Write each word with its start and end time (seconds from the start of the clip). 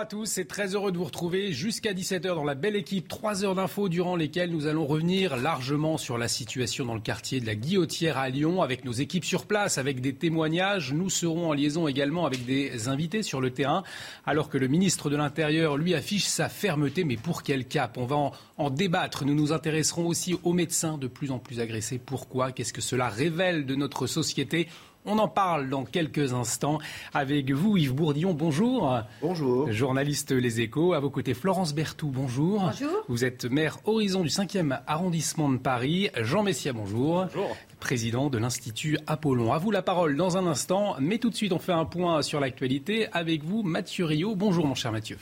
à 0.00 0.06
tous, 0.06 0.24
c'est 0.24 0.46
très 0.46 0.74
heureux 0.74 0.92
de 0.92 0.96
vous 0.96 1.04
retrouver 1.04 1.52
jusqu'à 1.52 1.92
17h 1.92 2.34
dans 2.34 2.44
la 2.44 2.54
belle 2.54 2.74
équipe. 2.74 3.06
Trois 3.06 3.44
heures 3.44 3.54
d'infos 3.54 3.90
durant 3.90 4.16
lesquelles 4.16 4.50
nous 4.50 4.66
allons 4.66 4.86
revenir 4.86 5.36
largement 5.36 5.98
sur 5.98 6.16
la 6.16 6.26
situation 6.26 6.86
dans 6.86 6.94
le 6.94 7.02
quartier 7.02 7.38
de 7.38 7.44
la 7.44 7.54
Guillotière 7.54 8.16
à 8.16 8.30
Lyon 8.30 8.62
avec 8.62 8.86
nos 8.86 8.92
équipes 8.92 9.26
sur 9.26 9.44
place, 9.44 9.76
avec 9.76 10.00
des 10.00 10.14
témoignages. 10.14 10.94
Nous 10.94 11.10
serons 11.10 11.50
en 11.50 11.52
liaison 11.52 11.86
également 11.86 12.24
avec 12.24 12.46
des 12.46 12.88
invités 12.88 13.22
sur 13.22 13.42
le 13.42 13.50
terrain, 13.50 13.82
alors 14.24 14.48
que 14.48 14.56
le 14.56 14.68
ministre 14.68 15.10
de 15.10 15.16
l'Intérieur, 15.16 15.76
lui, 15.76 15.94
affiche 15.94 16.24
sa 16.24 16.48
fermeté. 16.48 17.04
Mais 17.04 17.18
pour 17.18 17.42
quel 17.42 17.66
cap? 17.66 17.98
On 17.98 18.06
va 18.06 18.16
en, 18.16 18.32
en 18.56 18.70
débattre. 18.70 19.26
Nous 19.26 19.34
nous 19.34 19.52
intéresserons 19.52 20.06
aussi 20.06 20.34
aux 20.44 20.54
médecins 20.54 20.96
de 20.96 21.08
plus 21.08 21.30
en 21.30 21.38
plus 21.38 21.60
agressés. 21.60 21.98
Pourquoi? 21.98 22.52
Qu'est-ce 22.52 22.72
que 22.72 22.80
cela 22.80 23.10
révèle 23.10 23.66
de 23.66 23.74
notre 23.74 24.06
société? 24.06 24.66
On 25.06 25.18
en 25.18 25.28
parle 25.28 25.68
dans 25.68 25.84
quelques 25.84 26.32
instants 26.32 26.78
avec 27.14 27.50
vous, 27.50 27.76
Yves 27.76 27.94
Bourdillon. 27.94 28.34
Bonjour. 28.34 28.98
Bonjour. 29.22 29.70
Journaliste 29.72 30.32
Les 30.32 30.60
Échos. 30.60 30.92
À 30.92 31.00
vos 31.00 31.10
côtés, 31.10 31.34
Florence 31.34 31.74
Berthoud. 31.74 32.12
Bonjour. 32.12 32.60
Bonjour. 32.60 33.04
Vous 33.08 33.24
êtes 33.24 33.44
maire 33.44 33.78
Horizon 33.84 34.22
du 34.22 34.28
5e 34.28 34.80
arrondissement 34.86 35.48
de 35.48 35.56
Paris. 35.56 36.10
Jean 36.20 36.42
Messia, 36.42 36.72
bonjour. 36.72 37.26
Bonjour. 37.26 37.56
Président 37.80 38.28
de 38.28 38.38
l'Institut 38.38 38.98
Apollon. 39.06 39.52
À 39.52 39.58
vous 39.58 39.70
la 39.70 39.82
parole 39.82 40.16
dans 40.16 40.36
un 40.36 40.46
instant. 40.46 40.96
Mais 41.00 41.18
tout 41.18 41.30
de 41.30 41.34
suite, 41.34 41.52
on 41.52 41.58
fait 41.58 41.72
un 41.72 41.86
point 41.86 42.22
sur 42.22 42.40
l'actualité 42.40 43.08
avec 43.12 43.42
vous, 43.42 43.62
Mathieu 43.62 44.04
Rio. 44.04 44.34
Bonjour, 44.34 44.66
mon 44.66 44.74
cher 44.74 44.92
Mathieu. 44.92 45.16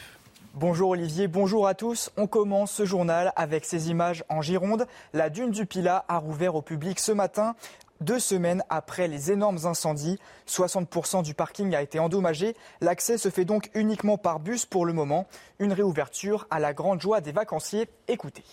Bonjour 0.54 0.90
Olivier, 0.90 1.28
bonjour 1.28 1.68
à 1.68 1.74
tous. 1.74 2.10
On 2.16 2.26
commence 2.26 2.72
ce 2.72 2.84
journal 2.84 3.32
avec 3.36 3.64
ces 3.64 3.90
images 3.90 4.24
en 4.28 4.42
Gironde. 4.42 4.88
La 5.12 5.30
dune 5.30 5.52
du 5.52 5.66
Pilat 5.66 6.04
a 6.08 6.18
rouvert 6.18 6.56
au 6.56 6.62
public 6.62 6.98
ce 6.98 7.12
matin. 7.12 7.54
Deux 8.00 8.20
semaines 8.20 8.62
après 8.70 9.08
les 9.08 9.32
énormes 9.32 9.58
incendies, 9.64 10.18
60% 10.46 11.24
du 11.24 11.34
parking 11.34 11.74
a 11.74 11.82
été 11.82 11.98
endommagé. 11.98 12.54
L'accès 12.80 13.18
se 13.18 13.28
fait 13.28 13.44
donc 13.44 13.70
uniquement 13.74 14.18
par 14.18 14.38
bus 14.38 14.66
pour 14.66 14.86
le 14.86 14.92
moment. 14.92 15.27
Une 15.58 15.72
réouverture 15.72 16.46
à 16.50 16.60
la 16.60 16.72
grande 16.72 17.00
joie 17.00 17.20
des 17.20 17.32
vacanciers. 17.32 17.88
Écoutez. 18.06 18.44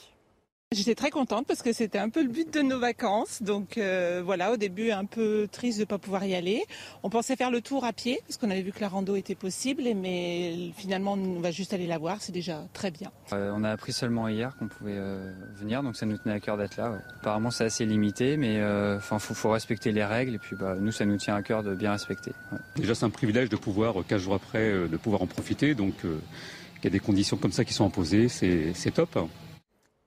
J'étais 0.75 0.93
très 0.93 1.09
contente 1.09 1.47
parce 1.47 1.61
que 1.61 1.71
c'était 1.71 1.99
un 1.99 2.09
peu 2.09 2.21
le 2.21 2.27
but 2.27 2.53
de 2.53 2.61
nos 2.61 2.79
vacances. 2.79 3.41
Donc 3.41 3.77
euh, 3.77 4.21
voilà, 4.25 4.51
au 4.51 4.57
début 4.57 4.91
un 4.91 5.05
peu 5.05 5.47
triste 5.49 5.77
de 5.77 5.83
ne 5.83 5.85
pas 5.85 5.97
pouvoir 5.97 6.25
y 6.25 6.35
aller. 6.35 6.65
On 7.01 7.09
pensait 7.09 7.37
faire 7.37 7.49
le 7.49 7.61
tour 7.61 7.85
à 7.85 7.93
pied 7.93 8.19
parce 8.27 8.35
qu'on 8.35 8.51
avait 8.51 8.61
vu 8.61 8.73
que 8.73 8.81
la 8.81 8.89
rando 8.89 9.15
était 9.15 9.35
possible, 9.35 9.83
mais 9.95 10.71
finalement 10.75 11.13
on 11.13 11.39
va 11.39 11.51
juste 11.51 11.73
aller 11.73 11.87
la 11.87 11.97
voir, 11.97 12.17
c'est 12.19 12.33
déjà 12.33 12.67
très 12.73 12.91
bien. 12.91 13.09
Euh, 13.31 13.53
on 13.55 13.63
a 13.63 13.71
appris 13.71 13.93
seulement 13.93 14.27
hier 14.27 14.53
qu'on 14.57 14.67
pouvait 14.67 14.97
euh, 14.97 15.31
venir, 15.55 15.81
donc 15.81 15.95
ça 15.95 16.05
nous 16.05 16.17
tenait 16.17 16.35
à 16.35 16.39
cœur 16.41 16.57
d'être 16.57 16.75
là. 16.75 16.91
Ouais. 16.91 16.99
Apparemment 17.21 17.51
c'est 17.51 17.63
assez 17.63 17.85
limité, 17.85 18.35
mais 18.35 18.61
enfin 18.97 19.17
faut, 19.17 19.33
faut, 19.33 19.51
respecter 19.51 19.93
les 19.93 20.03
règles 20.03 20.35
et 20.35 20.39
puis 20.39 20.57
bah, 20.57 20.75
nous 20.77 20.91
ça 20.91 21.05
nous 21.05 21.15
tient 21.15 21.35
à 21.35 21.41
cœur 21.41 21.63
de 21.63 21.73
bien 21.73 21.93
respecter. 21.93 22.33
Ouais. 22.51 22.59
Déjà 22.75 22.95
c'est 22.95 23.05
un 23.05 23.09
privilège 23.09 23.47
de 23.47 23.55
pouvoir 23.55 23.95
15 24.05 24.21
jours 24.21 24.35
après 24.35 24.71
de 24.89 24.97
pouvoir 24.97 25.21
en 25.21 25.27
profiter, 25.27 25.73
donc 25.73 25.93
il 26.03 26.83
y 26.83 26.87
a 26.87 26.89
des 26.89 26.99
conditions 26.99 27.37
comme 27.37 27.53
ça 27.53 27.63
qui 27.63 27.73
sont 27.73 27.85
imposées, 27.85 28.27
c'est 28.27 28.91
top. 28.93 29.17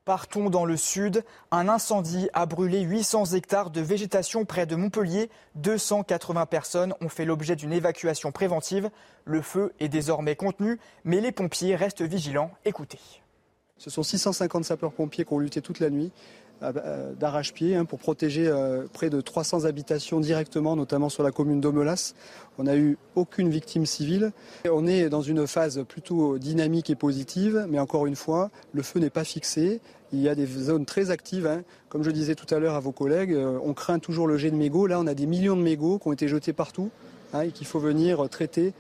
Partons 0.09 0.49
dans 0.49 0.65
le 0.65 0.79
sud. 0.79 1.23
Un 1.51 1.69
incendie 1.69 2.31
a 2.33 2.47
brûlé 2.47 2.81
800 2.81 3.35
hectares 3.35 3.69
de 3.69 3.83
végétation 3.83 4.47
près 4.47 4.65
de 4.65 4.75
Montpellier. 4.75 5.29
280 5.57 6.47
personnes 6.47 6.95
ont 7.03 7.11
fait 7.11 7.27
l'objet 7.27 7.57
d'une 7.57 7.75
évacuation 7.75 8.33
préventive. 8.33 8.89
Le 9.27 9.43
feu 9.43 9.75
est 9.81 9.91
désormais 9.91 10.35
contenu, 10.35 10.79
mais 11.05 11.21
les 11.21 11.31
pompiers 11.31 11.77
restent 11.77 12.01
vigilants. 12.01 12.51
Écoutez. 12.65 12.99
Ce 13.77 13.91
sont 13.91 14.03
650 14.03 14.65
sapeurs-pompiers 14.65 15.27
qui 15.27 15.33
ont 15.35 15.41
lutté 15.41 15.61
toute 15.61 15.79
la 15.79 15.91
nuit 15.91 16.11
d'arrache-pied 17.19 17.77
hein, 17.77 17.85
pour 17.85 17.99
protéger 17.99 18.49
euh, 18.49 18.87
près 18.93 19.11
de 19.11 19.21
300 19.21 19.65
habitations 19.65 20.21
directement, 20.21 20.75
notamment 20.75 21.09
sur 21.09 21.23
la 21.23 21.31
commune 21.31 21.61
d'Omelas. 21.61 22.15
On 22.59 22.65
n'a 22.65 22.77
eu 22.77 22.99
aucune 23.15 23.49
victime 23.49 23.87
civile. 23.87 24.33
On 24.69 24.87
est 24.87 25.09
dans 25.09 25.23
une 25.23 25.47
phase 25.47 25.85
plutôt 25.87 26.39
dynamique 26.39 26.91
et 26.91 26.97
positive, 26.97 27.67
mais 27.69 27.79
encore 27.79 28.07
une 28.07 28.17
fois, 28.17 28.51
le 28.73 28.83
feu 28.83 28.99
n'est 28.99 29.11
pas 29.11 29.25
fixé. 29.25 29.81
Il 30.13 30.21
y 30.21 30.29
a 30.29 30.35
des 30.35 30.47
zones 30.47 30.87
très 30.87 31.11
actives. 31.11 31.47
Hein. 31.47 31.63
Comme 31.89 32.03
je 32.03 32.11
disais 32.11 32.35
tout 32.35 32.53
à 32.55 32.59
l'heure 32.59 32.75
à 32.75 32.81
vos 32.81 32.93
collègues, 32.93 33.33
euh, 33.33 33.59
on 33.63 33.75
craint 33.75 33.99
toujours 33.99 34.27
le 34.27 34.39
jet 34.39 34.51
de 34.51 34.57
mégots. 34.57 34.87
Là, 34.87 34.99
on 35.01 35.07
a 35.07 35.15
des 35.15 35.27
millions 35.27 35.57
de 35.57 35.63
mégots 35.63 35.99
qui 35.99 36.09
ont 36.09 36.13
été 36.13 36.29
jetés 36.29 36.53
partout 36.53 36.91
hein, 37.33 37.43
et 37.43 37.51
qu'il 37.51 37.67
faut 37.67 37.79
venir 37.79 38.27
traiter 38.29 38.73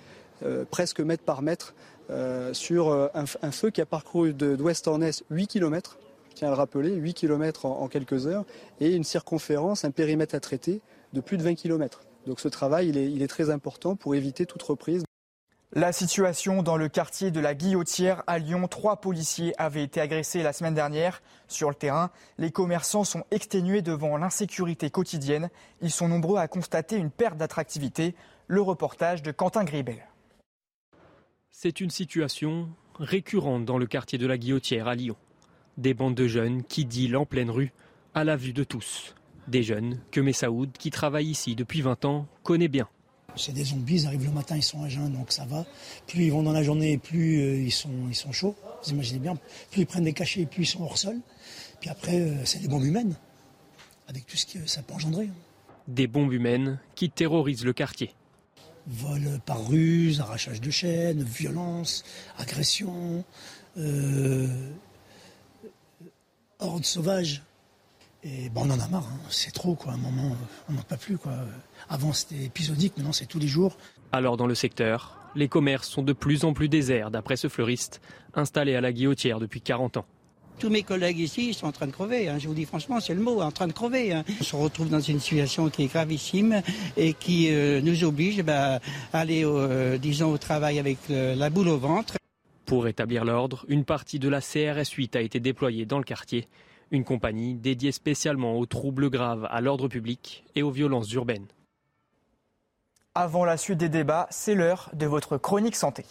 euh, 0.44 0.64
presque 0.70 1.00
mètre 1.00 1.24
par 1.24 1.42
mètre 1.42 1.74
euh, 2.10 2.54
sur 2.54 2.90
un, 2.92 3.50
feu 3.50 3.70
qui 3.70 3.82
a 3.82 3.86
parcouru 3.86 4.32
d'ouest 4.32 4.88
en 4.88 5.02
est 5.02 5.22
8 5.30 5.46
km 5.46 5.98
tiens 6.34 6.48
à 6.48 6.50
le 6.52 6.56
rappeler, 6.56 6.94
8 6.94 7.14
km 7.14 7.66
en, 7.66 7.88
quelques 7.88 8.28
heures, 8.28 8.44
et 8.80 8.94
une 8.94 9.02
circonférence, 9.02 9.84
un 9.84 9.90
périmètre 9.90 10.36
à 10.36 10.40
traiter 10.40 10.80
de 11.12 11.20
plus 11.20 11.36
de 11.36 11.42
20 11.42 11.56
km. 11.56 12.02
Donc 12.28 12.38
ce 12.38 12.46
travail, 12.46 12.90
il 12.90 13.22
est 13.22 13.26
très 13.26 13.50
important 13.50 13.96
pour 13.96 14.14
éviter 14.14 14.46
toute 14.46 14.62
reprise. 14.62 15.02
La 15.74 15.92
situation 15.92 16.62
dans 16.62 16.78
le 16.78 16.88
quartier 16.88 17.30
de 17.30 17.40
la 17.40 17.54
Guillotière 17.54 18.22
à 18.26 18.38
Lyon, 18.38 18.68
trois 18.68 19.02
policiers 19.02 19.52
avaient 19.60 19.82
été 19.82 20.00
agressés 20.00 20.42
la 20.42 20.54
semaine 20.54 20.72
dernière. 20.72 21.20
Sur 21.46 21.68
le 21.68 21.74
terrain, 21.74 22.10
les 22.38 22.50
commerçants 22.50 23.04
sont 23.04 23.24
exténués 23.30 23.82
devant 23.82 24.16
l'insécurité 24.16 24.88
quotidienne. 24.88 25.50
Ils 25.82 25.90
sont 25.90 26.08
nombreux 26.08 26.38
à 26.38 26.48
constater 26.48 26.96
une 26.96 27.10
perte 27.10 27.36
d'attractivité. 27.36 28.14
Le 28.46 28.62
reportage 28.62 29.22
de 29.22 29.30
Quentin 29.30 29.64
Gribel. 29.64 30.06
C'est 31.50 31.82
une 31.82 31.90
situation 31.90 32.70
récurrente 32.98 33.66
dans 33.66 33.76
le 33.76 33.86
quartier 33.86 34.16
de 34.16 34.26
la 34.26 34.38
Guillotière 34.38 34.88
à 34.88 34.94
Lyon. 34.94 35.16
Des 35.76 35.92
bandes 35.92 36.14
de 36.14 36.28
jeunes 36.28 36.64
qui 36.64 36.86
dealent 36.86 37.18
en 37.18 37.26
pleine 37.26 37.50
rue, 37.50 37.74
à 38.14 38.24
la 38.24 38.36
vue 38.36 38.54
de 38.54 38.64
tous. 38.64 39.14
Des 39.48 39.62
jeunes 39.62 40.00
que 40.12 40.22
Messaoud, 40.22 40.72
qui 40.78 40.90
travaille 40.90 41.28
ici 41.28 41.54
depuis 41.54 41.82
20 41.82 42.06
ans, 42.06 42.26
connaît 42.42 42.68
bien. 42.68 42.88
C'est 43.36 43.52
des 43.52 43.64
zombies, 43.64 44.02
ils 44.02 44.06
arrivent 44.06 44.24
le 44.24 44.32
matin, 44.32 44.56
ils 44.56 44.62
sont 44.62 44.82
à 44.82 44.88
jeun, 44.88 45.12
donc 45.12 45.32
ça 45.32 45.44
va. 45.44 45.64
Plus 46.06 46.24
ils 46.24 46.32
vont 46.32 46.42
dans 46.42 46.52
la 46.52 46.62
journée, 46.62 46.98
plus 46.98 47.40
euh, 47.40 47.62
ils, 47.62 47.72
sont, 47.72 47.90
ils 48.08 48.14
sont 48.14 48.32
chauds. 48.32 48.56
Vous 48.82 48.90
imaginez 48.90 49.20
bien, 49.20 49.38
plus 49.70 49.82
ils 49.82 49.86
prennent 49.86 50.04
des 50.04 50.12
cachets, 50.12 50.46
plus 50.46 50.62
ils 50.62 50.66
sont 50.66 50.82
hors 50.82 50.98
sol. 50.98 51.16
Puis 51.80 51.90
après, 51.90 52.20
euh, 52.20 52.44
c'est 52.44 52.58
des 52.60 52.68
bombes 52.68 52.84
humaines, 52.84 53.14
avec 54.08 54.26
tout 54.26 54.36
ce 54.36 54.46
que 54.46 54.66
ça 54.66 54.82
peut 54.82 54.94
engendrer. 54.94 55.30
Des 55.86 56.06
bombes 56.06 56.32
humaines 56.32 56.80
qui 56.94 57.10
terrorisent 57.10 57.64
le 57.64 57.72
quartier. 57.72 58.12
Vol 58.86 59.40
par 59.44 59.68
ruse, 59.68 60.20
arrachage 60.20 60.60
de 60.60 60.70
chaînes, 60.70 61.22
violence, 61.22 62.04
agression, 62.38 63.24
euh, 63.76 64.48
horde 66.58 66.84
sauvage. 66.84 67.42
Et 68.24 68.48
bon, 68.50 68.62
on 68.64 68.70
en 68.70 68.80
a 68.80 68.88
marre, 68.88 69.06
hein. 69.06 69.20
c'est 69.30 69.52
trop 69.52 69.74
quoi. 69.74 69.92
À 69.92 69.94
un 69.94 69.98
moment, 69.98 70.36
on 70.68 70.72
n'en 70.72 70.82
peut 70.82 70.96
plus 70.96 71.18
quoi. 71.18 71.34
Avant 71.88 72.12
c'était 72.12 72.44
épisodique, 72.44 72.96
maintenant 72.96 73.12
c'est 73.12 73.26
tous 73.26 73.38
les 73.38 73.46
jours. 73.46 73.76
Alors 74.10 74.36
dans 74.36 74.46
le 74.46 74.56
secteur, 74.56 75.18
les 75.36 75.48
commerces 75.48 75.88
sont 75.88 76.02
de 76.02 76.12
plus 76.12 76.44
en 76.44 76.52
plus 76.52 76.68
déserts, 76.68 77.10
d'après 77.10 77.36
ce 77.36 77.48
fleuriste, 77.48 78.00
installé 78.34 78.74
à 78.74 78.80
la 78.80 78.92
Guillotière 78.92 79.38
depuis 79.38 79.60
40 79.60 79.98
ans. 79.98 80.06
Tous 80.58 80.70
mes 80.70 80.82
collègues 80.82 81.20
ici 81.20 81.54
sont 81.54 81.66
en 81.66 81.72
train 81.72 81.86
de 81.86 81.92
crever, 81.92 82.28
hein. 82.28 82.38
je 82.40 82.48
vous 82.48 82.54
dis 82.54 82.64
franchement, 82.64 82.98
c'est 82.98 83.14
le 83.14 83.20
mot, 83.20 83.40
en 83.40 83.52
train 83.52 83.68
de 83.68 83.72
crever. 83.72 84.12
Hein. 84.12 84.24
On 84.40 84.42
se 84.42 84.56
retrouve 84.56 84.88
dans 84.88 85.00
une 85.00 85.20
situation 85.20 85.70
qui 85.70 85.84
est 85.84 85.86
gravissime 85.86 86.62
et 86.96 87.12
qui 87.12 87.54
euh, 87.54 87.80
nous 87.80 88.02
oblige 88.02 88.42
bah, 88.42 88.80
à 89.12 89.20
aller, 89.20 89.44
euh, 89.44 89.98
disons, 89.98 90.32
au 90.32 90.38
travail 90.38 90.80
avec 90.80 90.98
le, 91.08 91.34
la 91.34 91.50
boule 91.50 91.68
au 91.68 91.78
ventre. 91.78 92.16
Pour 92.66 92.84
rétablir 92.84 93.24
l'ordre, 93.24 93.64
une 93.68 93.84
partie 93.84 94.18
de 94.18 94.28
la 94.28 94.40
CRS 94.40 94.90
8 94.96 95.14
a 95.14 95.20
été 95.20 95.38
déployée 95.38 95.86
dans 95.86 95.98
le 95.98 96.04
quartier 96.04 96.48
une 96.90 97.04
compagnie 97.04 97.54
dédiée 97.54 97.92
spécialement 97.92 98.58
aux 98.58 98.66
troubles 98.66 99.10
graves, 99.10 99.46
à 99.50 99.60
l'ordre 99.60 99.88
public 99.88 100.44
et 100.54 100.62
aux 100.62 100.70
violences 100.70 101.12
urbaines. 101.12 101.46
Avant 103.14 103.44
la 103.44 103.56
suite 103.56 103.78
des 103.78 103.88
débats, 103.88 104.28
c'est 104.30 104.54
l'heure 104.54 104.90
de 104.94 105.06
votre 105.06 105.38
chronique 105.38 105.76
santé. 105.76 106.04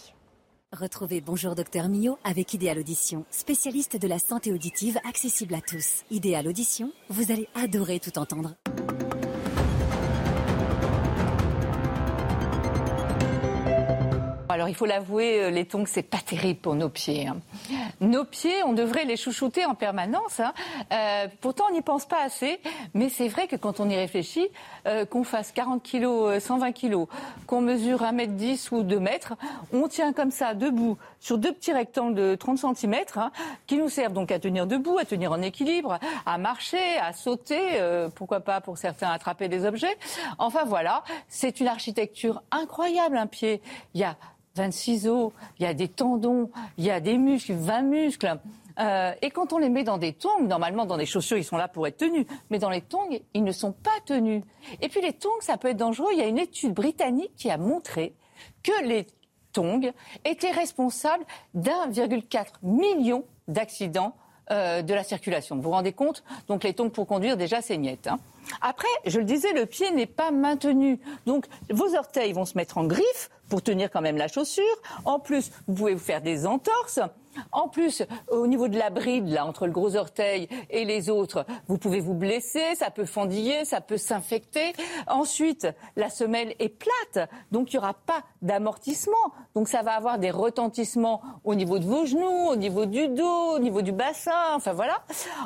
Retrouvez 0.73 1.21
Bonjour 1.21 1.55
Docteur 1.55 1.87
Millot 1.87 2.19
avec 2.25 2.53
Idéal 2.53 2.79
Audition, 2.79 3.23
spécialiste 3.31 3.95
de 3.95 4.07
la 4.07 4.19
santé 4.19 4.51
auditive 4.51 4.99
accessible 5.07 5.55
à 5.55 5.61
tous. 5.61 6.03
Idéal 6.11 6.45
Audition, 6.47 6.91
vous 7.09 7.31
allez 7.31 7.47
adorer 7.55 8.01
tout 8.01 8.19
entendre. 8.19 8.53
Alors 14.57 14.69
il 14.69 14.73
faut 14.73 14.87
l'avouer, 14.87 15.43
euh, 15.43 15.49
les 15.51 15.65
tongs, 15.65 15.85
c'est 15.85 16.01
pas 16.01 16.17
terrible 16.17 16.59
pour 16.59 16.73
nos 16.73 16.89
pieds. 16.89 17.27
Hein. 17.27 17.37
Nos 18.01 18.25
pieds, 18.25 18.63
on 18.63 18.73
devrait 18.73 19.05
les 19.05 19.15
chouchouter 19.15 19.65
en 19.65 19.75
permanence. 19.75 20.39
Hein. 20.39 20.51
Euh, 20.91 21.27
pourtant, 21.41 21.65
on 21.69 21.73
n'y 21.73 21.83
pense 21.83 22.07
pas 22.07 22.23
assez. 22.23 22.59
Mais 22.95 23.09
c'est 23.09 23.27
vrai 23.27 23.45
que 23.45 23.55
quand 23.55 23.79
on 23.79 23.87
y 23.87 23.95
réfléchit, 23.95 24.47
euh, 24.87 25.05
qu'on 25.05 25.23
fasse 25.23 25.51
40 25.51 25.83
kilos, 25.83 26.41
120 26.43 26.71
kilos, 26.71 27.07
qu'on 27.45 27.61
mesure 27.61 28.01
1m10 28.01 28.73
ou 28.73 28.81
2 28.81 28.99
mètres, 28.99 29.35
on 29.71 29.87
tient 29.87 30.11
comme 30.11 30.31
ça, 30.31 30.55
debout, 30.55 30.97
sur 31.19 31.37
deux 31.37 31.53
petits 31.53 31.73
rectangles 31.73 32.15
de 32.15 32.33
30 32.33 32.57
cm, 32.75 32.95
hein, 33.15 33.31
qui 33.67 33.77
nous 33.77 33.89
servent 33.89 34.13
donc 34.13 34.31
à 34.31 34.39
tenir 34.39 34.65
debout, 34.65 34.97
à 34.97 35.05
tenir 35.05 35.33
en 35.33 35.41
équilibre, 35.43 35.99
à 36.25 36.37
marcher, 36.39 36.97
à 36.97 37.13
sauter, 37.13 37.79
pourquoi 38.15 38.39
pas 38.39 38.59
pour 38.59 38.79
certains 38.79 39.11
attraper 39.11 39.49
des 39.49 39.65
objets. 39.65 39.95
Enfin 40.39 40.63
voilà, 40.65 41.03
c'est 41.27 41.59
une 41.59 41.67
architecture 41.67 42.41
incroyable, 42.49 43.17
un 43.17 43.27
pied. 43.27 43.61
Il 43.93 44.01
y 44.01 44.03
a 44.03 44.15
26 44.57 45.07
os, 45.07 45.31
il 45.59 45.63
y 45.63 45.65
a 45.65 45.73
des 45.73 45.87
tendons, 45.87 46.49
il 46.77 46.85
y 46.85 46.91
a 46.91 46.99
des 46.99 47.17
muscles, 47.17 47.53
20 47.53 47.81
muscles. 47.83 48.39
Euh, 48.79 49.13
et 49.21 49.31
quand 49.31 49.53
on 49.53 49.57
les 49.57 49.69
met 49.69 49.83
dans 49.83 49.97
des 49.97 50.13
tongs, 50.13 50.43
normalement 50.43 50.85
dans 50.85 50.97
des 50.97 51.05
chaussures, 51.05 51.37
ils 51.37 51.43
sont 51.43 51.57
là 51.57 51.67
pour 51.67 51.87
être 51.87 51.97
tenus, 51.97 52.25
mais 52.49 52.59
dans 52.59 52.69
les 52.69 52.81
tongs, 52.81 53.09
ils 53.33 53.43
ne 53.43 53.51
sont 53.51 53.71
pas 53.71 53.91
tenus. 54.05 54.43
Et 54.81 54.89
puis 54.89 55.01
les 55.01 55.13
tongs, 55.13 55.39
ça 55.41 55.57
peut 55.57 55.69
être 55.69 55.77
dangereux. 55.77 56.09
Il 56.13 56.19
y 56.19 56.21
a 56.21 56.27
une 56.27 56.37
étude 56.37 56.73
britannique 56.73 57.31
qui 57.35 57.49
a 57.49 57.57
montré 57.57 58.13
que 58.63 58.85
les 58.85 59.07
tongs 59.51 59.91
étaient 60.25 60.51
responsables 60.51 61.25
d'1,4 61.55 62.45
million 62.61 63.23
d'accidents 63.47 64.15
euh, 64.51 64.81
de 64.81 64.93
la 64.93 65.03
circulation. 65.03 65.55
Vous 65.55 65.63
vous 65.63 65.71
rendez 65.71 65.93
compte 65.93 66.23
Donc 66.47 66.63
les 66.63 66.73
tongs 66.73 66.89
pour 66.89 67.07
conduire, 67.07 67.37
déjà, 67.37 67.61
c'est 67.61 67.77
miette. 67.77 68.07
Hein. 68.07 68.19
Après, 68.61 68.87
je 69.05 69.19
le 69.19 69.25
disais, 69.25 69.51
le 69.53 69.65
pied 69.65 69.91
n'est 69.91 70.05
pas 70.05 70.31
maintenu. 70.31 70.99
Donc 71.25 71.45
vos 71.69 71.95
orteils 71.95 72.33
vont 72.33 72.45
se 72.45 72.57
mettre 72.57 72.77
en 72.77 72.85
griffe 72.85 73.29
pour 73.49 73.61
tenir 73.61 73.91
quand 73.91 74.01
même 74.01 74.17
la 74.17 74.27
chaussure. 74.27 74.63
En 75.05 75.19
plus, 75.19 75.51
vous 75.67 75.75
pouvez 75.75 75.93
vous 75.93 75.99
faire 75.99 76.21
des 76.21 76.45
entorses. 76.45 76.99
En 77.51 77.67
plus, 77.67 78.03
au 78.29 78.47
niveau 78.47 78.67
de 78.67 78.77
la 78.77 78.89
bride, 78.89 79.27
là, 79.27 79.45
entre 79.45 79.65
le 79.65 79.71
gros 79.71 79.95
orteil 79.95 80.47
et 80.69 80.85
les 80.85 81.09
autres, 81.09 81.45
vous 81.67 81.77
pouvez 81.77 81.99
vous 81.99 82.13
blesser, 82.13 82.75
ça 82.75 82.91
peut 82.91 83.05
fendiller, 83.05 83.65
ça 83.65 83.81
peut 83.81 83.97
s'infecter. 83.97 84.73
Ensuite, 85.07 85.67
la 85.95 86.09
semelle 86.09 86.55
est 86.59 86.69
plate, 86.69 87.29
donc 87.51 87.73
il 87.73 87.77
n'y 87.77 87.79
aura 87.79 87.93
pas 87.93 88.23
d'amortissement. 88.41 89.15
Donc 89.55 89.67
ça 89.67 89.81
va 89.81 89.93
avoir 89.93 90.19
des 90.19 90.31
retentissements 90.31 91.21
au 91.43 91.55
niveau 91.55 91.79
de 91.79 91.85
vos 91.85 92.05
genoux, 92.05 92.49
au 92.49 92.55
niveau 92.55 92.85
du 92.85 93.07
dos, 93.07 93.55
au 93.55 93.59
niveau 93.59 93.81
du 93.81 93.91
bassin, 93.91 94.55
enfin 94.55 94.73
voilà. 94.73 95.03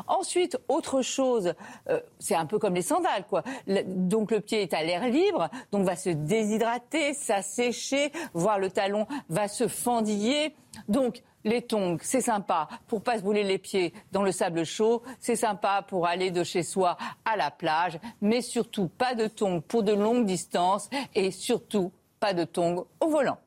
Ensuite, 0.08 0.58
autre 0.68 1.02
chose, 1.02 1.54
euh, 1.90 2.00
c'est 2.20 2.36
un 2.36 2.46
peu 2.46 2.60
comme 2.60 2.76
les 2.76 2.82
sandales, 2.82 3.26
quoi. 3.28 3.44
donc 3.86 4.32
le 4.32 4.40
pied 4.40 4.62
est 4.62 4.74
à 4.74 4.84
l'air 4.84 5.08
libre, 5.08 5.50
donc 5.72 5.86
va 5.86 5.96
se 5.96 6.10
déshydrater, 6.10 7.14
s'assécher, 7.14 8.12
voire 8.34 8.60
le 8.60 8.70
talon 8.70 9.08
va 9.30 9.48
se 9.48 9.68
fendiller. 9.68 10.56
Donc, 10.88 11.22
les 11.44 11.62
tongs, 11.62 11.98
c'est 12.02 12.22
sympa 12.22 12.68
pour 12.88 13.02
pas 13.02 13.18
se 13.18 13.24
brûler 13.24 13.44
les 13.44 13.58
pieds 13.58 13.94
dans 14.12 14.24
le 14.24 14.32
sable 14.32 14.66
chaud, 14.66 15.04
c'est 15.20 15.36
sympa 15.36 15.86
pour 15.88 16.08
aller 16.08 16.32
de 16.32 16.44
chez 16.44 16.64
soi 16.64 16.98
à 17.26 17.36
la 17.36 17.52
plage, 17.52 18.00
mais 18.22 18.42
surtout 18.42 18.88
pas 18.88 19.16
de 19.16 19.28
tongs 19.28 19.62
pour 19.62 19.84
de 19.84 19.94
longues 19.94 20.26
distances 20.26 20.90
et 21.16 21.32
surtout 21.32 21.92
pas 22.20 22.34
de 22.34 22.44
tongs 22.44 22.86
au 23.00 23.08
volant. 23.08 23.38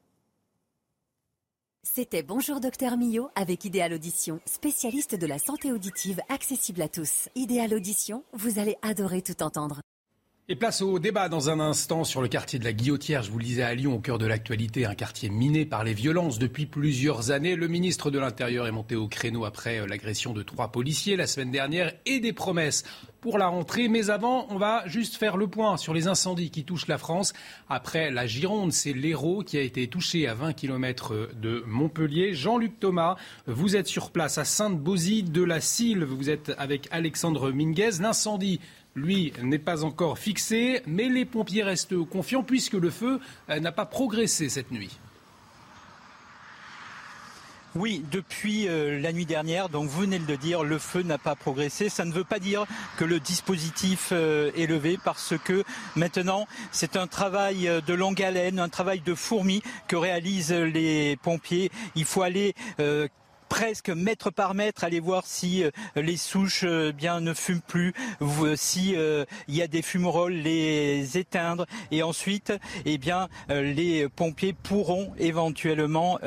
C'était 1.83 2.23
Bonjour 2.23 2.61
Docteur 2.61 2.97
Millot 2.97 3.29
avec 3.35 3.65
Idéal 3.65 3.93
Audition, 3.93 4.41
spécialiste 4.47 5.15
de 5.15 5.27
la 5.27 5.39
santé 5.39 5.71
auditive 5.71 6.21
accessible 6.31 6.81
à 6.81 6.89
tous. 6.89 7.29
Idéal 7.35 7.75
Audition, 7.75 8.25
vous 8.33 8.59
allez 8.59 8.77
adorer 8.83 9.21
tout 9.21 9.43
entendre. 9.43 9.81
Et 10.47 10.57
place 10.57 10.83
au 10.83 10.99
débat 10.99 11.31
dans 11.31 11.49
un 11.49 11.59
instant 11.59 12.05
sur 12.05 12.21
le 12.21 12.29
quartier 12.29 12.59
de 12.59 12.65
la 12.65 12.75
Guillotière. 12.75 13.23
Je 13.23 13.31
vous 13.31 13.39
le 13.39 13.45
disais 13.47 13.63
à 13.63 13.75
Lyon, 13.75 13.95
au 13.95 13.99
cœur 13.99 14.19
de 14.19 14.27
l'actualité, 14.27 14.85
un 14.85 14.95
quartier 14.95 15.31
miné 15.31 15.65
par 15.65 15.85
les 15.85 15.95
violences 15.95 16.39
depuis 16.39 16.67
plusieurs 16.67 17.31
années. 17.31 17.57
Le 17.57 17.67
ministre 17.67 18.11
de 18.11 18.19
l'Intérieur 18.19 18.67
est 18.67 18.71
monté 18.71 18.95
au 18.95 19.09
créneau 19.09 19.47
après 19.47 19.79
euh, 19.79 19.87
l'agression 19.87 20.35
de 20.35 20.43
trois 20.43 20.71
policiers 20.71 21.17
la 21.17 21.27
semaine 21.27 21.51
dernière 21.51 21.95
et 22.05 22.21
des 22.21 22.35
promesses 22.35 22.85
pour 23.23 23.39
la 23.39 23.47
rentrée. 23.47 23.89
Mais 23.89 24.11
avant, 24.11 24.47
on 24.51 24.59
va 24.59 24.87
juste 24.87 25.17
faire 25.17 25.39
le 25.39 25.47
point 25.47 25.79
sur 25.79 25.95
les 25.95 26.09
incendies 26.09 26.51
qui 26.51 26.65
touchent 26.65 26.89
la 26.89 26.99
France. 26.99 27.33
Après 27.71 28.11
la 28.11 28.27
Gironde, 28.27 28.75
c'est 28.75 28.93
l'Hérault 28.93 29.45
qui 29.45 29.57
a 29.57 29.63
été 29.63 29.89
touché 29.89 30.29
à 30.29 30.35
20 30.35 30.53
km 30.53 31.31
de 31.41 31.65
Montpellier. 31.67 32.35
Jean-Luc 32.35 32.79
Thomas, 32.79 33.17
vous 33.47 33.77
êtes 33.77 33.87
sur 33.87 34.11
place 34.11 34.37
à 34.37 34.45
Sainte-Bauzy 34.45 35.23
de 35.23 35.43
la 35.43 35.63
Sylve. 35.63 36.13
Vous 36.13 36.29
êtes 36.29 36.53
avec 36.59 36.87
Alexandre 36.91 37.51
Minguez. 37.51 37.93
L'incendie 38.03 38.61
lui, 38.95 39.33
n'est 39.43 39.59
pas 39.59 39.85
encore 39.85 40.19
fixé, 40.19 40.83
mais 40.87 41.09
les 41.09 41.25
pompiers 41.25 41.63
restent 41.63 41.97
confiants 42.05 42.43
puisque 42.43 42.75
le 42.75 42.91
feu 42.91 43.21
euh, 43.51 43.61
n'a 43.61 43.73
pas 43.73 43.87
progressé 43.87 44.49
cette 44.49 44.71
nuit. 44.71 44.99
Oui, 47.75 48.05
depuis 48.13 48.69
euh, 48.69 49.01
la 49.01 49.13
nuit 49.13 49.27
dernière, 49.27 49.69
donc 49.69 49.89
vous 49.89 50.03
venez 50.03 50.21
de 50.21 50.29
le 50.29 50.37
dire, 50.37 50.63
le 50.63 50.79
feu 50.79 51.03
n'a 51.03 51.19
pas 51.19 51.35
progressé. 51.35 51.89
Ça 51.89 52.05
ne 52.05 52.13
veut 52.13 52.23
pas 52.23 52.39
dire 52.39 52.67
que 52.97 53.05
le 53.05 53.19
dispositif 53.19 54.11
euh, 54.13 54.53
est 54.57 54.67
levé 54.67 54.97
parce 55.05 55.35
que 55.45 55.65
maintenant 55.97 56.47
c'est 56.71 56.95
un 56.95 57.09
travail 57.09 57.69
de 57.85 57.95
longue 57.95 58.23
haleine, 58.23 58.61
un 58.61 58.69
travail 58.69 59.01
de 59.01 59.17
fourmi 59.17 59.61
que 59.89 59.97
réalisent 59.97 60.53
les 60.53 61.17
pompiers. 61.17 61.73
Il 61.97 62.05
faut 62.05 62.23
aller 62.23 62.55
presque 63.55 63.91
mètre 63.91 64.33
par 64.33 64.53
mètre, 64.53 64.83
aller 64.83 64.99
voir 64.99 65.27
si 65.27 65.63
euh, 65.63 65.71
les 65.95 66.17
souches 66.17 66.65
euh, 66.65 66.91
bien 66.91 67.21
ne 67.21 67.33
fument 67.33 67.61
plus, 67.61 67.95
euh, 68.21 68.57
si 68.57 68.97
il 69.47 69.55
y 69.55 69.63
a 69.63 69.69
des 69.69 69.81
fumerolles, 69.81 70.33
les 70.33 71.19
éteindre 71.19 71.65
et 71.93 72.03
ensuite, 72.03 72.53
eh 72.85 72.99
bien, 72.99 73.29
les 73.49 74.09
pompiers 74.09 74.55
pourront 74.55 75.13
éventuellement 75.19 76.19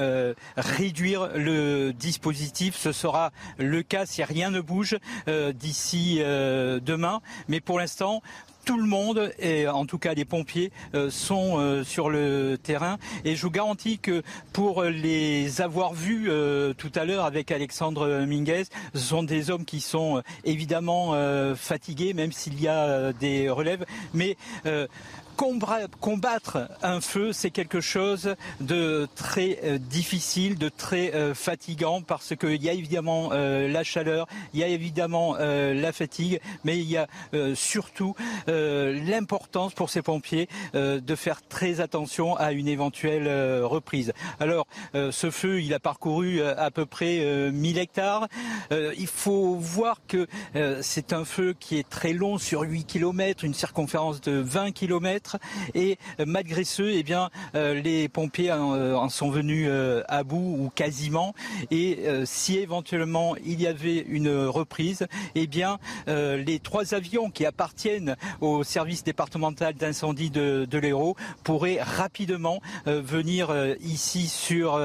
réduire 0.56 1.30
le 1.36 1.92
dispositif. 1.92 2.76
Ce 2.76 2.92
sera 2.92 3.32
le 3.58 3.84
cas 3.84 4.06
si 4.06 4.24
rien 4.24 4.52
ne 4.52 4.62
bouge 4.62 4.98
d'ici 5.28 6.20
demain. 6.20 7.22
Mais 7.48 7.60
pour 7.60 7.80
l'instant, 7.80 8.22
tout 8.68 8.78
le 8.78 8.86
monde, 8.86 9.32
et 9.40 9.66
en 9.66 9.86
tout 9.86 9.98
cas 9.98 10.14
les 10.14 10.26
pompiers, 10.26 10.74
euh, 10.94 11.10
sont 11.10 11.58
euh, 11.58 11.86
sur 11.86 12.10
le 12.10 12.58
terrain. 12.62 12.98
Et 13.24 13.38
je 13.38 13.42
vous 13.42 13.50
garantis 13.50 13.98
que 13.98 14.24
pour 14.52 14.84
les 14.84 15.62
avoir 15.62 15.94
vus 15.94 16.26
euh, 16.28 16.74
tout 16.74 16.92
à 16.96 17.06
l'heure 17.06 17.24
avec 17.24 17.50
Alexandre 17.50 18.26
Minguez, 18.28 18.66
ce 18.94 19.00
sont 19.00 19.24
des 19.24 19.52
hommes 19.52 19.64
qui 19.64 19.80
sont 19.80 20.22
évidemment 20.44 21.14
fatigués, 21.56 22.14
même 22.14 22.34
s'il 22.34 22.60
y 22.62 22.68
a 22.68 23.14
des 23.14 23.50
relèves. 23.50 23.86
Mais 24.14 24.36
combattre 25.38 26.68
un 26.82 27.00
feu, 27.00 27.32
c'est 27.32 27.52
quelque 27.52 27.80
chose 27.80 28.36
de 28.60 29.08
très 29.16 29.60
euh, 29.64 29.78
difficile, 29.78 30.58
de 30.58 30.68
très 30.68 31.14
euh, 31.14 31.36
fatigant, 31.36 32.02
parce 32.02 32.36
qu'il 32.36 32.64
y 32.64 32.70
a 32.70 32.74
évidemment 32.74 33.30
euh, 33.32 33.68
la 33.68 33.84
chaleur, 33.84 34.28
il 34.54 34.60
y 34.60 34.64
a 34.64 34.68
évidemment 34.68 35.38
la 35.38 35.92
fatigue, 35.92 36.42
mais 36.64 36.80
il 36.80 36.90
y 36.90 36.98
a 36.98 37.08
surtout 37.54 38.16
l'importance 38.48 39.74
pour 39.74 39.90
ces 39.90 40.02
pompiers 40.02 40.48
de 40.74 41.16
faire 41.16 41.42
très 41.48 41.80
attention 41.80 42.36
à 42.36 42.52
une 42.52 42.68
éventuelle 42.68 43.28
reprise. 43.64 44.14
Alors, 44.40 44.66
ce 44.94 45.30
feu, 45.30 45.62
il 45.62 45.74
a 45.74 45.80
parcouru 45.80 46.42
à 46.42 46.72
peu 46.72 46.86
près 46.86 47.52
1000 47.52 47.78
hectares. 47.78 48.28
il 48.72 49.08
faut 49.08 49.56
voir 49.56 50.02
que 50.08 50.28
c'est 50.82 51.14
un 51.14 51.26
feu 51.26 51.56
qui 51.60 51.78
est 51.78 51.88
très 51.88 52.14
long 52.14 52.38
sur 52.38 52.62
8 52.62 52.86
km, 52.86 53.44
une 53.44 53.54
circonférence 53.54 54.22
de 54.22 54.34
20 54.34 54.72
km 54.72 55.27
et 55.74 55.98
euh, 56.20 56.26
malgré 56.26 56.64
ce, 56.64 56.84
eh 56.84 57.06
euh, 57.56 57.74
les 57.82 58.10
pompiers 58.10 58.52
euh, 58.52 58.96
en, 58.96 59.10
sont 59.10 59.30
venus 59.30 59.70
à 60.08 60.24
bout 60.24 60.58
ou 60.60 60.72
quasiment. 60.74 61.34
Et 61.72 62.00
si 62.26 62.58
éventuellement 62.58 63.36
il 63.46 63.62
y 63.62 63.68
avait 63.68 64.00
une 64.00 64.46
reprise, 64.46 65.08
eh 65.36 65.48
bien, 65.48 65.80
les 66.08 66.60
trois 66.60 66.94
avions 66.94 67.30
qui 67.30 67.46
appartiennent 67.46 68.16
au 68.42 68.64
service 68.64 69.04
départemental 69.04 69.74
d'incendie 69.74 70.30
de, 70.30 70.68
de 70.70 70.78
l'Hérault 70.78 71.16
pourraient 71.44 71.82
rapidement 71.82 72.62
venir 72.86 73.56
ici 73.82 74.28
sur 74.28 74.80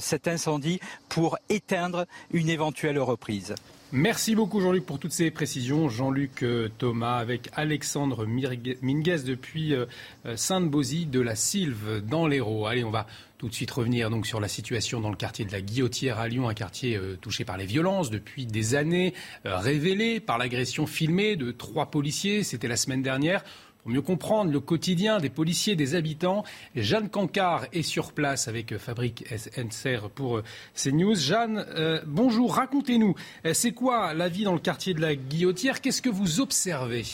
cet 0.00 0.28
incendie 0.28 0.80
pour 1.08 1.38
éteindre 1.48 2.06
une 2.32 2.48
éventuelle 2.48 2.98
reprise. 2.98 3.54
Merci 3.92 4.34
beaucoup 4.34 4.60
Jean-Luc 4.60 4.84
pour 4.84 4.98
toutes 4.98 5.12
ces 5.12 5.30
précisions. 5.30 5.88
Jean-Luc 5.88 6.42
euh, 6.42 6.68
Thomas 6.76 7.16
avec 7.16 7.48
Alexandre 7.54 8.26
Minguez 8.26 9.22
depuis 9.24 9.74
euh, 9.74 9.86
euh, 10.26 10.36
Sainte-Bauzy 10.36 11.06
de 11.06 11.20
la 11.20 11.34
Sylve 11.34 12.02
dans 12.06 12.26
l'Hérault. 12.26 12.66
Allez, 12.66 12.84
on 12.84 12.90
va 12.90 13.06
tout 13.38 13.48
de 13.48 13.54
suite 13.54 13.70
revenir 13.70 14.10
donc 14.10 14.26
sur 14.26 14.40
la 14.40 14.48
situation 14.48 15.00
dans 15.00 15.08
le 15.08 15.16
quartier 15.16 15.46
de 15.46 15.52
la 15.52 15.62
Guillotière 15.62 16.18
à 16.18 16.28
Lyon, 16.28 16.50
un 16.50 16.54
quartier 16.54 17.00
touché 17.22 17.44
par 17.44 17.56
les 17.56 17.66
violences 17.66 18.10
depuis 18.10 18.46
des 18.46 18.74
années, 18.74 19.14
révélé 19.44 20.18
par 20.18 20.38
l'agression 20.38 20.88
filmée 20.88 21.36
de 21.36 21.52
trois 21.52 21.86
policiers. 21.86 22.42
C'était 22.42 22.66
la 22.66 22.76
semaine 22.76 23.00
dernière. 23.00 23.44
Pour 23.88 23.94
mieux 23.94 24.02
comprendre 24.02 24.52
le 24.52 24.60
quotidien 24.60 25.18
des 25.18 25.30
policiers, 25.30 25.74
des 25.74 25.94
habitants, 25.94 26.44
Jeanne 26.76 27.08
Cancard 27.08 27.64
est 27.72 27.80
sur 27.80 28.12
place 28.12 28.46
avec 28.46 28.76
Fabrique 28.76 29.24
Enser 29.56 30.00
pour 30.14 30.36
euh, 30.36 30.44
CNews. 30.74 31.14
Jeanne, 31.14 31.64
euh, 31.70 32.02
bonjour, 32.06 32.56
racontez-nous, 32.56 33.14
euh, 33.46 33.54
c'est 33.54 33.72
quoi 33.72 34.12
la 34.12 34.28
vie 34.28 34.44
dans 34.44 34.52
le 34.52 34.58
quartier 34.58 34.92
de 34.92 35.00
la 35.00 35.16
Guillotière? 35.16 35.80
Qu'est-ce 35.80 36.02
que 36.02 36.10
vous 36.10 36.40
observez? 36.40 37.06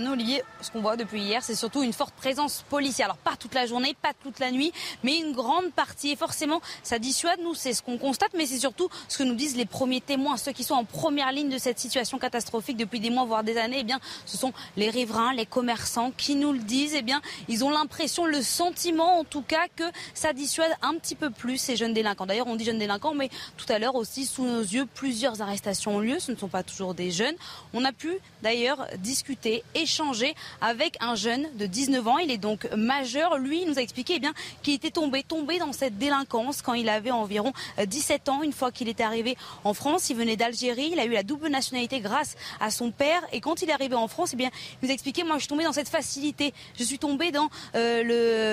Olivier, 0.00 0.42
ce 0.62 0.70
qu'on 0.70 0.80
voit 0.80 0.96
depuis 0.96 1.20
hier, 1.20 1.42
c'est 1.44 1.54
surtout 1.54 1.82
une 1.82 1.92
forte 1.92 2.14
présence 2.14 2.64
policière. 2.70 3.06
Alors 3.08 3.18
pas 3.18 3.36
toute 3.36 3.54
la 3.54 3.66
journée, 3.66 3.94
pas 4.00 4.12
toute 4.22 4.38
la 4.38 4.50
nuit, 4.50 4.72
mais 5.02 5.18
une 5.18 5.32
grande 5.32 5.70
partie. 5.72 6.10
Et 6.10 6.16
forcément, 6.16 6.62
ça 6.82 6.98
dissuade, 6.98 7.40
nous, 7.42 7.54
c'est 7.54 7.74
ce 7.74 7.82
qu'on 7.82 7.98
constate, 7.98 8.32
mais 8.34 8.46
c'est 8.46 8.58
surtout 8.58 8.88
ce 9.08 9.18
que 9.18 9.22
nous 9.22 9.34
disent 9.34 9.56
les 9.56 9.66
premiers 9.66 10.00
témoins, 10.00 10.38
ceux 10.38 10.52
qui 10.52 10.64
sont 10.64 10.74
en 10.74 10.84
première 10.84 11.30
ligne 11.30 11.50
de 11.50 11.58
cette 11.58 11.78
situation 11.78 12.18
catastrophique 12.18 12.78
depuis 12.78 13.00
des 13.00 13.10
mois, 13.10 13.24
voire 13.24 13.44
des 13.44 13.58
années. 13.58 13.78
Eh 13.80 13.84
bien, 13.84 14.00
ce 14.24 14.38
sont 14.38 14.52
les 14.76 14.88
riverains, 14.88 15.34
les 15.34 15.46
commerçants 15.46 16.10
qui 16.16 16.36
nous 16.36 16.52
le 16.52 16.60
disent. 16.60 16.94
Eh 16.94 17.02
bien, 17.02 17.20
ils 17.48 17.62
ont 17.62 17.70
l'impression, 17.70 18.24
le 18.24 18.40
sentiment 18.40 19.18
en 19.18 19.24
tout 19.24 19.42
cas, 19.42 19.66
que 19.76 19.84
ça 20.14 20.32
dissuade 20.32 20.72
un 20.80 20.94
petit 20.94 21.16
peu 21.16 21.30
plus 21.30 21.58
ces 21.58 21.76
jeunes 21.76 21.92
délinquants. 21.92 22.26
D'ailleurs, 22.26 22.46
on 22.46 22.56
dit 22.56 22.64
jeunes 22.64 22.78
délinquants, 22.78 23.14
mais 23.14 23.28
tout 23.58 23.70
à 23.70 23.78
l'heure 23.78 23.96
aussi, 23.96 24.24
sous 24.24 24.44
nos 24.44 24.62
yeux, 24.62 24.86
plusieurs 24.86 25.42
arrestations 25.42 25.96
ont 25.96 26.00
lieu. 26.00 26.18
Ce 26.18 26.32
ne 26.32 26.36
sont 26.36 26.48
pas 26.48 26.62
toujours 26.62 26.94
des 26.94 27.10
jeunes. 27.10 27.36
On 27.74 27.84
a 27.84 27.92
pu 27.92 28.18
d'ailleurs 28.42 28.86
discuter 28.98 29.62
et 29.74 29.81
échanger 29.82 30.34
avec 30.60 30.96
un 31.00 31.14
jeune 31.14 31.48
de 31.56 31.66
19 31.66 32.08
ans. 32.08 32.18
Il 32.18 32.30
est 32.30 32.38
donc 32.38 32.68
majeur. 32.76 33.38
Lui, 33.38 33.62
il 33.62 33.68
nous 33.68 33.78
a 33.78 33.82
expliqué 33.82 34.20
eh 34.22 34.28
qu'il 34.62 34.74
était 34.74 34.90
tombé, 34.90 35.22
tombé 35.22 35.58
dans 35.58 35.72
cette 35.72 35.98
délinquance 35.98 36.62
quand 36.62 36.74
il 36.74 36.88
avait 36.88 37.10
environ 37.10 37.52
17 37.84 38.28
ans, 38.28 38.42
une 38.42 38.52
fois 38.52 38.70
qu'il 38.72 38.88
était 38.88 39.02
arrivé 39.02 39.36
en 39.64 39.74
France. 39.74 40.10
Il 40.10 40.16
venait 40.16 40.36
d'Algérie. 40.36 40.90
Il 40.92 41.00
a 41.00 41.04
eu 41.04 41.10
la 41.10 41.22
double 41.22 41.48
nationalité 41.48 42.00
grâce 42.00 42.36
à 42.60 42.70
son 42.70 42.90
père. 42.90 43.22
Et 43.32 43.40
quand 43.40 43.62
il 43.62 43.70
est 43.70 43.72
arrivé 43.72 43.94
en 43.94 44.08
France, 44.08 44.30
eh 44.32 44.36
bien, 44.36 44.50
il 44.80 44.86
nous 44.86 44.90
a 44.90 44.94
expliqué, 44.94 45.24
moi, 45.24 45.34
je 45.36 45.40
suis 45.40 45.48
tombé 45.48 45.64
dans 45.64 45.72
cette 45.72 45.88
facilité. 45.88 46.54
Je 46.78 46.84
suis 46.84 46.98
tombé 46.98 47.30
dans 47.30 47.48
euh, 47.74 48.02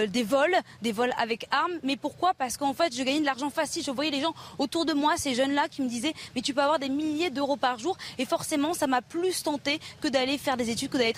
le, 0.03 0.07
des 0.07 0.24
vols, 0.24 0.55
des 0.81 0.91
vols 0.91 1.13
avec 1.17 1.48
armes. 1.51 1.79
Mais 1.83 1.98
pourquoi? 1.98 2.33
Parce 2.33 2.57
qu'en 2.57 2.74
fait, 2.74 2.95
je 2.95 3.03
gagnais 3.03 3.21
de 3.21 3.25
l'argent 3.25 3.50
facile. 3.50 3.83
Je 3.83 3.91
voyais 3.91 4.12
les 4.12 4.21
gens 4.21 4.33
autour 4.57 4.86
de 4.86 4.93
moi, 4.93 5.13
ces 5.17 5.36
jeunes-là, 5.36 5.67
qui 5.69 5.81
me 5.81 5.89
disaient, 5.89 6.13
mais 6.36 6.41
tu 6.41 6.53
peux 6.53 6.62
avoir 6.62 6.79
des 6.79 6.89
milliers 6.89 7.29
d'euros 7.29 7.57
par 7.57 7.79
jour. 7.79 7.98
Et 8.17 8.25
forcément, 8.25 8.74
ça 8.74 8.88
m'a 8.88 9.01
plus 9.01 9.43
tenté 9.43 9.79
que 10.01 10.07
d'aller 10.07 10.38
faire 10.38 10.57
des 10.57 10.69
études, 10.69 10.89
que 10.89 10.98
d'aller 10.98 11.13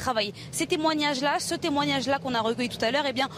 Ces 0.51 0.67
témoignages-là, 0.67 1.39
ce 1.39 1.55
témoignage-là 1.55 2.20
qu'on 2.20 2.34
a 2.36 2.41
recueilli 2.41 2.70
tout 2.70 2.84
à 2.84 2.91
l'heure, 2.91 3.05
eh 3.08 3.13
bien, 3.13 3.29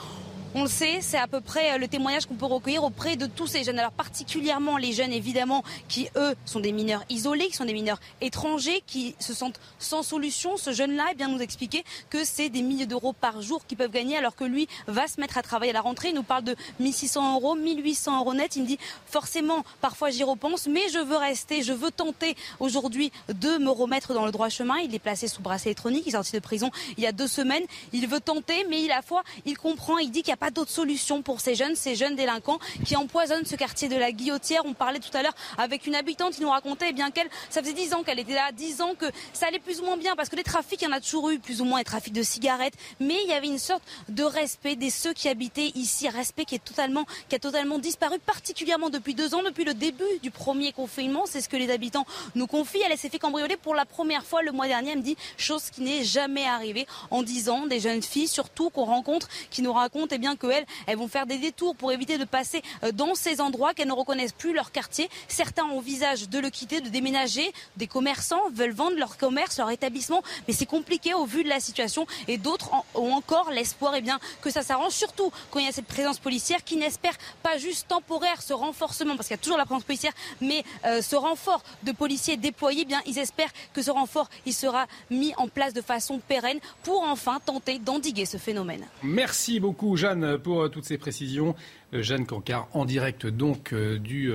on 0.56 0.64
le 0.64 0.70
sait, 0.70 1.00
c'est 1.02 1.18
à 1.18 1.28
peu 1.28 1.42
près 1.42 1.74
euh, 1.74 1.78
le 1.78 1.88
témoignage 1.88 2.26
qu'on 2.26 2.36
peut 2.36 2.46
recueillir 2.46 2.84
auprès 2.84 3.16
de 3.16 3.26
tous 3.26 3.48
ces 3.48 3.64
jeunes. 3.64 3.80
Alors 3.80 3.92
particulièrement 3.92 4.78
les 4.78 4.94
jeunes 4.94 5.12
évidemment 5.12 5.64
qui 5.88 6.10
eux 6.16 6.36
sont 6.46 6.60
des 6.60 6.72
mineurs 6.72 7.04
isolés, 7.10 7.48
qui 7.48 7.56
sont 7.56 7.66
des 7.66 7.74
mineurs 7.74 8.00
étrangers, 8.22 8.84
qui 8.86 9.16
se 9.20 9.34
sentent 9.34 9.60
sans 9.80 10.04
solution. 10.04 10.58
Ce 10.58 10.72
jeune-là 10.72 11.06
eh 11.12 11.16
bien 11.16 11.28
nous 11.28 11.40
expliquer 11.40 11.84
que 12.10 12.24
c'est 12.24 12.50
des 12.50 12.62
milliers 12.62 12.86
d'euros 12.86 13.14
par 13.14 13.42
jour 13.42 13.66
qu'ils 13.66 13.78
peuvent 13.78 13.92
gagner 13.92 14.18
alors 14.18 14.36
que 14.36 14.44
lui 14.44 14.68
va 14.88 15.08
se 15.08 15.20
mettre 15.20 15.38
à 15.38 15.42
travailler 15.42 15.72
à 15.72 15.74
la 15.74 15.82
rentrée. 15.82 16.10
Il 16.10 16.16
nous 16.16 16.24
parle 16.24 16.44
de 16.44 16.56
1600 16.80 17.36
euros, 17.36 17.56
1800 17.56 18.20
euros 18.20 18.34
net. 18.34 18.56
Il 18.56 18.64
me 18.64 18.68
dit 18.68 18.80
forcément 19.08 19.64
parfois 19.82 20.12
j'y 20.12 20.24
repense, 20.24 20.68
mais 20.68 20.88
je 20.94 21.00
veux 21.00 21.18
rester, 21.18 21.64
je 21.64 21.74
veux 21.74 21.92
tenter 21.92 22.36
aujourd'hui 22.60 23.12
de 23.30 23.58
me 23.58 23.70
remettre 23.70 24.14
dans 24.14 24.26
le 24.26 24.32
droit 24.32 24.50
chemin. 24.50 24.78
Il 24.78 24.94
est 24.94 25.00
placé 25.00 25.28
sous 25.28 25.42
bracelet 25.42 25.72
électronique, 25.72 26.04
il 26.06 26.10
est 26.10 26.12
sorti 26.14 26.34
de 26.34 26.40
prison 26.40 26.70
il 26.98 27.04
y 27.04 27.08
a 27.08 27.12
deux 27.12 27.28
semaines. 27.28 27.64
Il 27.92 28.08
veut 28.08 28.20
tenter, 28.20 28.66
mais 28.70 28.84
il 28.84 28.92
à 28.92 28.98
la 28.98 29.02
fois 29.02 29.24
il 29.46 29.58
comprend, 29.58 29.98
il 29.98 30.12
dit 30.12 30.22
qu'il 30.22 30.30
n'y 30.32 30.34
a 30.34 30.38
pas 30.44 30.52
d'autre 30.52 30.72
solution 30.72 31.22
pour 31.22 31.40
ces 31.40 31.56
jeunes, 31.56 31.74
ces 31.74 31.96
jeunes 31.96 32.18
délinquants 32.18 32.60
qui 32.84 32.98
empoisonnent 32.98 33.46
ce 33.46 33.56
quartier 33.56 33.88
de 33.88 33.96
la 33.96 34.12
Guillotière. 34.12 34.64
On 34.66 34.74
parlait 34.74 35.00
tout 35.00 35.16
à 35.16 35.24
l'heure 35.24 35.34
avec 35.58 35.88
une 35.88 35.96
habitante 35.96 36.34
qui 36.34 36.42
nous 36.42 36.50
racontait 36.50 36.88
eh 36.90 36.92
bien 36.92 37.12
qu'elle, 37.12 37.30
ça 37.50 37.62
faisait 37.62 37.72
dix 37.72 37.94
ans 37.94 38.04
qu'elle 38.04 38.20
était 38.20 38.34
là, 38.34 38.52
dix 38.52 38.82
ans 38.82 38.94
que 38.94 39.06
ça 39.32 39.48
allait 39.48 39.60
plus 39.60 39.80
ou 39.80 39.86
moins 39.86 39.96
bien 39.96 40.18
parce 40.18 40.28
que 40.28 40.36
les 40.36 40.44
trafics, 40.44 40.82
il 40.82 40.84
y 40.84 40.88
en 40.90 40.92
a 40.92 41.00
toujours 41.00 41.30
eu 41.30 41.40
plus 41.40 41.62
ou 41.62 41.64
moins, 41.64 41.80
les 41.80 41.86
trafics 41.86 42.12
de 42.12 42.24
cigarettes, 42.24 42.74
mais 43.00 43.16
il 43.24 43.30
y 43.30 43.32
avait 43.32 43.48
une 43.48 43.58
sorte 43.58 43.84
de 44.10 44.22
respect 44.22 44.76
des 44.76 44.90
ceux 44.90 45.14
qui 45.14 45.30
habitaient 45.30 45.72
ici, 45.76 46.10
respect 46.10 46.44
qui 46.44 46.56
est 46.56 46.66
totalement, 46.66 47.06
qui 47.30 47.36
a 47.36 47.40
totalement 47.40 47.80
disparu, 47.80 48.20
particulièrement 48.20 48.90
depuis 48.90 49.16
deux 49.16 49.36
ans, 49.36 49.44
depuis 49.44 49.64
le 49.64 49.74
début 49.74 50.04
du 50.22 50.30
premier 50.30 50.74
confinement. 50.74 51.24
C'est 51.26 51.40
ce 51.40 51.48
que 51.48 51.56
les 51.56 51.72
habitants 51.72 52.06
nous 52.36 52.48
confient. 52.48 52.82
Elle 52.86 52.98
s'est 52.98 53.08
fait 53.08 53.18
cambrioler 53.18 53.56
pour 53.56 53.76
la 53.76 53.86
première 53.86 54.26
fois 54.26 54.42
le 54.42 54.52
mois 54.52 54.68
dernier. 54.68 54.92
Elle 54.92 54.98
me 54.98 55.04
dit 55.04 55.16
chose 55.38 55.70
qui 55.70 55.80
n'est 55.80 56.04
jamais 56.04 56.46
arrivée 56.46 56.86
en 57.12 57.24
dix 57.24 57.48
ans. 57.48 57.66
Des 57.66 57.80
jeunes 57.80 58.04
filles, 58.04 58.28
surtout 58.28 58.70
qu'on 58.70 58.84
rencontre, 58.84 59.30
qui 59.50 59.62
nous 59.62 59.72
racontent 59.72 60.10
eh 60.12 60.18
bien 60.18 60.33
que 60.36 60.48
elles, 60.88 60.98
vont 60.98 61.08
faire 61.08 61.26
des 61.26 61.38
détours 61.38 61.76
pour 61.76 61.92
éviter 61.92 62.18
de 62.18 62.26
passer 62.26 62.62
euh, 62.84 62.92
dans 62.92 63.16
ces 63.16 63.42
endroits 63.42 63.74
qu'elles 63.74 63.88
ne 63.88 63.94
reconnaissent 63.94 64.34
plus 64.34 64.54
leur 64.54 64.72
quartier. 64.72 65.10
Certains 65.28 65.64
envisagent 65.64 66.30
de 66.30 66.40
le 66.40 66.50
quitter, 66.50 66.82
de 66.82 66.90
déménager. 66.90 67.52
Des 67.78 67.88
commerçants 67.88 68.42
veulent 68.54 68.74
vendre 68.74 68.98
leur 68.98 69.18
commerce, 69.18 69.58
leur 69.58 69.70
établissement, 69.70 70.24
mais 70.48 70.54
c'est 70.54 70.66
compliqué 70.66 71.14
au 71.14 71.26
vu 71.26 71.44
de 71.44 71.50
la 71.50 71.60
situation. 71.60 72.06
Et 72.28 72.38
d'autres 72.38 72.70
ont 72.96 73.14
encore 73.14 73.52
l'espoir, 73.52 73.96
eh 73.96 74.04
que 74.42 74.50
ça 74.50 74.62
s'arrange, 74.62 74.92
surtout 74.92 75.32
quand 75.50 75.60
il 75.60 75.66
y 75.66 75.70
a 75.70 75.72
cette 75.72 75.88
présence 75.88 76.20
policière 76.20 76.64
qui 76.64 76.76
n'espère 76.78 77.18
pas 77.42 77.58
juste 77.58 77.88
temporaire 77.88 78.42
ce 78.42 78.54
renforcement, 78.54 79.16
parce 79.16 79.28
qu'il 79.28 79.36
y 79.36 79.40
a 79.40 79.44
toujours 79.44 79.58
la 79.58 79.66
présence 79.66 79.84
policière, 79.84 80.14
mais 80.42 80.64
euh, 80.86 81.02
ce 81.02 81.16
renfort 81.16 81.64
de 81.84 81.92
policiers 81.92 82.38
déployés, 82.38 82.82
eh 82.84 82.86
bien, 82.86 83.02
ils 83.06 83.18
espèrent 83.18 83.52
que 83.74 83.82
ce 83.82 83.92
renfort, 83.92 84.30
il 84.46 84.54
sera 84.54 84.88
mis 85.10 85.34
en 85.38 85.48
place 85.48 85.74
de 85.74 85.82
façon 85.82 86.20
pérenne 86.20 86.60
pour 86.84 87.04
enfin 87.04 87.40
tenter 87.46 87.80
d'endiguer 87.80 88.26
ce 88.26 88.38
phénomène. 88.38 88.86
Merci 89.04 89.60
beaucoup, 89.60 89.96
Jeanne 89.96 90.23
pour 90.38 90.62
euh, 90.62 90.70
toutes 90.70 90.86
ces 90.86 90.98
précisions. 90.98 91.56
Euh, 91.94 92.02
Jeanne 92.02 92.26
Cancard 92.26 92.68
en 92.74 92.86
direct 92.86 93.28
donc 93.28 93.74
euh, 93.74 94.00
du 94.00 94.32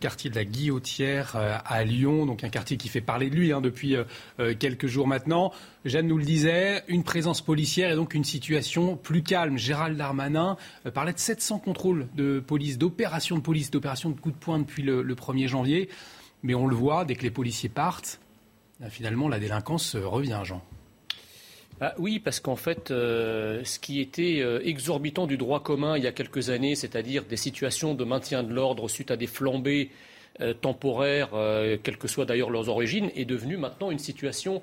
quartier 0.00 0.30
de 0.30 0.34
la 0.34 0.44
Guillotière 0.44 1.36
à 1.36 1.84
Lyon, 1.84 2.26
donc 2.26 2.44
un 2.44 2.48
quartier 2.48 2.76
qui 2.76 2.88
fait 2.88 3.00
parler 3.00 3.30
de 3.30 3.36
lui 3.36 3.52
hein, 3.52 3.60
depuis 3.60 3.96
quelques 4.58 4.86
jours 4.86 5.06
maintenant. 5.06 5.52
Jeanne 5.84 6.06
nous 6.06 6.18
le 6.18 6.24
disait, 6.24 6.82
une 6.88 7.04
présence 7.04 7.40
policière 7.40 7.90
et 7.90 7.96
donc 7.96 8.14
une 8.14 8.24
situation 8.24 8.96
plus 8.96 9.22
calme. 9.22 9.56
Gérald 9.58 9.96
Darmanin 9.96 10.56
parlait 10.92 11.12
de 11.12 11.18
700 11.18 11.58
contrôles 11.58 12.08
de 12.14 12.40
police, 12.40 12.78
d'opérations 12.78 13.36
de 13.36 13.42
police, 13.42 13.70
d'opérations 13.70 14.10
de 14.10 14.20
coups 14.20 14.34
de 14.34 14.40
poing 14.40 14.58
depuis 14.58 14.82
le, 14.82 15.02
1er 15.14 15.48
janvier. 15.48 15.88
Mais 16.42 16.54
on 16.54 16.66
le 16.66 16.76
voit, 16.76 17.04
dès 17.04 17.14
que 17.14 17.22
les 17.22 17.30
policiers 17.30 17.68
partent, 17.68 18.20
finalement 18.88 19.28
la 19.28 19.38
délinquance 19.38 19.96
revient, 19.96 20.40
Jean. 20.44 20.62
Ah 21.80 21.92
oui, 21.98 22.20
parce 22.20 22.38
qu'en 22.38 22.54
fait, 22.54 22.90
euh, 22.90 23.62
ce 23.64 23.80
qui 23.80 24.00
était 24.00 24.40
euh, 24.40 24.60
exorbitant 24.64 25.26
du 25.26 25.36
droit 25.36 25.60
commun 25.60 25.96
il 25.96 26.04
y 26.04 26.06
a 26.06 26.12
quelques 26.12 26.50
années, 26.50 26.76
c'est-à-dire 26.76 27.24
des 27.24 27.36
situations 27.36 27.94
de 27.94 28.04
maintien 28.04 28.44
de 28.44 28.54
l'ordre 28.54 28.88
suite 28.88 29.10
à 29.10 29.16
des 29.16 29.26
flambées 29.26 29.90
euh, 30.40 30.54
temporaires, 30.54 31.30
quelles 31.82 31.98
que 31.98 32.08
soient 32.08 32.26
d'ailleurs 32.26 32.50
leurs 32.50 32.68
origines, 32.68 33.10
est 33.16 33.24
devenu 33.24 33.56
maintenant 33.56 33.90
une 33.90 33.98
situation 33.98 34.62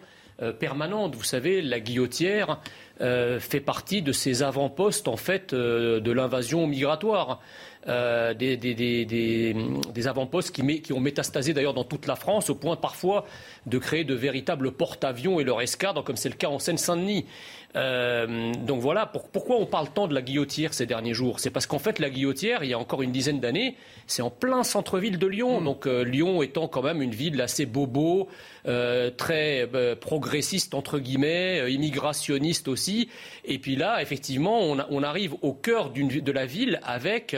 permanente. 0.60 1.14
Vous 1.16 1.24
savez, 1.24 1.62
la 1.62 1.80
guillotière 1.80 2.60
fait 3.00 3.60
partie 3.60 4.02
de 4.02 4.12
ces 4.12 4.42
avant-postes 4.42 5.08
en 5.08 5.18
fait 5.18 5.54
de 5.54 6.12
l'invasion 6.12 6.66
migratoire. 6.66 7.42
Euh, 7.88 8.36
des, 8.36 10.08
avant-postes 10.08 10.54
qui, 10.54 10.82
qui, 10.82 10.94
ont 10.94 11.00
métastasé 11.00 11.54
d'ailleurs 11.54 11.74
dans 11.74 11.84
toute 11.84 12.06
la 12.06 12.16
France, 12.16 12.52
au 12.52 12.56
point 12.56 12.76
parfois 12.76 13.26
de 13.66 13.80
créer 13.80 14.04
de 14.04 14.14
véritables 14.14 14.72
porte-avions 14.72 15.40
et 15.40 15.44
leur 15.44 15.62
escadre, 15.62 16.04
comme 16.04 16.16
c'est 16.16 16.30
le 16.30 16.36
cas 16.36 16.50
en 16.50 16.60
Seine-Saint-Denis. 16.60 17.26
Euh, 17.76 18.54
donc 18.54 18.82
voilà, 18.82 19.06
pourquoi 19.06 19.58
on 19.58 19.66
parle 19.66 19.90
tant 19.94 20.08
de 20.08 20.14
la 20.14 20.22
guillotière 20.22 20.74
ces 20.74 20.86
derniers 20.86 21.14
jours? 21.14 21.40
C'est 21.40 21.50
parce 21.50 21.66
qu'en 21.66 21.80
fait, 21.80 22.00
la 22.00 22.10
guillotière, 22.10 22.64
il 22.64 22.70
y 22.70 22.74
a 22.74 22.80
encore 22.80 23.02
une 23.02 23.12
dizaine 23.12 23.40
d'années, 23.40 23.76
c'est 24.08 24.22
en 24.22 24.30
plein 24.30 24.64
centre-ville 24.64 25.18
de 25.18 25.28
Lyon. 25.28 25.62
Mm. 25.62 25.66
Donc 25.66 25.88
euh, 25.88 26.04
Lyon 26.04 26.42
étant 26.42 26.68
quand 26.68 26.82
même 26.82 27.02
une 27.02 27.12
ville 27.12 27.40
assez 27.42 27.66
bobo, 27.66 28.28
euh, 28.68 29.10
très 29.10 29.70
progressiste 30.00 30.74
entre 30.74 31.00
guillemets, 31.00 31.72
immigrationniste 31.72 32.68
aussi. 32.68 33.10
Et 33.46 33.60
puis 33.60 33.76
là, 33.76 34.02
effectivement, 34.02 34.60
on, 34.62 35.04
arrive 35.04 35.34
au 35.42 35.54
cœur 35.54 35.90
de 35.90 36.32
la 36.32 36.46
ville 36.46 36.80
avec 36.84 37.36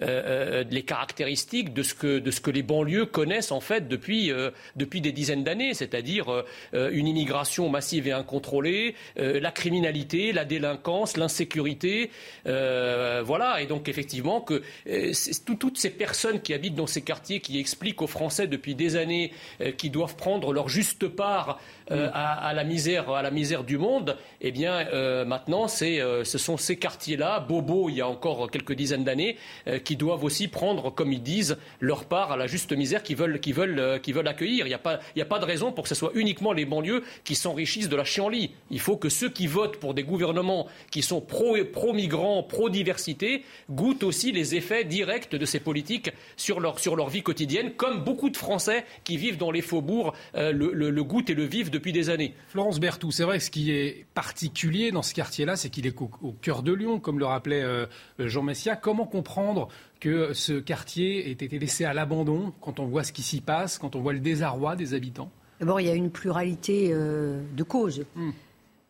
les 0.00 0.82
caractéristiques 0.82 1.72
de 1.72 1.82
ce, 1.82 1.94
que, 1.94 2.18
de 2.18 2.30
ce 2.30 2.40
que 2.40 2.50
les 2.50 2.62
banlieues 2.62 3.06
connaissent 3.06 3.52
en 3.52 3.60
fait 3.60 3.86
depuis, 3.88 4.32
depuis 4.74 5.00
des 5.00 5.12
dizaines 5.12 5.44
d'années, 5.44 5.74
c'est-à-dire 5.74 6.44
une 6.72 7.06
immigration 7.06 7.68
massive 7.68 8.08
et 8.08 8.12
incontrôlée, 8.12 8.94
la 9.16 9.50
criminalité 9.52 9.73
criminalité, 9.74 10.32
la 10.32 10.44
délinquance, 10.44 11.16
l'insécurité. 11.16 12.10
Euh, 12.46 13.22
voilà, 13.24 13.60
et 13.60 13.66
donc 13.66 13.88
effectivement 13.88 14.40
que 14.40 14.62
euh, 14.86 15.12
toutes 15.58 15.78
ces 15.78 15.90
personnes 15.90 16.40
qui 16.40 16.54
habitent 16.54 16.76
dans 16.76 16.86
ces 16.86 17.02
quartiers, 17.02 17.40
qui 17.40 17.58
expliquent 17.58 18.02
aux 18.02 18.06
Français 18.06 18.46
depuis 18.46 18.76
des 18.76 18.94
années 18.94 19.32
euh, 19.60 19.72
qu'ils 19.72 19.90
doivent 19.90 20.14
prendre 20.14 20.52
leur 20.52 20.68
juste 20.68 21.08
part 21.08 21.58
mm. 21.90 21.94
à, 22.12 22.52
la 22.54 22.64
misère, 22.64 23.10
à 23.10 23.22
la 23.22 23.32
misère 23.32 23.64
du 23.64 23.78
monde, 23.78 24.16
eh 24.40 24.52
bien 24.52 24.84
maintenant, 25.24 25.66
ce 25.68 26.38
sont 26.38 26.56
ces 26.56 26.76
quartiers-là, 26.76 27.40
Bobo, 27.40 27.88
il 27.88 27.96
y 27.96 28.00
a 28.00 28.08
encore 28.08 28.50
quelques 28.50 28.74
dizaines 28.74 29.04
d'années, 29.04 29.36
qui 29.84 29.96
doivent 29.96 30.24
aussi 30.24 30.48
prendre, 30.48 30.90
comme 30.90 31.12
ils 31.12 31.22
disent, 31.22 31.56
leur 31.80 32.04
part 32.04 32.32
à 32.32 32.36
la 32.36 32.46
juste 32.46 32.72
misère 32.72 33.02
qu'ils 33.02 33.16
veulent, 33.16 33.40
veulent, 33.46 34.00
veulent 34.06 34.28
accueillir. 34.28 34.66
Il 34.66 34.70
n'y 34.70 34.74
a, 34.74 34.78
pas, 34.78 35.00
a 35.18 35.24
pas 35.24 35.38
de 35.38 35.44
raison 35.44 35.72
pour 35.72 35.84
que 35.84 35.88
ce 35.88 35.94
soit 35.94 36.12
uniquement 36.14 36.52
les 36.52 36.64
banlieues 36.64 37.02
qui 37.24 37.34
s'enrichissent 37.34 37.88
de 37.88 37.96
la 37.96 38.04
chienlit. 38.04 38.52
Il 38.70 38.80
faut 38.80 38.96
que 38.96 39.08
ceux 39.08 39.30
qui 39.30 39.46
pour 39.72 39.94
des 39.94 40.02
gouvernements 40.02 40.66
qui 40.90 41.02
sont 41.02 41.20
pro-migrants, 41.20 42.42
pro-diversité, 42.42 43.44
goûtent 43.70 44.02
aussi 44.02 44.32
les 44.32 44.54
effets 44.54 44.84
directs 44.84 45.34
de 45.34 45.44
ces 45.44 45.60
politiques 45.60 46.10
sur 46.36 46.60
leur, 46.60 46.78
sur 46.78 46.96
leur 46.96 47.08
vie 47.08 47.22
quotidienne, 47.22 47.72
comme 47.76 48.04
beaucoup 48.04 48.30
de 48.30 48.36
Français 48.36 48.84
qui 49.04 49.16
vivent 49.16 49.38
dans 49.38 49.50
les 49.50 49.62
faubourgs 49.62 50.12
euh, 50.34 50.52
le, 50.52 50.72
le, 50.72 51.04
goûtent 51.04 51.30
et 51.30 51.34
le 51.34 51.44
vivent 51.44 51.70
depuis 51.70 51.92
des 51.92 52.10
années. 52.10 52.34
Florence 52.48 52.80
Berthoud, 52.80 53.12
c'est 53.12 53.24
vrai 53.24 53.38
que 53.38 53.44
ce 53.44 53.50
qui 53.50 53.70
est 53.70 54.06
particulier 54.14 54.90
dans 54.90 55.02
ce 55.02 55.14
quartier-là, 55.14 55.56
c'est 55.56 55.70
qu'il 55.70 55.86
est 55.86 56.00
au, 56.00 56.32
cœur 56.40 56.62
de 56.62 56.72
Lyon, 56.72 57.00
comme 57.00 57.18
le 57.18 57.26
rappelait 57.26 57.62
euh, 57.62 57.86
Jean 58.18 58.42
Messia. 58.42 58.76
Comment 58.76 59.06
comprendre 59.06 59.68
que 60.00 60.32
ce 60.32 60.52
quartier 60.52 61.28
ait 61.28 61.32
été 61.32 61.58
laissé 61.58 61.84
à 61.84 61.94
l'abandon 61.94 62.52
quand 62.60 62.80
on 62.80 62.86
voit 62.86 63.04
ce 63.04 63.12
qui 63.12 63.22
s'y 63.22 63.40
passe, 63.40 63.78
quand 63.78 63.96
on 63.96 64.00
voit 64.00 64.12
le 64.12 64.20
désarroi 64.20 64.76
des 64.76 64.94
habitants? 64.94 65.30
D'abord, 65.60 65.80
il 65.80 65.86
y 65.86 65.90
a 65.90 65.94
une 65.94 66.10
pluralité 66.10 66.90
euh, 66.92 67.40
de 67.56 67.62
causes. 67.62 68.04
Hmm. 68.16 68.30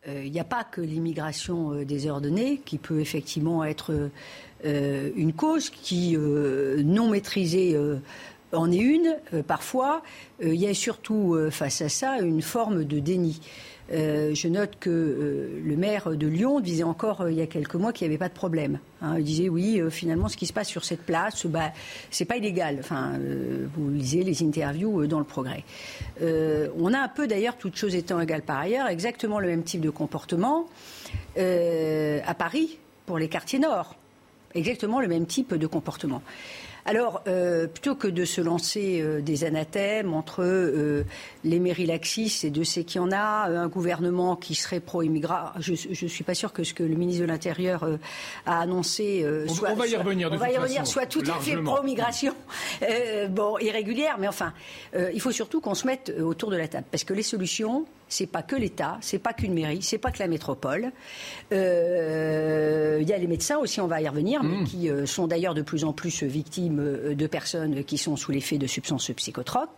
Il 0.07 0.31
n'y 0.31 0.39
a 0.39 0.45
pas 0.45 0.63
que 0.63 0.81
l'immigration 0.81 1.83
désordonnée 1.83 2.61
qui 2.63 2.77
peut 2.77 2.99
effectivement 2.99 3.63
être 3.63 4.09
une 4.63 5.33
cause 5.33 5.69
qui, 5.69 6.15
non 6.17 7.09
maîtrisée, 7.09 7.75
en 8.51 8.71
est 8.71 8.77
une 8.77 9.17
parfois. 9.47 10.03
Il 10.41 10.55
y 10.55 10.67
a 10.67 10.73
surtout 10.73 11.35
face 11.49 11.81
à 11.81 11.89
ça 11.89 12.19
une 12.19 12.41
forme 12.41 12.83
de 12.83 12.99
déni. 12.99 13.41
Euh, 13.91 14.33
je 14.33 14.47
note 14.47 14.77
que 14.79 14.89
euh, 14.89 15.61
le 15.63 15.75
maire 15.75 16.09
de 16.09 16.25
Lyon 16.25 16.59
disait 16.59 16.83
encore 16.83 17.21
euh, 17.21 17.31
il 17.31 17.37
y 17.37 17.41
a 17.41 17.45
quelques 17.45 17.75
mois 17.75 17.93
qu'il 17.93 18.07
n'y 18.07 18.13
avait 18.13 18.19
pas 18.19 18.29
de 18.29 18.33
problème. 18.33 18.79
Hein. 19.01 19.15
il 19.19 19.23
disait 19.23 19.47
oui, 19.47 19.79
finalement, 19.91 20.27
ce 20.27 20.37
qui 20.37 20.47
se 20.47 20.53
passe 20.53 20.67
sur 20.67 20.83
cette 20.83 21.03
place, 21.03 21.45
bah, 21.45 21.71
c'est 22.09 22.25
pas 22.25 22.37
illégal. 22.37 22.77
Enfin, 22.79 23.13
vous 23.75 23.89
lisez 23.91 24.23
les 24.23 24.41
interviews 24.43 25.05
dans 25.05 25.19
le 25.19 25.25
Progrès. 25.25 25.63
on 26.21 26.93
a 26.93 26.99
un 26.99 27.07
peu 27.07 27.27
d'ailleurs, 27.27 27.57
toutes 27.57 27.75
choses 27.75 27.95
étant 27.95 28.19
égales 28.19 28.41
par 28.41 28.59
ailleurs, 28.59 28.87
exactement 28.87 29.39
le 29.39 29.47
même 29.47 29.63
type 29.63 29.81
de 29.81 29.89
comportement 29.89 30.67
à 31.37 32.33
Paris 32.33 32.79
pour 33.05 33.19
les 33.19 33.27
quartiers 33.27 33.59
nord. 33.59 33.95
Exactement 34.55 35.01
le 35.01 35.07
même 35.07 35.25
type 35.25 35.53
de 35.53 35.67
comportement. 35.67 36.21
Alors, 36.87 37.23
euh, 37.27 37.65
plutôt 37.65 37.95
que 37.95 38.07
de 38.07 38.25
se 38.25 38.41
lancer 38.41 39.01
euh, 39.01 39.19
des 39.19 39.43
anathèmes 39.43 40.13
entre 40.13 40.43
euh, 40.43 41.03
les 41.43 41.59
mairies 41.59 41.87
laxistes 41.87 42.43
et 42.43 42.51
de 42.51 42.63
ces 42.63 42.83
qui 42.83 42.99
en 42.99 43.11
a, 43.11 43.47
un 43.47 43.67
gouvernement 43.67 44.35
qui 44.35 44.53
serait 44.53 44.79
pro-immigrant, 44.79 45.49
je 45.59 45.71
ne 45.71 46.09
suis 46.09 46.23
pas 46.23 46.35
sûr 46.35 46.53
que 46.53 46.63
ce 46.63 46.75
que 46.75 46.83
le 46.83 46.95
ministre 46.95 47.21
de 47.21 47.27
l'Intérieur 47.27 47.87
a 48.45 48.59
annoncé 48.59 49.25
soit, 49.47 49.71
on 49.71 49.75
va 49.75 49.87
y 49.87 49.95
revenir, 49.95 50.29
de 50.29 50.35
on 50.35 50.39
va 50.39 50.51
y 50.51 50.57
revenir, 50.57 50.85
soit 50.85 51.07
tout 51.07 51.23
à 51.27 51.39
fait 51.39 51.57
pro-migration, 51.57 52.35
bon, 53.29 53.57
irrégulière, 53.59 54.17
mais 54.19 54.27
enfin, 54.27 54.53
il 55.13 55.19
faut 55.21 55.31
surtout 55.31 55.61
qu'on 55.61 55.75
se 55.75 55.87
mette 55.87 56.13
autour 56.21 56.51
de 56.51 56.57
la 56.57 56.67
table, 56.67 56.85
parce 56.91 57.03
que 57.03 57.13
les 57.13 57.23
solutions, 57.23 57.85
c'est 58.07 58.27
pas 58.27 58.43
que 58.43 58.55
l'État, 58.55 58.97
c'est 59.01 59.19
pas 59.19 59.33
qu'une 59.33 59.53
mairie, 59.53 59.81
c'est 59.81 59.97
pas 59.97 60.11
que 60.11 60.19
la 60.19 60.27
métropole. 60.27 60.91
Il 61.51 61.57
y 61.57 63.13
a 63.13 63.17
les 63.17 63.27
médecins 63.27 63.57
aussi, 63.57 63.81
on 63.81 63.87
va 63.87 64.01
y 64.01 64.07
revenir, 64.07 64.43
mais 64.43 64.57
mmh. 64.57 64.63
qui 64.65 64.89
sont 65.05 65.27
d'ailleurs 65.27 65.53
de 65.53 65.61
plus 65.61 65.83
en 65.83 65.93
plus 65.93 66.23
victimes 66.23 66.79
euh, 66.79 67.15
de 67.15 67.27
personnes 67.27 67.83
qui 67.83 67.97
sont 67.97 68.15
sous 68.15 68.31
l'effet 68.31 68.57
de 68.57 68.67
substances 68.67 69.11
psychotropes. 69.11 69.69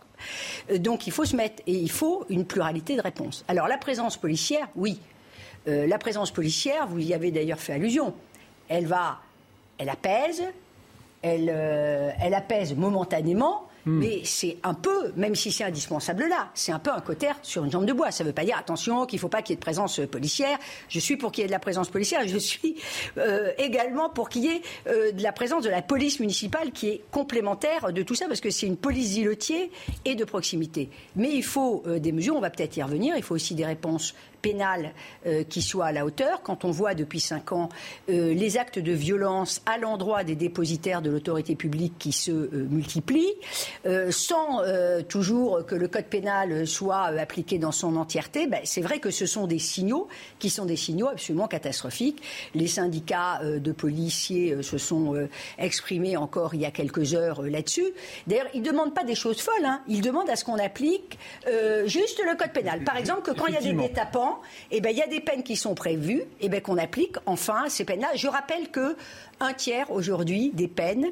Euh, 0.70 0.78
donc 0.78 1.06
il 1.06 1.12
faut 1.12 1.24
se 1.24 1.36
mettre 1.36 1.62
et 1.66 1.72
il 1.72 1.90
faut 1.90 2.24
une 2.28 2.44
pluralité 2.44 2.96
de 2.96 3.02
réponses. 3.02 3.44
Alors 3.48 3.68
la 3.68 3.78
présence 3.78 4.16
policière, 4.16 4.68
oui. 4.76 5.00
Euh, 5.66 5.86
la 5.86 5.98
présence 5.98 6.30
policière, 6.30 6.86
vous 6.86 6.98
y 6.98 7.14
avez 7.14 7.30
d'ailleurs 7.30 7.60
fait 7.60 7.74
allusion. 7.74 8.14
Elle 8.68 8.86
va, 8.86 9.18
elle 9.78 9.88
apaise, 9.88 10.42
elle, 11.22 11.48
elle 11.48 12.34
apaise 12.34 12.74
momentanément, 12.74 13.67
Hmm. 13.86 13.98
Mais 13.98 14.20
c'est 14.24 14.58
un 14.62 14.74
peu, 14.74 15.12
même 15.16 15.34
si 15.34 15.52
c'est 15.52 15.64
indispensable 15.64 16.26
là, 16.28 16.50
c'est 16.54 16.72
un 16.72 16.78
peu 16.78 16.90
un 16.90 17.00
cotère 17.00 17.38
sur 17.42 17.64
une 17.64 17.70
jambe 17.70 17.86
de 17.86 17.92
bois. 17.92 18.10
Ça 18.10 18.24
ne 18.24 18.28
veut 18.28 18.34
pas 18.34 18.44
dire, 18.44 18.56
attention, 18.58 19.06
qu'il 19.06 19.16
ne 19.16 19.20
faut 19.20 19.28
pas 19.28 19.42
qu'il 19.42 19.52
y 19.52 19.54
ait 19.54 19.56
de 19.56 19.62
présence 19.62 20.00
policière. 20.10 20.58
Je 20.88 20.98
suis 20.98 21.16
pour 21.16 21.32
qu'il 21.32 21.42
y 21.42 21.44
ait 21.44 21.48
de 21.48 21.52
la 21.52 21.58
présence 21.58 21.88
policière. 21.88 22.26
Je 22.26 22.38
suis 22.38 22.76
euh, 23.16 23.52
également 23.58 24.10
pour 24.10 24.28
qu'il 24.28 24.44
y 24.44 24.48
ait 24.48 24.62
euh, 24.88 25.12
de 25.12 25.22
la 25.22 25.32
présence 25.32 25.64
de 25.64 25.70
la 25.70 25.82
police 25.82 26.20
municipale 26.20 26.72
qui 26.72 26.88
est 26.88 27.02
complémentaire 27.10 27.92
de 27.92 28.02
tout 28.02 28.14
ça, 28.14 28.26
parce 28.26 28.40
que 28.40 28.50
c'est 28.50 28.66
une 28.66 28.76
police 28.76 29.12
d'îlotier 29.12 29.70
et 30.04 30.14
de 30.14 30.24
proximité. 30.24 30.90
Mais 31.16 31.30
il 31.32 31.44
faut 31.44 31.82
euh, 31.86 31.98
des 31.98 32.12
mesures, 32.12 32.36
on 32.36 32.40
va 32.40 32.50
peut-être 32.50 32.76
y 32.76 32.82
revenir, 32.82 33.16
il 33.16 33.22
faut 33.22 33.34
aussi 33.34 33.54
des 33.54 33.64
réponses 33.66 34.14
pénale 34.48 34.92
euh, 35.26 35.44
qui 35.44 35.60
soit 35.60 35.86
à 35.86 35.92
la 35.92 36.06
hauteur. 36.06 36.42
Quand 36.42 36.64
on 36.64 36.70
voit 36.70 36.94
depuis 36.94 37.20
cinq 37.20 37.52
ans 37.52 37.68
euh, 38.08 38.32
les 38.32 38.56
actes 38.56 38.78
de 38.78 38.92
violence 38.92 39.60
à 39.66 39.76
l'endroit 39.76 40.24
des 40.24 40.36
dépositaires 40.36 41.02
de 41.02 41.10
l'autorité 41.10 41.54
publique 41.54 41.94
qui 41.98 42.12
se 42.12 42.30
euh, 42.30 42.66
multiplient, 42.70 43.34
sans 44.10 44.62
toujours 45.08 45.64
que 45.66 45.74
le 45.74 45.88
code 45.88 46.04
pénal 46.04 46.66
soit 46.66 47.04
appliqué 47.04 47.58
dans 47.58 47.72
son 47.72 47.96
entièreté, 47.96 48.46
ben, 48.46 48.60
c'est 48.64 48.80
vrai 48.80 48.98
que 48.98 49.10
ce 49.10 49.26
sont 49.26 49.46
des 49.46 49.58
signaux 49.58 50.08
qui 50.38 50.50
sont 50.50 50.64
des 50.64 50.76
signaux 50.76 51.08
absolument 51.08 51.48
catastrophiques. 51.48 52.22
Les 52.54 52.66
syndicats 52.66 53.40
de 53.42 53.72
policiers 53.72 54.62
se 54.62 54.78
sont 54.78 55.28
exprimés 55.58 56.16
encore 56.16 56.54
il 56.54 56.60
y 56.60 56.66
a 56.66 56.70
quelques 56.70 57.14
heures 57.14 57.42
là-dessus. 57.42 57.88
D'ailleurs, 58.26 58.48
ils 58.54 58.62
ne 58.62 58.66
demandent 58.66 58.94
pas 58.94 59.04
des 59.04 59.14
choses 59.14 59.40
folles, 59.40 59.64
hein. 59.64 59.80
ils 59.88 60.02
demandent 60.02 60.30
à 60.30 60.36
ce 60.36 60.44
qu'on 60.44 60.58
applique 60.58 61.18
juste 61.86 62.20
le 62.24 62.36
code 62.36 62.52
pénal. 62.52 62.84
Par 62.84 62.96
exemple, 62.96 63.22
que 63.22 63.32
quand 63.32 63.46
il 63.46 63.54
y 63.54 63.58
a 63.58 63.62
des 63.62 63.72
détapants, 63.72 64.37
eh 64.70 64.80
ben, 64.80 64.90
il 64.90 64.98
y 64.98 65.02
a 65.02 65.06
des 65.06 65.20
peines 65.20 65.42
qui 65.42 65.56
sont 65.56 65.74
prévues, 65.74 66.22
eh 66.40 66.48
ben, 66.48 66.60
qu'on 66.60 66.78
applique 66.78 67.16
enfin 67.26 67.68
ces 67.68 67.84
peines-là. 67.84 68.08
Je 68.14 68.28
rappelle 68.28 68.70
que 68.70 68.96
un 69.40 69.52
tiers 69.52 69.90
aujourd'hui 69.90 70.50
des 70.52 70.68
peines 70.68 71.08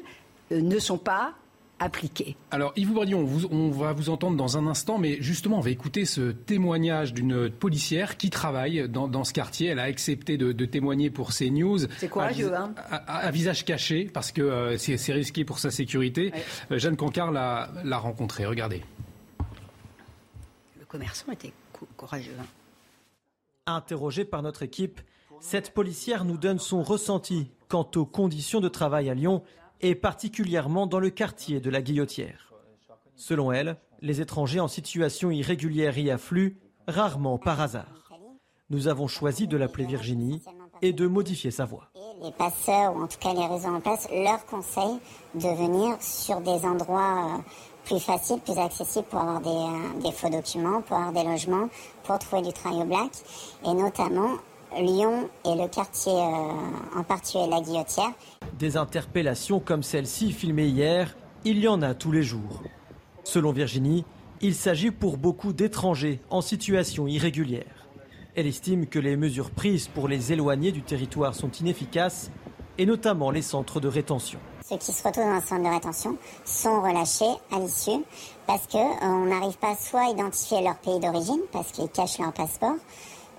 euh, 0.51 0.61
ne 0.61 0.79
sont 0.79 0.97
pas 0.97 1.33
appliquées. 1.79 2.35
Alors 2.51 2.73
Yves 2.75 2.91
Bourdillon, 2.91 3.27
on, 3.51 3.69
va 3.69 3.93
vous 3.93 4.09
entendre 4.09 4.35
dans 4.35 4.57
un 4.57 4.67
instant, 4.67 4.97
mais 4.97 5.17
justement 5.21 5.57
on 5.57 5.61
va 5.61 5.69
écouter 5.69 6.05
ce 6.05 6.31
témoignage 6.31 7.13
d'une 7.13 7.49
policière 7.49 8.17
qui 8.17 8.29
travaille 8.29 8.89
dans, 8.89 9.23
ce 9.23 9.33
quartier. 9.33 9.67
Elle 9.67 9.79
a 9.79 9.83
accepté 9.83 10.37
de, 10.37 10.65
témoigner 10.65 11.09
pour 11.09 11.29
CNews. 11.29 11.79
C'est 11.97 12.09
courageux, 12.09 12.53
hein 12.53 12.73
à, 12.89 13.29
visage 13.31 13.63
caché, 13.63 14.09
parce 14.11 14.31
que 14.31 14.41
euh, 14.41 14.77
c'est 14.77 15.13
risqué 15.13 15.45
pour 15.45 15.59
sa 15.59 15.71
sécurité. 15.71 16.31
Euh, 16.71 16.79
Jeanne 16.79 16.97
Cancard 16.97 17.31
l'a 17.31 17.97
rencontrée. 17.97 18.45
Regardez. 18.45 18.81
Le 20.79 20.85
commerçant 20.85 21.31
était 21.31 21.53
courageux. 21.95 22.35
Hein 22.39 22.45
Interrogée 23.67 24.23
par 24.23 24.41
notre 24.43 24.63
équipe, 24.63 25.01
cette 25.41 25.73
policière 25.73 26.23
nous 26.23 26.37
donne 26.37 26.57
son 26.57 26.83
ressenti 26.83 27.51
quant 27.67 27.89
aux 27.95 28.05
conditions 28.05 28.61
de 28.61 28.69
travail 28.69 29.09
à 29.09 29.13
Lyon 29.13 29.43
et 29.81 29.93
particulièrement 29.93 30.87
dans 30.87 30.99
le 30.99 31.09
quartier 31.09 31.59
de 31.59 31.69
la 31.69 31.81
Guillotière. 31.81 32.53
Selon 33.17 33.51
elle, 33.51 33.75
les 34.01 34.21
étrangers 34.21 34.61
en 34.61 34.69
situation 34.69 35.31
irrégulière 35.31 35.97
y 35.97 36.09
affluent 36.09 36.57
rarement 36.87 37.37
par 37.37 37.59
hasard. 37.59 38.13
Nous 38.69 38.87
avons 38.87 39.07
choisi 39.07 39.47
de 39.47 39.57
l'appeler 39.57 39.85
Virginie 39.85 40.41
et 40.81 40.93
de 40.93 41.05
modifier 41.05 41.51
sa 41.51 41.65
voix. 41.65 41.89
Les 42.21 42.31
passeurs, 42.31 42.95
ou 42.95 43.03
en 43.03 43.07
tout 43.07 43.19
cas 43.19 43.33
les 43.33 43.45
réseaux 43.45 43.67
en 43.67 43.81
place, 43.81 44.07
leur 44.11 44.45
conseillent 44.45 44.99
de 45.35 45.47
venir 45.47 46.01
sur 46.01 46.41
des 46.41 46.65
endroits 46.65 47.37
euh, 47.37 47.41
plus 47.87 47.99
facile, 47.99 48.39
plus 48.39 48.57
accessible 48.57 49.05
pour 49.09 49.19
avoir 49.19 49.39
des, 49.41 49.49
euh, 49.49 50.01
des, 50.03 50.11
faux 50.11 50.29
documents, 50.29 50.81
pour 50.81 50.97
avoir 50.97 51.13
des 51.13 51.23
logements, 51.23 51.69
pour 52.03 52.19
trouver 52.19 52.41
du 52.41 52.53
travail 52.53 52.81
au 52.81 52.85
black. 52.85 53.11
Et 53.65 53.73
notamment, 53.73 54.37
Lyon 54.77 55.29
et 55.45 55.55
le 55.55 55.67
quartier 55.67 56.11
euh, 56.11 56.99
en 56.99 57.03
particulier 57.03 57.47
la 57.49 57.61
Guillotière. 57.61 58.11
Des 58.59 58.75
interpellations 58.75 59.59
comme 59.59 59.83
celle-ci 59.83 60.31
filmée 60.31 60.67
hier, 60.67 61.15
il 61.45 61.59
y 61.59 61.67
en 61.67 61.81
a 61.81 61.93
tous 61.93 62.11
les 62.11 62.23
jours. 62.23 62.61
Selon 63.23 63.51
Virginie, 63.51 64.05
il 64.41 64.53
s'agit 64.53 64.91
pour 64.91 65.17
beaucoup 65.17 65.53
d'étrangers 65.53 66.19
en 66.29 66.41
situation 66.41 67.07
irrégulière. 67.07 67.87
Elle 68.35 68.47
estime 68.47 68.85
que 68.85 68.99
les 68.99 69.15
mesures 69.15 69.49
prises 69.49 69.87
pour 69.87 70.07
les 70.07 70.31
éloigner 70.31 70.71
du 70.71 70.81
territoire 70.83 71.33
sont 71.33 71.51
inefficaces, 71.51 72.29
et 72.77 72.85
notamment 72.85 73.31
les 73.31 73.41
centres 73.41 73.79
de 73.79 73.87
rétention 73.87 74.39
ceux 74.67 74.77
qui 74.77 74.91
se 74.91 75.03
retrouvent 75.03 75.25
dans 75.25 75.31
un 75.31 75.41
centre 75.41 75.63
de 75.63 75.73
rétention 75.73 76.17
sont 76.45 76.81
relâchés 76.81 77.39
à 77.51 77.59
l'issue 77.59 78.03
parce 78.45 78.67
qu'on 78.67 78.79
euh, 78.79 79.29
n'arrive 79.29 79.57
pas 79.57 79.75
soit 79.75 80.07
à 80.07 80.09
identifier 80.09 80.61
leur 80.61 80.75
pays 80.77 80.99
d'origine 80.99 81.41
parce 81.51 81.71
qu'ils 81.71 81.89
cachent 81.89 82.19
leur 82.19 82.33
passeport, 82.33 82.75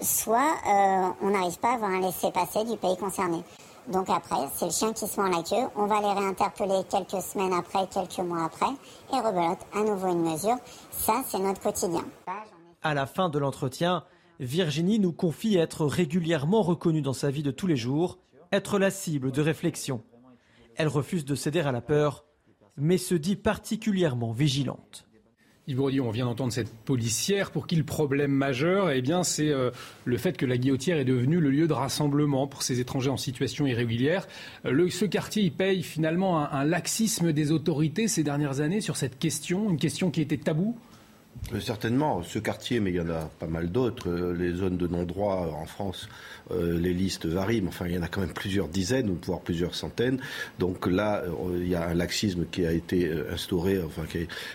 soit 0.00 0.54
euh, 0.66 1.08
on 1.22 1.30
n'arrive 1.30 1.58
pas 1.58 1.72
à 1.72 1.74
avoir 1.74 1.90
un 1.90 2.00
laissez-passer 2.00 2.64
du 2.64 2.76
pays 2.76 2.96
concerné. 2.96 3.42
Donc 3.88 4.08
après, 4.10 4.36
c'est 4.54 4.66
le 4.66 4.70
chien 4.70 4.92
qui 4.92 5.06
se 5.06 5.18
mord 5.18 5.30
la 5.30 5.42
queue. 5.42 5.66
On 5.76 5.86
va 5.86 6.00
les 6.00 6.12
réinterpeller 6.12 6.82
quelques 6.90 7.22
semaines 7.22 7.54
après, 7.54 7.86
quelques 7.86 8.18
mois 8.18 8.44
après, 8.44 8.72
et 9.12 9.16
rebelote 9.16 9.58
à 9.74 9.80
nouveau 9.80 10.08
une 10.08 10.30
mesure. 10.30 10.56
Ça, 10.90 11.22
c'est 11.26 11.38
notre 11.38 11.60
quotidien. 11.60 12.04
À 12.82 12.94
la 12.94 13.06
fin 13.06 13.30
de 13.30 13.38
l'entretien, 13.38 14.04
Virginie 14.40 14.98
nous 14.98 15.12
confie 15.12 15.56
être 15.56 15.86
régulièrement 15.86 16.62
reconnue 16.62 17.02
dans 17.02 17.14
sa 17.14 17.30
vie 17.30 17.42
de 17.42 17.50
tous 17.50 17.66
les 17.66 17.76
jours, 17.76 18.18
être 18.52 18.78
la 18.78 18.90
cible 18.90 19.32
de 19.32 19.40
réflexion. 19.40 20.02
Elle 20.78 20.88
refuse 20.88 21.24
de 21.24 21.34
céder 21.34 21.60
à 21.60 21.72
la 21.72 21.80
peur, 21.80 22.24
mais 22.76 22.98
se 22.98 23.16
dit 23.16 23.34
particulièrement 23.34 24.32
vigilante. 24.32 25.08
Yves 25.66 25.80
on 25.80 26.10
vient 26.10 26.24
d'entendre 26.24 26.52
cette 26.52 26.72
policière 26.72 27.50
pour 27.50 27.66
qui 27.66 27.76
le 27.76 27.84
problème 27.84 28.30
majeur, 28.30 28.90
eh 28.90 29.02
bien, 29.02 29.22
c'est 29.22 29.50
euh, 29.50 29.70
le 30.06 30.16
fait 30.16 30.36
que 30.36 30.46
la 30.46 30.56
Guillotière 30.56 30.96
est 30.96 31.04
devenue 31.04 31.40
le 31.40 31.50
lieu 31.50 31.66
de 31.66 31.72
rassemblement 31.74 32.46
pour 32.46 32.62
ces 32.62 32.80
étrangers 32.80 33.10
en 33.10 33.18
situation 33.18 33.66
irrégulière. 33.66 34.26
Euh, 34.64 34.88
ce 34.88 35.04
quartier, 35.04 35.50
paye 35.50 35.82
finalement 35.82 36.40
un, 36.40 36.48
un, 36.50 36.64
laxisme 36.64 37.32
des 37.32 37.52
autorités 37.52 38.08
ces 38.08 38.22
dernières 38.22 38.60
années 38.60 38.80
sur 38.80 38.96
cette 38.96 39.18
question, 39.18 39.68
une 39.68 39.78
question 39.78 40.10
qui 40.10 40.22
était 40.22 40.38
taboue? 40.38 40.78
Certainement, 41.60 42.22
ce 42.22 42.38
quartier, 42.38 42.78
mais 42.78 42.90
il 42.90 42.96
y 42.96 43.00
en 43.00 43.08
a 43.08 43.30
pas 43.38 43.46
mal 43.46 43.70
d'autres. 43.70 44.10
Les 44.36 44.52
zones 44.52 44.76
de 44.76 44.86
non-droit 44.86 45.50
en 45.58 45.64
France 45.64 46.08
euh, 46.50 46.78
les 46.78 46.94
listes 46.94 47.26
varient, 47.26 47.60
mais 47.60 47.68
enfin, 47.68 47.86
il 47.86 47.94
y 47.94 47.98
en 47.98 48.02
a 48.02 48.08
quand 48.08 48.20
même 48.20 48.32
plusieurs 48.32 48.68
dizaines, 48.68 49.10
ou 49.10 49.18
voire 49.22 49.40
plusieurs 49.40 49.74
centaines. 49.74 50.18
Donc 50.58 50.86
là, 50.86 51.22
euh, 51.24 51.58
il 51.60 51.68
y 51.68 51.74
a 51.74 51.86
un 51.86 51.94
laxisme 51.94 52.46
qui 52.50 52.64
a 52.64 52.72
été 52.72 53.06
euh, 53.06 53.32
instauré, 53.32 53.80
enfin, 53.84 54.02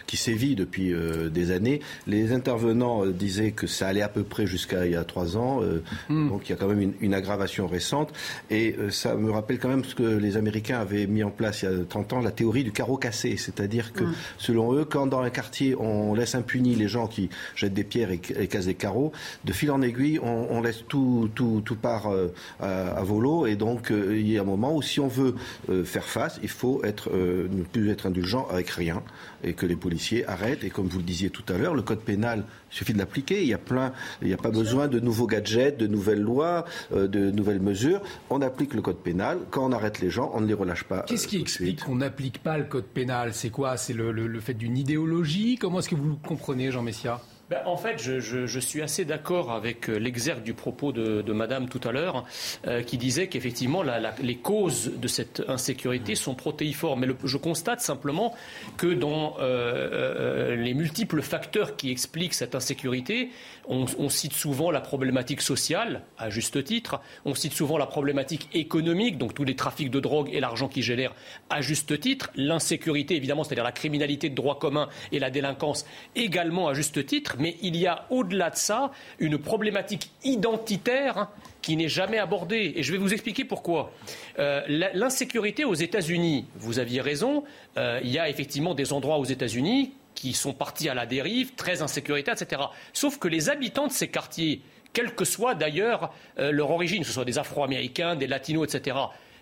qui, 0.08 0.18
sévit 0.18 0.56
depuis 0.56 0.94
des 1.32 1.52
années. 1.52 1.82
Les 2.08 2.32
intervenants 2.32 3.06
disaient 3.08 3.52
que 3.52 3.68
ça 3.68 3.88
allait 3.88 4.02
à 4.02 4.08
peu 4.08 4.24
près 4.24 4.48
jusqu'à 4.48 4.86
il 4.86 4.94
y 4.94 4.96
a 4.96 5.04
trois 5.04 5.36
ans. 5.36 5.62
Hmm. 6.08 6.30
Donc 6.30 6.48
il 6.48 6.52
y 6.52 6.54
a 6.54 6.56
quand 6.56 6.68
même 6.68 6.94
une, 7.02 7.14
aggravation 7.14 7.68
récente. 7.68 8.14
Et 8.50 8.78
ça 8.90 9.16
me 9.16 9.32
rappelle 9.32 9.60
quand 9.60 9.68
même 9.68 9.84
ce 9.84 9.96
que 9.96 10.04
les 10.04 10.38
Américains 10.38 10.80
avaient 10.80 11.08
mis 11.08 11.24
en 11.24 11.32
place 11.32 11.64
il 11.64 11.66
y 11.66 11.74
a 11.74 11.84
30 11.84 12.14
ans, 12.14 12.22
la 12.22 12.32
théorie 12.32 12.64
du 12.64 12.72
carreau 12.72 12.96
cassé. 12.96 13.36
C'est-à-dire 13.36 13.92
que, 13.92 14.04
hmm. 14.06 14.14
selon 14.38 14.74
eux, 14.74 14.86
quand 14.86 15.08
dans 15.08 15.20
un 15.20 15.30
quartier 15.30 15.76
on 15.78 16.14
laisse 16.14 16.36
impuni 16.36 16.73
les 16.76 16.88
gens 16.88 17.08
qui 17.08 17.30
jettent 17.56 17.74
des 17.74 17.84
pierres 17.84 18.12
et, 18.12 18.20
cassent 18.48 18.66
des 18.66 18.76
carreaux. 18.76 19.12
De 19.46 19.54
fil 19.54 19.72
en 19.72 19.82
aiguille, 19.82 20.20
on, 20.20 20.62
laisse 20.62 20.84
tout, 20.88 21.30
tout, 21.36 21.76
part 21.82 22.12
à, 22.60 23.04
volo. 23.04 23.46
Et 23.46 23.56
donc, 23.56 23.92
il 23.92 24.30
y 24.30 24.38
a 24.38 24.42
un 24.42 24.46
moment 24.46 24.76
où 24.76 24.82
si 24.82 25.00
on 25.00 25.08
veut 25.08 25.36
faire 25.84 26.06
face, 26.06 26.40
il 26.44 26.50
faut 26.50 26.82
ne 26.84 27.64
plus 27.64 27.90
être 27.90 28.08
indulgent 28.08 28.48
avec 28.52 28.70
rien 28.70 29.04
et 29.44 29.54
que 29.54 29.66
les 29.66 29.76
policiers 29.76 30.26
arrêtent. 30.28 30.64
Et 30.64 30.70
comme 30.70 30.88
vous 30.88 31.00
le 31.00 31.04
disiez 31.04 31.30
tout 31.30 31.44
à 31.54 31.58
l'heure, 31.58 31.76
le 31.76 31.82
code 31.82 32.02
pénal, 32.02 32.46
il 32.72 32.76
suffit 32.76 32.94
de 32.94 32.98
l'appliquer. 32.98 33.42
Il 33.42 33.48
y 33.48 33.54
a 33.54 33.58
plein, 33.58 33.94
il 34.22 34.28
n'y 34.28 34.34
a 34.34 34.38
pas 34.38 34.52
besoin 34.52 34.88
de 34.88 35.00
nouveaux 35.00 35.28
gadgets, 35.28 35.78
de 35.78 35.88
nouvelles 35.88 36.22
lois, 36.22 36.66
de 36.92 37.32
nouvelles 37.32 37.62
mesures. 37.62 38.02
On 38.30 38.42
applique 38.42 38.74
le 38.74 38.82
code 38.82 38.98
pénal. 38.98 39.40
Quand 39.52 39.66
on 39.66 39.72
arrête 39.72 40.00
les 40.00 40.10
gens, 40.10 40.32
on 40.34 40.42
ne 40.42 40.48
les 40.48 40.54
relâche 40.54 40.84
pas. 40.84 41.02
Qu'est-ce 41.02 41.28
qui 41.28 41.40
explique 41.40 41.84
qu'on 41.84 41.96
n'applique 41.96 42.42
pas 42.42 42.58
le 42.58 42.66
code 42.66 42.86
pénal? 42.86 43.34
C'est 43.34 43.50
quoi? 43.50 43.78
C'est 43.78 43.94
le, 43.94 44.40
fait 44.40 44.54
d'une 44.54 44.78
idéologie? 44.78 45.58
Comment 45.58 45.80
est-ce 45.80 45.90
que 45.90 45.96
vous 45.96 46.10
le 46.10 46.16
comprenez, 46.28 46.72
Jean 46.72 46.82
Messia? 46.82 47.22
Ben, 47.54 47.62
en 47.66 47.78
fait, 47.78 48.02
je, 48.02 48.60
suis 48.60 48.82
assez 48.82 49.06
d'accord 49.06 49.52
avec 49.52 49.90
euh, 49.90 49.98
l'exergue 49.98 50.44
du 50.44 50.54
propos 50.54 50.92
de, 50.92 51.34
Madame 51.34 51.70
tout 51.70 51.82
à 51.88 51.92
l'heure, 51.92 52.26
euh, 52.68 52.82
qui 52.82 52.98
disait 52.98 53.28
qu'effectivement, 53.28 53.84
les 54.22 54.38
causes 54.38 54.92
de 54.96 55.08
cette 55.08 55.44
insécurité 55.48 56.16
sont 56.16 56.36
protéiformes. 56.36 57.02
Mais 57.02 57.14
je 57.24 57.38
constate 57.38 57.82
simplement 57.82 58.34
que 58.78 58.88
dans 58.88 59.36
euh, 59.40 60.56
les 60.56 60.74
multiples 60.74 61.22
facteurs 61.22 61.76
qui 61.76 61.92
expliquent 61.92 62.34
cette 62.34 62.56
insécurité, 62.56 63.30
on, 63.68 64.10
cite 64.10 64.34
souvent 64.34 64.72
la 64.72 64.82
problématique 64.82 65.42
sociale, 65.42 66.04
à 66.18 66.30
juste 66.30 66.64
titre. 66.64 67.00
On 67.26 67.34
cite 67.34 67.54
souvent 67.54 67.78
la 67.78 67.86
problématique 67.86 68.50
économique, 68.54 69.18
donc 69.18 69.34
tous 69.34 69.44
les 69.44 69.56
trafics 69.56 69.90
de 69.90 70.00
drogue 70.00 70.30
et 70.32 70.40
l'argent 70.40 70.68
qui 70.68 70.82
génère, 70.82 71.14
à 71.50 71.62
juste 71.62 72.00
titre. 72.00 72.30
L'insécurité, 72.36 73.16
évidemment, 73.16 73.44
c'est-à-dire 73.44 73.64
la 73.64 73.72
criminalité 73.72 74.30
de 74.30 74.36
droit 74.36 74.60
commun 74.60 74.90
et 75.12 75.20
la 75.20 75.30
délinquance, 75.30 75.86
également 76.16 76.68
à 76.68 76.74
juste 76.74 77.06
titre. 77.06 77.36
Mais 77.40 77.56
il 77.62 77.78
y 77.78 77.88
a 77.88 78.06
au-delà 78.10 78.50
de 78.50 78.58
ça 78.58 78.92
une 79.20 79.38
problématique 79.38 80.12
identitaire 80.24 81.30
qui 81.62 81.78
n'est 81.78 81.90
jamais 81.90 82.20
abordée. 82.20 82.74
Et 82.76 82.84
je 82.84 82.92
vais 82.92 82.98
vous 82.98 83.14
expliquer 83.14 83.46
pourquoi. 83.46 83.92
Euh, 84.40 84.62
l'insécurité 84.94 85.64
aux 85.64 85.74
États-Unis, 85.74 86.46
vous 86.56 86.80
aviez 86.80 87.02
raison, 87.02 87.44
euh, 87.78 88.00
il 88.04 88.12
y 88.12 88.20
a 88.20 88.30
effectivement 88.30 88.74
des 88.74 88.92
endroits 88.94 89.18
aux 89.18 89.26
États-Unis 89.26 89.94
qui 90.24 90.32
sont 90.32 90.54
partis 90.54 90.88
à 90.88 90.94
la 90.94 91.06
dérive, 91.06 91.54
très 91.56 91.82
insécuritaires, 91.82 92.42
etc. 92.42 92.62
Sauf 92.94 93.20
que 93.20 93.28
les 93.28 93.50
habitants 93.50 93.88
de 93.88 93.92
ces 93.92 94.08
quartiers, 94.08 94.62
quelle 94.94 95.16
que 95.16 95.26
soit 95.26 95.54
d'ailleurs 95.54 96.14
euh, 96.40 96.54
leur 96.54 96.72
origine, 96.72 97.02
que 97.02 97.08
ce 97.08 97.12
soit 97.12 97.26
des 97.26 97.40
Afro-Américains, 97.40 98.16
des 98.16 98.28
Latinos, 98.28 98.74
etc., 98.74 98.96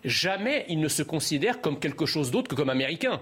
jamais 0.03 0.65
ils 0.69 0.79
ne 0.79 0.87
se 0.87 1.03
considèrent 1.03 1.61
comme 1.61 1.77
quelque 1.79 2.07
chose 2.07 2.31
d'autre 2.31 2.47
que 2.47 2.55
comme 2.55 2.71
Américains. 2.71 3.21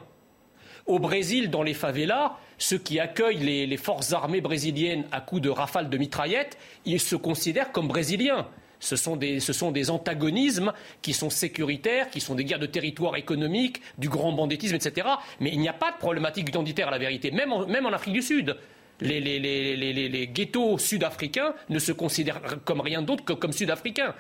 Au 0.86 1.00
Brésil, 1.00 1.50
dans 1.50 1.62
les 1.62 1.74
favelas, 1.74 2.38
ceux 2.58 2.78
qui 2.78 2.98
accueillent 2.98 3.68
les, 3.68 3.78
forces 3.78 4.14
armées 4.14 4.40
brésiliennes 4.40 5.04
à 5.12 5.20
coups 5.20 5.42
de 5.42 5.50
rafales 5.50 5.90
de 5.90 5.98
mitraillettes, 5.98 6.58
ils 6.86 7.02
se 7.02 7.18
considèrent 7.18 7.74
comme 7.74 7.90
brésiliens. 7.90 8.48
Ce 8.80 8.96
sont, 8.96 9.16
des, 9.18 9.90
antagonismes 9.90 10.74
qui 11.02 11.14
sont 11.14 11.30
sécuritaires, 11.30 12.10
qui 12.10 12.22
sont 12.22 12.36
des 12.36 12.46
guerres 12.46 12.60
de 12.60 12.66
territoire 12.66 13.18
économique, 13.18 13.82
du 13.98 14.10
grand 14.10 14.32
banditisme, 14.32 14.76
etc. 14.76 15.08
Mais 15.40 15.52
il 15.52 15.60
n'y 15.60 15.70
a 15.70 15.74
pas 15.74 15.92
de 15.92 15.98
problématique 15.98 16.50
identitaire 16.50 16.88
à 16.88 16.92
la 16.92 16.98
vérité, 16.98 17.32
même 17.32 17.52
en 17.52 17.94
Afrique 17.94 18.14
du 18.14 18.22
Sud 18.22 18.56
les, 19.02 20.30
ghettos 20.34 20.78
sud-africains 20.78 21.54
ne 21.70 21.80
se 21.80 21.92
considèrent 21.92 22.64
comme 22.66 22.82
rien 22.82 23.02
d'autre 23.02 23.24
que 23.24 23.34
comme 23.34 23.52
sud-africains. 23.52 24.14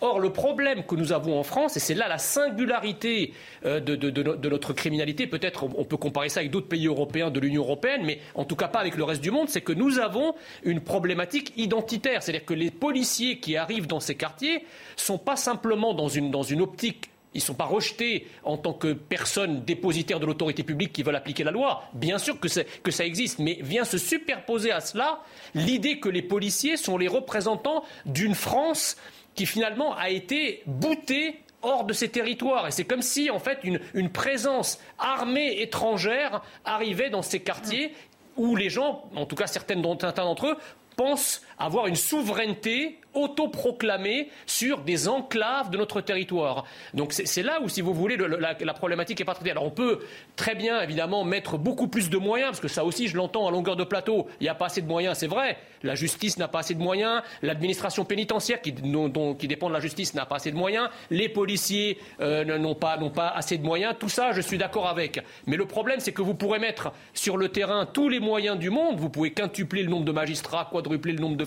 Or, 0.00 0.20
le 0.20 0.30
problème 0.30 0.84
que 0.84 0.94
nous 0.94 1.12
avons 1.12 1.38
en 1.38 1.42
France, 1.42 1.76
et 1.76 1.80
c'est 1.80 1.94
là 1.94 2.08
la 2.08 2.18
singularité 2.18 3.32
euh, 3.64 3.80
de, 3.80 4.48
notre 4.48 4.72
criminalité, 4.72 5.26
peut-être 5.26 5.64
on, 5.64 5.84
peut 5.84 5.96
comparer 5.96 6.28
ça 6.28 6.40
avec 6.40 6.50
d'autres 6.50 6.68
pays 6.68 6.86
européens 6.86 7.30
de 7.30 7.40
l'Union 7.40 7.62
européenne, 7.62 8.02
mais 8.04 8.20
en 8.34 8.44
tout 8.44 8.56
cas 8.56 8.68
pas 8.68 8.80
avec 8.80 8.96
le 8.96 9.04
reste 9.04 9.22
du 9.22 9.30
monde, 9.30 9.48
c'est 9.48 9.60
que 9.60 9.72
nous 9.72 9.98
avons 9.98 10.34
une 10.64 10.80
problématique 10.80 11.52
identitaire. 11.56 12.22
C'est-à-dire 12.22 12.44
que 12.44 12.54
les 12.54 12.70
policiers 12.70 13.38
qui 13.38 13.56
arrivent 13.56 13.86
dans 13.86 14.00
ces 14.00 14.14
quartiers 14.14 14.64
sont 14.96 15.18
pas 15.18 15.36
simplement 15.36 15.94
dans 15.94 16.08
une, 16.08 16.30
dans 16.30 16.42
une 16.42 16.60
optique 16.60 17.10
ils 17.36 17.40
ne 17.40 17.44
sont 17.44 17.54
pas 17.54 17.66
rejetés 17.66 18.26
en 18.44 18.56
tant 18.56 18.72
que 18.72 18.94
personnes 18.94 19.62
dépositaires 19.64 20.20
de 20.20 20.26
l'autorité 20.26 20.62
publique 20.62 20.92
qui 20.92 21.02
veulent 21.02 21.16
appliquer 21.16 21.44
la 21.44 21.50
loi. 21.50 21.84
Bien 21.92 22.16
sûr 22.16 22.40
que, 22.40 22.48
ça 22.48 23.04
existe, 23.04 23.38
mais 23.38 23.58
vient 23.60 23.84
se 23.84 23.98
superposer 23.98 24.72
à 24.72 24.80
cela 24.80 25.20
l'idée 25.54 26.00
que 26.00 26.08
les 26.08 26.22
policiers 26.22 26.78
sont 26.78 26.96
les 26.96 27.08
représentants 27.08 27.84
d'une 28.06 28.34
France 28.34 28.96
qui 29.34 29.44
finalement 29.44 29.94
a 29.94 30.08
été 30.08 30.62
boutée 30.66 31.40
hors 31.60 31.84
de 31.84 31.92
ses 31.92 32.08
territoires. 32.08 32.66
Et 32.66 32.70
c'est 32.70 32.84
comme 32.84 33.02
si, 33.02 33.28
en 33.28 33.38
fait, 33.38 33.58
une, 33.64 33.80
une, 33.92 34.10
présence 34.10 34.78
armée 34.98 35.60
étrangère 35.60 36.42
arrivait 36.64 37.10
dans 37.10 37.22
ces 37.22 37.40
quartiers 37.40 37.92
où 38.36 38.56
les 38.56 38.70
gens, 38.70 39.04
en 39.14 39.26
tout 39.26 39.36
cas 39.36 39.46
certains 39.46 39.76
d'entre 39.76 40.46
eux, 40.46 40.56
pensent 40.96 41.42
avoir 41.58 41.86
une 41.86 41.96
souveraineté 41.96 42.98
autoproclamée 43.16 44.28
sur 44.46 44.82
des 44.82 45.08
enclaves 45.08 45.70
de 45.70 45.78
notre 45.78 46.00
territoire. 46.00 46.64
Donc 46.94 47.12
c'est 47.12 47.42
là 47.42 47.60
où, 47.62 47.68
si 47.68 47.80
vous 47.80 47.94
voulez, 47.94 48.16
la, 48.16 48.74
problématique 48.74 49.20
est 49.20 49.24
pas 49.24 49.34
traitée. 49.34 49.50
Alors 49.50 49.64
on 49.64 49.70
peut 49.70 50.00
très 50.36 50.54
bien, 50.54 50.80
évidemment, 50.82 51.24
mettre 51.24 51.58
beaucoup 51.58 51.88
plus 51.88 52.10
de 52.10 52.18
moyens, 52.18 52.50
parce 52.50 52.60
que 52.60 52.68
ça 52.68 52.84
aussi, 52.84 53.08
je 53.08 53.16
l'entends 53.16 53.48
à 53.48 53.50
longueur 53.50 53.76
de 53.76 53.84
plateau. 53.84 54.26
Il 54.40 54.44
n'y 54.44 54.48
a 54.48 54.54
pas 54.54 54.66
assez 54.66 54.82
de 54.82 54.86
moyens, 54.86 55.18
c'est 55.18 55.26
vrai. 55.26 55.56
La 55.82 55.94
justice 55.94 56.36
n'a 56.38 56.48
pas 56.48 56.60
assez 56.60 56.74
de 56.74 56.82
moyens. 56.82 57.22
L'administration 57.42 58.04
pénitentiaire, 58.04 58.60
qui, 58.60 58.72
dépend 58.72 59.68
de 59.68 59.72
la 59.72 59.80
justice, 59.80 60.14
n'a 60.14 60.26
pas 60.26 60.36
assez 60.36 60.50
de 60.50 60.56
moyens. 60.56 60.88
Les 61.10 61.28
policiers 61.28 61.98
euh, 62.20 62.44
n'ont 62.58 62.74
pas, 62.74 62.98
assez 63.34 63.56
de 63.56 63.64
moyens. 63.64 63.94
Tout 63.98 64.08
ça, 64.08 64.32
je 64.32 64.40
suis 64.40 64.58
d'accord 64.58 64.88
avec. 64.88 65.20
Mais 65.46 65.56
le 65.56 65.66
problème, 65.66 66.00
c'est 66.00 66.12
que 66.12 66.22
vous 66.22 66.34
pourrez 66.34 66.58
mettre 66.58 66.92
sur 67.14 67.36
le 67.36 67.48
terrain 67.48 67.86
tous 67.86 68.08
les 68.08 68.20
moyens 68.20 68.58
du 68.58 68.70
monde. 68.70 68.98
Vous 68.98 69.08
pouvez 69.08 69.32
quintupler 69.32 69.82
le 69.82 69.90
nombre 69.90 70.04
de 70.04 70.12
magistrats, 70.12 70.68
quadrupler 70.70 71.12
le 71.12 71.20
nombre 71.20 71.36
de 71.36 71.44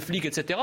flics, 0.00 0.24
etc. 0.24 0.58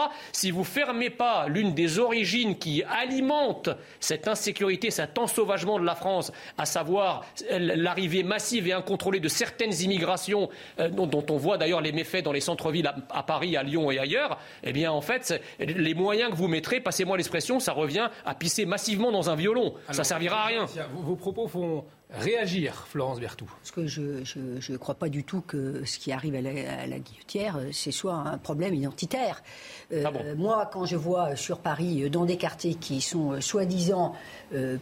vous 0.52 0.64
fermez 0.64 1.10
pas 1.10 1.48
l'une 1.48 1.74
des 1.74 2.00
origines 2.00 2.58
qui 2.58 2.84
alimente 2.84 3.70
cette 4.00 4.28
insécurité, 4.28 4.92
cet 4.92 5.18
ensauvagement 5.18 5.80
de 5.80 5.86
la 5.86 5.96
France, 5.96 6.32
à 6.58 6.66
savoir 6.66 7.26
l'arrivée 7.50 8.24
massive 8.24 8.68
et 8.68 8.74
incontrôlée 8.74 9.20
de 9.20 9.28
certaines 9.28 9.74
immigrations 9.82 10.50
euh, 10.80 10.90
dont, 10.90 11.26
on 11.30 11.38
voit 11.38 11.58
d'ailleurs 11.58 11.82
les 11.82 11.92
méfaits 11.92 12.24
dans 12.24 12.32
les 12.32 12.42
centres-villes 12.42 12.92
à, 13.10 13.24
Paris, 13.24 13.58
à 13.58 13.64
Lyon 13.64 13.92
et 13.92 14.00
ailleurs, 14.00 14.40
eh 14.64 14.74
bien 14.74 14.92
en 14.92 15.02
fait, 15.02 15.42
les 15.60 15.94
moyens 15.94 16.32
que 16.32 16.36
vous 16.36 16.48
mettrez, 16.48 16.80
passez-moi 16.80 17.18
l'expression, 17.18 17.60
ça 17.60 17.74
revient 17.74 18.10
à 18.26 18.36
pisser 18.36 18.66
massivement 18.66 19.12
dans 19.12 19.30
un 19.30 19.36
violon. 19.36 19.74
ça 19.92 20.04
servira 20.04 20.44
à 20.44 20.46
rien. 20.46 20.66
Vos 20.94 21.16
propos 21.16 21.48
font 21.48 21.86
réagir, 22.18 22.86
Florence 22.88 23.20
Berthoud 23.20 23.48
Parce 23.50 23.72
que 23.72 23.88
je 23.88 24.72
ne 24.72 24.78
crois 24.78 24.96
pas 24.96 25.10
du 25.10 25.24
tout 25.24 25.42
que 25.42 25.84
ce 25.86 25.98
qui 26.00 26.12
arrive 26.12 26.36
à 26.36 26.42
la, 26.42 27.00
guillotière, 27.00 27.58
euh, 27.58 27.70
c'est 27.72 27.92
soit 27.92 28.14
un 28.14 28.38
problème 28.38 28.74
identitaire. 28.74 29.44
Euh, 29.92 30.04
ah 30.06 30.12
moi, 30.36 30.70
quand 30.72 30.86
je 30.86 30.96
vois 30.96 31.36
sur 31.36 31.60
Paris, 31.60 32.04
euh, 32.04 32.10
dans 32.10 32.26
des 32.26 32.38
quartiers 32.38 32.76
qui 32.76 33.02
sont 33.02 33.40
soi-disant 33.42 34.14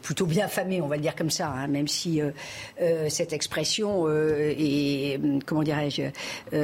plutôt 0.02 0.26
bien 0.26 0.47
famés, 0.47 0.82
on 0.82 0.88
va 0.88 0.95
le 0.95 1.02
dire 1.02 1.15
comme 1.15 1.30
ça, 1.30 1.47
hein, 1.49 1.67
même 1.67 1.88
si 1.88 2.21
cette 3.10 3.34
expression 3.34 4.08
est, 4.10 5.19
comment 5.45 5.63
dirais-je, 5.63 6.04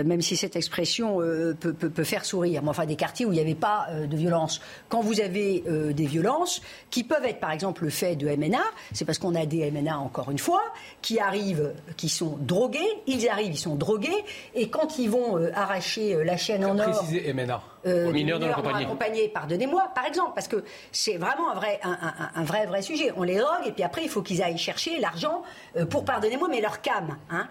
même 0.04 0.22
si 0.22 0.38
cette 0.38 0.56
expression 0.56 1.18
peut, 1.18 1.74
peut, 1.74 2.04
faire 2.04 2.26
sourire, 2.26 2.62
mais 2.64 2.70
enfin 2.70 2.86
des 2.86 2.96
quartiers 2.96 3.26
où 3.26 3.32
il 3.32 3.36
n'y 3.36 3.42
avait 3.42 3.56
pas 3.56 3.88
de 4.10 4.18
violence. 4.18 4.62
Quand 4.90 5.02
vous 5.02 5.22
avez 5.22 5.64
des 5.94 6.06
violences, 6.06 6.62
qui 6.90 7.04
peuvent 7.04 7.26
être 7.26 7.40
par 7.40 7.52
exemple 7.52 7.84
le 7.84 7.90
fait 7.90 8.16
de 8.16 8.28
MNA, 8.28 8.60
c'est 8.94 9.06
parce 9.06 9.18
qu'on 9.18 9.36
a 9.36 9.46
des 9.46 9.70
MNA 9.72 9.98
encore 9.98 10.32
une 10.32 10.40
fois, 10.40 10.62
qui 11.02 11.20
arrivent, 11.20 11.74
qui 11.98 12.10
sont 12.10 12.38
drogués, 12.40 12.80
ils 13.08 13.28
arrivent, 13.30 13.54
ils 13.54 13.58
sont 13.58 13.76
drogués, 13.76 14.24
et 14.56 14.70
quand 14.70 15.00
ils 15.00 15.10
vont 15.10 15.38
euh, 15.38 15.52
arracher 15.54 16.16
euh, 16.16 16.24
la 16.24 16.38
chaîne 16.38 16.66
en 16.66 16.78
or. 16.78 16.92
Préciser 16.92 17.34
MNA. 17.34 17.62
Euh, 17.86 18.12
mineurs 18.12 18.40
non 18.40 18.52
accompagnés. 18.52 19.30
pardonnez-moi, 19.30 19.92
par 19.96 20.06
exemple, 20.06 20.32
parce 20.36 20.50
que 20.50 20.66
c'est 20.92 21.16
vraiment 21.16 21.52
un 21.52 21.56
vrai, 21.56 21.80
un, 21.84 22.44
vrai, 22.44 22.66
vrai 22.66 22.82
sujet. 22.96 23.12
On 23.16 23.24
les 23.24 23.38
drogue 23.38 23.66
et 23.66 23.72
puis 23.72 23.84
après 23.84 24.04
il 24.04 24.10
faut 24.10 24.22
qu'ils 24.22 24.42
aillent 24.44 24.58
chercher 24.58 25.00
l'argent 25.00 25.44
euh, 25.78 25.86
pour, 25.86 26.06
pardonnez-moi, 26.06 26.48
mais 26.50 26.62
leur 26.62 26.82
cam. 26.82 27.18
Hein. 27.30 27.48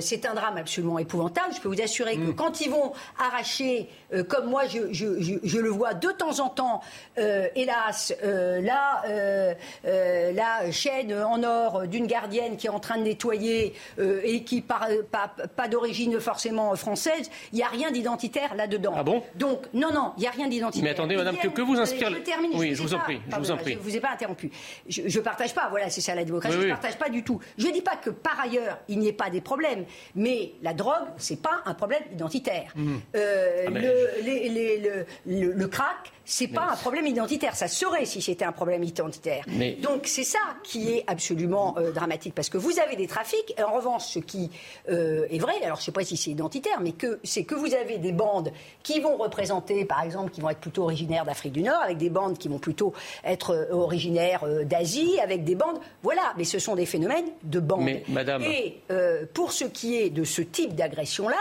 c'est 0.00 0.26
un 0.26 0.34
drame 0.34 0.56
absolument 0.56 0.98
épouvantable. 0.98 1.54
Je 1.54 1.60
peux 1.60 1.68
vous 1.68 1.82
assurer 1.82 2.16
que 2.16 2.30
mm. 2.30 2.34
quand 2.34 2.60
ils 2.60 2.70
vont 2.70 2.92
arracher, 3.18 3.88
comme 4.28 4.46
moi 4.46 4.62
je, 4.66 4.92
je, 4.92 5.58
le 5.58 5.68
vois 5.68 5.94
de 5.94 6.08
temps 6.08 6.40
en 6.40 6.48
temps, 6.48 6.80
hélas, 7.16 8.14
la 10.32 10.70
chaîne 10.70 11.12
en 11.14 11.42
or 11.42 11.86
d'une 11.86 12.06
gardienne 12.06 12.56
qui 12.56 12.66
est 12.66 12.70
en 12.70 12.80
train 12.80 12.98
de 12.98 13.02
nettoyer 13.02 13.74
euh, 13.98 14.20
et 14.24 14.42
qui 14.44 14.60
pas, 14.60 14.88
pas 15.56 15.68
d'origine 15.68 16.20
forcément 16.20 16.74
française, 16.76 17.30
il 17.52 17.56
n'y 17.56 17.62
a 17.62 17.68
rien 17.68 17.90
d'identitaire 17.90 18.54
là-dedans. 18.54 18.94
Ah 18.96 19.02
bon? 19.02 19.22
Donc, 19.34 19.62
non, 19.74 19.92
non, 19.92 20.12
il 20.16 20.20
n'y 20.20 20.26
a 20.26 20.30
rien 20.30 20.48
d'identitaire. 20.48 20.84
Mais 20.84 20.90
attendez, 20.90 21.16
madame, 21.16 21.36
que, 21.36 21.48
que 21.48 21.62
vous 21.62 21.78
inspire... 21.78 22.10
Je 22.10 22.18
termine, 22.18 22.52
oui, 22.54 22.74
je, 22.74 22.82
vous 22.82 22.94
en 22.94 22.98
prie, 22.98 23.20
je 23.28 23.36
vous 23.36 23.50
en 23.50 23.56
prie. 23.56 23.74
Je 23.74 23.78
vous 23.78 23.96
ai 23.96 24.00
pas 24.00 24.10
interrompu. 24.12 24.50
Je 24.88 25.02
ne 25.02 25.24
partage 25.24 25.54
pas, 25.54 25.68
voilà, 25.70 25.90
c'est 25.90 26.00
ça 26.00 26.14
la 26.14 26.24
démocratie, 26.24 26.56
je 26.56 26.66
ne 26.66 26.70
partage 26.70 26.98
pas 26.98 27.08
du 27.08 27.22
tout. 27.22 27.40
Je 27.58 27.66
ne 27.66 27.72
dis 27.72 27.82
pas 27.82 27.96
que 27.96 28.10
par 28.10 28.38
ailleurs, 28.40 28.78
il 28.88 28.98
n'y 28.98 29.08
ait 29.08 29.12
pas 29.12 29.30
des 29.30 29.40
problèmes, 29.40 29.84
mais 30.14 30.52
la 30.62 30.74
drogue, 30.74 31.08
c'est 31.16 31.40
pas 31.40 31.62
un 31.64 31.74
problème 31.74 32.02
identitaire. 32.12 32.72
Mmh. 32.74 32.94
Euh, 33.16 33.64
ah, 33.66 33.70
le, 33.70 34.22
les, 34.22 34.78
le, 35.26 35.52
le, 35.52 35.66
crack, 35.68 36.12
c'est 36.24 36.48
pas 36.48 36.68
un 36.72 36.76
problème 36.76 37.06
identitaire. 37.06 37.56
Ça 37.56 37.68
serait 37.68 38.04
si 38.04 38.22
c'était 38.22 38.44
un 38.44 38.52
problème 38.52 38.82
identitaire. 38.82 39.44
Donc 39.82 40.06
c'est 40.06 40.24
ça 40.24 40.38
qui 40.62 40.90
est 40.90 41.04
absolument 41.06 41.74
euh, 41.78 41.92
dramatique 41.92 42.34
parce 42.34 42.48
que 42.48 42.58
vous 42.58 42.78
avez 42.78 42.96
des 42.96 43.06
trafics. 43.06 43.54
Et 43.58 43.62
en 43.62 43.72
revanche, 43.72 44.04
ce 44.04 44.18
qui 44.18 44.50
euh, 44.88 45.26
est 45.30 45.38
vrai, 45.38 45.54
alors 45.64 45.78
je 45.78 45.84
sais 45.84 45.92
pas 45.92 46.04
si 46.04 46.16
c'est 46.16 46.30
identitaire, 46.30 46.80
mais 46.80 46.92
que 46.92 47.20
c'est 47.24 47.44
que 47.44 47.54
vous 47.54 47.74
avez 47.74 47.98
des 47.98 48.12
bandes 48.12 48.52
qui 48.82 49.00
vont 49.00 49.16
représenter, 49.16 49.84
par 49.84 50.02
exemple, 50.02 50.30
qui 50.30 50.40
vont 50.40 50.50
être 50.50 50.60
plutôt 50.60 50.84
originaires 50.84 51.24
d'Afrique 51.24 51.52
du 51.52 51.62
Nord, 51.62 51.80
avec 51.82 51.98
des 51.98 52.10
bandes 52.10 52.38
qui 52.38 52.48
vont 52.48 52.58
plutôt 52.58 52.92
être 53.24 53.50
euh, 53.50 53.72
originaires 53.72 54.44
d'Asie, 54.64 55.18
avec 55.20 55.44
des 55.44 55.54
bandes, 55.54 55.78
voilà. 56.02 56.32
Mais 56.36 56.44
ce 56.44 56.58
sont 56.58 56.74
des 56.74 56.86
phénomènes 56.86 57.26
de 57.42 57.60
bandes. 57.60 57.88
madame... 58.08 58.42
Et 58.42 58.78
pour 59.34 59.52
ce 59.52 59.64
qui 59.64 59.96
est 59.96 60.10
de 60.10 60.24
ce 60.24 60.42
type 60.42 60.74
d'agression 60.74 61.28
là. 61.28 61.36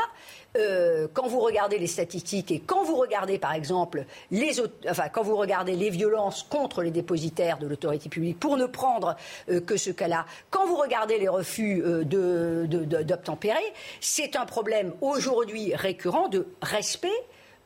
Euh, 0.58 1.08
quand 1.14 1.28
vous 1.28 1.40
regardez 1.40 1.78
les 1.78 1.88
statistiques 1.88 2.52
et 2.52 2.60
quand 2.60 2.84
vous 2.84 2.96
regardez, 2.96 3.40
par 3.40 3.54
exemple, 3.54 4.06
les, 4.32 4.60
enfin, 4.90 5.08
quand 5.10 5.24
vous 5.24 5.38
regardez 5.38 5.76
les 5.76 5.90
violences 5.90 6.44
contre 6.44 6.84
les 6.84 6.92
dépositaires 6.92 7.58
de 7.58 7.68
l'autorité 7.68 8.10
publique, 8.10 8.40
pour 8.40 8.58
ne 8.58 8.66
prendre 8.66 9.16
euh, 9.50 9.62
que 9.62 9.78
ce 9.78 9.92
cas-là, 9.92 10.26
quand 10.50 10.66
vous 10.66 10.76
regardez 10.76 11.18
les 11.20 11.30
refus 11.30 11.82
euh, 11.86 12.04
d'obtempérer, 12.04 13.60
c'est 14.02 14.36
un 14.36 14.46
problème 14.46 14.94
aujourd'hui 15.02 15.74
récurrent 15.74 16.28
de 16.28 16.48
respect 16.62 17.10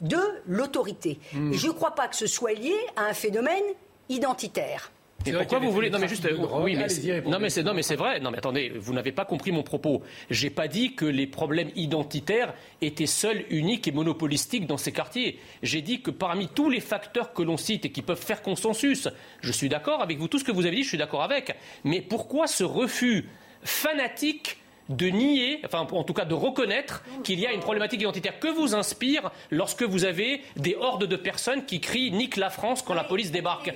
de 0.01 0.19
l'autorité. 0.45 1.19
Hmm. 1.33 1.53
Je 1.53 1.67
ne 1.67 1.71
crois 1.71 1.95
pas 1.95 2.07
que 2.07 2.15
ce 2.15 2.27
soit 2.27 2.53
lié 2.53 2.75
à 2.95 3.05
un 3.05 3.13
phénomène 3.13 3.63
identitaire 4.09 4.91
pourquoi 5.23 5.59
vous 5.59 5.71
voulez 5.71 5.89
Non 5.89 5.99
mais 5.99 6.07
juste 6.07 6.27
oui 6.61 6.75
mais 6.75 7.21
non 7.25 7.39
mais 7.39 7.49
c'est 7.49 7.63
non 7.63 7.73
mais 7.73 7.81
c'est 7.81 7.95
vrai. 7.95 8.19
Non 8.19 8.31
mais 8.31 8.37
attendez, 8.37 8.71
vous 8.75 8.93
n'avez 8.93 9.11
pas 9.11 9.25
compris 9.25 9.51
mon 9.51 9.63
propos. 9.63 10.03
J'ai 10.29 10.49
pas 10.49 10.67
dit 10.67 10.95
que 10.95 11.05
les 11.05 11.27
problèmes 11.27 11.69
identitaires 11.75 12.53
étaient 12.81 13.05
seuls, 13.05 13.45
uniques 13.49 13.87
et 13.87 13.91
monopolistiques 13.91 14.67
dans 14.67 14.77
ces 14.77 14.91
quartiers. 14.91 15.39
J'ai 15.63 15.81
dit 15.81 16.01
que 16.01 16.11
parmi 16.11 16.47
tous 16.47 16.69
les 16.69 16.79
facteurs 16.79 17.33
que 17.33 17.41
l'on 17.41 17.57
cite 17.57 17.85
et 17.85 17.91
qui 17.91 18.01
peuvent 18.01 18.21
faire 18.21 18.41
consensus, 18.41 19.07
je 19.41 19.51
suis 19.51 19.69
d'accord 19.69 20.01
avec 20.01 20.19
vous 20.19 20.27
tout 20.27 20.39
ce 20.39 20.43
que 20.43 20.51
vous 20.51 20.65
avez 20.65 20.75
dit, 20.75 20.83
je 20.83 20.89
suis 20.89 20.97
d'accord 20.97 21.23
avec. 21.23 21.55
Mais 21.83 22.01
pourquoi 22.01 22.47
ce 22.47 22.63
refus 22.63 23.27
fanatique 23.63 24.57
de 24.89 25.07
nier, 25.07 25.59
enfin 25.65 25.87
en 25.91 26.03
tout 26.03 26.13
cas 26.13 26.25
de 26.25 26.33
reconnaître 26.33 27.03
qu'il 27.23 27.39
y 27.39 27.47
a 27.47 27.53
une 27.53 27.59
problématique 27.59 28.01
identitaire. 28.01 28.39
Que 28.39 28.47
vous 28.47 28.75
inspire 28.75 29.31
lorsque 29.51 29.83
vous 29.83 30.05
avez 30.05 30.41
des 30.55 30.75
hordes 30.75 31.05
de 31.05 31.15
personnes 31.15 31.65
qui 31.65 31.79
crient 31.81 32.11
Nique 32.11 32.37
la 32.37 32.49
France 32.49 32.81
quand 32.81 32.93
la 32.93 33.03
police 33.03 33.31
débarque 33.31 33.73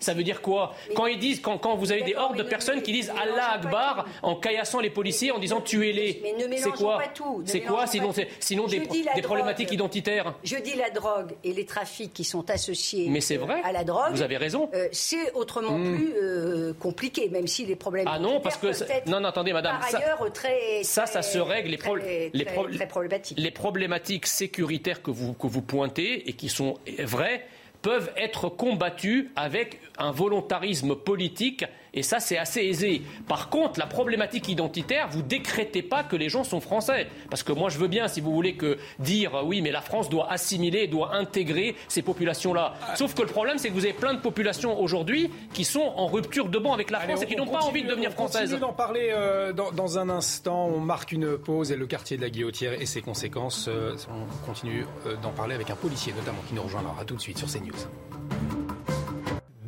Ça 0.00 0.14
veut 0.14 0.24
dire 0.24 0.42
quoi? 0.42 0.74
Quand 0.94 1.06
ils 1.06 1.18
disent, 1.18 1.40
quand, 1.40 1.58
quand 1.58 1.76
vous 1.76 1.92
avez 1.92 2.02
des 2.02 2.16
hordes 2.16 2.36
de 2.36 2.42
personnes 2.42 2.82
qui 2.82 2.92
disent 2.92 3.10
Allah 3.10 3.52
Akbar 3.54 4.06
en 4.22 4.36
caillassant 4.36 4.80
les 4.80 4.90
policiers 4.90 5.30
en 5.30 5.38
disant 5.38 5.60
tuez-les, 5.60 6.22
c'est 6.56 6.70
quoi 6.70 7.00
C'est 7.44 7.60
quoi 7.60 7.86
sinon, 7.86 8.12
sinon 8.40 8.66
des, 8.66 8.80
des 9.14 9.22
problématiques 9.22 9.72
identitaires? 9.72 10.34
Je 10.42 10.56
dis 10.56 10.74
la 10.74 10.90
drogue 10.90 11.34
et 11.44 11.52
les 11.52 11.64
trafics 11.64 12.12
qui 12.12 12.24
sont 12.24 12.50
associés 12.50 13.08
Mais 13.08 13.20
vrai, 13.36 13.60
à 13.62 13.72
la 13.72 13.84
drogue. 13.84 14.12
Vous 14.12 14.22
avez 14.22 14.36
raison. 14.36 14.70
Euh, 14.74 14.88
c'est 14.92 15.32
autrement 15.34 15.78
hmm. 15.78 15.96
plus 15.96 16.14
euh, 16.16 16.72
compliqué, 16.74 17.28
même 17.28 17.46
si 17.46 17.66
les 17.66 17.76
problèmes. 17.76 18.06
Ah 18.08 18.18
non, 18.18 18.40
parce 18.40 18.56
que 18.56 18.68
non, 19.08 19.20
non, 19.20 19.28
attendez, 19.28 19.52
madame. 19.52 19.78
Par 19.78 19.94
ailleurs, 19.94 20.32
très 20.32 20.47
ça, 20.82 21.06
ça 21.06 21.22
se 21.22 21.38
règle. 21.38 21.70
Les, 21.70 22.30
les, 22.32 22.86
problématiques. 22.86 23.38
les 23.38 23.50
problématiques 23.50 24.26
sécuritaires 24.26 25.02
que 25.02 25.10
vous, 25.10 25.34
que 25.34 25.46
vous 25.46 25.62
pointez 25.62 26.28
et 26.28 26.32
qui 26.32 26.48
sont 26.48 26.74
vraies 26.98 27.44
peuvent 27.82 28.12
être 28.16 28.48
combattues 28.48 29.30
avec 29.36 29.80
un 29.98 30.10
volontarisme 30.10 30.96
politique 30.96 31.64
et 31.98 32.02
ça, 32.02 32.20
c'est 32.20 32.38
assez 32.38 32.60
aisé. 32.60 33.02
Par 33.26 33.48
contre, 33.48 33.80
la 33.80 33.86
problématique 33.86 34.48
identitaire, 34.48 35.08
vous 35.10 35.22
décrétez 35.22 35.82
pas 35.82 36.04
que 36.04 36.14
les 36.14 36.28
gens 36.28 36.44
sont 36.44 36.60
français. 36.60 37.08
Parce 37.28 37.42
que 37.42 37.50
moi, 37.50 37.70
je 37.70 37.78
veux 37.78 37.88
bien, 37.88 38.06
si 38.06 38.20
vous 38.20 38.32
voulez, 38.32 38.54
que 38.54 38.78
dire 39.00 39.42
oui, 39.44 39.62
mais 39.62 39.72
la 39.72 39.80
France 39.80 40.08
doit 40.08 40.30
assimiler, 40.30 40.86
doit 40.86 41.16
intégrer 41.16 41.74
ces 41.88 42.02
populations-là. 42.02 42.74
Sauf 42.94 43.14
que 43.14 43.22
le 43.22 43.28
problème, 43.28 43.58
c'est 43.58 43.68
que 43.68 43.74
vous 43.74 43.84
avez 43.84 43.94
plein 43.94 44.14
de 44.14 44.20
populations 44.20 44.80
aujourd'hui 44.80 45.28
qui 45.52 45.64
sont 45.64 45.92
en 45.96 46.06
rupture 46.06 46.48
de 46.48 46.58
banc 46.58 46.72
avec 46.72 46.90
la 46.90 47.00
France 47.00 47.22
et 47.22 47.26
qui 47.26 47.34
n'ont 47.34 47.46
pas 47.46 47.64
envie 47.64 47.82
de 47.82 47.88
devenir 47.88 48.12
françaises. 48.12 48.54
On 48.54 48.58
d'en 48.58 48.72
parler 48.72 49.10
euh, 49.12 49.52
dans, 49.52 49.98
un 49.98 50.08
instant. 50.08 50.66
On 50.66 50.78
marque 50.78 51.10
une 51.10 51.36
pause 51.36 51.72
et 51.72 51.76
le 51.76 51.86
quartier 51.86 52.16
de 52.16 52.22
la 52.22 52.30
Guillotière 52.30 52.80
et 52.80 52.86
ses 52.86 53.00
conséquences. 53.00 53.66
Euh, 53.68 53.96
on 54.08 54.46
continue 54.46 54.86
euh, 55.06 55.16
d'en 55.20 55.30
parler 55.30 55.56
avec 55.56 55.70
un 55.70 55.76
policier, 55.76 56.12
notamment, 56.12 56.42
qui 56.46 56.54
nous 56.54 56.62
rejoindra. 56.62 56.94
tout 57.04 57.16
de 57.16 57.20
suite 57.20 57.38
sur 57.38 57.48
CNews. 57.48 57.74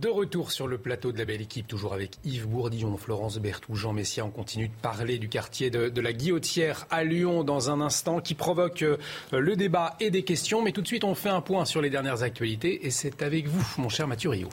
De 0.01 0.09
retour 0.09 0.51
sur 0.51 0.67
le 0.67 0.79
plateau 0.79 1.13
de 1.13 1.19
la 1.19 1.27
belle 1.27 1.43
équipe, 1.43 1.67
toujours 1.67 1.93
avec 1.93 2.13
Yves 2.25 2.49
Bourdillon, 2.49 2.97
Florence 2.97 3.37
Berthoud, 3.37 3.77
Jean 3.77 3.93
Messia. 3.93 4.25
On 4.25 4.31
continue 4.31 4.69
de 4.69 4.75
parler 4.81 5.19
du 5.19 5.29
quartier 5.29 5.69
de, 5.69 6.01
la 6.01 6.15
Guillotière 6.15 6.87
à 6.89 7.05
Lyon 7.05 7.45
dans 7.45 7.69
un 7.69 7.83
instant 7.83 8.23
qui 8.23 8.35
provoque 8.35 8.81
euh, 8.81 8.97
le 9.31 9.57
débat 9.57 9.97
et 10.01 10.11
des 10.11 10.23
questions. 10.23 10.63
Mais 10.63 10.73
tout 10.73 10.81
de 10.81 10.87
suite, 10.87 11.05
on 11.05 11.15
fait 11.15 11.29
un 11.29 11.43
point 11.43 11.67
sur 11.67 11.83
les 11.83 11.91
dernières 11.91 12.23
actualités 12.23 12.87
et 12.87 12.91
c'est 12.91 13.21
avec 13.21 13.47
vous, 13.47 13.63
mon 13.77 13.91
cher 13.91 14.09
Mathieu 14.09 14.31
Rio. 14.31 14.49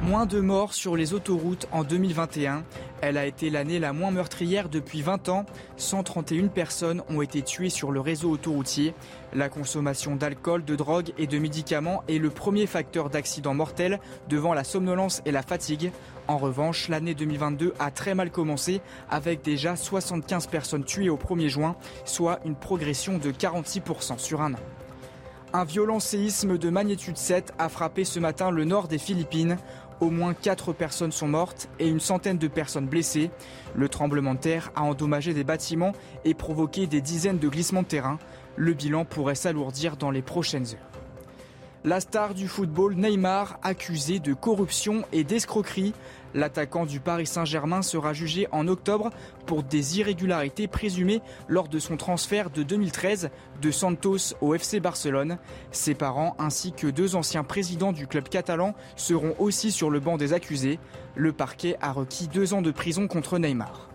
Moins 0.00 0.24
de 0.24 0.40
morts 0.40 0.72
sur 0.72 0.96
les 0.96 1.12
autoroutes 1.12 1.68
en 1.70 1.84
2021. 1.84 2.64
Elle 3.06 3.18
a 3.18 3.26
été 3.26 3.50
l'année 3.50 3.78
la 3.78 3.92
moins 3.92 4.10
meurtrière 4.10 4.70
depuis 4.70 5.02
20 5.02 5.28
ans. 5.28 5.44
131 5.76 6.46
personnes 6.46 7.02
ont 7.10 7.20
été 7.20 7.42
tuées 7.42 7.68
sur 7.68 7.92
le 7.92 8.00
réseau 8.00 8.30
autoroutier. 8.30 8.94
La 9.34 9.50
consommation 9.50 10.16
d'alcool, 10.16 10.64
de 10.64 10.74
drogue 10.74 11.12
et 11.18 11.26
de 11.26 11.38
médicaments 11.38 12.02
est 12.08 12.16
le 12.16 12.30
premier 12.30 12.66
facteur 12.66 13.10
d'accident 13.10 13.52
mortel 13.52 14.00
devant 14.30 14.54
la 14.54 14.64
somnolence 14.64 15.20
et 15.26 15.32
la 15.32 15.42
fatigue. 15.42 15.92
En 16.28 16.38
revanche, 16.38 16.88
l'année 16.88 17.12
2022 17.12 17.74
a 17.78 17.90
très 17.90 18.14
mal 18.14 18.30
commencé 18.30 18.80
avec 19.10 19.42
déjà 19.42 19.76
75 19.76 20.46
personnes 20.46 20.84
tuées 20.84 21.10
au 21.10 21.18
1er 21.18 21.48
juin, 21.48 21.76
soit 22.06 22.40
une 22.46 22.56
progression 22.56 23.18
de 23.18 23.30
46% 23.32 24.18
sur 24.18 24.40
un 24.40 24.54
an. 24.54 24.60
Un 25.56 25.62
violent 25.62 26.00
séisme 26.00 26.58
de 26.58 26.68
magnitude 26.68 27.16
7 27.16 27.52
a 27.60 27.68
frappé 27.68 28.02
ce 28.02 28.18
matin 28.18 28.50
le 28.50 28.64
nord 28.64 28.88
des 28.88 28.98
Philippines. 28.98 29.56
Au 30.00 30.10
moins 30.10 30.34
4 30.34 30.72
personnes 30.72 31.12
sont 31.12 31.28
mortes 31.28 31.68
et 31.78 31.88
une 31.88 32.00
centaine 32.00 32.38
de 32.38 32.48
personnes 32.48 32.86
blessées. 32.86 33.30
Le 33.74 33.88
tremblement 33.88 34.34
de 34.34 34.40
terre 34.40 34.72
a 34.74 34.82
endommagé 34.82 35.34
des 35.34 35.44
bâtiments 35.44 35.92
et 36.24 36.34
provoqué 36.34 36.86
des 36.86 37.00
dizaines 37.00 37.38
de 37.38 37.48
glissements 37.48 37.82
de 37.82 37.88
terrain. 37.88 38.18
Le 38.56 38.74
bilan 38.74 39.04
pourrait 39.04 39.34
s'alourdir 39.34 39.96
dans 39.96 40.10
les 40.10 40.22
prochaines 40.22 40.66
heures. 40.66 40.90
La 41.84 42.00
star 42.00 42.32
du 42.32 42.48
football 42.48 42.94
Neymar 42.94 43.58
accusé 43.62 44.18
de 44.18 44.32
corruption 44.32 45.04
et 45.12 45.22
d'escroquerie. 45.22 45.92
L'attaquant 46.34 46.84
du 46.84 46.98
Paris 46.98 47.26
Saint-Germain 47.26 47.82
sera 47.82 48.12
jugé 48.12 48.48
en 48.50 48.66
octobre 48.66 49.10
pour 49.46 49.62
des 49.62 50.00
irrégularités 50.00 50.66
présumées 50.66 51.22
lors 51.48 51.68
de 51.68 51.78
son 51.78 51.96
transfert 51.96 52.50
de 52.50 52.62
2013 52.64 53.30
de 53.62 53.70
Santos 53.70 54.34
au 54.40 54.54
FC 54.54 54.80
Barcelone. 54.80 55.38
Ses 55.70 55.94
parents 55.94 56.34
ainsi 56.38 56.72
que 56.72 56.88
deux 56.88 57.14
anciens 57.14 57.44
présidents 57.44 57.92
du 57.92 58.08
club 58.08 58.28
catalan 58.28 58.74
seront 58.96 59.34
aussi 59.38 59.70
sur 59.70 59.90
le 59.90 60.00
banc 60.00 60.16
des 60.16 60.32
accusés. 60.32 60.80
Le 61.14 61.32
parquet 61.32 61.76
a 61.80 61.92
requis 61.92 62.26
deux 62.26 62.52
ans 62.52 62.62
de 62.62 62.72
prison 62.72 63.06
contre 63.06 63.38
Neymar. 63.38 63.93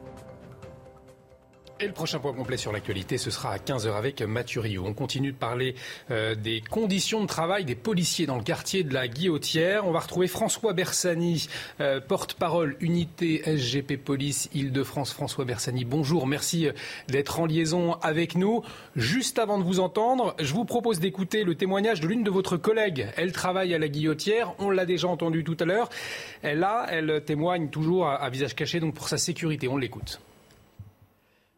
Et 1.81 1.87
le 1.87 1.93
prochain 1.93 2.19
point 2.19 2.33
complet 2.33 2.57
sur 2.57 2.73
l'actualité, 2.73 3.17
ce 3.17 3.31
sera 3.31 3.53
à 3.53 3.57
15h 3.57 3.93
avec 3.93 4.21
Mathieu 4.21 4.61
On 4.83 4.93
continue 4.93 5.31
de 5.31 5.37
parler 5.37 5.75
euh, 6.11 6.35
des 6.35 6.59
conditions 6.59 7.21
de 7.21 7.25
travail 7.25 7.63
des 7.63 7.75
policiers 7.75 8.25
dans 8.25 8.35
le 8.35 8.43
quartier 8.43 8.83
de 8.83 8.93
la 8.93 9.07
Guillotière. 9.07 9.87
On 9.87 9.91
va 9.91 10.01
retrouver 10.01 10.27
François 10.27 10.73
Bersani, 10.73 11.47
euh, 11.79 12.01
porte-parole 12.01 12.75
unité 12.81 13.43
SGP 13.45 13.95
Police 13.95 14.49
Île-de-France. 14.53 15.13
François 15.13 15.45
Bersani, 15.45 15.85
bonjour, 15.85 16.27
merci 16.27 16.67
euh, 16.67 16.73
d'être 17.07 17.39
en 17.39 17.45
liaison 17.45 17.93
avec 18.01 18.35
nous. 18.35 18.61
Juste 18.97 19.39
avant 19.39 19.57
de 19.57 19.63
vous 19.63 19.79
entendre, 19.79 20.35
je 20.37 20.53
vous 20.53 20.65
propose 20.65 20.99
d'écouter 20.99 21.45
le 21.45 21.55
témoignage 21.55 22.01
de 22.01 22.07
l'une 22.07 22.23
de 22.23 22.29
votre 22.29 22.57
collègues. 22.57 23.07
Elle 23.15 23.31
travaille 23.31 23.73
à 23.73 23.79
la 23.79 23.87
Guillotière, 23.87 24.53
on 24.59 24.69
l'a 24.69 24.85
déjà 24.85 25.07
entendu 25.07 25.45
tout 25.45 25.55
à 25.61 25.63
l'heure. 25.63 25.89
Elle, 26.41 26.59
là, 26.59 26.87
elle 26.89 27.23
témoigne 27.23 27.69
toujours 27.69 28.09
à 28.09 28.29
visage 28.29 28.53
caché, 28.53 28.81
donc 28.81 28.95
pour 28.95 29.07
sa 29.07 29.17
sécurité. 29.17 29.69
On 29.69 29.77
l'écoute. 29.77 30.19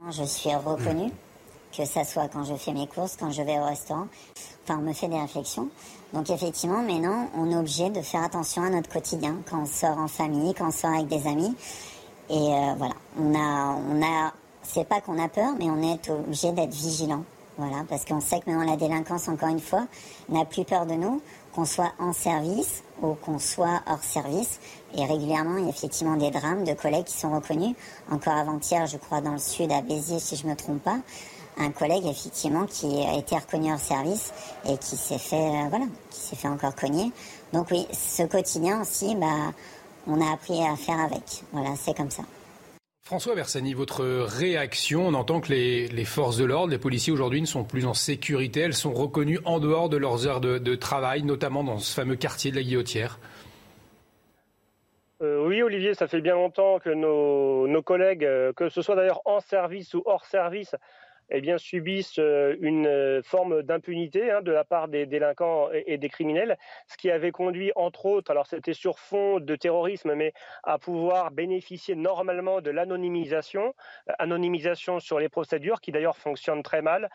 Je 0.10 0.24
suis 0.24 0.50
reconnue, 0.56 1.12
que 1.72 1.86
ce 1.86 2.04
soit 2.04 2.28
quand 2.28 2.44
je 2.44 2.56
fais 2.56 2.74
mes 2.74 2.88
courses, 2.88 3.16
quand 3.20 3.30
je 3.30 3.44
vais 3.44 3.60
au 3.60 3.66
restaurant. 3.66 4.08
Enfin, 4.64 4.80
on 4.80 4.82
me 4.82 4.94
fait 4.94 5.08
des 5.08 5.20
réflexions. 5.20 5.70
Donc 6.12 6.28
effectivement, 6.32 6.82
maintenant, 6.82 7.30
on 7.38 7.52
est 7.52 7.56
obligé 7.56 7.92
de 7.92 8.02
faire 8.02 8.24
attention 8.24 8.64
à 8.64 8.72
notre 8.72 8.90
quotidien 8.90 9.38
quand 9.48 9.62
on 9.62 9.66
sort 9.68 10.00
en 10.00 10.08
famille, 10.08 10.56
quand 10.56 10.70
on 10.70 10.72
sort 10.72 10.90
avec 10.90 11.08
des 11.08 11.28
amis. 11.28 11.56
Et 12.32 12.34
euh, 12.34 12.74
voilà, 12.78 12.96
on 13.20 13.36
a, 13.36 13.76
on 13.76 14.02
a, 14.02 14.34
c'est 14.64 14.88
pas 14.88 15.02
qu'on 15.02 15.24
a 15.24 15.30
peur, 15.30 15.54
mais 15.60 15.70
on 15.70 15.84
est 15.84 16.10
obligé 16.10 16.52
d'être 16.52 16.74
vigilant. 16.74 17.24
Voilà, 17.60 17.84
parce 17.88 18.04
qu'on 18.04 18.22
sait 18.22 18.40
que 18.40 18.50
maintenant 18.50 18.72
la 18.72 18.78
délinquance, 18.78 19.28
encore 19.28 19.50
une 19.50 19.60
fois, 19.60 19.86
n'a 20.30 20.46
plus 20.46 20.66
peur 20.66 20.88
de 20.88 20.96
nous, 20.96 21.22
qu'on 21.54 21.66
soit 21.66 21.92
en 22.00 22.12
service 22.12 22.82
ou 23.04 23.14
qu'on 23.14 23.38
soit 23.38 23.82
hors 23.86 24.02
service. 24.02 24.60
Et 24.95 25.06
régulièrement, 25.06 25.58
il 25.58 25.65
y 25.65 25.67
a 25.67 25.69
effectivement 25.69 26.17
des 26.17 26.32
drames 26.32 26.63
de 26.63 26.73
collègues 26.73 27.06
qui 27.06 27.17
sont 27.17 27.34
reconnus. 27.34 27.75
Encore 28.10 28.34
avant-hier, 28.34 28.86
je 28.88 28.97
crois, 28.97 29.21
dans 29.21 29.34
le 29.34 29.39
sud, 29.39 29.71
à 29.71 29.82
Béziers, 29.82 30.19
si 30.19 30.36
je 30.36 30.45
ne 30.45 30.51
me 30.51 30.56
trompe 30.56 30.84
pas, 30.84 30.99
un 31.58 31.71
collègue, 31.71 32.06
effectivement, 32.06 32.65
qui 32.65 33.04
a 33.04 33.17
été 33.17 33.36
reconnu 33.36 33.71
hors 33.71 33.80
service 33.80 34.32
et 34.67 34.77
qui 34.77 34.95
s'est 34.95 35.17
fait, 35.17 35.36
euh, 35.36 35.69
voilà, 35.69 35.86
qui 36.10 36.19
s'est 36.19 36.36
fait 36.36 36.47
encore 36.47 36.75
cogner. 36.75 37.12
Donc 37.54 37.71
oui, 37.71 37.86
ce 37.91 38.23
quotidien 38.23 38.82
aussi, 38.82 39.15
bah, 39.15 39.54
on 40.08 40.21
a 40.21 40.34
appris 40.34 40.63
à 40.63 40.75
faire 40.75 40.99
avec. 40.99 41.43
Voilà, 41.51 41.75
c'est 41.75 41.95
comme 41.95 42.12
ça. 42.12 42.23
François 43.04 43.36
Bersani, 43.36 43.73
votre 43.73 44.06
réaction, 44.06 45.06
on 45.08 45.13
entend 45.15 45.41
que 45.41 45.51
les, 45.51 46.06
forces 46.06 46.38
de 46.38 46.45
l'ordre, 46.45 46.71
les 46.71 46.77
policiers 46.77 47.12
aujourd'hui 47.12 47.41
ne 47.41 47.45
sont 47.45 47.65
plus 47.65 47.86
en 47.86 47.93
sécurité, 47.93 48.62
elles 48.62 48.73
sont 48.73 48.93
reconnues 48.93 49.39
en 49.43 49.60
dehors 49.60 49.89
de 49.89 49.97
leurs 49.97 50.27
heures 50.27 50.39
de, 50.39 50.75
travail, 50.75 51.23
notamment 51.23 51.63
dans 51.63 51.77
ce 51.80 51.93
fameux 51.93 52.15
quartier 52.15 52.51
de 52.51 52.56
la 52.56 52.63
Guillotière. 52.63 53.19
Euh, 55.21 55.45
oui, 55.45 55.62
Olivier, 55.62 55.93
ça 55.93 56.07
fait 56.07 56.21
bien 56.21 56.34
longtemps 56.34 56.79
que 56.79 56.89
nos 56.89 57.81
collègues, 57.84 58.25
euh, 58.25 58.53
que 58.53 58.69
ce 58.69 58.81
soit 58.81 58.95
d'ailleurs 58.95 59.21
en 59.25 59.39
service 59.39 59.93
ou 59.93 60.01
hors 60.05 60.25
service, 60.25 60.75
eh 61.32 61.58
subissent 61.58 62.20
euh, 62.20 62.56
une 62.60 62.88
euh, 62.88 63.22
forme 63.24 63.63
d'impunité 63.63 64.32
hein, 64.32 64.41
de 64.41 64.52
la 64.52 64.63
part 64.63 64.88
des 64.88 65.06
délinquants 65.06 65.70
et, 65.72 65.98
des 65.98 66.10
criminels, 66.10 66.58
ce 66.88 66.98
qui 66.98 67.10
avait 67.10 67.32
conduit, 67.32 67.72
entre 67.76 68.06
autres, 68.06 68.32
alors 68.32 68.48
c'était 68.48 68.74
sur 68.74 69.00
fond 69.00 69.39
de 69.39 69.56
terrorisme, 69.56 70.13
mais 70.13 70.34
à 70.63 70.78
pouvoir 70.78 71.32
bénéficier 71.32 71.96
normalement 71.96 72.60
de 72.62 72.70
l'anonymisation, 72.70 73.74
euh, 74.10 74.13
anonymisation 74.20 75.00
sur 75.00 75.20
les 75.20 75.30
procédures, 75.30 75.80
qui 75.80 75.91
d'ailleurs 75.91 76.17
fonctionnent 76.17 76.63
très 76.63 76.82
mal 76.82 77.10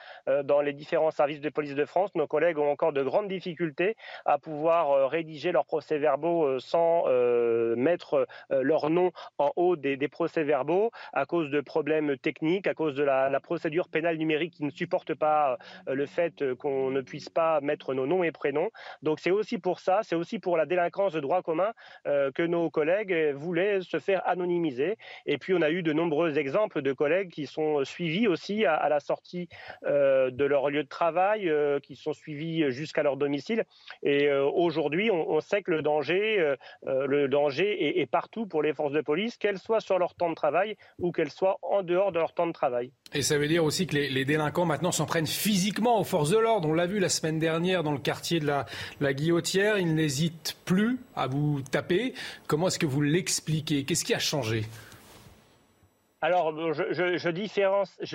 dans 0.44 0.60
les 0.60 0.72
différents 0.72 1.10
services 1.10 1.40
de 1.40 1.48
police 1.48 1.74
de 1.74 1.84
France. 1.84 2.14
Nos 2.14 2.26
collègues 2.26 2.58
ont 2.58 2.70
encore 2.70 2.92
de 2.92 3.02
grandes 3.02 3.28
difficultés 3.28 3.96
à 4.24 4.38
pouvoir 4.38 5.10
rédiger 5.10 5.52
leurs 5.52 5.66
procès-verbaux 5.66 6.58
sans 6.58 7.04
mettre 7.76 8.26
leur 8.50 8.90
nom 8.90 9.12
en 9.38 9.52
haut 9.56 9.76
des, 9.76 10.08
procès-verbaux 10.08 10.90
à 11.12 11.26
cause 11.26 11.50
de 11.50 11.60
problèmes 11.60 12.16
techniques, 12.18 12.66
à 12.66 12.74
cause 12.74 12.94
de 12.94 13.04
la 13.04 13.40
procédure 13.40 13.88
pénale 13.88 14.05
numérique 14.14 14.54
qui 14.54 14.64
ne 14.64 14.70
supporte 14.70 15.14
pas 15.14 15.58
euh, 15.88 15.94
le 15.94 16.06
fait 16.06 16.42
euh, 16.42 16.54
qu'on 16.54 16.90
ne 16.90 17.00
puisse 17.00 17.28
pas 17.28 17.60
mettre 17.60 17.94
nos 17.94 18.06
noms 18.06 18.22
et 18.22 18.32
prénoms. 18.32 18.70
Donc 19.02 19.20
c'est 19.20 19.30
aussi 19.30 19.58
pour 19.58 19.80
ça, 19.80 20.00
c'est 20.02 20.14
aussi 20.14 20.38
pour 20.38 20.56
la 20.56 20.66
délinquance 20.66 21.12
de 21.12 21.20
droit 21.20 21.42
commun 21.42 21.72
euh, 22.06 22.30
que 22.32 22.42
nos 22.42 22.70
collègues 22.70 23.32
voulaient 23.34 23.80
se 23.80 23.98
faire 23.98 24.26
anonymiser. 24.26 24.96
Et 25.26 25.38
puis 25.38 25.54
on 25.54 25.62
a 25.62 25.70
eu 25.70 25.82
de 25.82 25.92
nombreux 25.92 26.38
exemples 26.38 26.82
de 26.82 26.92
collègues 26.92 27.30
qui 27.30 27.46
sont 27.46 27.84
suivis 27.84 28.28
aussi 28.28 28.64
à, 28.64 28.88
la 28.88 29.00
sortie 29.00 29.48
de 29.84 30.44
leur 30.44 30.70
lieu 30.70 30.82
de 30.82 30.88
travail, 30.88 31.52
qui 31.82 31.96
sont 31.96 32.12
suivis 32.12 32.70
jusqu'à 32.70 33.02
leur 33.02 33.16
domicile. 33.16 33.64
Et 34.02 34.30
aujourd'hui, 34.32 35.10
on, 35.10 35.40
sait 35.40 35.62
que 35.62 35.70
le 35.70 35.82
danger, 35.82 36.54
le 36.84 37.26
danger 37.26 38.00
est, 38.00 38.06
partout 38.06 38.46
pour 38.46 38.62
les 38.62 38.72
forces 38.72 38.92
de 38.92 39.00
police, 39.00 39.36
qu'elles 39.36 39.58
soient 39.58 39.80
sur 39.80 39.98
leur 39.98 40.14
temps 40.14 40.30
de 40.30 40.34
travail 40.34 40.76
ou 40.98 41.12
qu'elles 41.12 41.30
soient 41.30 41.58
en 41.62 41.82
dehors 41.82 42.12
de 42.12 42.18
leur 42.18 42.32
temps 42.34 42.46
de 42.46 42.52
travail. 42.52 42.92
Et 43.14 43.22
ça 43.22 43.38
veut 43.38 43.48
dire 43.48 43.64
aussi 43.64 43.86
que 43.86 43.95
les, 44.10 44.24
délinquants 44.24 44.64
maintenant 44.64 44.92
s'en 44.92 45.06
prennent 45.06 45.26
physiquement 45.26 46.00
aux 46.00 46.04
forces 46.04 46.30
de 46.30 46.38
l'ordre. 46.38 46.68
On 46.68 46.74
l'a 46.74 46.86
vu 46.86 46.98
la 46.98 47.08
semaine 47.08 47.38
dernière 47.38 47.82
dans 47.82 47.92
le 47.92 47.98
quartier 47.98 48.40
de 48.40 48.46
la, 48.46 49.12
Guillotière. 49.12 49.78
Ils 49.78 49.94
n'hésitent 49.94 50.56
plus 50.64 50.98
à 51.14 51.26
vous 51.26 51.60
taper. 51.70 52.14
Comment 52.46 52.68
est-ce 52.68 52.78
que 52.78 52.86
vous 52.86 53.02
l'expliquez? 53.02 53.84
Qu'est-ce 53.84 54.04
qui 54.04 54.14
a 54.14 54.18
changé? 54.18 54.64
Alors, 56.22 56.52
je, 56.72 57.28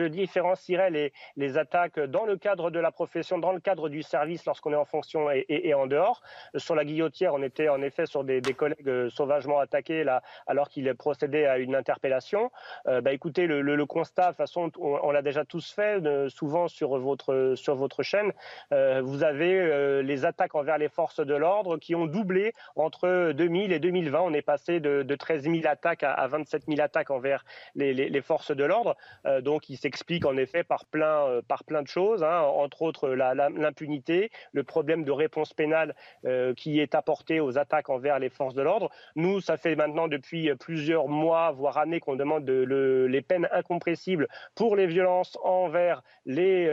différencierais 0.08 1.12
les, 1.38 1.58
attaques 1.58 2.00
dans 2.00 2.26
le 2.26 2.36
cadre 2.36 2.72
de 2.72 2.80
la 2.80 2.92
profession, 2.92 3.38
dans 3.38 3.52
le 3.52 3.60
cadre 3.60 3.90
du 3.90 4.02
service 4.02 4.44
lorsqu'on 4.46 4.72
est 4.72 4.76
en 4.78 4.86
fonction 4.86 5.30
et, 5.30 5.74
en 5.76 5.86
dehors. 5.86 6.24
Sur 6.56 6.74
la 6.74 6.84
guillotière, 6.84 7.36
on 7.36 7.44
était 7.44 7.70
en 7.70 7.82
effet 7.84 8.08
sur 8.08 8.24
des, 8.24 8.42
collègues 8.42 8.88
euh, 8.88 9.10
sauvagement 9.10 9.60
attaqués 9.60 10.04
alors 10.48 10.70
qu'ils 10.70 10.94
procédaient 10.96 11.46
à 11.46 11.60
une 11.60 11.76
interpellation. 11.76 12.52
Euh, 12.88 13.02
bah, 13.02 13.14
écoutez, 13.14 13.46
le, 13.46 13.86
constat, 13.86 14.24
de 14.24 14.28
toute 14.30 14.38
façon, 14.38 14.72
on, 14.80 15.12
l'a 15.12 15.22
déjà 15.22 15.46
tous 15.46 15.72
fait, 15.72 16.04
euh, 16.04 16.28
souvent 16.30 16.68
sur 16.68 16.98
votre, 16.98 18.02
chaîne. 18.02 18.32
vous 18.72 19.24
avez 19.24 20.02
les 20.02 20.26
attaques 20.26 20.56
envers 20.56 20.80
les 20.80 20.90
forces 20.90 21.20
de 21.20 21.36
l'ordre 21.36 21.78
qui 21.78 21.94
ont 21.94 22.08
doublé 22.08 22.54
entre 22.76 23.32
2000 23.34 23.72
et 23.74 23.80
2020. 23.80 24.22
On 24.22 24.34
est 24.34 24.42
passé 24.42 24.80
de, 24.80 25.16
13 25.16 25.44
000 25.44 25.56
attaques 25.66 26.04
à 26.04 26.26
27 26.28 26.64
000 26.68 26.82
attaques 26.82 27.12
envers 27.12 27.44
les 27.76 27.91
les, 27.94 28.22
forces 28.22 28.52
de 28.52 28.64
l'ordre. 28.64 28.96
Euh, 29.26 29.42
donc, 29.42 29.70
il 29.70 29.78
s'explique 29.78 30.26
en 30.26 30.38
effet 30.38 30.64
par 30.64 30.86
plein, 30.86 31.26
euh, 31.28 31.42
par 31.42 31.64
plein 31.64 31.82
de 31.82 31.88
choses, 31.88 32.24
hein, 32.24 32.42
entre 32.42 32.82
autres 32.82 33.10
l'impunité, 33.10 34.32
le 34.54 34.64
problème 34.64 35.04
de 35.04 35.12
réponse 35.12 35.54
pénale 35.54 35.96
euh, 36.26 36.54
qui 36.54 36.80
est 36.80 36.96
apporté 36.96 37.40
aux 37.40 37.58
attaques 37.58 37.90
envers 37.90 38.20
les 38.20 38.30
forces 38.30 38.54
de 38.54 38.62
l'ordre. 38.62 38.90
Nous, 39.16 39.42
ça 39.42 39.58
fait 39.58 39.76
maintenant 39.76 40.08
depuis 40.08 40.54
plusieurs 40.56 41.08
mois, 41.08 41.52
voire 41.52 41.78
années, 41.78 42.00
qu'on 42.00 42.16
demande 42.16 42.50
les 42.50 43.22
peines 43.22 43.48
incompressibles 43.52 44.28
pour 44.56 44.76
les 44.76 44.88
violences 44.88 45.38
envers 45.44 46.04
les 46.26 46.70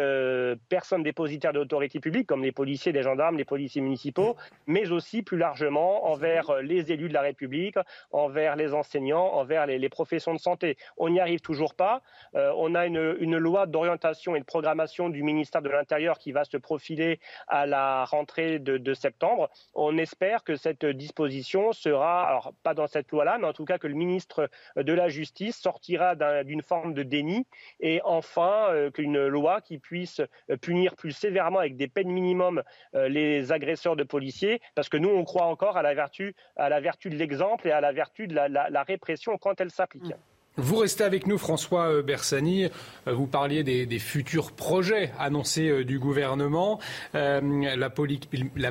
personnes 0.68 1.02
dépositaires 1.02 1.52
de 1.52 1.58
l'autorité 1.58 2.00
publique, 2.00 2.26
comme 2.26 2.42
les 2.42 2.52
policiers, 2.52 2.92
les 2.92 3.02
gendarmes, 3.02 3.36
les 3.36 3.44
policiers 3.44 3.80
municipaux, 3.80 4.36
mais 4.66 4.90
aussi 4.90 5.22
plus 5.22 5.38
largement 5.38 6.10
envers 6.10 6.62
les 6.62 6.92
élus 6.92 7.08
de 7.08 7.14
la 7.14 7.22
République, 7.22 7.76
envers 8.10 8.56
les 8.56 8.74
enseignants, 8.74 9.32
envers 9.34 9.66
les, 9.66 9.88
professions 9.88 10.34
de 10.34 10.38
santé 10.38 10.76
on 10.96 11.07
n'y 11.08 11.20
arrive 11.20 11.40
toujours 11.40 11.74
pas. 11.74 12.02
Euh, 12.34 12.52
on 12.56 12.74
a 12.74 12.86
une, 12.86 13.38
loi 13.38 13.66
d'orientation 13.66 14.34
et 14.36 14.40
de 14.40 14.44
programmation 14.44 15.08
du 15.08 15.22
ministère 15.22 15.62
de 15.62 15.68
l'Intérieur 15.68 16.18
qui 16.18 16.32
va 16.32 16.44
se 16.44 16.56
profiler 16.56 17.20
à 17.46 17.66
la 17.66 18.04
rentrée 18.04 18.58
de, 18.58 18.94
septembre. 18.94 19.50
On 19.74 19.96
espère 19.98 20.42
que 20.42 20.56
cette 20.56 20.84
disposition 20.84 21.72
sera, 21.72 22.26
alors 22.28 22.52
pas 22.62 22.74
dans 22.74 22.86
cette 22.86 23.10
loi-là, 23.10 23.38
mais 23.38 23.46
en 23.46 23.52
tout 23.52 23.64
cas 23.64 23.78
que 23.78 23.86
le 23.86 23.94
ministre 23.94 24.50
de 24.76 24.92
la 24.92 25.08
Justice 25.08 25.56
sortira 25.56 26.14
d'une 26.44 26.62
forme 26.62 26.94
de 26.94 27.02
déni 27.02 27.46
et 27.80 28.00
enfin 28.04 28.68
euh, 28.70 28.90
qu'une 28.90 29.26
loi 29.26 29.60
qui 29.60 29.78
puisse 29.78 30.20
euh, 30.50 30.56
punir 30.56 30.96
plus 30.96 31.12
sévèrement 31.12 31.60
avec 31.60 31.76
des 31.76 31.88
peines 31.88 32.10
minimum 32.10 32.62
les 32.94 33.52
agresseurs 33.52 33.96
de 33.96 34.02
policiers, 34.02 34.60
parce 34.74 34.88
que 34.88 34.96
nous 34.96 35.10
on 35.10 35.24
croit 35.24 35.46
encore 35.46 35.76
à 35.76 35.82
la 35.82 35.94
vertu, 35.94 36.34
à 36.56 36.68
la 36.68 36.80
vertu 36.80 37.10
de 37.10 37.16
l'exemple 37.16 37.68
et 37.68 37.72
à 37.72 37.80
la 37.80 37.92
vertu 37.92 38.26
de 38.26 38.34
la, 38.34 38.82
répression 38.82 39.38
quand 39.38 39.60
elle 39.60 39.70
s'applique. 39.70 40.04
Mmh. 40.04 40.37
Vous 40.60 40.74
restez 40.74 41.04
avec 41.04 41.28
nous, 41.28 41.38
François 41.38 41.88
euh, 41.88 42.02
Bersani. 42.02 42.64
Euh, 42.64 43.12
vous 43.12 43.28
parliez 43.28 43.62
des, 43.62 43.98
futurs 44.00 44.50
projets 44.50 45.12
annoncés 45.16 45.68
euh, 45.68 45.84
du 45.84 46.00
gouvernement. 46.00 46.80
la, 47.14 47.90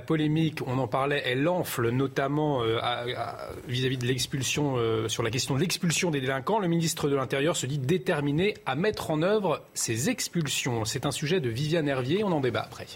polémique, 0.01 0.59
on 0.67 0.79
en 0.79 0.87
parlait, 0.89 1.23
elle 1.25 1.47
enfle 1.47 1.89
notamment 1.89 2.61
vis-à-vis 3.67 3.97
de 3.97 4.05
l'expulsion, 4.05 4.75
sur 5.07 5.23
la 5.23 5.29
question 5.29 5.55
de 5.55 5.61
l'expulsion 5.61 6.11
des 6.11 6.19
délinquants. 6.19 6.59
Le 6.59 6.67
ministre 6.67 7.09
de 7.09 7.15
l'Intérieur 7.15 7.55
se 7.55 7.65
dit 7.65 7.77
déterminé 7.77 8.55
à 8.65 8.75
mettre 8.75 9.09
en 9.09 9.21
œuvre 9.21 9.61
ces 9.73 10.09
expulsions. 10.09 10.83
C'est 10.83 11.05
un 11.05 11.11
sujet 11.11 11.39
de 11.39 11.49
Viviane 11.49 11.87
Hervier. 11.87 12.23
On 12.23 12.31
en 12.31 12.41
débat 12.41 12.61
après. 12.61 12.87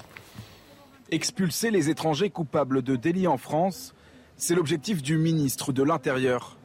Expulser 1.12 1.72
les 1.72 1.90
étrangers 1.90 2.30
coupables 2.30 2.82
de 2.82 2.98
délits 2.98 3.28
en 3.28 3.38
France, 3.38 3.94
c'est 4.36 4.56
l'objectif 4.56 5.02
du 5.02 5.18
ministre 5.18 5.72
de 5.72 5.84
l'Intérieur. 5.84 6.58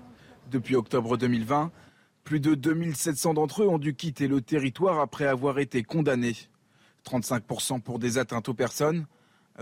Depuis 0.51 0.77
octobre 0.77 1.17
2020, 1.17 1.71
plus 2.27 2.41
de 2.41 2.57
2700 2.57 3.35
d'entre 3.35 3.63
eux 3.63 3.69
ont 3.69 3.79
dû 3.79 3.95
quitter 3.95 4.27
le 4.27 4.41
territoire 4.41 4.99
après 4.99 5.27
avoir 5.27 5.61
été 5.61 5.85
condamnés. 5.85 6.35
35% 7.09 7.81
pour 7.81 8.01
des 8.01 8.19
atteintes 8.19 8.49
aux 8.49 8.55
personnes, 8.55 9.07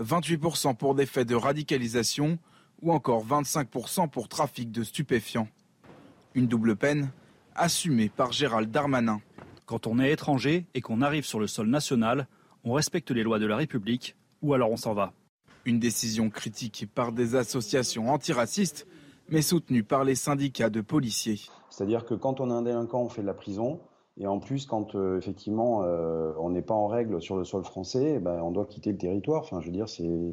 28% 0.01 0.75
pour 0.75 0.95
des 0.95 1.05
faits 1.05 1.27
de 1.27 1.35
radicalisation 1.35 2.39
ou 2.81 2.91
encore 2.91 3.23
25% 3.23 4.09
pour 4.09 4.27
trafic 4.27 4.71
de 4.71 4.83
stupéfiants. 4.83 5.47
Une 6.33 6.47
double 6.47 6.75
peine 6.75 7.11
assumée 7.53 8.09
par 8.09 8.31
Gérald 8.31 8.71
Darmanin. 8.71 9.21
Quand 9.67 9.85
on 9.85 9.99
est 9.99 10.11
étranger 10.11 10.65
et 10.73 10.81
qu'on 10.81 11.03
arrive 11.03 11.23
sur 11.23 11.39
le 11.39 11.45
sol 11.45 11.67
national, 11.67 12.27
on 12.63 12.73
respecte 12.73 13.11
les 13.11 13.21
lois 13.21 13.37
de 13.37 13.45
la 13.45 13.57
République 13.57 14.15
ou 14.41 14.55
alors 14.55 14.71
on 14.71 14.77
s'en 14.77 14.95
va. 14.95 15.13
Une 15.65 15.79
décision 15.79 16.31
critiquée 16.31 16.87
par 16.87 17.11
des 17.11 17.35
associations 17.35 18.11
antiracistes 18.11 18.87
mais 19.29 19.43
soutenue 19.43 19.83
par 19.83 20.03
les 20.03 20.15
syndicats 20.15 20.69
de 20.69 20.81
policiers. 20.81 21.41
C'est-à-dire 21.75 22.05
que 22.05 22.13
quand 22.13 22.39
on 22.39 22.49
est 22.49 22.53
un 22.53 22.61
délinquant, 22.61 23.01
on 23.01 23.09
fait 23.09 23.21
de 23.21 23.27
la 23.27 23.33
prison. 23.33 23.81
Et 24.17 24.27
en 24.27 24.39
plus, 24.39 24.65
quand 24.65 24.95
euh, 24.95 25.17
effectivement 25.17 25.81
euh, 25.83 26.31
on 26.39 26.49
n'est 26.49 26.61
pas 26.61 26.73
en 26.73 26.87
règle 26.87 27.21
sur 27.21 27.35
le 27.35 27.43
sol 27.43 27.65
français, 27.65 28.13
eh 28.15 28.19
ben, 28.19 28.41
on 28.41 28.51
doit 28.51 28.65
quitter 28.65 28.93
le 28.93 28.97
territoire. 28.97 29.41
Enfin, 29.41 29.59
je 29.59 29.65
veux 29.65 29.73
dire, 29.73 29.87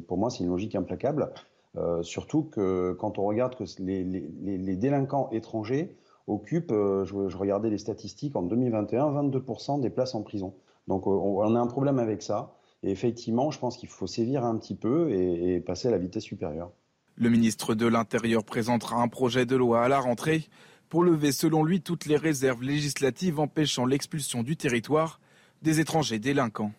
pour 0.07 0.17
moi 0.17 0.29
c'est 0.29 0.45
une 0.45 0.49
logique 0.49 0.73
implacable. 0.75 1.33
Euh, 1.75 2.01
surtout 2.01 2.43
que 2.43 2.93
quand 2.93 3.19
on 3.19 3.25
regarde 3.25 3.55
que 3.55 3.65
les, 3.79 4.75
délinquants 4.77 5.27
étrangers 5.33 5.97
occupent, 6.27 6.71
je, 6.71 7.37
regardais 7.37 7.69
les 7.69 7.77
statistiques 7.77 8.37
en 8.37 8.43
2021, 8.43 9.11
22% 9.11 9.81
des 9.81 9.89
places 9.89 10.15
en 10.15 10.21
prison. 10.21 10.53
Donc 10.87 11.07
on, 11.07 11.55
a 11.55 11.59
un 11.59 11.67
problème 11.67 11.99
avec 11.99 12.21
ça. 12.21 12.53
Et 12.83 12.91
effectivement, 12.91 13.51
je 13.51 13.59
pense 13.59 13.75
qu'il 13.75 13.89
faut 13.89 14.07
sévir 14.07 14.45
un 14.45 14.55
petit 14.55 14.75
peu 14.75 15.11
et 15.11 15.59
passer 15.59 15.89
à 15.89 15.91
la 15.91 15.97
vitesse 15.97 16.23
supérieure. 16.23 16.71
Le 17.15 17.29
ministre 17.29 17.75
de 17.75 17.85
l'Intérieur 17.85 18.43
présentera 18.43 19.01
un 19.01 19.07
projet 19.07 19.45
de 19.45 19.55
loi 19.55 19.83
à 19.83 19.87
la 19.89 19.99
rentrée 19.99 20.47
pour 20.93 21.03
lever 21.03 21.31
selon 21.31 21.63
lui 21.63 21.81
toutes 21.81 22.05
les 22.05 22.17
réserves 22.17 22.61
législatives 22.61 23.39
empêchant 23.39 23.83
l'expulsion 23.83 24.43
du 24.43 24.55
territoire 24.55 25.19
des 25.63 25.79
étrangers 25.79 26.19
délinquants. 26.19 26.71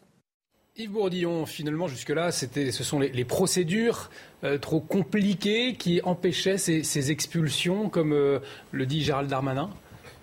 Yves 0.76 0.92
Bourdillon, 0.92 1.46
finalement, 1.46 1.88
jusque-là, 1.88 2.30
ce 2.30 2.70
sont 2.84 3.00
les, 3.00 3.24
procédures 3.24 4.10
euh, 4.44 4.56
trop 4.56 4.78
compliquées 4.78 5.74
qui 5.74 6.00
empêchaient 6.04 6.58
ces, 6.58 7.10
expulsions, 7.10 7.88
comme 7.88 8.12
euh, 8.12 8.38
le 8.70 8.86
dit 8.86 9.02
Gérald 9.02 9.28
Darmanin 9.28 9.70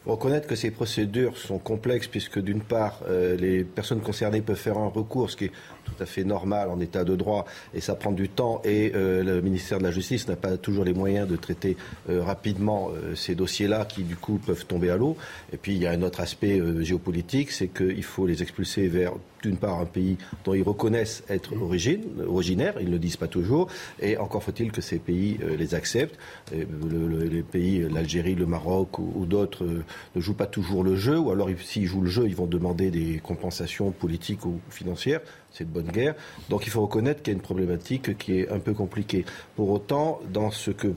il 0.01 0.05
faut 0.05 0.11
reconnaître 0.13 0.47
que 0.47 0.55
ces 0.55 0.71
procédures 0.71 1.37
sont 1.37 1.59
complexes 1.59 2.07
puisque 2.07 2.39
d'une 2.39 2.61
part, 2.61 3.01
euh, 3.07 3.37
les 3.37 3.63
personnes 3.63 4.01
concernées 4.01 4.41
peuvent 4.41 4.57
faire 4.57 4.79
un 4.79 4.87
recours, 4.87 5.29
ce 5.29 5.37
qui 5.37 5.45
est 5.45 5.51
tout 5.95 6.03
à 6.03 6.05
fait 6.05 6.23
normal 6.23 6.69
en 6.69 6.79
état 6.79 7.03
de 7.03 7.15
droit 7.15 7.45
et 7.73 7.81
ça 7.81 7.95
prend 7.95 8.11
du 8.11 8.29
temps 8.29 8.61
et 8.63 8.91
euh, 8.95 9.23
le 9.23 9.41
ministère 9.41 9.79
de 9.79 9.83
la 9.83 9.91
Justice 9.91 10.27
n'a 10.27 10.35
pas 10.35 10.57
toujours 10.57 10.83
les 10.83 10.93
moyens 10.93 11.27
de 11.27 11.35
traiter 11.35 11.77
euh, 12.09 12.23
rapidement 12.23 12.89
ces 13.15 13.35
dossiers-là 13.35 13.85
qui 13.85 14.03
du 14.03 14.15
coup 14.15 14.39
peuvent 14.45 14.65
tomber 14.65 14.89
à 14.89 14.97
l'eau. 14.97 15.17
Et 15.53 15.57
puis 15.57 15.73
il 15.73 15.81
y 15.81 15.87
a 15.87 15.91
un 15.91 16.01
autre 16.01 16.19
aspect 16.19 16.61
géopolitique, 16.83 17.51
c'est 17.51 17.67
qu'il 17.67 18.03
faut 18.03 18.25
les 18.25 18.41
expulser 18.41 18.87
vers 18.87 19.13
d'une 19.41 19.57
part 19.57 19.79
un 19.79 19.85
pays 19.85 20.17
dont 20.45 20.53
ils 20.53 20.63
reconnaissent 20.63 21.23
être 21.29 21.53
origine, 21.59 22.03
originaire, 22.27 22.75
ils 22.79 22.87
ne 22.87 22.91
le 22.91 22.99
disent 22.99 23.17
pas 23.17 23.27
toujours, 23.27 23.67
et 23.99 24.17
encore 24.17 24.43
faut-il 24.43 24.71
que 24.71 24.81
ces 24.81 24.99
pays 24.99 25.39
les 25.57 25.73
acceptent. 25.73 26.17
les 26.51 27.41
pays, 27.41 27.87
l'Algérie, 27.91 28.35
le 28.35 28.45
Maroc 28.45 28.99
ou, 28.99 29.25
d'autres 29.25 29.65
ne 30.15 30.21
jouent 30.21 30.35
pas 30.35 30.45
toujours 30.45 30.83
le 30.83 30.95
jeu, 30.95 31.17
ou 31.17 31.31
alors 31.31 31.49
s'ils 31.63 31.87
jouent 31.87 32.01
le 32.01 32.09
jeu, 32.09 32.27
ils 32.27 32.35
vont 32.35 32.45
demander 32.45 32.91
des 32.91 33.19
compensations 33.23 33.91
politiques 33.91 34.45
ou 34.45 34.59
financières. 34.69 35.21
C'est 35.53 35.65
de 35.65 35.69
bonne 35.69 35.91
guerre. 35.91 36.15
Donc 36.49 36.65
il 36.65 36.69
faut 36.69 36.81
reconnaître 36.81 37.21
qu'il 37.21 37.33
y 37.33 37.35
a 37.35 37.37
une 37.37 37.43
problématique 37.43 38.17
qui 38.17 38.39
est 38.39 38.49
un 38.49 38.59
peu 38.59 38.73
compliquée. 38.73 39.25
Pour 39.55 39.69
autant, 39.69 40.19
dans 40.31 40.51
ce 40.51 40.71
que 40.71 40.87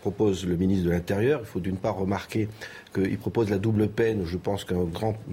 propose 0.00 0.46
le 0.46 0.56
ministre 0.56 0.86
de 0.86 0.90
l'Intérieur, 0.90 1.40
il 1.42 1.46
faut 1.46 1.60
d'une 1.60 1.76
part 1.76 1.96
remarquer 1.96 2.48
qu'il 2.92 3.18
propose 3.18 3.50
la 3.50 3.58
double 3.58 3.88
peine. 3.88 4.24
Je 4.24 4.36
pense 4.36 4.64
qu'une 4.64 4.90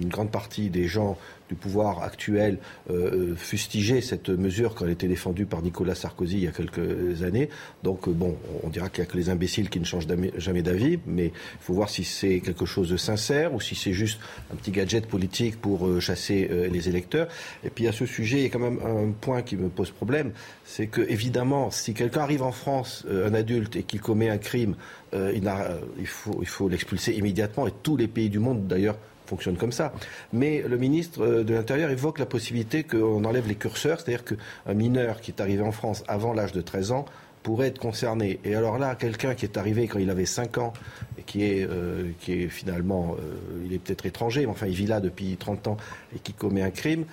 grande 0.10 0.32
partie 0.32 0.70
des 0.70 0.88
gens 0.88 1.18
du 1.50 1.56
pouvoir 1.56 2.04
actuel 2.04 2.58
euh, 2.90 3.36
euh, 3.46 4.02
cette 4.02 4.30
mesure 4.30 4.76
quand 4.76 4.86
elle 4.86 4.92
était 4.92 5.08
défendue 5.08 5.46
par 5.46 5.62
Nicolas 5.62 5.96
Sarkozy 5.96 6.38
il 6.38 6.44
y 6.44 6.48
a 6.48 6.52
quelques 6.52 7.24
années. 7.24 7.50
Donc, 7.84 8.08
euh, 8.08 8.12
bon, 8.12 8.36
on 8.64 8.70
dira 8.70 8.90
qu'il 8.90 9.04
n'y 9.04 9.10
a 9.10 9.12
que 9.12 9.18
les 9.18 9.30
imbéciles 9.30 9.70
qui 9.70 9.80
ne 9.80 9.86
changent 9.86 10.08
jamais 10.38 10.62
d'avis, 10.62 11.00
mais 11.06 11.28
il 11.28 11.62
faut 11.62 11.74
voir 11.74 11.90
si 11.90 12.04
c'est 12.04 12.40
quelque 12.42 12.66
chose 12.66 12.90
de 12.90 12.98
sincère 12.98 13.54
ou 13.54 13.62
si 13.62 13.76
c'est 13.76 13.94
juste 13.94 14.20
un 14.52 14.56
petit 14.56 14.72
gadget 14.72 15.08
politique 15.08 15.60
pour 15.60 16.02
chasser 16.02 16.50
les 16.72 16.90
électeurs. 16.90 17.28
Et 17.64 17.70
puis, 17.70 17.88
à 17.88 17.92
ce 17.92 18.06
sujet, 18.06 18.38
il 18.38 18.44
y 18.44 18.46
a 18.46 18.50
quand 18.50 18.60
même 18.60 18.80
un 18.86 19.12
point 19.12 19.42
qui 19.42 19.56
me 19.56 19.70
pose 19.70 19.92
problème, 19.92 20.32
c'est 20.66 20.88
que, 20.88 21.02
évidemment, 21.02 21.72
si 21.72 21.94
quelqu'un 21.94 22.22
arrive 22.22 22.44
en 22.44 22.52
France, 22.52 23.06
un 23.10 23.34
adulte, 23.34 23.76
et 23.76 23.84
qui 23.84 23.98
commet 23.98 24.30
un 24.30 24.38
crime, 24.38 24.76
il, 25.14 25.52
il 26.00 26.08
faut 26.48 26.70
l'expulser 26.70 27.14
immédiatement 27.14 27.68
et 27.68 27.74
tous 27.84 27.98
les 27.98 28.08
pays 28.08 28.30
du 28.30 28.40
monde 28.40 28.68
d'ailleurs 28.68 28.98
fonctionnent 29.28 29.58
comme 29.58 29.72
ça. 29.72 29.94
Mais 30.34 30.64
le 30.68 30.78
ministre 30.78 31.24
euh, 31.24 31.44
de 31.44 31.54
l'Intérieur 31.54 31.92
évoque 31.92 32.20
la 32.20 32.26
possibilité 32.26 32.84
qu'on 32.84 33.24
enlève 33.24 33.48
les 33.48 33.56
curseurs, 33.56 34.00
c'est-à-dire 34.00 34.24
qu'un 34.24 34.74
mineur 34.74 35.22
qui 35.22 35.32
est 35.32 35.42
arrivé 35.42 35.62
en 35.62 35.72
France 35.72 36.04
avant 36.08 36.34
l'âge 36.34 36.54
de 36.54 36.62
13 36.62 36.92
ans 36.92 37.06
pourrait 37.44 37.68
être 37.68 37.80
concerné. 37.80 38.40
Et 38.44 38.56
alors 38.56 38.78
là, 38.78 38.96
quelqu'un 38.96 39.34
qui 39.34 39.46
est 39.46 39.58
arrivé 39.58 39.88
quand 39.88 40.00
il 40.00 40.10
avait 40.10 40.26
5 40.26 40.58
ans 40.58 40.74
et 41.18 41.22
qui 41.22 41.44
est, 41.44 41.66
euh, 41.70 42.12
finalement, 42.50 43.16
euh, 43.20 43.64
il 43.66 43.74
est 43.74 43.80
peut-être 43.80 44.06
étranger, 44.06 44.42
mais 44.42 44.52
enfin 44.52 44.68
il 44.68 44.74
vit 44.74 44.88
là 44.88 45.00
depuis 45.00 45.38
30 45.38 45.68
ans 45.68 45.78
et 46.14 46.20
qui 46.20 46.34
commet 46.34 46.62
un 46.62 46.72
crime, 46.72 47.06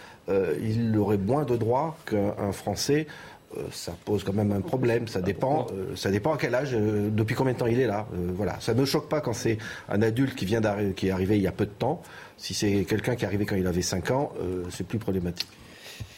il 0.62 0.96
aurait 0.96 1.18
moins 1.18 1.44
de 1.44 1.54
droits 1.54 1.98
qu'un 2.06 2.52
Français 2.52 3.06
euh, 3.06 3.33
ça 3.70 3.96
pose 4.04 4.24
quand 4.24 4.32
même 4.32 4.52
un 4.52 4.60
problème. 4.60 5.08
Ça 5.08 5.20
dépend, 5.20 5.66
euh, 5.72 5.94
ça 5.96 6.10
dépend 6.10 6.34
à 6.34 6.38
quel 6.38 6.54
âge, 6.54 6.70
euh, 6.74 7.08
depuis 7.10 7.34
combien 7.34 7.52
de 7.52 7.58
temps 7.58 7.66
il 7.66 7.80
est 7.80 7.86
là. 7.86 8.06
voilà, 8.12 8.58
ça 8.60 8.74
ne 8.74 8.80
me 8.80 8.84
choque 8.84 9.08
pas 9.08 9.20
quand 9.20 9.32
c'est 9.32 9.58
un 9.88 10.02
adulte 10.02 10.34
qui 10.34 10.44
vient 10.44 10.60
qui 10.96 11.08
est 11.08 11.10
arrivé 11.10 11.36
il 11.36 11.42
y 11.42 11.46
a 11.46 11.52
peu 11.52 11.66
de 11.66 11.70
temps. 11.70 12.02
Si 12.36 12.54
c'est 12.54 12.84
quelqu'un 12.84 13.16
qui 13.16 13.24
est 13.24 13.26
arrivé 13.26 13.44
quand 13.46 13.56
il 13.56 13.66
avait 13.66 13.82
5 13.82 14.10
ans, 14.10 14.32
c'est 14.70 14.86
plus 14.86 14.98
problématique. 14.98 15.48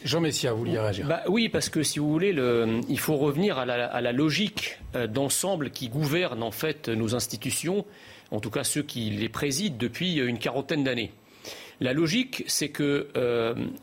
Jean 0.04 0.20
Messia, 0.20 0.52
vous 0.52 0.60
vouliez 0.60 0.78
réagir 0.78 1.06
bah, 1.06 1.22
Oui, 1.28 1.48
parce 1.48 1.68
que 1.68 1.82
si 1.82 1.98
vous 1.98 2.10
voulez, 2.10 2.34
il 2.88 2.98
faut 2.98 3.16
revenir 3.16 3.58
à 3.58 3.66
la, 3.66 3.86
à 3.86 4.00
la 4.00 4.12
logique 4.12 4.78
d'ensemble 5.08 5.70
qui 5.70 5.88
gouverne 5.88 6.42
en 6.42 6.50
fait 6.50 6.88
nos 6.88 7.14
institutions, 7.14 7.84
en 8.30 8.40
tout 8.40 8.50
cas 8.50 8.64
ceux 8.64 8.82
qui 8.82 9.10
les 9.10 9.28
président 9.28 9.76
depuis 9.78 10.16
une 10.16 10.38
quarantaine 10.38 10.84
d'années. 10.84 11.12
La 11.80 11.92
logique, 11.92 12.44
c'est 12.46 12.68
que 12.68 13.08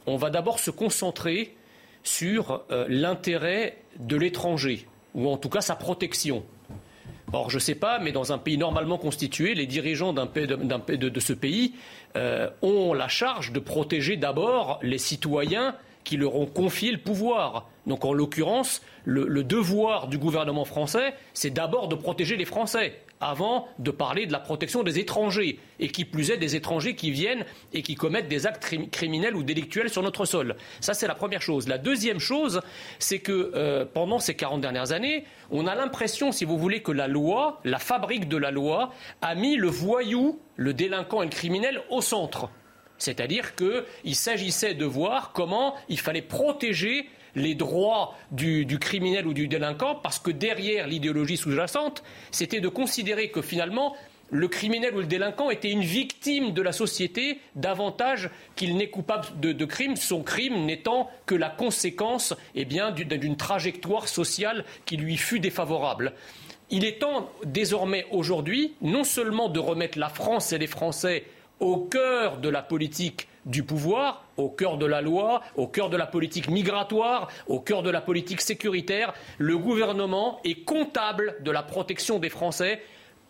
on 0.06 0.18
va 0.18 0.30
d'abord 0.30 0.60
se 0.60 0.72
concentrer 0.72 1.56
sur 2.04 2.64
euh, 2.72 2.86
l'intérêt 2.90 3.78
de 4.00 4.16
l'étranger, 4.16 4.88
ou 5.16 5.30
en 5.30 5.38
tout 5.38 5.50
cas 5.50 5.62
sa 5.62 5.76
protection. 5.76 6.44
Or, 7.32 7.50
je 7.50 7.58
ne 7.58 7.62
sais 7.62 7.76
pas, 7.76 7.98
mais 7.98 8.12
dans 8.12 8.32
un 8.32 8.38
pays 8.38 8.58
normalement 8.58 8.98
constitué, 8.98 9.56
les 9.56 9.66
dirigeants 9.66 10.14
de, 10.14 11.20
ce 11.20 11.34
pays 11.34 11.74
euh, 12.16 12.50
ont 12.62 12.94
la 12.94 13.08
charge 13.08 13.52
de 13.52 13.60
protéger 13.60 14.18
d'abord 14.18 14.80
les 14.84 15.00
citoyens 15.00 15.76
qui 16.04 16.18
leur 16.18 16.36
ont 16.36 16.46
confié 16.46 16.92
le 16.92 17.00
pouvoir. 17.00 17.70
Donc, 17.88 18.06
en 18.06 18.14
l'occurrence, 18.14 18.82
le 19.06 19.44
devoir 19.44 20.08
du 20.08 20.18
gouvernement 20.18 20.66
français, 20.66 21.16
c'est 21.34 21.50
d'abord 21.50 21.88
de 21.88 21.96
protéger 21.96 22.36
les 22.36 22.46
Français 22.46 23.02
avant 23.24 23.68
de 23.80 23.92
parler 23.92 24.26
de 24.26 24.32
la 24.32 24.40
protection 24.40 24.84
des 24.84 25.00
étrangers, 25.00 25.60
et 25.80 25.90
qui 25.90 26.06
plus 26.06 26.32
est 26.32 26.38
des 26.38 26.56
étrangers 26.56 26.96
qui 26.96 27.12
viennent 27.12 27.46
et 27.74 27.82
qui 27.82 27.96
commettent 27.96 28.28
des 28.28 28.46
actes 28.46 28.76
criminels 28.92 29.36
ou 29.36 29.44
délictuels 29.44 29.90
sur 29.90 30.04
notre 30.04 30.26
sol. 30.26 30.56
Ça, 30.80 30.94
c'est 30.94 31.08
la 31.08 31.16
première 31.16 31.42
chose. 31.42 31.68
La 31.68 31.78
deuxième 31.78 32.20
chose, 32.20 32.62
c'est 33.00 33.20
que 33.20 33.52
euh, 33.56 33.86
pendant 33.86 34.20
ces 34.20 34.36
40 34.36 34.62
dernières 34.62 34.92
années, 34.92 35.26
on 35.52 35.68
a 35.68 35.76
l'impression, 35.76 36.32
si 36.32 36.46
vous 36.46 36.58
voulez, 36.58 36.82
que 36.82 36.92
la 36.92 37.08
loi, 37.08 37.60
la 37.64 37.80
fabrique 37.80 38.28
de 38.28 38.38
la 38.38 38.52
loi, 38.52 38.92
a 39.22 39.36
mis 39.36 39.56
le 39.56 39.68
voyou, 39.68 40.40
le 40.56 40.74
délinquant 40.74 41.22
et 41.22 41.26
le 41.26 41.32
criminel 41.32 41.82
au 41.90 42.02
centre. 42.02 42.50
C'est-à-dire 42.98 43.56
qu'il 43.56 44.16
s'agissait 44.16 44.74
de 44.74 44.86
voir 44.86 45.32
comment 45.34 45.76
il 45.90 46.00
fallait 46.00 46.22
protéger 46.22 47.10
les 47.36 47.56
droits 47.56 48.16
du, 48.32 48.66
criminel 48.80 49.28
ou 49.28 49.34
du 49.34 49.48
délinquant, 49.48 49.96
parce 49.96 50.20
que 50.20 50.32
derrière 50.32 50.88
l'idéologie 50.88 51.38
sous-jacente, 51.38 52.04
c'était 52.32 52.62
de 52.62 52.68
considérer 52.68 53.30
que 53.30 53.42
finalement, 53.42 53.96
le 54.32 54.48
criminel 54.48 54.96
ou 54.96 55.00
le 55.00 55.06
délinquant 55.06 55.50
était 55.50 55.70
une 55.70 55.84
victime 55.84 56.54
de 56.54 56.62
la 56.62 56.72
société 56.72 57.40
davantage 57.56 58.30
qu'il 58.56 58.76
n'est 58.78 58.90
coupable 58.90 59.28
de, 59.40 59.66
crime, 59.66 59.96
son 59.96 60.24
crime 60.24 60.66
n'étant 60.66 61.10
que 61.26 61.36
la 61.36 61.50
conséquence 61.50 62.34
eh 62.56 62.66
d'une 62.66 63.38
trajectoire 63.38 64.08
sociale 64.08 64.66
qui 64.86 64.98
lui 64.98 65.18
fut 65.18 65.40
défavorable. 65.40 66.14
Il 66.72 66.86
est 66.86 67.00
temps 67.00 67.30
désormais 67.46 68.08
aujourd'hui 68.10 68.74
non 68.82 69.04
seulement 69.04 69.50
de 69.50 69.60
remettre 69.60 70.00
la 70.00 70.10
France 70.10 70.54
et 70.54 70.58
les 70.58 70.68
Français 70.68 71.26
au 71.60 71.78
cœur 71.78 72.38
de 72.38 72.50
la 72.50 72.64
politique 72.64 73.28
du 73.46 73.64
pouvoir, 73.64 74.26
au 74.38 74.50
cœur 74.50 74.78
de 74.78 74.86
la 74.86 75.02
loi, 75.02 75.42
au 75.56 75.68
cœur 75.68 75.90
de 75.90 75.98
la 75.98 76.06
politique 76.06 76.50
migratoire, 76.50 77.30
au 77.48 77.60
cœur 77.60 77.84
de 77.84 77.90
la 77.90 78.02
politique 78.02 78.42
sécuritaire. 78.42 79.14
Le 79.38 79.58
gouvernement 79.58 80.40
est 80.44 80.64
comptable 80.64 81.36
de 81.42 81.52
la 81.52 81.64
protection 81.64 82.20
des 82.20 82.30
Français, 82.30 82.82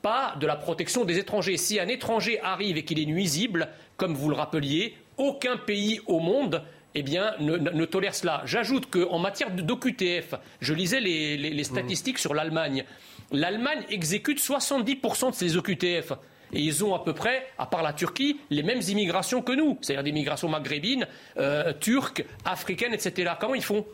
pas 0.02 0.36
de 0.40 0.46
la 0.46 0.56
protection 0.56 1.06
des 1.06 1.18
étrangers. 1.18 1.58
Si 1.58 1.80
un 1.80 1.88
étranger 1.88 2.40
arrive 2.42 2.78
et 2.78 2.84
qu'il 2.84 3.00
est 3.00 3.06
nuisible, 3.06 3.70
comme 3.98 4.14
vous 4.14 4.30
le 4.30 4.36
rappeliez, 4.36 4.96
aucun 5.18 5.58
pays 5.58 6.02
au 6.08 6.20
monde 6.20 6.64
eh 6.96 7.02
bien, 7.02 7.34
ne, 7.40 7.86
tolère 7.86 8.14
cela. 8.14 8.44
J'ajoute 8.46 8.90
qu'en 8.90 9.18
matière 9.18 9.50
d'OQTF, 9.52 10.36
je 10.62 10.74
lisais 10.74 11.00
les, 11.00 11.64
statistiques 11.64 12.20
sur 12.20 12.34
l'Allemagne. 12.34 12.84
L'Allemagne 13.32 13.84
exécute 13.90 14.40
70% 14.40 15.32
de 15.32 15.36
ses 15.36 15.58
OQTF. 15.58 16.14
Et 16.54 16.62
ils 16.62 16.86
ont 16.86 16.96
à 16.96 17.00
peu 17.00 17.14
près, 17.14 17.48
à 17.58 17.66
part 17.66 17.84
la 17.84 17.94
Turquie, 17.94 18.40
les 18.50 18.64
mêmes 18.64 18.82
immigrations 18.88 19.42
que 19.42 19.52
nous, 19.52 19.78
c'est-à-dire 19.82 20.04
des 20.04 20.12
migrations 20.12 20.48
maghrébines, 20.48 21.08
euh, 21.38 21.74
turques, 21.80 22.24
africaines, 22.46 22.94
etc. 22.94 23.34
Comment 23.40 23.56
ils 23.56 23.64
font 23.64 23.86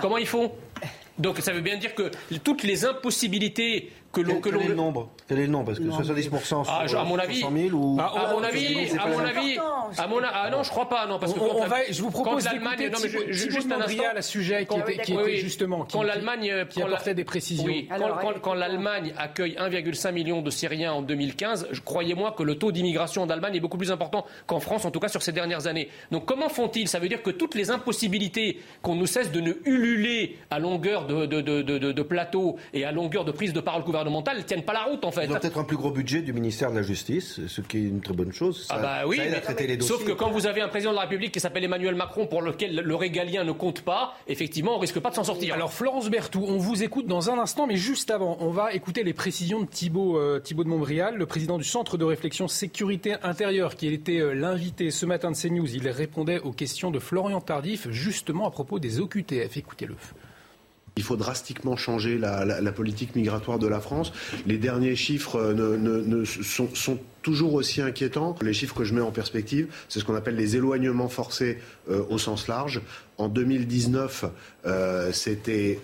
Comment 0.00 0.18
ils 0.18 0.26
font 0.26 0.52
Donc 1.18 1.38
ça 1.38 1.52
veut 1.52 1.62
bien 1.62 1.78
dire 1.78 1.94
que 1.94 2.10
toutes 2.44 2.64
les 2.64 2.84
impossibilités 2.84 3.90
que 4.12 4.22
l'on 4.22 4.40
quel, 4.40 4.56
est 4.56 4.68
le 4.68 4.74
nombre? 4.74 5.10
Quel 5.28 5.40
est 5.40 5.46
le 5.46 5.52
nombre? 5.52 5.66
Parce 5.66 5.78
que 5.78 5.84
70% 5.84 6.46
sur 6.46 6.64
ah, 6.66 6.84
à 6.98 7.04
mon 7.04 7.18
avis, 7.18 7.40
100 7.40 7.52
000 7.52 7.76
ou 7.76 8.00
à, 8.00 8.32
mon 8.32 8.42
avis, 8.42 8.88
à 8.98 9.06
mon 9.06 9.18
avis, 9.18 9.58
à 9.98 10.06
mon 10.06 10.20
ah 10.24 10.48
non, 10.50 10.62
je 10.62 10.70
crois 10.70 10.88
pas 10.88 11.06
non 11.06 11.18
parce 11.18 11.34
que 11.34 11.40
on, 11.40 11.66
va, 11.66 11.76
je 11.90 12.02
vous 12.02 12.10
propose 12.10 12.44
d'écouter 12.44 12.88
non 12.88 12.98
mais 13.02 13.32
juste 13.32 13.70
un 13.70 13.80
instant. 13.80 14.02
à 14.16 14.22
sujet 14.22 14.66
qui 14.66 14.78
était, 14.78 15.02
qui 15.02 15.12
était 15.12 15.36
justement 15.36 15.86
quand 15.90 16.02
l'Allemagne 16.02 16.66
qui 16.70 16.80
apportait 16.80 17.14
des 17.14 17.24
précisions. 17.24 17.66
Oui, 17.66 17.88
quand, 18.42 18.54
l'Allemagne 18.54 19.12
accueille 19.18 19.56
1,5 19.58 20.12
million 20.12 20.40
de 20.40 20.50
Syriens 20.50 20.92
en 20.92 21.02
2015, 21.02 21.68
croyez-moi 21.84 22.34
que 22.36 22.42
le 22.42 22.56
taux 22.56 22.72
d'immigration 22.72 23.22
en 23.22 23.30
Allemagne 23.30 23.56
est 23.56 23.60
beaucoup 23.60 23.78
plus 23.78 23.92
important 23.92 24.24
qu'en 24.46 24.60
France, 24.60 24.84
en 24.84 24.90
tout 24.90 25.00
cas 25.00 25.08
sur 25.08 25.22
ces 25.22 25.32
dernières 25.32 25.66
années. 25.66 25.88
Donc 26.10 26.24
comment 26.24 26.48
font-ils? 26.48 26.88
Ça 26.88 26.98
veut 26.98 27.08
dire 27.08 27.22
que 27.22 27.30
toutes 27.30 27.54
les 27.54 27.70
impossibilités 27.70 28.60
qu'on 28.80 28.94
nous 28.94 29.06
cesse 29.06 29.30
de 29.32 29.40
ne 29.40 29.52
ululer 29.66 30.38
à 30.50 30.58
longueur 30.58 31.06
de, 31.06 31.26
de, 31.26 31.40
de, 31.40 31.62
de 31.62 32.02
plateau 32.02 32.56
et 32.72 32.84
à 32.84 32.92
longueur 32.92 33.24
de 33.26 33.32
prise 33.32 33.52
de 33.52 33.60
parole 33.60 33.82
gouvernementale 33.82 33.97
ne 34.04 34.42
tiennent 34.42 34.62
pas 34.62 34.72
la 34.72 34.84
route 34.84 35.04
en 35.04 35.10
fait. 35.10 35.24
Ils 35.24 35.32
ont 35.32 35.38
peut-être 35.38 35.58
un 35.58 35.64
plus 35.64 35.76
gros 35.76 35.90
budget 35.90 36.22
du 36.22 36.32
ministère 36.32 36.70
de 36.70 36.76
la 36.76 36.82
Justice, 36.82 37.40
ce 37.46 37.60
qui 37.60 37.78
est 37.78 37.82
une 37.82 38.00
très 38.00 38.14
bonne 38.14 38.32
chose. 38.32 38.66
Ça, 38.66 38.74
ah 38.76 38.82
bah 38.82 39.06
oui, 39.06 39.20
sauf 39.80 40.04
que 40.04 40.12
quand 40.12 40.30
vous 40.30 40.46
avez 40.46 40.60
un 40.60 40.68
président 40.68 40.90
de 40.90 40.96
la 40.96 41.02
République 41.02 41.32
qui 41.32 41.40
s'appelle 41.40 41.64
Emmanuel 41.64 41.94
Macron 41.94 42.26
pour 42.26 42.42
lequel 42.42 42.74
le 42.76 42.94
régalien 42.94 43.44
ne 43.44 43.52
compte 43.52 43.82
pas, 43.82 44.14
effectivement, 44.26 44.76
on 44.76 44.78
risque 44.78 45.00
pas 45.00 45.10
de 45.10 45.14
s'en 45.14 45.24
sortir. 45.24 45.54
Alors 45.54 45.72
Florence 45.72 46.08
Berthoud, 46.08 46.44
on 46.48 46.58
vous 46.58 46.82
écoute 46.82 47.06
dans 47.06 47.30
un 47.30 47.38
instant, 47.38 47.66
mais 47.66 47.76
juste 47.76 48.10
avant, 48.10 48.36
on 48.40 48.50
va 48.50 48.72
écouter 48.72 49.04
les 49.04 49.12
précisions 49.12 49.60
de 49.60 49.66
Thibault, 49.66 50.18
euh, 50.18 50.40
Thibault 50.40 50.64
de 50.64 50.68
Montbrial, 50.68 51.16
le 51.16 51.26
président 51.26 51.58
du 51.58 51.64
Centre 51.64 51.96
de 51.96 52.04
réflexion 52.04 52.48
sécurité 52.48 53.16
intérieure, 53.22 53.76
qui 53.76 53.88
était 53.88 54.20
euh, 54.20 54.34
l'invité 54.34 54.90
ce 54.90 55.06
matin 55.06 55.30
de 55.30 55.36
CNews. 55.36 55.74
Il 55.74 55.88
répondait 55.88 56.40
aux 56.40 56.52
questions 56.52 56.90
de 56.90 56.98
Florian 56.98 57.40
Tardif, 57.40 57.90
justement 57.90 58.46
à 58.46 58.50
propos 58.50 58.78
des 58.78 59.00
OQTF. 59.00 59.56
Écoutez-le. 59.56 59.94
Il 60.98 61.04
faut 61.04 61.14
drastiquement 61.14 61.76
changer 61.76 62.18
la, 62.18 62.72
politique 62.72 63.14
migratoire 63.14 63.60
de 63.60 63.68
la 63.68 63.78
France. 63.78 64.12
Les 64.46 64.58
derniers 64.58 64.96
chiffres 64.96 65.54
ne, 65.54 66.24
sont, 66.24 66.98
toujours 67.22 67.54
aussi 67.54 67.80
inquiétants. 67.80 68.34
Les 68.42 68.52
chiffres 68.52 68.74
que 68.74 68.82
je 68.82 68.94
mets 68.94 69.00
en 69.00 69.12
perspective, 69.12 69.68
c'est 69.88 70.00
ce 70.00 70.04
qu'on 70.04 70.16
appelle 70.16 70.34
les 70.34 70.56
éloignements 70.56 71.08
forcés 71.08 71.58
euh, 71.88 72.02
au 72.10 72.18
sens 72.18 72.48
large. 72.48 72.80
En 73.16 73.28
2019, 73.28 74.24
euh, 74.66 75.12
c'était 75.12 75.78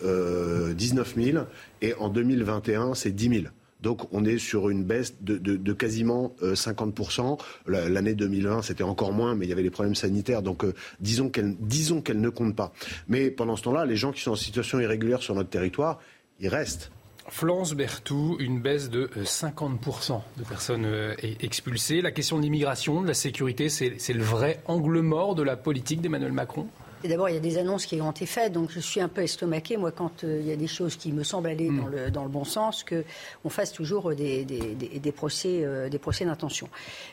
19 0.74 1.14
000 1.16 1.44
et 1.80 1.94
en 1.94 2.08
2021, 2.08 2.94
c'est 2.94 3.12
10 3.12 3.28
000. 3.28 3.42
Donc 3.84 4.08
on 4.12 4.24
est 4.24 4.38
sur 4.38 4.70
une 4.70 4.82
baisse 4.82 5.14
de, 5.20 5.72
quasiment 5.74 6.34
50%. 6.42 7.38
Euh, 7.68 7.88
l'année 7.90 8.14
2020, 8.14 8.62
c'était 8.62 8.82
encore 8.82 9.12
moins, 9.12 9.34
mais 9.34 9.44
il 9.44 9.50
y 9.50 9.52
avait 9.52 9.62
les 9.62 9.70
problèmes 9.70 9.94
sanitaires. 9.94 10.42
Donc 10.42 10.64
euh, 10.64 10.74
disons 11.00 11.28
qu'elle 11.28 12.20
ne 12.20 12.28
compte 12.30 12.56
pas. 12.56 12.72
Mais 13.08 13.30
pendant 13.30 13.56
ce 13.56 13.62
temps-là, 13.62 13.84
les 13.84 13.96
gens 13.96 14.10
qui 14.10 14.22
sont 14.22 14.32
en 14.32 14.36
situation 14.36 14.80
irrégulière 14.80 15.22
sur 15.22 15.34
notre 15.34 15.50
territoire, 15.50 16.00
ils 16.40 16.48
restent. 16.48 16.90
Florence 17.28 17.74
Berthoud, 17.74 18.40
une 18.40 18.60
baisse 18.60 18.88
de 18.90 19.10
50% 19.22 20.12
euh, 20.12 20.16
de 20.38 20.44
personnes 20.44 21.14
expulsées. 21.40 22.00
La 22.00 22.10
question 22.10 22.38
de 22.38 22.42
l'immigration, 22.42 23.02
de 23.02 23.06
la 23.06 23.14
sécurité, 23.14 23.68
c'est 23.68 24.12
le 24.12 24.22
vrai 24.22 24.62
angle 24.66 25.00
mort 25.00 25.34
de 25.34 25.42
la 25.42 25.56
politique 25.56 26.00
d'Emmanuel 26.00 26.32
Macron? 26.32 26.68
D'abord, 27.08 27.28
il 27.28 27.34
y 27.34 27.38
a 27.38 27.40
des 27.40 27.58
annonces 27.58 27.84
qui 27.84 28.00
ont 28.00 28.10
été 28.10 28.24
faites, 28.24 28.52
donc 28.52 28.70
je 28.70 28.80
suis 28.80 29.00
un 29.00 29.08
peu 29.08 29.22
estomaqué, 29.22 29.76
moi, 29.76 29.92
quand 29.92 30.24
euh, 30.24 30.38
il 30.40 30.46
y 30.46 30.52
a 30.52 30.56
des 30.56 30.66
choses 30.66 30.96
qui 30.96 31.12
me 31.12 31.22
semblent 31.22 31.48
aller 31.48 31.66
dans, 31.66 31.84
hmm. 31.84 31.90
le, 31.90 32.10
dans, 32.10 32.22
le, 32.22 32.30
bon 32.30 32.44
sens, 32.44 32.82
qu'on 32.82 33.50
fasse 33.50 33.72
toujours 33.72 34.14
des, 34.14 34.44
des, 34.44 35.12
procès, 35.12 35.60
euh, 35.64 35.90
des 35.90 35.98
procès 35.98 36.24
d'intention. 36.24 36.66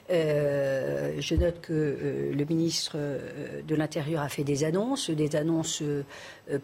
Euh, 0.10 1.16
je 1.20 1.36
note 1.36 1.60
que 1.60 2.32
le 2.34 2.46
ministre 2.46 2.98
de 3.68 3.76
l'Intérieur 3.76 4.22
a 4.22 4.30
fait 4.30 4.46
des 4.46 4.64
annonces, 4.64 5.10
des 5.10 5.36
annonces 5.36 5.84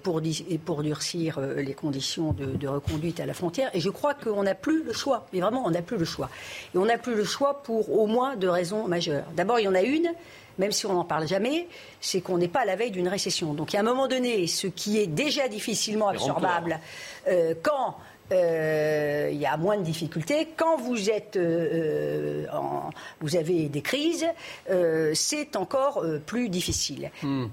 pour, 0.04 0.22
pour 0.64 0.84
durcir 0.84 1.40
les 1.40 1.74
conditions 1.74 2.32
de, 2.32 2.46
de, 2.46 2.68
reconduite 2.68 3.20
à 3.20 3.26
la 3.26 3.34
frontière, 3.34 3.70
et 3.74 3.82
je 3.82 3.90
crois 3.90 4.14
qu'on 4.14 4.44
n'a 4.44 4.56
plus 4.56 4.84
le 4.84 4.94
choix, 4.94 5.28
mais 5.34 5.42
vraiment, 5.42 5.64
on 5.66 5.72
n'a 5.72 5.82
plus 5.82 5.98
le 5.98 6.06
choix. 6.06 6.30
Et 6.74 6.78
on 6.78 6.86
n'a 6.86 6.98
plus 6.98 7.16
le 7.16 7.26
choix 7.26 7.62
pour 7.62 7.92
au 8.00 8.08
moins 8.08 8.38
deux 8.38 8.50
raisons 8.50 8.88
majeures. 8.88 9.26
D'abord, 9.36 9.60
il 9.60 9.64
y 9.64 9.68
en 9.68 9.76
a 9.76 9.82
une 9.82 10.14
même 10.58 10.72
si 10.72 10.86
on 10.86 10.94
n'en 10.94 11.04
parle 11.04 11.28
jamais, 11.28 11.68
c'est 12.02 12.22
qu'on 12.22 12.38
n'est 12.38 12.48
pas 12.48 12.62
à 12.62 12.66
la 12.66 12.76
veille 12.76 12.92
d'une 12.92 13.08
récession. 13.08 13.54
Donc, 13.54 13.76
à 13.76 13.80
un 13.80 13.84
moment 13.84 14.08
donné, 14.08 14.48
ce 14.48 14.68
qui 14.68 14.98
est 14.98 15.08
déjà 15.08 15.48
difficilement 15.48 16.10
absorbable, 16.10 16.80
euh, 17.28 17.54
quand 17.62 17.96
il 18.32 19.38
y 19.38 19.46
a 19.46 19.58
moins 19.58 19.78
de 19.78 19.84
difficultés. 19.84 20.48
Quand 20.56 20.78
vous 20.78 21.10
êtes, 21.10 21.36
euh, 21.36 22.46
en, 22.52 22.90
vous 23.22 23.36
avez 23.36 23.70
des 23.70 23.82
crises, 23.82 24.26
euh, 24.70 25.12
c'est 25.14 25.56
encore 25.56 26.04
plus 26.26 26.50
difficile. 26.50 27.12
Hmm. 27.22 27.46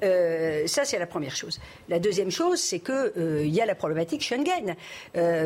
ça, 0.66 0.84
c'est 0.84 0.98
la 0.98 1.06
première 1.06 1.36
chose. 1.36 1.60
La 1.88 1.98
deuxième 1.98 2.30
chose, 2.30 2.60
c'est 2.60 2.78
que 2.78 3.12
il 3.44 3.54
y 3.54 3.60
a 3.60 3.66
la 3.66 3.74
problématique 3.74 4.22
Schengen. 4.22 4.74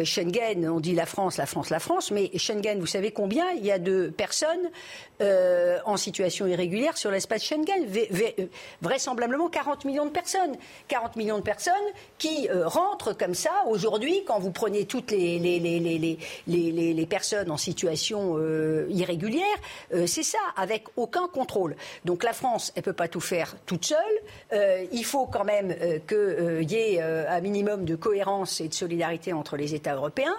Schengen, 0.05 0.69
on 0.69 0.81
dit 0.81 0.95
la 0.95 1.07
France, 1.07 1.37
la 1.37 1.47
France, 1.47 1.71
la 1.71 1.81
France, 1.81 2.11
mais 2.11 2.31
Schengen, 2.37 2.79
vous 2.79 2.87
savez 2.87 3.11
combien 3.11 3.51
il 3.53 3.65
y 3.65 3.73
a 3.73 3.79
de 3.79 4.09
personnes 4.09 4.71
en 5.21 5.97
situation 5.97 6.47
irrégulière 6.47 6.97
sur 6.97 7.11
l'espace 7.11 7.45
Schengen? 7.45 7.87
Vraisemblablement 8.83 9.49
40 9.49 9.85
millions 9.85 10.07
de 10.07 10.11
personnes. 10.11 10.57
40 10.89 11.17
millions 11.17 11.39
de 11.39 11.43
personnes 11.43 11.75
qui 12.19 12.49
rentrent 12.51 13.13
comme 13.13 13.35
ça 13.35 13.51
aujourd'hui, 13.69 14.23
quand 14.27 14.39
vous 14.39 14.53
prenez 14.53 14.85
toutes 14.85 15.11
les 15.11 15.18
les, 15.19 17.07
personnes 17.09 17.51
en 17.51 17.57
situation 17.57 18.37
euh, 18.37 18.87
irrégulière, 18.91 19.45
euh, 19.95 20.07
c'est 20.07 20.23
ça, 20.23 20.39
avec 20.57 20.85
aucun 20.97 21.27
contrôle. 21.29 21.75
Donc 22.05 22.25
la 22.25 22.33
France, 22.33 22.73
elle 22.75 22.81
ne 22.81 22.85
peut 22.85 22.93
pas 22.93 23.09
tout 23.09 23.21
faire 23.21 23.57
toute 23.67 23.85
seule. 23.85 23.97
Euh, 24.53 24.85
il 24.93 25.05
faut 25.05 25.27
quand 25.27 25.45
même 25.45 25.75
qu'il 26.07 26.71
y 26.71 26.75
ait 26.75 27.01
un 27.01 27.41
minimum 27.41 27.85
de 27.85 27.95
cohérence 27.95 28.61
et 28.61 28.69
de 28.69 28.75
solidarité 28.75 29.33
entre 29.33 29.57
les 29.57 29.75
États 29.75 29.95
européens. 29.95 30.37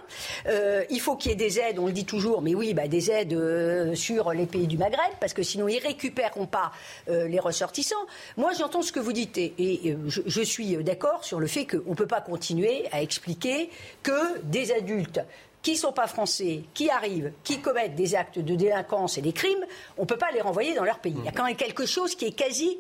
il 0.90 1.00
faut 1.00 1.16
qu'il 1.16 1.32
y 1.32 1.34
ait 1.34 1.38
des 1.38 1.60
aides, 1.60 1.80
on 1.80 1.88
le 1.88 1.92
dit 1.92 2.06
toujours, 2.06 2.42
mais 2.42 2.56
oui, 2.56 2.74
bah, 2.74 2.88
des 2.88 3.12
aides 3.12 3.96
sur 3.96 4.32
les 4.34 4.46
pays 4.46 4.68
du 4.68 4.78
Maghreb, 4.78 5.12
parce 5.20 5.34
que 5.34 5.44
sinon 5.44 5.68
ils 5.68 5.78
ne 5.78 5.88
récupéreront 5.88 6.46
pas 6.48 6.72
les 7.08 7.40
ressortissants. 7.40 7.96
Moi, 8.38 8.52
j'entends 8.58 8.82
ce 8.82 8.92
que 8.92 9.00
vous 9.00 9.14
dites 9.14 9.38
et, 9.38 9.98
je 10.08 10.42
suis 10.42 10.78
d'accord 10.78 11.24
sur 11.24 11.40
le 11.40 11.48
fait 11.48 11.66
qu'on 11.66 11.92
ne 11.92 11.96
peut 11.96 12.08
pas 12.08 12.22
continuer 12.22 12.86
à 12.92 13.02
expliquer 13.02 13.70
que 14.04 14.40
des 14.44 14.69
adultes 14.72 15.22
qui 15.62 15.74
ne 15.74 15.78
sont 15.78 15.92
pas 15.92 16.08
français, 16.08 16.64
qui 16.74 16.90
arrivent, 16.90 17.34
qui 17.44 17.60
commettent 17.60 17.96
des 17.96 18.16
actes 18.16 18.40
de 18.40 18.56
délinquance 18.56 19.18
et 19.18 19.22
des 19.22 19.34
crimes, 19.34 19.66
on 19.98 20.04
ne 20.04 20.08
peut 20.08 20.18
pas 20.18 20.32
les 20.32 20.42
renvoyer 20.42 20.74
dans 20.74 20.86
leur 20.86 21.00
pays. 21.00 21.16
Il 21.18 21.26
y 21.26 21.28
a 21.28 21.32
quand 21.32 21.46
même 21.46 21.56
quelque 21.56 21.86
chose 21.86 22.16
qui 22.16 22.26
est 22.26 22.32
quasi 22.32 22.78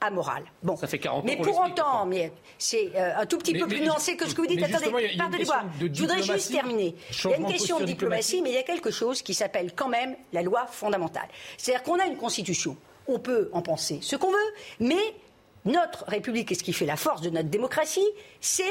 amoral. 0.00 0.44
Bon. 0.62 0.76
Ça 0.76 0.86
fait 0.86 0.98
40 0.98 1.24
mais 1.24 1.36
pour 1.36 1.58
autant, 1.60 2.06
mais 2.06 2.32
c'est 2.58 2.92
euh, 2.94 3.16
un 3.18 3.26
tout 3.26 3.38
petit 3.38 3.54
peu 3.54 3.66
plus 3.66 3.80
nuancé 3.80 4.16
que 4.16 4.28
ce 4.28 4.34
que 4.34 4.42
vous 4.42 4.46
dites. 4.46 4.62
Attendez, 4.62 5.16
pardonnez-moi. 5.16 5.62
Je 5.80 6.00
voudrais 6.00 6.22
juste 6.22 6.52
terminer. 6.52 6.94
Il 7.24 7.30
y 7.30 7.34
a 7.34 7.36
une 7.36 7.46
question 7.46 7.78
de 7.78 7.84
diplomatie, 7.84 8.42
mais 8.42 8.50
il 8.50 8.54
y 8.54 8.58
a 8.58 8.62
quelque 8.62 8.90
chose 8.90 9.22
qui 9.22 9.34
s'appelle 9.34 9.72
quand 9.74 9.88
même 9.88 10.16
la 10.32 10.42
loi 10.42 10.66
fondamentale. 10.66 11.28
C'est-à-dire 11.56 11.82
qu'on 11.82 11.98
a 11.98 12.06
une 12.06 12.16
constitution. 12.16 12.76
On 13.06 13.18
peut 13.18 13.50
en 13.52 13.60
penser 13.60 13.98
ce 14.00 14.16
qu'on 14.16 14.30
veut, 14.30 14.54
mais 14.80 15.14
notre 15.66 16.04
République 16.06 16.50
et 16.52 16.54
ce 16.54 16.62
qui 16.62 16.72
fait 16.72 16.86
la 16.86 16.96
force 16.96 17.20
de 17.20 17.30
notre 17.30 17.48
démocratie, 17.48 18.06
c'est 18.40 18.64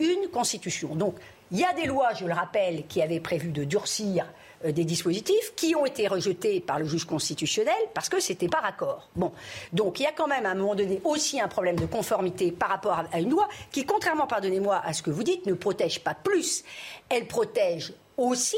une 0.00 0.28
constitution. 0.28 0.94
Donc, 0.94 1.16
il 1.50 1.58
y 1.58 1.64
a 1.64 1.72
des 1.72 1.86
lois, 1.86 2.12
je 2.14 2.24
le 2.24 2.32
rappelle, 2.32 2.86
qui 2.86 3.02
avaient 3.02 3.20
prévu 3.20 3.50
de 3.50 3.64
durcir 3.64 4.26
euh, 4.64 4.72
des 4.72 4.84
dispositifs 4.84 5.54
qui 5.54 5.74
ont 5.74 5.86
été 5.86 6.08
rejetés 6.08 6.60
par 6.60 6.78
le 6.78 6.86
juge 6.86 7.04
constitutionnel 7.04 7.74
parce 7.94 8.08
que 8.08 8.20
c'était 8.20 8.48
pas 8.48 8.60
raccord. 8.60 9.08
Bon, 9.14 9.32
donc 9.72 10.00
il 10.00 10.04
y 10.04 10.06
a 10.06 10.12
quand 10.12 10.26
même 10.26 10.46
à 10.46 10.50
un 10.50 10.54
moment 10.54 10.74
donné 10.74 11.00
aussi 11.04 11.40
un 11.40 11.48
problème 11.48 11.76
de 11.76 11.86
conformité 11.86 12.52
par 12.52 12.70
rapport 12.70 13.04
à 13.12 13.20
une 13.20 13.30
loi 13.30 13.48
qui, 13.70 13.84
contrairement, 13.84 14.26
pardonnez-moi, 14.26 14.80
à 14.84 14.92
ce 14.92 15.02
que 15.02 15.10
vous 15.10 15.22
dites, 15.22 15.46
ne 15.46 15.54
protège 15.54 16.00
pas 16.00 16.14
plus. 16.14 16.64
Elle 17.08 17.26
protège 17.26 17.92
aussi 18.16 18.56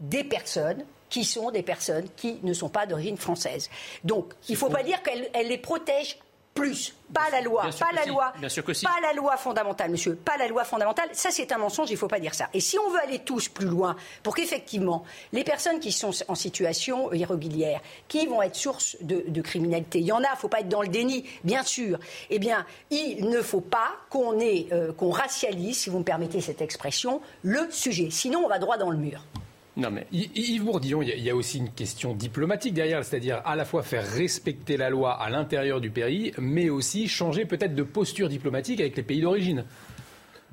des 0.00 0.24
personnes 0.24 0.84
qui 1.08 1.24
sont 1.24 1.50
des 1.50 1.62
personnes 1.62 2.06
qui 2.16 2.38
ne 2.42 2.52
sont 2.52 2.68
pas 2.68 2.84
d'origine 2.86 3.16
française. 3.16 3.70
Donc, 4.04 4.32
il 4.48 4.52
ne 4.52 4.58
faut 4.58 4.68
pas 4.68 4.82
dire 4.82 5.02
qu'elle 5.02 5.48
les 5.48 5.58
protège 5.58 6.18
plus, 6.56 6.96
pas 7.12 7.30
la 7.30 7.40
loi, 7.40 7.68
pas 7.78 7.92
la 7.92 8.06
loi, 8.06 8.32
pas 8.82 9.00
la 9.00 9.12
loi 9.12 9.36
fondamentale, 9.36 9.90
monsieur, 9.92 10.16
pas 10.16 10.36
la 10.36 10.48
loi 10.48 10.64
fondamentale. 10.64 11.08
Ça, 11.12 11.30
c'est 11.30 11.52
un 11.52 11.58
mensonge. 11.58 11.90
Il 11.90 11.92
ne 11.92 11.98
faut 11.98 12.08
pas 12.08 12.18
dire 12.18 12.34
ça. 12.34 12.48
Et 12.52 12.60
si 12.60 12.78
on 12.78 12.90
veut 12.90 13.00
aller 13.00 13.20
tous 13.20 13.48
plus 13.48 13.66
loin, 13.66 13.94
pour 14.24 14.34
qu'effectivement 14.34 15.04
les 15.32 15.44
personnes 15.44 15.78
qui 15.78 15.92
sont 15.92 16.10
en 16.26 16.34
situation 16.34 17.12
irrégulière, 17.12 17.80
qui 18.08 18.26
vont 18.26 18.42
être 18.42 18.56
source 18.56 18.96
de, 19.00 19.40
criminalité, 19.40 20.00
il 20.00 20.06
y 20.06 20.12
en 20.12 20.24
a. 20.24 20.26
Il 20.26 20.32
ne 20.32 20.36
faut 20.38 20.48
pas 20.48 20.60
être 20.60 20.68
dans 20.68 20.82
le 20.82 20.88
déni, 20.88 21.24
bien 21.44 21.62
sûr. 21.62 21.98
Eh 22.30 22.38
bien, 22.38 22.66
il 22.90 23.28
ne 23.28 23.40
faut 23.42 23.60
pas 23.60 23.90
qu'on 24.10 24.36
euh, 24.40 24.92
qu'on 24.92 25.10
racialise, 25.10 25.78
si 25.78 25.90
vous 25.90 25.98
me 25.98 26.04
permettez 26.04 26.40
cette 26.40 26.62
expression, 26.62 27.20
le 27.42 27.70
sujet. 27.70 28.08
Sinon, 28.10 28.42
on 28.44 28.48
va 28.48 28.58
droit 28.58 28.78
dans 28.78 28.90
le 28.90 28.96
mur. 28.96 29.22
Non 29.76 29.90
mais 29.90 30.06
Yves 30.10 30.64
Bourdillon, 30.64 31.02
il 31.02 31.20
y, 31.20 31.28
a 31.28 31.36
aussi 31.36 31.58
une 31.58 31.70
question 31.70 32.14
diplomatique 32.14 32.72
derrière, 32.72 33.04
c'est-à-dire 33.04 33.42
à 33.44 33.56
la 33.56 33.66
fois 33.66 33.82
faire 33.82 34.10
respecter 34.10 34.78
la 34.78 34.88
loi 34.88 35.12
à 35.12 35.28
l'intérieur 35.28 35.82
du 35.82 35.90
pays, 35.90 36.32
mais 36.38 36.70
aussi 36.70 37.08
changer 37.08 37.44
peut-être 37.44 37.74
de 37.74 37.82
posture 37.82 38.30
diplomatique 38.30 38.80
avec 38.80 38.96
les 38.96 39.02
pays 39.02 39.20
d'origine. 39.20 39.64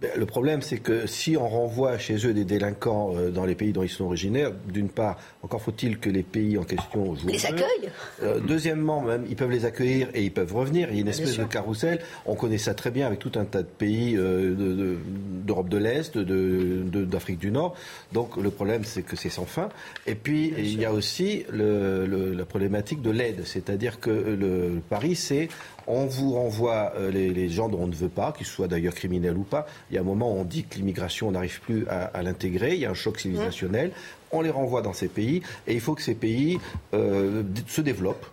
Ben, 0.01 0.11
le 0.17 0.25
problème, 0.25 0.61
c'est 0.61 0.79
que 0.79 1.07
si 1.07 1.37
on 1.37 1.47
renvoie 1.47 1.97
chez 1.97 2.25
eux 2.25 2.33
des 2.33 2.43
délinquants 2.43 3.13
euh, 3.15 3.29
dans 3.29 3.45
les 3.45 3.55
pays 3.55 3.71
dont 3.71 3.83
ils 3.83 3.89
sont 3.89 4.05
originaires, 4.05 4.51
d'une 4.67 4.89
part, 4.89 5.17
encore 5.43 5.61
faut-il 5.61 5.97
que 5.97 6.09
les 6.09 6.23
pays 6.23 6.57
en 6.57 6.63
question 6.63 7.15
jouent. 7.15 7.27
Les 7.27 7.45
accueillent 7.45 7.89
euh, 8.21 8.39
Deuxièmement, 8.39 9.01
même, 9.01 9.25
ils 9.29 9.35
peuvent 9.35 9.51
les 9.51 9.65
accueillir 9.65 10.09
et 10.13 10.23
ils 10.23 10.31
peuvent 10.31 10.53
revenir. 10.53 10.89
Il 10.89 10.95
y 10.95 10.97
a 10.97 11.01
une 11.01 11.07
espèce 11.07 11.37
de 11.37 11.43
carrousel. 11.45 11.99
On 12.25 12.35
connaît 12.35 12.57
ça 12.57 12.73
très 12.73 12.91
bien 12.91 13.07
avec 13.07 13.19
tout 13.19 13.31
un 13.35 13.45
tas 13.45 13.61
de 13.61 13.67
pays 13.67 14.15
euh, 14.17 14.97
d'Europe 15.45 15.69
de, 15.69 15.77
l'Est, 15.77 16.17
d'Afrique 16.17 17.39
du 17.39 17.51
Nord. 17.51 17.75
Donc 18.11 18.35
le 18.37 18.49
problème, 18.49 18.83
c'est 18.83 19.03
que 19.03 19.15
c'est 19.15 19.29
sans 19.29 19.45
fin. 19.45 19.69
Et 20.05 20.15
puis, 20.15 20.53
il 20.57 20.79
y 20.79 20.85
a 20.85 20.91
aussi 20.91 21.45
la 21.51 22.45
problématique 22.45 23.01
de 23.01 23.11
l'aide. 23.11 23.43
C'est-à-dire 23.45 23.99
que 23.99 24.09
le 24.09 24.81
Paris, 24.89 25.15
c'est 25.15 25.49
on 25.87 26.05
vous 26.05 26.33
renvoie 26.33 26.93
euh, 26.97 27.11
les, 27.11 27.49
gens 27.49 27.69
dont 27.69 27.79
on 27.81 27.87
ne 27.87 27.95
veut 27.95 28.09
pas, 28.09 28.31
qu'ils 28.31 28.45
soient 28.45 28.67
d'ailleurs 28.67 28.93
criminels 28.93 29.37
ou 29.37 29.43
pas. 29.43 29.65
Il 29.89 29.95
y 29.95 29.97
a 29.97 30.01
un 30.01 30.05
moment 30.05 30.31
où 30.31 30.39
on 30.39 30.43
dit 30.43 30.63
que 30.63 30.75
l'immigration, 30.75 31.27
on 31.27 31.31
n'arrive 31.31 31.59
plus 31.61 31.87
à, 31.87 32.21
l'intégrer. 32.23 32.73
Il 32.73 32.79
y 32.79 32.85
a 32.85 32.91
un 32.91 32.95
choc 32.95 33.19
civilisationnel. 33.19 33.91
On 34.31 34.41
les 34.41 34.49
renvoie 34.49 34.81
dans 34.81 34.93
ces 34.93 35.07
pays 35.07 35.41
et 35.67 35.73
il 35.73 35.79
faut 35.79 35.93
que 35.93 36.01
ces 36.01 36.15
pays 36.15 36.59
euh, 36.93 37.43
se 37.67 37.81
développent 37.81 38.25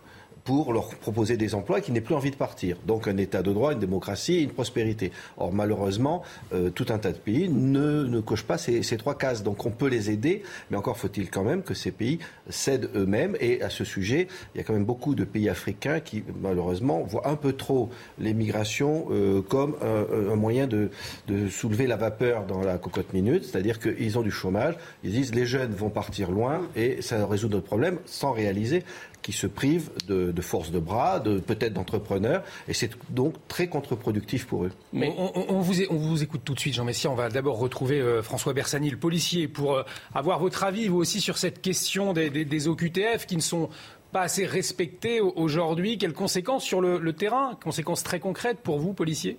pour 0.50 0.72
leur 0.72 0.88
proposer 0.96 1.36
des 1.36 1.54
emplois 1.54 1.80
qui 1.80 1.92
n'aient 1.92 2.00
plus 2.00 2.16
envie 2.16 2.32
de 2.32 2.36
partir. 2.36 2.76
Donc 2.84 3.06
un 3.06 3.16
État 3.18 3.40
de 3.40 3.52
droit, 3.52 3.72
une 3.72 3.78
démocratie 3.78 4.34
et 4.34 4.40
une 4.40 4.50
prospérité. 4.50 5.12
Or 5.36 5.52
malheureusement, 5.52 6.24
euh, 6.52 6.70
tout 6.70 6.86
un 6.88 6.98
tas 6.98 7.12
de 7.12 7.18
pays 7.18 7.48
ne, 7.48 8.02
ne 8.02 8.20
cochent 8.20 8.42
pas 8.42 8.58
ces, 8.58 8.82
trois 8.96 9.16
cases. 9.16 9.44
Donc 9.44 9.64
on 9.64 9.70
peut 9.70 9.86
les 9.86 10.10
aider, 10.10 10.42
mais 10.68 10.76
encore 10.76 10.98
faut-il 10.98 11.30
quand 11.30 11.44
même 11.44 11.62
que 11.62 11.72
ces 11.72 11.92
pays 11.92 12.18
cèdent 12.48 12.90
eux-mêmes. 12.96 13.36
Et 13.38 13.62
à 13.62 13.70
ce 13.70 13.84
sujet, 13.84 14.26
il 14.52 14.58
y 14.58 14.60
a 14.60 14.64
quand 14.64 14.72
même 14.72 14.84
beaucoup 14.84 15.14
de 15.14 15.22
pays 15.22 15.48
africains 15.48 16.00
qui 16.00 16.24
malheureusement 16.42 17.00
voient 17.04 17.28
un 17.28 17.36
peu 17.36 17.52
trop 17.52 17.88
l'immigration 18.18 19.06
euh, 19.12 19.42
comme 19.42 19.76
un, 19.82 20.32
un, 20.32 20.34
moyen 20.34 20.66
de, 20.66 20.90
de 21.28 21.46
soulever 21.46 21.86
la 21.86 21.96
vapeur 21.96 22.44
dans 22.44 22.62
la 22.62 22.76
cocotte 22.76 23.12
minute, 23.12 23.44
c'est-à-dire 23.44 23.78
qu'ils 23.78 24.18
ont 24.18 24.22
du 24.22 24.32
chômage, 24.32 24.74
ils 25.04 25.12
disent 25.12 25.32
les 25.32 25.46
jeunes 25.46 25.70
vont 25.70 25.90
partir 25.90 26.32
loin 26.32 26.62
et 26.74 27.02
ça 27.02 27.24
résout 27.24 27.48
notre 27.48 27.66
problème 27.66 27.98
sans 28.04 28.32
réaliser 28.32 28.82
qui 29.22 29.32
se 29.32 29.46
privent 29.46 29.90
de, 30.06 30.32
force 30.40 30.70
de 30.70 30.78
bras, 30.78 31.20
de 31.20 31.38
peut-être 31.38 31.72
d'entrepreneurs, 31.72 32.42
et 32.68 32.74
c'est 32.74 32.90
donc 33.10 33.34
très 33.48 33.68
contre-productif 33.68 34.46
pour 34.46 34.64
eux. 34.64 34.72
Mais 34.92 35.14
on, 35.16 35.60
vous, 35.60 35.82
on 35.90 35.96
vous 35.96 36.22
écoute 36.22 36.42
tout 36.44 36.54
de 36.54 36.60
suite, 36.60 36.74
Jean 36.74 36.84
Messia. 36.84 37.10
On 37.10 37.14
va 37.14 37.28
d'abord 37.28 37.58
retrouver 37.58 38.00
euh, 38.00 38.22
François 38.22 38.52
Bersani, 38.52 38.90
le 38.90 38.96
policier, 38.96 39.48
pour 39.48 39.74
euh, 39.74 39.82
avoir 40.14 40.38
votre 40.38 40.64
avis, 40.64 40.88
vous 40.88 40.98
aussi, 40.98 41.20
sur 41.20 41.38
cette 41.38 41.60
question 41.60 42.12
des, 42.12 42.30
des, 42.30 42.68
OQTF 42.68 43.26
qui 43.26 43.36
ne 43.36 43.42
sont 43.42 43.68
pas 44.12 44.22
assez 44.22 44.46
respectés 44.46 45.20
aujourd'hui. 45.20 45.98
Quelles 45.98 46.12
conséquences 46.12 46.64
sur 46.64 46.80
le, 46.80 46.98
le 46.98 47.12
terrain? 47.12 47.58
Conséquences 47.62 48.02
très 48.02 48.20
concrètes 48.20 48.58
pour 48.60 48.78
vous, 48.78 48.92
policiers 48.92 49.38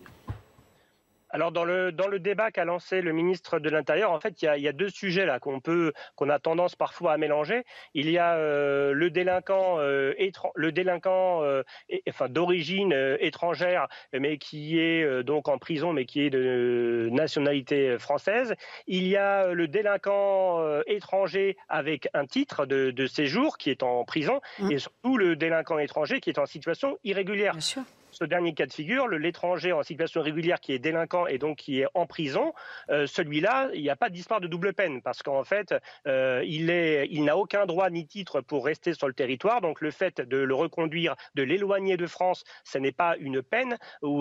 alors 1.31 1.51
dans 1.51 1.63
le 1.63 1.91
dans 1.91 2.07
le 2.07 2.19
débat 2.19 2.51
qu'a 2.51 2.65
lancé 2.65 3.01
le 3.01 3.13
ministre 3.13 3.59
de 3.59 3.69
l'Intérieur, 3.69 4.11
en 4.11 4.19
fait, 4.19 4.41
il 4.41 4.45
y 4.45 4.47
a, 4.47 4.57
il 4.57 4.63
y 4.63 4.67
a 4.67 4.73
deux 4.73 4.89
sujets 4.89 5.25
là 5.25 5.39
qu'on 5.39 5.59
peut 5.59 5.93
qu'on 6.15 6.29
a 6.29 6.39
tendance 6.39 6.75
parfois 6.75 7.13
à 7.13 7.17
mélanger. 7.17 7.63
Il 7.93 8.09
y 8.09 8.17
a 8.17 8.35
euh, 8.35 8.93
le 8.93 9.09
délinquant 9.09 9.77
euh, 9.79 10.13
le 10.55 10.71
délinquant 10.71 11.43
euh, 11.43 11.63
enfin 12.07 12.29
d'origine 12.29 12.93
étrangère, 13.19 13.87
mais 14.13 14.37
qui 14.37 14.79
est 14.79 15.23
donc 15.23 15.47
en 15.47 15.57
prison, 15.57 15.93
mais 15.93 16.05
qui 16.05 16.21
est 16.21 16.29
de 16.29 17.09
nationalité 17.11 17.97
française. 17.97 18.55
Il 18.87 19.07
y 19.07 19.15
a 19.17 19.53
le 19.53 19.67
délinquant 19.67 20.81
étranger 20.87 21.57
avec 21.69 22.07
un 22.13 22.25
titre 22.25 22.65
de, 22.65 22.91
de 22.91 23.07
séjour 23.07 23.57
qui 23.57 23.69
est 23.69 23.83
en 23.83 24.03
prison, 24.03 24.41
mmh. 24.59 24.71
et 24.71 24.79
surtout 24.79 25.17
le 25.17 25.35
délinquant 25.35 25.79
étranger 25.79 26.19
qui 26.19 26.29
est 26.29 26.39
en 26.39 26.45
situation 26.45 26.97
irrégulière. 27.03 27.53
Bien 27.53 27.61
sûr 27.61 27.83
ce 28.11 28.25
dernier 28.25 28.53
cas 28.53 28.65
de 28.65 28.73
figure, 28.73 29.07
l'étranger 29.07 29.71
en 29.71 29.83
situation 29.83 30.21
régulière 30.21 30.59
qui 30.59 30.73
est 30.73 30.79
délinquant 30.79 31.27
et 31.27 31.37
donc 31.37 31.57
qui 31.57 31.81
est 31.81 31.87
en 31.93 32.05
prison, 32.05 32.53
euh, 32.89 33.07
celui-là, 33.07 33.69
il 33.73 33.81
n'y 33.81 33.89
a 33.89 33.95
pas 33.95 34.09
d'histoire 34.09 34.41
de 34.41 34.47
double 34.47 34.73
peine 34.73 35.01
parce 35.01 35.23
qu'en 35.23 35.43
fait, 35.43 35.73
euh, 36.07 36.43
il 36.45 37.23
n'a 37.23 37.37
aucun 37.37 37.65
droit 37.65 37.89
ni 37.89 38.05
titre 38.05 38.41
pour 38.41 38.65
rester 38.65 38.93
sur 38.93 39.07
le 39.07 39.13
territoire. 39.13 39.61
Donc 39.61 39.81
le 39.81 39.91
fait 39.91 40.21
de 40.21 40.37
le 40.37 40.53
reconduire, 40.53 41.15
de 41.35 41.43
l'éloigner 41.43 41.97
de 41.97 42.07
France, 42.07 42.43
ce 42.63 42.77
n'est 42.77 42.91
pas 42.91 43.15
une 43.17 43.41
peine. 43.41 43.77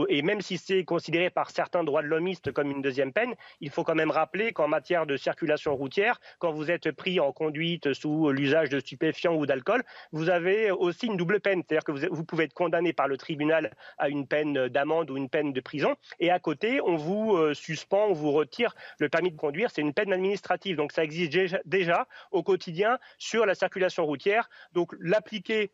et 0.09 0.23
même 0.23 0.41
si 0.41 0.59
c'est 0.59 0.85
considéré 0.85 1.31
par 1.31 1.51
certains 1.51 1.85
droits 1.85 2.03
de 2.03 2.09
l'homiste 2.09 2.53
comme 2.53 2.71
une 2.71 2.83
deuxième 2.83 3.13
peine, 3.13 3.35
il 3.61 3.71
faut 3.71 3.85
quand 3.85 3.95
même 3.95 4.11
rappeler 4.11 4.53
qu'en 4.53 4.69
matière 4.69 5.07
de 5.07 5.17
circulation 5.17 5.75
routière, 5.75 6.21
quand 6.39 6.53
vous 6.53 6.71
êtes 6.71 6.93
pris 6.93 7.21
en 7.21 7.33
conduite 7.33 7.93
sous 7.93 8.31
l'usage 8.31 8.69
de 8.69 8.81
stupéfiants 8.81 9.35
ou 9.35 9.47
d'alcool, 9.47 9.83
vous 10.13 10.31
avez 10.31 10.71
aussi 10.71 11.07
une 11.07 11.17
double 11.17 11.41
peine. 11.41 11.63
C'est-à-dire 11.67 11.85
que 11.85 12.09
vous 12.09 12.25
pouvez 12.25 12.45
être 12.45 12.55
condamné 12.55 12.93
par 12.93 13.09
le 13.09 13.17
tribunal 13.17 13.71
à 13.99 14.09
une 14.09 14.27
peine 14.27 14.69
d'amende 14.69 15.11
ou 15.11 15.17
une 15.17 15.29
peine 15.29 15.53
de 15.53 15.61
prison. 15.61 15.97
Et 16.19 16.31
à 16.31 16.39
côté, 16.39 16.81
on 16.81 16.97
vous 16.97 17.37
euh, 17.37 17.55
suspend, 17.55 18.07
on 18.09 18.13
vous 18.13 18.33
retire 18.33 18.75
le 18.99 19.09
permis 19.09 19.31
de 19.31 19.37
conduire. 19.37 19.71
C'est 19.71 19.83
une 19.83 19.95
peine 19.95 20.13
administrative. 20.13 20.77
Donc 20.77 20.93
ça 20.93 21.05
existe 21.05 21.37
déjà 21.65 22.07
au 22.31 22.43
quotidien 22.43 22.99
sur 23.19 23.47
la 23.47 23.55
circulation 23.55 24.05
routière. 24.05 24.49
Donc 24.73 24.95
l'appliquer 25.01 25.71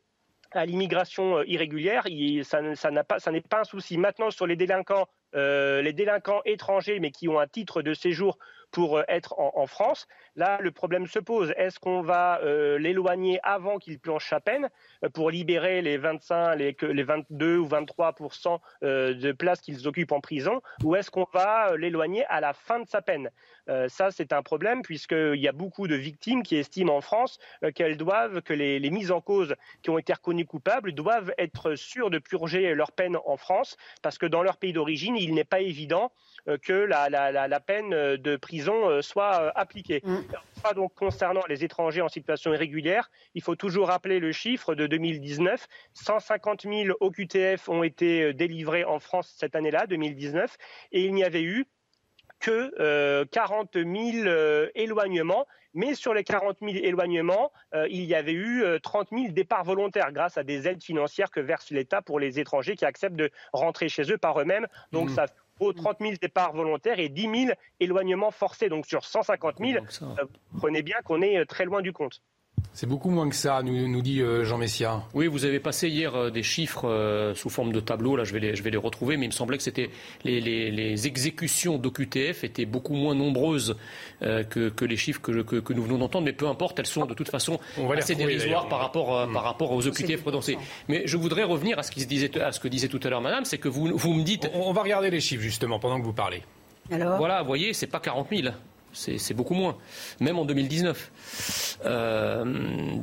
à 0.52 0.66
l'immigration 0.66 1.38
euh, 1.38 1.44
irrégulière, 1.46 2.06
ça, 2.44 2.90
n'est 2.90 3.40
pas, 3.40 3.60
un 3.60 3.64
souci. 3.64 3.98
Maintenant, 3.98 4.30
sur 4.30 4.46
les 4.46 4.56
délinquants, 4.56 5.08
euh, 5.34 5.82
les 5.82 5.92
délinquants 5.92 6.40
étrangers, 6.44 7.00
mais 7.00 7.10
qui 7.10 7.28
ont 7.28 7.38
un 7.38 7.46
titre 7.46 7.82
de 7.82 7.94
séjour 7.94 8.38
pour 8.70 8.98
euh, 8.98 9.02
être 9.08 9.34
en, 9.38 9.66
France. 9.66 10.06
Là, 10.36 10.58
le 10.60 10.70
problème 10.70 11.06
se 11.06 11.18
pose. 11.18 11.52
Est-ce 11.56 11.78
qu'on 11.78 12.02
va 12.02 12.40
euh, 12.42 12.78
l'éloigner 12.78 13.40
avant 13.42 13.78
qu'il 13.78 13.98
planche 13.98 14.28
sa 14.28 14.40
peine 14.40 14.68
euh, 15.04 15.08
pour 15.08 15.30
libérer 15.30 15.82
les 15.82 15.96
25, 15.96 16.54
les, 16.56 16.76
les 16.82 17.02
22 17.02 17.58
ou 17.58 17.66
23% 17.66 18.58
de 18.82 19.32
places 19.32 19.60
qu'ils 19.60 19.88
occupent 19.88 20.12
en 20.12 20.20
prison, 20.20 20.60
ou 20.82 20.94
est-ce 20.96 21.10
qu'on 21.10 21.26
va 21.32 21.76
l'éloigner 21.76 22.24
à 22.26 22.40
la 22.40 22.52
fin 22.52 22.78
de 22.80 22.88
sa 22.88 23.02
peine? 23.02 23.30
Ça, 23.88 24.10
c'est 24.10 24.32
un 24.32 24.42
problème 24.42 24.82
puisqu'il 24.82 25.40
y 25.40 25.48
a 25.48 25.52
beaucoup 25.52 25.88
de 25.88 25.96
victimes 25.96 26.42
qui 26.42 26.56
estiment 26.56 26.96
en 26.96 27.00
France 27.00 27.38
qu'elles 27.74 27.96
doivent, 27.96 28.42
que 28.42 28.52
les, 28.52 28.90
mises 28.90 29.10
en 29.10 29.20
cause 29.20 29.54
qui 29.82 29.90
ont 29.90 29.98
été 29.98 30.12
reconnues 30.12 30.46
coupables 30.46 30.92
doivent 30.92 31.32
être 31.38 31.74
sûres 31.74 32.10
de 32.10 32.18
purger 32.18 32.74
leur 32.74 32.92
peine 32.92 33.16
en 33.24 33.36
France 33.36 33.76
parce 34.02 34.18
que 34.18 34.26
dans 34.26 34.42
leur 34.42 34.56
pays 34.56 34.72
d'origine, 34.72 35.16
il 35.16 35.34
n'est 35.34 35.44
pas 35.44 35.60
évident 35.60 36.12
que 36.62 36.72
la, 36.72 37.60
peine 37.60 37.92
euh, 37.92 38.16
de 38.16 38.36
prison 38.36 38.55
euh, 38.68 39.02
soit 39.02 39.52
appliquée. 39.56 40.02
Mm. 40.04 40.74
donc 40.74 40.94
concernant 40.94 41.42
les 41.48 41.64
étrangers 41.64 42.02
en 42.02 42.08
situation 42.08 42.52
irrégulière, 42.52 43.10
il 43.34 43.42
faut 43.42 43.56
toujours 43.56 43.88
rappeler 43.88 44.18
le 44.18 44.32
chiffre 44.32 44.74
de 44.74 44.86
2019. 44.86 45.66
150 45.94 46.62
000 46.62 46.96
OQTF 47.00 47.68
ont 47.68 47.82
été 47.82 48.32
délivrés 48.34 48.84
en 48.84 48.98
France 48.98 49.34
cette 49.36 49.54
année-là, 49.54 49.86
2019, 49.86 50.56
et 50.92 51.04
il 51.04 51.14
n'y 51.14 51.24
avait 51.24 51.42
eu 51.42 51.66
que 52.38 53.24
40 53.24 53.70
000 53.74 53.88
éloignements. 54.74 55.46
Mais 55.72 55.94
sur 55.94 56.14
les 56.14 56.24
40 56.24 56.58
000 56.62 56.76
éloignements, 56.76 57.52
il 57.88 58.04
y 58.04 58.14
avait 58.14 58.32
eu 58.32 58.64
30 58.82 59.08
000 59.12 59.28
départs 59.28 59.64
volontaires 59.64 60.12
grâce 60.12 60.38
à 60.38 60.42
des 60.42 60.66
aides 60.68 60.82
financières 60.82 61.30
que 61.30 61.40
verse 61.40 61.70
l'État 61.70 62.02
pour 62.02 62.18
les 62.18 62.40
étrangers 62.40 62.76
qui 62.76 62.84
acceptent 62.84 63.16
de 63.16 63.30
rentrer 63.52 63.88
chez 63.88 64.10
eux 64.10 64.18
par 64.18 64.40
eux-mêmes. 64.40 64.66
Donc 64.92 65.10
mm. 65.10 65.14
ça 65.14 65.26
30 65.58 65.98
000 66.00 66.12
départs 66.20 66.52
volontaires 66.52 66.98
et 66.98 67.08
10 67.08 67.22
000 67.22 67.34
éloignements 67.80 68.30
forcés. 68.30 68.68
Donc 68.68 68.86
sur 68.86 69.04
150 69.04 69.56
000, 69.58 69.84
euh, 70.02 70.24
prenez 70.58 70.82
bien 70.82 70.96
qu'on 71.04 71.22
est 71.22 71.38
euh, 71.38 71.44
très 71.44 71.64
loin 71.64 71.82
du 71.82 71.92
compte. 71.92 72.22
C'est 72.76 72.86
beaucoup 72.86 73.08
moins 73.08 73.26
que 73.30 73.34
ça, 73.34 73.62
nous, 73.62 73.88
nous 73.88 74.02
dit 74.02 74.20
euh, 74.20 74.44
Jean 74.44 74.58
Messia. 74.58 75.02
Oui, 75.14 75.28
vous 75.28 75.46
avez 75.46 75.60
passé 75.60 75.88
hier 75.88 76.14
euh, 76.14 76.28
des 76.28 76.42
chiffres 76.42 76.86
euh, 76.86 77.34
sous 77.34 77.48
forme 77.48 77.72
de 77.72 77.80
tableau, 77.80 78.16
là 78.16 78.24
je 78.24 78.34
vais 78.34 78.38
les, 78.38 78.54
je 78.54 78.62
vais 78.62 78.68
les 78.68 78.76
retrouver, 78.76 79.16
mais 79.16 79.24
il 79.24 79.30
me 79.30 79.32
semblait 79.32 79.56
que 79.56 79.62
c'était 79.62 79.88
les, 80.24 80.42
les, 80.42 81.06
exécutions 81.06 81.78
d'OQTF 81.78 82.44
étaient 82.44 82.66
beaucoup 82.66 82.92
moins 82.92 83.14
nombreuses 83.14 83.76
que, 84.20 84.68
que, 84.68 84.84
les 84.84 84.96
chiffres 84.98 85.22
que, 85.22 85.40
que, 85.40 85.72
nous 85.72 85.82
venons 85.82 85.96
d'entendre, 85.96 86.26
mais 86.26 86.34
peu 86.34 86.48
importe, 86.48 86.78
elles 86.78 86.86
sont 86.86 87.06
de 87.06 87.14
toute 87.14 87.30
façon 87.30 87.58
assez 87.96 88.14
dérisoires 88.14 88.68
par 88.68 88.80
rapport, 88.80 89.26
par 89.32 89.44
rapport 89.44 89.72
aux 89.72 89.86
OQTF 89.86 90.20
prononcés. 90.20 90.58
Mais 90.88 91.06
je 91.06 91.16
voudrais 91.16 91.44
revenir 91.44 91.78
à 91.78 91.82
ce, 91.82 91.90
qui 91.90 92.02
se 92.02 92.06
disait, 92.06 92.38
à 92.40 92.52
ce 92.52 92.60
que 92.60 92.68
disait 92.68 92.88
tout 92.88 93.00
à 93.04 93.08
l'heure 93.08 93.22
Madame, 93.22 93.46
c'est 93.46 93.58
que 93.58 93.68
vous, 93.68 93.96
vous 93.96 94.12
me 94.12 94.22
dites... 94.22 94.50
On, 94.52 94.68
on, 94.68 94.72
va 94.72 94.82
regarder 94.82 95.08
les 95.08 95.20
chiffres 95.20 95.42
justement 95.42 95.78
pendant 95.78 95.98
que 95.98 96.04
vous 96.04 96.12
parlez. 96.12 96.42
Alors? 96.90 97.16
Voilà, 97.16 97.40
vous 97.40 97.46
voyez, 97.46 97.72
c'est 97.72 97.86
pas 97.86 98.00
40 98.00 98.28
000 98.30 98.48
c'est 98.96 99.34
beaucoup 99.34 99.54
moins, 99.54 99.76
même 100.20 100.38
en 100.38 100.44
2019. 100.44 101.10
Euh, 101.84 102.44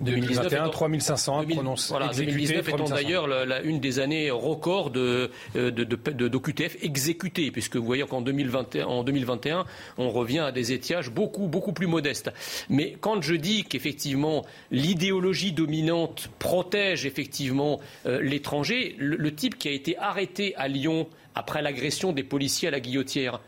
2021, 0.01 0.69
3500 0.69 1.45
prononcés. 1.45 1.89
Voilà, 1.89 2.07
2019 2.07 2.69
étant 2.69 2.85
d'ailleurs 2.85 3.27
une 3.63 3.79
des 3.79 3.99
années 3.99 4.31
records 4.31 4.89
de, 4.89 5.29
euh, 5.55 5.71
d'OQTF 5.71 6.79
de, 6.79 6.85
exécutés, 6.85 7.51
puisque 7.51 7.75
vous 7.75 7.85
voyez 7.85 8.03
qu'en 8.03 8.21
2021, 8.21 8.85
en 8.85 9.03
2021, 9.03 9.65
on 9.97 10.09
revient 10.09 10.39
à 10.39 10.51
des 10.51 10.71
étiages 10.71 11.09
beaucoup, 11.11 11.47
beaucoup 11.47 11.73
plus 11.73 11.87
modestes. 11.87 12.31
Mais 12.69 12.97
quand 12.99 13.21
je 13.21 13.35
dis 13.35 13.63
qu'effectivement 13.63 14.45
l'idéologie 14.71 15.51
dominante 15.51 16.29
protège 16.39 17.05
effectivement 17.05 17.79
euh, 18.05 18.21
l'étranger, 18.21 18.95
le 18.97 19.35
type 19.35 19.57
qui 19.57 19.67
a 19.67 19.71
été 19.71 19.97
arrêté 19.97 20.55
à 20.55 20.67
Lyon 20.67 21.07
après 21.35 21.61
l'agression 21.61 22.11
des 22.11 22.23
policiers 22.23 22.67
à 22.67 22.71
la 22.71 22.79
guillotière, 22.79 23.39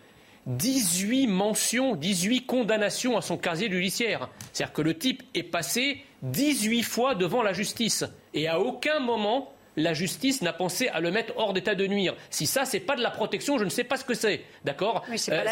18 0.47 1.27
mentions, 1.27 1.95
18 1.95 2.45
condamnations 2.45 3.17
à 3.17 3.21
son 3.21 3.37
casier 3.37 3.69
judiciaire. 3.69 4.29
C'est-à-dire 4.53 4.73
que 4.73 4.81
le 4.81 4.97
type 4.97 5.23
est 5.33 5.43
passé 5.43 6.03
18 6.21 6.83
fois 6.83 7.15
devant 7.15 7.41
la 7.41 7.53
justice. 7.53 8.03
Et 8.33 8.47
à 8.47 8.59
aucun 8.59 8.99
moment, 8.99 9.54
la 9.77 9.93
justice 9.93 10.41
n'a 10.41 10.53
pensé 10.53 10.87
à 10.89 10.99
le 10.99 11.11
mettre 11.11 11.33
hors 11.37 11.53
d'état 11.53 11.75
de 11.75 11.87
nuire. 11.87 12.15
Si 12.29 12.45
ça, 12.45 12.65
c'est 12.65 12.79
pas 12.79 12.95
de 12.95 13.01
la 13.01 13.11
protection, 13.11 13.57
je 13.57 13.63
ne 13.65 13.69
sais 13.69 13.83
pas 13.83 13.97
ce 13.97 14.05
que 14.05 14.13
c'est. 14.13 14.41
D'accord 14.63 15.03
oui, 15.09 15.21
euh, 15.29 15.43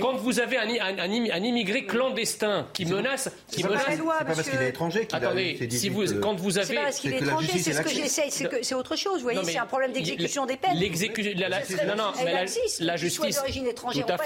Quand 0.00 0.16
vous 0.16 0.40
avez 0.40 0.58
un, 0.58 0.98
un, 0.98 1.42
immigré 1.42 1.86
clandestin 1.86 2.68
qui 2.72 2.84
menace. 2.86 3.30
Qui 3.50 3.64
menace 3.64 3.82
c'est 3.88 3.96
pas 3.98 4.24
parce 4.24 4.42
qu'il 4.42 4.60
est 4.60 4.68
étranger 4.68 5.06
qu'il 5.06 5.16
Attendez, 5.16 5.58
a 5.60 5.70
si 5.70 5.88
vous, 5.88 6.04
quand 6.20 6.34
vous 6.34 6.58
avez. 6.58 6.66
C'est 6.66 6.74
pas 6.74 6.82
parce 6.82 6.98
qu'il 6.98 7.12
est, 7.12 7.20
étranger, 7.20 7.58
c'est 7.58 7.72
ce 7.72 7.82
que 7.82 7.90
j'essaie. 7.90 8.30
C'est 8.30 8.74
autre 8.74 8.96
chose. 8.96 9.18
Vous 9.18 9.22
voyez, 9.22 9.44
c'est 9.44 9.58
un 9.58 9.66
problème 9.66 9.92
d'exécution 9.92 10.46
des 10.46 10.56
peines. 10.56 10.76
L'exécution. 10.76 11.32
Non, 11.86 11.96
non, 11.96 12.12
mais 12.24 12.32
la, 12.80 12.96
justice. 12.96 13.42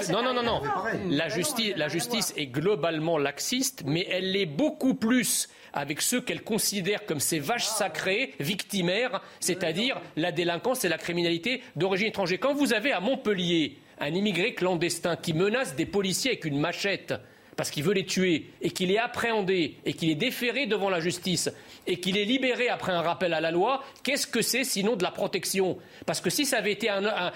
Non, 0.09 0.23
non, 0.23 0.33
non, 0.33 0.43
non. 0.43 0.61
La 1.09 1.29
justice, 1.29 1.73
la 1.75 1.87
justice 1.87 2.33
est 2.37 2.47
globalement 2.47 3.17
laxiste, 3.17 3.83
mais 3.85 4.07
elle 4.09 4.31
l'est 4.31 4.45
beaucoup 4.45 4.93
plus 4.93 5.47
avec 5.73 6.01
ceux 6.01 6.21
qu'elle 6.21 6.43
considère 6.43 7.05
comme 7.05 7.19
ses 7.19 7.39
vaches 7.39 7.65
sacrées, 7.65 8.33
victimaires, 8.39 9.21
c'est-à-dire 9.39 9.99
la 10.15 10.31
délinquance 10.31 10.85
et 10.85 10.89
la 10.89 10.97
criminalité 10.97 11.61
d'origine 11.75 12.07
étrangère. 12.07 12.39
Quand 12.39 12.53
vous 12.53 12.73
avez 12.73 12.91
à 12.91 12.99
Montpellier 12.99 13.77
un 13.99 14.13
immigré 14.13 14.53
clandestin 14.53 15.15
qui 15.15 15.33
menace 15.33 15.75
des 15.75 15.85
policiers 15.85 16.31
avec 16.31 16.45
une 16.45 16.59
machette, 16.59 17.13
parce 17.55 17.71
qu'il 17.71 17.83
veut 17.83 17.93
les 17.93 18.05
tuer, 18.05 18.51
et 18.61 18.69
qu'il 18.69 18.91
est 18.91 18.99
appréhendé, 18.99 19.77
et 19.83 19.93
qu'il 19.93 20.11
est 20.11 20.15
déféré 20.15 20.67
devant 20.67 20.91
la 20.91 20.99
justice, 20.99 21.49
et 21.87 21.99
qu'il 21.99 22.15
est 22.15 22.23
libéré 22.23 22.69
après 22.69 22.91
un 22.91 23.01
rappel 23.01 23.33
à 23.33 23.41
la 23.41 23.49
loi, 23.49 23.83
qu'est-ce 24.03 24.27
que 24.27 24.43
c'est 24.43 24.63
sinon 24.63 24.95
de 24.95 25.01
la 25.01 25.09
protection? 25.09 25.79
Parce 26.05 26.21
que 26.21 26.29
si 26.29 26.45
ça 26.45 26.57
avait 26.57 26.73
été 26.73 26.87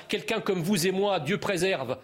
quelqu'un 0.07 0.39
comme 0.39 0.61
vous 0.61 0.85
et 0.85 0.91
moi, 0.91 1.19
Dieu 1.19 1.39
préserve, 1.39 1.97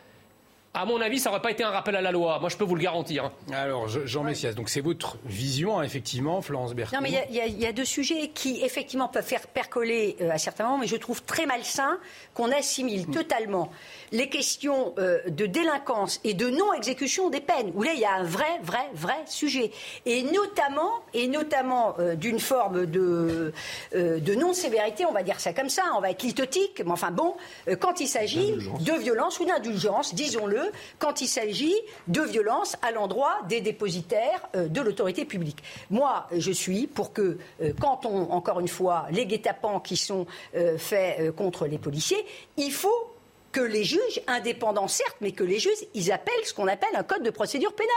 à 0.77 0.85
mon 0.85 1.01
avis, 1.01 1.17
ça 1.17 1.29
n'aurait 1.29 1.41
pas 1.41 1.49
été 1.49 1.63
un 1.63 1.71
rappel 1.71 1.95
à 1.95 2.01
la 2.01 2.11
loi. 2.11 2.37
Moi, 2.39 2.49
je 2.49 2.55
peux 2.55 2.63
vous 2.63 2.75
le 2.75 2.81
garantir. 2.81 3.25
Hein. 3.25 3.31
Alors, 3.51 3.87
Jean 3.87 4.23
Messias, 4.23 4.53
donc 4.53 4.69
c'est 4.69 4.81
votre 4.81 5.17
vision, 5.25 5.79
hein, 5.79 5.83
effectivement, 5.83 6.41
Florence 6.41 6.75
Berthaud. 6.75 6.95
Non, 6.95 7.01
mais 7.01 7.25
il 7.31 7.35
y, 7.35 7.65
a 7.65 7.71
deux 7.71 7.85
sujets 7.85 8.29
qui, 8.33 8.61
effectivement, 8.63 9.07
peuvent 9.07 9.25
faire 9.25 9.47
percoler 9.47 10.15
euh, 10.21 10.29
à 10.29 10.37
certains 10.37 10.65
moments, 10.65 10.77
mais 10.77 10.87
je 10.87 10.95
trouve 10.95 11.23
très 11.23 11.47
malsain 11.47 11.97
qu'on 12.35 12.51
assimile 12.51 13.07
mm. 13.07 13.11
totalement 13.11 13.71
les 14.11 14.29
questions 14.29 14.93
euh, 14.97 15.19
de 15.27 15.45
délinquance 15.45 16.19
et 16.23 16.33
de 16.33 16.49
non-exécution 16.49 17.29
des 17.29 17.41
peines, 17.41 17.71
où 17.75 17.83
là, 17.83 17.91
il 17.93 17.99
y 17.99 18.05
a 18.05 18.13
un 18.13 18.23
vrai, 18.23 18.59
vrai, 18.63 18.89
vrai 18.93 19.17
sujet. 19.25 19.71
Et 20.05 20.23
notamment, 20.23 20.91
et 21.13 21.27
notamment 21.27 21.95
euh, 21.99 22.15
d'une 22.15 22.39
forme 22.39 22.85
de, 22.85 23.53
de 23.93 24.35
non-sévérité, 24.35 25.05
on 25.05 25.13
va 25.13 25.23
dire 25.23 25.39
ça 25.39 25.53
comme 25.53 25.69
ça, 25.69 25.83
on 25.95 26.01
va 26.01 26.11
être 26.11 26.23
lithotique, 26.23 26.81
mais 26.85 26.91
enfin 26.91 27.11
bon, 27.11 27.35
quand 27.79 27.99
il 27.99 28.07
s'agit 28.07 28.53
de 28.53 28.93
violence 28.93 29.39
ou 29.39 29.45
d'indulgence, 29.45 30.13
disons-le, 30.13 30.61
quand 30.99 31.21
il 31.21 31.27
s'agit 31.27 31.75
de 32.07 32.21
violence 32.21 32.75
à 32.81 32.91
l'endroit 32.91 33.39
des 33.47 33.61
dépositaires 33.61 34.47
euh, 34.55 34.67
de 34.67 34.81
l'autorité 34.81 35.25
publique. 35.25 35.63
Moi, 35.89 36.27
je 36.31 36.51
suis 36.51 36.87
pour 36.87 37.13
que, 37.13 37.37
euh, 37.61 37.73
quand 37.79 38.05
on, 38.05 38.31
encore 38.31 38.59
une 38.59 38.67
fois, 38.67 39.07
les 39.11 39.25
guet-apens 39.25 39.79
qui 39.79 39.97
sont 39.97 40.25
euh, 40.55 40.77
faits 40.77 41.35
contre 41.35 41.67
les 41.67 41.77
policiers, 41.77 42.23
il 42.57 42.71
faut 42.71 43.16
que 43.57 43.63
les 43.63 43.83
juges, 43.83 44.21
indépendants 44.27 44.87
certes, 44.87 45.15
mais 45.19 45.31
que 45.31 45.43
les 45.43 45.57
juges, 45.57 45.83
ils 45.95 46.11
appellent 46.11 46.45
ce 46.45 46.53
qu'on 46.53 46.67
appelle 46.67 46.95
un 46.95 47.01
code 47.01 47.23
de 47.23 47.31
procédure 47.31 47.73
pénale. 47.73 47.91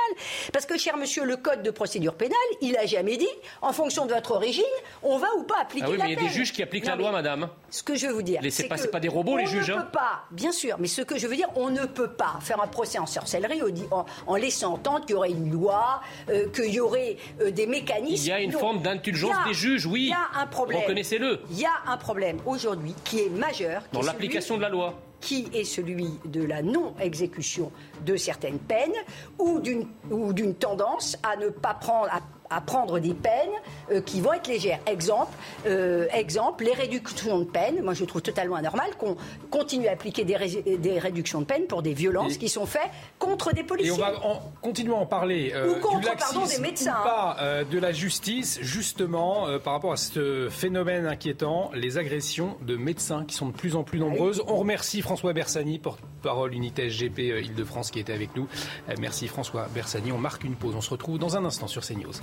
Parce 0.55 0.65
que, 0.65 0.79
cher 0.79 0.97
monsieur, 0.97 1.25
le 1.25 1.37
code 1.37 1.63
de 1.63 1.71
procédure 1.71 2.15
pénale, 2.15 2.39
il 2.63 2.79
a 2.79 2.87
jamais 2.87 3.19
dit, 3.19 3.29
en 3.61 3.75
fonction 3.75 4.07
de 4.07 4.15
votre 4.15 4.31
origine, 4.31 4.65
on 5.03 5.19
va 5.19 5.27
ou 5.37 5.43
pas 5.43 5.61
appliquer 5.61 5.87
ah 5.87 5.91
oui, 5.91 5.99
mais 6.01 6.13
il 6.13 6.15
y 6.15 6.19
a 6.19 6.29
des 6.29 6.31
juges 6.31 6.55
qui 6.55 6.63
appliquent 6.63 6.87
la 6.87 6.97
loi, 6.97 7.13
madame. 7.13 7.51
Ce 7.69 7.83
que 7.83 7.95
je 7.95 8.07
veux 8.07 8.15
vous 8.15 8.23
dire, 8.23 8.41
c'est 8.49 8.69
pas, 8.69 8.79
pas 8.79 9.01
des 9.01 9.09
robots, 9.09 9.37
les 9.37 9.45
juges. 9.45 9.71
On 9.71 9.77
ne 9.77 9.83
peut 9.83 9.91
pas, 9.93 10.23
bien 10.31 10.51
sûr, 10.51 10.77
mais 10.79 10.87
ce 10.87 11.03
que 11.03 11.19
je 11.19 11.27
veux 11.27 11.37
dire, 11.37 11.49
on 11.57 11.69
ne 11.69 11.85
peut 11.85 12.11
pas 12.11 12.39
faire 12.41 12.63
un 12.63 12.67
procès 12.67 12.99
en 12.99 13.07
sorcellerie 13.07 13.61
en, 14.27 14.37
laissant 14.37 14.73
entendre 14.75 15.05
qu'il 15.05 15.15
y 15.15 15.19
aurait 15.19 15.31
une 15.31 15.53
loi, 15.53 16.01
euh, 16.31 16.49
qu'il 16.49 16.73
y 16.73 16.81
aurait 16.81 17.19
euh, 17.43 17.51
des 17.51 17.67
mécanismes. 17.67 18.25
Il 18.25 18.29
y 18.29 18.33
a 18.33 18.41
une 18.41 18.53
forme 18.53 18.81
d'indulgence 18.81 19.37
des 19.47 19.53
juges, 19.53 19.85
oui. 19.85 20.05
Il 20.05 20.09
y 20.09 20.13
a 20.15 20.41
un 20.41 20.47
problème. 20.47 20.81
Reconnaissez-le. 20.81 21.41
Il 21.51 21.61
y 21.61 21.67
a 21.67 21.73
un 21.87 21.99
problème 21.99 22.39
aujourd'hui 22.47 22.95
qui 23.05 23.21
est 23.21 23.29
majeur. 23.29 23.83
Dans 23.93 24.01
l'application 24.01 24.57
de 24.57 24.63
la 24.63 24.71
loi 24.71 24.95
qui 25.21 25.49
est 25.55 25.65
celui 25.65 26.09
de 26.25 26.43
la 26.43 26.63
non-exécution 26.63 27.71
de 28.07 28.17
certaines 28.17 28.59
peines 28.59 28.95
ou 29.39 29.61
d'une 29.61 30.55
tendance 30.55 31.17
à 31.23 31.37
ne 31.37 31.49
pas 31.49 31.75
prendre, 31.75 32.09
prendre 32.59 32.99
des 32.99 33.15
peines 33.15 33.31
euh, 33.93 34.01
qui 34.01 34.21
vont 34.21 34.33
être 34.33 34.49
légères. 34.49 34.81
Exemple, 34.87 35.33
euh, 35.67 36.09
exemple, 36.13 36.65
les 36.65 36.73
réductions 36.73 37.39
de 37.39 37.45
peine. 37.45 37.81
Moi, 37.83 37.95
je 37.95 38.05
trouve 38.05 38.23
totalement 38.23 38.57
anormal 38.57 38.91
qu'on 38.99 39.17
continue 39.51 39.87
à 39.87 39.93
appliquer 39.93 40.25
des, 40.25 40.77
des, 40.79 40.99
réductions 40.99 41.41
de 41.41 41.47
peine 41.47 41.67
pour 41.67 41.83
des 41.83 41.95
violences 41.95 42.37
qui 42.37 42.49
sont 42.49 42.67
faites 42.67 42.91
contre 43.21 43.55
des 43.55 43.63
policiers. 43.63 43.93
Et 43.93 44.03
on 44.25 44.33
va 44.33 44.43
continuer 44.61 44.95
à 44.95 44.97
en 44.97 45.07
parler. 45.07 45.53
Euh, 45.55 45.71
ou 45.71 45.81
contre, 45.81 46.17
pardon, 46.17 46.45
des 46.45 46.59
médecins. 46.59 46.97
Ou 47.01 47.05
pas 47.05 47.37
de 47.71 47.79
la 47.79 47.93
justice, 47.93 48.59
justement, 48.63 49.47
par 49.63 49.75
rapport 49.75 49.93
à 49.93 49.97
ce 49.97 50.49
phénomène 50.51 51.07
inquiétant, 51.07 51.71
les 51.75 51.99
agressions 51.99 52.57
de 52.63 52.77
médecins 52.77 53.25
qui 53.25 53.37
sont 53.37 53.47
de 53.47 53.53
plus 53.53 53.77
en 53.77 53.85
plus 53.85 54.01
nombreuses. 54.01 54.43
On 54.49 54.57
remercie 54.57 55.03
François 55.03 55.33
Bersani, 55.33 55.79
porte-parole 55.79 56.55
unité 56.55 56.91
SGP 56.91 57.19
Île-de-France, 57.19 57.91
qui 57.91 58.01
était 58.01 58.13
avec 58.13 58.35
nous. 58.35 58.49
merci 58.99 59.29
François 59.29 59.69
Bersani. 59.73 60.11
On 60.11 60.19
marque 60.19 60.43
une 60.45 60.57
pause. 60.57 60.75
On 60.77 60.81
se 60.81 60.91
retrouve 60.91 61.19
dans 61.19 61.37
un 61.37 61.45
instant 61.45 61.67
sur 61.67 61.83
CNews. 61.83 62.15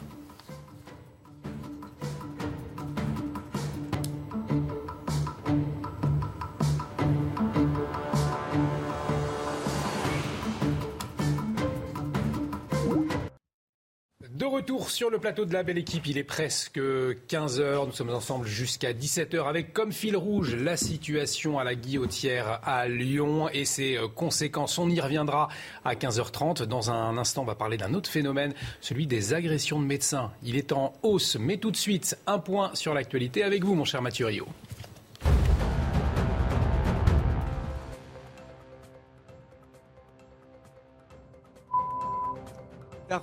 Retour 14.58 14.90
sur 14.90 15.12
le 15.12 15.20
plateau 15.20 15.46
de 15.46 15.54
la 15.54 15.62
belle 15.62 15.78
équipe. 15.78 16.08
Il 16.08 16.18
est 16.18 16.24
presque 16.24 16.80
15h. 16.80 17.86
Nous 17.86 17.92
sommes 17.92 18.10
ensemble 18.10 18.48
jusqu'à 18.48 18.92
17h 18.92 19.48
avec 19.48 19.72
comme 19.72 19.92
fil 19.92 20.18
rouge 20.18 20.56
la 20.56 20.78
situation 20.78 21.60
à 21.60 21.64
la 21.64 21.76
Guillotière 21.76 22.60
à 22.64 22.88
Lyon 22.88 23.50
et 23.50 23.66
ses 23.66 24.00
conséquences. 24.16 24.80
On 24.80 24.90
y 24.90 25.00
reviendra 25.00 25.50
à 25.86 25.94
15h30. 25.94 26.64
Dans 26.64 26.90
un 26.90 27.20
instant, 27.20 27.44
on 27.44 27.46
va 27.46 27.54
parler 27.54 27.78
d'un 27.78 27.94
autre 27.94 28.10
phénomène, 28.10 28.56
celui 28.82 29.06
des 29.06 29.36
agressions 29.36 29.80
de 29.80 29.86
médecins. 29.86 30.32
Il 30.42 30.56
est 30.56 30.72
en 30.72 30.92
hausse. 31.04 31.38
Mais 31.40 31.58
tout 31.58 31.70
de 31.70 31.78
suite, 31.78 32.18
un 32.26 32.40
point 32.40 32.72
sur 32.74 32.96
l'actualité 32.96 33.44
avec 33.44 33.64
vous, 33.64 33.76
mon 33.76 33.86
cher 33.86 34.02
Mathieu 34.02 34.26
Rio. 34.26 34.48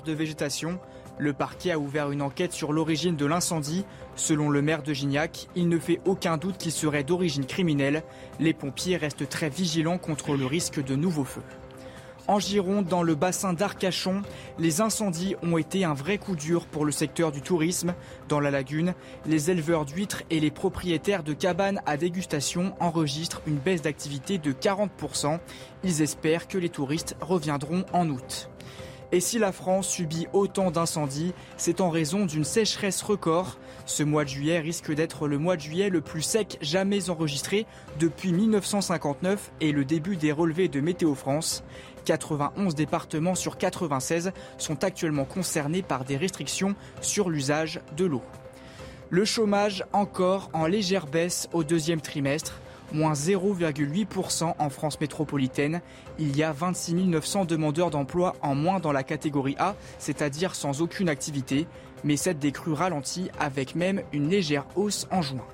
de 0.05 0.13
végétation, 0.13 0.81
le 1.19 1.33
parquet 1.33 1.71
a 1.71 1.79
ouvert 1.79 2.11
une 2.11 2.23
enquête 2.23 2.53
sur 2.53 2.73
l'origine 2.73 3.17
de 3.17 3.27
l'incendie. 3.27 3.85
Selon 4.17 4.51
le 4.51 4.63
maire 4.63 4.83
de 4.83 4.93
Gignac, 4.93 5.49
il 5.55 5.69
ne 5.69 5.79
fait 5.79 6.01
aucun 6.05 6.37
doute 6.37 6.59
qu'il 6.59 6.73
serait 6.73 7.05
d'origine 7.05 7.47
criminelle. 7.47 8.03
Les 8.41 8.55
pompiers 8.55 8.97
restent 8.97 9.29
très 9.29 9.49
vigilants 9.49 9.99
contre 9.99 10.37
le 10.37 10.47
risque 10.47 10.83
de 10.83 10.97
nouveaux 10.97 11.25
feux. 11.25 11.43
En 12.27 12.39
Gironde, 12.39 12.87
dans 12.87 13.03
le 13.03 13.15
bassin 13.15 13.53
d'Arcachon, 13.53 14.23
les 14.59 14.81
incendies 14.81 15.37
ont 15.43 15.59
été 15.59 15.85
un 15.85 15.93
vrai 15.93 16.17
coup 16.17 16.37
dur 16.37 16.65
pour 16.67 16.87
le 16.87 16.93
secteur 16.93 17.33
du 17.33 17.43
tourisme. 17.43 17.95
Dans 18.29 18.41
la 18.41 18.51
lagune, 18.51 18.95
les 19.27 19.51
éleveurs 19.51 19.85
d'huîtres 19.85 20.23
et 20.31 20.41
les 20.41 20.51
propriétaires 20.51 21.23
de 21.23 21.35
cabanes 21.35 21.83
à 21.85 21.99
dégustation 21.99 22.75
enregistrent 22.81 23.43
une 23.47 23.59
baisse 23.59 23.83
d'activité 23.83 24.39
de 24.39 24.53
40%. 24.53 25.39
Ils 25.83 26.01
espèrent 26.01 26.49
que 26.49 26.57
les 26.57 26.71
touristes 26.71 27.15
reviendront 27.21 27.85
en 27.93 28.09
août. 28.09 28.49
Et 29.13 29.21
si 29.21 29.39
la 29.39 29.53
France 29.53 29.89
subit 29.89 30.27
autant 30.33 30.71
d'incendies, 30.71 31.35
c'est 31.57 31.81
en 31.81 31.91
raison 31.91 32.27
d'une 32.27 32.45
sécheresse 32.45 33.03
record. 33.03 33.59
Ce 33.87 34.03
mois 34.03 34.25
de 34.25 34.31
juillet 34.31 34.61
risque 34.61 34.93
d'être 34.93 35.29
le 35.29 35.39
mois 35.39 35.57
de 35.57 35.61
juillet 35.61 35.89
le 35.89 36.01
plus 36.01 36.23
sec 36.23 36.59
jamais 36.61 37.11
enregistré 37.11 37.67
depuis 38.01 38.33
1959 38.33 39.53
et 39.61 39.73
le 39.73 39.85
début 39.85 40.17
des 40.17 40.33
relevés 40.33 40.69
de 40.69 40.81
Météo 40.81 41.15
France. 41.15 41.63
91 42.05 42.75
départements 42.75 43.35
sur 43.35 43.57
96 43.57 44.33
sont 44.59 44.85
actuellement 44.85 45.25
concernés 45.25 45.83
par 45.83 46.05
des 46.05 46.17
restrictions 46.17 46.75
sur 47.01 47.31
l'usage 47.31 47.81
de 47.97 48.05
l'eau. 48.05 48.23
Le 49.11 49.25
chômage 49.25 49.85
encore 49.93 50.51
en 50.55 50.67
légère 50.67 51.07
baisse 51.07 51.49
au 51.53 51.63
deuxième 51.63 52.01
trimestre 52.01 52.61
moins 52.95 53.13
0,8% 53.13 54.55
en 54.59 54.71
France 54.71 55.01
métropolitaine. 55.01 55.83
Il 56.19 56.35
y 56.37 56.43
a 56.43 56.53
26 56.53 56.95
900 56.95 57.45
demandeurs 57.45 57.91
d'emploi 57.91 58.37
en 58.41 58.55
moins 58.55 58.81
dans 58.81 58.93
la 58.93 59.03
catégorie 59.03 59.57
A, 59.59 59.75
c'est-à-dire 59.99 60.55
sans 60.55 60.81
aucune 60.81 61.09
activité, 61.09 61.67
mais 62.05 62.17
cette 62.17 62.39
décrue 62.39 62.73
ralentit 62.73 63.31
avec 63.39 63.75
même 63.75 64.03
une 64.13 64.29
légère 64.29 64.67
hausse 64.77 65.07
en 65.11 65.21
juin. 65.21 65.45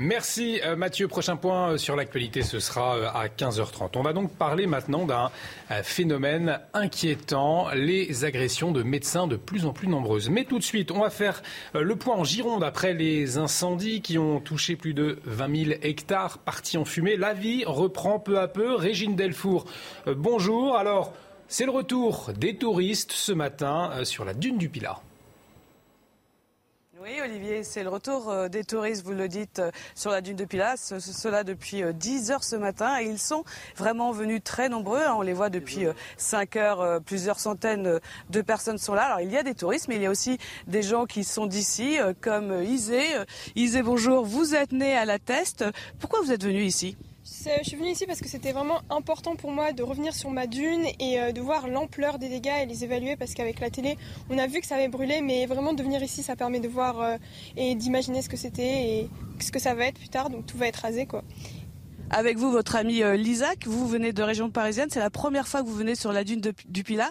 Merci 0.00 0.60
euh, 0.64 0.76
Mathieu. 0.76 1.08
Prochain 1.08 1.34
point 1.34 1.72
euh, 1.72 1.76
sur 1.76 1.96
l'actualité, 1.96 2.42
ce 2.42 2.60
sera 2.60 2.96
euh, 2.96 3.08
à 3.08 3.26
15h30. 3.26 3.90
On 3.96 4.02
va 4.02 4.12
donc 4.12 4.30
parler 4.30 4.68
maintenant 4.68 5.04
d'un 5.04 5.32
phénomène 5.82 6.60
inquiétant, 6.72 7.66
les 7.74 8.24
agressions 8.24 8.70
de 8.70 8.84
médecins 8.84 9.26
de 9.26 9.34
plus 9.34 9.66
en 9.66 9.72
plus 9.72 9.88
nombreuses. 9.88 10.30
Mais 10.30 10.44
tout 10.44 10.60
de 10.60 10.62
suite, 10.62 10.92
on 10.92 11.00
va 11.00 11.10
faire 11.10 11.42
le 11.74 11.96
point 11.96 12.14
en 12.14 12.22
Gironde 12.22 12.62
après 12.62 12.94
les 12.94 13.38
incendies 13.38 14.00
qui 14.00 14.18
ont 14.18 14.40
touché 14.40 14.76
plus 14.76 14.94
de 14.94 15.18
20 15.24 15.64
000 15.64 15.78
hectares 15.82 16.38
partis 16.38 16.78
en 16.78 16.84
fumée. 16.84 17.16
La 17.16 17.34
vie 17.34 17.64
reprend 17.66 18.20
peu 18.20 18.38
à 18.38 18.46
peu. 18.46 18.76
Régine 18.76 19.16
Delfour, 19.16 19.64
bonjour. 20.06 20.76
Alors, 20.76 21.12
c'est 21.48 21.64
le 21.64 21.72
retour 21.72 22.30
des 22.36 22.56
touristes 22.56 23.12
ce 23.12 23.32
matin 23.32 24.04
sur 24.04 24.24
la 24.24 24.32
dune 24.32 24.58
du 24.58 24.68
Pilat. 24.68 25.00
Oui, 27.10 27.22
Olivier, 27.24 27.64
c'est 27.64 27.82
le 27.82 27.88
retour 27.88 28.28
euh, 28.28 28.48
des 28.48 28.64
touristes, 28.64 29.02
vous 29.02 29.14
le 29.14 29.28
dites, 29.28 29.60
euh, 29.60 29.70
sur 29.94 30.10
la 30.10 30.20
dune 30.20 30.36
de 30.36 30.44
Pilat. 30.44 30.76
Cela 30.76 31.42
depuis 31.42 31.82
10 31.94 32.30
euh, 32.30 32.34
heures 32.34 32.44
ce 32.44 32.54
matin. 32.54 33.00
Et 33.00 33.06
ils 33.06 33.18
sont 33.18 33.44
vraiment 33.76 34.12
venus 34.12 34.42
très 34.44 34.68
nombreux. 34.68 35.00
Hein. 35.00 35.14
On 35.16 35.22
les 35.22 35.32
voit 35.32 35.48
depuis 35.48 35.86
5 36.18 36.56
heures. 36.56 37.00
Plusieurs 37.00 37.40
centaines 37.40 37.98
de 38.28 38.42
personnes 38.42 38.76
sont 38.76 38.92
là. 38.92 39.04
Alors, 39.04 39.20
il 39.20 39.32
y 39.32 39.38
a 39.38 39.42
des 39.42 39.54
touristes, 39.54 39.88
mais 39.88 39.96
il 39.96 40.02
y 40.02 40.06
a 40.06 40.10
aussi 40.10 40.36
des 40.66 40.82
gens 40.82 41.06
qui 41.06 41.24
sont 41.24 41.46
d'ici, 41.46 41.96
comme 42.20 42.62
Isée. 42.62 43.06
Isée, 43.56 43.82
bonjour. 43.82 44.26
Vous 44.26 44.54
êtes 44.54 44.72
né 44.72 44.94
à 44.94 45.06
la 45.06 45.18
Teste. 45.18 45.64
Pourquoi 46.00 46.20
vous 46.20 46.30
êtes 46.30 46.44
venu 46.44 46.60
ici? 46.60 46.98
Je 47.62 47.68
suis 47.68 47.76
venue 47.76 47.90
ici 47.90 48.06
parce 48.06 48.20
que 48.20 48.28
c'était 48.28 48.52
vraiment 48.52 48.80
important 48.90 49.36
pour 49.36 49.50
moi 49.50 49.72
de 49.72 49.82
revenir 49.82 50.14
sur 50.14 50.30
ma 50.30 50.46
dune 50.46 50.84
et 50.98 51.20
euh, 51.20 51.32
de 51.32 51.40
voir 51.40 51.68
l'ampleur 51.68 52.18
des 52.18 52.28
dégâts 52.28 52.62
et 52.62 52.66
les 52.66 52.84
évaluer 52.84 53.16
parce 53.16 53.34
qu'avec 53.34 53.60
la 53.60 53.70
télé, 53.70 53.98
on 54.30 54.38
a 54.38 54.46
vu 54.46 54.60
que 54.60 54.66
ça 54.66 54.76
avait 54.76 54.88
brûlé, 54.88 55.20
mais 55.20 55.46
vraiment 55.46 55.72
de 55.72 55.82
venir 55.82 56.02
ici, 56.02 56.22
ça 56.22 56.36
permet 56.36 56.60
de 56.60 56.68
voir 56.68 57.00
euh, 57.00 57.16
et 57.56 57.74
d'imaginer 57.74 58.22
ce 58.22 58.28
que 58.28 58.36
c'était 58.36 58.88
et 58.88 59.10
ce 59.40 59.52
que 59.52 59.58
ça 59.58 59.74
va 59.74 59.86
être 59.86 59.98
plus 59.98 60.08
tard. 60.08 60.30
Donc 60.30 60.46
tout 60.46 60.56
va 60.56 60.68
être 60.68 60.80
rasé, 60.80 61.06
quoi. 61.06 61.22
Avec 62.10 62.38
vous, 62.38 62.50
votre 62.50 62.76
ami 62.76 63.02
euh, 63.02 63.16
Lisac, 63.16 63.66
vous 63.66 63.86
venez 63.86 64.12
de 64.12 64.22
région 64.22 64.50
parisienne, 64.50 64.88
c'est 64.90 65.00
la 65.00 65.10
première 65.10 65.46
fois 65.46 65.62
que 65.62 65.66
vous 65.66 65.74
venez 65.74 65.94
sur 65.94 66.12
la 66.12 66.24
dune 66.24 66.40
du 66.40 66.82
Pilat. 66.82 67.10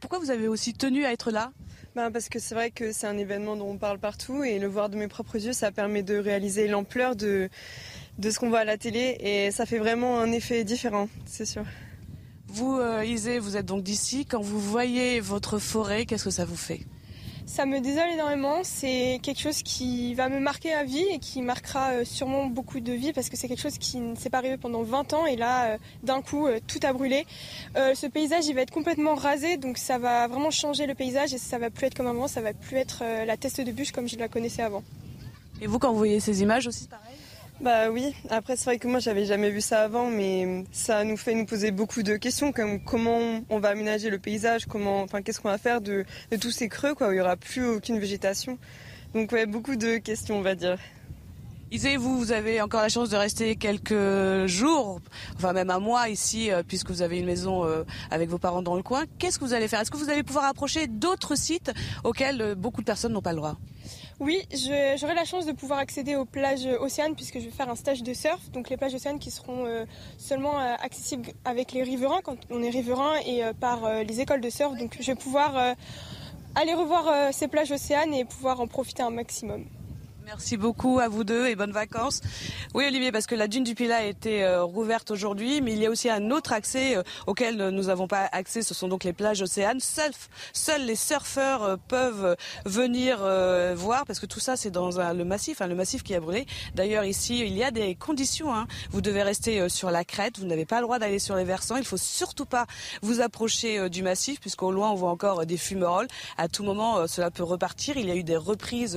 pourquoi 0.00 0.18
vous 0.18 0.30
avez 0.30 0.48
aussi 0.48 0.72
tenu 0.72 1.04
à 1.04 1.12
être 1.12 1.30
là? 1.30 1.52
Ben 1.96 2.12
parce 2.12 2.28
que 2.28 2.38
c'est 2.38 2.54
vrai 2.54 2.70
que 2.70 2.92
c'est 2.92 3.08
un 3.08 3.18
événement 3.18 3.56
dont 3.56 3.68
on 3.68 3.76
parle 3.76 3.98
partout 3.98 4.44
et 4.44 4.60
le 4.60 4.68
voir 4.68 4.90
de 4.90 4.96
mes 4.96 5.08
propres 5.08 5.44
yeux, 5.44 5.52
ça 5.52 5.72
permet 5.72 6.04
de 6.04 6.16
réaliser 6.16 6.68
l'ampleur 6.68 7.16
de, 7.16 7.50
de 8.20 8.30
ce 8.30 8.38
qu'on 8.38 8.50
voit 8.50 8.60
à 8.60 8.64
la 8.64 8.76
télé 8.76 9.16
et 9.20 9.50
ça 9.50 9.66
fait 9.66 9.78
vraiment 9.78 10.20
un 10.20 10.30
effet 10.30 10.62
différent, 10.64 11.08
c'est 11.26 11.46
sûr. 11.46 11.64
Vous, 12.46 12.78
euh, 12.78 13.04
Isée, 13.04 13.38
vous 13.38 13.56
êtes 13.56 13.66
donc 13.66 13.82
d'ici. 13.82 14.26
Quand 14.26 14.40
vous 14.40 14.58
voyez 14.58 15.20
votre 15.20 15.58
forêt, 15.58 16.04
qu'est-ce 16.04 16.24
que 16.24 16.30
ça 16.30 16.44
vous 16.44 16.56
fait? 16.56 16.80
Ça 17.46 17.66
me 17.66 17.80
désole 17.80 18.10
énormément. 18.12 18.60
C'est 18.62 19.18
quelque 19.22 19.40
chose 19.40 19.62
qui 19.64 20.14
va 20.14 20.28
me 20.28 20.38
marquer 20.38 20.72
à 20.72 20.84
vie 20.84 21.04
et 21.10 21.18
qui 21.18 21.42
marquera 21.42 21.90
euh, 21.90 22.04
sûrement 22.04 22.46
beaucoup 22.46 22.78
de 22.78 22.92
vie 22.92 23.12
parce 23.12 23.28
que 23.28 23.36
c'est 23.36 23.48
quelque 23.48 23.60
chose 23.60 23.78
qui 23.78 23.98
ne 23.98 24.14
s'est 24.14 24.30
pas 24.30 24.38
arrivé 24.38 24.56
pendant 24.56 24.82
20 24.82 25.14
ans 25.14 25.26
et 25.26 25.34
là, 25.34 25.70
euh, 25.72 25.78
d'un 26.04 26.22
coup, 26.22 26.46
euh, 26.46 26.60
tout 26.68 26.78
a 26.84 26.92
brûlé. 26.92 27.26
ce 27.74 28.06
paysage, 28.06 28.46
il 28.46 28.54
va 28.54 28.60
être 28.60 28.70
complètement 28.70 29.16
rasé, 29.16 29.56
donc 29.56 29.78
ça 29.78 29.98
va 29.98 30.28
vraiment 30.28 30.52
changer 30.52 30.86
le 30.86 30.94
paysage 30.94 31.34
et 31.34 31.38
ça 31.38 31.58
va 31.58 31.70
plus 31.70 31.86
être 31.86 31.94
comme 31.94 32.06
avant, 32.06 32.28
ça 32.28 32.40
va 32.40 32.52
plus 32.52 32.76
être 32.76 33.02
la 33.26 33.36
teste 33.36 33.60
de 33.60 33.72
bûche 33.72 33.90
comme 33.90 34.08
je 34.08 34.16
la 34.16 34.28
connaissais 34.28 34.62
avant. 34.62 34.84
Et 35.60 35.66
vous, 35.66 35.78
quand 35.78 35.90
vous 35.90 35.98
voyez 35.98 36.20
ces 36.20 36.42
images 36.42 36.66
aussi, 36.68 36.86
pareil? 36.86 37.16
Bah 37.60 37.90
oui, 37.90 38.14
après 38.30 38.56
c'est 38.56 38.64
vrai 38.64 38.78
que 38.78 38.88
moi 38.88 39.00
j'avais 39.00 39.26
jamais 39.26 39.50
vu 39.50 39.60
ça 39.60 39.82
avant, 39.82 40.08
mais 40.08 40.64
ça 40.72 41.04
nous 41.04 41.18
fait 41.18 41.34
nous 41.34 41.44
poser 41.44 41.72
beaucoup 41.72 42.02
de 42.02 42.16
questions 42.16 42.52
comme 42.52 42.82
comment 42.82 43.42
on 43.50 43.58
va 43.58 43.68
aménager 43.68 44.08
le 44.08 44.18
paysage, 44.18 44.64
comment, 44.64 45.02
enfin 45.02 45.20
qu'est-ce 45.20 45.40
qu'on 45.40 45.50
va 45.50 45.58
faire 45.58 45.82
de, 45.82 46.06
tous 46.40 46.52
ces 46.52 46.70
creux 46.70 46.94
quoi 46.94 47.08
où 47.08 47.12
il 47.12 47.18
y 47.18 47.20
aura 47.20 47.36
plus 47.36 47.66
aucune 47.66 47.98
végétation. 47.98 48.58
Donc 49.12 49.32
ouais, 49.32 49.44
beaucoup 49.44 49.76
de 49.76 49.98
questions 49.98 50.38
on 50.38 50.42
va 50.42 50.54
dire. 50.54 50.78
Isée, 51.70 51.98
vous, 51.98 52.18
vous 52.18 52.32
avez 52.32 52.62
encore 52.62 52.80
la 52.80 52.88
chance 52.88 53.10
de 53.10 53.16
rester 53.16 53.54
quelques 53.56 54.46
jours, 54.46 55.00
enfin 55.36 55.52
même 55.52 55.70
un 55.70 55.78
mois 55.78 56.08
ici, 56.08 56.50
euh, 56.50 56.62
puisque 56.66 56.90
vous 56.90 57.02
avez 57.02 57.18
une 57.18 57.26
maison 57.26 57.64
euh, 57.64 57.84
avec 58.10 58.28
vos 58.28 58.38
parents 58.38 58.62
dans 58.62 58.74
le 58.74 58.82
coin. 58.82 59.04
Qu'est-ce 59.18 59.38
que 59.38 59.44
vous 59.44 59.52
allez 59.54 59.68
faire? 59.68 59.80
Est-ce 59.80 59.90
que 59.90 59.96
vous 59.96 60.10
allez 60.10 60.24
pouvoir 60.24 60.46
approcher 60.46 60.88
d'autres 60.88 61.36
sites 61.36 61.70
auxquels 62.04 62.40
euh, 62.40 62.54
beaucoup 62.56 62.80
de 62.80 62.86
personnes 62.86 63.12
n'ont 63.12 63.22
pas 63.22 63.30
le 63.30 63.36
droit? 63.36 63.56
Oui, 64.20 64.46
j'aurai 64.52 65.14
la 65.14 65.24
chance 65.24 65.46
de 65.46 65.52
pouvoir 65.52 65.78
accéder 65.78 66.14
aux 66.14 66.26
plages 66.26 66.66
océanes 66.66 67.14
puisque 67.14 67.38
je 67.38 67.46
vais 67.46 67.50
faire 67.50 67.70
un 67.70 67.74
stage 67.74 68.02
de 68.02 68.12
surf. 68.12 68.50
Donc 68.50 68.68
les 68.68 68.76
plages 68.76 68.94
océanes 68.94 69.18
qui 69.18 69.30
seront 69.30 69.64
euh, 69.64 69.86
seulement 70.18 70.60
euh, 70.60 70.74
accessibles 70.78 71.30
avec 71.46 71.72
les 71.72 71.82
riverains 71.82 72.20
quand 72.22 72.36
on 72.50 72.62
est 72.62 72.68
riverain 72.68 73.14
et 73.24 73.42
euh, 73.42 73.54
par 73.54 74.04
les 74.04 74.20
écoles 74.20 74.42
de 74.42 74.50
surf. 74.50 74.76
Donc 74.76 74.98
je 75.00 75.06
vais 75.06 75.14
pouvoir 75.14 75.74
aller 76.54 76.74
revoir 76.74 77.32
ces 77.32 77.48
plages 77.48 77.70
océanes 77.70 78.12
et 78.12 78.26
pouvoir 78.26 78.60
en 78.60 78.66
profiter 78.66 79.02
un 79.02 79.10
maximum. 79.10 79.64
Merci 80.30 80.56
beaucoup 80.56 81.00
à 81.00 81.08
vous 81.08 81.24
deux 81.24 81.48
et 81.48 81.56
bonnes 81.56 81.72
vacances. 81.72 82.20
Oui 82.72 82.84
Olivier, 82.86 83.10
parce 83.10 83.26
que 83.26 83.34
la 83.34 83.48
dune 83.48 83.64
du 83.64 83.74
Pilat 83.74 83.96
a 83.96 84.02
été 84.04 84.44
euh, 84.44 84.62
rouverte 84.62 85.10
aujourd'hui, 85.10 85.60
mais 85.60 85.72
il 85.72 85.78
y 85.78 85.86
a 85.86 85.90
aussi 85.90 86.08
un 86.08 86.30
autre 86.30 86.52
accès 86.52 86.96
euh, 86.96 87.02
auquel 87.26 87.56
nous 87.56 87.82
n'avons 87.84 88.06
pas 88.06 88.28
accès, 88.30 88.62
ce 88.62 88.72
sont 88.72 88.86
donc 88.86 89.02
les 89.02 89.12
plages 89.12 89.42
océanes. 89.42 89.80
Seuls, 89.80 90.12
seuls 90.52 90.86
les 90.86 90.94
surfeurs 90.94 91.64
euh, 91.64 91.76
peuvent 91.88 92.36
venir 92.64 93.18
voir, 93.74 94.06
parce 94.06 94.20
que 94.20 94.26
tout 94.26 94.38
ça 94.38 94.56
c'est 94.56 94.70
dans 94.70 94.90
le 94.90 95.24
massif, 95.24 95.60
hein, 95.60 95.66
le 95.66 95.74
massif 95.74 96.04
qui 96.04 96.14
a 96.14 96.20
brûlé. 96.20 96.46
D'ailleurs 96.76 97.04
ici, 97.04 97.40
il 97.40 97.56
y 97.56 97.64
a 97.64 97.72
des 97.72 97.96
conditions. 97.96 98.54
Hein. 98.54 98.68
Vous 98.92 99.00
devez 99.00 99.24
rester 99.24 99.68
sur 99.68 99.90
la 99.90 100.04
crête, 100.04 100.38
vous 100.38 100.46
n'avez 100.46 100.64
pas 100.64 100.76
le 100.76 100.82
droit 100.82 101.00
d'aller 101.00 101.18
sur 101.18 101.34
les 101.34 101.44
versants. 101.44 101.76
Il 101.76 101.84
faut 101.84 101.96
surtout 101.96 102.46
pas 102.46 102.66
vous 103.02 103.20
approcher 103.20 103.90
du 103.90 104.04
massif, 104.04 104.38
puisqu'au 104.38 104.70
loin 104.70 104.90
on 104.90 104.94
voit 104.94 105.10
encore 105.10 105.44
des 105.44 105.56
fumerolles. 105.56 106.08
À 106.38 106.46
tout 106.46 106.62
moment, 106.62 107.08
cela 107.08 107.32
peut 107.32 107.42
repartir. 107.42 107.96
Il 107.96 108.06
y 108.06 108.12
a 108.12 108.14
eu 108.14 108.22
des 108.22 108.36
reprises 108.36 108.96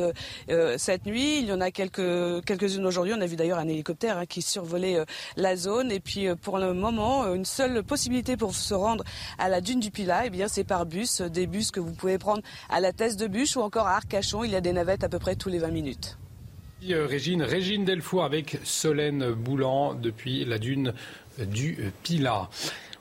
cette 0.77 1.07
nuit. 1.07 1.22
Il 1.23 1.45
y 1.45 1.53
en 1.53 1.61
a 1.61 1.71
quelques, 1.71 2.43
quelques-unes 2.45 2.85
aujourd'hui. 2.85 3.13
On 3.17 3.21
a 3.21 3.25
vu 3.25 3.37
d'ailleurs 3.37 3.59
un 3.59 3.67
hélicoptère 3.67 4.17
hein, 4.17 4.25
qui 4.25 4.41
survolait 4.41 4.99
euh, 4.99 5.05
la 5.37 5.55
zone. 5.55 5.89
Et 5.89 6.01
puis 6.01 6.27
euh, 6.27 6.35
pour 6.35 6.57
le 6.57 6.73
moment, 6.73 7.23
euh, 7.23 7.35
une 7.35 7.45
seule 7.45 7.81
possibilité 7.81 8.35
pour 8.35 8.53
se 8.53 8.73
rendre 8.73 9.05
à 9.37 9.47
la 9.47 9.61
dune 9.61 9.79
du 9.79 9.89
Pilat, 9.89 10.25
eh 10.25 10.47
c'est 10.47 10.65
par 10.65 10.85
bus. 10.85 11.21
Des 11.21 11.47
bus 11.47 11.71
que 11.71 11.79
vous 11.79 11.93
pouvez 11.93 12.17
prendre 12.17 12.41
à 12.69 12.81
la 12.81 12.91
Thèse 12.91 13.15
de 13.15 13.27
Bûche 13.27 13.55
ou 13.55 13.61
encore 13.61 13.87
à 13.87 13.95
Arcachon. 13.95 14.43
Il 14.43 14.51
y 14.51 14.55
a 14.55 14.61
des 14.61 14.73
navettes 14.73 15.05
à 15.05 15.09
peu 15.09 15.19
près 15.19 15.35
tous 15.35 15.49
les 15.49 15.59
20 15.59 15.69
minutes. 15.69 16.17
Régine, 16.85 17.43
Régine 17.43 17.85
Delfour 17.85 18.25
avec 18.25 18.59
Solène 18.65 19.31
Boulan 19.31 19.93
depuis 19.93 20.43
la 20.43 20.57
dune 20.57 20.93
du 21.39 21.93
Pilat. 22.03 22.49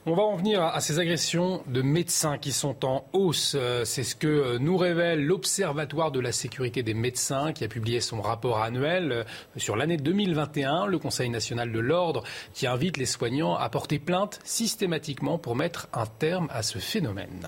On 0.05 0.15
va 0.15 0.25
en 0.25 0.35
venir 0.35 0.65
à 0.65 0.81
ces 0.81 0.99
agressions 0.99 1.63
de 1.69 1.81
médecins 1.81 2.37
qui 2.37 2.51
sont 2.51 2.85
en 2.85 3.07
hausse. 3.13 3.55
Euh, 3.57 3.85
c'est 3.85 4.03
ce 4.03 4.17
que 4.17 4.27
euh, 4.27 4.59
nous 4.59 4.77
révèle 4.77 5.25
l'Observatoire 5.25 6.11
de 6.11 6.19
la 6.19 6.33
sécurité 6.33 6.83
des 6.83 6.93
médecins 6.93 7.53
qui 7.53 7.63
a 7.63 7.69
publié 7.69 8.01
son 8.01 8.21
rapport 8.21 8.61
annuel 8.61 9.13
euh, 9.13 9.25
sur 9.59 9.77
l'année 9.77 9.99
2021. 9.99 10.87
Le 10.87 10.99
Conseil 10.99 11.31
national 11.31 11.71
de 11.71 11.79
l'ordre 11.79 12.25
qui 12.53 12.67
invite 12.67 12.97
les 12.97 13.07
soignants 13.07 13.55
à 13.55 13.69
porter 13.69 14.01
plainte 14.01 14.41
systématiquement 14.43 15.39
pour 15.39 15.55
mettre 15.55 15.87
un 15.93 16.07
terme 16.07 16.49
à 16.51 16.65
ce 16.65 16.81
phénomène. 16.81 17.47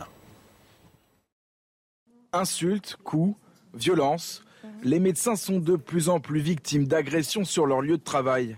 Insultes, 2.32 2.96
coups, 3.02 3.36
violences. 3.74 4.44
Les 4.84 5.00
médecins 5.00 5.34
sont 5.34 5.58
de 5.58 5.74
plus 5.74 6.08
en 6.08 6.20
plus 6.20 6.38
victimes 6.38 6.86
d'agressions 6.86 7.44
sur 7.44 7.66
leur 7.66 7.80
lieu 7.80 7.98
de 7.98 8.04
travail. 8.04 8.56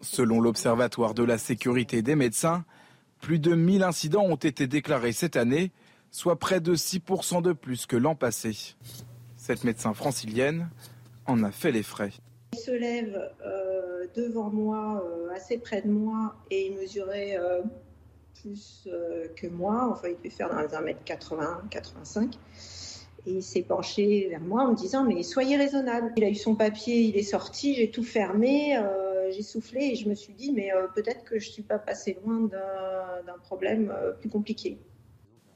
Selon 0.00 0.40
l'Observatoire 0.40 1.12
de 1.12 1.24
la 1.24 1.36
sécurité 1.36 2.00
des 2.00 2.16
médecins, 2.16 2.64
plus 3.24 3.38
de 3.38 3.54
1000 3.54 3.82
incidents 3.82 4.26
ont 4.26 4.36
été 4.36 4.66
déclarés 4.66 5.12
cette 5.12 5.36
année, 5.36 5.72
soit 6.10 6.38
près 6.38 6.60
de 6.60 6.74
6% 6.74 7.40
de 7.40 7.54
plus 7.54 7.86
que 7.86 7.96
l'an 7.96 8.14
passé. 8.14 8.74
Cette 9.38 9.64
médecin 9.64 9.94
francilienne 9.94 10.68
en 11.24 11.42
a 11.42 11.50
fait 11.50 11.72
les 11.72 11.82
frais. 11.82 12.10
Il 12.52 12.58
se 12.58 12.70
lève 12.70 13.18
euh, 13.46 14.06
devant 14.14 14.50
moi, 14.50 15.02
euh, 15.02 15.34
assez 15.34 15.56
près 15.56 15.80
de 15.80 15.88
moi, 15.88 16.36
et 16.50 16.66
il 16.66 16.76
mesurait 16.76 17.38
euh, 17.38 17.62
plus 18.42 18.86
que 19.36 19.46
moi. 19.46 19.88
Enfin, 19.90 20.08
il 20.08 20.16
devait 20.18 20.28
faire 20.28 20.50
dans 20.50 20.56
1m80, 20.56 21.66
85. 21.70 22.34
Et 23.26 23.36
il 23.36 23.42
s'est 23.42 23.62
penché 23.62 24.26
vers 24.28 24.42
moi 24.42 24.64
en 24.64 24.72
me 24.72 24.76
disant 24.76 25.02
Mais 25.02 25.22
soyez 25.22 25.56
raisonnable. 25.56 26.12
Il 26.18 26.24
a 26.24 26.28
eu 26.28 26.34
son 26.34 26.56
papier, 26.56 27.00
il 27.00 27.16
est 27.16 27.22
sorti, 27.22 27.74
j'ai 27.74 27.90
tout 27.90 28.04
fermé 28.04 28.76
j'ai 29.30 29.42
soufflé 29.42 29.90
et 29.92 29.94
je 29.94 30.08
me 30.08 30.14
suis 30.14 30.34
dit, 30.34 30.52
mais 30.52 30.72
euh, 30.72 30.86
peut-être 30.94 31.24
que 31.24 31.38
je 31.38 31.48
ne 31.48 31.52
suis 31.52 31.62
pas 31.62 31.78
passé 31.78 32.18
loin 32.24 32.40
d'un 32.42 33.38
problème 33.42 33.92
euh, 33.96 34.12
plus 34.12 34.28
compliqué. 34.28 34.78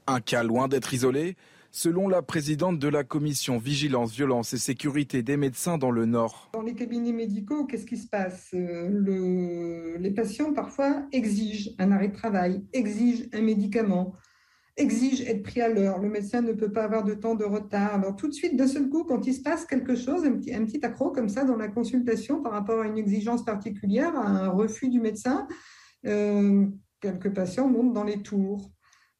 Un 0.07 0.21
cas 0.21 0.43
loin 0.43 0.67
d'être 0.67 0.93
isolé 0.93 1.35
Selon 1.71 2.07
la 2.07 2.23
présidente 2.23 2.79
de 2.79 2.87
la 2.87 3.03
commission 3.03 3.59
Vigilance, 3.59 4.11
Violence 4.15 4.53
et 4.53 4.57
Sécurité 4.57 5.21
des 5.21 5.37
médecins 5.37 5.77
dans 5.77 5.91
le 5.91 6.07
Nord. 6.07 6.49
Dans 6.53 6.63
les 6.63 6.73
cabinets 6.73 7.11
médicaux, 7.11 7.65
qu'est-ce 7.65 7.85
qui 7.85 7.97
se 7.97 8.07
passe? 8.07 8.49
Euh, 8.55 9.95
Les 9.99 10.09
patients 10.09 10.51
parfois 10.51 11.03
exigent 11.11 11.69
un 11.77 11.91
arrêt 11.91 12.07
de 12.07 12.15
travail, 12.15 12.63
exigent 12.73 13.25
un 13.33 13.41
médicament, 13.41 14.15
exige 14.79 15.21
être 15.21 15.43
pris 15.43 15.61
à 15.61 15.69
l'heure. 15.69 15.99
Le 15.99 16.09
médecin 16.09 16.41
ne 16.41 16.53
peut 16.53 16.71
pas 16.71 16.83
avoir 16.83 17.03
de 17.03 17.13
temps 17.13 17.35
de 17.35 17.43
retard. 17.43 17.95
Alors 17.95 18.15
tout 18.15 18.27
de 18.27 18.33
suite, 18.33 18.55
d'un 18.55 18.67
seul 18.67 18.89
coup, 18.89 19.03
quand 19.03 19.27
il 19.27 19.33
se 19.33 19.41
passe 19.41 19.65
quelque 19.65 19.95
chose, 19.95 20.25
un 20.25 20.33
petit, 20.33 20.53
un 20.53 20.65
petit 20.65 20.83
accro 20.85 21.11
comme 21.11 21.29
ça 21.29 21.43
dans 21.43 21.57
la 21.57 21.67
consultation 21.67 22.41
par 22.41 22.53
rapport 22.53 22.81
à 22.81 22.87
une 22.87 22.97
exigence 22.97 23.43
particulière, 23.43 24.15
à 24.15 24.27
un 24.27 24.49
refus 24.49 24.89
du 24.89 24.99
médecin, 24.99 25.47
euh, 26.05 26.65
quelques 26.99 27.33
patients 27.33 27.67
montent 27.67 27.93
dans 27.93 28.03
les 28.03 28.21
tours. 28.21 28.71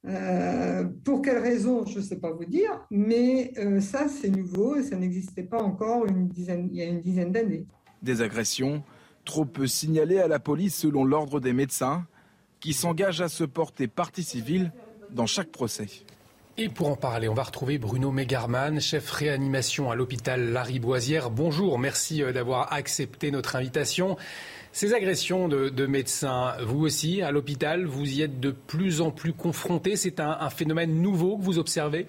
Euh, 0.07 0.85
pour 1.03 1.21
quelles 1.21 1.39
raisons, 1.39 1.85
je 1.85 1.99
ne 1.99 2.03
sais 2.03 2.19
pas 2.19 2.31
vous 2.31 2.45
dire, 2.45 2.85
mais 2.89 3.51
euh, 3.57 3.81
ça, 3.81 4.07
c'est 4.07 4.29
nouveau 4.29 4.77
et 4.77 4.83
ça 4.83 4.95
n'existait 4.95 5.43
pas 5.43 5.61
encore 5.61 6.05
une 6.05 6.29
dizaine, 6.29 6.69
il 6.71 6.77
y 6.77 6.81
a 6.81 6.85
une 6.85 7.01
dizaine 7.01 7.33
d'années. 7.33 7.67
Des 8.01 8.21
agressions 8.21 8.81
trop 9.25 9.43
peu 9.43 9.67
signalées 9.67 10.19
à 10.19 10.29
la 10.29 10.39
police 10.39 10.75
selon 10.75 11.03
l'ordre 11.03 11.41
des 11.41 11.51
médecins, 11.51 12.07
qui 12.61 12.73
s'engagent 12.73 13.21
à 13.21 13.29
se 13.29 13.43
porter 13.43 13.87
partie 13.87 14.23
civile 14.23 14.71
dans 15.11 15.27
chaque 15.27 15.49
procès. 15.49 15.87
Et 16.61 16.67
pour 16.67 16.89
en 16.89 16.97
parler, 16.97 17.29
on 17.29 17.33
va 17.33 17.43
retrouver 17.43 17.77
Bruno 17.77 18.11
Megarman, 18.11 18.81
chef 18.81 19.09
réanimation 19.11 19.91
à 19.91 19.95
l'hôpital 19.95 20.51
Lariboisière. 20.51 21.29
Bonjour, 21.29 21.79
merci 21.79 22.21
euh, 22.21 22.33
d'avoir 22.33 22.73
accepté 22.73 23.31
notre 23.31 23.55
invitation. 23.55 24.17
Ces 24.73 24.93
agressions 24.93 25.47
de, 25.47 25.85
médecins, 25.85 26.57
vous 26.61 26.81
aussi, 26.81 27.21
à 27.21 27.31
l'hôpital, 27.31 27.85
vous 27.85 28.11
y 28.11 28.21
êtes 28.21 28.41
de 28.41 28.51
plus 28.51 28.99
en 28.99 29.09
plus 29.09 29.31
confrontés. 29.31 29.95
C'est 29.95 30.19
un, 30.19 30.49
phénomène 30.49 31.01
nouveau 31.01 31.37
que 31.37 31.43
vous 31.43 31.59
observez? 31.59 32.07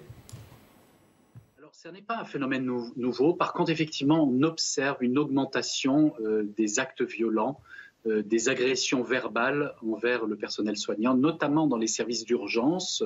Alors, 1.57 1.73
ce 1.73 1.87
n'est 1.87 2.01
pas 2.01 2.19
un 2.19 2.25
phénomène 2.25 2.69
nouveau. 2.97 3.33
Par 3.33 3.53
contre, 3.53 3.71
effectivement, 3.71 4.23
on 4.23 4.43
observe 4.43 4.97
une 5.01 5.17
augmentation 5.17 6.13
euh, 6.19 6.43
des 6.57 6.77
actes 6.77 7.01
violents 7.01 7.59
euh, 8.07 8.23
des 8.23 8.49
agressions 8.49 9.03
verbales 9.03 9.75
envers 9.85 10.25
le 10.25 10.35
personnel 10.35 10.75
soignant, 10.75 11.15
notamment 11.15 11.67
dans 11.67 11.77
les 11.77 11.85
services 11.85 12.25
d'urgence, 12.25 13.03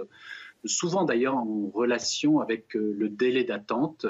souvent 0.63 1.03
d'ailleurs 1.03 1.35
en 1.35 1.69
relation 1.73 2.39
avec 2.39 2.77
euh, 2.77 2.95
le 2.97 3.09
délai 3.09 3.43
d'attente. 3.43 4.05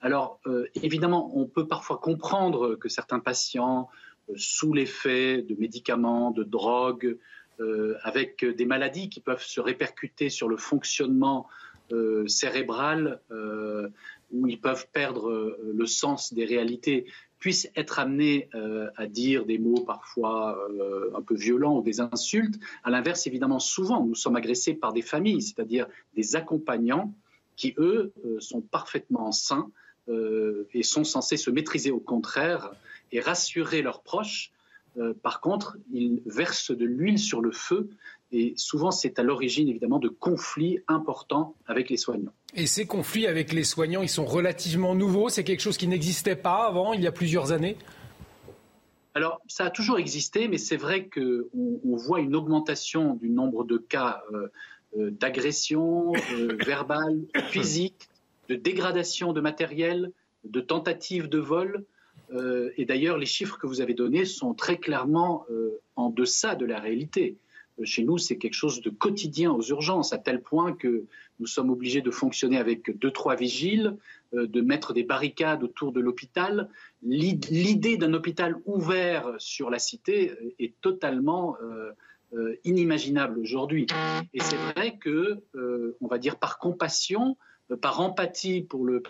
Alors 0.00 0.38
euh, 0.46 0.66
évidemment, 0.76 1.36
on 1.36 1.46
peut 1.46 1.66
parfois 1.66 1.98
comprendre 1.98 2.76
que 2.76 2.88
certains 2.88 3.18
patients, 3.18 3.88
sous 4.36 4.72
l'effet 4.72 5.42
de 5.42 5.56
médicaments, 5.58 6.30
de 6.30 6.44
drogues, 6.44 7.18
avec 8.02 8.44
des 8.44 8.64
maladies 8.64 9.08
qui 9.08 9.20
peuvent 9.20 9.42
se 9.42 9.60
répercuter 9.60 10.30
sur 10.30 10.48
le 10.48 10.56
fonctionnement 10.56 11.46
cérébral, 12.26 13.20
où 14.32 14.46
ils 14.48 14.60
peuvent 14.60 14.86
perdre 14.92 15.56
le 15.62 15.86
sens 15.86 16.32
des 16.32 16.44
réalités, 16.44 17.06
puissent 17.42 17.68
être 17.74 17.98
amenés 17.98 18.48
euh, 18.54 18.88
à 18.96 19.08
dire 19.08 19.44
des 19.44 19.58
mots 19.58 19.82
parfois 19.84 20.56
euh, 20.70 21.10
un 21.12 21.22
peu 21.22 21.34
violents 21.34 21.76
ou 21.76 21.82
des 21.82 21.98
insultes. 21.98 22.54
À 22.84 22.90
l'inverse, 22.90 23.26
évidemment, 23.26 23.58
souvent, 23.58 24.06
nous 24.06 24.14
sommes 24.14 24.36
agressés 24.36 24.74
par 24.74 24.92
des 24.92 25.02
familles, 25.02 25.42
c'est-à-dire 25.42 25.88
des 26.14 26.36
accompagnants 26.36 27.12
qui, 27.56 27.74
eux, 27.78 28.12
euh, 28.24 28.38
sont 28.38 28.60
parfaitement 28.60 29.32
sains 29.32 29.68
et 30.74 30.82
sont 30.82 31.04
censés 31.04 31.36
se 31.36 31.48
maîtriser 31.48 31.92
au 31.92 32.00
contraire 32.00 32.72
et 33.12 33.20
rassurer 33.20 33.82
leurs 33.82 34.02
proches 34.02 34.50
par 35.22 35.40
contre, 35.40 35.76
ils 35.92 36.22
versent 36.26 36.70
de 36.70 36.84
l'huile 36.84 37.18
sur 37.18 37.40
le 37.40 37.50
feu 37.50 37.88
et 38.32 38.54
souvent 38.56 38.90
c'est 38.90 39.18
à 39.18 39.22
l'origine 39.22 39.68
évidemment 39.68 39.98
de 39.98 40.08
conflits 40.08 40.80
importants 40.88 41.54
avec 41.66 41.90
les 41.90 41.96
soignants. 41.96 42.32
Et 42.54 42.66
ces 42.66 42.86
conflits 42.86 43.26
avec 43.26 43.52
les 43.52 43.64
soignants, 43.64 44.02
ils 44.02 44.08
sont 44.08 44.24
relativement 44.24 44.94
nouveaux, 44.94 45.28
c'est 45.28 45.44
quelque 45.44 45.60
chose 45.60 45.76
qui 45.76 45.88
n'existait 45.88 46.36
pas 46.36 46.66
avant, 46.66 46.92
il 46.92 47.02
y 47.02 47.06
a 47.06 47.12
plusieurs 47.12 47.52
années? 47.52 47.76
Alors, 49.14 49.42
ça 49.46 49.66
a 49.66 49.70
toujours 49.70 49.98
existé, 49.98 50.48
mais 50.48 50.58
c'est 50.58 50.76
vrai 50.76 51.08
qu'on 51.08 51.44
on 51.54 51.96
voit 51.96 52.20
une 52.20 52.34
augmentation 52.34 53.14
du 53.14 53.28
nombre 53.28 53.64
de 53.64 53.76
cas 53.76 54.22
euh, 54.32 54.48
euh, 54.96 55.10
d'agression 55.10 56.12
euh, 56.32 56.56
verbale, 56.66 57.20
physique, 57.48 58.08
de 58.48 58.54
dégradation 58.54 59.34
de 59.34 59.40
matériel, 59.40 60.12
de 60.44 60.60
tentatives 60.60 61.28
de 61.28 61.38
vol. 61.38 61.84
et 62.76 62.84
d'ailleurs, 62.84 63.18
les 63.18 63.26
chiffres 63.26 63.58
que 63.58 63.66
vous 63.66 63.80
avez 63.80 63.94
donnés 63.94 64.24
sont 64.24 64.54
très 64.54 64.78
clairement 64.78 65.46
en 65.96 66.08
deçà 66.08 66.54
de 66.54 66.64
la 66.64 66.78
réalité. 66.80 67.36
Chez 67.84 68.04
nous, 68.04 68.18
c'est 68.18 68.36
quelque 68.36 68.54
chose 68.54 68.82
de 68.82 68.90
quotidien 68.90 69.50
aux 69.52 69.62
urgences, 69.62 70.12
à 70.12 70.18
tel 70.18 70.42
point 70.42 70.72
que 70.72 71.04
nous 71.40 71.46
sommes 71.46 71.70
obligés 71.70 72.02
de 72.02 72.10
fonctionner 72.10 72.58
avec 72.58 72.96
deux, 72.98 73.10
trois 73.10 73.34
vigiles, 73.34 73.96
euh, 74.34 74.46
de 74.46 74.60
mettre 74.60 74.92
des 74.92 75.02
barricades 75.02 75.64
autour 75.64 75.92
de 75.92 76.00
l'hôpital. 76.00 76.68
L'idée 77.02 77.96
d'un 77.96 78.12
hôpital 78.12 78.56
ouvert 78.66 79.34
sur 79.38 79.70
la 79.70 79.78
cité 79.78 80.32
est 80.58 80.74
totalement 80.80 81.56
euh, 81.62 81.90
euh, 82.34 82.56
inimaginable 82.64 83.38
aujourd'hui. 83.38 83.86
Et 84.34 84.40
c'est 84.40 84.56
vrai 84.56 84.98
que, 84.98 85.42
on 86.00 86.06
va 86.06 86.18
dire 86.18 86.38
par 86.38 86.58
compassion, 86.58 87.36
par 87.80 88.00
empathie 88.00 88.62
pour, 88.62 88.84
le 88.84 89.02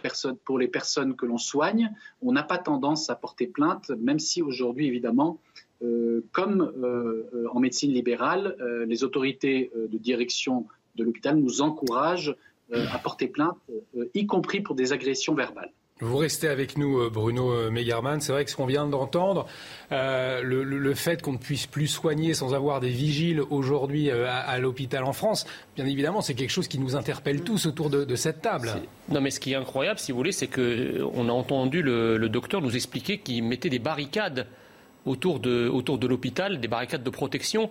pour 0.45 0.59
les 0.59 0.69
personnes 0.69 1.15
que 1.17 1.27
l'on 1.27 1.39
soigne, 1.39 1.93
on 2.21 2.33
n'a 2.33 2.43
pas 2.43 2.59
tendance 2.59 3.11
à 3.11 3.17
porter 3.17 3.47
plainte, 3.47 3.91
même 3.91 4.19
si 4.19 4.43
aujourd'hui, 4.43 4.87
évidemment, 4.87 5.41
euh, 5.83 6.25
comme 6.33 6.73
euh, 6.83 7.49
en 7.51 7.59
médecine 7.59 7.93
libérale, 7.93 8.57
euh, 8.61 8.87
les 8.87 9.03
autorités 9.03 9.71
de 9.75 9.99
direction 9.99 10.67
de 10.95 11.05
l'hôpital 11.05 11.37
nous 11.37 11.63
encouragent 11.63 12.37
à 12.73 12.99
porter 12.99 13.27
plainte, 13.27 13.59
y 14.15 14.27
compris 14.27 14.61
pour 14.63 14.75
des 14.75 14.95
agressions 14.95 15.35
verbales. 15.35 15.73
Vous 16.03 16.17
restez 16.17 16.49
avec 16.49 16.77
nous, 16.77 17.09
Bruno 17.11 17.71
Megerman. 17.71 18.21
C'est 18.21 18.33
vrai 18.33 18.45
que 18.45 18.51
ce 18.51 18.57
qu'on 18.57 18.67
vient 18.67 18.87
d'entendre, 18.87 19.47
le, 19.91 20.95
fait 20.95 21.23
qu'on 21.23 21.33
ne 21.33 21.39
puisse 21.39 21.67
plus 21.67 21.87
soigner 21.87 22.35
sans 22.35 22.55
avoir 22.55 22.81
des 22.81 22.89
vigiles 22.89 23.41
aujourd'hui 23.51 24.11
à, 24.11 24.59
l'hôpital 24.59 25.05
en 25.05 25.13
France, 25.13 25.47
bien 25.77 25.87
évidemment, 25.87 26.21
c'est 26.21 26.35
quelque 26.35 26.51
chose 26.51 26.69
qui 26.69 26.79
nous 26.79 26.97
interpelle 26.97 27.43
tous 27.43 27.67
autour 27.67 27.89
de, 27.89 28.17
cette 28.17 28.43
table. 28.43 28.73
Non, 29.09 29.21
mais 29.21 29.31
ce 29.31 29.39
qui 29.41 29.53
est 29.53 29.57
incroyable, 29.57 30.01
si 30.01 30.13
vous 30.13 30.19
voulez, 30.19 30.33
c'est 30.33 30.49
qu'on 30.49 31.29
a 31.29 31.33
entendu 31.33 31.83
le, 31.83 32.17
le 32.17 32.29
docteur 32.29 32.61
nous 32.61 32.75
expliquer 32.75 33.19
qu'il 33.19 33.45
mettait 33.45 33.71
des 33.71 33.79
barricades 33.79 34.49
autour 35.07 35.41
de, 35.41 35.69
autour 35.69 35.99
de 35.99 36.07
l'hôpital, 36.07 36.61
des 36.61 36.69
barricades 36.69 37.03
de 37.03 37.11
protection. 37.11 37.71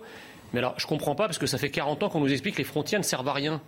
Mais 0.52 0.58
alors, 0.58 0.74
je 0.76 0.86
ne 0.86 0.88
comprends 0.88 1.14
pas, 1.14 1.26
parce 1.26 1.38
que 1.38 1.46
ça 1.46 1.58
fait 1.58 1.70
40 1.70 2.02
ans 2.02 2.08
qu'on 2.08 2.20
nous 2.20 2.32
explique 2.32 2.54
que 2.54 2.58
les 2.58 2.64
frontières 2.64 3.00
ne 3.00 3.04
servent 3.04 3.28
à 3.28 3.32
rien. 3.32 3.60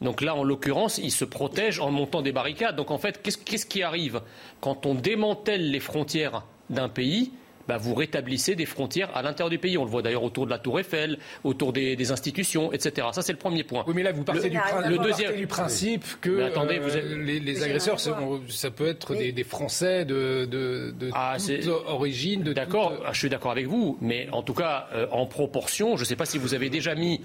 Donc 0.00 0.20
là, 0.20 0.34
en 0.34 0.44
l'occurrence, 0.44 0.98
ils 0.98 1.10
se 1.10 1.24
protègent 1.24 1.80
en 1.80 1.90
montant 1.90 2.22
des 2.22 2.32
barricades. 2.32 2.76
Donc 2.76 2.90
en 2.90 2.98
fait, 2.98 3.20
qu'est-ce 3.22 3.66
qui 3.66 3.82
arrive 3.82 4.20
Quand 4.60 4.86
on 4.86 4.94
démantèle 4.94 5.70
les 5.70 5.80
frontières 5.80 6.44
d'un 6.70 6.88
pays, 6.88 7.32
bah, 7.68 7.76
vous 7.76 7.94
rétablissez 7.94 8.54
des 8.54 8.66
frontières 8.66 9.14
à 9.14 9.22
l'intérieur 9.22 9.50
du 9.50 9.58
pays. 9.58 9.76
On 9.76 9.84
le 9.84 9.90
voit 9.90 10.02
d'ailleurs 10.02 10.24
autour 10.24 10.46
de 10.46 10.50
la 10.50 10.58
Tour 10.58 10.80
Eiffel, 10.80 11.18
autour 11.44 11.72
des, 11.72 12.08
institutions, 12.10 12.72
etc. 12.72 13.08
Ça, 13.12 13.20
c'est 13.20 13.32
le 13.32 13.38
premier 13.38 13.64
point. 13.64 13.84
Oui, 13.86 13.92
mais 13.94 14.02
là, 14.02 14.12
vous 14.12 14.24
partez, 14.24 14.48
du, 14.48 14.56
le 14.56 14.96
deuxième... 14.98 15.36
du 15.36 15.46
principe 15.46 16.06
que 16.22 16.42
attendez, 16.42 16.80
euh, 16.80 17.22
les, 17.22 17.62
agresseurs, 17.62 18.00
ça 18.00 18.70
peut 18.70 18.86
être 18.88 19.14
des, 19.14 19.44
Français 19.44 20.04
de, 20.04 20.46
de, 20.46 20.94
de 20.98 21.10
ah, 21.12 21.36
toute 21.38 21.66
origine. 21.86 22.42
D'accord, 22.42 22.94
ah, 23.04 23.12
je 23.12 23.18
suis 23.18 23.28
d'accord 23.28 23.50
avec 23.50 23.66
vous, 23.66 23.98
mais 24.00 24.28
en 24.32 24.42
tout 24.42 24.54
cas, 24.54 24.88
euh, 24.94 25.06
en 25.10 25.26
proportion, 25.26 25.96
je 25.96 26.02
ne 26.02 26.06
sais 26.06 26.16
pas 26.16 26.24
si 26.24 26.38
vous 26.38 26.54
avez 26.54 26.70
déjà 26.70 26.94
mis, 26.94 27.20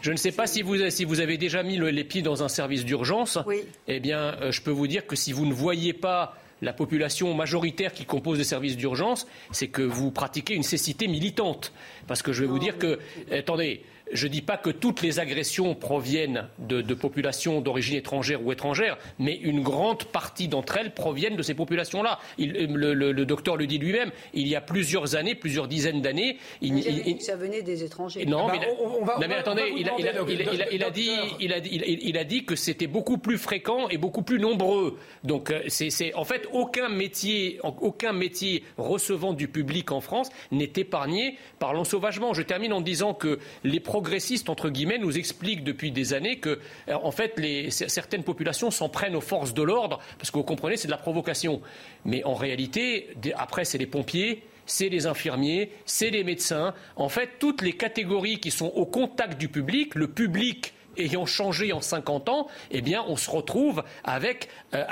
je 0.00 0.12
ne 0.12 0.16
sais 0.16 0.32
pas 0.32 0.46
si 0.46 0.62
vous, 0.62 0.88
si 0.90 1.04
vous 1.04 1.20
avez 1.20 1.36
déjà 1.36 1.62
mis 1.62 1.78
les 1.78 2.04
pieds 2.04 2.22
dans 2.22 2.44
un 2.44 2.48
service 2.48 2.84
d'urgence. 2.84 3.38
Oui. 3.46 3.62
Eh 3.88 3.98
bien, 3.98 4.36
euh, 4.40 4.52
je 4.52 4.62
peux 4.62 4.70
vous 4.70 4.86
dire 4.86 5.06
que 5.06 5.16
si 5.16 5.32
vous 5.32 5.46
ne 5.46 5.52
voyez 5.52 5.92
pas 5.92 6.36
la 6.62 6.72
population 6.72 7.32
majoritaire 7.34 7.92
qui 7.92 8.04
compose 8.04 8.38
les 8.38 8.44
services 8.44 8.76
d'urgence, 8.76 9.26
c'est 9.52 9.68
que 9.68 9.82
vous 9.82 10.10
pratiquez 10.10 10.54
une 10.54 10.62
cécité 10.62 11.08
militante. 11.08 11.72
Parce 12.06 12.22
que 12.22 12.32
je 12.32 12.42
vais 12.42 12.48
vous 12.48 12.58
dire 12.58 12.78
que, 12.78 12.98
attendez, 13.30 13.82
je 14.12 14.26
ne 14.26 14.32
dis 14.32 14.42
pas 14.42 14.56
que 14.56 14.70
toutes 14.70 15.02
les 15.02 15.18
agressions 15.18 15.74
proviennent 15.74 16.48
de, 16.58 16.94
populations 16.94 17.60
d'origine 17.60 17.96
étrangère 17.96 18.44
ou 18.44 18.52
étrangère, 18.52 18.98
mais 19.18 19.34
une 19.34 19.62
grande 19.62 20.04
partie 20.04 20.48
d'entre 20.48 20.78
elles 20.78 20.92
proviennent 20.92 21.36
de 21.36 21.42
ces 21.42 21.54
populations-là. 21.54 22.18
Le, 22.38 23.24
docteur 23.24 23.56
le 23.56 23.66
dit 23.66 23.78
lui-même, 23.78 24.10
il 24.34 24.48
y 24.48 24.56
a 24.56 24.60
plusieurs 24.60 25.16
années, 25.16 25.34
plusieurs 25.34 25.68
dizaines 25.68 26.02
d'années... 26.02 26.38
Il, 26.60 27.20
ça 27.20 27.36
venait 27.36 27.62
des 27.62 27.84
étrangers. 27.84 28.26
Non, 28.26 28.48
mais, 28.48 29.34
attendez, 29.34 29.72
il 29.76 32.16
a 32.16 32.24
dit 32.24 32.44
que 32.44 32.56
c'était 32.56 32.86
beaucoup 32.86 33.18
plus 33.18 33.38
fréquent 33.38 33.88
et 33.88 33.98
beaucoup 33.98 34.22
plus 34.22 34.38
nombreux. 34.38 34.98
Donc, 35.24 35.50
euh, 35.50 35.62
c'est 35.68 36.14
en 36.14 36.24
fait 36.24 36.48
aucun 36.52 36.88
métier, 36.88 37.60
aucun 37.62 38.12
métier 38.12 38.64
recevant 38.76 39.32
du 39.32 39.48
public 39.48 39.92
en 39.92 40.00
France 40.00 40.30
n'est 40.50 40.72
épargné 40.76 41.36
par 41.58 41.74
l'ensauvagement. 41.74 42.34
Je 42.34 42.42
termine 42.42 42.72
en 42.72 42.80
disant 42.80 43.14
que 43.14 43.38
les 43.64 43.80
progressistes, 43.98 44.48
entre 44.48 44.70
guillemets, 44.70 44.98
nous 44.98 45.18
expliquent 45.18 45.64
depuis 45.64 45.90
des 45.90 46.12
années 46.12 46.38
que, 46.38 46.60
euh, 46.88 46.94
en 47.02 47.10
fait, 47.10 47.34
certaines 47.70 48.22
populations 48.22 48.70
s'en 48.70 48.88
prennent 48.88 49.16
aux 49.16 49.20
forces 49.20 49.54
de 49.54 49.62
l'ordre, 49.62 49.98
parce 50.18 50.30
que 50.30 50.36
vous 50.38 50.44
comprenez, 50.44 50.76
c'est 50.76 50.86
de 50.86 50.92
la 50.92 50.98
provocation. 50.98 51.60
Mais 52.04 52.22
en 52.22 52.34
réalité, 52.34 53.08
après, 53.36 53.64
c'est 53.64 53.76
les 53.76 53.86
pompiers, 53.86 54.44
c'est 54.66 54.88
les 54.88 55.06
infirmiers, 55.06 55.72
c'est 55.84 56.10
les 56.10 56.22
médecins. 56.22 56.74
En 56.94 57.08
fait, 57.08 57.40
toutes 57.40 57.60
les 57.60 57.72
catégories 57.72 58.38
qui 58.38 58.52
sont 58.52 58.68
au 58.76 58.86
contact 58.86 59.36
du 59.36 59.48
public, 59.48 59.96
le 59.96 60.06
public 60.06 60.74
ayant 60.98 61.26
changé 61.26 61.72
en 61.72 61.80
50 61.80 62.28
ans, 62.28 62.48
eh 62.70 62.80
bien, 62.80 63.04
on 63.08 63.16
se 63.16 63.30
retrouve 63.30 63.82
avec 64.04 64.48
euh, 64.74 64.84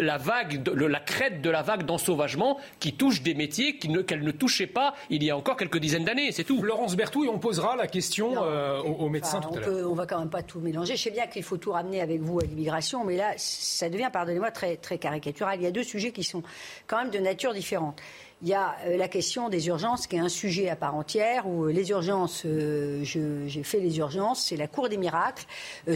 la 0.00 0.18
vague, 0.18 0.66
la 0.74 1.00
crête 1.00 1.42
de 1.42 1.50
la 1.50 1.62
vague 1.62 1.84
d'ensauvagement 1.84 2.58
qui 2.80 2.94
touche 2.94 3.22
des 3.22 3.34
métiers 3.34 3.78
qu'elle 3.78 4.22
ne, 4.22 4.30
touchait 4.30 4.66
pas 4.66 4.94
il 5.10 5.22
y 5.22 5.30
a 5.30 5.36
encore 5.36 5.56
quelques 5.56 5.78
dizaines 5.78 6.04
d'années. 6.04 6.32
C'est 6.32 6.44
tout. 6.44 6.62
Laurence 6.62 6.96
Berthoud, 6.96 7.28
on 7.28 7.38
posera 7.38 7.76
la 7.76 7.86
question 7.86 8.42
euh, 8.42 8.80
aux, 8.80 9.08
médecins 9.08 9.40
tout 9.40 9.54
à 9.54 9.60
l'heure. 9.60 9.90
On 9.90 9.94
va 9.94 10.06
quand 10.06 10.18
même 10.18 10.30
pas 10.30 10.42
tout 10.42 10.60
mélanger. 10.60 10.96
Je 10.96 11.02
sais 11.02 11.10
bien 11.10 11.26
qu'il 11.26 11.42
faut 11.42 11.56
tout 11.56 11.72
ramener 11.72 12.00
avec 12.00 12.20
vous 12.20 12.38
à 12.40 12.42
l'immigration, 12.42 13.04
mais 13.04 13.16
là, 13.16 13.32
ça 13.36 13.88
devient, 13.88 14.10
pardonnez-moi, 14.12 14.50
très, 14.50 14.76
très 14.76 14.98
caricatural. 14.98 15.58
Il 15.60 15.64
y 15.64 15.66
a 15.66 15.70
deux 15.70 15.84
sujets 15.84 16.12
qui 16.12 16.24
sont 16.24 16.42
quand 16.86 16.98
même 16.98 17.10
de 17.10 17.18
nature 17.18 17.52
différente. 17.52 18.00
Il 18.40 18.46
y 18.46 18.54
a 18.54 18.76
euh, 18.86 18.96
la 18.96 19.08
question 19.08 19.48
des 19.48 19.66
urgences, 19.66 20.06
qui 20.06 20.14
est 20.14 20.20
un 20.20 20.28
sujet 20.28 20.68
à 20.68 20.76
part 20.76 20.94
entière, 20.94 21.48
où 21.48 21.64
euh, 21.64 21.72
les 21.72 21.90
urgences, 21.90 22.44
euh, 22.46 23.02
j'ai 23.02 23.62
fait 23.64 23.80
les 23.80 23.98
urgences, 23.98 24.44
c'est 24.44 24.56
la 24.56 24.68
cour 24.68 24.88
des 24.88 24.96
miracles. 24.96 25.44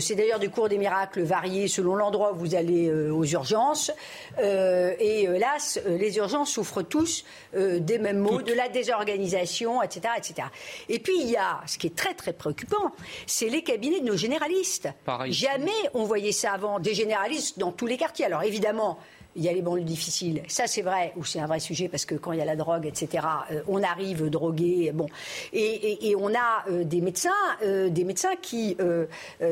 c'est 0.01 0.16
d'ailleurs 0.16 0.40
des 0.40 0.49
cours 0.49 0.68
des 0.68 0.78
miracles 0.78 1.22
variés 1.22 1.68
selon 1.68 1.95
l'endroit 1.95 2.32
où 2.32 2.36
vous 2.36 2.55
allez 2.57 2.90
aux 2.90 3.24
urgences. 3.24 3.93
et 4.40 5.22
hélas, 5.22 5.80
les 5.86 6.16
urgences 6.16 6.51
souffrent 6.51 6.82
tous 6.82 7.24
des 7.55 7.99
mêmes 7.99 8.18
maux, 8.18 8.43
de 8.43 8.53
la 8.53 8.68
désorganisation, 8.68 9.82
etc., 9.82 10.14
etc. 10.16 10.49
Et 10.88 10.99
puis 10.99 11.14
il 11.20 11.30
y 11.30 11.36
a, 11.36 11.61
ce 11.66 11.78
qui 11.78 11.86
est 11.86 11.97
très 11.97 12.14
très 12.14 12.32
préoccupant, 12.32 12.93
c'est 13.26 13.49
les 13.49 13.62
cabinets 13.62 14.01
de 14.01 14.07
nos 14.07 14.16
généralistes. 14.16 14.88
Jamais 15.26 15.70
on 15.95 16.05
voyait 16.05 16.32
ça 16.32 16.53
avant, 16.53 16.80
des 16.80 16.95
généralistes 16.95 17.59
dans 17.59 17.72
tous 17.72 17.86
les 17.86 17.97
quartiers. 17.97 18.26
Alors 18.26 18.43
évidemment, 18.43 18.99
il 19.37 19.43
y 19.43 19.49
a 19.49 19.53
les 19.53 19.62
banlieues 19.62 19.85
difficiles. 19.85 20.43
Ça, 20.49 20.66
c'est 20.66 20.83
vrai, 20.83 21.12
ou 21.16 21.24
c'est 21.24 21.41
un 21.41 21.47
vrai 21.47 21.61
sujet 21.61 21.89
parce 21.89 22.05
que 22.05 22.14
quand 22.14 22.33
il 22.33 22.39
y 22.39 22.43
a 22.43 22.45
la 22.45 22.57
drogue, 22.57 22.87
etc., 22.87 23.26
euh, 23.51 23.62
on 23.68 23.83
arrive 23.83 24.28
drogué. 24.28 24.93
Bon, 24.93 25.07
et, 25.53 26.14
on 26.18 26.35
a 26.35 26.68
euh, 26.68 26.85
des 26.85 27.01
médecins, 27.01 27.30
euh, 27.62 27.89
des 27.89 28.05
médecins 28.05 28.37
qui 28.41 28.76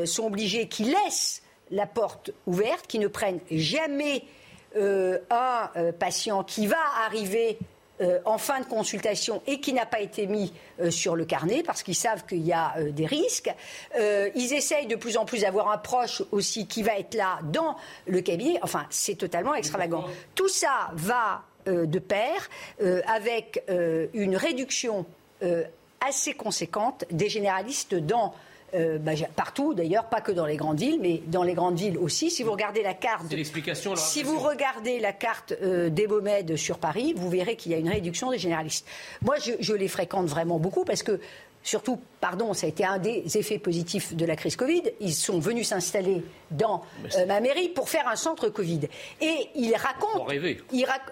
sont 0.05 0.25
obligés, 0.25 0.67
qui 0.67 0.83
laissent 0.83 1.41
la 1.69 1.85
porte 1.85 2.31
ouverte, 2.45 2.87
qui 2.87 2.99
ne 2.99 3.07
prennent 3.07 3.39
jamais 3.49 4.23
un 4.75 5.69
patient 5.99 6.43
qui 6.43 6.67
va 6.67 6.77
arriver 7.05 7.57
euh, 8.01 8.19
en 8.25 8.37
fin 8.37 8.59
de 8.61 8.65
consultation 8.65 9.43
et 9.45 9.59
qui 9.59 9.73
n'a 9.73 9.85
pas 9.85 9.99
été 9.99 10.25
mis 10.25 10.51
euh, 10.79 10.89
sur 10.89 11.15
le 11.15 11.23
carnet 11.23 11.61
parce 11.63 11.83
qu'ils 11.83 11.95
savent 11.95 12.25
qu'il 12.25 12.43
y 12.45 12.51
a 12.51 12.73
euh, 12.77 12.91
des 12.91 13.05
risques. 13.05 13.53
ils 13.95 14.53
essayent 14.53 14.87
de 14.87 14.95
plus 14.95 15.17
en 15.17 15.25
plus 15.25 15.41
d'avoir 15.41 15.71
un 15.71 15.77
proche 15.77 16.23
aussi 16.31 16.67
qui 16.67 16.81
va 16.81 16.97
être 16.97 17.13
là 17.13 17.39
dans 17.43 17.75
le 18.07 18.21
cabinet. 18.21 18.57
Enfin, 18.63 18.85
c'est 18.89 19.15
totalement 19.15 19.53
extravagant. 19.53 20.05
Tout 20.35 20.49
ça 20.49 20.89
va 20.93 21.43
de 21.67 21.99
pair 21.99 22.49
avec 23.05 23.63
une 24.13 24.35
réduction 24.35 25.05
assez 25.99 26.33
conséquente 26.33 27.05
des 27.11 27.29
généralistes 27.29 27.93
dans 27.93 28.33
euh, 28.73 28.97
bah, 28.97 29.11
partout 29.35 29.73
d'ailleurs, 29.73 30.05
pas 30.05 30.21
que 30.21 30.31
dans 30.31 30.45
les 30.45 30.55
grandes 30.55 30.79
villes, 30.79 30.99
mais 31.01 31.21
dans 31.27 31.43
les 31.43 31.53
grandes 31.53 31.77
villes 31.77 31.97
aussi. 31.97 32.31
Si 32.31 32.43
vous 32.43 32.51
regardez 32.51 32.83
la 32.83 32.93
carte, 32.93 33.25
si 33.95 34.23
vous 34.23 34.39
regardez 34.39 34.99
la 34.99 35.13
carte 35.13 35.53
euh, 35.61 35.89
des 35.89 36.07
sur 36.55 36.77
Paris, 36.77 37.13
vous 37.15 37.29
verrez 37.29 37.55
qu'il 37.55 37.71
y 37.71 37.75
a 37.75 37.77
une 37.77 37.89
réduction 37.89 38.31
des 38.31 38.37
généralistes. 38.37 38.85
Moi, 39.21 39.35
je, 39.59 39.73
les 39.73 39.87
fréquente 39.87 40.27
vraiment 40.27 40.59
beaucoup 40.59 40.83
parce 40.83 41.03
que 41.03 41.19
surtout, 41.63 41.99
pardon, 42.19 42.53
ça 42.53 42.65
a 42.65 42.69
été 42.69 42.85
un 42.85 42.97
des 42.97 43.37
effets 43.37 43.59
positifs 43.59 44.15
de 44.15 44.25
la 44.25 44.35
crise 44.35 44.55
Covid. 44.55 44.83
Ils 44.99 45.13
sont 45.13 45.39
venus 45.39 45.67
s'installer 45.67 46.23
dans 46.49 46.83
euh, 47.15 47.25
ma 47.25 47.39
mairie 47.39 47.69
pour 47.69 47.89
faire 47.89 48.07
un 48.07 48.15
centre 48.15 48.49
Covid. 48.49 48.81
Et 49.21 49.49
ils 49.55 49.75
racontent. 49.75 50.21
On 50.21 50.23
rêver. 50.23 50.61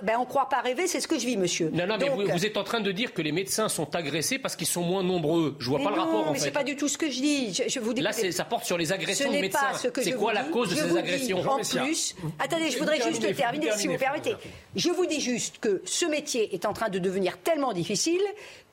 ben, 0.01 0.15
on 0.17 0.21
ne 0.21 0.25
croit 0.25 0.49
pas 0.49 0.61
rêver, 0.61 0.87
c'est 0.87 0.99
ce 0.99 1.07
que 1.07 1.17
je 1.17 1.25
vis, 1.25 1.37
monsieur. 1.37 1.69
Non, 1.73 1.87
non, 1.87 1.97
mais 1.99 2.09
vous, 2.09 2.45
êtes 2.45 2.57
en 2.57 2.63
train 2.63 2.81
de 2.81 2.91
dire 2.91 3.13
que 3.13 3.21
les 3.21 3.31
médecins 3.31 3.69
sont 3.69 3.95
agressés 3.95 4.39
parce 4.39 4.55
qu'ils 4.55 4.67
sont 4.67 4.83
moins 4.83 5.03
nombreux. 5.03 5.55
Je 5.59 5.69
vois 5.69 5.79
pas 5.79 5.91
le 5.91 5.99
rapport, 5.99 6.27
en 6.27 6.33
mais 6.33 6.39
c'est 6.39 6.51
pas 6.51 6.63
du 6.63 6.75
tout 6.75 6.87
ce 6.87 6.97
que 6.97 7.09
je 7.09 7.21
dis. 7.21 7.53
Je, 7.67 7.79
vous 7.79 7.93
dis 7.93 8.01
Là, 8.01 8.11
ça 8.13 8.45
porte 8.45 8.65
sur 8.65 8.77
les 8.77 8.91
agressions 8.91 9.31
de 9.31 9.37
médecins. 9.37 9.73
C'est 9.73 10.13
quoi 10.13 10.33
la 10.33 10.43
cause 10.43 10.69
de 10.69 10.75
ces 10.75 10.97
agressions 10.97 11.39
En 11.39 11.59
plus, 11.59 12.15
attendez, 12.39 12.71
je 12.71 12.79
voudrais 12.79 13.01
juste 13.01 13.35
terminer, 13.35 13.71
si 13.75 13.87
vous 13.87 13.97
permettez. 13.97 14.35
Je 14.75 14.89
vous 14.89 15.05
dis 15.05 15.21
juste 15.21 15.59
que 15.59 15.81
ce 15.85 16.05
métier 16.05 16.53
est 16.53 16.65
en 16.65 16.73
train 16.73 16.89
de 16.89 16.99
devenir 16.99 17.37
tellement 17.39 17.73
difficile 17.73 18.21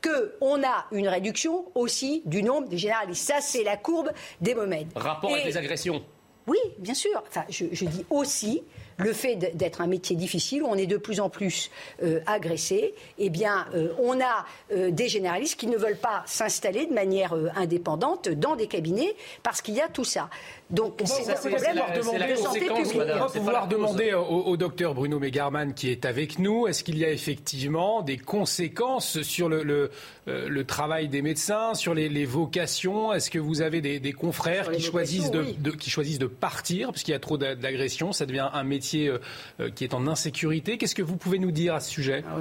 qu'on 0.03 0.63
a 0.63 0.87
une 0.93 1.09
réduction 1.09 1.67
aussi 1.75 2.23
du 2.25 2.43
nombre 2.43 2.69
de 2.69 2.77
généralistes. 2.77 3.27
Ça, 3.27 3.41
c'est 3.41 3.63
la 3.65 3.77
courbe 3.77 4.11
des 4.41 4.55
momèdes. 4.55 4.89
Rapport 4.95 5.33
avec 5.33 5.45
les 5.45 5.57
agressions 5.57 6.05
Oui, 6.47 6.59
bien 6.79 6.95
sûr. 6.95 7.23
Enfin, 7.27 7.45
je, 7.49 7.67
je 7.73 7.85
dis 7.85 8.05
aussi 8.11 8.63
le 8.99 9.13
fait 9.13 9.37
d'être 9.37 9.81
un 9.81 9.87
métier 9.87 10.17
difficile, 10.17 10.63
où 10.63 10.67
on 10.67 10.77
est 10.77 10.87
de 10.87 10.97
plus 10.97 11.21
en 11.21 11.29
plus 11.29 11.71
euh, 12.03 12.21
agressé, 12.27 12.95
eh 13.19 13.31
bien, 13.31 13.67
euh, 13.75 13.89
on 13.99 14.21
a 14.21 14.47
euh, 14.73 14.91
des 14.91 15.09
généralistes 15.09 15.59
qui 15.59 15.67
ne 15.67 15.77
veulent 15.77 15.99
pas 15.99 16.23
s'installer 16.27 16.87
de 16.87 16.95
manière 16.95 17.35
indépendante 17.55 18.29
dans 18.29 18.57
des 18.57 18.67
cabinets 18.67 19.15
parce 19.43 19.61
qu'il 19.61 19.75
y 19.75 19.81
a 19.81 19.89
tout 19.89 20.05
ça. 20.05 20.31
Donc, 20.71 21.01
c'est 21.05 21.31
un 21.31 21.35
problème 21.35 21.81
de 21.97 22.03
santé 22.37 22.67
publique. 22.67 22.93
On 22.95 23.19
va 23.19 23.27
pouvoir 23.27 23.69
demander 23.69 24.15
au, 24.15 24.57
docteur 24.57 24.95
Bruno 24.95 25.21
Megarman 25.21 25.75
qui 25.75 25.91
est 25.91 26.05
avec 26.05 26.39
nous, 26.39 26.67
est-ce 26.67 26.83
qu'il 26.83 26.99
y 26.99 27.05
a 27.05 27.11
effectivement 27.11 28.03
des 28.03 28.17
conséquences 28.19 29.23
sur 29.23 29.49
le, 29.49 29.91
le, 30.27 30.65
travail 30.65 31.09
des 31.09 31.23
médecins, 31.23 31.75
sur 31.75 31.95
les, 31.95 32.25
vocations? 32.25 33.13
Est-ce 33.13 33.31
que 33.31 33.39
vous 33.39 33.63
avez 33.63 33.81
des, 33.81 34.13
confrères 34.13 34.73
qui 34.73 34.83
choisissent 34.83 35.31
de, 35.31 35.71
qui 35.71 35.91
choisissent 35.91 36.19
de 36.19 36.27
partir? 36.27 36.89
Parce 36.89 37.05
qu'il 37.05 37.13
y 37.13 37.17
a 37.17 37.21
trop 37.21 37.39
d'agressions 37.39 38.13
Ça 38.13 38.27
devient 38.27 38.49
un 38.53 38.65
métier 38.65 39.09
euh, 39.09 39.19
euh, 39.61 39.71
qui 39.71 39.85
est 39.85 39.95
en 39.95 40.07
insécurité. 40.07 40.79
Qu'est-ce 40.79 40.95
que 40.95 41.03
vous 41.03 41.17
pouvez 41.17 41.39
nous 41.39 41.53
dire 41.53 41.75
à 41.75 41.81
ce 41.81 41.91
sujet? 41.91 42.25
Ah 42.29 42.41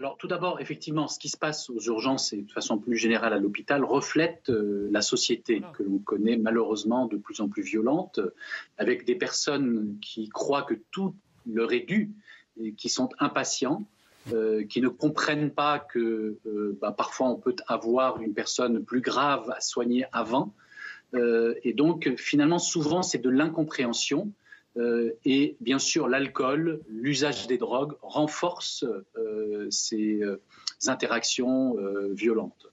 Alors 0.00 0.16
tout 0.16 0.26
d'abord, 0.26 0.60
effectivement, 0.60 1.06
ce 1.06 1.18
qui 1.18 1.28
se 1.28 1.36
passe 1.36 1.70
aux 1.70 1.80
urgences 1.80 2.32
et 2.32 2.42
de 2.42 2.50
façon 2.50 2.78
plus 2.78 2.96
générale 2.96 3.32
à 3.32 3.38
l'hôpital 3.38 3.84
reflète 3.84 4.50
euh, 4.50 4.88
la 4.90 5.02
société 5.02 5.62
que 5.72 5.82
l'on 5.84 5.98
connaît 5.98 6.36
malheureusement 6.36 7.06
de 7.06 7.16
plus 7.16 7.40
en 7.40 7.48
plus 7.48 7.62
violente, 7.62 8.20
avec 8.76 9.04
des 9.04 9.14
personnes 9.14 9.96
qui 10.00 10.28
croient 10.28 10.62
que 10.62 10.74
tout 10.90 11.14
leur 11.46 11.72
est 11.72 11.86
dû 11.86 12.10
et 12.60 12.72
qui 12.72 12.88
sont 12.88 13.08
impatients. 13.18 13.84
qui 14.70 14.80
ne 14.80 14.88
comprennent 14.88 15.50
pas 15.50 15.78
que 15.78 16.38
bah, 16.80 16.92
parfois 16.92 17.28
on 17.28 17.36
peut 17.36 17.56
avoir 17.66 18.22
une 18.22 18.32
personne 18.32 18.82
plus 18.82 19.02
grave 19.02 19.50
à 19.50 19.60
soigner 19.60 20.06
avant. 20.12 20.54
et 21.12 21.74
donc 21.74 22.10
finalement 22.16 22.58
souvent 22.58 23.02
c'est 23.02 23.18
de 23.18 23.28
l'incompréhension 23.28 24.20
euh, 24.22 24.43
et 25.24 25.56
bien 25.60 25.78
sûr, 25.78 26.08
l'alcool, 26.08 26.80
l'usage 26.88 27.46
des 27.46 27.58
drogues 27.58 27.94
renforce 28.02 28.84
euh, 29.16 29.68
ces 29.70 30.20
euh, 30.20 30.40
interactions 30.86 31.76
violentes. 32.10 32.66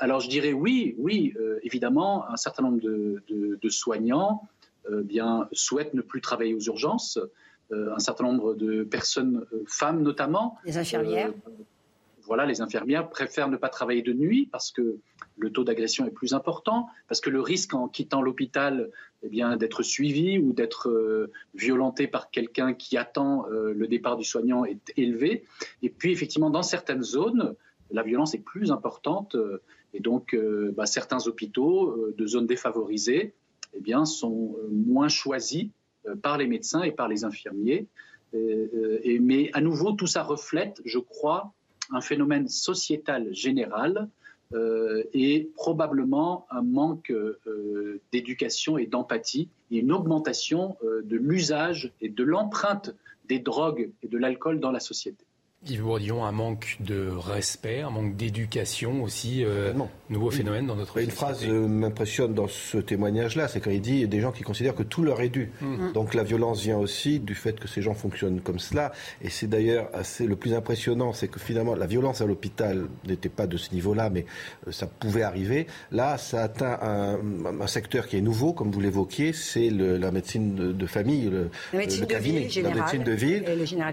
alors 0.00 0.20
je 0.20 0.28
dirais 0.28 0.52
oui, 0.52 0.94
oui, 0.98 1.34
évidemment, 1.62 2.28
un 2.28 2.36
certain 2.36 2.62
nombre 2.62 2.80
de, 2.80 3.68
soignants 3.68 4.48
bien, 4.88 5.48
souhaitent 5.52 5.94
ne 5.94 6.00
plus 6.00 6.20
travailler 6.20 6.54
aux 6.54 6.60
urgences. 6.60 7.18
un 7.70 7.98
certain 7.98 8.24
nombre 8.24 8.54
de 8.54 8.82
personnes, 8.82 9.44
femmes 9.66 10.02
notamment. 10.02 10.56
Les 10.64 10.78
infirmières 10.78 11.32
voilà, 12.32 12.46
les 12.46 12.62
infirmières 12.62 13.10
préfèrent 13.10 13.50
ne 13.50 13.58
pas 13.58 13.68
travailler 13.68 14.00
de 14.00 14.14
nuit 14.14 14.48
parce 14.50 14.70
que 14.70 14.96
le 15.36 15.52
taux 15.52 15.64
d'agression 15.64 16.06
est 16.06 16.10
plus 16.10 16.32
important, 16.32 16.88
parce 17.06 17.20
que 17.20 17.28
le 17.28 17.42
risque 17.42 17.74
en 17.74 17.88
quittant 17.88 18.22
l'hôpital 18.22 18.88
eh 19.22 19.28
bien, 19.28 19.58
d'être 19.58 19.82
suivi 19.82 20.38
ou 20.38 20.54
d'être 20.54 20.88
euh, 20.88 21.30
violenté 21.52 22.06
par 22.06 22.30
quelqu'un 22.30 22.72
qui 22.72 22.96
attend 22.96 23.44
euh, 23.50 23.74
le 23.74 23.86
départ 23.86 24.16
du 24.16 24.24
soignant 24.24 24.64
est 24.64 24.94
élevé. 24.96 25.44
Et 25.82 25.90
puis, 25.90 26.10
effectivement, 26.10 26.48
dans 26.48 26.62
certaines 26.62 27.02
zones, 27.02 27.54
la 27.90 28.02
violence 28.02 28.32
est 28.32 28.42
plus 28.42 28.72
importante. 28.72 29.34
Euh, 29.34 29.60
et 29.92 30.00
donc, 30.00 30.34
bah, 30.74 30.86
certains 30.86 31.26
hôpitaux 31.26 32.14
de 32.16 32.26
zones 32.26 32.46
défavorisées 32.46 33.34
eh 33.74 33.80
bien, 33.80 34.06
sont 34.06 34.56
moins 34.70 35.08
choisis 35.08 35.68
par 36.22 36.38
les 36.38 36.46
médecins 36.46 36.82
et 36.82 36.92
par 36.92 37.08
les 37.08 37.24
infirmiers. 37.24 37.88
Mais 38.32 39.50
à 39.52 39.60
nouveau, 39.60 39.92
tout 39.92 40.06
ça 40.06 40.22
reflète, 40.22 40.80
je 40.86 40.98
crois, 40.98 41.52
un 41.92 42.00
phénomène 42.00 42.48
sociétal 42.48 43.32
général 43.32 44.08
euh, 44.54 45.02
et 45.14 45.50
probablement 45.56 46.46
un 46.50 46.62
manque 46.62 47.10
euh, 47.10 48.00
d'éducation 48.12 48.76
et 48.76 48.86
d'empathie 48.86 49.48
et 49.70 49.78
une 49.78 49.92
augmentation 49.92 50.76
euh, 50.84 51.00
de 51.02 51.16
l'usage 51.16 51.92
et 52.02 52.10
de 52.10 52.22
l'empreinte 52.22 52.94
des 53.28 53.38
drogues 53.38 53.90
et 54.02 54.08
de 54.08 54.18
l'alcool 54.18 54.60
dans 54.60 54.70
la 54.70 54.80
société. 54.80 55.24
Yves 55.64 55.82
Bourdillon, 55.82 56.24
un 56.24 56.32
manque 56.32 56.76
de 56.80 57.08
respect, 57.08 57.82
un 57.82 57.90
manque 57.90 58.16
d'éducation 58.16 59.04
aussi, 59.04 59.44
euh, 59.44 59.72
nouveau 60.10 60.32
phénomène 60.32 60.66
dans 60.66 60.74
notre 60.74 60.98
Une 60.98 61.10
phrase 61.10 61.44
euh, 61.46 61.68
m'impressionne 61.68 62.34
dans 62.34 62.48
ce 62.48 62.78
témoignage-là, 62.78 63.46
c'est 63.46 63.60
quand 63.60 63.70
il 63.70 63.80
dit 63.80 64.08
des 64.08 64.20
gens 64.20 64.32
qui 64.32 64.42
considèrent 64.42 64.74
que 64.74 64.82
tout 64.82 65.04
leur 65.04 65.20
est 65.20 65.28
dû. 65.28 65.52
Mmh. 65.60 65.92
Donc 65.92 66.14
la 66.14 66.24
violence 66.24 66.62
vient 66.62 66.78
aussi 66.78 67.20
du 67.20 67.36
fait 67.36 67.60
que 67.60 67.68
ces 67.68 67.80
gens 67.80 67.94
fonctionnent 67.94 68.40
comme 68.40 68.58
cela. 68.58 68.90
Et 69.22 69.30
c'est 69.30 69.46
d'ailleurs 69.46 69.88
assez 69.94 70.26
le 70.26 70.34
plus 70.34 70.52
impressionnant, 70.52 71.12
c'est 71.12 71.28
que 71.28 71.38
finalement 71.38 71.76
la 71.76 71.86
violence 71.86 72.20
à 72.20 72.26
l'hôpital 72.26 72.88
n'était 73.06 73.28
pas 73.28 73.46
de 73.46 73.56
ce 73.56 73.72
niveau-là, 73.72 74.10
mais 74.10 74.26
euh, 74.66 74.72
ça 74.72 74.88
pouvait 74.88 75.22
arriver. 75.22 75.68
Là, 75.92 76.18
ça 76.18 76.42
atteint 76.42 76.76
un, 76.82 77.18
un 77.60 77.66
secteur 77.68 78.08
qui 78.08 78.16
est 78.16 78.20
nouveau, 78.20 78.52
comme 78.52 78.72
vous 78.72 78.80
l'évoquiez, 78.80 79.32
c'est 79.32 79.70
la 79.70 80.10
médecine 80.10 80.56
de, 80.72 80.86
famille, 80.86 81.30
le, 81.30 81.50
le 81.72 82.06
cabinet, 82.06 82.48
la 82.62 82.74
médecine 82.74 83.04
de 83.04 83.12
ville. 83.12 83.44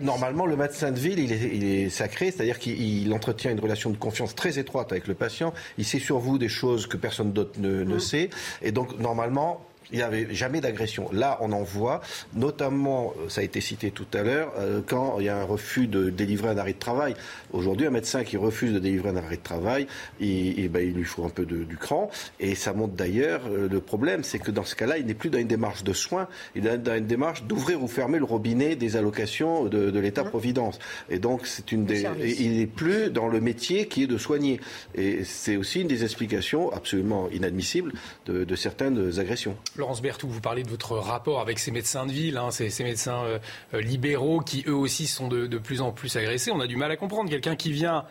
Normalement, 0.01 0.47
le 0.47 0.55
médecin 0.55 0.91
de 0.91 0.97
ville, 0.97 1.19
il 1.19 1.31
est 1.31 1.58
il 1.59 1.65
est 1.65 1.89
sacré, 1.89 2.31
c'est-à-dire 2.31 2.59
qu'il 2.59 3.11
entretient 3.13 3.51
une 3.51 3.59
relation 3.59 3.89
de 3.89 3.97
confiance 3.97 4.35
très 4.35 4.59
étroite 4.59 4.91
avec 4.91 5.07
le 5.07 5.13
patient. 5.13 5.53
Il 5.77 5.85
sait 5.85 5.99
sur 5.99 6.19
vous 6.19 6.37
des 6.37 6.49
choses 6.49 6.87
que 6.87 6.97
personne 6.97 7.33
d'autre 7.33 7.59
ne, 7.59 7.83
ne 7.83 7.95
mmh. 7.95 7.99
sait. 7.99 8.29
Et 8.61 8.71
donc, 8.71 8.97
normalement, 8.99 9.61
il 9.91 9.97
n'y 9.97 10.03
avait 10.03 10.33
jamais 10.33 10.61
d'agression. 10.61 11.09
Là, 11.11 11.37
on 11.41 11.51
en 11.51 11.63
voit, 11.63 12.01
notamment, 12.33 13.13
euh, 13.17 13.29
ça 13.29 13.41
a 13.41 13.43
été 13.43 13.61
cité 13.61 13.91
tout 13.91 14.07
à 14.13 14.23
l'heure, 14.23 14.53
euh, 14.57 14.81
quand 14.85 15.19
il 15.19 15.25
y 15.25 15.29
a 15.29 15.37
un 15.37 15.43
refus 15.43 15.87
de 15.87 16.09
délivrer 16.09 16.49
un 16.49 16.57
arrêt 16.57 16.73
de 16.73 16.79
travail. 16.79 17.15
Aujourd'hui, 17.51 17.87
un 17.87 17.91
médecin 17.91 18.23
qui 18.23 18.37
refuse 18.37 18.73
de 18.73 18.79
délivrer 18.79 19.09
un 19.09 19.17
arrêt 19.17 19.37
de 19.37 19.43
travail, 19.43 19.87
il, 20.19 20.69
ben, 20.69 20.85
il 20.85 20.93
lui 20.93 21.03
faut 21.03 21.25
un 21.25 21.29
peu 21.29 21.45
de, 21.45 21.63
du 21.63 21.77
cran. 21.77 22.09
Et 22.39 22.55
ça 22.55 22.73
montre 22.73 22.93
d'ailleurs, 22.93 23.41
euh, 23.47 23.67
le 23.69 23.79
problème, 23.79 24.23
c'est 24.23 24.39
que 24.39 24.51
dans 24.51 24.63
ce 24.63 24.75
cas-là, 24.75 24.97
il 24.97 25.05
n'est 25.05 25.13
plus 25.13 25.29
dans 25.29 25.39
une 25.39 25.47
démarche 25.47 25.83
de 25.83 25.93
soins, 25.93 26.27
il 26.55 26.67
est 26.67 26.77
dans 26.77 26.95
une 26.95 27.07
démarche 27.07 27.43
d'ouvrir 27.43 27.81
ou 27.81 27.87
fermer 27.87 28.19
le 28.19 28.25
robinet 28.25 28.75
des 28.75 28.95
allocations 28.95 29.65
de, 29.65 29.89
de 29.89 29.99
l'État-providence. 29.99 30.79
Et 31.09 31.19
donc, 31.19 31.47
c'est 31.47 31.71
une 31.71 31.85
des, 31.85 32.05
il 32.23 32.57
n'est 32.57 32.67
plus 32.67 33.09
dans 33.09 33.27
le 33.27 33.41
métier 33.41 33.87
qui 33.87 34.03
est 34.03 34.07
de 34.07 34.17
soigner. 34.17 34.59
Et 34.95 35.23
c'est 35.23 35.55
aussi 35.55 35.81
une 35.81 35.87
des 35.87 36.03
explications 36.03 36.71
absolument 36.71 37.29
inadmissibles 37.29 37.93
de, 38.25 38.43
de 38.43 38.55
certaines 38.55 39.19
agressions. 39.19 39.55
Laurence 39.79 40.01
Bertou, 40.01 40.27
vous 40.27 40.41
parlez 40.41 40.63
de 40.63 40.69
votre 40.69 40.97
rapport 40.97 41.41
avec 41.41 41.57
ces 41.57 41.71
médecins 41.71 42.05
de 42.05 42.11
ville, 42.11 42.37
hein, 42.37 42.51
ces, 42.51 42.83
médecins 42.83 43.23
euh, 43.23 43.39
euh, 43.73 43.81
libéraux 43.81 44.41
qui 44.41 44.63
eux 44.67 44.75
aussi 44.75 45.07
sont 45.07 45.27
de, 45.27 45.57
plus 45.57 45.81
en 45.81 45.91
plus 45.91 46.15
agressés. 46.15 46.51
On 46.51 46.59
a 46.59 46.67
du 46.67 46.75
mal 46.75 46.91
à 46.91 46.97
comprendre. 46.97 47.29
Quelqu'un 47.29 47.55
qui 47.55 47.71
vient 47.71 48.05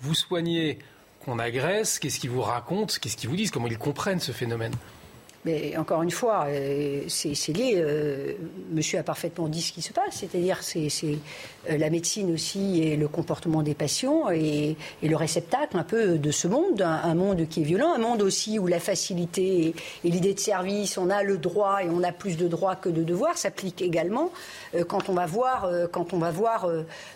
vous 0.00 0.14
soigner, 0.14 0.78
qu'on 1.24 1.38
agresse, 1.38 1.98
qu'est-ce 1.98 2.18
qu'ils 2.18 2.30
vous 2.30 2.42
racontent, 2.42 2.94
qu'est-ce 3.00 3.16
qu'ils 3.16 3.28
vous 3.28 3.36
disent, 3.36 3.50
comment 3.50 3.68
ils 3.68 3.78
comprennent 3.78 4.20
ce 4.20 4.32
phénomène? 4.32 4.74
Mais 5.44 5.76
encore 5.76 6.02
une 6.02 6.10
fois, 6.10 6.46
euh, 6.48 7.02
c'est 7.08 7.56
lié. 7.56 7.84
monsieur 8.70 8.98
a 8.98 9.02
parfaitement 9.02 9.48
dit 9.48 9.62
ce 9.62 9.72
qui 9.72 9.82
se 9.82 9.92
passe, 9.92 10.16
c'est-à-dire 10.16 10.62
c'est 10.62 10.88
euh, 11.70 11.78
la 11.78 11.90
médecine 11.90 12.32
aussi 12.32 12.82
et 12.82 12.96
le 12.96 13.06
comportement 13.06 13.62
des 13.62 13.74
patients 13.74 14.30
et, 14.30 14.76
le 15.02 15.16
réceptacle 15.16 15.76
un 15.76 15.82
peu 15.82 16.16
de 16.16 16.30
ce 16.30 16.48
monde, 16.48 16.80
un, 16.82 17.14
monde 17.14 17.46
qui 17.48 17.60
est 17.60 17.64
violent, 17.64 17.92
un 17.94 17.98
monde 17.98 18.22
aussi 18.22 18.58
où 18.58 18.66
la 18.66 18.80
facilité 18.80 19.74
et, 20.04 20.10
l'idée 20.10 20.32
de 20.32 20.40
service, 20.40 20.96
on 20.96 21.10
a 21.10 21.22
le 21.22 21.38
droit 21.38 21.82
et 21.84 21.88
on 21.88 22.02
a 22.02 22.12
plus 22.12 22.36
de 22.36 22.48
droits 22.48 22.76
que 22.76 22.88
de 22.88 23.02
devoirs, 23.02 23.36
s'applique 23.36 23.82
également 23.82 24.32
euh, 24.74 24.84
quand 24.84 25.08
on 25.08 25.12
va 25.12 25.26
voir, 25.26 25.66
euh, 25.66 25.86
quand 25.86 26.14
on 26.14 26.18
va 26.18 26.30
voir 26.30 26.68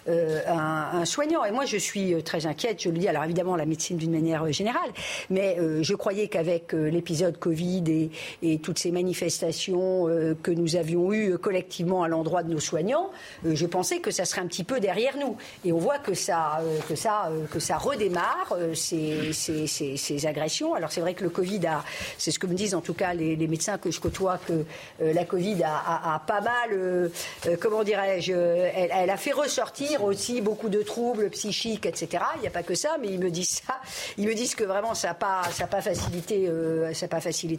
un, 0.07 1.05
soignant. 1.05 1.45
Et 1.45 1.51
moi, 1.51 1.65
je 1.65 1.77
suis 1.77 2.23
très 2.23 2.47
inquiète, 2.47 2.83
je 2.83 2.91
le 2.91 2.99
dis, 2.99 3.09
alors 3.09 3.25
évidemment 3.25 3.57
la 3.57 3.67
médecine 3.67 3.97
d'une 3.97 4.13
manière 4.13 4.53
générale, 4.53 4.91
mais 5.31 5.57
je 5.81 5.95
croyais 5.95 6.29
qu'avec 6.29 6.73
l'épisode 6.73 7.39
Covid 7.39 7.85
et, 7.89 8.11
et 8.43 8.59
toutes 8.59 8.79
ces 8.79 8.91
manifestations 8.91 10.07
que 10.43 10.51
nous 10.51 10.77
avions 10.77 11.13
eues 11.13 11.39
collectivement 11.39 12.03
à 12.03 12.09
l'endroit 12.09 12.43
de 12.43 12.53
nos 12.53 12.61
soignants, 12.61 13.11
je 13.45 13.67
pensais 13.67 13.99
que 13.99 14.11
ça 14.11 14.25
serait 14.25 14.41
un 14.41 14.47
petit 14.47 14.65
peu 14.65 14.81
derrière 14.81 15.17
nous. 15.17 15.37
Et 15.65 15.73
on 15.73 15.79
voit 15.79 15.99
que 15.99 16.15
ça, 16.15 16.61
que 16.89 16.95
ça, 16.95 17.31
que 17.53 17.61
ça 17.61 17.79
redémarre 17.79 18.57
ces, 18.75 20.27
agressions. 20.27 20.75
Alors 20.75 20.93
c'est 20.93 21.01
vrai 21.01 21.15
que 21.15 21.25
le 21.25 21.31
Covid 21.31 21.67
a, 21.67 21.85
c'est 22.19 22.31
ce 22.31 22.39
que 22.39 22.47
me 22.47 22.55
disent 22.55 22.75
en 22.75 22.81
tout 22.81 22.95
cas 22.95 23.15
les, 23.15 23.37
médecins 23.47 23.79
que 23.79 23.91
je 23.91 24.01
côtoie, 24.01 24.39
que 24.47 24.65
la 25.01 25.25
Covid 25.25 25.63
a, 25.65 26.23
pas 26.27 26.41
mal, 26.41 27.11
comment 27.61 27.85
dirais-je, 27.85 28.33
elle, 28.33 29.11
a 29.11 29.17
fait 29.17 29.33
ressortir 29.33 30.05
aussi 30.05 30.41
beaucoup 30.41 30.69
de 30.69 30.83
troubles 30.83 31.31
psychiques, 31.31 31.87
etc. 31.87 32.23
Il 32.37 32.43
n'y 32.43 32.47
a 32.47 32.51
pas 32.51 32.63
que 32.63 32.75
ça, 32.75 32.97
mais 33.01 33.09
ils 33.09 33.21
me 33.21 33.31
disent 33.31 33.63
ça. 33.67 33.81
Ils 34.19 34.27
me 34.27 34.35
disent 34.35 34.55
que 34.55 34.65
vraiment 34.65 34.95
ça 34.95 35.09
n'a 35.09 35.15
pas, 35.15 35.43
facilité, 35.81 36.47
euh, 36.49 36.93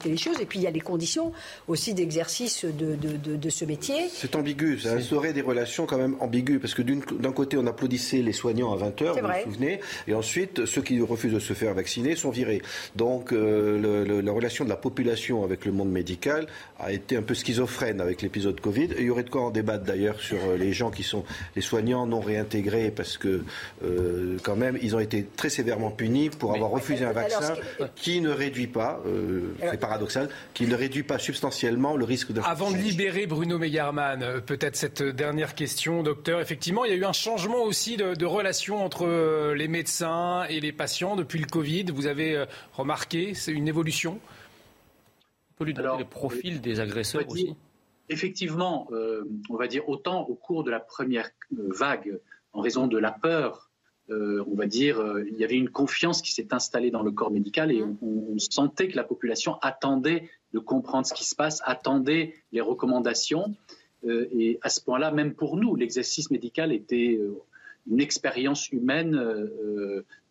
les 0.06 0.18
choses. 0.18 0.40
Puis 0.48 0.60
il 0.60 0.64
y 0.64 0.68
a 0.68 0.72
les 0.72 0.82
conditions 0.82 1.32
aussi 1.68 1.94
d'exercice 1.94 2.66
de, 2.66 2.96
de, 2.96 3.36
de, 3.36 3.50
ce 3.50 3.66
métier. 3.66 4.10
C'est 4.14 4.36
ambigu, 4.36 4.80
ça 4.80 4.94
instaurait 4.94 5.34
des 5.34 5.42
relations 5.42 5.86
quand 5.86 5.98
même 5.98 6.16
ambiguës, 6.20 6.60
parce 6.60 6.74
que 6.74 6.82
d'un 6.82 7.32
côté 7.32 7.58
on 7.58 7.66
applaudissait 7.68 8.22
les 8.22 8.34
soignants 8.34 8.74
à 8.74 8.78
20 8.78 9.02
h 9.02 9.22
vous 9.22 9.28
vous 9.28 9.52
souvenez, 9.52 9.80
et 10.08 10.14
ensuite 10.14 10.66
ceux 10.66 10.82
qui 10.82 11.00
refusent 11.02 11.34
de 11.34 11.40
se 11.40 11.54
faire 11.54 11.74
vacciner 11.74 12.16
sont 12.16 12.30
virés. 12.30 12.62
Donc 12.96 13.32
euh, 13.32 14.22
la 14.22 14.32
relation 14.32 14.64
de 14.64 14.70
la 14.70 14.76
population 14.76 15.44
avec 15.44 15.66
le 15.66 15.72
monde 15.72 15.92
médical 15.92 16.48
a 16.80 16.92
été 16.92 17.18
un 17.18 17.22
peu 17.22 17.34
schizophrène 17.34 18.02
avec 18.02 18.22
l'épisode 18.22 18.60
Covid. 18.60 18.90
il 18.98 19.06
y 19.06 19.10
aurait 19.10 19.24
de 19.24 19.30
quoi 19.30 19.44
en 19.44 19.52
débattre 19.52 19.84
d'ailleurs 19.84 20.20
sur 20.20 20.38
euh, 20.38 20.58
les 20.58 20.74
gens 20.74 20.92
qui 20.92 21.04
sont 21.04 21.24
les 21.56 21.62
soignants 21.62 22.06
non 22.06 22.20
réintégrés 22.20 22.92
parce 22.92 23.18
que 23.18 23.44
euh, 23.84 24.38
quand 24.44 24.56
même 24.56 24.78
ils 24.82 24.96
ont 24.96 25.00
été 25.00 25.26
très 25.36 25.50
sévèrement 25.50 25.92
punis 25.92 26.30
pour 26.30 26.54
avoir 26.54 26.72
refusé 26.72 27.06
un 27.06 27.12
vaccin 27.12 27.56
qui 27.96 28.22
ne 28.22 28.30
réduit 28.30 28.68
pas, 28.68 29.02
euh, 29.06 29.54
c'est 29.60 29.80
paradoxal, 29.80 30.30
qui 30.54 30.68
ne 30.68 30.76
réduit 30.76 31.04
pas 31.04 31.20
substantiellement 31.20 31.96
le 31.96 32.06
risque 32.06 32.32
de. 32.32 32.42
Avant 32.42 32.72
de 32.72 32.78
libérer 32.78 33.28
Bruno 33.28 33.58
Megarman, 33.58 34.42
peut-être 34.42 34.76
cette 34.76 35.04
dernière 35.04 35.56
question, 35.56 36.04
docteur. 36.04 36.42
Effectivement, 36.42 36.86
il 36.86 36.92
y 36.92 36.94
a 36.94 36.98
eu 36.98 37.06
un 37.06 37.14
changement 37.14 37.64
aussi 37.64 37.98
de, 37.98 38.14
de 38.14 38.26
relation 38.26 38.84
entre 38.84 39.54
les 39.54 39.68
médecins 39.68 40.46
et 40.50 40.60
les 40.60 40.72
patients 40.72 41.16
depuis 41.16 41.40
le 41.40 41.48
Covid. 41.48 41.86
Vous 41.94 42.08
avez 42.08 42.46
remarqué, 42.74 43.34
c'est 43.34 43.52
une 43.52 43.68
évolution? 43.68 44.20
Peut 45.58 45.66
lui 45.66 45.74
donner 45.74 45.98
le 45.98 46.06
profil 46.06 46.62
des 46.62 46.80
agresseurs 46.80 47.28
aussi 47.28 47.56
Effectivement, 48.10 48.88
euh, 48.92 49.24
on 49.50 49.58
va 49.58 49.68
dire 49.68 49.88
autant 49.90 50.22
au 50.22 50.36
cours 50.36 50.64
de 50.64 50.72
la 50.72 50.80
première 50.80 51.30
euh, 51.58 51.70
vague, 51.78 52.20
en 52.54 52.62
raison 52.62 52.88
de 52.88 52.98
la 52.98 53.12
peur, 53.12 53.67
euh, 54.10 54.44
on 54.48 54.56
va 54.56 54.68
dire, 54.68 55.04
il 55.28 55.38
y 55.38 55.44
avait 55.44 55.56
une 55.56 55.70
confiance 55.70 56.22
qui 56.22 56.34
s'est 56.34 56.54
installée 56.54 56.92
dans 56.92 57.04
le 57.04 57.12
corps 57.12 57.32
médical 57.32 57.72
et 57.72 57.84
on, 57.84 58.38
sentait 58.40 58.88
que 58.88 58.96
la 58.96 59.04
population 59.04 59.58
attendait 59.62 60.30
de 60.54 60.60
comprendre 60.60 61.06
ce 61.06 61.14
qui 61.14 61.26
se 61.26 61.36
passe, 61.36 61.62
attendait 61.66 62.36
les 62.52 62.62
recommandations. 62.62 63.56
et 64.08 64.60
à 64.62 64.70
ce 64.70 64.80
point-là, 64.82 65.12
même 65.12 65.34
pour 65.34 65.58
nous, 65.58 65.76
l'exercice 65.76 66.30
médical 66.30 66.72
était 66.72 67.20
une 67.90 68.00
expérience 68.00 68.72
humaine 68.72 69.20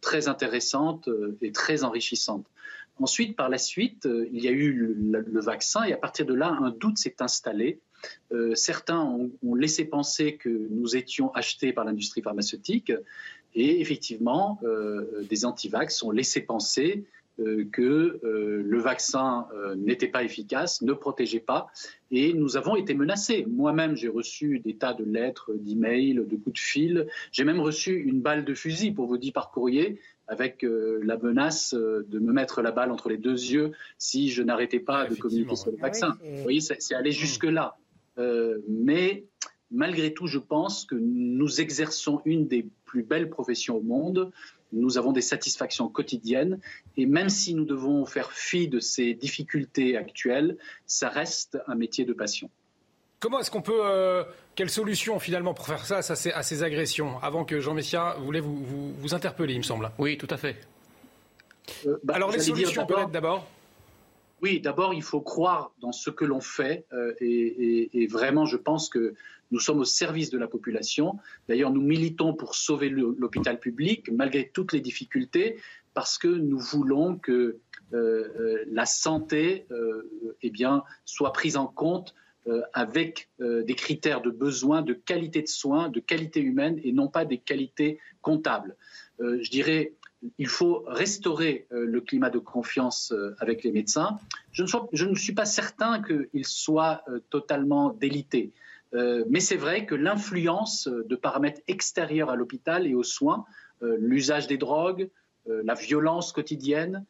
très 0.01 0.29
intéressante 0.29 1.09
et 1.43 1.51
très 1.51 1.83
enrichissante. 1.83 2.47
Ensuite, 2.99 3.37
par 3.37 3.51
la 3.51 3.59
suite, 3.59 4.07
euh, 4.07 4.27
il 4.33 4.43
y 4.43 4.49
a 4.49 4.53
eu 4.53 4.73
le, 4.73 5.41
vaccin 5.41 5.85
et 5.85 5.93
à 5.93 5.97
partir 5.97 6.25
de 6.25 6.35
là, 6.35 6.57
un 6.61 6.71
doute 6.71 6.97
s'est 6.97 7.17
installé. 7.21 7.79
Euh, 8.33 8.55
certains 8.55 9.03
ont, 9.03 9.55
laissé 9.55 9.85
penser 9.85 10.37
que 10.37 10.49
nous 10.49 10.97
étions 10.97 11.33
achetés 11.35 11.73
par 11.73 11.85
l'industrie 11.85 12.23
pharmaceutique 12.23 12.93
et 13.57 13.81
effectivement, 13.81 14.61
euh, 14.63 15.25
des 15.29 15.45
antivax 15.45 16.03
ont 16.05 16.13
laissé 16.13 16.41
penser 16.41 17.05
que 17.71 18.19
le 18.23 18.79
vaccin 18.79 19.47
n'était 19.77 20.09
pas 20.09 20.25
efficace, 20.25 20.81
ne 20.81 20.95
protégeait 20.95 21.39
pas, 21.39 21.67
et 22.11 22.33
nous 22.33 22.57
avons 22.57 22.77
été 22.77 22.95
menacés. 22.95 23.45
Moi-même, 23.47 23.95
j'ai 23.95 24.09
reçu 24.09 24.59
des 24.61 24.77
tas 24.77 24.95
de 24.95 25.05
lettres, 25.05 25.53
d'emails, 25.53 26.15
de 26.15 26.37
coups 26.37 26.55
de 26.55 26.59
fil. 26.59 27.07
J'ai 27.33 27.45
même 27.45 27.61
reçu 27.61 27.95
une 27.95 28.23
balle 28.23 28.47
de 28.47 28.55
fusil, 28.55 28.93
pour 28.93 29.05
vous 29.05 29.19
dire 29.19 29.35
par 29.35 29.51
courrier, 29.51 30.01
avec 30.29 30.65
euh, 30.65 31.01
la 31.05 31.17
menace 31.17 31.75
euh, 31.75 32.05
de 32.09 32.19
me 32.19 32.33
mettre 32.33 32.63
la 32.63 32.73
balle 32.73 32.91
entre 32.91 33.09
les 33.09 33.17
deux 33.17 33.33
yeux 33.33 33.73
si 33.99 34.31
je 34.31 34.43
n'arrêtais 34.43 34.81
pas 34.81 35.07
de 35.07 35.15
communiquer 35.15 35.57
sur 35.57 35.71
le 35.71 35.77
ah 35.81 35.87
vaccin. 35.87 36.17
Vous 36.23 36.43
voyez, 36.43 36.61
c'est 36.61 36.95
allé 36.95 37.13
jusque-là. 37.13 37.77
Euh, 38.19 38.59
mais 38.69 39.25
malgré 39.71 40.13
tout, 40.13 40.27
je 40.27 40.39
pense 40.39 40.85
que 40.85 40.95
nous 40.95 41.61
exerçons 41.61 42.23
une 42.25 42.47
des 42.47 42.67
plus 42.85 43.03
belles 43.03 43.31
professions 43.31 43.77
au 43.77 43.83
monde. 43.83 44.31
Nous 44.73 44.99
avons 44.99 45.13
des 45.13 45.23
satisfactions 45.23 45.89
quotidiennes 45.89 46.59
et 46.97 47.07
même 47.07 47.29
si 47.29 47.55
nous 47.55 47.65
devons 47.65 48.05
faire 48.05 48.33
fi 48.33 48.69
de 48.69 48.81
ces 48.81 49.15
difficultés 49.15 49.97
actuelles, 49.97 50.57
ça 50.87 51.09
reste 51.09 51.59
un 51.67 51.75
métier 51.75 52.05
de 52.05 52.13
passion. 52.13 52.51
Comment 53.21 53.41
est-ce 53.41 53.51
qu'on 53.51 53.63
peut. 53.63 53.81
Euh, 53.83 54.25
quelle 54.55 54.71
solution 54.71 55.19
finalement 55.19 55.55
pour 55.55 55.67
faire 55.67 55.87
ça 55.87 55.99
à 55.99 56.03
ces, 56.03 56.33
à 56.33 56.43
ces 56.43 56.63
agressions 56.63 57.19
Avant 57.23 57.45
que 57.45 57.61
Jean 57.61 57.75
Messia 57.75 58.17
voulait 58.21 58.41
vous, 58.41 58.93
vous, 58.99 59.15
interpeller, 59.15 59.55
il 59.55 59.59
me 59.59 59.63
semble. 59.63 59.91
Oui, 59.99 60.19
tout 60.19 60.29
à 60.31 60.37
fait. 60.37 60.57
Euh, 61.87 61.97
bah, 62.05 62.15
Alors 62.15 62.31
les 62.31 62.41
solutions 62.41 62.87
peut-être 62.87 63.11
d'abord 63.11 63.47
Oui, 64.43 64.61
d'abord 64.61 64.95
il 64.95 65.03
faut 65.03 65.21
croire 65.21 65.73
dans 65.81 65.93
ce 65.93 66.11
que 66.11 66.25
l'on 66.25 66.41
fait 66.41 66.87
euh, 66.93 67.15
et, 67.21 68.07
vraiment 68.11 68.47
je 68.47 68.57
pense 68.57 68.89
que 68.89 69.15
nous 69.51 69.61
sommes 69.61 69.81
au 69.81 69.85
service 69.85 70.31
de 70.31 70.39
la 70.39 70.49
population. 70.49 71.19
D'ailleurs 71.49 71.71
nous 71.71 71.81
militons 71.81 72.35
pour 72.35 72.55
sauver 72.55 72.89
l'hôpital 72.89 73.59
public 73.61 74.11
malgré 74.11 74.49
toutes 74.49 74.73
les 74.73 74.81
difficultés 74.81 75.57
parce 75.95 76.19
que 76.19 76.29
nous 76.29 76.59
voulons 76.59 77.17
que 77.17 77.59
la 77.93 78.85
santé 78.85 79.67
eh 80.43 80.53
soit 81.05 81.33
prise 81.33 81.57
en 81.57 81.67
compte 81.67 82.15
euh, 82.49 82.63
avec 82.75 83.29
euh, 83.41 83.65
des 83.65 83.75
critères 83.75 84.21
de 84.21 84.31
besoin, 84.31 84.81
de 84.81 84.93
qualité 84.93 85.43
de 85.43 85.49
soins, 85.49 85.89
de 85.89 85.99
qualité 85.99 86.39
humaine 86.41 86.79
et 86.85 86.93
non 86.93 87.09
pas 87.09 87.25
des 87.25 87.39
qualités 87.39 87.99
comptables. 88.23 88.77
Euh, 89.19 89.43
je 89.43 89.51
dirais, 89.51 89.95
il 90.39 90.49
faut 90.49 90.85
restaurer 90.87 91.67
le 91.71 92.01
climat 92.01 92.31
de 92.31 92.39
confiance 92.39 93.13
avec 93.39 93.63
les 93.65 93.73
médecins. 93.73 94.19
Je 94.53 94.63
ne, 94.63 95.15
suis 95.15 95.35
pas 95.35 95.45
certain 95.45 96.03
qu'il 96.03 96.45
soit 96.45 97.05
totalement 97.31 97.91
délité. 97.91 98.53
mais 98.93 99.41
c'est 99.41 99.57
vrai 99.57 99.87
que 99.87 99.95
l'influence 99.95 100.89
de 100.89 101.17
paramètres 101.17 101.61
extérieurs 101.69 102.31
à 102.31 102.37
l'hôpital 102.37 102.87
et 102.87 102.95
aux 102.95 103.03
soins, 103.03 103.45
l'usage 103.83 104.47
des 104.47 104.59
drogues, 104.59 105.11
la 105.47 105.75
violence 105.75 106.33
quotidienne, 106.33 107.05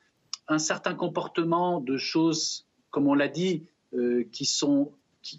un 0.48 0.58
certain 0.58 0.94
comportement 0.94 1.80
de 1.80 1.96
choses, 1.96 2.66
comme 2.90 3.06
on 3.08 3.14
l'a 3.14 3.28
dit, 3.28 3.66
qui 4.32 4.44
sont 4.44 4.92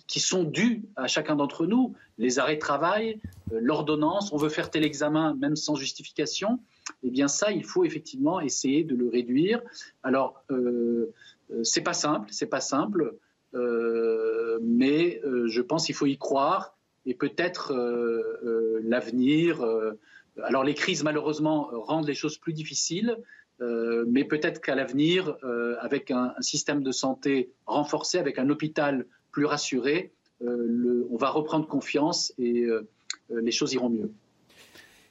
qui, 0.07 0.19
sont 0.19 0.43
dus 0.43 0.83
à 0.95 1.07
chacun 1.07 1.35
d'entre 1.35 1.65
nous, 1.65 1.95
les 2.17 2.39
arrêts 2.39 2.55
de 2.55 2.61
travail, 2.61 3.19
euh, 3.51 3.59
l'ordonnance, 3.61 4.31
on 4.33 4.37
veut 4.37 4.49
faire 4.49 4.69
tel 4.69 4.83
examen 4.83 5.35
même 5.35 5.55
sans 5.55 5.75
justification, 5.75 6.59
eh 7.03 7.09
bien 7.09 7.27
ça, 7.27 7.51
il 7.51 7.63
faut 7.63 7.85
effectivement 7.85 8.39
essayer 8.39 8.83
de 8.83 8.95
le 8.95 9.09
réduire. 9.09 9.61
Alors, 10.03 10.43
euh, 10.51 11.13
euh 11.51 11.63
c'est 11.63 11.81
pas 11.81 11.93
simple, 11.93 12.29
c'est 12.31 12.47
pas 12.47 12.61
simple, 12.61 13.15
euh, 13.53 14.59
mais 14.61 15.21
je 15.45 15.61
pense 15.61 15.85
qu'il 15.85 15.95
faut 15.95 16.05
y 16.05 16.17
croire 16.17 16.75
et 17.05 17.13
peut-être 17.13 17.73
l'avenir. 18.83 19.63
alors 20.43 20.65
les 20.65 20.73
crises 20.73 21.03
malheureusement 21.03 21.69
rendent 21.71 22.07
les 22.07 22.13
choses 22.13 22.37
plus 22.37 22.51
difficiles, 22.51 23.17
mais 23.61 24.25
peut-être 24.25 24.59
qu'à 24.59 24.75
l'avenir, 24.75 25.37
avec 25.79 26.11
un, 26.11 26.33
un, 26.37 26.41
système 26.41 26.83
de 26.83 26.91
santé 26.91 27.49
renforcé, 27.65 28.17
avec 28.17 28.39
un 28.39 28.49
hôpital 28.49 29.05
plus 29.37 29.45
rassuré, 29.45 30.11
euh, 30.41 31.07
on 31.11 31.15
va 31.15 31.29
reprendre 31.29 31.67
confiance 31.67 32.33
et 32.39 32.63
euh, 32.63 32.89
euh, 33.29 33.39
les 33.39 33.51
choses 33.51 33.71
iront 33.71 33.87
mieux. 33.87 34.09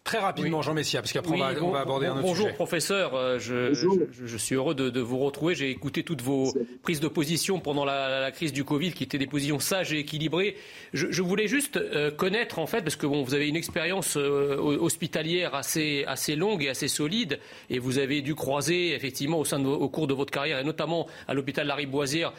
Très 0.07 0.19
rapidement, 0.19 0.63
Jean 0.63 0.73
Messia, 0.73 1.01
parce 1.01 1.13
qu'après 1.13 1.35
on, 1.35 1.71
va 1.73 1.81
aborder 1.81 2.07
un 2.07 2.13
autre 2.13 2.23
bonjour, 2.23 2.47
sujet. 2.47 2.55
professeur. 2.55 3.41
Je, 3.41 3.75
je, 3.75 4.37
suis 4.37 4.55
heureux 4.55 4.77
de, 4.77 5.01
vous 5.01 5.19
retrouver. 5.19 5.57
J'ai 5.57 5.69
écouté 5.69 6.05
toutes 6.05 6.23
vos 6.23 6.55
prises 6.85 7.01
de 7.01 7.09
position 7.09 7.59
pendant 7.59 7.85
la, 7.85 8.31
crise 8.31 8.53
du 8.53 8.63
Covid, 8.63 8.93
qui 8.93 9.03
étaient 9.03 9.19
des 9.19 9.27
positions 9.27 9.59
sages 9.59 9.93
et 9.93 9.99
équilibrées. 9.99 10.57
Je, 10.93 11.23
voulais 11.23 11.49
juste 11.49 11.81
connaître, 12.17 12.61
en 12.61 12.67
fait, 12.67 12.83
parce 12.83 12.95
que 12.95 13.07
bon, 13.09 13.25
vous 13.25 13.35
avez 13.35 13.49
une 13.49 13.57
expérience 13.57 14.15
hospitalière 14.15 15.57
assez, 15.57 16.05
assez 16.07 16.37
longue 16.37 16.63
et 16.63 16.69
assez 16.69 16.87
solide, 16.87 17.41
et 17.69 17.81
vous 17.81 17.99
avez 17.99 18.23
dû 18.23 18.37
croiser, 18.37 18.95
effectivement, 18.95 19.41
au, 19.41 19.45
sein 19.45 19.59
de, 19.59 19.67
au 19.67 19.89
cours 19.89 20.07
de 20.07 20.15
votre 20.15 20.31
carrière, 20.31 20.61
et 20.61 20.65
notamment 20.65 21.09
à 21.27 21.35
l'hôpital 21.35 21.67
Lariboisière, 21.67 22.33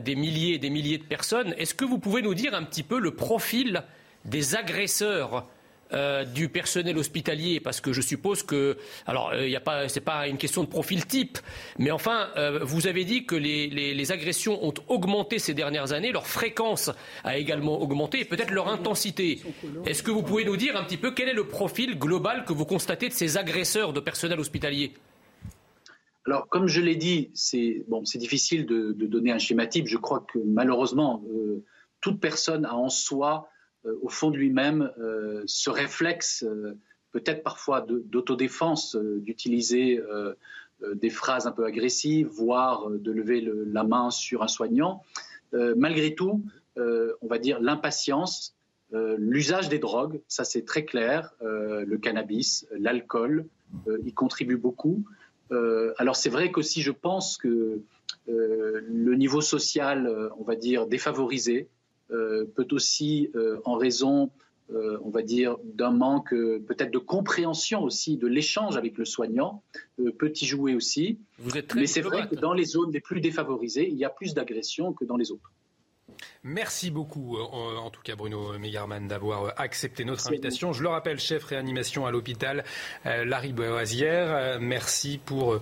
des 0.00 0.14
milliers 0.14 0.54
et 0.54 0.58
des 0.58 0.70
milliers 0.70 0.98
de 0.98 1.02
personnes. 1.04 1.52
Est-ce 1.58 1.74
que 1.74 1.84
vous 1.84 1.98
pouvez 1.98 2.22
nous 2.22 2.34
dire 2.34 2.54
un 2.54 2.62
petit 2.62 2.84
peu 2.84 3.00
le 3.00 3.10
profil 3.10 3.82
des 4.24 4.54
agresseurs 4.54 5.48
euh, 5.92 6.24
du 6.24 6.48
personnel 6.48 6.98
hospitalier 6.98 7.60
Parce 7.60 7.80
que 7.80 7.92
je 7.92 8.02
suppose 8.02 8.42
que, 8.42 8.76
alors, 9.06 9.34
il 9.34 9.54
euh, 9.54 9.60
pas, 9.60 9.88
c'est 9.88 10.02
pas 10.02 10.28
une 10.28 10.36
question 10.36 10.62
de 10.62 10.68
profil 10.68 11.06
type, 11.06 11.38
mais 11.78 11.90
enfin, 11.90 12.28
euh, 12.36 12.60
vous 12.62 12.86
avez 12.86 13.04
dit 13.04 13.24
que 13.24 13.34
les, 13.34 13.68
les, 13.68 14.12
agressions 14.12 14.62
ont 14.66 14.74
augmenté 14.88 15.38
ces 15.38 15.54
dernières 15.54 15.92
années, 15.92 16.12
leur 16.12 16.26
fréquence 16.26 16.90
a 17.24 17.38
également 17.38 17.80
augmenté, 17.80 18.20
et 18.20 18.24
peut-être 18.26 18.50
leur 18.50 18.68
intensité. 18.68 19.40
Est-ce 19.86 20.02
que 20.02 20.10
vous 20.10 20.22
pouvez 20.22 20.44
nous 20.44 20.56
dire 20.56 20.76
un 20.76 20.84
petit 20.84 20.98
peu 20.98 21.12
quel 21.12 21.28
est 21.28 21.34
le 21.34 21.46
profil 21.46 21.98
global 21.98 22.44
que 22.44 22.52
vous 22.52 22.66
constatez 22.66 23.08
de 23.08 23.14
ces 23.14 23.38
agresseurs 23.38 23.92
de 23.92 24.00
personnel 24.00 24.38
hospitalier? 24.40 24.92
Alors, 26.26 26.48
comme 26.48 26.66
je 26.66 26.82
l'ai 26.82 26.96
dit, 26.96 27.30
c'est 27.32 27.84
bon, 27.88 28.02
difficile 28.02 28.66
de, 28.66 28.92
donner 28.92 29.32
un 29.32 29.38
schéma 29.38 29.66
type. 29.66 29.86
Je 29.86 29.96
crois 29.96 30.26
que 30.30 30.38
malheureusement, 30.38 31.22
toute 32.02 32.20
personne 32.20 32.66
a 32.66 32.74
en 32.74 32.90
soi, 32.90 33.48
au 33.84 34.08
fond 34.08 34.30
de 34.30 34.36
lui-même, 34.36 34.92
ce 35.46 35.70
réflexe, 35.70 36.44
peut-être 37.12 37.42
parfois 37.42 37.86
d'autodéfense, 37.88 38.96
d'utiliser 38.96 40.00
des 40.94 41.10
phrases 41.10 41.46
un 41.46 41.52
peu 41.52 41.64
agressives, 41.64 42.28
voire 42.28 42.90
de 42.90 43.12
lever 43.12 43.48
la 43.66 43.84
main 43.84 44.10
sur 44.10 44.42
un 44.42 44.48
soignant. 44.48 45.02
malgré 45.52 46.14
tout, 46.14 46.42
on 46.76 47.26
va 47.28 47.38
dire 47.38 47.60
l'impatience 47.60 48.58
euh, 48.94 49.16
l'usage 49.18 49.68
des 49.68 49.78
drogues, 49.78 50.20
ça 50.28 50.44
c'est 50.44 50.64
très 50.64 50.84
clair, 50.84 51.34
euh, 51.42 51.84
le 51.84 51.98
cannabis, 51.98 52.66
l'alcool, 52.70 53.46
euh, 53.86 53.98
y 54.04 54.12
contribue 54.12 54.56
beaucoup. 54.56 55.04
alors 55.96 56.14
c'est 56.14 56.28
vrai 56.28 56.50
qu'aussi 56.52 56.82
je 56.82 56.92
pense 56.92 57.38
que 57.38 57.80
le 58.26 59.14
niveau 59.14 59.40
social, 59.40 60.30
on 60.38 60.44
va 60.44 60.56
dire, 60.56 60.86
défavorisé, 60.86 61.68
peut 62.08 62.68
aussi, 62.72 63.30
en 63.64 63.76
raison, 63.76 64.30
on 64.70 65.10
va 65.10 65.22
dire, 65.22 65.56
d'un 65.64 65.92
manque 65.92 66.30
peut-être 66.30 66.90
de 66.90 66.98
compréhension 66.98 67.82
aussi 67.82 68.16
de 68.16 68.26
l'échange 68.26 68.76
avec 68.76 68.98
le 68.98 69.04
soignant, 69.04 69.62
peut 70.18 70.32
y 70.34 70.44
jouer 70.44 70.74
aussi. 70.74 71.18
Mais 71.74 71.86
c'est 71.86 72.00
vrai 72.00 72.28
que 72.28 72.34
dans 72.34 72.52
les 72.52 72.64
zones 72.64 72.92
les 72.92 73.00
plus 73.00 73.20
défavorisées, 73.20 73.88
il 73.88 73.96
y 73.96 74.04
a 74.04 74.10
plus 74.10 74.34
d'agressions 74.34 74.92
que 74.92 75.04
dans 75.04 75.16
les 75.16 75.30
autres. 75.30 75.52
Merci 76.44 76.90
beaucoup, 76.90 77.36
euh, 77.36 77.76
en 77.76 77.90
tout 77.90 78.00
cas 78.00 78.14
Bruno 78.14 78.56
Megarman, 78.58 79.08
d'avoir 79.08 79.44
euh, 79.44 79.50
accepté 79.56 80.04
notre 80.04 80.26
invitation. 80.28 80.72
Je 80.72 80.82
le 80.82 80.88
rappelle, 80.88 81.18
chef 81.18 81.44
réanimation 81.44 82.06
à 82.06 82.10
l'hôpital 82.10 82.64
euh, 83.06 83.24
Larry 83.24 83.52
Boisière. 83.52 84.58
Merci 84.60 85.20
pour 85.24 85.60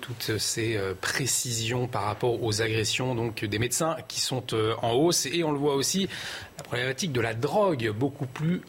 toutes 0.00 0.38
ces 0.38 0.80
précisions 1.00 1.88
par 1.88 2.04
rapport 2.04 2.42
aux 2.42 2.62
agressions 2.62 3.14
donc, 3.14 3.44
des 3.44 3.58
médecins 3.58 3.96
qui 4.08 4.20
sont 4.20 4.54
en 4.82 4.92
hausse. 4.92 5.26
Et 5.26 5.44
on 5.44 5.52
le 5.52 5.58
voit 5.58 5.74
aussi, 5.74 6.08
la 6.56 6.64
problématique 6.64 7.12
de 7.12 7.20
la 7.20 7.34
drogue, 7.34 7.90
beaucoup 7.90 8.26
plus 8.26 8.62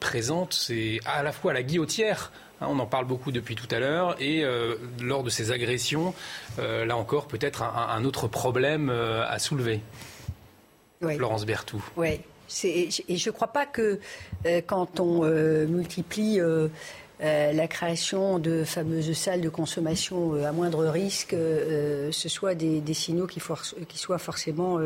présente. 0.00 0.54
C'est 0.54 0.98
à 1.04 1.22
la 1.22 1.30
fois 1.32 1.52
la 1.52 1.62
guillotière 1.62 2.32
hein, 2.60 2.66
on 2.68 2.78
en 2.80 2.86
parle 2.86 3.04
beaucoup 3.04 3.30
depuis 3.30 3.54
tout 3.54 3.68
à 3.70 3.78
l'heure. 3.78 4.16
Et 4.20 4.44
lors 5.00 5.22
de 5.22 5.30
ces 5.30 5.52
agressions, 5.52 6.14
là 6.58 6.96
encore, 6.96 7.28
peut-être 7.28 7.62
un, 7.62 8.04
autre 8.04 8.26
problème 8.26 8.90
à 8.90 9.38
soulever. 9.38 9.80
Florence 11.02 11.44
Berthoud. 11.44 11.80
Oui. 11.96 12.20
Et 12.64 12.90
je 12.90 13.28
ne 13.28 13.32
crois 13.32 13.48
pas 13.48 13.66
que 13.66 13.98
euh, 14.46 14.60
quand 14.66 15.00
on 15.00 15.24
euh, 15.24 15.66
multiplie 15.66 16.40
euh, 16.40 16.68
la 17.20 17.68
création 17.68 18.38
de 18.38 18.64
fameuses 18.64 19.12
salles 19.12 19.40
de 19.40 19.48
consommation 19.48 20.34
à 20.44 20.50
moindre 20.50 20.84
risque, 20.86 21.30
ce 21.30 22.28
soit 22.28 22.56
des, 22.56 22.94
signaux 22.94 23.28
qui, 23.28 23.40
qui, 23.86 23.96
soient 23.96 24.18
forcément, 24.18 24.80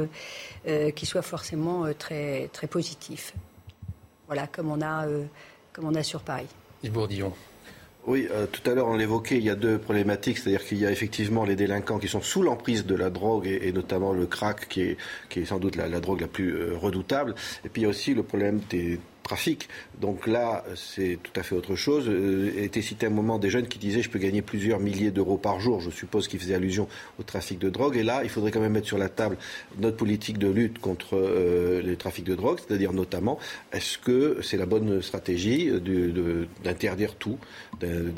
qui 0.95 1.07
soient 1.07 1.23
forcément 1.23 1.87
très, 1.99 2.51
très 2.53 2.67
positifs. 2.67 3.33
Voilà, 4.27 4.47
comme 4.49 4.71
on 4.71 4.83
a, 4.83 5.07
comme 5.73 5.87
on 5.87 5.95
a 5.95 6.03
sur 6.03 6.21
Paris. 6.21 6.49
Yves 6.83 6.93
Bourdillon. 6.93 7.33
Oui, 8.07 8.29
euh, 8.31 8.47
tout 8.47 8.71
à 8.71 8.75
l'heure 8.75 8.87
on 8.87 8.97
l'évoquait, 8.97 9.37
il 9.37 9.43
y 9.43 9.51
a 9.51 9.57
deux 9.57 9.79
problématiques, 9.79 10.39
c'est-à-dire 10.39 10.65
qu'il 10.65 10.79
y 10.79 10.87
a 10.87 10.93
effectivement 10.93 11.45
les 11.45 11.57
délinquants 11.57 11.99
qui 11.99 12.07
sont 12.07 12.23
sous 12.23 12.41
l'emprise 12.41 12.87
de 12.87 12.95
la 12.95 13.11
drogue 13.11 13.49
et, 13.49 13.73
notamment 13.73 14.13
le 14.13 14.27
crack 14.27 14.69
qui 14.69 14.83
est, 14.83 15.45
sans 15.45 15.59
doute 15.59 15.75
la, 15.75 15.89
drogue 15.99 16.21
la 16.21 16.29
plus 16.29 16.55
euh, 16.55 16.77
redoutable, 16.77 17.35
et 17.65 17.69
puis 17.69 17.83
il 17.83 17.85
y 17.85 17.87
a 17.87 17.89
aussi 17.89 18.15
le 18.15 18.23
problème 18.23 18.61
des 18.71 19.01
trafic. 19.27 19.69
Donc 20.01 20.29
là, 20.29 20.65
c'est 20.77 21.19
tout 21.21 21.33
à 21.39 21.43
fait 21.43 21.57
autre 21.57 21.75
chose. 21.75 22.09
Euh, 22.09 22.53
était 22.63 22.83
cité 22.83 23.07
un 23.07 23.11
moment 23.11 23.39
des 23.39 23.51
jeunes 23.51 23.67
qui 23.67 23.79
disaient 23.79 24.03
je 24.03 24.11
peux 24.11 24.21
gagner 24.21 24.41
plusieurs 24.41 24.79
milliers 24.79 25.11
d'euros 25.11 25.37
par 25.37 25.59
jour. 25.59 25.81
Je 25.81 25.91
suppose 25.91 26.29
qu'ils 26.29 26.39
faisaient 26.39 26.55
allusion 26.55 26.87
au 27.19 27.25
trafic 27.25 27.59
de 27.59 27.69
drogue. 27.69 27.97
Et 27.97 28.05
là, 28.05 28.21
il 28.23 28.31
faudrait 28.31 28.53
quand 28.53 28.61
même 28.61 28.73
mettre 28.73 28.87
sur 28.87 28.99
la 28.99 29.09
table 29.09 29.37
notre 29.81 29.97
politique 29.97 30.39
de 30.39 30.49
lutte 30.49 30.79
contre 30.79 31.17
euh, 31.17 31.83
les 31.83 31.97
trafics 31.97 32.25
de 32.25 32.37
drogue, 32.37 32.59
c'est-à-dire 32.65 32.93
notamment 32.93 33.39
est-ce 33.73 33.99
que 33.99 34.39
c'est 34.43 34.57
la 34.57 34.67
bonne 34.67 35.03
stratégie 35.03 35.71
d'interdire 36.63 37.17
tout, 37.17 37.39
de, 37.81 38.13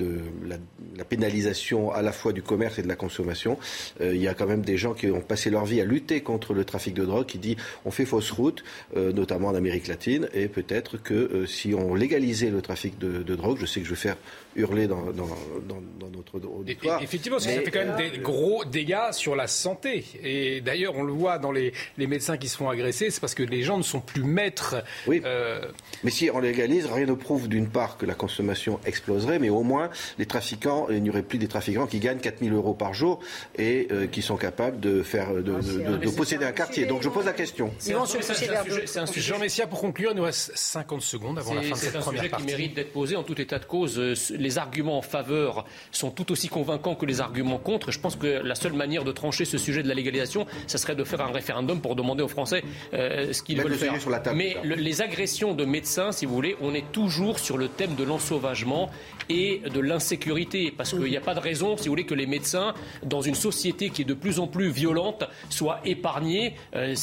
la, 0.47 1.05
pénalisation 1.05 1.90
à 1.90 2.02
la 2.02 2.12
fois 2.12 2.32
du 2.32 2.43
commerce 2.43 2.78
et 2.78 2.82
de 2.82 2.89
la 2.89 2.97
consommation? 2.97 3.59
Euh, 4.02 4.14
il 4.14 4.20
y 4.20 4.28
a 4.28 4.35
quand 4.35 4.47
même 4.47 4.62
des 4.62 4.76
gens 4.76 4.93
qui 4.93 5.10
ont 5.10 5.20
passé 5.20 5.48
leur 5.48 5.64
vie 5.64 5.80
à 5.80 5.85
lutter 5.85 6.20
contre 6.20 6.52
le 6.52 6.64
trafic 6.64 6.93
de 6.93 7.05
drogue, 7.06 7.26
qui 7.26 7.39
dit 7.39 7.56
on 7.86 7.90
fait 7.90 8.05
fausse 8.05 8.30
route, 8.30 8.62
notamment 8.94 9.48
en 9.48 9.55
Amérique 9.55 9.86
latine, 9.86 10.28
et 10.35 10.48
peut-être 10.48 10.97
que 11.02 11.14
euh, 11.14 11.46
si 11.46 11.74
on 11.74 11.94
légalisait 11.94 12.50
le 12.50 12.62
trafic 12.62 12.98
de, 12.98 13.34
drogue, 13.34 13.58
je 13.60 13.66
sais 13.66 13.80
que 13.80 13.86
je 13.86 13.90
vais 13.90 13.96
faire 13.96 14.16
hurler 14.59 14.86
dans, 14.86 15.02
notre 15.02 16.36
auditoire. 16.59 17.02
effectivement, 17.02 17.39
ça 17.39 17.51
fait 17.51 17.70
quand 17.70 17.85
même 17.85 17.97
des 17.97 18.18
gros 18.18 18.64
dégâts 18.64 19.12
sur 19.12 19.36
la 19.36 19.47
santé. 19.47 20.05
Et 20.22 20.60
d'ailleurs, 20.60 20.94
on 20.97 21.02
le 21.02 21.12
voit 21.12 21.39
dans 21.39 21.52
les, 21.52 21.72
médecins 21.97 22.36
qui 22.39 22.48
se 22.48 22.56
font 22.56 22.68
agresser, 22.68 23.10
c'est 23.10 23.20
parce 23.20 23.35
que 23.35 23.43
les 23.43 23.62
gens 23.62 23.76
ne 23.76 23.82
sont 23.82 24.01
plus 24.01 24.24
maîtres. 24.24 24.76
Oui. 25.06 25.20
Euh, 25.24 25.60
mais 26.05 26.10
si 26.10 26.30
on 26.32 26.39
légalise, 26.39 26.86
rien 26.86 27.06
ne 27.06 27.12
prouve 27.12 27.48
d'une 27.48 27.68
part 27.68 27.98
que 27.98 28.06
la 28.06 28.14
consommation 28.14 28.80
exploserait, 28.85 29.39
mais 29.39 29.51
au 29.51 29.62
moins 29.62 29.90
les 30.18 30.26
trafiquants, 30.26 30.89
il 30.90 31.02
n'y 31.02 31.10
aurait 31.10 31.22
plus 31.22 31.39
des 31.39 31.48
trafiquants 31.48 31.86
qui 31.86 32.01
gagnent 32.01 32.18
4000 32.18 32.52
euros 32.52 32.74
par 32.74 32.94
jour 32.94 33.20
et 33.56 33.89
euh, 33.93 34.06
qui 34.06 34.22
sont 34.22 34.36
capables 34.36 34.80
de 34.80 35.02
faire, 35.02 35.32
de, 35.35 35.55
ah, 35.55 36.16
posséder 36.16 36.44
un 36.44 36.52
quartier. 36.52 36.86
Donc 36.86 37.02
je 37.02 37.09
pose 37.09 37.26
la 37.26 37.32
question. 37.32 37.70
C'est 37.78 37.94
un, 37.94 38.06
sujet. 39.06 39.20
Jean 39.20 39.39
Messia, 39.39 39.66
pour 39.66 39.80
conclure, 39.80 40.10
il 40.12 40.16
nous 40.16 40.24
reste 40.24 40.52
50 40.55 41.02
secondes 41.02 41.39
avant 41.39 41.55
la 41.55 41.62
fin 41.62 41.70
de 41.70 41.76
cette 41.76 41.98
première 41.98 42.02
partie. 42.02 42.09
C'est 42.09 42.18
un 42.18 42.28
sujet 42.28 42.30
qui 42.30 42.56
mérite 42.56 42.74
d'être 42.74 42.93
posé 42.93 43.16
en 43.16 43.22
tout 43.22 43.39
état 43.40 43.59
de 43.59 43.64
cause. 43.64 43.98
Euh, 43.98 44.14
les 44.48 44.56
arguments 44.56 44.96
en 44.96 45.02
faveur 45.02 45.66
sont 45.92 46.10
tout 46.10 46.32
aussi 46.32 46.48
convaincants 46.48 46.94
que 46.94 47.04
les 47.04 47.20
arguments 47.20 47.58
contre. 47.58 47.90
Je 47.90 48.00
pense 48.00 48.16
que 48.16 48.26
la 48.26 48.54
seule 48.54 48.72
manière 48.72 49.04
de 49.04 49.12
trancher 49.12 49.44
ce 49.44 49.58
sujet 49.58 49.82
de 49.82 49.88
la 49.88 49.94
légalisation, 49.94 50.46
ce 50.66 50.78
serait 50.78 50.94
de 50.94 51.04
faire 51.04 51.20
un 51.20 51.32
référendum 51.32 51.82
pour 51.82 51.96
demander 51.96 52.22
aux 52.22 52.28
Français 52.28 52.64
euh, 52.94 53.34
ce 53.34 53.42
qu'ils 53.42 53.60
veulent 53.60 53.74
faire. 53.74 53.92
Mais 54.34 54.56
les 54.64 55.02
agressions 55.02 55.52
de 55.52 55.66
médecins, 55.66 56.12
si 56.12 56.24
vous 56.24 56.34
voulez, 56.34 56.56
on 56.62 56.72
est 56.72 56.90
toujours 56.92 57.38
sur 57.38 57.58
le 57.58 57.68
thème 57.68 57.94
de 57.94 58.04
l'ensauvagement 58.04 58.90
et 59.28 59.60
de 59.70 59.80
l'insécurité. 59.80 60.72
Parce 60.74 60.92
qu'il 60.92 61.02
n'y 61.02 61.16
a 61.18 61.20
pas 61.20 61.34
de 61.34 61.40
raison, 61.40 61.76
si 61.76 61.84
vous 61.84 61.92
voulez, 61.92 62.06
que 62.06 62.14
les 62.14 62.26
médecins, 62.26 62.72
dans 63.04 63.20
une 63.20 63.34
société 63.34 63.90
qui 63.90 64.00
est 64.00 64.06
de 64.06 64.14
plus 64.14 64.40
en 64.40 64.46
plus 64.46 64.70
violente, 64.70 65.24
soient 65.50 65.80
épargnés. 65.84 66.54
Euh, 66.74 66.94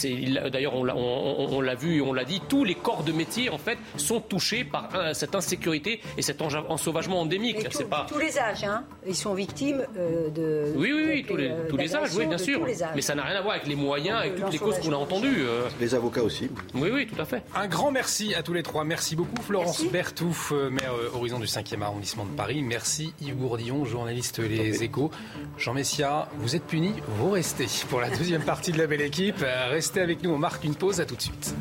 d'ailleurs, 0.51 0.73
on 0.75 1.61
l'a 1.61 1.75
vu 1.75 1.97
et 1.97 2.01
on 2.01 2.13
l'a 2.13 2.25
dit, 2.25 2.41
tous 2.49 2.63
les 2.63 2.73
corps 2.73 3.03
de 3.03 3.11
métier, 3.11 3.51
en 3.51 3.59
fait, 3.59 3.77
sont 3.97 4.19
touchés 4.19 4.63
par 4.63 4.89
cette 5.13 5.35
insécurité 5.35 6.01
et 6.17 6.23
cet 6.23 6.41
ensauvagement 6.41 7.24
endémique. 7.25 7.67
pas... 7.89 8.05
Tous 8.09 8.19
les 8.19 8.37
âges, 8.37 8.63
hein 8.63 8.83
ils 9.05 9.15
sont 9.15 9.33
victimes 9.33 9.85
euh, 9.97 10.29
de. 10.29 10.73
Oui, 10.75 10.91
oui, 10.93 11.05
oui, 11.07 11.25
tous 11.27 11.37
les, 11.37 11.49
euh, 11.49 11.67
tous 11.69 11.77
les 11.77 11.95
âges, 11.95 12.15
oui, 12.15 12.25
bien 12.25 12.37
sûr. 12.37 12.65
Mais 12.95 13.01
ça 13.01 13.15
n'a 13.15 13.23
rien 13.23 13.35
à 13.35 13.41
voir 13.41 13.55
avec 13.55 13.67
les 13.67 13.75
moyens, 13.75 14.19
avec 14.19 14.35
toutes 14.35 14.51
les 14.51 14.57
causes 14.57 14.79
qu'on 14.79 14.93
a 14.93 14.97
entendues. 14.97 15.43
Les 15.79 15.95
avocats 15.95 16.23
aussi. 16.23 16.49
Oui, 16.73 16.89
oui, 16.91 17.07
tout 17.07 17.19
à 17.21 17.25
fait. 17.25 17.43
Un 17.55 17.67
grand 17.67 17.91
merci 17.91 18.33
à 18.33 18.43
tous 18.43 18.53
les 18.53 18.63
trois. 18.63 18.83
Merci 18.83 19.15
beaucoup, 19.15 19.41
Florence 19.41 19.83
Bertouf, 19.85 20.51
maire 20.51 20.93
Horizon 21.13 21.39
du 21.39 21.45
5e 21.45 21.81
arrondissement 21.81 22.25
de 22.25 22.35
Paris. 22.35 22.61
Merci 22.61 23.13
Yves 23.21 23.35
Bourdillon, 23.35 23.85
journaliste 23.85 24.39
Les 24.39 24.83
Échos. 24.83 25.11
Jean 25.57 25.73
Messia, 25.73 26.29
vous 26.39 26.55
êtes 26.55 26.65
puni, 26.65 26.93
vous 27.17 27.31
restez 27.31 27.67
pour 27.89 28.01
la 28.01 28.09
deuxième 28.09 28.43
partie 28.43 28.71
de 28.71 28.77
la 28.77 28.87
belle 28.87 29.01
équipe. 29.01 29.43
Restez 29.69 30.01
avec 30.01 30.23
nous, 30.23 30.31
on 30.31 30.37
marque 30.37 30.63
une 30.63 30.75
pause, 30.75 31.01
à 31.01 31.05
tout 31.05 31.15
de 31.15 31.21
suite. 31.21 31.55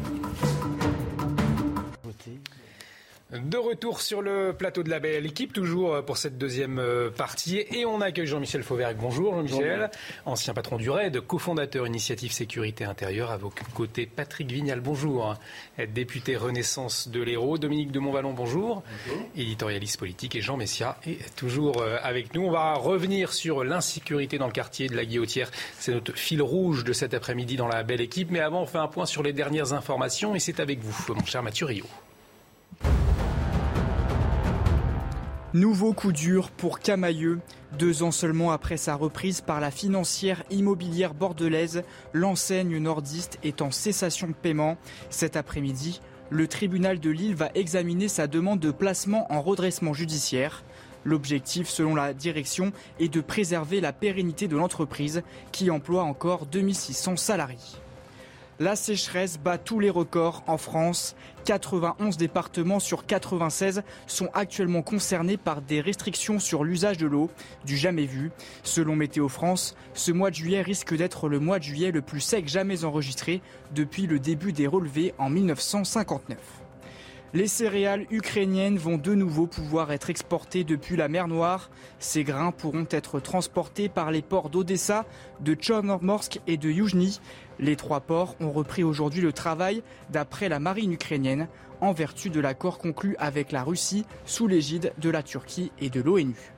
De 3.35 3.59
retour 3.59 4.01
sur 4.01 4.23
le 4.23 4.53
plateau 4.57 4.85
de 4.85 4.91
la 4.91 5.01
belle 5.01 5.27
équipe, 5.27 5.53
toujours 5.53 6.05
pour 6.05 6.19
cette 6.19 6.39
deuxième 6.39 6.79
euh, 6.79 7.11
partie. 7.11 7.65
Et 7.73 7.85
on 7.85 8.01
accueille 8.01 8.29
Jean-Michel 8.29 8.63
Fauvergue. 8.63 8.97
Bonjour 9.01 9.35
Jean-Michel, 9.35 9.91
ancien 10.25 10.55
patron 10.55 10.77
du 10.77 10.89
RAID, 10.89 11.21
cofondateur 11.21 11.85
Initiative 11.89 12.31
Sécurité 12.31 12.85
Intérieure. 12.85 13.33
À 13.33 13.37
vos 13.37 13.53
côtés, 13.75 14.07
Patrick 14.07 14.53
Vignal, 14.53 14.81
bonjour. 14.81 15.35
Député 15.93 16.37
Renaissance 16.37 17.09
de 17.09 17.21
l'Hérault. 17.23 17.59
Dominique 17.59 17.91
de 17.91 17.99
Montvalon, 17.99 18.35
bonjour. 18.35 18.85
bonjour. 19.09 19.27
Éditorialiste 19.37 19.99
politique. 19.99 20.37
Et 20.37 20.41
Jean 20.41 20.57
Messia 20.57 20.97
est 21.05 21.35
toujours 21.35 21.83
euh, 21.83 21.97
avec 22.05 22.35
nous. 22.37 22.43
On 22.43 22.53
va 22.53 22.75
revenir 22.75 23.33
sur 23.33 23.65
l'insécurité 23.65 24.39
dans 24.39 24.47
le 24.47 24.53
quartier 24.53 24.87
de 24.87 24.95
la 24.95 25.05
Guillotière. 25.05 25.51
C'est 25.81 25.93
notre 25.93 26.17
fil 26.17 26.41
rouge 26.41 26.85
de 26.85 26.93
cet 26.93 27.15
après-midi 27.15 27.57
dans 27.57 27.69
la 27.69 27.83
belle 27.83 28.01
équipe. 28.01 28.31
Mais 28.31 28.41
avant, 28.41 28.63
on 28.63 28.67
fait 28.67 28.79
un 28.79 28.87
point 28.87 29.07
sur 29.07 29.25
les 29.25 29.33
dernières 29.33 29.73
informations. 29.73 30.37
Et 30.37 30.39
c'est 30.39 30.61
avec 30.61 30.79
vous, 30.85 31.15
mon 31.15 31.25
cher 31.25 31.43
Mathieu 31.43 31.67
Rio. 31.67 31.85
Nouveau 35.55 35.93
coup 35.93 36.11
dur 36.11 36.51
pour 36.51 36.81
Camailleux. 36.81 37.39
Deux 37.79 38.03
ans 38.03 38.11
seulement 38.11 38.51
après 38.51 38.77
sa 38.77 38.97
reprise 38.97 39.41
par 39.41 39.61
la 39.61 39.71
financière 39.71 40.43
immobilière 40.51 41.15
bordelaise, 41.15 41.85
l'enseigne 42.13 42.79
nordiste 42.79 43.39
est 43.45 43.63
en 43.63 43.71
cessation 43.71 44.27
de 44.27 44.33
paiement. 44.33 44.77
Cet 45.11 45.37
après-midi, 45.37 46.01
le 46.29 46.49
tribunal 46.49 46.99
de 46.99 47.09
Lille 47.09 47.37
va 47.37 47.53
examiner 47.55 48.09
sa 48.09 48.27
demande 48.27 48.59
de 48.59 48.73
placement 48.73 49.33
en 49.33 49.43
redressement 49.43 49.93
judiciaire. 49.95 50.65
L'objectif, 51.05 51.69
selon 51.69 51.95
la 51.95 52.15
direction, 52.15 52.73
est 52.99 53.09
de 53.09 53.21
préserver 53.21 53.81
la 53.81 53.93
pérennité 53.93 54.49
de 54.49 54.57
l'entreprise 54.57 55.23
qui 55.53 55.71
emploie 55.71 56.03
encore 56.03 56.47
2600 56.47 57.17
salariés. 57.17 57.84
La 58.61 58.77
sécheresse 58.77 59.37
bat 59.37 59.59
tous 59.59 59.81
les 59.81 59.91
records 59.91 60.45
en 60.47 60.59
France. 60.59 61.17
91 61.45 62.17
départements 62.17 62.79
sur 62.79 63.05
96 63.05 63.83
sont 64.07 64.29
actuellement 64.33 64.83
concernés 64.83 65.37
par 65.37 65.61
des 65.61 65.81
restrictions 65.81 66.39
sur 66.39 66.63
l'usage 66.63 66.97
de 66.97 67.09
l'eau, 67.09 67.31
du 67.65 67.77
jamais 67.77 68.07
vu. 68.07 68.31
Selon 68.63 68.95
Météo 68.95 69.29
France, 69.29 69.75
ce 69.93 70.13
mois 70.13 70.31
de 70.31 70.37
juillet 70.37 70.63
risque 70.63 70.95
d'être 70.95 71.29
le 71.29 71.41
mois 71.41 71.59
de 71.59 71.65
juillet 71.65 71.91
le 71.91 72.01
plus 72.01 72.21
sec 72.21 72.47
jamais 72.47 72.85
enregistré 72.85 73.43
depuis 73.75 74.07
le 74.07 74.21
début 74.21 74.53
des 74.53 74.69
relevés 74.69 75.15
en 75.19 75.31
1959. 75.31 76.39
Les 77.35 77.49
céréales 77.49 78.07
ukrainiennes 78.11 78.79
vont 78.79 78.97
de 78.97 79.13
nouveau 79.13 79.49
pouvoir 79.49 79.91
être 79.91 80.09
exportées 80.09 80.63
depuis 80.63 80.95
la 80.95 81.09
mer 81.09 81.27
Noire. 81.27 81.69
Ces 81.99 82.23
grains 82.23 82.53
pourront 82.53 82.87
être 82.93 83.19
transportés 83.19 83.89
par 83.89 84.13
les 84.13 84.23
ports 84.23 84.51
d'Odessa, 84.51 85.05
de 85.41 85.55
Tchornomorsk 85.55 86.41
et 86.47 86.57
de 86.57 86.71
Yuzhny. 86.71 87.19
Les 87.59 87.77
trois 87.77 88.01
ports 88.01 88.37
ont 88.41 88.51
repris 88.51 88.83
aujourd'hui 88.83 89.21
le 89.21 89.33
travail 89.33 89.83
d'après 90.11 90.49
la 90.49 90.59
marine 90.59 90.93
ukrainienne 90.93 91.49
en 91.81 91.93
vertu 91.93 92.31
de 92.31 92.41
l'accord 92.41 92.79
conclu 92.79 93.17
avec 93.19 93.53
la 93.53 93.63
Russie 93.63 94.05
sous 94.25 94.47
l'égide 94.47 94.93
de 94.99 95.11
la 95.11 95.23
Turquie 95.23 95.73
et 95.81 95.91
de 95.91 96.01
l'ONU. 96.01 96.55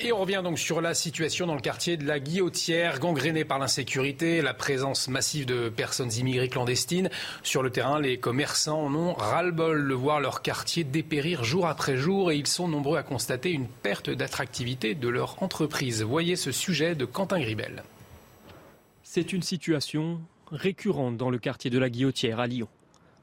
Et 0.00 0.12
on 0.12 0.18
revient 0.18 0.40
donc 0.42 0.58
sur 0.58 0.80
la 0.80 0.92
situation 0.92 1.46
dans 1.46 1.54
le 1.54 1.60
quartier 1.60 1.96
de 1.96 2.04
la 2.04 2.18
Guillotière, 2.18 2.98
gangrénée 2.98 3.44
par 3.44 3.60
l'insécurité, 3.60 4.42
la 4.42 4.52
présence 4.52 5.06
massive 5.06 5.46
de 5.46 5.68
personnes 5.68 6.12
immigrées 6.12 6.48
clandestines. 6.48 7.10
Sur 7.44 7.62
le 7.62 7.70
terrain, 7.70 8.00
les 8.00 8.18
commerçants 8.18 8.86
en 8.86 8.94
ont 8.94 9.14
ras-le-bol 9.14 9.88
de 9.88 9.94
voir 9.94 10.18
leur 10.18 10.42
quartier 10.42 10.82
dépérir 10.82 11.44
jour 11.44 11.68
après 11.68 11.96
jour 11.96 12.32
et 12.32 12.36
ils 12.36 12.48
sont 12.48 12.66
nombreux 12.66 12.98
à 12.98 13.04
constater 13.04 13.50
une 13.50 13.68
perte 13.68 14.10
d'attractivité 14.10 14.96
de 14.96 15.08
leur 15.08 15.40
entreprise. 15.44 16.02
Voyez 16.02 16.34
ce 16.34 16.50
sujet 16.50 16.96
de 16.96 17.04
Quentin 17.04 17.38
Gribel. 17.38 17.84
C'est 19.14 19.32
une 19.32 19.44
situation 19.44 20.20
récurrente 20.50 21.16
dans 21.16 21.30
le 21.30 21.38
quartier 21.38 21.70
de 21.70 21.78
la 21.78 21.88
Guillotière 21.88 22.40
à 22.40 22.48
Lyon. 22.48 22.66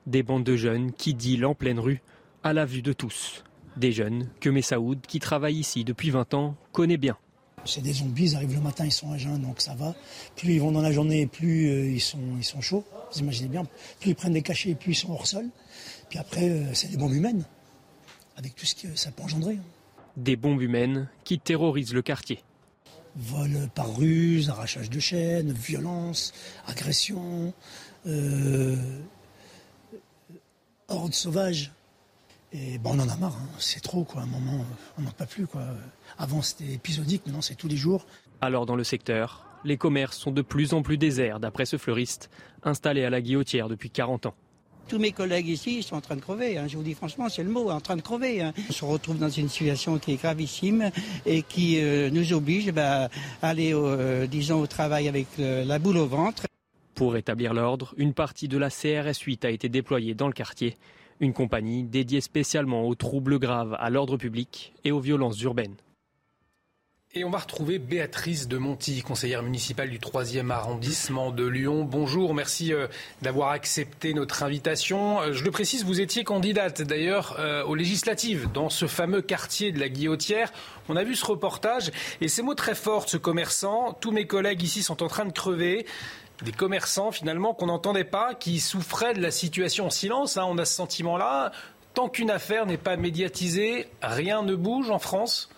Des 0.08 0.24
bandes 0.24 0.46
de 0.46 0.56
jeunes 0.56 0.94
qui 0.94 1.14
dealent 1.14 1.46
en 1.46 1.54
pleine 1.54 1.82
rue, 1.82 2.02
à 2.44 2.54
la 2.54 2.64
vue 2.64 2.82
de 2.82 2.94
tous. 2.94 3.44
Des 3.76 3.92
jeunes 3.92 4.30
que 4.40 4.50
Messaoud, 4.50 5.02
qui 5.06 5.20
travaille 5.20 5.58
ici 5.58 5.84
depuis 5.84 6.10
20 6.10 6.34
ans, 6.34 6.56
connaît 6.72 6.96
bien. 6.96 7.18
C'est 7.66 7.82
des 7.82 7.92
zombies, 7.92 8.32
ils 8.32 8.36
arrivent 8.38 8.56
le 8.56 8.62
matin, 8.62 8.86
ils 8.86 8.94
sont 8.94 9.12
à 9.12 9.18
jeun, 9.18 9.42
donc 9.42 9.60
ça 9.60 9.76
va. 9.76 9.94
Plus 10.38 10.54
ils 10.54 10.62
vont 10.62 10.72
dans 10.72 10.82
la 10.82 10.94
journée, 10.94 11.28
plus 11.28 11.70
euh, 11.70 11.92
ils, 11.92 12.00
sont, 12.00 12.38
ils 12.38 12.46
sont 12.46 12.62
chauds. 12.62 12.86
Vous 13.12 13.20
imaginez 13.20 13.50
bien, 13.50 13.66
plus 14.00 14.12
ils 14.12 14.16
prennent 14.16 14.32
des 14.32 14.44
cachets, 14.44 14.76
plus 14.76 14.94
ils 14.94 14.96
sont 14.96 15.12
hors 15.12 15.28
sol. 15.28 15.50
Puis 16.10 16.20
après, 16.20 16.50
euh, 16.50 16.74
c'est 16.74 16.90
des 16.90 16.96
bombes 16.96 17.12
humaines, 17.12 17.44
avec 18.38 18.56
tout 18.56 18.66
ce 18.66 18.76
que 18.76 18.96
ça 18.96 19.12
peut 19.12 19.24
engendrer. 19.24 19.58
Des 20.16 20.38
bombes 20.38 20.62
humaines 20.62 21.10
qui 21.26 21.38
terrorisent 21.38 21.94
le 21.94 22.02
quartier. 22.02 22.40
Vol 23.16 23.70
par 23.76 23.96
ruse, 23.96 24.50
arrachage 24.50 24.90
de 24.90 25.00
chaînes, 25.00 25.52
violence, 25.52 26.34
agression, 26.66 27.54
euh, 28.08 28.76
horde 30.88 31.14
sauvage. 31.14 31.72
Et 32.54 32.78
bon, 32.78 32.92
on 32.96 33.00
en 33.00 33.10
a 33.10 33.16
marre, 33.18 33.38
hein. 33.38 33.50
c'est 33.60 33.82
trop, 33.82 34.04
quoi. 34.04 34.22
À 34.22 34.24
un 34.24 34.28
moment, 34.28 34.66
on 34.98 35.02
n'en 35.02 35.12
peut 35.12 35.26
plus, 35.26 35.48
quoi. 35.48 35.64
Avant, 36.18 36.42
c'était 36.42 36.74
épisodique, 36.74 37.26
maintenant, 37.26 37.42
c'est 37.42 37.56
tous 37.56 37.70
les 37.70 37.78
jours. 37.78 38.06
Alors, 38.42 38.66
dans 38.66 38.76
le 38.76 38.84
secteur, 38.84 39.46
les 39.64 39.78
commerces 39.78 40.18
sont 40.18 40.32
de 40.32 40.42
plus 40.42 40.74
en 40.74 40.82
plus 40.82 40.98
déserts, 40.98 41.40
d'après 41.40 41.66
ce 41.66 41.78
fleuriste, 41.78 42.30
installé 42.64 43.06
à 43.06 43.10
la 43.10 43.22
Guillotière 43.22 43.70
depuis 43.70 43.90
40 43.90 44.26
ans. 44.26 44.36
Tous 44.88 45.00
mes 45.00 45.12
collègues 45.12 45.48
ici 45.48 45.84
sont 45.84 45.96
en 45.96 46.02
train 46.02 46.16
de 46.16 46.22
crever, 46.22 46.58
hein. 46.58 46.68
je 46.68 46.76
vous 46.76 46.84
dis 46.84 46.94
franchement, 46.94 47.30
c'est 47.30 47.44
le 47.44 47.50
mot, 47.50 47.70
en 47.70 47.80
train 47.80 47.96
de 47.96 48.02
crever. 48.02 48.42
Hein. 48.42 48.54
On 48.70 48.74
se 48.74 48.86
retrouve 48.86 49.18
dans 49.18 49.30
une 49.30 49.48
situation 49.48 49.98
qui 50.00 50.14
est 50.14 50.22
gravissime 50.22 50.92
et 51.26 51.44
qui 51.44 51.80
euh, 51.80 52.10
nous 52.10 52.34
oblige 52.34 52.72
bah, 52.72 53.10
à 53.42 53.50
aller, 53.50 53.74
euh, 53.74 54.28
disons, 54.28 54.60
au 54.60 54.68
travail 54.68 55.08
avec 55.08 55.28
euh, 55.40 55.64
la 55.64 55.80
boule 55.80 55.98
au 55.98 56.08
ventre. 56.08 56.46
Pour 56.96 57.14
rétablir 57.14 57.54
l'ordre, 57.54 57.94
une 57.98 58.14
partie 58.14 58.48
de 58.48 58.58
la 58.58 58.70
CRS 58.70 59.22
8 59.26 59.46
a 59.46 59.50
été 59.50 59.70
déployée 59.70 60.14
dans 60.14 60.28
le 60.28 60.34
quartier 60.34 60.78
une 61.22 61.34
compagnie 61.34 61.84
dédiée 61.84 62.20
spécialement 62.20 62.88
aux 62.88 62.96
troubles 62.96 63.40
graves 63.40 63.78
à 63.80 63.90
l'ordre 63.90 64.18
public 64.18 64.74
et 64.84 64.92
aux 64.92 65.00
violences 65.00 65.40
urbaines. 65.42 65.76
Et 67.14 67.26
on 67.26 67.30
va 67.30 67.40
retrouver 67.40 67.78
Béatrice 67.78 68.48
de 68.48 68.58
Monti, 68.58 69.02
conseillère 69.02 69.44
municipale 69.44 69.90
du 69.90 70.00
3e 70.00 70.50
arrondissement 70.50 71.32
de 71.32 71.46
Lyon. 71.46 71.84
Bonjour, 71.84 72.34
merci 72.34 72.74
euh, 72.74 72.88
d'avoir 73.22 73.50
accepté 73.50 74.14
notre 74.14 74.44
invitation. 74.44 75.20
Euh, 75.20 75.34
je 75.34 75.44
le 75.44 75.52
précise, 75.52 75.84
vous 75.84 76.00
étiez 76.00 76.24
candidate 76.24 76.82
d'ailleurs 76.82 77.36
euh, 77.38 77.66
aux 77.66 77.76
législatives 77.76 78.50
dans 78.54 78.70
ce 78.70 78.88
fameux 78.88 79.22
quartier 79.22 79.74
de 79.74 79.80
la 79.82 79.90
Guillotière. 79.90 80.54
On 80.88 80.96
a 80.96 81.04
vu 81.04 81.18
ce 81.18 81.26
reportage 81.26 81.92
et 82.22 82.30
ces 82.30 82.44
mots 82.44 82.56
très 82.56 82.76
forts 82.76 83.10
ce 83.10 83.18
commerçant. 83.18 83.92
Tous 83.92 84.12
mes 84.12 84.26
collègues 84.26 84.64
ici 84.64 84.82
sont 84.82 85.04
en 85.04 85.10
train 85.10 85.26
de 85.26 85.34
crever 85.34 85.86
des 86.44 86.54
commerçants 86.54 87.12
finalement 87.12 87.54
qu'on 87.54 87.66
n'entendait 87.66 88.06
pas, 88.06 88.36
qui 88.36 88.62
souffraient 88.62 89.16
de 89.16 89.22
la 89.22 89.32
situation 89.32 89.88
en 89.88 89.90
silence. 89.90 90.38
Hein. 90.38 90.46
on 90.48 90.58
a 90.58 90.64
ce 90.64 90.76
sentiment-là. 90.76 91.52
Tant 91.94 92.08
qu'une 92.08 92.32
affaire 92.32 92.66
n'est 92.66 92.78
pas 92.78 92.96
médiatisée, 92.96 93.90
rien 94.02 94.44
ne 94.44 94.56
bouge 94.56 94.90
en 94.92 95.00
France? 95.00 95.50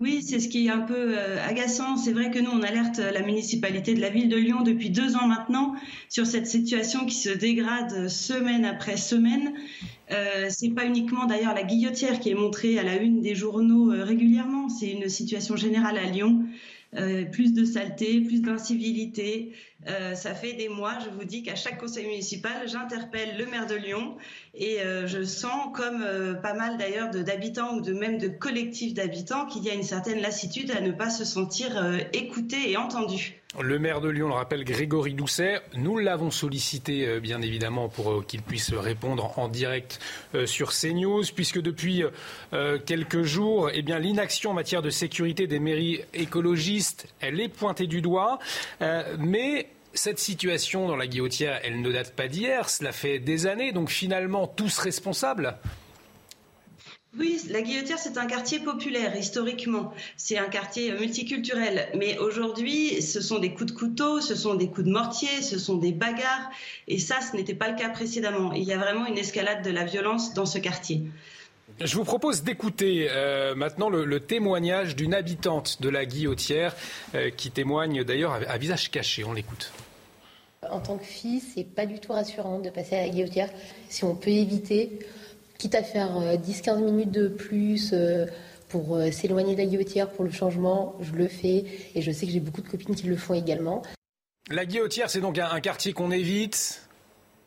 Oui, 0.00 0.22
c'est 0.22 0.38
ce 0.38 0.48
qui 0.48 0.66
est 0.66 0.70
un 0.70 0.82
peu 0.82 1.18
euh, 1.18 1.44
agaçant. 1.44 1.96
C'est 1.96 2.12
vrai 2.12 2.30
que 2.30 2.38
nous, 2.38 2.52
on 2.52 2.62
alerte 2.62 2.98
la 2.98 3.20
municipalité 3.20 3.94
de 3.94 4.00
la 4.00 4.10
ville 4.10 4.28
de 4.28 4.36
Lyon 4.36 4.62
depuis 4.62 4.90
deux 4.90 5.16
ans 5.16 5.26
maintenant 5.26 5.74
sur 6.08 6.24
cette 6.24 6.46
situation 6.46 7.04
qui 7.04 7.16
se 7.16 7.30
dégrade 7.30 8.08
semaine 8.08 8.64
après 8.64 8.96
semaine. 8.96 9.54
Euh, 10.12 10.46
c'est 10.50 10.70
pas 10.70 10.86
uniquement 10.86 11.26
d'ailleurs 11.26 11.52
la 11.52 11.64
guillotière 11.64 12.20
qui 12.20 12.30
est 12.30 12.34
montrée 12.34 12.78
à 12.78 12.84
la 12.84 12.94
une 12.94 13.20
des 13.20 13.34
journaux 13.34 13.92
euh, 13.92 14.04
régulièrement. 14.04 14.68
C'est 14.68 14.90
une 14.90 15.08
situation 15.08 15.56
générale 15.56 15.98
à 15.98 16.04
Lyon. 16.04 16.44
Euh, 16.96 17.26
plus 17.26 17.52
de 17.52 17.66
saleté, 17.66 18.22
plus 18.22 18.40
d'incivilité. 18.40 19.52
Euh, 19.88 20.14
ça 20.14 20.34
fait 20.34 20.54
des 20.54 20.70
mois, 20.70 20.98
je 21.04 21.10
vous 21.10 21.24
dis 21.24 21.42
qu'à 21.42 21.54
chaque 21.54 21.78
conseil 21.78 22.06
municipal, 22.06 22.66
j'interpelle 22.66 23.36
le 23.36 23.44
maire 23.44 23.66
de 23.66 23.74
Lyon 23.74 24.16
et 24.54 24.80
euh, 24.80 25.06
je 25.06 25.22
sens, 25.22 25.68
comme 25.74 26.02
pas 26.42 26.54
mal 26.54 26.78
d'ailleurs 26.78 27.10
d'habitants 27.10 27.76
ou 27.76 27.82
de 27.82 27.92
même 27.92 28.16
de 28.16 28.28
collectifs 28.28 28.94
d'habitants, 28.94 29.44
qu'il 29.44 29.64
y 29.64 29.70
a 29.70 29.74
une 29.74 29.82
certaine 29.82 30.20
lassitude 30.20 30.70
à 30.70 30.80
ne 30.80 30.90
pas 30.90 31.10
se 31.10 31.26
sentir 31.26 31.70
écouté 32.14 32.70
et 32.70 32.78
entendu. 32.78 33.37
Le 33.56 33.78
maire 33.78 34.02
de 34.02 34.10
Lyon 34.10 34.28
le 34.28 34.34
rappelle, 34.34 34.62
Grégory 34.62 35.14
Doucet. 35.14 35.62
Nous 35.74 35.96
l'avons 35.96 36.30
sollicité, 36.30 37.08
euh, 37.08 37.18
bien 37.18 37.40
évidemment, 37.40 37.88
pour 37.88 38.12
euh, 38.12 38.22
qu'il 38.22 38.42
puisse 38.42 38.74
répondre 38.74 39.38
en 39.38 39.48
direct 39.48 40.00
euh, 40.34 40.44
sur 40.44 40.70
CNews, 40.70 41.24
puisque 41.34 41.58
depuis 41.58 42.04
quelques 42.84 43.22
jours, 43.22 43.70
eh 43.72 43.80
l'inaction 43.80 44.50
en 44.50 44.54
matière 44.54 44.82
de 44.82 44.90
sécurité 44.90 45.46
des 45.46 45.60
mairies 45.60 46.02
écologistes, 46.12 47.08
elle 47.20 47.40
est 47.40 47.48
pointée 47.48 47.86
du 47.86 48.02
doigt. 48.02 48.38
mais 49.18 49.68
cette 49.94 50.18
situation 50.18 50.86
dans 50.86 50.96
la 50.96 51.06
guillotière, 51.06 51.58
elle 51.64 51.80
ne 51.80 51.90
date 51.90 52.14
pas 52.14 52.28
d'hier, 52.28 52.68
cela 52.68 52.92
fait 52.92 53.18
des 53.18 53.46
années, 53.46 53.72
donc 53.72 53.88
finalement, 53.88 54.46
tous 54.46 54.78
responsables 54.78 55.56
oui, 57.18 57.40
la 57.50 57.62
Guillotière, 57.62 57.98
c'est 57.98 58.16
un 58.16 58.26
quartier 58.26 58.60
populaire 58.60 59.16
historiquement. 59.16 59.92
C'est 60.16 60.38
un 60.38 60.48
quartier 60.48 60.92
multiculturel. 60.92 61.88
Mais 61.96 62.16
aujourd'hui, 62.18 63.02
ce 63.02 63.20
sont 63.20 63.38
des 63.38 63.52
coups 63.52 63.72
de 63.72 63.78
couteau, 63.78 64.20
ce 64.20 64.34
sont 64.34 64.54
des 64.54 64.68
coups 64.68 64.86
de 64.86 64.92
mortier, 64.92 65.42
ce 65.42 65.58
sont 65.58 65.76
des 65.76 65.92
bagarres. 65.92 66.50
Et 66.86 66.98
ça, 66.98 67.16
ce 67.20 67.36
n'était 67.36 67.54
pas 67.54 67.70
le 67.70 67.76
cas 67.76 67.88
précédemment. 67.88 68.52
Il 68.52 68.62
y 68.62 68.72
a 68.72 68.78
vraiment 68.78 69.06
une 69.06 69.18
escalade 69.18 69.64
de 69.64 69.70
la 69.70 69.84
violence 69.84 70.34
dans 70.34 70.46
ce 70.46 70.58
quartier. 70.58 71.02
Je 71.80 71.94
vous 71.96 72.04
propose 72.04 72.42
d'écouter 72.42 73.08
euh, 73.10 73.54
maintenant 73.54 73.88
le, 73.88 74.20
témoignage 74.20 74.96
d'une 74.96 75.14
habitante 75.14 75.80
de 75.80 75.88
la 75.88 76.06
Guillotière 76.06 76.74
euh, 77.14 77.30
qui 77.30 77.50
témoigne 77.50 78.04
d'ailleurs 78.04 78.38
à, 78.48 78.58
visage 78.58 78.90
caché. 78.90 79.24
On 79.24 79.32
l'écoute. 79.32 79.72
En 80.68 80.80
tant 80.80 80.98
que 80.98 81.04
fille, 81.04 81.40
c'est 81.40 81.64
pas 81.64 81.86
du 81.86 82.00
tout 82.00 82.12
rassurant 82.12 82.58
de 82.58 82.70
passer 82.70 82.96
à 82.96 83.02
la 83.02 83.08
Guillotière. 83.08 83.50
Si 83.88 84.02
on 84.04 84.16
peut 84.16 84.30
éviter, 84.30 84.98
quitte 85.58 85.74
à 85.74 85.82
faire 85.82 86.20
10-15 86.20 86.70
euh, 86.70 86.76
minutes 86.78 87.10
de 87.10 87.28
plus 87.28 87.90
euh, 87.92 88.26
pour 88.68 88.96
euh, 88.96 89.10
s'éloigner 89.10 89.54
de 89.54 89.58
la 89.58 89.66
guillotière 89.66 90.08
pour 90.08 90.24
le 90.24 90.30
changement, 90.30 90.96
je 91.00 91.12
le 91.12 91.26
fais. 91.26 91.64
Et 91.96 92.00
je 92.00 92.12
sais 92.12 92.26
que 92.26 92.32
j'ai 92.32 92.40
beaucoup 92.40 92.62
de 92.62 92.68
copines 92.68 92.94
qui 92.94 93.08
le 93.08 93.16
font 93.16 93.34
également. 93.34 93.82
La 94.50 94.64
guillotière, 94.64 95.10
c'est 95.10 95.20
donc 95.20 95.36
un, 95.38 95.60
quartier 95.60 95.92
qu'on 95.92 96.12
évite. 96.12 96.82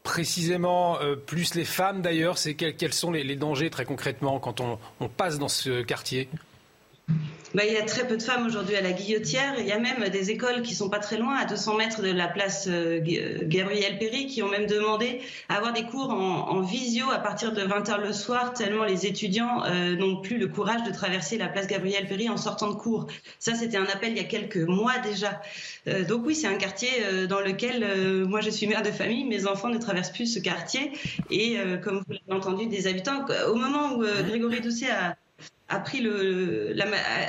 Précisément 0.03 0.97
plus 1.27 1.53
les 1.53 1.63
femmes 1.63 2.01
d'ailleurs 2.01 2.39
c'est 2.39 2.55
quels, 2.55 2.91
sont 2.91 3.11
les, 3.11 3.35
dangers 3.35 3.69
très 3.69 3.85
concrètement 3.85 4.39
quand 4.39 4.59
on 4.59 4.79
passe 5.09 5.37
dans 5.37 5.47
ce 5.47 5.83
quartier? 5.83 6.27
Bah, 7.53 7.63
il 7.65 7.73
y 7.73 7.77
a 7.77 7.83
très 7.83 8.07
peu 8.07 8.15
de 8.15 8.23
femmes 8.23 8.45
aujourd'hui 8.45 8.75
à 8.75 8.81
la 8.81 8.93
Guillotière. 8.93 9.55
Il 9.59 9.65
y 9.65 9.73
a 9.73 9.79
même 9.79 10.07
des 10.09 10.31
écoles 10.31 10.61
qui 10.61 10.73
sont 10.73 10.89
pas 10.89 10.99
très 10.99 11.17
loin, 11.17 11.35
à 11.35 11.45
200 11.45 11.75
mètres 11.75 12.01
de 12.01 12.11
la 12.11 12.27
place 12.27 12.67
euh, 12.67 13.01
euh, 13.05 13.39
Gabriel 13.43 13.97
Péry, 13.97 14.27
qui 14.27 14.41
ont 14.41 14.49
même 14.49 14.67
demandé 14.67 15.21
à 15.49 15.57
avoir 15.57 15.73
des 15.73 15.83
cours 15.83 16.11
en, 16.11 16.61
visio 16.61 17.09
à 17.11 17.17
partir 17.17 17.51
de 17.51 17.61
20h 17.61 18.01
le 18.01 18.13
soir, 18.13 18.53
tellement 18.53 18.85
les 18.85 19.05
étudiants 19.05 19.63
euh, 19.65 19.95
n'ont 19.95 20.21
plus 20.21 20.37
le 20.37 20.47
courage 20.47 20.83
de 20.83 20.91
traverser 20.91 21.37
la 21.37 21.47
place 21.47 21.67
Gabriel 21.67 22.07
Péry 22.07 22.29
en 22.29 22.37
sortant 22.37 22.69
de 22.69 22.75
cours. 22.75 23.07
Ça, 23.39 23.55
c'était 23.55 23.77
un 23.77 23.85
appel 23.85 24.11
il 24.11 24.17
y 24.17 24.21
a 24.21 24.25
quelques 24.25 24.57
mois 24.57 24.97
déjà. 24.99 25.41
donc 26.07 26.25
oui, 26.25 26.35
c'est 26.35 26.47
un 26.47 26.55
quartier 26.55 26.89
dans 27.27 27.41
lequel 27.41 28.25
moi 28.27 28.41
je 28.41 28.49
suis 28.49 28.67
mère 28.67 28.83
de 28.83 28.91
famille, 28.91 29.25
mes 29.25 29.47
enfants 29.47 29.69
ne 29.69 29.77
traversent 29.77 30.11
plus 30.11 30.27
ce 30.27 30.39
quartier. 30.39 30.91
Et 31.31 31.57
comme 31.83 32.03
vous 32.07 32.13
l'avez 32.13 32.39
entendu 32.39 32.67
des 32.67 32.87
habitants, 32.87 33.25
au 33.49 33.55
moment 33.55 33.95
où 33.95 34.03
Grégory 34.27 34.61
Doucet 34.61 34.91
a 34.91 35.15
a 35.71 35.79
pris 35.79 36.01
le, 36.01 36.75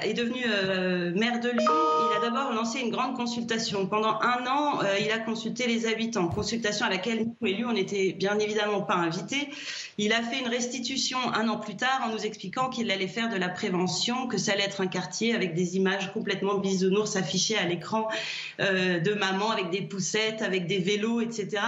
est 0.02 0.14
devenu 0.14 0.42
euh, 0.46 1.12
maire 1.14 1.38
de 1.38 1.48
Lyon, 1.48 1.70
il 2.10 2.16
a 2.18 2.20
d'abord 2.20 2.52
lancé 2.52 2.80
une 2.80 2.90
grande 2.90 3.16
consultation. 3.16 3.86
Pendant 3.86 4.18
un 4.20 4.44
an, 4.48 4.82
euh, 4.82 4.98
il 5.00 5.10
a 5.12 5.20
consulté 5.20 5.68
les 5.68 5.86
habitants, 5.86 6.26
consultation 6.26 6.86
à 6.86 6.90
laquelle 6.90 7.24
nous, 7.24 7.46
élus, 7.46 7.64
on 7.64 7.72
n'était 7.72 8.12
bien 8.12 8.36
évidemment 8.40 8.82
pas 8.82 8.96
invités. 8.96 9.48
Il 9.96 10.12
a 10.12 10.22
fait 10.22 10.40
une 10.40 10.48
restitution 10.48 11.18
un 11.32 11.48
an 11.48 11.58
plus 11.58 11.76
tard 11.76 12.02
en 12.04 12.12
nous 12.12 12.26
expliquant 12.26 12.68
qu'il 12.68 12.90
allait 12.90 13.06
faire 13.06 13.28
de 13.28 13.36
la 13.36 13.48
prévention, 13.48 14.26
que 14.26 14.38
ça 14.38 14.52
allait 14.52 14.64
être 14.64 14.80
un 14.80 14.88
quartier 14.88 15.34
avec 15.34 15.54
des 15.54 15.76
images 15.76 16.12
complètement 16.12 16.58
bisounours 16.58 17.14
affichées 17.14 17.56
à 17.56 17.64
l'écran 17.64 18.08
euh, 18.58 18.98
de 18.98 19.14
maman 19.14 19.50
avec 19.50 19.70
des 19.70 19.82
poussettes, 19.82 20.42
avec 20.42 20.66
des 20.66 20.78
vélos, 20.78 21.20
etc. 21.20 21.62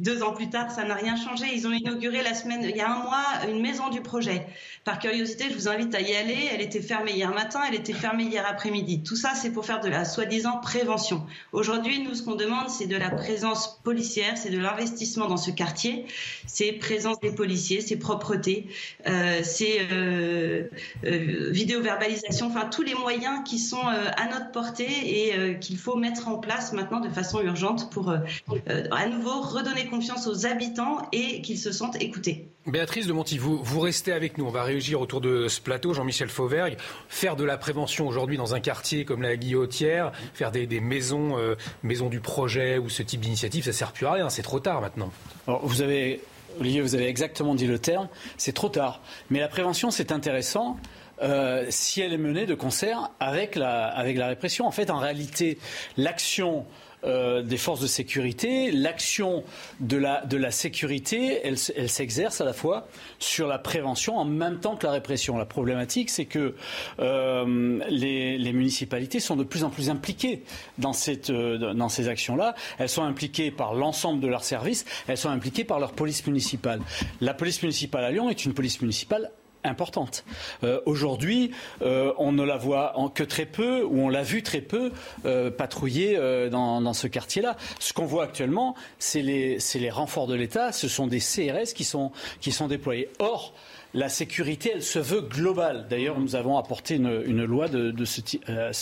Deux 0.00 0.24
ans 0.24 0.32
plus 0.32 0.50
tard, 0.50 0.72
ça 0.72 0.82
n'a 0.82 0.94
rien 0.94 1.14
changé. 1.14 1.46
Ils 1.54 1.68
ont 1.68 1.72
inauguré 1.72 2.22
la 2.22 2.34
semaine, 2.34 2.62
il 2.64 2.76
y 2.76 2.80
a 2.80 2.90
un 2.90 3.02
mois, 3.04 3.24
une 3.48 3.62
maison 3.62 3.88
du 3.88 4.00
projet. 4.00 4.46
Par 4.84 4.98
curiosité, 4.98 5.44
je 5.48 5.54
vous 5.54 5.68
invite 5.68 5.94
à 5.94 6.00
y 6.00 6.07
aller. 6.16 6.48
Elle 6.52 6.60
était 6.60 6.80
fermée 6.80 7.12
hier 7.12 7.32
matin, 7.32 7.60
elle 7.68 7.74
était 7.74 7.92
fermée 7.92 8.24
hier 8.24 8.44
après-midi. 8.48 9.02
Tout 9.02 9.16
ça, 9.16 9.32
c'est 9.34 9.50
pour 9.50 9.64
faire 9.64 9.80
de 9.80 9.88
la 9.88 10.04
soi-disant 10.04 10.58
prévention. 10.60 11.26
Aujourd'hui, 11.52 12.00
nous, 12.00 12.14
ce 12.14 12.22
qu'on 12.22 12.34
demande, 12.34 12.68
c'est 12.68 12.86
de 12.86 12.96
la 12.96 13.10
présence 13.10 13.80
policière, 13.82 14.36
c'est 14.36 14.50
de 14.50 14.58
l'investissement 14.58 15.26
dans 15.26 15.36
ce 15.36 15.50
quartier, 15.50 16.06
c'est 16.46 16.72
présence 16.72 17.20
des 17.20 17.32
policiers, 17.32 17.80
c'est 17.80 17.96
propreté, 17.96 18.68
euh, 19.06 19.40
c'est 19.42 19.88
euh, 19.92 20.64
euh, 21.04 21.50
vidéo-verbalisation, 21.50 22.46
enfin 22.46 22.66
tous 22.66 22.82
les 22.82 22.94
moyens 22.94 23.42
qui 23.44 23.58
sont 23.58 23.86
à 23.86 24.28
notre 24.28 24.50
portée 24.52 24.86
et 24.88 25.58
qu'il 25.60 25.78
faut 25.78 25.96
mettre 25.96 26.28
en 26.28 26.38
place 26.38 26.72
maintenant 26.72 27.00
de 27.00 27.08
façon 27.08 27.40
urgente 27.40 27.90
pour 27.90 28.10
à 28.10 29.06
nouveau 29.06 29.40
redonner 29.40 29.86
confiance 29.86 30.26
aux 30.26 30.46
habitants 30.46 31.08
et 31.12 31.42
qu'ils 31.42 31.58
se 31.58 31.72
sentent 31.72 32.00
écoutés. 32.00 32.48
Béatrice 32.68 33.06
de 33.06 33.14
Monti, 33.14 33.38
vous, 33.38 33.80
restez 33.80 34.12
avec 34.12 34.36
nous. 34.36 34.44
On 34.44 34.50
va 34.50 34.62
réagir 34.62 35.00
autour 35.00 35.22
de 35.22 35.48
ce 35.48 35.60
plateau. 35.60 35.94
Jean-Michel 35.94 36.28
Fauvergue, 36.28 36.76
faire 37.08 37.34
de 37.34 37.44
la 37.44 37.56
prévention 37.56 38.06
aujourd'hui 38.06 38.36
dans 38.36 38.54
un 38.54 38.60
quartier 38.60 39.06
comme 39.06 39.22
la 39.22 39.36
Guillotière, 39.36 40.12
faire 40.34 40.50
des, 40.50 40.66
maisons, 40.80 41.38
euh, 41.38 41.54
maisons 41.82 42.10
du 42.10 42.20
projet 42.20 42.76
ou 42.76 42.90
ce 42.90 43.02
type 43.02 43.20
d'initiative, 43.20 43.64
ça 43.64 43.70
ne 43.70 43.74
sert 43.74 43.92
plus 43.92 44.06
à 44.06 44.12
rien. 44.12 44.28
C'est 44.28 44.42
trop 44.42 44.60
tard 44.60 44.82
maintenant. 44.82 45.10
Vous 45.46 45.80
avez, 45.80 46.20
Olivier, 46.60 46.82
vous 46.82 46.94
avez 46.94 47.08
exactement 47.08 47.54
dit 47.54 47.66
le 47.66 47.78
terme. 47.78 48.08
C'est 48.36 48.54
trop 48.54 48.68
tard. 48.68 49.00
Mais 49.30 49.40
la 49.40 49.48
prévention, 49.48 49.90
c'est 49.90 50.12
intéressant. 50.12 50.76
Euh, 51.22 51.66
si 51.70 52.00
elle 52.00 52.12
est 52.12 52.18
menée 52.18 52.46
de 52.46 52.54
concert 52.54 53.10
avec 53.18 53.56
la, 53.56 53.86
avec 53.86 54.16
la 54.16 54.28
répression. 54.28 54.66
En 54.66 54.70
fait, 54.70 54.90
en 54.90 54.98
réalité, 54.98 55.58
l'action 55.96 56.64
euh, 57.04 57.42
des 57.42 57.56
forces 57.56 57.80
de 57.80 57.86
sécurité, 57.86 58.72
l'action 58.72 59.44
de 59.80 59.96
la, 59.96 60.24
de 60.24 60.36
la 60.36 60.50
sécurité, 60.50 61.40
elle, 61.44 61.56
elle 61.76 61.88
s'exerce 61.88 62.40
à 62.40 62.44
la 62.44 62.52
fois 62.52 62.88
sur 63.18 63.46
la 63.46 63.58
prévention 63.58 64.16
en 64.16 64.24
même 64.24 64.58
temps 64.58 64.76
que 64.76 64.86
la 64.86 64.92
répression. 64.92 65.38
La 65.38 65.44
problématique, 65.44 66.10
c'est 66.10 66.24
que 66.24 66.54
euh, 66.98 67.80
les, 67.88 68.36
les, 68.36 68.52
municipalités 68.52 69.20
sont 69.20 69.36
de 69.36 69.44
plus 69.44 69.62
en 69.62 69.70
plus 69.70 69.90
impliquées 69.90 70.42
dans, 70.78 70.92
cette, 70.92 71.30
euh, 71.30 71.72
dans 71.72 71.88
ces 71.88 72.08
actions-là. 72.08 72.54
Elles 72.78 72.88
sont 72.88 73.04
impliquées 73.04 73.50
par 73.50 73.74
l'ensemble 73.74 74.20
de 74.20 74.26
leurs 74.26 74.44
services, 74.44 74.84
elles 75.06 75.18
sont 75.18 75.30
impliquées 75.30 75.64
par 75.64 75.78
leur 75.78 75.92
police 75.92 76.26
municipale. 76.26 76.80
La 77.20 77.34
police 77.34 77.62
municipale 77.62 78.04
à 78.04 78.10
Lyon 78.10 78.28
est 78.28 78.44
une 78.44 78.54
police 78.54 78.80
municipale 78.80 79.30
importante. 79.64 80.24
Euh, 80.64 80.80
aujourd'hui, 80.86 81.50
euh, 81.82 82.12
on 82.18 82.32
ne 82.32 82.44
la 82.44 82.56
voit 82.56 82.94
que 83.14 83.22
très 83.22 83.46
peu, 83.46 83.82
ou 83.82 84.00
on 84.00 84.08
l'a 84.08 84.22
vu 84.22 84.42
très 84.42 84.60
peu 84.60 84.92
euh, 85.24 85.50
patrouiller 85.50 86.18
dans, 86.50 86.92
ce 86.92 87.06
quartier-là. 87.06 87.56
Ce 87.78 87.92
qu'on 87.92 88.06
voit 88.06 88.24
actuellement, 88.24 88.74
c'est 88.98 89.22
les, 89.22 89.58
les, 89.74 89.90
renforts 89.90 90.26
de 90.26 90.34
l'État, 90.34 90.72
ce 90.72 90.88
sont 90.88 91.06
des 91.06 91.20
CRS 91.20 91.74
qui 91.74 91.84
sont, 91.84 92.12
qui 92.40 92.52
sont 92.52 92.68
déployés. 92.68 93.08
Or, 93.18 93.52
la 93.94 94.08
sécurité, 94.08 94.72
elle 94.74 94.82
se 94.82 94.98
veut 94.98 95.22
globale. 95.22 95.86
D'ailleurs, 95.88 96.20
nous 96.20 96.36
avons 96.36 96.58
apporté 96.58 96.96
une, 96.96 97.44
loi 97.44 97.68
de, 97.68 98.04
ce, 98.04 98.20
euh, 98.48 98.72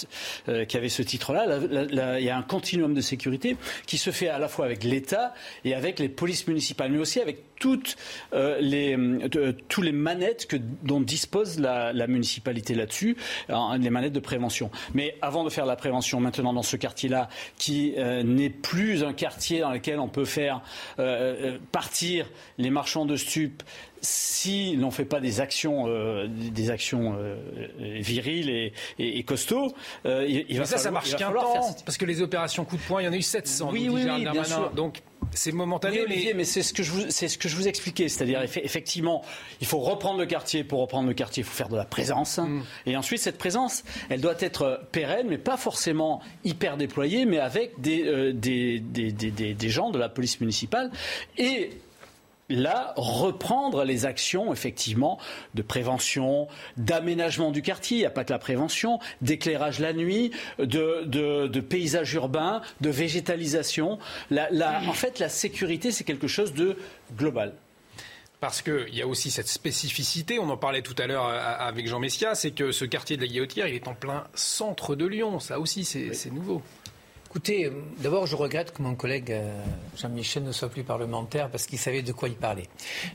euh, 0.49 0.65
qui 0.65 0.77
avait 0.77 0.89
ce 0.89 1.03
titre-là. 1.03 1.61
Il 2.19 2.25
y 2.25 2.31
a 2.31 2.37
un 2.37 2.43
continuum 2.43 2.93
de 2.93 3.01
sécurité 3.01 3.57
qui 3.87 3.99
se 3.99 4.11
fait 4.11 4.29
à 4.29 4.39
la 4.39 4.49
fois 4.49 4.65
avec 4.65 4.83
l'État 4.83 5.33
et 5.65 5.75
avec 5.75 5.99
les 6.01 6.09
polices 6.09 6.47
municipales, 6.49 6.91
mais 6.91 6.99
aussi 6.99 7.21
avec 7.21 7.45
toutes 7.59 7.97
euh, 8.33 8.59
les, 8.61 8.97
tous 9.69 9.83
les 9.83 9.93
manettes 9.93 10.47
que, 10.47 10.57
dont 10.83 11.01
dispose 11.01 11.59
la, 11.59 12.07
municipalité 12.07 12.75
là-dessus, 12.75 13.17
les 13.79 13.91
manettes 13.91 14.13
de 14.13 14.21
prévention. 14.21 14.71
Mais 14.95 15.17
avant 15.23 15.45
de 15.45 15.51
faire 15.51 15.67
la 15.67 15.77
prévention, 15.77 16.21
maintenant 16.21 16.53
dans 16.53 16.63
ce 16.63 16.77
quartier-là, 16.77 17.29
qui 17.59 17.95
n'est 17.97 18.51
plus 18.51 19.03
un 19.03 19.13
quartier 19.13 19.61
dans 19.61 19.73
lequel 19.73 19.99
on 19.99 20.09
peut 20.09 20.25
faire 20.25 20.63
partir 21.73 22.31
les 22.59 22.71
marchands 22.71 23.07
de 23.07 23.17
stupes, 23.17 23.63
si 24.07 24.77
l'on 24.77 24.87
ne 24.87 24.93
fait 24.93 25.05
pas 25.05 25.21
des 25.21 25.41
actions, 25.41 25.85
euh, 25.89 26.27
des 26.29 26.71
actions 26.71 27.17
euh, 27.19 27.37
viriles 27.79 28.51
et, 28.51 28.73
et, 28.99 29.23
costauds, 29.25 29.75
euh, 30.05 30.27
il, 30.27 30.59
va 30.59 30.65
ça, 30.65 30.79
ça 30.79 30.91
marche 30.91 31.17
qu'un 31.17 31.33
temps, 31.33 31.75
parce 31.85 31.97
que 31.97 32.05
les 32.05 32.23
opérations 32.23 32.65
coup 32.65 32.77
de 32.77 32.83
poing, 32.83 33.03
il 33.03 33.07
y 33.07 33.09
en 33.09 33.13
a 33.13 33.17
eu 33.17 33.23
700. 33.23 33.71
Oui, 33.73 33.89
oui, 33.91 34.07
oui 34.09 34.27
bien 34.31 34.45
sûr. 34.45 34.71
Donc 34.71 35.03
c'est 35.37 35.53
momentané. 35.53 36.05
mais, 36.09 36.33
mais 36.35 36.45
c'est 36.45 36.63
ce 36.63 36.73
que 36.73 36.83
je 36.83 36.91
vous, 36.91 37.03
c'est 37.09 37.29
ce 37.29 37.39
que 37.39 37.49
je 37.49 37.57
vous 37.57 37.69
expliquais, 37.69 38.09
c'est-à-dire 38.09 38.43
effectivement, 38.43 39.23
il 39.61 39.67
faut 39.67 39.79
reprendre 39.79 40.19
le 40.19 40.27
quartier. 40.27 40.65
Pour 40.65 40.81
reprendre 40.81 41.09
le 41.09 41.15
quartier, 41.15 41.43
il 41.43 41.47
faut 41.47 41.55
faire 41.55 41.69
de 41.69 41.77
la 41.77 41.85
présence, 41.85 42.39
mm. 42.39 42.63
et 42.87 42.97
ensuite 42.97 43.21
cette 43.21 43.39
présence, 43.39 43.85
elle 44.09 44.21
doit 44.21 44.37
être 44.41 44.83
pérenne, 44.93 45.27
mais 45.29 45.39
pas 45.39 45.57
forcément 45.57 46.21
hyper 46.45 46.77
déployée, 46.77 47.27
mais 47.27 47.39
avec 47.39 47.81
des, 47.81 48.33
des, 48.33 48.81
des, 48.81 49.13
des, 49.13 49.55
des 49.55 49.69
gens 49.69 49.91
de 49.91 49.99
la 49.99 50.09
police 50.09 50.41
municipale 50.41 50.91
et 51.39 51.71
là, 52.49 52.95
reprendre 52.97 53.85
les 53.85 54.07
actions, 54.07 54.53
effectivement, 54.53 55.19
de 55.55 55.63
prévention, 55.63 56.49
d'aménagement 56.77 57.51
du 57.51 57.63
quartier, 57.63 57.99
il 57.99 58.01
n'y 58.01 58.07
a 58.07 58.11
pas 58.11 58.25
que 58.25 58.33
la 58.33 58.39
prévention, 58.39 58.99
d'éclairage 59.21 59.79
la 59.81 59.93
nuit, 59.93 60.31
de, 60.59 61.05
de, 61.05 61.61
paysage 61.61 62.15
urbain, 62.15 62.63
de 62.81 62.91
végétalisation. 62.91 63.99
en 64.31 64.93
fait, 64.93 65.19
la 65.19 65.29
sécurité, 65.29 65.91
c'est 65.91 66.05
quelque 66.05 66.29
chose 66.29 66.55
de 66.55 66.77
global. 67.17 67.53
Parce 68.39 68.61
qu'il 68.61 68.95
y 68.95 69.01
a 69.01 69.07
aussi 69.07 69.31
cette 69.31 69.49
spécificité, 69.49 70.39
on 70.39 70.51
en 70.51 70.59
parlait 70.59 70.83
tout 70.83 70.95
à 70.99 71.07
l'heure 71.07 71.27
avec 71.27 71.89
Jean 71.89 71.99
Messia, 71.99 72.35
c'est 72.35 72.51
que 72.51 72.71
ce 72.71 72.85
quartier 72.85 73.17
de 73.17 73.23
la 73.23 73.29
Guillotière, 73.29 73.67
il 73.67 73.75
est 73.75 73.89
en 73.89 73.95
plein 73.95 74.25
centre 74.35 74.95
de 74.95 75.07
Lyon. 75.07 75.41
Ça 75.41 75.59
aussi, 75.59 75.85
c'est 75.85 76.31
nouveau. 76.31 76.63
Écoutez, 77.37 77.71
d'abord, 77.99 78.27
je 78.27 78.35
regrette 78.35 78.73
que 78.73 78.81
mon 78.81 78.95
collègue 78.95 79.31
euh, 79.31 79.55
Jean-Michel 79.95 80.43
ne 80.43 80.53
soit 80.53 80.71
plus 80.71 80.85
parlementaire 80.85 81.51
parce 81.51 81.67
qu'il 81.67 81.79
savait 81.79 82.01
de 82.01 82.13
quoi 82.13 82.31
il 82.31 82.35
parlait. 82.35 82.67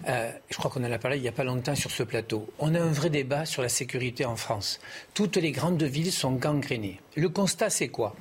Euh, 0.08 0.32
je 0.52 0.58
crois 0.58 0.70
qu'on 0.70 0.84
en 0.84 0.92
a 0.92 1.00
parlé 1.00 1.18
il 1.18 1.24
n'y 1.24 1.28
a 1.28 1.32
pas 1.32 1.44
longtemps 1.44 1.74
sur 1.74 1.90
ce 1.90 2.04
plateau. 2.04 2.48
On 2.60 2.76
a 2.76 2.80
un 2.80 2.92
vrai 2.92 3.10
débat 3.10 3.48
sur 3.48 3.64
la 3.64 3.68
sécurité 3.68 4.24
en 4.24 4.36
France. 4.36 4.80
Toutes 5.16 5.38
les 5.38 5.52
grandes 5.52 5.82
villes 5.82 6.12
sont 6.12 6.34
gangrénées. 6.34 7.00
Le 7.16 7.30
constat, 7.30 7.72
c'est 7.72 7.88
quoi? 7.88 8.16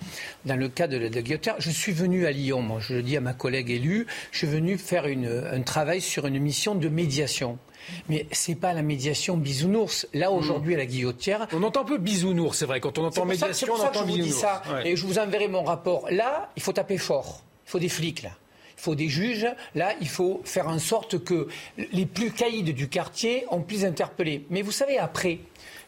Dans 0.46 0.56
le 0.56 0.70
cas 0.70 0.88
de 0.88 0.96
la 0.96 1.10
Guillotière, 1.10 1.56
je 1.58 1.70
suis 1.70 1.92
venu 1.92 2.24
à 2.24 2.30
Lyon, 2.30 2.80
je 2.80 2.94
le 2.94 3.02
dis 3.02 3.18
à 3.18 3.20
ma 3.20 3.34
collègue 3.34 3.68
élue, 3.68 4.06
je 4.32 4.38
suis 4.38 4.46
venu 4.46 4.78
faire 4.78 5.04
un 5.04 5.60
travail 5.60 6.00
sur 6.00 6.26
une 6.26 6.38
mission 6.38 6.74
de 6.74 6.88
médiation. 6.88 7.58
Mais 8.08 8.26
c'est 8.32 8.54
pas 8.54 8.72
la 8.72 8.82
médiation 8.82 9.36
bisounours. 9.36 10.06
Là, 10.14 10.30
aujourd'hui, 10.30 10.74
à 10.74 10.78
la 10.78 10.86
guillotière. 10.86 11.46
On 11.52 11.62
entend 11.62 11.82
un 11.82 11.84
peu 11.84 11.98
bisounours, 11.98 12.58
c'est 12.58 12.66
vrai. 12.66 12.80
Quand 12.80 12.98
on 12.98 13.04
entend 13.04 13.24
médiation, 13.24 13.74
on 13.74 13.80
entend 13.82 14.04
bisounours. 14.04 14.40
ça. 14.40 14.62
Et 14.84 14.96
je 14.96 15.06
vous 15.06 15.18
enverrai 15.18 15.48
mon 15.48 15.62
rapport. 15.64 16.06
Là, 16.10 16.50
il 16.56 16.62
faut 16.62 16.72
taper 16.72 16.98
fort. 16.98 17.42
Il 17.66 17.70
faut 17.70 17.78
des 17.78 17.88
flics, 17.88 18.22
là. 18.22 18.30
Il 18.78 18.82
faut 18.82 18.94
des 18.94 19.08
juges. 19.08 19.46
Là, 19.74 19.92
il 20.00 20.08
faut 20.08 20.40
faire 20.44 20.68
en 20.68 20.78
sorte 20.78 21.22
que 21.22 21.48
les 21.92 22.06
plus 22.06 22.30
caïds 22.30 22.62
du 22.62 22.88
quartier, 22.88 23.44
on 23.50 23.60
puisse 23.60 23.84
interpeller. 23.84 24.46
Mais 24.48 24.62
vous 24.62 24.72
savez, 24.72 24.98
après, 24.98 25.40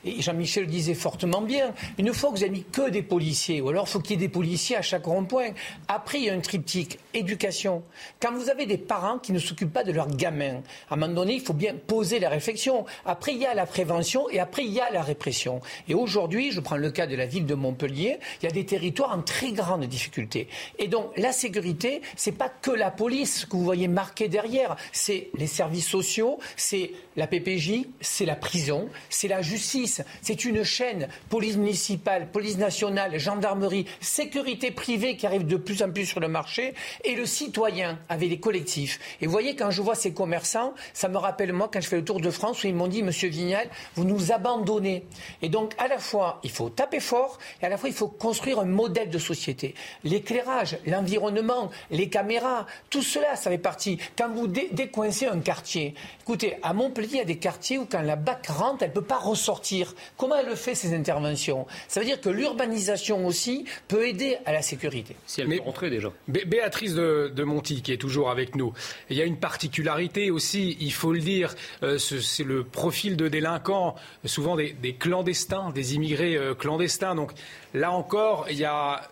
et 0.04 0.20
Jean-Michel 0.20 0.66
disait 0.66 0.94
fortement 0.94 1.42
bien, 1.42 1.74
une 1.98 2.12
fois 2.12 2.30
que 2.30 2.36
vous 2.36 2.42
avez 2.42 2.52
mis 2.52 2.64
que 2.64 2.90
des 2.90 3.02
policiers, 3.02 3.60
ou 3.60 3.68
alors 3.68 3.86
il 3.86 3.90
faut 3.90 4.00
qu'il 4.00 4.12
y 4.12 4.14
ait 4.14 4.26
des 4.26 4.28
policiers 4.28 4.76
à 4.76 4.82
chaque 4.82 5.04
rond-point. 5.04 5.50
Après, 5.88 6.18
il 6.18 6.24
y 6.24 6.30
a 6.30 6.34
un 6.34 6.40
triptyque, 6.40 6.98
éducation. 7.14 7.82
Quand 8.20 8.32
vous 8.32 8.50
avez 8.50 8.66
des 8.66 8.78
parents 8.78 9.18
qui 9.18 9.32
ne 9.32 9.38
s'occupent 9.38 9.72
pas 9.72 9.84
de 9.84 9.92
leurs 9.92 10.08
gamins, 10.08 10.62
à 10.90 10.94
un 10.94 10.96
moment 10.96 11.14
donné, 11.14 11.34
il 11.34 11.40
faut 11.40 11.52
bien 11.52 11.74
poser 11.74 12.18
la 12.18 12.28
réflexion. 12.28 12.84
Après, 13.04 13.32
il 13.32 13.38
y 13.38 13.46
a 13.46 13.54
la 13.54 13.66
prévention 13.66 14.28
et 14.30 14.40
après, 14.40 14.64
il 14.64 14.72
y 14.72 14.80
a 14.80 14.90
la 14.90 15.02
répression. 15.02 15.60
Et 15.88 15.94
aujourd'hui, 15.94 16.50
je 16.50 16.60
prends 16.60 16.76
le 16.76 16.90
cas 16.90 17.06
de 17.06 17.14
la 17.14 17.26
ville 17.26 17.46
de 17.46 17.54
Montpellier, 17.54 18.18
il 18.40 18.46
y 18.46 18.48
a 18.48 18.52
des 18.52 18.66
territoires 18.66 19.16
en 19.16 19.22
très 19.22 19.52
grande 19.52 19.84
difficulté. 19.84 20.48
Et 20.78 20.88
donc, 20.88 21.10
la 21.16 21.32
sécurité, 21.32 22.02
c'est 22.16 22.32
pas 22.32 22.48
que 22.48 22.70
la 22.70 22.90
police 22.90 23.44
que 23.44 23.56
vous 23.56 23.64
voyez 23.64 23.88
marquée 23.88 24.28
derrière, 24.28 24.76
c'est 24.92 25.28
les 25.36 25.46
services 25.46 25.88
sociaux, 25.88 26.38
c'est 26.56 26.92
la 27.16 27.26
PPJ, 27.26 27.84
c'est 28.00 28.24
la 28.24 28.36
prison, 28.36 28.88
c'est 29.08 29.28
la 29.28 29.42
justice 29.42 29.91
c'est 30.20 30.44
une 30.44 30.64
chaîne, 30.64 31.08
police 31.28 31.56
municipale, 31.56 32.28
police 32.30 32.56
nationale, 32.56 33.18
gendarmerie, 33.18 33.86
sécurité 34.00 34.70
privée 34.70 35.16
qui 35.16 35.26
arrive 35.26 35.46
de 35.46 35.56
plus 35.56 35.82
en 35.82 35.90
plus 35.90 36.06
sur 36.06 36.20
le 36.20 36.28
marché, 36.28 36.74
et 37.04 37.14
le 37.14 37.26
citoyen 37.26 37.98
avec 38.08 38.30
les 38.30 38.40
collectifs. 38.40 38.98
Et 39.20 39.26
vous 39.26 39.32
voyez, 39.32 39.56
quand 39.56 39.70
je 39.70 39.82
vois 39.82 39.94
ces 39.94 40.12
commerçants, 40.12 40.74
ça 40.92 41.08
me 41.08 41.18
rappelle 41.18 41.52
moi 41.52 41.68
quand 41.72 41.80
je 41.80 41.88
fais 41.88 41.96
le 41.96 42.04
tour 42.04 42.20
de 42.20 42.30
France 42.30 42.62
où 42.62 42.66
ils 42.66 42.74
m'ont 42.74 42.88
dit, 42.88 43.02
Monsieur 43.02 43.28
Vignal, 43.28 43.68
vous 43.94 44.04
nous 44.04 44.32
abandonnez. 44.32 45.04
Et 45.42 45.48
donc, 45.48 45.72
à 45.78 45.88
la 45.88 45.98
fois, 45.98 46.40
il 46.42 46.50
faut 46.50 46.70
taper 46.70 47.00
fort, 47.00 47.38
et 47.60 47.66
à 47.66 47.68
la 47.68 47.76
fois, 47.76 47.88
il 47.88 47.94
faut 47.94 48.08
construire 48.08 48.60
un 48.60 48.64
modèle 48.64 49.10
de 49.10 49.18
société. 49.18 49.74
L'éclairage, 50.04 50.78
l'environnement, 50.86 51.70
les 51.90 52.08
caméras, 52.08 52.66
tout 52.90 53.02
cela, 53.02 53.36
ça 53.36 53.50
fait 53.50 53.58
partie. 53.58 53.98
Quand 54.16 54.30
vous 54.30 54.46
décoincez 54.46 55.26
un 55.26 55.40
quartier, 55.40 55.94
écoutez, 56.22 56.56
à 56.62 56.72
Montpellier, 56.72 57.08
il 57.12 57.18
y 57.18 57.20
a 57.20 57.24
des 57.24 57.38
quartiers 57.38 57.78
où 57.78 57.86
quand 57.86 58.02
la 58.02 58.16
BAC 58.16 58.46
rentre, 58.48 58.82
elle 58.82 58.90
ne 58.90 58.94
peut 58.94 59.02
pas 59.02 59.18
ressortir 59.18 59.81
dire 59.84 59.94
Comment 60.16 60.36
elle 60.36 60.56
fait 60.56 60.74
ces 60.74 60.94
interventions? 60.94 61.66
Ça 61.88 62.00
veut 62.00 62.06
dire 62.06 62.20
que 62.20 62.28
l'urbanisation 62.28 63.26
aussi 63.26 63.64
peut 63.88 64.06
aider 64.06 64.36
à 64.44 64.52
la 64.52 64.62
sécurité. 64.62 65.16
Si 65.26 65.40
elle 65.40 65.48
peut 65.48 65.60
rentrer 65.62 65.90
déjà. 65.90 66.12
Béatrice 66.28 66.94
de, 66.94 67.32
de, 67.34 67.44
Monti, 67.44 67.82
qui 67.82 67.92
est 67.92 67.96
toujours 67.96 68.30
avec 68.30 68.56
nous, 68.56 68.72
il 69.10 69.16
y 69.16 69.22
a 69.22 69.24
une 69.24 69.38
particularité 69.38 70.30
aussi, 70.30 70.76
il 70.80 70.92
faut 70.92 71.12
le 71.12 71.20
dire, 71.20 71.54
euh, 71.82 71.98
c'est 71.98 72.44
le 72.44 72.64
profil 72.64 73.16
de 73.16 73.28
délinquants, 73.28 73.94
souvent 74.24 74.56
des, 74.56 74.96
clandestins, 74.98 75.70
des 75.70 75.94
immigrés 75.94 76.36
euh, 76.36 76.54
clandestins. 76.54 77.14
Donc 77.14 77.32
là 77.74 77.92
encore, 77.92 78.46
il 78.50 78.58
y 78.58 78.64
a 78.64 79.08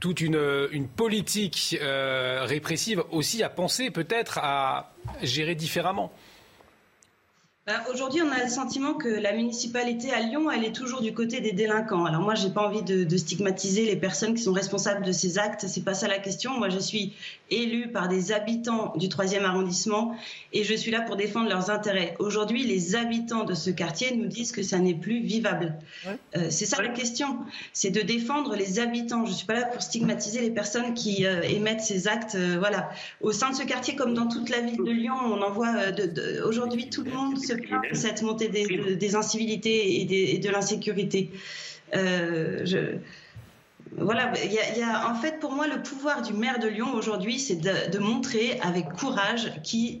toute 0.00 0.20
une, 0.20 0.68
une 0.72 0.88
politique 0.88 1.76
euh, 1.80 2.44
répressive 2.44 3.02
aussi 3.10 3.42
à 3.42 3.48
penser 3.48 3.90
peut-être 3.90 4.38
à 4.38 4.92
gérer 5.22 5.54
différemment. 5.54 6.12
Bah, 7.66 7.82
aujourd'hui, 7.92 8.22
on 8.22 8.30
a 8.30 8.44
le 8.44 8.48
sentiment 8.48 8.94
que 8.94 9.08
la 9.08 9.32
municipalité 9.32 10.12
à 10.12 10.20
Lyon, 10.20 10.48
elle 10.52 10.64
est 10.64 10.70
toujours 10.70 11.00
du 11.00 11.12
côté 11.12 11.40
des 11.40 11.50
délinquants. 11.50 12.04
Alors 12.04 12.22
moi, 12.22 12.36
j'ai 12.36 12.50
pas 12.50 12.64
envie 12.64 12.84
de, 12.84 13.16
stigmatiser 13.16 13.86
les 13.86 13.96
personnes 13.96 14.34
qui 14.34 14.42
sont 14.44 14.52
responsables 14.52 15.04
de 15.04 15.10
ces 15.10 15.36
actes. 15.36 15.66
C'est 15.66 15.82
pas 15.82 15.94
ça 15.94 16.06
la 16.06 16.20
question. 16.20 16.56
Moi, 16.56 16.68
je 16.68 16.78
suis 16.78 17.14
élue 17.50 17.90
par 17.90 18.06
des 18.06 18.30
habitants 18.30 18.92
du 18.94 19.08
3e 19.08 19.42
arrondissement 19.42 20.14
et 20.52 20.62
je 20.62 20.74
suis 20.74 20.92
là 20.92 21.00
pour 21.00 21.16
défendre 21.16 21.48
leurs 21.48 21.68
intérêts. 21.70 22.14
Aujourd'hui, 22.20 22.62
les 22.62 22.94
habitants 22.94 23.42
de 23.42 23.54
ce 23.54 23.70
quartier 23.70 24.14
nous 24.14 24.26
disent 24.26 24.52
que 24.52 24.62
ça 24.62 24.78
n'est 24.78 24.94
plus 24.94 25.20
vivable. 25.20 25.74
Euh, 26.36 26.46
c'est 26.50 26.66
ça 26.66 26.80
la 26.80 26.90
question. 26.90 27.38
C'est 27.72 27.90
de 27.90 28.00
défendre 28.00 28.54
les 28.54 28.78
habitants. 28.78 29.26
Je 29.26 29.32
suis 29.32 29.46
pas 29.46 29.54
là 29.54 29.64
pour 29.64 29.82
stigmatiser 29.82 30.40
les 30.40 30.52
personnes 30.52 30.94
qui 30.94 31.26
euh, 31.26 31.42
émettent 31.42 31.80
ces 31.80 32.06
actes. 32.06 32.36
Euh, 32.36 32.58
voilà. 32.60 32.90
Au 33.20 33.32
sein 33.32 33.50
de 33.50 33.56
ce 33.56 33.64
quartier, 33.64 33.96
comme 33.96 34.14
dans 34.14 34.28
toute 34.28 34.50
la 34.50 34.60
ville 34.60 34.84
de 34.84 34.92
Lyon, 34.92 35.16
on 35.24 35.42
en 35.42 35.50
voit 35.50 35.74
aujourd'hui 36.44 36.90
tout 36.90 37.02
le 37.02 37.10
monde 37.10 37.38
se 37.38 37.55
cette 37.92 38.22
montée 38.22 38.48
des, 38.48 39.16
incivilités 39.16 40.34
et, 40.34 40.38
de 40.38 40.50
l'insécurité. 40.50 41.30
Euh, 41.94 42.64
voilà, 43.98 44.32
il 44.44 44.52
y, 44.52 44.82
a, 44.82 45.10
en 45.10 45.14
fait 45.14 45.38
pour 45.38 45.52
moi 45.52 45.66
le 45.68 45.80
pouvoir 45.80 46.22
du 46.22 46.32
maire 46.32 46.58
de 46.58 46.66
Lyon 46.66 46.92
aujourd'hui, 46.94 47.38
c'est 47.38 47.56
de, 47.56 47.98
montrer 47.98 48.58
avec 48.60 48.88
courage 48.92 49.52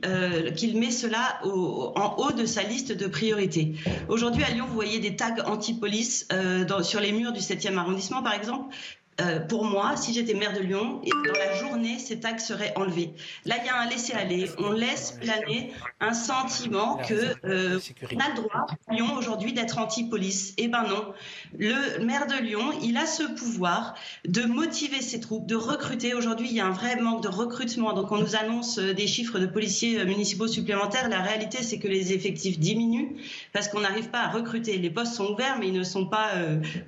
euh, 0.04 0.50
qu'il 0.50 0.78
met 0.78 0.90
cela 0.90 1.38
en 1.44 2.16
haut 2.18 2.32
de 2.32 2.46
sa 2.46 2.62
liste 2.62 2.92
de 2.92 3.06
priorités. 3.06 3.74
Aujourd'hui 4.08 4.42
à 4.42 4.50
Lyon, 4.50 4.66
vous 4.68 4.74
voyez 4.74 4.98
des 4.98 5.16
tags 5.16 5.36
anti-police 5.46 6.26
euh, 6.32 6.82
sur 6.82 7.00
les 7.00 7.12
murs 7.12 7.32
du 7.32 7.40
7e 7.40 7.76
arrondissement 7.76 8.22
par 8.22 8.34
exemple. 8.34 8.74
Euh, 9.20 9.40
pour 9.40 9.64
moi, 9.64 9.96
si 9.96 10.12
j'étais 10.12 10.34
maire 10.34 10.52
de 10.52 10.60
Lyon, 10.60 11.00
dans 11.04 11.32
la 11.32 11.54
journée, 11.54 11.98
ces 11.98 12.20
taxes 12.20 12.46
seraient 12.46 12.74
enlevées. 12.76 13.14
Là, 13.46 13.56
il 13.58 13.66
y 13.66 13.68
a 13.70 13.80
un 13.80 13.88
laisser-aller. 13.88 14.50
On 14.58 14.72
laisse 14.72 15.12
planer 15.12 15.72
un 16.00 16.12
sentiment 16.12 16.96
que 16.96 17.14
euh, 17.46 17.80
on 18.12 18.18
a 18.18 18.28
le 18.28 18.34
droit, 18.34 18.66
Lyon, 18.90 19.14
aujourd'hui, 19.16 19.54
d'être 19.54 19.78
anti-police. 19.78 20.52
Eh 20.58 20.68
ben 20.68 20.82
non. 20.82 21.14
Le 21.58 22.04
maire 22.04 22.26
de 22.26 22.42
Lyon, 22.42 22.72
il 22.82 22.98
a 22.98 23.06
ce 23.06 23.22
pouvoir 23.22 23.94
de 24.26 24.42
motiver 24.42 25.00
ses 25.00 25.20
troupes, 25.20 25.46
de 25.46 25.56
recruter. 25.56 26.12
Aujourd'hui, 26.12 26.48
il 26.50 26.56
y 26.56 26.60
a 26.60 26.66
un 26.66 26.72
vrai 26.72 26.96
manque 26.96 27.22
de 27.22 27.28
recrutement. 27.28 27.94
Donc, 27.94 28.12
on 28.12 28.18
nous 28.18 28.36
annonce 28.36 28.78
euh, 28.78 28.92
des 28.92 29.06
chiffres 29.06 29.38
de 29.38 29.46
policiers 29.46 30.04
municipaux 30.04 30.46
supplémentaires. 30.46 31.08
La 31.08 31.22
réalité, 31.22 31.62
c'est 31.62 31.78
que 31.78 31.88
les 31.88 32.12
effectifs 32.12 32.58
diminuent 32.58 33.16
parce 33.54 33.68
qu'on 33.68 33.80
n'arrive 33.80 34.10
pas 34.10 34.20
à 34.20 34.28
recruter. 34.28 34.76
Les 34.76 34.90
postes 34.90 35.14
sont 35.14 35.32
ouverts, 35.32 35.56
mais 35.58 35.68
ils 35.68 35.72
ne 35.74 35.84
sont 35.84 36.06
pas 36.06 36.32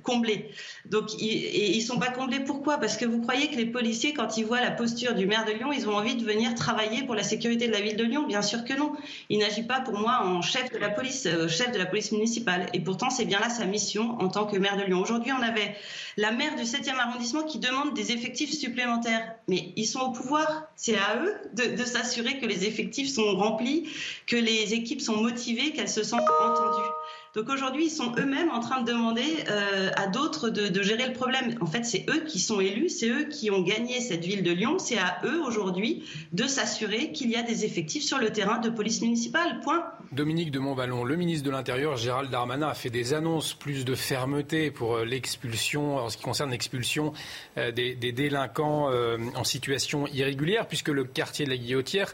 comblés. 0.03 0.51
Donc, 0.85 1.13
ils, 1.19 1.29
et 1.29 1.75
ils 1.75 1.81
sont 1.81 1.97
pas 1.97 2.11
pourquoi 2.45 2.77
Parce 2.77 2.97
que 2.97 3.05
vous 3.05 3.21
croyez 3.21 3.49
que 3.49 3.55
les 3.55 3.65
policiers, 3.65 4.13
quand 4.13 4.37
ils 4.37 4.45
voient 4.45 4.61
la 4.61 4.71
posture 4.71 5.13
du 5.13 5.25
maire 5.25 5.45
de 5.45 5.51
Lyon, 5.51 5.71
ils 5.71 5.87
ont 5.87 5.95
envie 5.95 6.15
de 6.15 6.25
venir 6.25 6.55
travailler 6.55 7.03
pour 7.03 7.15
la 7.15 7.23
sécurité 7.23 7.67
de 7.67 7.71
la 7.71 7.81
ville 7.81 7.95
de 7.95 8.03
Lyon? 8.03 8.25
Bien 8.27 8.41
sûr 8.41 8.65
que 8.65 8.73
non. 8.73 8.93
Il 9.29 9.39
n'agit 9.39 9.63
pas 9.63 9.79
pour 9.79 9.97
moi 9.97 10.21
en 10.23 10.41
chef 10.41 10.71
de 10.71 10.77
la 10.77 10.89
police, 10.89 11.25
euh, 11.25 11.47
chef 11.47 11.71
de 11.71 11.77
la 11.77 11.85
police 11.85 12.11
municipale. 12.11 12.67
Et 12.73 12.79
pourtant, 12.79 13.09
c'est 13.09 13.25
bien 13.25 13.39
là 13.39 13.49
sa 13.49 13.65
mission 13.65 14.17
en 14.19 14.27
tant 14.27 14.45
que 14.45 14.57
maire 14.57 14.77
de 14.77 14.83
Lyon. 14.83 15.01
Aujourd'hui, 15.01 15.31
on 15.31 15.41
avait 15.41 15.75
la 16.17 16.31
maire 16.31 16.55
du 16.55 16.63
7e 16.63 16.97
arrondissement 16.97 17.43
qui 17.43 17.59
demande 17.59 17.93
des 17.93 18.11
effectifs 18.11 18.51
supplémentaires. 18.51 19.35
Mais 19.47 19.73
ils 19.75 19.85
sont 19.85 20.01
au 20.01 20.11
pouvoir. 20.11 20.63
C'est 20.75 20.97
à 20.97 21.23
eux 21.23 21.35
de, 21.53 21.75
de 21.75 21.83
s'assurer 21.85 22.39
que 22.39 22.45
les 22.45 22.65
effectifs 22.65 23.09
sont 23.09 23.35
remplis, 23.35 23.89
que 24.27 24.35
les 24.35 24.73
équipes 24.73 25.01
sont 25.01 25.17
motivées, 25.17 25.71
qu'elles 25.71 25.89
se 25.89 26.03
sentent 26.03 26.21
entendues. 26.21 26.89
Donc 27.35 27.47
aujourd'hui, 27.49 27.85
ils 27.85 27.91
sont 27.91 28.11
eux-mêmes 28.17 28.49
en 28.49 28.59
train 28.59 28.81
de 28.81 28.91
demander 28.91 29.21
euh, 29.49 29.91
à 29.95 30.07
d'autres 30.07 30.49
de, 30.49 30.81
gérer 30.81 31.05
le 31.05 31.13
problème. 31.13 31.55
En 31.61 31.67
fait, 31.67 31.85
c'est 31.85 32.05
eux 32.09 32.21
qui 32.25 32.39
sont 32.39 32.59
élus, 32.59 32.89
c'est 32.89 33.09
eux 33.09 33.25
qui 33.25 33.51
ont 33.51 33.61
gagné 33.61 34.01
cette 34.01 34.25
ville 34.25 34.41
de 34.41 34.51
Lyon. 34.51 34.79
C'est 34.79 34.97
à 34.97 35.19
eux 35.23 35.39
aujourd'hui 35.43 36.03
de 36.33 36.47
s'assurer 36.47 37.11
qu'il 37.11 37.29
y 37.29 37.35
a 37.35 37.43
des 37.43 37.65
effectifs 37.65 38.03
sur 38.03 38.17
le 38.17 38.31
terrain 38.31 38.57
de 38.57 38.69
police 38.69 39.01
municipale. 39.01 39.59
Point. 39.63 39.85
Dominique 40.11 40.49
de 40.49 40.57
Montballon, 40.57 41.03
le 41.03 41.15
ministre 41.15 41.45
de 41.45 41.51
l'Intérieur, 41.51 41.97
Gérald 41.97 42.31
Darmanin, 42.31 42.67
a 42.67 42.73
fait 42.73 42.89
des 42.89 43.13
annonces 43.13 43.53
plus 43.53 43.85
de 43.85 43.93
fermeté 43.93 44.71
pour 44.71 44.95
euh, 44.95 45.05
l'expulsion, 45.05 45.97
en 45.97 46.09
ce 46.09 46.17
qui 46.17 46.23
concerne 46.23 46.49
l'expulsion 46.49 47.13
euh, 47.57 47.71
des, 47.71 47.95
délinquants 48.11 48.89
en 49.35 49.43
situation 49.43 50.07
irrégulière, 50.07 50.67
puisque 50.67 50.87
le 50.87 51.03
quartier 51.03 51.45
de 51.45 51.51
la 51.51 51.57
Guillotière 51.57 52.13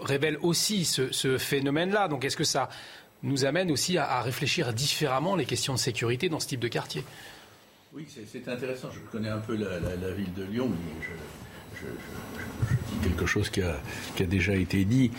révèle 0.00 0.36
aussi 0.42 0.84
ce, 0.84 1.10
ce 1.12 1.38
phénomène-là. 1.38 2.08
Donc 2.08 2.26
est-ce 2.26 2.36
que 2.36 2.44
ça 2.44 2.68
nous 3.24 3.44
amène 3.44 3.70
aussi 3.72 3.98
à, 3.98 4.22
réfléchir 4.22 4.72
différemment 4.72 5.34
les 5.34 5.46
questions 5.46 5.74
de 5.74 5.78
sécurité 5.78 6.28
dans 6.28 6.40
ce 6.40 6.46
type 6.46 6.60
de 6.60 6.68
quartier. 6.68 7.02
Oui, 7.92 8.06
c'est 8.08 8.48
intéressant. 8.48 8.88
Je 8.92 9.00
connais 9.10 9.28
un 9.28 9.38
peu 9.38 9.56
la, 9.56 10.10
ville 10.12 10.32
de 10.34 10.44
Lyon, 10.44 10.68
mais 10.68 11.06
je, 11.06 11.86
dis 12.92 13.08
quelque 13.08 13.26
chose 13.26 13.50
qui 13.50 13.62
a, 13.62 13.76
déjà 14.26 14.54
été 14.54 14.84
dit. 14.84 15.10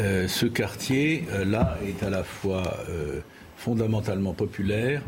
Euh, 0.00 0.28
ce 0.28 0.46
quartier-là 0.46 1.78
euh, 1.82 1.88
est 1.88 2.02
à 2.02 2.10
la 2.10 2.24
fois 2.24 2.76
euh, 2.88 3.20
fondamentalement 3.56 4.32
populaire, 4.32 5.02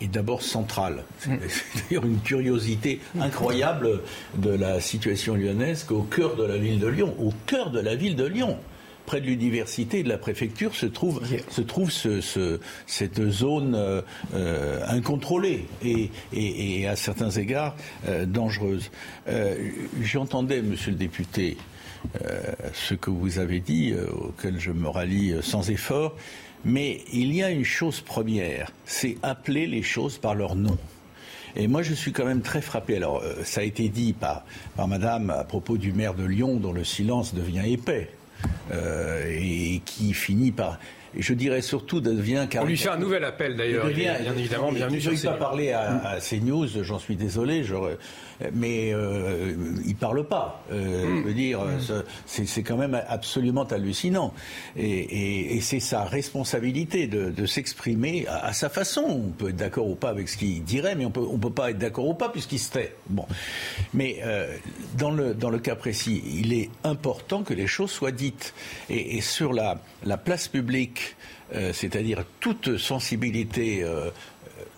et 0.00 0.08
d'abord 0.08 0.42
central. 0.42 1.04
C'est 1.18 1.30
mm. 1.30 1.40
d'ailleurs 1.88 2.04
une 2.04 2.20
curiosité 2.20 3.00
incroyable 3.18 4.02
de 4.36 4.50
la 4.50 4.80
situation 4.80 5.34
lyonnaise 5.34 5.84
qu'au 5.84 6.02
cœur 6.02 6.36
de 6.36 6.44
la 6.44 6.58
ville 6.58 6.78
de 6.78 6.86
Lyon, 6.86 7.14
au 7.18 7.32
cœur 7.46 7.70
de 7.70 7.80
la 7.80 7.94
ville 7.94 8.16
de 8.16 8.26
Lyon, 8.26 8.58
près 9.06 9.20
de 9.20 9.26
l'université 9.26 10.00
et 10.00 10.02
de 10.02 10.08
la 10.08 10.18
préfecture 10.18 10.74
se 10.74 10.86
trouve, 10.86 11.22
se 11.48 11.60
trouve 11.62 11.90
ce, 11.90 12.60
cette 12.86 13.30
zone 13.30 13.74
euh, 13.74 14.02
euh, 14.34 14.84
incontrôlée 14.88 15.66
et, 15.82 16.10
et, 16.32 16.86
à 16.86 16.96
certains 16.96 17.30
égards 17.30 17.76
euh, 18.08 18.26
dangereuse. 18.26 18.90
J'entendais, 20.02 20.60
monsieur 20.60 20.90
le 20.90 20.98
député, 20.98 21.56
ce 22.72 22.94
que 22.94 23.10
vous 23.10 23.38
avez 23.38 23.60
dit, 23.60 23.94
auquel 23.94 24.58
je 24.58 24.70
me 24.70 24.88
rallie 24.88 25.34
sans 25.42 25.70
effort, 25.70 26.16
mais 26.64 27.02
il 27.12 27.34
y 27.34 27.42
a 27.42 27.50
une 27.50 27.64
chose 27.64 28.00
première, 28.00 28.70
c'est 28.84 29.16
appeler 29.22 29.66
les 29.66 29.82
choses 29.82 30.18
par 30.18 30.34
leur 30.34 30.56
nom. 30.56 30.78
Et 31.54 31.68
moi, 31.68 31.82
je 31.82 31.94
suis 31.94 32.12
quand 32.12 32.26
même 32.26 32.42
très 32.42 32.60
frappé. 32.60 32.96
Alors, 32.96 33.22
ça 33.44 33.60
a 33.62 33.64
été 33.64 33.88
dit 33.88 34.12
par, 34.12 34.44
par 34.76 34.88
Madame 34.88 35.30
à 35.30 35.44
propos 35.44 35.78
du 35.78 35.92
maire 35.92 36.14
de 36.14 36.24
Lyon, 36.24 36.56
dont 36.56 36.72
le 36.72 36.84
silence 36.84 37.34
devient 37.34 37.72
épais. 37.72 38.10
Euh, 38.72 39.24
et 39.28 39.80
qui 39.84 40.12
finit 40.12 40.50
par 40.50 40.78
je 41.18 41.34
dirais 41.34 41.62
surtout 41.62 42.00
devient. 42.00 42.46
On 42.58 42.64
lui 42.64 42.76
fait 42.76 42.88
un 42.88 42.98
nouvel 42.98 43.24
appel 43.24 43.56
d'ailleurs. 43.56 43.86
Bien 43.86 44.16
évidemment, 44.36 44.72
bienvenue 44.72 45.00
sur 45.00 45.12
Je 45.14 45.26
ne 45.26 45.32
pas 45.32 45.38
parler 45.38 45.72
à, 45.72 46.06
à 46.06 46.20
CNews, 46.20 46.66
j'en 46.82 46.98
suis 46.98 47.16
désolé, 47.16 47.64
mais 48.52 48.92
euh, 48.92 49.54
il 49.86 49.96
parle 49.96 50.26
pas. 50.26 50.62
Euh, 50.72 51.06
mm. 51.06 51.20
Je 51.20 51.26
veux 51.28 51.34
dire, 51.34 51.60
mm. 51.60 52.02
c'est 52.26 52.62
quand 52.62 52.76
même 52.76 53.00
absolument 53.08 53.64
hallucinant. 53.64 54.32
Et, 54.76 55.58
c'est 55.60 55.80
sa 55.80 56.04
responsabilité 56.04 57.06
de, 57.06 57.46
s'exprimer 57.46 58.26
à, 58.28 58.52
sa 58.52 58.68
façon. 58.68 59.02
On 59.02 59.30
peut 59.30 59.50
être 59.50 59.56
d'accord 59.56 59.88
ou 59.88 59.94
pas 59.94 60.10
avec 60.10 60.28
ce 60.28 60.36
qu'il 60.36 60.62
dirait, 60.64 60.94
mais 60.94 61.04
on 61.04 61.10
peut, 61.10 61.26
on 61.28 61.38
peut 61.38 61.50
pas 61.50 61.70
être 61.70 61.78
d'accord 61.78 62.06
ou 62.08 62.14
pas 62.14 62.28
puisqu'il 62.28 62.58
se 62.58 62.72
tait. 62.72 62.94
Bon, 63.08 63.26
mais 63.94 64.18
euh, 64.24 64.54
dans 64.98 65.10
le 65.10 65.34
dans 65.34 65.50
le 65.50 65.58
cas 65.58 65.74
précis, 65.74 66.22
il 66.26 66.52
est 66.52 66.70
important 66.84 67.42
que 67.42 67.54
les 67.54 67.66
choses 67.66 67.90
soient 67.90 68.12
dites. 68.12 68.54
Et, 68.90 69.20
sur 69.20 69.52
la 69.52 69.80
la 70.04 70.16
place 70.16 70.48
publique, 70.48 71.05
euh, 71.54 71.72
c'est-à-dire 71.72 72.24
toute 72.40 72.76
sensibilité 72.76 73.82
euh, 73.82 74.10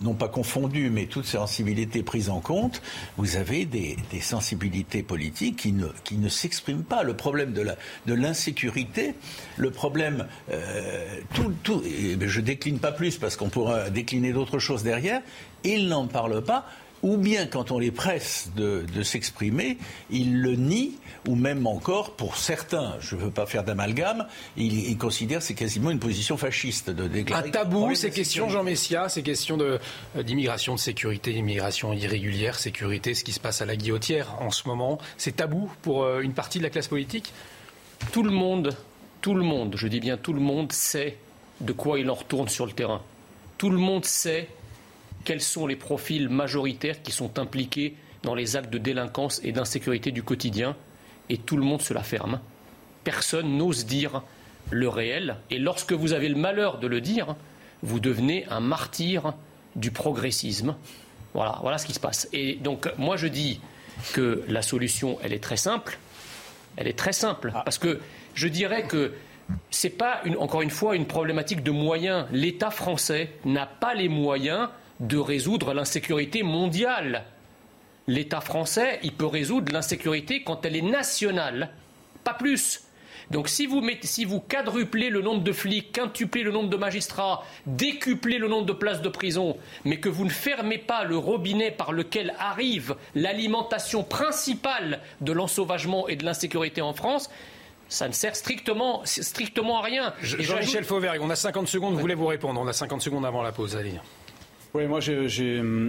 non 0.01 0.13
pas 0.13 0.27
confondue, 0.27 0.89
mais 0.89 1.05
toute 1.05 1.25
sensibilité 1.25 2.03
prise 2.03 2.29
en 2.29 2.39
compte, 2.39 2.81
vous 3.17 3.35
avez 3.35 3.65
des, 3.65 3.97
sensibilités 4.21 5.03
politiques 5.03 5.57
qui 5.57 5.73
ne, 6.17 6.29
s'expriment 6.29 6.83
pas. 6.83 7.03
Le 7.03 7.15
problème 7.15 7.53
de, 7.53 8.13
l'insécurité, 8.13 9.15
le 9.57 9.71
problème, 9.71 10.27
euh, 10.51 11.19
tout, 11.33 11.53
tout, 11.63 11.83
je 11.83 12.41
décline 12.41 12.79
pas 12.79 12.91
plus 12.91 13.17
parce 13.17 13.35
qu'on 13.35 13.49
pourra 13.49 13.89
décliner 13.89 14.33
d'autres 14.33 14.59
choses 14.59 14.83
derrière, 14.83 15.21
ils 15.63 15.87
n'en 15.87 16.07
parlent 16.07 16.43
pas 16.43 16.65
ou 17.03 17.17
bien 17.17 17.45
quand 17.45 17.71
on 17.71 17.79
les 17.79 17.91
presse 17.91 18.51
de, 18.55 18.85
s'exprimer, 19.03 19.77
ils 20.09 20.41
le 20.41 20.55
nient, 20.55 20.91
ou 21.27 21.35
même 21.35 21.65
encore, 21.67 22.15
pour 22.15 22.35
certains, 22.35 22.95
je 22.99 23.15
ne 23.15 23.21
veux 23.21 23.31
pas 23.31 23.45
faire 23.45 23.63
d'amalgame, 23.63 24.27
ils, 24.57 24.97
considèrent 24.97 25.39
que 25.39 25.45
c'est 25.45 25.53
quasiment 25.53 25.91
une 25.91 25.99
position 25.99 26.37
fasciste 26.37 26.89
de 26.89 27.07
déclarer. 27.07 27.47
Un 27.47 27.51
tabou, 27.51 27.95
ces 27.95 28.11
questions, 28.11 28.49
Jean 28.49 28.63
Messia, 28.63 29.09
ces 29.09 29.23
questions 29.23 29.57
euh, 29.59 29.77
d'immigration, 30.21 30.75
de, 30.75 30.79
sécurité, 30.79 31.33
d'immigration 31.33 31.93
irrégulière, 31.93 32.59
sécurité, 32.59 33.13
ce 33.13 33.23
qui 33.23 33.31
se 33.31 33.39
passe 33.39 33.61
à 33.61 33.65
la 33.65 33.75
guillotière 33.75 34.35
en 34.41 34.51
ce 34.51 34.67
moment, 34.67 34.99
c'est 35.17 35.37
tabou 35.37 35.71
pour 35.81 36.03
euh, 36.03 36.21
une 36.21 36.33
partie 36.33 36.57
de 36.57 36.63
la 36.63 36.69
classe 36.69 36.87
politique? 36.87 37.33
Tout 38.11 38.23
le 38.23 38.31
monde, 38.31 38.75
tout 39.21 39.33
le 39.33 39.43
monde, 39.43 39.75
je 39.77 39.87
dis 39.87 39.99
bien 39.99 40.17
tout 40.17 40.33
le 40.33 40.39
monde, 40.39 40.71
sait 40.71 41.17
de 41.61 41.73
quoi 41.73 41.99
il 41.99 42.09
en 42.09 42.15
retourne 42.15 42.47
sur 42.47 42.65
le 42.65 42.71
terrain. 42.71 43.01
Tout 43.57 43.69
le 43.69 43.77
monde 43.77 44.05
sait 44.05 44.47
quels 45.29 45.41
sont 45.41 45.67
les 45.67 45.75
profils 45.75 46.27
majoritaires 46.27 47.03
qui 47.03 47.11
sont 47.11 47.37
impliqués 47.37 47.93
dans 48.23 48.33
les 48.33 48.55
actes 48.55 48.71
de 48.71 48.79
délinquance 48.79 49.39
et 49.43 49.51
d'insécurité 49.51 50.09
du 50.09 50.23
quotidien, 50.23 50.75
et 51.29 51.37
tout 51.37 51.55
le 51.55 51.61
monde 51.61 51.83
se 51.83 51.93
la 51.93 52.01
ferme. 52.01 52.39
Personne 53.03 53.55
n'ose 53.55 53.85
dire 53.85 54.23
le 54.71 54.89
réel, 54.89 55.37
et 55.51 55.59
lorsque 55.59 55.93
vous 55.93 56.13
avez 56.13 56.29
le 56.29 56.35
malheur 56.35 56.79
de 56.79 56.87
le 56.87 56.99
dire, 56.99 57.35
vous 57.83 57.99
devenez 57.99 58.47
un 58.49 58.59
martyr 58.59 59.35
du 59.75 59.91
progressisme. 59.91 60.75
Voilà, 61.35 61.59
voilà 61.61 61.77
ce 61.77 61.85
qui 61.85 61.93
se 61.93 61.99
passe. 61.99 62.27
Et 62.33 62.55
donc, 62.55 62.91
moi, 62.97 63.15
je 63.15 63.27
dis 63.27 63.61
que 64.13 64.43
la 64.47 64.63
solution, 64.63 65.19
elle 65.21 65.33
est 65.33 65.43
très 65.43 65.57
simple. 65.57 65.99
Elle 66.75 66.87
est 66.87 66.97
très 66.97 67.13
simple. 67.13 67.51
Parce 67.53 67.77
que 67.77 67.99
je 68.33 68.47
dirais 68.47 68.87
que 68.87 69.13
ce 69.69 69.85
n'est 69.85 69.93
pas, 69.93 70.21
encore 70.39 70.63
une 70.63 70.71
fois, 70.71 70.95
une 70.95 71.05
problématique 71.05 71.61
de 71.61 71.69
moyens. 71.69 72.25
L'État 72.31 72.71
français 72.71 73.33
n'a 73.45 73.67
pas 73.67 73.93
les 73.93 74.09
moyens 74.09 74.69
de 74.99 75.17
résoudre 75.17 75.73
l'insécurité 75.73 76.43
mondiale. 76.43 77.25
L'État 78.07 78.41
français, 78.41 78.99
il 79.03 79.13
peut 79.13 79.25
résoudre 79.25 79.71
l'insécurité 79.71 80.43
quand 80.43 80.65
elle 80.65 80.75
est 80.75 80.81
nationale, 80.81 81.71
pas 82.23 82.33
plus. 82.33 82.83
Donc 83.31 83.47
si 83.47 83.67
vous, 83.67 83.81
mettez, 83.81 84.07
si 84.07 84.25
vous 84.25 84.39
quadruplez 84.39 85.09
le 85.09 85.21
nombre 85.21 85.43
de 85.43 85.51
flics, 85.51 85.91
quintuplez 85.91 86.41
le 86.41 86.51
nombre 86.51 86.69
de 86.69 86.77
magistrats, 86.77 87.43
décuplez 87.67 88.39
le 88.39 88.47
nombre 88.47 88.65
de 88.65 88.73
places 88.73 89.01
de 89.01 89.09
prison, 89.09 89.57
mais 89.85 89.99
que 89.99 90.09
vous 90.09 90.25
ne 90.25 90.31
fermez 90.31 90.79
pas 90.79 91.03
le 91.03 91.17
robinet 91.17 91.69
par 91.69 91.91
lequel 91.91 92.33
arrive 92.39 92.95
l'alimentation 93.13 94.03
principale 94.03 95.01
de 95.21 95.31
l'ensauvagement 95.31 96.07
et 96.07 96.15
de 96.15 96.25
l'insécurité 96.25 96.81
en 96.81 96.93
France, 96.93 97.29
ça 97.87 98.07
ne 98.07 98.13
sert 98.13 98.35
strictement, 98.35 99.01
strictement 99.05 99.79
à 99.79 99.83
rien. 99.83 100.13
Jean-Michel 100.21 100.83
Fauvergue, 100.83 101.21
on 101.21 101.29
a 101.29 101.35
50 101.35 101.67
secondes, 101.67 101.93
vous 101.93 101.99
voulez 101.99 102.15
vous 102.15 102.27
répondre, 102.27 102.59
on 102.59 102.67
a 102.67 102.73
50 102.73 103.01
secondes 103.01 103.25
avant 103.25 103.43
la 103.43 103.51
pause, 103.51 103.75
allez. 103.75 103.93
Oui, 104.75 104.85
moi, 104.85 104.99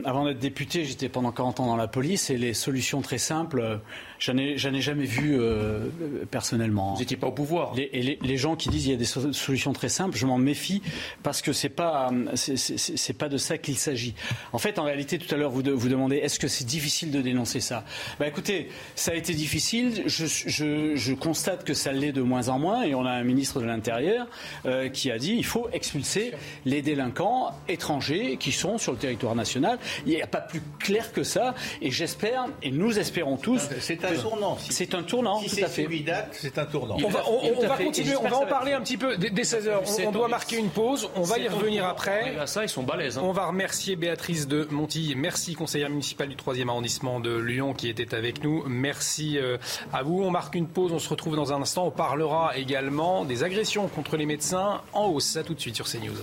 avant 0.06 0.24
d'être 0.24 0.38
député, 0.38 0.86
j'étais 0.86 1.10
pendant 1.10 1.32
40 1.32 1.60
ans 1.60 1.66
dans 1.66 1.76
la 1.76 1.86
police 1.86 2.30
et 2.30 2.38
les 2.38 2.54
solutions 2.54 3.02
très 3.02 3.18
simples, 3.18 3.80
J'en 4.20 4.36
ai, 4.36 4.52
ai, 4.52 4.80
jamais 4.80 5.06
vu 5.06 5.40
euh, 5.40 5.88
personnellement. 6.30 6.92
Vous 6.92 7.00
n'étiez 7.00 7.16
pas 7.16 7.26
au 7.26 7.32
pouvoir. 7.32 7.74
Les, 7.74 7.88
et 7.94 8.18
les, 8.20 8.36
gens 8.36 8.54
qui 8.54 8.68
disent 8.68 8.82
qu'il 8.82 8.90
y 8.90 8.94
a 8.94 8.98
des 8.98 9.32
solutions 9.32 9.72
très 9.72 9.88
simples, 9.88 10.16
je 10.16 10.26
m'en 10.26 10.36
méfie 10.36 10.82
parce 11.22 11.40
que 11.40 11.54
c'est 11.54 11.70
pas 11.70 12.10
c'est 12.34 13.16
pas 13.16 13.30
de 13.30 13.38
ça 13.38 13.56
qu'il 13.56 13.78
s'agit. 13.78 14.14
En 14.52 14.58
fait, 14.58 14.78
en 14.78 14.84
réalité, 14.84 15.18
tout 15.18 15.34
à 15.34 15.38
l'heure, 15.38 15.50
vous, 15.50 15.62
vous 15.74 15.88
demandez 15.88 16.16
est-ce 16.16 16.38
que 16.38 16.48
c'est 16.48 16.66
difficile 16.66 17.10
de 17.10 17.22
dénoncer 17.22 17.60
ça? 17.60 17.84
Bah 18.18 18.28
écoutez, 18.28 18.68
ça 18.94 19.12
a 19.12 19.14
été 19.14 19.32
difficile. 19.32 20.02
Je, 20.04 20.26
je, 20.26 20.96
je 20.96 21.14
constate 21.14 21.64
que 21.64 21.72
ça 21.72 21.92
l'est 21.92 22.12
de 22.12 22.22
moins 22.22 22.50
en 22.50 22.58
moins 22.58 22.82
et 22.82 22.94
on 22.94 23.06
a 23.06 23.10
un 23.10 23.24
ministre 23.24 23.58
de 23.60 23.66
l'Intérieur 23.66 24.26
euh, 24.66 24.90
qui 24.90 25.10
a 25.10 25.16
dit 25.16 25.34
il 25.34 25.46
faut 25.46 25.70
expulser 25.72 26.32
les 26.66 26.82
délinquants 26.82 27.54
étrangers 27.68 28.36
qui 28.38 28.52
sont 28.52 28.76
sur 28.76 28.92
le 28.92 28.98
territoire 28.98 29.34
national. 29.34 29.78
Il 30.04 30.12
n'y 30.12 30.20
a 30.20 30.26
pas 30.26 30.42
plus 30.42 30.60
clair 30.78 31.10
que 31.12 31.22
ça 31.22 31.54
et 31.80 31.90
j'espère 31.90 32.46
et 32.62 32.70
nous 32.70 32.98
espérons 32.98 33.38
tous. 33.38 33.66
C'est 33.80 34.09
un 34.18 34.22
tournant. 34.22 34.58
C'est 34.58 34.94
un 34.94 35.02
tournant, 35.02 35.40
tout 35.40 35.64
à 35.64 35.68
fait. 35.68 35.88
c'est 36.32 36.58
un 36.58 36.64
tournant. 36.66 36.96
On 37.04 37.08
va, 37.08 37.76
continuer, 37.76 38.16
on 38.16 38.28
va 38.28 38.38
en 38.38 38.46
parler 38.46 38.72
un 38.72 38.80
petit 38.80 38.96
peu 38.96 39.16
dès 39.16 39.30
16h. 39.42 40.06
On, 40.06 40.12
doit 40.12 40.28
marquer 40.28 40.56
une 40.56 40.70
pause, 40.70 41.08
on 41.16 41.22
va 41.22 41.38
y 41.38 41.48
revenir 41.48 41.86
après. 41.86 42.34
ça, 42.46 42.62
ils 42.62 42.68
sont 42.68 42.82
balèzes. 42.82 43.18
Hein. 43.18 43.22
On 43.24 43.32
va 43.32 43.46
remercier 43.46 43.96
Béatrice 43.96 44.48
de 44.48 44.66
Montilly. 44.70 45.14
Merci, 45.14 45.54
conseillère 45.54 45.90
municipale 45.90 46.28
du 46.28 46.36
3e 46.36 46.68
arrondissement 46.68 47.20
de 47.20 47.36
Lyon, 47.36 47.74
qui 47.74 47.88
était 47.88 48.14
avec 48.14 48.42
nous. 48.42 48.64
Merci 48.66 49.38
euh, 49.38 49.58
à 49.92 50.02
vous. 50.02 50.22
On 50.22 50.30
marque 50.30 50.54
une 50.54 50.68
pause, 50.68 50.92
on 50.92 50.98
se 50.98 51.08
retrouve 51.08 51.36
dans 51.36 51.52
un 51.52 51.62
instant. 51.62 51.86
On 51.86 51.90
parlera 51.90 52.56
également 52.56 53.24
des 53.24 53.42
agressions 53.42 53.88
contre 53.88 54.16
les 54.16 54.26
médecins 54.26 54.82
en 54.92 55.06
hausse. 55.06 55.26
Ça 55.26 55.44
tout 55.44 55.54
de 55.54 55.60
suite 55.60 55.76
sur 55.76 55.86
CNews. 55.86 56.16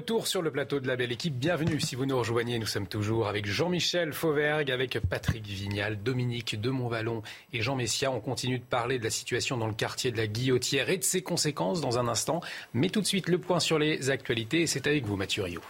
Retour 0.00 0.26
sur 0.26 0.40
le 0.40 0.50
plateau 0.50 0.80
de 0.80 0.88
la 0.88 0.96
belle 0.96 1.12
équipe, 1.12 1.34
bienvenue 1.34 1.78
si 1.78 1.94
vous 1.94 2.06
nous 2.06 2.16
rejoignez. 2.16 2.58
Nous 2.58 2.64
sommes 2.64 2.86
toujours 2.86 3.28
avec 3.28 3.44
Jean-Michel 3.44 4.14
Fauvergue, 4.14 4.70
avec 4.70 4.98
Patrick 4.98 5.46
Vignal, 5.46 6.02
Dominique 6.02 6.58
de 6.58 6.70
Montvalon 6.70 7.20
et 7.52 7.60
Jean 7.60 7.76
Messia. 7.76 8.10
On 8.10 8.18
continue 8.18 8.58
de 8.58 8.64
parler 8.64 8.98
de 8.98 9.04
la 9.04 9.10
situation 9.10 9.58
dans 9.58 9.66
le 9.66 9.74
quartier 9.74 10.10
de 10.10 10.16
la 10.16 10.26
Guillotière 10.26 10.88
et 10.88 10.96
de 10.96 11.04
ses 11.04 11.20
conséquences 11.20 11.82
dans 11.82 11.98
un 11.98 12.08
instant. 12.08 12.40
Mais 12.72 12.88
tout 12.88 13.02
de 13.02 13.06
suite, 13.06 13.28
le 13.28 13.36
point 13.36 13.60
sur 13.60 13.78
les 13.78 14.08
actualités 14.08 14.66
c'est 14.66 14.86
avec 14.86 15.04
vous 15.04 15.16
Mathieu 15.16 15.42
Rio. 15.42 15.60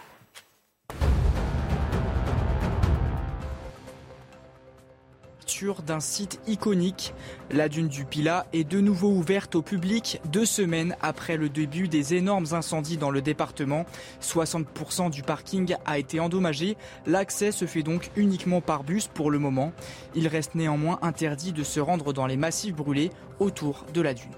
D'un 5.85 5.99
site 5.99 6.39
iconique. 6.47 7.13
La 7.51 7.67
dune 7.69 7.87
du 7.87 8.05
Pilat 8.05 8.45
est 8.53 8.63
de 8.63 8.79
nouveau 8.79 9.09
ouverte 9.09 9.55
au 9.55 9.61
public 9.61 10.21
deux 10.25 10.45
semaines 10.45 10.95
après 11.01 11.37
le 11.37 11.49
début 11.49 11.87
des 11.87 12.13
énormes 12.13 12.47
incendies 12.51 12.97
dans 12.97 13.11
le 13.11 13.21
département. 13.21 13.85
60% 14.21 15.11
du 15.11 15.23
parking 15.23 15.75
a 15.85 15.99
été 15.99 16.19
endommagé. 16.19 16.77
L'accès 17.05 17.51
se 17.51 17.65
fait 17.65 17.83
donc 17.83 18.11
uniquement 18.15 18.61
par 18.61 18.83
bus 18.83 19.07
pour 19.07 19.29
le 19.29 19.39
moment. 19.39 19.73
Il 20.15 20.27
reste 20.27 20.55
néanmoins 20.55 20.99
interdit 21.01 21.51
de 21.51 21.63
se 21.63 21.79
rendre 21.79 22.13
dans 22.13 22.27
les 22.27 22.37
massifs 22.37 22.75
brûlés 22.75 23.11
autour 23.39 23.85
de 23.93 24.01
la 24.01 24.13
dune. 24.13 24.31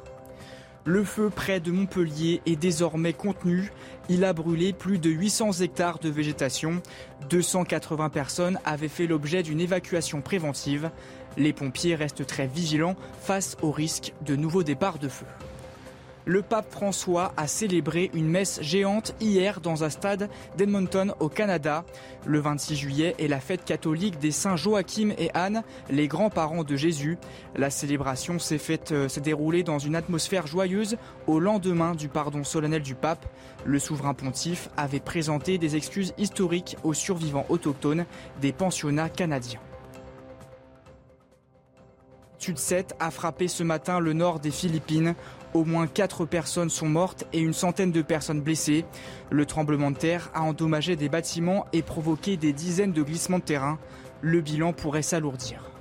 Le 0.86 1.06
feu 1.06 1.30
près 1.30 1.62
de 1.62 1.72
Montpellier 1.72 2.42
est 2.46 2.58
désormais 2.58 3.14
contenu. 3.14 3.72
Il 4.10 4.26
a 4.26 4.34
brûlé 4.34 4.74
plus 4.74 5.00
de 5.00 5.10
800 5.10 5.62
hectares 5.62 6.00
de 6.00 6.10
végétation. 6.10 6.82
280 7.30 8.10
personnes 8.10 8.60
avaient 8.66 8.90
fait 8.90 9.08
l'objet 9.08 9.44
d'une 9.44 9.62
évacuation 9.62 10.20
préventive. 10.20 10.92
Les 11.38 11.54
pompiers 11.54 11.96
restent 11.96 12.26
très 12.26 12.48
vigilants 12.48 12.98
face 13.22 13.56
au 13.62 13.72
risque 13.72 14.12
de 14.26 14.36
nouveaux 14.36 14.64
départs 14.64 15.00
de 15.00 15.08
feu 15.08 15.26
le 16.26 16.42
pape 16.42 16.72
François 16.72 17.34
a 17.38 17.48
célébré 17.48 18.10
une 18.14 18.28
messe 18.28 18.62
géante 18.62 19.14
hier 19.20 19.60
dans 19.60 19.84
un 19.84 19.90
stade 19.90 20.30
d'Edmonton 20.58 21.14
au 21.20 21.30
Canada. 21.30 21.84
Le 22.26 22.40
26 22.40 22.76
juillet 22.76 23.16
est 23.20 23.28
la 23.28 23.40
fête 23.40 23.66
catholique 23.66 24.20
des 24.20 24.32
saints 24.32 24.56
Joachim 24.56 25.12
et 25.18 25.30
Anne, 25.34 25.64
les 25.90 26.08
grands-parents 26.08 26.64
de 26.64 26.76
Jésus. 26.76 27.18
La 27.56 27.70
célébration 27.70 28.40
s'est 28.40 28.60
euh, 28.92 29.10
s'est 29.10 29.22
déroulée 29.22 29.64
dans 29.64 29.80
une 29.80 29.96
atmosphère 29.96 30.48
joyeuse 30.48 30.98
au 31.28 31.40
lendemain 31.40 31.96
du 31.96 32.08
pardon 32.08 32.44
solennel 32.44 32.82
du 32.82 32.96
pape. 32.96 33.26
Le 33.66 33.80
souverain 33.80 34.14
pontife 34.14 34.70
avait 34.78 35.00
présenté 35.00 35.58
des 35.58 35.76
excuses 35.76 36.14
historiques 36.18 36.78
aux 36.84 36.94
survivants 36.94 37.46
autochtones 37.50 38.06
des 38.42 38.54
pensionnats 38.54 39.10
canadiens. 39.10 39.60
Sud 42.44 42.58
7 42.58 42.96
a 43.00 43.10
frappé 43.10 43.48
ce 43.48 43.64
matin 43.64 44.02
le 44.02 44.12
nord 44.12 44.42
des 44.42 44.52
Philippines. 44.52 45.16
Au 45.54 45.66
moins 45.66 45.86
4 45.86 46.26
personnes 46.26 46.70
sont 46.70 46.90
mortes 46.90 47.26
et 47.32 47.40
une 47.40 47.54
centaine 47.54 47.92
de 47.92 48.02
personnes 48.02 48.42
blessées. 48.42 48.86
Le 49.30 49.46
tremblement 49.46 49.92
de 49.92 49.98
terre 49.98 50.32
a 50.34 50.42
endommagé 50.42 50.96
des 50.96 51.10
bâtiments 51.10 51.68
et 51.74 51.84
provoqué 51.84 52.38
des 52.38 52.54
dizaines 52.54 52.94
de 52.94 53.04
glissements 53.04 53.40
de 53.40 53.44
terrain. 53.44 53.78
Le 54.22 54.42
bilan 54.42 54.74
pourrait 54.74 55.04
s'alourdir. 55.04 55.73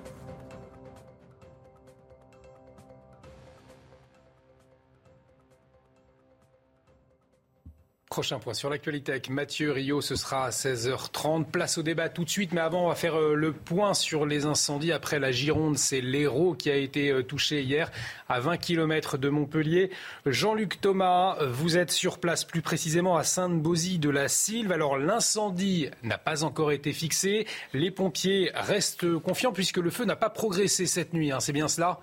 Prochain 8.12 8.38
point 8.38 8.52
sur 8.52 8.68
l'actualité 8.68 9.12
avec 9.12 9.30
Mathieu 9.30 9.72
Rio, 9.72 10.02
ce 10.02 10.16
sera 10.16 10.44
à 10.44 10.50
16h30. 10.50 11.46
Place 11.46 11.78
au 11.78 11.82
débat 11.82 12.10
tout 12.10 12.24
de 12.24 12.28
suite, 12.28 12.52
mais 12.52 12.60
avant 12.60 12.84
on 12.84 12.88
va 12.88 12.94
faire 12.94 13.18
euh, 13.18 13.34
le 13.34 13.54
point 13.54 13.94
sur 13.94 14.26
les 14.26 14.44
incendies. 14.44 14.92
Après 14.92 15.18
la 15.18 15.32
Gironde, 15.32 15.78
c'est 15.78 16.02
l'Hérault 16.02 16.52
qui 16.52 16.68
a 16.68 16.76
été 16.76 17.10
euh, 17.10 17.22
touché 17.22 17.62
hier 17.62 17.90
à 18.28 18.38
20 18.38 18.58
km 18.58 19.16
de 19.16 19.30
Montpellier. 19.30 19.90
Jean-Luc 20.26 20.78
Thomas, 20.82 21.38
vous 21.46 21.78
êtes 21.78 21.90
sur 21.90 22.18
place 22.18 22.44
plus 22.44 22.60
précisément 22.60 23.16
à 23.16 23.24
Sainte-Bosie 23.24 23.98
de 23.98 24.10
la 24.10 24.28
Sylve. 24.28 24.72
Alors 24.72 24.98
l'incendie 24.98 25.88
n'a 26.02 26.18
pas 26.18 26.44
encore 26.44 26.70
été 26.70 26.92
fixé. 26.92 27.46
Les 27.72 27.90
pompiers 27.90 28.50
restent 28.52 29.10
confiants 29.20 29.54
puisque 29.54 29.78
le 29.78 29.88
feu 29.88 30.04
n'a 30.04 30.16
pas 30.16 30.28
progressé 30.28 30.84
cette 30.84 31.14
nuit. 31.14 31.32
Hein. 31.32 31.40
c'est 31.40 31.54
bien 31.54 31.66
cela? 31.66 31.98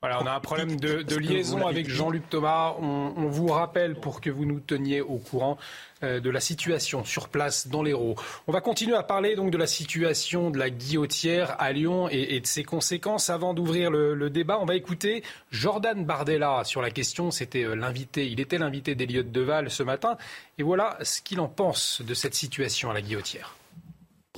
Voilà, 0.00 0.22
on 0.22 0.26
a 0.26 0.32
un 0.32 0.40
problème 0.40 0.80
de, 0.80 1.16
liaison 1.16 1.66
avec 1.66 1.86
Jean-Luc 1.86 2.30
Thomas. 2.30 2.74
On, 2.80 3.28
vous 3.28 3.48
rappelle 3.48 3.96
pour 3.96 4.22
que 4.22 4.30
vous 4.30 4.46
nous 4.46 4.58
teniez 4.58 5.02
au 5.02 5.18
courant 5.18 5.58
euh, 6.02 6.20
de 6.20 6.30
la 6.30 6.40
situation 6.40 7.04
sur 7.04 7.28
place 7.28 7.68
dans 7.68 7.82
l'Hérault. 7.82 8.14
On 8.46 8.52
va 8.52 8.62
continuer 8.62 8.96
à 8.96 9.02
parler 9.02 9.36
donc 9.36 9.50
de 9.50 9.58
la 9.58 9.66
situation 9.66 10.48
de 10.48 10.56
la 10.56 10.70
guillotière 10.70 11.54
à 11.58 11.72
Lyon 11.72 12.08
et, 12.08 12.40
de 12.40 12.46
ses 12.46 12.64
conséquences. 12.64 13.28
Avant 13.28 13.52
d'ouvrir 13.52 13.90
le, 13.90 14.30
débat, 14.30 14.58
on 14.58 14.64
va 14.64 14.74
écouter 14.74 15.22
Jordan 15.50 16.02
Bardella 16.02 16.64
sur 16.64 16.80
la 16.80 16.90
question. 16.90 17.30
C'était 17.30 17.64
euh, 17.64 17.74
l'invité, 17.74 18.26
il 18.26 18.40
était 18.40 18.56
l'invité 18.56 18.94
d'Eliott 18.94 19.30
Deval 19.30 19.70
ce 19.70 19.82
matin. 19.82 20.16
Et 20.56 20.62
voilà 20.62 20.96
ce 21.02 21.20
qu'il 21.20 21.40
en 21.40 21.48
pense 21.48 22.00
de 22.00 22.14
cette 22.14 22.34
situation 22.34 22.90
à 22.90 22.94
la 22.94 23.02
guillotière 23.02 23.54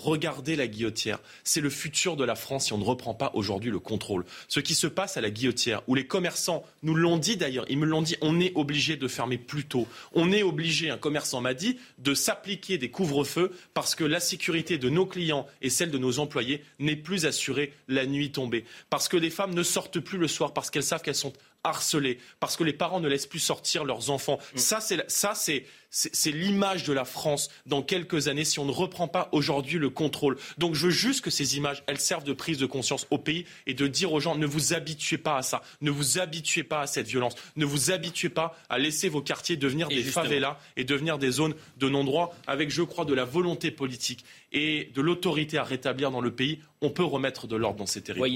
regardez 0.03 0.57
la 0.57 0.67
guillotière. 0.67 1.21
C'est 1.45 1.61
le 1.61 1.71
futur 1.71 2.17
de 2.17 2.25
la 2.25 2.35
France 2.35 2.67
si 2.67 2.73
on 2.73 2.79
ne 2.79 2.85
reprend 2.85 3.15
pas 3.15 3.31
aujourd'hui 3.35 3.71
le 3.71 3.79
contrôle. 3.79 4.25
Ce 4.49 4.61
qui 4.61 4.75
se 4.75 4.87
passe 4.87 5.17
à 5.17 5.21
la 5.21 5.31
guillotière, 5.31 5.83
où 5.87 5.95
les 5.95 6.07
commerçants 6.07 6.65
nous 6.83 6.95
l'ont 6.95 7.19
dit 7.19 7.37
d'ailleurs, 7.37 7.65
ils 7.69 7.79
me 7.79 7.87
l'ont 7.87 8.03
dit, 8.03 8.17
on 8.21 8.41
est 8.41 8.53
obligé 8.55 8.97
de 8.97 9.09
fermer 9.09 9.39
plus 9.39 9.65
tôt. 9.65 9.87
On 10.13 10.33
est 10.33 10.43
obligé, 10.43 10.91
un 10.91 10.99
commerçant 10.99 11.41
m'a 11.41 11.55
dit, 11.55 11.79
de 11.99 12.15
s'appliquer 12.15 12.79
des 12.79 12.91
couvre-feux 12.91 13.53
parce 13.75 13.95
que 13.95 14.05
la 14.05 14.21
sécurité 14.21 14.79
de 14.79 14.89
nos 14.89 15.07
clients 15.07 15.47
et 15.61 15.71
celle 15.71 15.91
de 15.91 15.99
nos 15.99 16.19
employés 16.19 16.65
n'est 16.79 16.97
plus 16.97 17.27
assurée 17.27 17.73
la 17.89 18.07
nuit 18.07 18.33
tombée. 18.33 18.65
Parce 18.91 19.09
que 19.09 19.17
les 19.17 19.31
femmes 19.31 19.55
ne 19.55 19.63
sortent 19.63 20.01
plus 20.01 20.19
le 20.19 20.29
soir 20.29 20.53
parce 20.53 20.71
qu'elles 20.71 20.83
savent 20.83 21.03
qu'elles 21.03 21.15
sont 21.15 21.33
harcelés, 21.65 22.19
parce 22.41 22.57
que 22.57 22.65
les 22.65 22.73
parents 22.73 23.01
ne 23.01 23.09
laissent 23.09 23.27
plus 23.27 23.39
sortir 23.39 23.85
leurs 23.85 24.11
enfants. 24.11 24.39
Mm. 24.55 24.59
Ça, 24.59 24.81
c'est, 24.81 25.11
ça, 25.11 25.35
c'est, 25.35 25.65
c'est 25.91 26.33
l'image 26.33 26.85
de 26.85 26.93
la 26.93 27.05
France 27.05 27.51
dans 27.67 27.83
quelques 27.83 28.29
années 28.29 28.45
si 28.45 28.59
on 28.59 28.65
ne 28.65 28.73
reprend 28.73 29.09
pas 29.09 29.29
aujourd'hui 29.33 29.79
le 29.79 29.91
contrôle. 29.91 30.39
Donc 30.59 30.75
je 30.75 30.87
veux 30.87 30.93
juste 30.93 31.23
que 31.23 31.31
ces 31.31 31.57
images, 31.57 31.83
elles 31.87 32.01
servent 32.01 32.25
de 32.25 32.33
prise 32.33 32.59
de 32.59 32.67
conscience 32.67 33.07
au 33.11 33.19
pays 33.19 33.45
et 33.67 33.75
de 33.75 33.87
dire 33.87 34.13
aux 34.13 34.21
gens 34.21 34.35
ne 34.35 34.47
vous 34.47 34.73
habituez 34.73 35.19
pas 35.19 35.37
à 35.37 35.43
ça, 35.43 35.63
ne 35.81 35.91
vous 35.91 36.19
habituez 36.19 36.65
pas 36.65 36.81
à 36.81 36.87
cette 36.87 37.07
violence, 37.07 37.35
ne 37.57 37.65
vous 37.65 37.91
habituez 37.91 38.31
pas 38.31 38.57
à 38.69 38.79
laisser 38.79 39.09
vos 39.09 39.23
quartiers 39.23 39.57
devenir 39.57 39.89
des 39.89 40.03
favelas 40.03 40.59
et 40.77 40.85
devenir 40.85 41.19
des 41.19 41.31
zones 41.31 41.55
de 41.77 41.89
non-droit 41.89 42.35
avec, 42.47 42.71
je 42.71 42.83
crois, 42.83 43.05
de 43.05 43.15
la 43.15 43.25
volonté 43.25 43.71
politique 43.71 44.25
et 44.53 44.91
de 44.95 45.01
l'autorité 45.01 45.59
à 45.59 45.65
rétablir 45.65 46.11
dans 46.11 46.21
le 46.21 46.35
pays. 46.35 46.61
On 46.81 46.91
peut 46.91 47.05
remettre 47.05 47.47
de 47.47 47.57
l'ordre 47.57 47.79
dans 47.79 47.87
ces 47.87 48.03
territoires. 48.03 48.31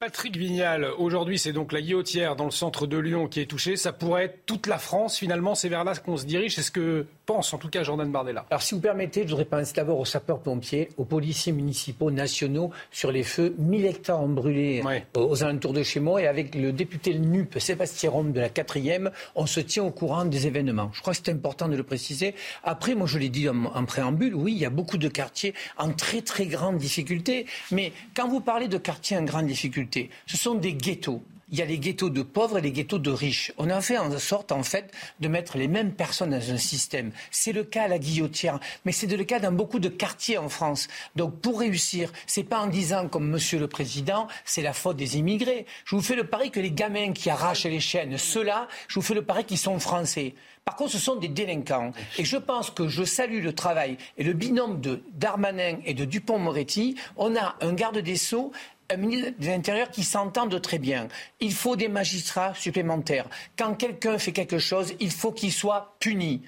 Patrick 0.00 0.36
Vignal, 0.36 0.84
aujourd'hui 0.96 1.40
c'est 1.40 1.52
donc 1.52 1.72
la 1.72 1.80
guillotière 1.80 2.36
dans 2.36 2.44
le 2.44 2.52
centre 2.52 2.86
de 2.86 2.96
Lyon 2.96 3.26
qui 3.26 3.40
est 3.40 3.46
touchée. 3.46 3.74
Ça 3.74 3.92
pourrait 3.92 4.26
être 4.26 4.46
toute 4.46 4.68
la 4.68 4.78
France 4.78 5.18
finalement, 5.18 5.56
c'est 5.56 5.68
vers 5.68 5.82
là 5.82 5.96
qu'on 5.96 6.16
se 6.16 6.24
dirige. 6.24 6.54
C'est 6.54 6.62
ce 6.62 6.70
que 6.70 7.04
pense 7.26 7.52
en 7.52 7.58
tout 7.58 7.68
cas 7.68 7.82
Jordan 7.82 8.08
Bardella. 8.08 8.46
Alors 8.48 8.62
si 8.62 8.76
vous 8.76 8.80
permettez, 8.80 9.24
je 9.24 9.30
voudrais 9.30 9.44
penser 9.44 9.72
d'abord 9.74 9.98
aux 9.98 10.04
sapeurs-pompiers, 10.04 10.90
aux 10.98 11.04
policiers 11.04 11.50
municipaux 11.50 12.12
nationaux 12.12 12.70
sur 12.92 13.10
les 13.10 13.24
feux. 13.24 13.56
1000 13.58 13.86
hectares 13.86 14.22
ont 14.22 14.28
brûlé 14.28 14.84
aux 15.16 15.42
alentours 15.42 15.72
de 15.72 15.82
chez 15.82 15.98
moi 15.98 16.22
et 16.22 16.28
avec 16.28 16.54
le 16.54 16.70
député 16.70 17.12
le 17.12 17.18
NUP, 17.18 17.58
Sébastien 17.58 18.10
Rome 18.10 18.30
de 18.30 18.38
la 18.38 18.50
4e, 18.50 19.10
on 19.34 19.46
se 19.46 19.58
tient 19.58 19.82
au 19.82 19.90
courant 19.90 20.26
des 20.26 20.46
événements. 20.46 20.90
Je 20.92 21.00
crois 21.00 21.12
que 21.12 21.20
c'est 21.24 21.32
important 21.32 21.66
de 21.66 21.76
le 21.76 21.82
préciser. 21.82 22.36
Après, 22.62 22.94
moi 22.94 23.08
je 23.08 23.18
l'ai 23.18 23.30
dit 23.30 23.48
en, 23.48 23.64
en 23.64 23.84
préambule, 23.84 24.36
oui, 24.36 24.52
il 24.52 24.58
y 24.58 24.64
a 24.64 24.70
beaucoup 24.70 24.96
de 24.96 25.08
quartiers 25.08 25.54
en 25.76 25.90
très 25.90 26.22
très 26.22 26.46
grande 26.46 26.78
difficulté. 26.78 27.46
Mais 27.72 27.92
quand 28.14 28.28
vous 28.28 28.40
parlez 28.40 28.68
de 28.68 28.78
quartiers 28.78 29.16
en 29.16 29.24
grande 29.24 29.46
difficulté, 29.46 29.87
ce 30.26 30.36
sont 30.36 30.54
des 30.54 30.74
ghettos 30.74 31.22
il 31.50 31.58
y 31.58 31.62
a 31.62 31.64
les 31.64 31.78
ghettos 31.78 32.10
de 32.10 32.22
pauvres 32.22 32.58
et 32.58 32.60
les 32.60 32.72
ghettos 32.72 32.98
de 32.98 33.10
riches. 33.10 33.52
On 33.56 33.70
a 33.70 33.80
fait 33.80 33.98
en 33.98 34.16
sorte, 34.18 34.52
en 34.52 34.62
fait, 34.62 34.92
de 35.20 35.28
mettre 35.28 35.56
les 35.56 35.68
mêmes 35.68 35.92
personnes 35.92 36.30
dans 36.30 36.50
un 36.50 36.58
système. 36.58 37.10
C'est 37.30 37.52
le 37.52 37.64
cas 37.64 37.84
à 37.84 37.88
la 37.88 37.98
guillotière, 37.98 38.60
mais 38.84 38.92
c'est 38.92 39.06
le 39.06 39.24
cas 39.24 39.38
dans 39.38 39.52
beaucoup 39.52 39.78
de 39.78 39.88
quartiers 39.88 40.38
en 40.38 40.48
France. 40.48 40.88
Donc, 41.16 41.40
pour 41.40 41.60
réussir, 41.60 42.12
c'est 42.26 42.44
pas 42.44 42.60
en 42.60 42.66
disant, 42.66 43.08
comme 43.08 43.28
Monsieur 43.28 43.58
le 43.58 43.66
Président, 43.66 44.28
c'est 44.44 44.62
la 44.62 44.72
faute 44.72 44.96
des 44.96 45.16
immigrés. 45.16 45.66
Je 45.84 45.96
vous 45.96 46.02
fais 46.02 46.16
le 46.16 46.24
pari 46.24 46.50
que 46.50 46.60
les 46.60 46.70
gamins 46.70 47.12
qui 47.12 47.30
arrachent 47.30 47.64
les 47.64 47.80
chaînes, 47.80 48.18
ceux-là, 48.18 48.68
je 48.88 48.96
vous 48.96 49.02
fais 49.02 49.14
le 49.14 49.22
pari 49.22 49.44
qu'ils 49.44 49.58
sont 49.58 49.78
français. 49.78 50.34
Par 50.64 50.76
contre, 50.76 50.92
ce 50.92 50.98
sont 50.98 51.16
des 51.16 51.28
délinquants. 51.28 51.92
Et 52.18 52.26
je 52.26 52.36
pense 52.36 52.70
que 52.70 52.88
je 52.88 53.02
salue 53.02 53.42
le 53.42 53.54
travail 53.54 53.96
et 54.18 54.22
le 54.22 54.34
binôme 54.34 54.82
de 54.82 55.02
Darmanin 55.14 55.78
et 55.86 55.94
de 55.94 56.04
Dupont-Moretti. 56.04 56.94
On 57.16 57.34
a 57.36 57.56
un 57.62 57.72
garde 57.72 57.96
des 57.96 58.16
Sceaux 58.16 58.52
un 58.90 58.96
ministre 58.96 59.32
de 59.38 59.46
l'Intérieur 59.46 59.90
qui 59.90 60.02
s'entende 60.02 60.60
très 60.62 60.78
bien. 60.78 61.08
Il 61.40 61.52
faut 61.52 61.76
des 61.76 61.88
magistrats 61.88 62.54
supplémentaires. 62.54 63.28
Quand 63.56 63.74
quelqu'un 63.74 64.18
fait 64.18 64.32
quelque 64.32 64.58
chose, 64.58 64.94
il 65.00 65.10
faut 65.10 65.32
qu'il 65.32 65.52
soit 65.52 65.96
puni 66.00 66.42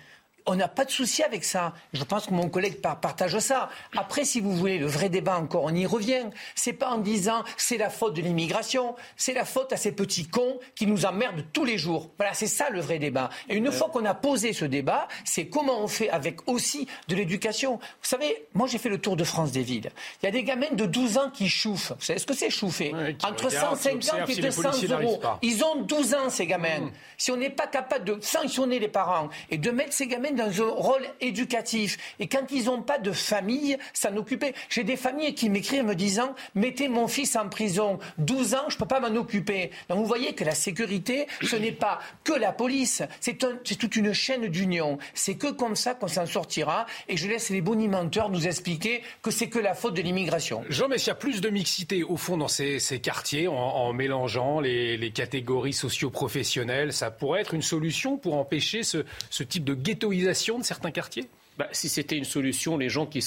on 0.46 0.56
n'a 0.56 0.68
pas 0.68 0.84
de 0.84 0.90
souci 0.90 1.22
avec 1.22 1.44
ça. 1.44 1.74
Je 1.92 2.04
pense 2.04 2.26
que 2.26 2.34
mon 2.34 2.48
collègue 2.48 2.80
partage 2.80 3.38
ça. 3.38 3.68
Après, 3.96 4.24
si 4.24 4.40
vous 4.40 4.52
voulez, 4.52 4.78
le 4.78 4.86
vrai 4.86 5.08
débat 5.08 5.38
encore, 5.38 5.64
on 5.64 5.74
y 5.74 5.86
revient. 5.86 6.26
C'est 6.54 6.72
pas 6.72 6.90
en 6.90 6.98
disant 6.98 7.44
c'est 7.56 7.76
la 7.76 7.90
faute 7.90 8.14
de 8.14 8.22
l'immigration, 8.22 8.94
c'est 9.16 9.34
la 9.34 9.44
faute 9.44 9.72
à 9.72 9.76
ces 9.76 9.92
petits 9.92 10.26
cons 10.26 10.58
qui 10.74 10.86
nous 10.86 11.06
emmerdent 11.06 11.44
tous 11.52 11.64
les 11.64 11.78
jours. 11.78 12.10
Voilà, 12.18 12.34
c'est 12.34 12.46
ça 12.46 12.70
le 12.70 12.80
vrai 12.80 12.98
débat. 12.98 13.30
Et 13.48 13.56
une 13.56 13.70
fois 13.70 13.88
qu'on 13.88 14.04
a 14.04 14.14
posé 14.14 14.52
ce 14.52 14.64
débat, 14.64 15.08
c'est 15.24 15.46
comment 15.46 15.80
on 15.80 15.88
fait 15.88 16.10
avec 16.10 16.48
aussi 16.48 16.86
de 17.08 17.14
l'éducation. 17.14 17.76
Vous 17.76 18.08
savez, 18.08 18.46
moi 18.54 18.66
j'ai 18.66 18.78
fait 18.78 18.88
le 18.88 18.98
tour 18.98 19.16
de 19.16 19.24
France 19.24 19.52
des 19.52 19.62
villes. 19.62 19.90
Il 20.22 20.26
y 20.26 20.28
a 20.28 20.32
des 20.32 20.44
gamins 20.44 20.72
de 20.72 20.86
12 20.86 21.18
ans 21.18 21.30
qui 21.30 21.48
chouffent. 21.48 21.92
Vous 21.98 22.04
savez 22.04 22.18
ce 22.18 22.26
que 22.26 22.34
c'est 22.34 22.50
chouffer 22.50 22.92
Entre 23.24 23.50
150 23.50 24.28
et 24.28 24.36
200 24.36 24.70
euros. 24.90 25.20
Ils 25.42 25.64
ont 25.64 25.82
12 25.82 26.14
ans, 26.14 26.30
ces 26.30 26.46
gamins. 26.46 26.80
Hmm. 26.80 26.90
Si 27.16 27.30
on 27.30 27.36
n'est 27.36 27.50
pas 27.50 27.66
capable 27.66 28.04
de 28.04 28.18
sanctionner 28.20 28.78
les 28.78 28.88
parents 28.88 29.28
et 29.50 29.58
de 29.58 29.70
mettre 29.70 29.92
ces 29.92 30.06
gamins 30.06 30.29
dans 30.32 30.62
un 30.62 30.70
rôle 30.70 31.06
éducatif. 31.20 31.98
Et 32.18 32.26
quand 32.26 32.50
ils 32.50 32.64
n'ont 32.64 32.82
pas 32.82 32.98
de 32.98 33.12
famille, 33.12 33.76
s'en 33.92 34.16
occuper. 34.16 34.54
J'ai 34.68 34.84
des 34.84 34.96
familles 34.96 35.34
qui 35.34 35.50
m'écrivent 35.50 35.84
me 35.84 35.94
disant 35.94 36.34
Mettez 36.54 36.88
mon 36.88 37.08
fils 37.08 37.36
en 37.36 37.48
prison, 37.48 37.98
12 38.18 38.54
ans, 38.54 38.64
je 38.68 38.74
ne 38.74 38.78
peux 38.78 38.86
pas 38.86 39.00
m'en 39.00 39.14
occuper. 39.16 39.70
Donc 39.88 39.98
vous 39.98 40.06
voyez 40.06 40.34
que 40.34 40.44
la 40.44 40.54
sécurité, 40.54 41.26
ce 41.42 41.56
n'est 41.56 41.72
pas 41.72 42.00
que 42.24 42.32
la 42.32 42.52
police, 42.52 43.02
c'est 43.20 43.38
toute 43.38 43.96
une 43.96 44.12
chaîne 44.12 44.46
d'union. 44.46 44.98
C'est 45.14 45.34
que 45.34 45.50
comme 45.50 45.76
ça 45.76 45.94
qu'on 45.94 46.08
s'en 46.08 46.26
sortira. 46.26 46.86
Et 47.08 47.16
je 47.16 47.28
laisse 47.28 47.50
les 47.50 47.60
bonimenteurs 47.60 48.30
nous 48.30 48.46
expliquer 48.46 49.02
que 49.22 49.30
c'est 49.30 49.48
que 49.48 49.58
la 49.58 49.74
faute 49.74 49.94
de 49.94 50.02
l'immigration. 50.02 50.64
Jean 50.68 50.88
il 50.90 51.06
y 51.06 51.10
a 51.10 51.14
plus 51.14 51.40
de 51.40 51.48
mixité 51.48 52.02
au 52.02 52.16
fond 52.16 52.36
dans 52.36 52.48
ces, 52.48 52.78
quartiers 53.02 53.48
en, 53.48 53.92
mélangeant 53.92 54.60
les, 54.60 55.12
catégories 55.14 55.72
socio-professionnelles. 55.72 56.92
Ça 56.92 57.10
pourrait 57.10 57.40
être 57.40 57.54
une 57.54 57.62
solution 57.62 58.16
pour 58.16 58.36
empêcher 58.36 58.82
ce, 58.82 59.04
ce 59.30 59.42
type 59.42 59.64
de 59.64 59.74
ghettoisation 59.74 60.19
de 60.24 60.64
certains 60.64 60.90
quartiers? 60.90 61.26
Bah, 61.58 61.68
Si 61.72 61.88
c'était 61.88 62.16
une 62.16 62.24
solution, 62.24 62.76
les 62.76 62.88
gens 62.88 63.06
qui, 63.06 63.20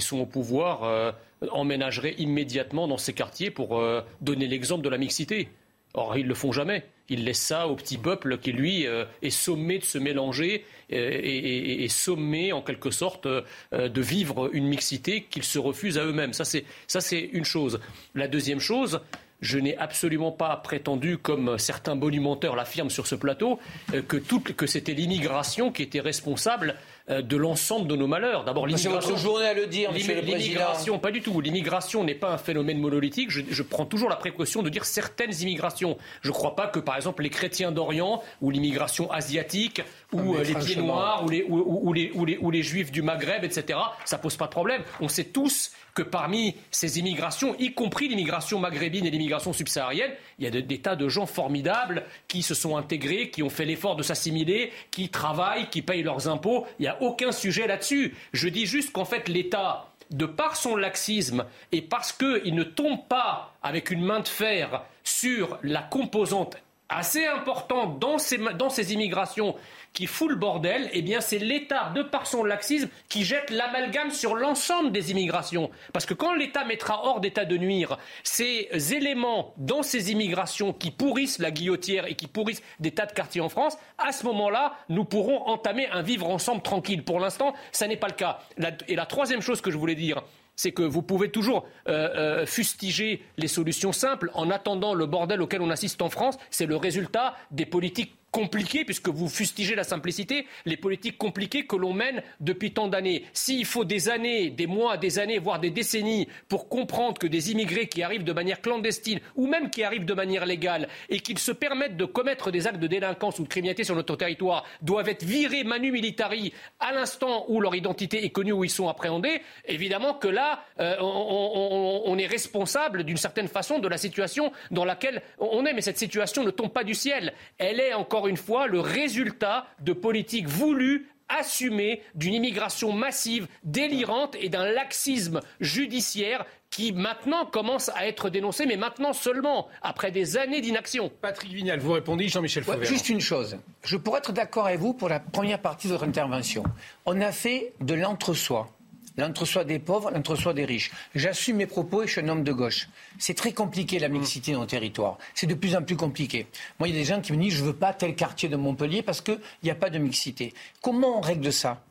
sont 0.00 0.18
au 0.18 0.26
pouvoir 0.26 0.84
euh, 0.84 1.12
emménageraient 1.50 2.14
immédiatement 2.18 2.88
dans 2.88 2.98
ces 2.98 3.12
quartiers 3.12 3.50
pour 3.50 3.78
euh, 3.78 4.00
donner 4.20 4.46
l'exemple 4.46 4.82
de 4.82 4.88
la 4.88 4.98
mixité. 4.98 5.48
Or, 5.92 6.16
ils 6.16 6.24
ne 6.24 6.28
le 6.28 6.34
font 6.34 6.50
jamais. 6.50 6.84
Ils 7.08 7.24
laissent 7.24 7.42
ça 7.42 7.68
au 7.68 7.76
petit 7.76 7.98
peuple 7.98 8.38
qui, 8.38 8.52
lui, 8.52 8.86
euh, 8.86 9.04
est 9.22 9.30
sommé 9.30 9.78
de 9.78 9.84
se 9.84 9.98
mélanger 9.98 10.64
et, 10.90 11.86
sommé, 11.88 12.52
en 12.52 12.62
quelque 12.62 12.90
sorte, 12.90 13.26
de 13.26 14.00
vivre 14.00 14.50
une 14.52 14.66
mixité 14.66 15.22
qu'ils 15.22 15.44
se 15.44 15.58
refusent 15.58 15.98
à 15.98 16.04
eux-mêmes. 16.04 16.32
Ça, 16.32 16.44
c'est 16.44 17.20
une 17.32 17.44
chose. 17.44 17.80
La 18.14 18.28
deuxième 18.28 18.60
chose, 18.60 19.00
je 19.44 19.58
n'ai 19.58 19.76
absolument 19.76 20.32
pas 20.32 20.56
prétendu, 20.56 21.18
comme 21.18 21.58
certains 21.58 21.96
bonimenteurs 21.96 22.56
l'affirment 22.56 22.90
sur 22.90 23.06
ce 23.06 23.14
plateau, 23.14 23.60
euh, 23.92 24.00
que, 24.00 24.16
que 24.16 24.66
c'était 24.66 24.94
l'immigration 24.94 25.70
qui 25.70 25.82
était 25.82 26.00
responsable 26.00 26.76
de 27.08 27.36
l'ensemble 27.36 27.86
de 27.86 27.96
nos 27.96 28.06
malheurs. 28.06 28.44
D'abord, 28.44 28.66
l'immigration. 28.66 29.16
journée 29.16 29.46
à 29.46 29.54
le 29.54 29.66
dire, 29.66 29.92
L'immigration, 29.92 30.98
pas 30.98 31.10
du 31.10 31.20
tout. 31.20 31.40
L'immigration 31.40 32.02
n'est 32.04 32.14
pas 32.14 32.30
un 32.30 32.38
phénomène 32.38 32.78
monolithique. 32.78 33.30
Je, 33.30 33.62
prends 33.62 33.84
toujours 33.84 34.08
la 34.08 34.16
précaution 34.16 34.62
de 34.62 34.70
dire 34.70 34.84
certaines 34.84 35.34
immigrations. 35.40 35.98
Je 36.22 36.28
ne 36.28 36.34
crois 36.34 36.56
pas 36.56 36.66
que, 36.66 36.78
par 36.78 36.96
exemple, 36.96 37.22
les 37.22 37.30
chrétiens 37.30 37.72
d'Orient 37.72 38.22
ou 38.40 38.50
l'immigration 38.50 39.10
asiatique 39.10 39.82
ou 40.12 40.34
ah, 40.34 40.40
euh, 40.40 40.44
les 40.44 40.54
pieds 40.54 40.76
noirs 40.76 41.24
ou 41.24 41.28
les, 41.28 41.44
ou, 41.48 41.92
les, 41.92 42.10
ou, 42.14 42.24
les, 42.24 42.38
ou 42.38 42.50
les 42.50 42.62
juifs 42.62 42.90
du 42.90 43.02
Maghreb, 43.02 43.44
etc., 43.44 43.78
ça 44.04 44.18
pose 44.18 44.36
pas 44.36 44.46
de 44.46 44.50
problème. 44.50 44.82
On 45.00 45.08
sait 45.08 45.24
tous 45.24 45.72
que 45.94 46.02
parmi 46.02 46.56
ces 46.70 46.98
immigrations, 46.98 47.54
y 47.58 47.72
compris 47.72 48.08
l'immigration 48.08 48.58
maghrébine 48.58 49.06
et 49.06 49.10
l'immigration 49.10 49.52
subsaharienne, 49.52 50.10
il 50.38 50.44
y 50.44 50.46
a 50.46 50.50
des 50.50 50.78
tas 50.78 50.96
de 50.96 51.08
gens 51.08 51.26
formidables 51.26 52.04
qui 52.28 52.42
se 52.42 52.54
sont 52.54 52.76
intégrés, 52.76 53.30
qui 53.30 53.42
ont 53.42 53.50
fait 53.50 53.64
l'effort 53.64 53.96
de 53.96 54.02
s'assimiler, 54.02 54.72
qui 54.90 55.08
travaillent, 55.08 55.68
qui 55.70 55.82
payent 55.82 56.02
leurs 56.02 56.28
impôts. 56.28 56.66
Il 56.78 56.82
n'y 56.82 56.88
a 56.88 57.00
aucun 57.02 57.32
sujet 57.32 57.66
là-dessus. 57.66 58.14
Je 58.32 58.48
dis 58.48 58.66
juste 58.66 58.92
qu'en 58.92 59.04
fait, 59.04 59.28
l'État, 59.28 59.88
de 60.10 60.26
par 60.26 60.56
son 60.56 60.76
laxisme 60.76 61.44
et 61.72 61.82
parce 61.82 62.12
qu'il 62.12 62.54
ne 62.54 62.62
tombe 62.62 63.06
pas 63.08 63.54
avec 63.62 63.90
une 63.90 64.02
main 64.02 64.20
de 64.20 64.28
fer 64.28 64.84
sur 65.02 65.58
la 65.62 65.82
composante 65.82 66.56
assez 66.88 67.26
importante 67.26 67.98
dans 67.98 68.18
ces, 68.18 68.38
dans 68.38 68.70
ces 68.70 68.92
immigrations 68.92 69.56
qui 69.94 70.06
fout 70.06 70.28
le 70.28 70.36
bordel, 70.36 70.90
eh 70.92 71.00
bien 71.00 71.20
c'est 71.20 71.38
l'État, 71.38 71.92
de 71.94 72.02
par 72.02 72.26
son 72.26 72.44
laxisme, 72.44 72.88
qui 73.08 73.24
jette 73.24 73.50
l'amalgame 73.50 74.10
sur 74.10 74.34
l'ensemble 74.34 74.92
des 74.92 75.12
immigrations. 75.12 75.70
Parce 75.92 76.04
que 76.04 76.12
quand 76.12 76.34
l'État 76.34 76.64
mettra 76.64 77.06
hors 77.06 77.20
d'état 77.20 77.46
de 77.46 77.56
nuire 77.56 77.96
ces 78.24 78.68
éléments 78.92 79.54
dans 79.56 79.82
ces 79.82 80.12
immigrations 80.12 80.72
qui 80.72 80.90
pourrissent 80.90 81.38
la 81.38 81.50
guillotière 81.50 82.06
et 82.06 82.14
qui 82.14 82.26
pourrissent 82.26 82.62
des 82.80 82.90
tas 82.90 83.06
de 83.06 83.12
quartiers 83.12 83.40
en 83.40 83.48
France, 83.48 83.78
à 83.96 84.12
ce 84.12 84.26
moment-là, 84.26 84.74
nous 84.88 85.04
pourrons 85.04 85.46
entamer 85.46 85.86
un 85.88 86.02
vivre 86.02 86.28
ensemble 86.28 86.62
tranquille. 86.62 87.04
Pour 87.04 87.20
l'instant, 87.20 87.54
ça 87.72 87.86
n'est 87.86 87.96
pas 87.96 88.08
le 88.08 88.14
cas. 88.14 88.40
et 88.88 88.96
la 88.96 89.06
troisième 89.06 89.40
chose 89.40 89.60
que 89.60 89.70
je 89.70 89.78
voulais 89.78 89.94
dire, 89.94 90.22
c'est 90.56 90.72
que 90.72 90.82
vous 90.82 91.02
pouvez 91.02 91.30
toujours 91.30 91.66
euh, 91.88 92.42
euh, 92.42 92.46
fustiger 92.46 93.22
les 93.36 93.48
solutions 93.48 93.92
simples 93.92 94.30
en 94.34 94.50
attendant 94.50 94.94
le 94.94 95.06
bordel 95.06 95.42
auquel 95.42 95.62
on 95.62 95.70
assiste 95.70 96.02
en 96.02 96.10
France. 96.10 96.36
C'est 96.50 96.66
le 96.66 96.76
résultat 96.76 97.36
des 97.50 97.66
politiques 97.66 98.14
compliquées, 98.34 98.84
puisque 98.84 99.10
vous 99.10 99.28
fustigez 99.28 99.76
la 99.76 99.84
simplicité, 99.84 100.48
les 100.66 100.76
politiques 100.76 101.16
compliquées 101.16 101.66
que 101.66 101.76
l'on 101.76 101.92
mène 101.92 102.20
depuis 102.40 102.72
tant 102.72 102.88
d'années. 102.88 103.26
S'il 103.32 103.64
faut 103.64 103.84
des 103.84 104.08
années, 104.08 104.50
des 104.50 104.66
mois, 104.66 104.96
des 104.96 105.20
années, 105.20 105.38
voire 105.38 105.60
des 105.60 105.70
décennies 105.70 106.26
pour 106.48 106.68
comprendre 106.68 107.16
que 107.16 107.28
des 107.28 107.52
immigrés 107.52 107.86
qui 107.86 108.02
arrivent 108.02 108.24
de 108.24 108.32
manière 108.32 108.60
clandestine 108.60 109.20
ou 109.36 109.46
même 109.46 109.70
qui 109.70 109.84
arrivent 109.84 110.04
de 110.04 110.14
manière 110.14 110.46
légale 110.46 110.88
et 111.10 111.20
qu'ils 111.20 111.38
se 111.38 111.52
permettent 111.52 111.96
de 111.96 112.06
commettre 112.06 112.50
des 112.50 112.66
actes 112.66 112.80
de 112.80 112.88
délinquance 112.88 113.38
ou 113.38 113.44
de 113.44 113.48
criminalité 113.48 113.84
sur 113.84 113.94
notre 113.94 114.16
territoire 114.16 114.64
doivent 114.82 115.08
être 115.08 115.22
virés 115.22 115.62
manu 115.62 115.92
militari 115.92 116.52
à 116.80 116.92
l'instant 116.92 117.44
où 117.46 117.60
leur 117.60 117.76
identité 117.76 118.24
est 118.24 118.30
connue, 118.30 118.50
où 118.50 118.64
ils 118.64 118.70
sont 118.70 118.88
appréhendés, 118.88 119.42
évidemment 119.66 120.14
que 120.14 120.26
là, 120.26 120.64
euh, 120.80 120.96
on, 121.00 122.18
est 122.18 122.26
responsable 122.26 123.04
d'une 123.04 123.16
certaine 123.16 123.48
façon 123.48 123.78
de 123.78 123.86
la 123.86 123.98
situation 123.98 124.50
dans 124.72 124.84
laquelle 124.84 125.22
on 125.38 125.64
est. 125.66 125.72
Mais 125.72 125.82
cette 125.82 125.98
situation 125.98 126.42
ne 126.42 126.50
tombe 126.50 126.72
pas 126.72 126.82
du 126.82 126.94
ciel. 126.94 127.32
Elle 127.58 127.78
est 127.78 127.94
encore 127.94 128.23
une 128.26 128.36
fois 128.36 128.66
le 128.66 128.80
résultat 128.80 129.66
de 129.80 129.92
politiques 129.92 130.48
voulues 130.48 131.08
assumées 131.28 132.02
d'une 132.14 132.34
immigration 132.34 132.92
massive, 132.92 133.46
délirante 133.62 134.36
et 134.40 134.48
d'un 134.48 134.70
laxisme 134.70 135.40
judiciaire 135.60 136.44
qui 136.70 136.92
maintenant 136.92 137.46
commence 137.46 137.88
à 137.90 138.06
être 138.08 138.30
dénoncé, 138.30 138.66
mais 138.66 138.76
maintenant 138.76 139.12
seulement, 139.12 139.68
après 139.80 140.10
des 140.10 140.36
années 140.36 140.60
d'inaction. 140.60 141.10
Patrick 141.20 141.52
Vignal, 141.52 141.78
vous 141.78 141.92
répondez, 141.92 142.28
Jean-Michel 142.28 142.64
Fauvert. 142.64 142.84
juste 142.84 143.08
une 143.08 143.20
chose. 143.20 143.56
Je 143.84 143.96
pourrais 143.96 144.18
être 144.18 144.32
d'accord 144.32 144.66
avec 144.66 144.80
vous 144.80 144.92
pour 144.92 145.08
la 145.08 145.20
première 145.20 145.60
partie 145.60 145.86
de 145.86 145.92
votre 145.92 146.04
intervention. 146.04 146.64
On 147.06 147.20
a 147.20 147.30
fait 147.30 147.72
de 147.80 147.94
l'entre-soi 147.94 148.68
l'entre-soi 149.16 149.64
des 149.64 149.78
pauvres, 149.78 150.10
l'entre-soi 150.10 150.54
des 150.54 150.64
riches. 150.64 150.90
J'assume 151.14 151.56
mes 151.56 151.66
propos 151.66 152.02
et 152.02 152.06
je 152.06 152.12
suis 152.12 152.20
un 152.20 152.28
homme 152.28 152.44
de 152.44 152.52
gauche. 152.52 152.88
C'est 153.18 153.34
très 153.34 153.52
compliqué 153.52 153.98
la 153.98 154.08
mixité 154.08 154.52
dans 154.52 154.62
le 154.62 154.66
territoire. 154.66 155.18
C'est 155.34 155.46
de 155.46 155.54
plus 155.54 155.76
en 155.76 155.82
plus 155.82 155.96
compliqué. 155.96 156.46
Moi, 156.78 156.88
il 156.88 156.94
y 156.94 156.98
a 156.98 157.00
des 157.00 157.06
gens 157.06 157.20
qui 157.20 157.32
me 157.32 157.42
disent 157.42 157.54
je 157.54 157.62
ne 157.62 157.68
veux 157.68 157.76
pas 157.76 157.92
tel 157.92 158.14
quartier 158.14 158.48
de 158.48 158.56
Montpellier 158.56 159.02
parce 159.02 159.20
qu'il 159.20 159.40
n'y 159.62 159.70
a 159.70 159.74
pas 159.74 159.90
de 159.90 159.98
mixité. 159.98 160.54
Comment 160.80 161.18
on 161.18 161.20
règle 161.20 161.52
ça? 161.52 161.82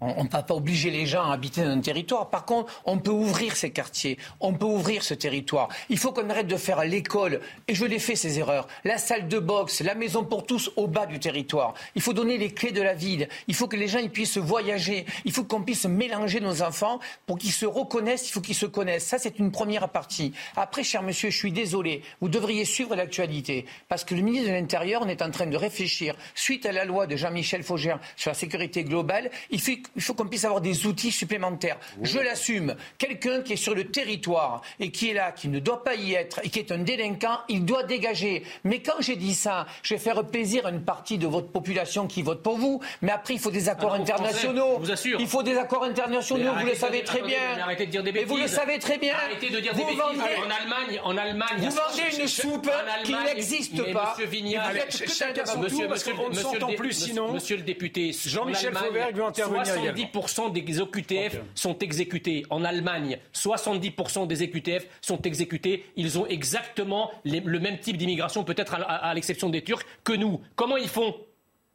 On 0.00 0.24
ne 0.24 0.28
peut 0.28 0.42
pas 0.46 0.54
obliger 0.54 0.90
les 0.90 1.06
gens 1.06 1.28
à 1.30 1.34
habiter 1.34 1.62
dans 1.62 1.70
un 1.70 1.80
territoire. 1.80 2.30
Par 2.30 2.44
contre, 2.44 2.82
on 2.84 2.98
peut 2.98 3.10
ouvrir 3.10 3.56
ces 3.56 3.70
quartiers, 3.70 4.18
on 4.40 4.54
peut 4.54 4.66
ouvrir 4.66 5.02
ce 5.02 5.14
territoire. 5.14 5.68
Il 5.88 5.98
faut 5.98 6.12
qu'on 6.12 6.28
arrête 6.30 6.46
de 6.46 6.56
faire 6.56 6.84
l'école, 6.84 7.40
et 7.66 7.74
je 7.74 7.84
l'ai 7.84 7.98
fait 7.98 8.16
ces 8.16 8.38
erreurs, 8.38 8.68
la 8.84 8.98
salle 8.98 9.28
de 9.28 9.38
boxe, 9.38 9.80
la 9.80 9.94
maison 9.94 10.24
pour 10.24 10.46
tous 10.46 10.70
au 10.76 10.86
bas 10.86 11.06
du 11.06 11.18
territoire. 11.18 11.74
Il 11.94 12.02
faut 12.02 12.12
donner 12.12 12.38
les 12.38 12.52
clés 12.52 12.72
de 12.72 12.82
la 12.82 12.94
ville. 12.94 13.28
Il 13.48 13.54
faut 13.54 13.68
que 13.68 13.76
les 13.76 13.88
gens 13.88 13.98
puissent 14.08 14.38
voyager. 14.38 15.06
Il 15.24 15.32
faut 15.32 15.44
qu'on 15.44 15.62
puisse 15.62 15.86
mélanger 15.86 16.40
nos 16.40 16.62
enfants 16.62 17.00
pour 17.26 17.38
qu'ils 17.38 17.52
se 17.52 17.66
reconnaissent. 17.66 18.28
Il 18.28 18.32
faut 18.32 18.40
qu'ils 18.40 18.54
se 18.54 18.66
connaissent. 18.66 19.06
Ça, 19.06 19.18
c'est 19.18 19.38
une 19.38 19.50
première 19.50 19.88
partie. 19.88 20.32
Après, 20.56 20.82
cher 20.82 21.02
monsieur, 21.02 21.30
je 21.30 21.36
suis 21.36 21.52
désolé. 21.52 22.02
Vous 22.20 22.28
devriez 22.28 22.64
suivre 22.64 22.94
l'actualité. 22.94 23.66
Parce 23.88 24.04
que 24.04 24.14
le 24.14 24.22
ministre 24.22 24.48
de 24.48 24.54
l'Intérieur, 24.54 25.02
on 25.04 25.08
est 25.08 25.22
en 25.22 25.30
train 25.30 25.46
de 25.46 25.56
réfléchir, 25.56 26.14
suite 26.34 26.66
à 26.66 26.72
la 26.72 26.84
loi 26.84 27.06
de 27.06 27.16
Jean-Michel 27.16 27.62
Faugère 27.62 27.98
sur 28.16 28.30
la 28.30 28.34
sécurité 28.34 28.84
globale, 28.84 29.30
il 29.50 29.60
faut 29.60 29.72
il 29.96 30.02
faut 30.02 30.14
qu'on 30.14 30.26
puisse 30.26 30.44
avoir 30.44 30.60
des 30.60 30.86
outils 30.86 31.12
supplémentaires. 31.12 31.78
Je 32.02 32.18
l'assume. 32.18 32.76
Quelqu'un 32.98 33.42
qui 33.42 33.54
est 33.54 33.56
sur 33.56 33.74
le 33.74 33.84
territoire 33.84 34.62
et 34.80 34.90
qui 34.90 35.10
est 35.10 35.14
là, 35.14 35.32
qui 35.32 35.48
ne 35.48 35.58
doit 35.58 35.84
pas 35.84 35.94
y 35.94 36.14
être 36.14 36.40
et 36.44 36.50
qui 36.50 36.58
est 36.58 36.72
un 36.72 36.78
délinquant, 36.78 37.38
il 37.48 37.64
doit 37.64 37.82
dégager. 37.82 38.44
Mais 38.64 38.80
quand 38.80 39.00
j'ai 39.00 39.16
dit 39.16 39.34
ça, 39.34 39.66
je 39.82 39.94
vais 39.94 40.00
faire 40.00 40.24
plaisir 40.24 40.66
à 40.66 40.70
une 40.70 40.82
partie 40.82 41.18
de 41.18 41.26
votre 41.26 41.48
population 41.48 42.06
qui 42.06 42.22
vote 42.22 42.42
pour 42.42 42.58
vous. 42.58 42.80
Mais 43.02 43.12
après, 43.12 43.34
il 43.34 43.40
faut 43.40 43.50
des 43.50 43.68
accords 43.68 43.94
internationaux. 43.94 44.74
je 44.76 44.86
vous 44.86 44.92
assure. 44.92 45.20
Il 45.20 45.26
faut 45.26 45.42
des 45.42 45.56
accords 45.56 45.84
internationaux. 45.84 46.52
Vous 46.58 46.66
le 46.66 46.74
savez 46.74 47.02
très 47.04 47.22
bien. 47.22 47.38
arrêtez 47.60 47.86
de 47.86 47.90
dire 47.90 48.02
des 48.02 48.12
bêtises. 48.12 48.28
vous 48.28 48.36
le 48.36 48.48
savez 48.48 48.78
très 48.78 48.98
bien. 48.98 49.14
Arrêtez 49.14 49.50
de 49.50 49.60
dire 49.60 49.74
des 49.74 49.84
bêtises. 49.84 50.00
En 50.00 50.50
Allemagne, 50.50 51.00
en 51.04 51.16
Allemagne, 51.16 51.58
vous 51.58 51.70
vendez 51.70 52.20
une 52.20 52.28
soupe 52.28 52.70
qui 53.04 53.14
n'existe 53.14 53.92
pas. 53.92 54.14
Monsieur 54.16 54.26
Vignal, 54.30 54.84
chacun 54.90 55.44
son 55.44 55.62
tour 55.62 55.84
parce 55.88 56.04
qu'on 56.04 56.28
ne 56.30 56.34
s'entend 56.34 56.72
plus 56.74 56.92
sinon. 56.92 57.32
Monsieur 57.32 57.56
le 57.56 57.62
député, 57.62 58.12
Jean-Michel 58.26 58.74
Fauvert 58.74 59.12
veut 59.12 59.24
intervenir 59.24 59.77
70% 59.78 60.52
des 60.52 60.80
OQTF 60.80 61.40
sont 61.54 61.78
exécutés. 61.78 62.44
En 62.50 62.64
Allemagne, 62.64 63.18
70% 63.34 64.26
des 64.26 64.42
EQTF 64.42 64.86
sont 65.00 65.20
exécutés. 65.22 65.84
Ils 65.96 66.18
ont 66.18 66.26
exactement 66.26 67.10
le 67.24 67.58
même 67.58 67.78
type 67.78 67.96
d'immigration, 67.96 68.44
peut-être 68.44 68.74
à, 68.74 69.12
l'exception 69.14 69.48
des 69.48 69.62
Turcs, 69.62 69.84
que 70.04 70.12
nous. 70.12 70.40
Comment 70.56 70.76
ils 70.76 70.88
font? 70.88 71.14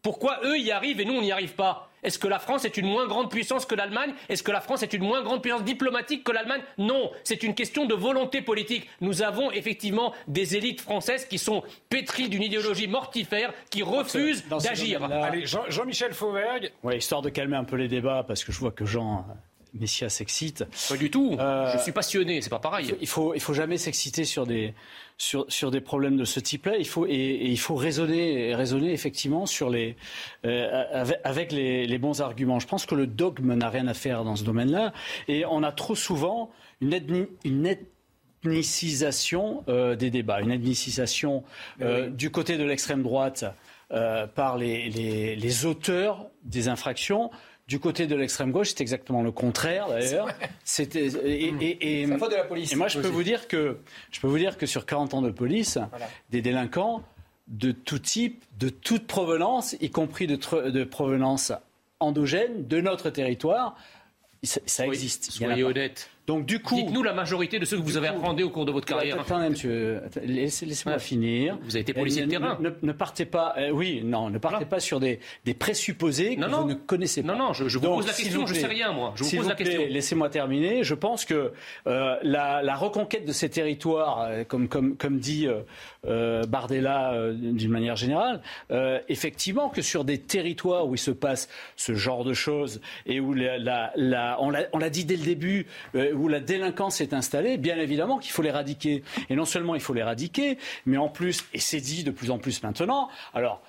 Pourquoi 0.01 0.39
eux 0.43 0.57
y 0.57 0.71
arrivent 0.71 0.99
et 0.99 1.05
nous 1.05 1.13
on 1.13 1.21
n'y 1.21 1.31
arrive 1.31 1.55
pas? 1.55 1.89
Est-ce 2.03 2.19
que 2.19 2.27
la 2.27 2.39
France 2.39 2.65
est 2.65 2.77
une 2.77 2.87
moins 2.87 3.07
grande 3.07 3.29
puissance 3.29 3.65
que 3.65 3.75
l'Allemagne? 3.75 4.13
Est-ce 4.29 4.43
que 4.43 4.51
la 4.51 4.61
France 4.61 4.83
est 4.83 4.93
une 4.93 5.03
moins 5.03 5.23
grande 5.23 5.41
puissance 5.41 5.63
diplomatique 5.63 6.23
que 6.23 6.31
l'Allemagne? 6.31 6.61
Non, 6.77 7.11
c'est 7.23 7.43
une 7.43 7.55
question 7.55 7.85
de 7.85 7.93
volonté 7.93 8.41
politique. 8.41 8.89
Nous 9.01 9.21
avons 9.21 9.51
effectivement 9.51 10.13
des 10.27 10.55
élites 10.55 10.81
françaises 10.81 11.25
qui 11.25 11.37
sont 11.37 11.63
pétries 11.89 12.29
d'une 12.29 12.43
idéologie 12.43 12.87
mortifère, 12.87 13.53
qui 13.69 13.83
refusent 13.83 14.43
d'agir. 14.47 15.03
Allez, 15.03 15.45
Jean-Michel 15.45 16.13
Fauvergue. 16.13 16.71
Ouais, 16.83 16.97
histoire 16.97 17.21
de 17.21 17.29
calmer 17.29 17.57
un 17.57 17.63
peu 17.63 17.75
les 17.75 17.87
débats, 17.87 18.23
parce 18.27 18.43
que 18.43 18.51
je 18.51 18.59
vois 18.59 18.71
que 18.71 18.85
Jean 18.85 19.25
Messia 19.73 20.09
s'excite. 20.09 20.65
Pas 20.89 20.97
du 20.97 21.09
tout. 21.09 21.35
Euh, 21.39 21.71
je 21.73 21.81
suis 21.81 21.91
passionné, 21.91 22.41
c'est 22.41 22.49
pas 22.49 22.59
pareil. 22.59 22.93
Il 23.01 23.07
faut, 23.07 23.33
il 23.33 23.41
faut 23.41 23.53
jamais 23.53 23.77
s'exciter 23.77 24.23
sur 24.23 24.45
des, 24.45 24.73
sur, 25.17 25.45
sur 25.49 25.71
des 25.71 25.81
problèmes 25.81 26.17
de 26.17 26.25
ce 26.25 26.39
type-là. 26.39 26.77
Il 26.77 26.87
faut, 26.87 27.05
et, 27.07 27.39
il 27.45 27.59
faut 27.59 27.75
raisonner, 27.75 28.55
raisonner 28.55 28.93
effectivement 28.93 29.45
sur 29.45 29.69
les, 29.69 29.95
euh, 30.45 31.15
avec, 31.23 31.51
les, 31.51 31.85
les, 31.85 31.97
bons 31.97 32.21
arguments. 32.21 32.59
Je 32.59 32.67
pense 32.67 32.85
que 32.85 32.95
le 32.95 33.07
dogme 33.07 33.53
n'a 33.53 33.69
rien 33.69 33.87
à 33.87 33.93
faire 33.93 34.23
dans 34.23 34.35
ce 34.35 34.43
domaine-là. 34.43 34.93
Et 35.27 35.45
on 35.45 35.63
a 35.63 35.71
trop 35.71 35.95
souvent 35.95 36.51
une, 36.81 36.93
ethnie, 36.93 37.27
une 37.43 37.67
ethnicisation 38.45 39.63
euh, 39.67 39.95
des 39.95 40.09
débats, 40.09 40.41
une 40.41 40.51
ethnicisation 40.51 41.43
du 42.09 42.31
côté 42.31 42.57
de 42.57 42.63
l'extrême 42.63 43.03
droite 43.03 43.45
par 44.33 44.57
les, 44.57 44.89
les, 44.89 45.35
les 45.35 45.65
auteurs 45.67 46.25
des 46.43 46.67
infractions 46.67 47.29
du 47.67 47.79
côté 47.79 48.07
de 48.07 48.15
l'extrême 48.15 48.51
gauche, 48.51 48.69
c'est 48.69 48.81
exactement 48.81 49.21
le 49.21 49.31
contraire 49.31 49.87
d'ailleurs. 49.87 50.27
C'était 50.63 51.07
et, 51.07 52.01
et, 52.01 52.05
de 52.05 52.35
la 52.35 52.43
police. 52.43 52.73
Et 52.73 52.75
moi, 52.75 52.87
je 52.87 52.99
peux 52.99 53.07
vous 53.07 53.23
dire 53.23 53.47
que 53.47 53.77
je 54.11 54.19
peux 54.19 54.27
vous 54.27 54.37
dire 54.37 54.57
que 54.57 54.65
sur 54.65 54.85
40 54.85 55.13
ans 55.13 55.21
de 55.21 55.31
police, 55.31 55.77
des 56.29 56.41
délinquants 56.41 57.03
de 57.47 57.71
tout 57.71 57.99
type, 57.99 58.43
de 58.57 58.69
toute 58.69 59.07
provenance, 59.07 59.75
y 59.81 59.89
compris 59.89 60.27
de, 60.27 60.37
de 60.69 60.83
provenance 60.83 61.51
endogène 61.99 62.67
de 62.67 62.81
notre 62.81 63.09
territoire, 63.09 63.75
ça, 64.43 64.85
existe. 64.85 65.31
Soyez 65.31 65.63
honnête. 65.63 66.09
Donc 66.25 66.45
du 66.45 66.61
coup, 66.61 66.75
dites-nous 66.75 67.03
la 67.03 67.13
majorité 67.13 67.59
de 67.59 67.65
ceux 67.65 67.77
que 67.77 67.81
vous 67.81 67.97
avez 67.97 68.07
appréhendés 68.07 68.43
au 68.43 68.49
cours 68.49 68.65
de 68.65 68.71
votre 68.71 68.85
carrière. 68.85 69.19
Attendez, 69.19 69.49
monsieur, 69.49 70.01
laissez-moi 70.23 70.97
finir. 70.99 71.57
Vous 71.63 71.75
avez 71.75 71.81
été 71.81 71.93
policier 71.93 72.25
de 72.25 72.29
terrain. 72.29 72.57
Ne, 72.81 72.91
partez 72.93 73.25
pas, 73.25 73.55
euh, 73.57 73.71
oui, 73.71 74.01
non, 74.03 74.29
ne 74.29 74.37
partez 74.37 74.65
pas 74.65 74.79
sur 74.79 74.99
des, 74.99 75.19
présupposés 75.59 76.35
que 76.35 76.45
vous 76.45 76.67
ne 76.69 76.73
connaissez 76.75 77.23
pas. 77.23 77.33
Non, 77.33 77.47
non, 77.47 77.53
je, 77.53 77.77
vous 77.77 77.85
pose 77.85 78.07
la 78.07 78.13
question, 78.13 78.45
je 78.45 78.53
ne 78.53 78.59
sais 78.59 78.67
rien, 78.67 78.91
moi. 78.93 79.13
Je 79.15 79.23
vous 79.23 79.37
pose 79.37 79.47
la 79.47 79.55
question. 79.55 79.81
Laissez-moi 79.89 80.29
terminer. 80.29 80.83
Je 80.83 80.95
pense 80.95 81.25
que 81.25 81.51
euh, 81.87 82.15
la, 82.23 82.61
la, 82.61 82.75
reconquête 82.75 83.25
de 83.25 83.31
ces 83.31 83.49
territoires, 83.49 84.21
euh, 84.21 84.43
comme, 84.43 84.67
comme, 84.67 84.95
comme 84.95 85.19
dit 85.19 85.47
euh, 86.05 86.43
Bardella 86.43 87.31
d'une 87.33 87.71
manière 87.71 87.95
générale, 87.95 88.41
effectivement 89.07 89.69
que 89.69 89.81
sur 89.81 90.03
des 90.05 90.19
territoires 90.19 90.87
où 90.87 90.95
il 90.95 90.99
se 90.99 91.11
passe 91.11 91.49
ce 91.75 91.93
genre 91.93 92.23
de 92.23 92.33
choses 92.33 92.81
et 93.05 93.19
où 93.19 93.33
la, 93.33 93.57
la, 93.57 93.91
la 93.95 94.37
on 94.39 94.49
l'a 94.49 94.89
dit 94.89 95.05
dès 95.05 95.15
le 95.15 95.23
début 95.23 95.67
où 95.93 96.27
la 96.27 96.39
délinquance 96.39 97.01
est 97.01 97.13
installée, 97.13 97.57
bien 97.57 97.77
évidemment 97.77 98.17
qu'il 98.17 98.31
faut 98.31 98.41
l'éradiquer. 98.41 99.03
Et 99.29 99.35
non 99.35 99.45
seulement 99.45 99.75
il 99.75 99.81
faut 99.81 99.93
l'éradiquer, 99.93 100.57
mais 100.85 100.97
en 100.97 101.09
plus, 101.09 101.43
et 101.53 101.59
c'est 101.59 101.79
dit 101.79 102.03
de 102.03 102.11
plus 102.11 102.31
en 102.31 102.39
plus 102.39 102.63
maintenant, 102.63 103.09
alors 103.33 103.61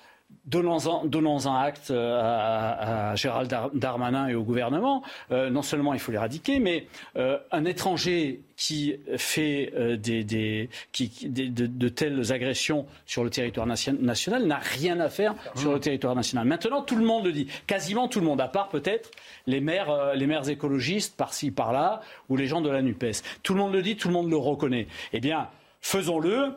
donnons-en, 0.45 1.55
acte 1.55 1.91
euh, 1.91 2.19
à, 2.21 3.15
Gérald 3.15 3.53
Darmanin 3.73 4.27
et 4.27 4.35
au 4.35 4.43
gouvernement. 4.43 5.03
Euh, 5.31 5.49
non 5.49 5.61
seulement 5.61 5.93
il 5.93 5.99
faut 5.99 6.11
l'éradiquer, 6.11 6.59
mais 6.59 6.87
euh, 7.17 7.37
un 7.51 7.65
étranger 7.65 8.41
qui 8.57 8.95
fait 9.17 9.73
de, 9.75 11.89
telles 11.89 12.31
agressions 12.31 12.85
sur 13.05 13.25
le 13.25 13.29
territoire 13.29 13.67
national 13.67 14.45
n'a 14.45 14.57
rien 14.57 15.01
à 15.01 15.09
faire 15.09 15.35
sur 15.55 15.73
le 15.73 15.79
territoire 15.81 16.15
national. 16.15 16.47
Maintenant, 16.47 16.81
tout 16.81 16.95
le 16.95 17.03
monde 17.03 17.25
le 17.25 17.33
dit, 17.33 17.47
quasiment 17.67 18.07
tout 18.07 18.21
le 18.21 18.25
monde, 18.25 18.39
à 18.39 18.47
part 18.47 18.69
peut-être 18.69 19.11
les 19.45 19.59
maires, 19.59 20.15
les 20.15 20.25
maires 20.25 20.47
écologistes 20.47 21.17
par-ci, 21.17 21.51
par-là, 21.51 21.99
ou 22.29 22.37
les 22.37 22.47
gens 22.47 22.61
de 22.61 22.69
la 22.69 22.81
NUPES. 22.81 23.23
Tout 23.43 23.55
le 23.55 23.59
monde 23.59 23.73
le 23.73 23.81
dit, 23.81 23.97
tout 23.97 24.07
le 24.07 24.13
monde 24.13 24.29
le 24.29 24.37
reconnaît. 24.37 24.87
Eh 25.11 25.19
bien, 25.19 25.49
faisons-le 25.81 26.53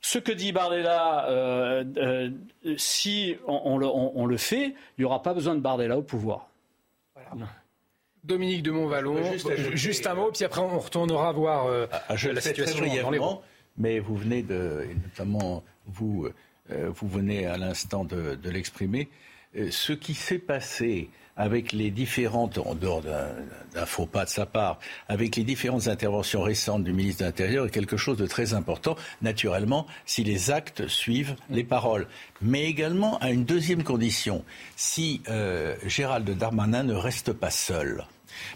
ce 0.00 0.18
que 0.18 0.32
dit 0.32 0.52
Bardella, 0.52 1.28
euh, 1.28 1.84
euh, 1.98 2.30
si 2.78 3.36
on, 3.46 3.76
le, 4.26 4.36
fait, 4.36 4.74
il 4.96 5.00
n'y 5.00 5.04
aura 5.04 5.22
pas 5.22 5.34
besoin 5.34 5.54
de 5.54 5.60
Bardella 5.60 5.98
au 5.98 6.02
pouvoir. 6.02 6.48
Dominique 8.24 8.62
de 8.62 8.70
Montvalon, 8.70 9.22
juste, 9.74 10.06
un 10.06 10.14
mot, 10.14 10.30
puis 10.30 10.44
après 10.44 10.60
on 10.60 10.78
retournera 10.78 11.32
voir 11.32 11.66
euh, 11.66 11.86
je 12.14 12.30
la 12.30 12.40
situation 12.40 12.84
dans 12.86 13.42
Mais 13.76 13.98
vous 13.98 14.16
venez 14.16 14.42
de, 14.42 14.86
notamment 15.04 15.62
vous, 15.86 16.28
vous 16.68 17.08
venez 17.08 17.46
à 17.46 17.56
l'instant 17.56 18.04
de, 18.04 18.38
l'exprimer. 18.48 19.08
Ce 19.70 19.92
qui 19.92 20.14
s'est 20.14 20.38
passé 20.38 21.10
avec 21.40 21.72
les 21.72 21.90
différentes, 21.90 22.58
en 22.58 22.74
dehors 22.74 23.00
d'un 23.00 23.86
faux 23.86 24.04
pas 24.04 24.26
de 24.26 24.28
sa 24.28 24.44
part, 24.44 24.78
avec 25.08 25.36
les 25.36 25.42
différentes 25.42 25.88
interventions 25.88 26.42
récentes 26.42 26.84
du 26.84 26.92
ministre 26.92 27.22
de 27.22 27.28
l'Intérieur 27.28 27.64
est 27.64 27.70
quelque 27.70 27.96
chose 27.96 28.18
de 28.18 28.26
très 28.26 28.52
important, 28.52 28.94
naturellement, 29.22 29.86
si 30.04 30.22
les 30.22 30.50
actes 30.50 30.86
suivent 30.86 31.36
les 31.48 31.64
paroles. 31.64 32.08
Mais 32.42 32.64
également 32.64 33.18
à 33.20 33.30
une 33.30 33.46
deuxième 33.46 33.84
condition, 33.84 34.44
si 34.76 35.22
euh, 35.30 35.76
Gérald 35.86 36.28
Darmanin 36.28 36.82
ne 36.82 36.94
reste 36.94 37.32
pas 37.32 37.50
seul. 37.50 38.04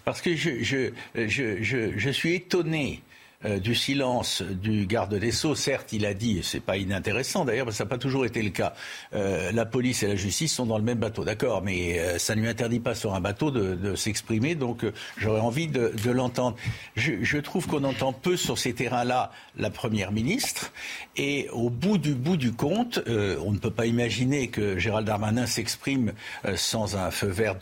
Parce 0.05 0.21
que 0.21 0.37
je, 0.37 0.63
je, 0.63 0.91
je, 1.15 1.97
je 1.97 2.11
suis 2.11 2.35
étonné 2.35 3.03
euh, 3.45 3.59
du 3.59 3.75
silence 3.75 4.43
du 4.43 4.87
garde 4.87 5.15
des 5.15 5.33
Sceaux. 5.33 5.55
Certes, 5.55 5.93
il 5.93 6.07
a 6.07 6.15
dit, 6.15 6.41
c'est 6.43 6.61
pas 6.61 6.77
inintéressant 6.77 7.45
d'ailleurs, 7.45 7.67
parce 7.67 7.77
ça 7.77 7.85
n'a 7.85 7.91
pas 7.91 7.99
toujours 7.99 8.25
été 8.25 8.43
le 8.43 8.51
cas, 8.51 8.75
euh, 9.15 9.53
la 9.53 9.67
police 9.67 10.03
et 10.03 10.07
la 10.07 10.17
justice 10.17 10.55
sont 10.55 10.67
dans 10.67 10.79
le 10.79 10.85
même 10.85 10.99
bateau, 10.99 11.25
d'accord, 11.25 11.63
mais 11.63 11.99
euh, 11.99 12.19
ça 12.19 12.35
ne 12.35 12.41
lui 12.41 12.49
interdit 12.49 12.81
pas 12.81 12.95
sur 12.95 13.15
un 13.15 13.21
bateau 13.21 13.51
de, 13.51 13.95
s'exprimer, 13.95 14.55
donc 14.55 14.85
j'aurais 15.17 15.41
envie 15.41 15.69
de, 15.69 16.11
l'entendre. 16.11 16.57
Je, 16.97 17.39
trouve 17.39 17.67
qu'on 17.67 17.85
entend 17.85 18.13
peu 18.13 18.37
sur 18.37 18.59
ces 18.59 18.73
terrains-là 18.73 19.31
la 19.57 19.71
Première 19.71 20.13
ministre, 20.13 20.73
et 21.17 21.49
au 21.53 21.71
bout 21.71 21.99
du 21.99 22.15
bout 22.15 22.37
du 22.37 22.53
compte, 22.53 23.01
on 23.07 23.53
ne 23.53 23.59
peut 23.59 23.71
pas 23.71 23.87
imaginer 23.87 24.49
que 24.49 24.79
Gérald 24.79 25.07
Darmanin 25.07 25.47
s'exprime 25.47 26.13
sans 26.57 26.97
un 26.97 27.11
feu 27.11 27.29
vert 27.29 27.57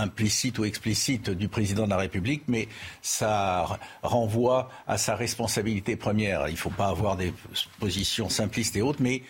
implicite 0.00 0.58
ou 0.58 0.64
explicite 0.64 1.30
du 1.30 1.48
président 1.48 1.84
de 1.84 1.90
la 1.90 1.96
République, 1.96 2.42
mais 2.48 2.68
ça 3.02 3.78
renvoie 4.02 4.70
à 4.86 4.98
sa 4.98 5.14
responsabilité 5.14 5.96
première. 5.96 6.48
Il 6.48 6.52
ne 6.52 6.58
faut 6.58 6.70
pas 6.70 6.88
avoir 6.88 7.16
des 7.16 7.32
positions 7.78 8.28
simplistes 8.28 8.76
et 8.76 8.82
autres, 8.82 9.02
mais 9.02 9.22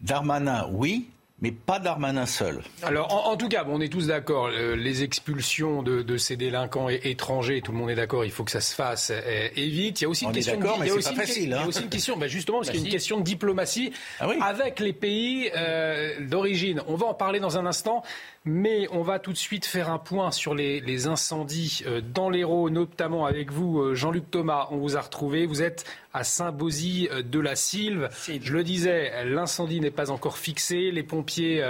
Darmanin, 0.00 0.68
oui, 0.72 1.08
mais 1.40 1.50
pas 1.50 1.80
Darmanin 1.80 2.26
seul. 2.26 2.62
Alors, 2.82 3.28
en, 3.28 3.36
tout 3.36 3.48
cas, 3.48 3.64
on 3.66 3.80
est 3.80 3.88
tous 3.88 4.06
d'accord. 4.06 4.50
Euh, 4.52 4.76
les 4.76 5.02
expulsions 5.02 5.82
de, 5.82 6.16
ces 6.16 6.36
délinquants 6.36 6.88
étrangers, 6.88 7.62
tout 7.62 7.72
le 7.72 7.78
monde 7.78 7.90
est 7.90 7.96
d'accord. 7.96 8.24
Il 8.24 8.30
faut 8.30 8.44
que 8.44 8.50
ça 8.50 8.60
se 8.60 8.74
fasse 8.74 9.10
et, 9.10 9.68
vite. 9.68 10.00
Il 10.00 10.04
y 10.04 10.06
a 10.06 10.08
aussi 10.08 10.24
une 10.24 10.32
question. 10.32 10.58
mais 10.78 10.88
c'est 10.88 11.10
pas 11.10 11.22
facile. 11.22 11.44
Il 11.44 11.50
y 11.50 11.54
a 11.54 11.66
aussi 11.66 11.82
une 11.82 11.88
question, 11.88 12.16
bah, 12.16 12.28
justement, 12.28 12.58
parce 12.58 12.70
qu'il 12.70 12.80
y 12.80 12.82
a 12.82 12.86
une 12.86 12.92
question 12.92 13.18
de 13.18 13.24
diplomatie 13.24 13.92
ah 14.20 14.28
avec 14.40 14.78
les 14.78 14.92
pays 14.92 15.50
euh, 15.56 16.14
d'origine. 16.20 16.80
On 16.86 16.94
va 16.94 17.06
en 17.06 17.14
parler 17.14 17.40
dans 17.40 17.58
un 17.58 17.66
instant. 17.66 18.02
Mais 18.44 18.88
on 18.90 19.02
va 19.02 19.20
tout 19.20 19.32
de 19.32 19.38
suite 19.38 19.64
faire 19.64 19.88
un 19.88 19.98
point 19.98 20.32
sur 20.32 20.54
les, 20.54 21.06
incendies 21.06 21.82
euh, 21.86 22.00
dans 22.00 22.28
l'Hérault, 22.28 22.70
notamment 22.70 23.24
avec 23.24 23.52
vous, 23.52 23.78
euh, 23.78 23.94
Jean-Luc 23.94 24.30
Thomas. 24.32 24.66
On 24.72 24.78
vous 24.78 24.96
a 24.96 25.00
retrouvé. 25.00 25.46
Vous 25.46 25.62
êtes 25.62 25.84
à 26.12 26.24
Saint-Bosy 26.24 27.08
euh, 27.10 27.22
de 27.22 27.40
la 27.40 27.56
Sylve. 27.56 28.08
Je 28.28 28.52
le 28.52 28.64
disais, 28.64 29.24
l'incendie 29.24 29.80
n'est 29.80 29.90
pas 29.90 30.10
encore 30.10 30.38
fixé. 30.38 30.90
Les 30.90 31.02
pompiers 31.02 31.62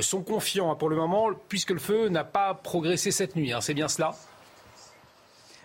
sont 0.00 0.22
confiants 0.22 0.70
hein, 0.70 0.76
pour 0.76 0.88
le 0.88 0.96
moment, 0.96 1.30
puisque 1.48 1.70
le 1.70 1.78
feu 1.78 2.08
n'a 2.08 2.24
pas 2.24 2.54
progressé 2.54 3.10
cette 3.10 3.36
nuit. 3.36 3.52
Hein. 3.52 3.60
C'est 3.60 3.74
bien 3.74 3.88
cela? 3.88 4.14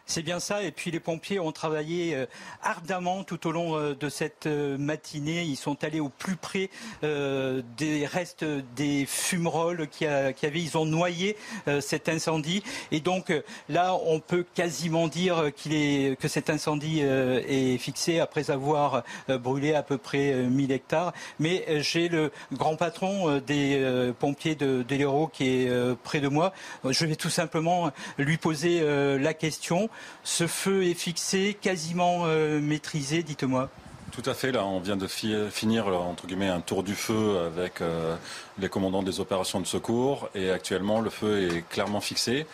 C'est 0.07 0.23
bien 0.23 0.39
ça. 0.39 0.63
Et 0.63 0.71
puis 0.71 0.89
les 0.89 0.99
pompiers 0.99 1.39
ont 1.39 1.51
travaillé 1.51 2.15
euh, 2.15 2.25
ardemment 2.63 3.23
tout 3.23 3.45
au 3.45 3.51
long 3.51 3.75
euh, 3.75 3.93
de 3.93 4.09
cette 4.09 4.47
euh, 4.47 4.77
matinée. 4.77 5.43
Ils 5.43 5.57
sont 5.57 5.83
allés 5.83 5.99
au 5.99 6.09
plus 6.09 6.37
près 6.37 6.69
des 7.01 8.05
restes 8.05 8.45
des 8.75 9.05
fumerolles 9.05 9.87
qui, 9.89 10.05
avait. 10.05 10.33
Ils 10.53 10.77
ont 10.77 10.85
noyé 10.85 11.35
cet 11.81 12.07
incendie. 12.07 12.63
Et 12.91 13.01
donc 13.01 13.33
là, 13.67 13.95
on 14.05 14.19
peut 14.19 14.45
quasiment 14.55 15.07
dire 15.07 15.51
qu'il 15.55 15.73
est, 15.73 16.17
que 16.19 16.27
cet 16.27 16.49
incendie 16.49 17.01
est 17.01 17.77
fixé 17.77 18.19
après 18.19 18.49
avoir 18.49 19.03
brûlé 19.27 19.73
à 19.73 19.83
peu 19.83 19.97
près 19.97 20.33
1000 20.33 20.71
hectares. 20.71 21.13
Mais 21.39 21.81
j'ai 21.81 22.07
le 22.07 22.31
grand 22.53 22.77
patron 22.77 23.39
des 23.39 24.13
pompiers 24.19 24.55
de, 24.55 24.83
de 24.83 25.27
qui 25.31 25.47
est 25.47 25.95
près 26.03 26.21
de 26.21 26.29
moi. 26.29 26.53
Je 26.87 27.05
vais 27.05 27.15
tout 27.15 27.29
simplement 27.29 27.91
lui 28.17 28.37
poser 28.37 28.81
la 29.19 29.33
question. 29.33 29.89
Ce 30.23 30.47
feu 30.47 30.85
est 30.85 30.93
fixé, 30.93 31.57
quasiment 31.59 32.23
euh, 32.25 32.59
maîtrisé, 32.59 33.23
dites-moi. 33.23 33.69
Tout 34.11 34.27
à 34.29 34.33
fait. 34.33 34.51
Là, 34.51 34.65
on 34.65 34.79
vient 34.79 34.97
de 34.97 35.07
finir 35.07 35.87
entre 35.87 36.25
un 36.31 36.61
tour 36.61 36.83
du 36.83 36.95
feu 36.95 37.39
avec 37.45 37.81
euh, 37.81 38.15
les 38.57 38.69
commandants 38.69 39.03
des 39.03 39.19
opérations 39.19 39.59
de 39.59 39.67
secours 39.67 40.29
et 40.33 40.49
actuellement 40.49 41.01
le 41.01 41.09
feu 41.09 41.51
est 41.51 41.67
clairement 41.69 42.01
fixé. 42.01 42.47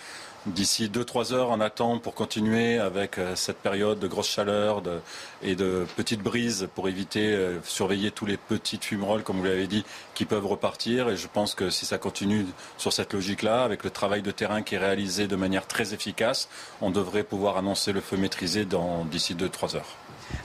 D'ici 0.45 0.89
2-3 0.89 1.33
heures, 1.33 1.49
on 1.51 1.61
attend 1.61 1.99
pour 1.99 2.15
continuer 2.15 2.77
avec 2.77 3.17
euh, 3.17 3.33
cette 3.35 3.59
période 3.59 3.97
de 3.99 4.07
grosse 4.07 4.29
chaleur 4.29 4.83
et 5.41 5.55
de 5.55 5.85
petites 5.95 6.21
brises 6.21 6.67
pour 6.75 6.89
éviter, 6.89 7.37
surveiller 7.63 8.11
tous 8.11 8.25
les 8.25 8.35
petites 8.35 8.83
fumerolles, 8.83 9.23
comme 9.23 9.37
vous 9.37 9.45
l'avez 9.45 9.67
dit, 9.67 9.85
qui 10.15 10.25
peuvent 10.25 10.45
repartir. 10.45 11.07
Et 11.07 11.15
je 11.15 11.27
pense 11.31 11.55
que 11.55 11.69
si 11.69 11.85
ça 11.85 11.97
continue 11.97 12.45
sur 12.77 12.91
cette 12.91 13.13
logique-là, 13.13 13.63
avec 13.63 13.85
le 13.85 13.89
travail 13.89 14.21
de 14.21 14.31
terrain 14.31 14.63
qui 14.63 14.75
est 14.75 14.79
réalisé 14.79 15.27
de 15.27 15.35
manière 15.37 15.65
très 15.65 15.93
efficace, 15.93 16.49
on 16.81 16.89
devrait 16.89 17.23
pouvoir 17.23 17.55
annoncer 17.55 17.93
le 17.93 18.01
feu 18.01 18.17
maîtrisé 18.17 18.65
d'ici 19.09 19.35
2-3 19.35 19.77
heures. 19.77 19.95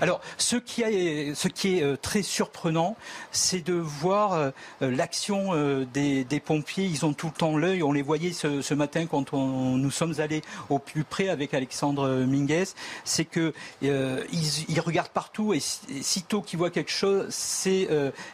Alors, 0.00 0.20
ce 0.36 0.56
qui 0.56 0.82
est, 0.82 1.82
euh, 1.82 1.96
très 2.00 2.22
surprenant, 2.22 2.96
c'est 3.32 3.64
de 3.64 3.74
voir 3.74 4.34
euh, 4.34 4.50
l'action 4.80 5.50
euh, 5.52 5.84
des, 5.84 6.24
pompiers. 6.44 6.84
Ils 6.84 7.04
ont 7.04 7.12
tout 7.12 7.26
le 7.26 7.32
temps 7.32 7.56
l'œil. 7.56 7.82
On 7.82 7.92
les 7.92 8.02
voyait 8.02 8.32
ce, 8.32 8.74
matin 8.74 9.06
quand 9.06 9.32
nous 9.32 9.90
sommes 9.90 10.14
allés 10.18 10.42
au 10.68 10.78
plus 10.78 11.04
près 11.04 11.28
avec 11.28 11.52
Alexandre 11.52 12.24
Minguez. 12.26 12.64
C'est 13.04 13.24
que 13.24 13.52
ils, 13.82 14.80
regardent 14.80 15.08
partout 15.08 15.52
et 15.52 15.60
sitôt 15.60 16.42
qu'ils 16.42 16.58
voient 16.58 16.70
quelque 16.70 16.92
chose, 16.92 17.26
c'est 17.30 17.88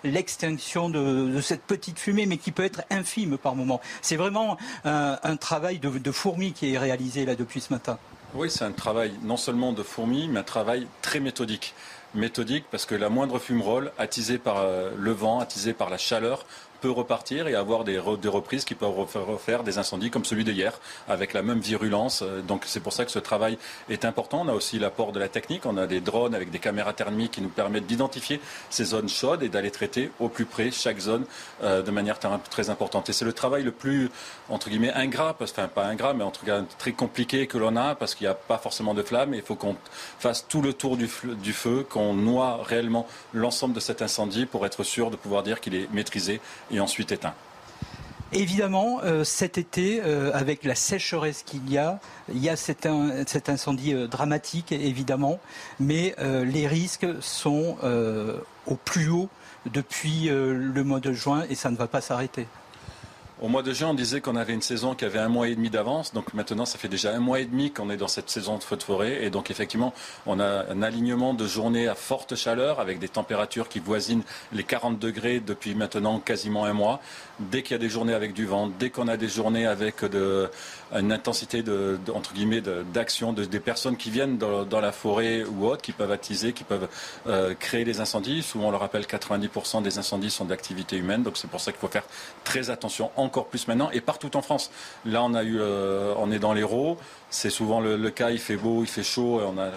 l'extinction 0.05 0.90
de, 0.90 1.40
cette 1.40 1.62
petite 1.62 1.98
fumée, 1.98 2.26
mais 2.26 2.36
qui 2.36 2.52
peut 2.52 2.64
être 2.64 2.82
infime 2.90 3.39
par 3.39 3.56
moment. 3.56 3.81
C'est 4.02 4.16
vraiment 4.16 4.59
un, 4.85 5.36
travail 5.36 5.78
de, 5.78 5.89
de 5.89 6.12
fourmi 6.12 6.52
qui 6.52 6.74
est 6.74 6.78
réalisé 6.78 7.24
là 7.24 7.35
depuis 7.36 7.60
ce 7.60 7.72
matin. 7.72 7.98
Oui, 8.36 8.51
c'est 8.51 8.65
un 8.65 8.73
travail 8.73 9.12
non 9.23 9.36
seulement 9.36 9.73
de 9.73 9.85
fourmis, 9.85 10.27
mais 10.27 10.40
un 10.40 10.44
travail 10.44 10.89
très 11.02 11.20
méthodique. 11.20 11.73
Méthodique 12.16 12.65
parce 12.69 12.85
que 12.85 12.97
la 12.97 13.09
moindre 13.09 13.39
fumerole, 13.39 13.93
attisée 13.97 14.39
par 14.39 14.59
euh, 14.59 14.90
le 14.98 15.12
vent, 15.12 15.39
attisée 15.39 15.73
par 15.73 15.89
la 15.89 15.98
chaleur, 15.98 16.44
peut 16.85 16.90
repartir 16.90 17.48
et 17.48 17.55
avoir 17.55 17.82
des, 17.82 17.98
reprises 17.98 18.66
qui 18.66 18.74
peuvent 18.74 18.94
refaire 18.94 19.62
des 19.62 19.78
incendies 19.78 20.11
comme 20.11 20.27
celui 20.27 20.44
d'hier, 20.44 20.78
avec 21.09 21.32
la 21.32 21.40
même 21.40 21.61
virulence. 21.61 22.20
Euh, 22.20 22.43
donc 22.43 22.65
c'est 22.66 22.81
pour 22.81 22.93
ça 22.93 23.06
que 23.06 23.11
ce 23.11 23.19
travail 23.19 23.56
est 23.89 24.05
important. 24.05 24.43
On 24.44 24.48
a 24.48 24.52
aussi 24.52 24.78
l'apport 24.78 25.12
de 25.12 25.19
la 25.19 25.28
technique. 25.28 25.65
On 25.65 25.78
a 25.78 25.86
des 25.86 26.02
drones 26.02 26.35
avec 26.35 26.51
des 26.51 26.59
caméras 26.59 26.93
thermiques 26.93 27.32
qui 27.32 27.40
nous 27.40 27.48
permettent 27.48 27.86
d'identifier 27.86 28.39
ces 28.69 28.85
zones 28.85 29.09
chaudes 29.09 29.43
et 29.43 29.48
d'aller 29.48 29.70
traiter 29.70 30.11
au 30.20 30.28
plus 30.28 30.44
près 30.44 30.70
chaque 30.70 30.98
zone 30.98 31.24
euh, 31.62 31.81
de 31.81 31.90
manière 31.90 32.19
très 32.51 32.69
importante. 32.69 33.09
Et 33.09 33.15
c'est 33.15 33.24
le 33.24 33.32
travail 33.32 33.62
le 33.62 33.73
plus, 33.73 34.11
entre 34.51 34.69
guillemets, 34.69 34.93
ingrat, 34.93 35.35
enfin 35.40 35.69
pas 35.69 35.86
ingrat, 35.86 36.12
mais 36.12 36.24
en 36.24 36.32
tout 36.32 36.44
cas 36.44 36.61
très 36.78 36.93
compliqué 36.93 37.47
que 37.47 37.56
l'on 37.56 37.77
a 37.77 37.94
parce 37.94 38.15
qu'il 38.15 38.27
n'y 38.27 38.31
a 38.31 38.35
pas 38.35 38.59
forcément 38.59 38.93
de 38.93 39.02
flammes. 39.02 39.32
Il 39.32 39.40
faut 39.40 39.56
qu'on 39.56 39.77
fasse 40.19 40.47
tout 40.47 40.61
le 40.61 40.74
tour 40.74 40.98
du 40.98 41.09
feu, 41.55 41.86
qu'on 41.89 42.12
noie 42.12 42.61
réellement 42.62 43.06
l'ensemble 43.32 43.73
de 43.73 43.81
cet 43.81 44.02
incendie 44.02 44.44
pour 44.44 44.66
être 44.66 44.82
sûr 44.82 45.11
de 45.11 45.16
pouvoir 45.16 45.43
dire 45.43 45.62
qu'il 45.62 45.74
est 45.74 45.90
maîtrisé 45.90 46.43
ensuite 46.80 47.12
éteint. 47.12 47.34
Évidemment, 48.36 48.98
euh, 49.05 49.22
cet 49.22 49.59
été, 49.59 50.01
euh, 50.02 50.32
avec 50.34 50.64
la 50.64 50.74
sécheresse 50.74 51.44
qu'il 51.44 51.70
y 51.70 51.78
a, 51.78 52.01
il 52.28 52.42
y 52.42 52.48
a 52.48 52.56
cet, 52.56 52.86
incendie 52.86 53.94
euh, 53.94 54.09
dramatique, 54.09 54.72
évidemment, 54.72 55.38
mais 55.78 56.16
les 56.18 56.66
risques 56.66 57.06
sont 57.20 57.76
au 58.66 58.76
plus 58.76 59.09
haut 59.09 59.28
depuis 59.66 60.28
le 60.28 60.84
mois 60.84 61.01
de 61.01 61.12
juin 61.12 61.44
et 61.48 61.55
ça 61.55 61.70
ne 61.70 61.76
va 61.76 61.86
pas 61.86 62.01
s'arrêter. 62.01 62.46
Au 63.43 63.48
mois 63.48 63.65
de 63.65 63.73
juin, 63.73 63.89
on 63.89 63.94
disait 63.94 64.20
qu'on 64.20 64.36
avait 64.36 64.55
une 64.55 64.62
saison 64.62 64.94
qui 64.94 65.05
avait 65.05 65.19
un 65.19 65.28
mois 65.28 65.48
et 65.48 65.56
demi 65.56 65.69
d'avance. 65.69 66.12
Donc 66.12 66.35
maintenant, 66.35 66.65
ça 66.65 66.78
fait 66.78 66.86
déjà 66.86 67.12
un 67.12 67.19
mois 67.19 67.40
et 67.40 67.47
demi 67.47 67.73
qu'on 67.73 67.90
est 67.90 67.97
dans 67.97 68.06
cette 68.06 68.31
saison 68.31 68.59
de 68.59 68.62
feu 68.62 68.77
de 68.77 68.82
forêt. 68.85 69.24
Et 69.24 69.31
donc 69.31 69.51
effectivement, 69.51 69.93
on 70.24 70.39
a 70.39 70.65
un 70.70 70.82
alignement 70.82 71.35
de 71.35 71.44
journées 71.44 71.89
à 71.89 71.97
forte 71.97 72.36
chaleur 72.36 72.78
avec 72.78 73.01
des 73.01 73.09
températures 73.09 73.69
qui 73.69 73.81
voisinent 73.81 74.23
les 74.52 74.62
40 74.62 75.01
degrés 75.01 75.40
depuis 75.40 75.74
maintenant 75.74 76.20
quasiment 76.20 76.65
un 76.65 76.74
mois. 76.74 77.01
Dès 77.40 77.62
qu'il 77.62 77.73
y 77.73 77.74
a 77.74 77.78
des 77.78 77.89
journées 77.89 78.15
avec 78.15 78.35
du 78.35 78.47
vent, 78.47 78.69
dès 78.78 78.90
qu'on 78.90 79.09
a 79.09 79.16
des 79.16 79.28
journées 79.28 79.66
avec 79.66 80.05
de, 80.05 80.48
une 80.93 81.12
intensité 81.12 81.62
de, 81.62 81.98
entre 82.12 82.32
guillemets 82.32 82.61
d'action 82.61 83.32
de, 83.32 83.44
des 83.44 83.61
personnes 83.61 83.97
qui 83.97 84.11
viennent 84.11 84.39
dans, 84.39 84.81
la 84.81 84.93
forêt 84.93 85.44
ou 85.44 85.66
autres, 85.66 85.82
qui 85.82 85.93
peuvent 85.93 86.11
attiser, 86.11 86.52
qui 86.52 86.65
peuvent 86.65 86.89
euh, 87.27 87.55
créer 87.55 87.85
des 87.85 88.01
incendies. 88.01 88.43
Souvent, 88.43 88.69
on 88.69 88.70
le 88.70 88.77
rappelle, 88.77 89.02
90% 89.02 89.82
des 89.82 89.98
incendies 89.98 90.31
sont 90.31 90.44
d'activité 90.44 90.97
humaine, 90.97 91.23
donc 91.23 91.36
c'est 91.36 91.48
pour 91.48 91.61
ça 91.61 91.73
qu'il 91.73 91.81
faut 91.81 91.89
faire 91.89 92.05
très 92.44 92.70
attention, 92.70 93.11
encore 93.16 93.47
plus 93.47 93.66
maintenant, 93.69 93.90
et 93.93 94.01
partout 94.01 94.36
en 94.36 94.43
France. 94.43 94.70
Là, 95.05 95.23
on 95.23 95.35
a 95.35 95.43
eu, 95.43 95.59
euh, 95.59 96.15
on 96.19 96.31
est 96.31 96.39
dans 96.39 96.52
l'Hérault. 96.52 96.98
C'est 97.31 97.51
souvent 97.51 97.81
le, 97.81 98.11
cas, 98.11 98.31
il 98.31 98.39
fait 98.39 98.56
beau, 98.56 98.82
il 98.82 98.86
fait 98.86 99.02
chaud, 99.02 99.40
on 99.44 99.59
a 99.59 99.70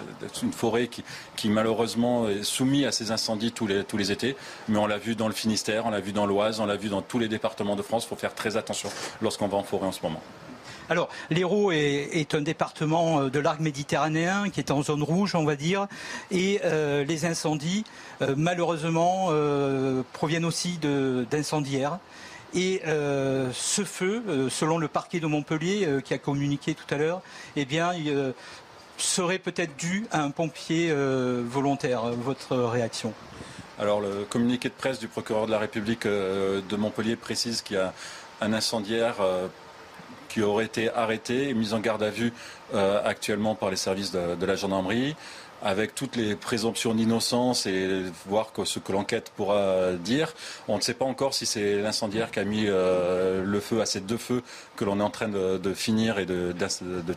une 0.44 0.52
forêt 0.52 0.86
qui, 0.86 1.02
qui 1.34 1.48
malheureusement 1.48 2.28
est 2.28 2.44
soumise 2.44 2.86
à 2.86 2.92
ces 2.92 3.10
incendies 3.10 3.50
tous 3.50 3.66
les, 3.66 3.82
tous 3.82 3.96
les 3.96 4.12
étés. 4.12 4.36
Mais 4.68 4.78
on 4.78 4.86
l'a 4.86 4.98
vu 4.98 5.16
dans 5.16 5.26
le 5.26 5.34
Finistère, 5.34 5.86
on 5.86 5.90
l'a 5.90 6.00
vu 6.00 6.12
dans 6.12 6.26
l'Oise, 6.26 6.60
on 6.60 6.66
l'a 6.66 6.76
vu 6.76 6.88
dans 6.88 7.02
tous 7.02 7.18
les 7.18 7.26
départements 7.26 7.74
de 7.74 7.82
France. 7.82 8.04
Il 8.04 8.08
faut 8.08 8.16
faire 8.16 8.34
très 8.34 8.56
attention 8.56 8.90
lorsqu'on 9.22 9.48
va 9.48 9.56
en 9.56 9.64
forêt 9.64 9.86
en 9.86 9.92
ce 9.92 10.02
moment. 10.02 10.22
Alors, 10.90 11.08
l'Hérault 11.30 11.70
est, 11.72 12.34
un 12.34 12.40
département 12.40 13.20
euh, 13.20 13.30
de 13.30 13.38
l'arc 13.38 13.60
méditerranéen 13.60 14.48
qui 14.48 14.60
est 14.60 14.70
en 14.70 14.82
zone 14.82 15.02
rouge, 15.02 15.34
on 15.34 15.44
va 15.44 15.56
dire, 15.56 15.86
et 16.30 16.60
euh, 16.64 17.04
les 17.04 17.26
incendies, 17.26 17.84
euh, 18.22 18.34
malheureusement, 18.36 19.30
proviennent 20.12 20.44
aussi 20.44 20.78
d'incendiaires. 21.30 21.98
Et 22.54 22.82
ce 22.84 23.84
feu, 23.84 24.48
selon 24.48 24.78
le 24.78 24.88
parquet 24.88 25.20
de 25.20 25.26
Montpellier 25.26 26.00
qui 26.04 26.14
a 26.14 26.18
communiqué 26.18 26.74
tout 26.74 26.92
à 26.92 26.96
l'heure, 26.96 27.20
eh 27.56 27.64
bien, 27.64 27.92
serait 28.96 29.38
peut-être 29.38 29.76
dû 29.76 30.06
à 30.10 30.22
un 30.22 30.30
pompier 30.30 30.92
volontaire. 30.92 32.04
Votre 32.04 32.56
réaction? 32.56 33.12
Alors 33.78 34.00
le 34.00 34.24
communiqué 34.28 34.68
de 34.68 34.74
presse 34.74 34.98
du 34.98 35.08
procureur 35.08 35.46
de 35.46 35.52
la 35.52 35.58
République 35.58 36.06
de 36.06 36.76
Montpellier 36.76 37.16
précise 37.16 37.62
qu'il 37.62 37.76
y 37.76 37.80
a 37.80 37.92
un 38.40 38.52
incendiaire 38.52 39.16
qui 40.28 40.42
aurait 40.42 40.66
été 40.66 40.90
arrêté 40.90 41.48
et 41.48 41.54
mis 41.54 41.72
en 41.72 41.80
garde 41.80 42.02
à 42.02 42.10
vue 42.10 42.32
euh, 42.74 43.00
actuellement 43.04 43.54
par 43.54 43.70
les 43.70 43.76
services 43.76 44.12
de 44.12 44.46
la 44.46 44.54
gendarmerie 44.54 45.16
avec 45.62 45.94
toutes 45.94 46.16
les 46.16 46.36
présomptions 46.36 46.94
d'innocence 46.94 47.66
et 47.66 48.04
voir 48.26 48.52
ce 48.64 48.78
que 48.78 48.92
l'enquête 48.92 49.32
pourra 49.36 49.92
dire. 49.92 50.34
On 50.68 50.76
ne 50.76 50.82
sait 50.82 50.94
pas 50.94 51.04
encore 51.04 51.34
si 51.34 51.46
c'est 51.46 51.80
l'incendiaire 51.80 52.30
qui 52.30 52.38
a 52.38 52.44
mis 52.44 52.64
euh, 52.66 53.42
le 53.44 53.60
feu 53.60 53.80
à 53.80 53.86
ces 53.86 54.00
deux 54.00 54.16
feux 54.16 54.42
que 54.76 54.84
l'on 54.84 55.00
est 55.00 55.02
en 55.02 55.10
train 55.10 55.28
de, 55.28 55.74
finir 55.74 56.18
et 56.18 56.26
de, 56.26 56.54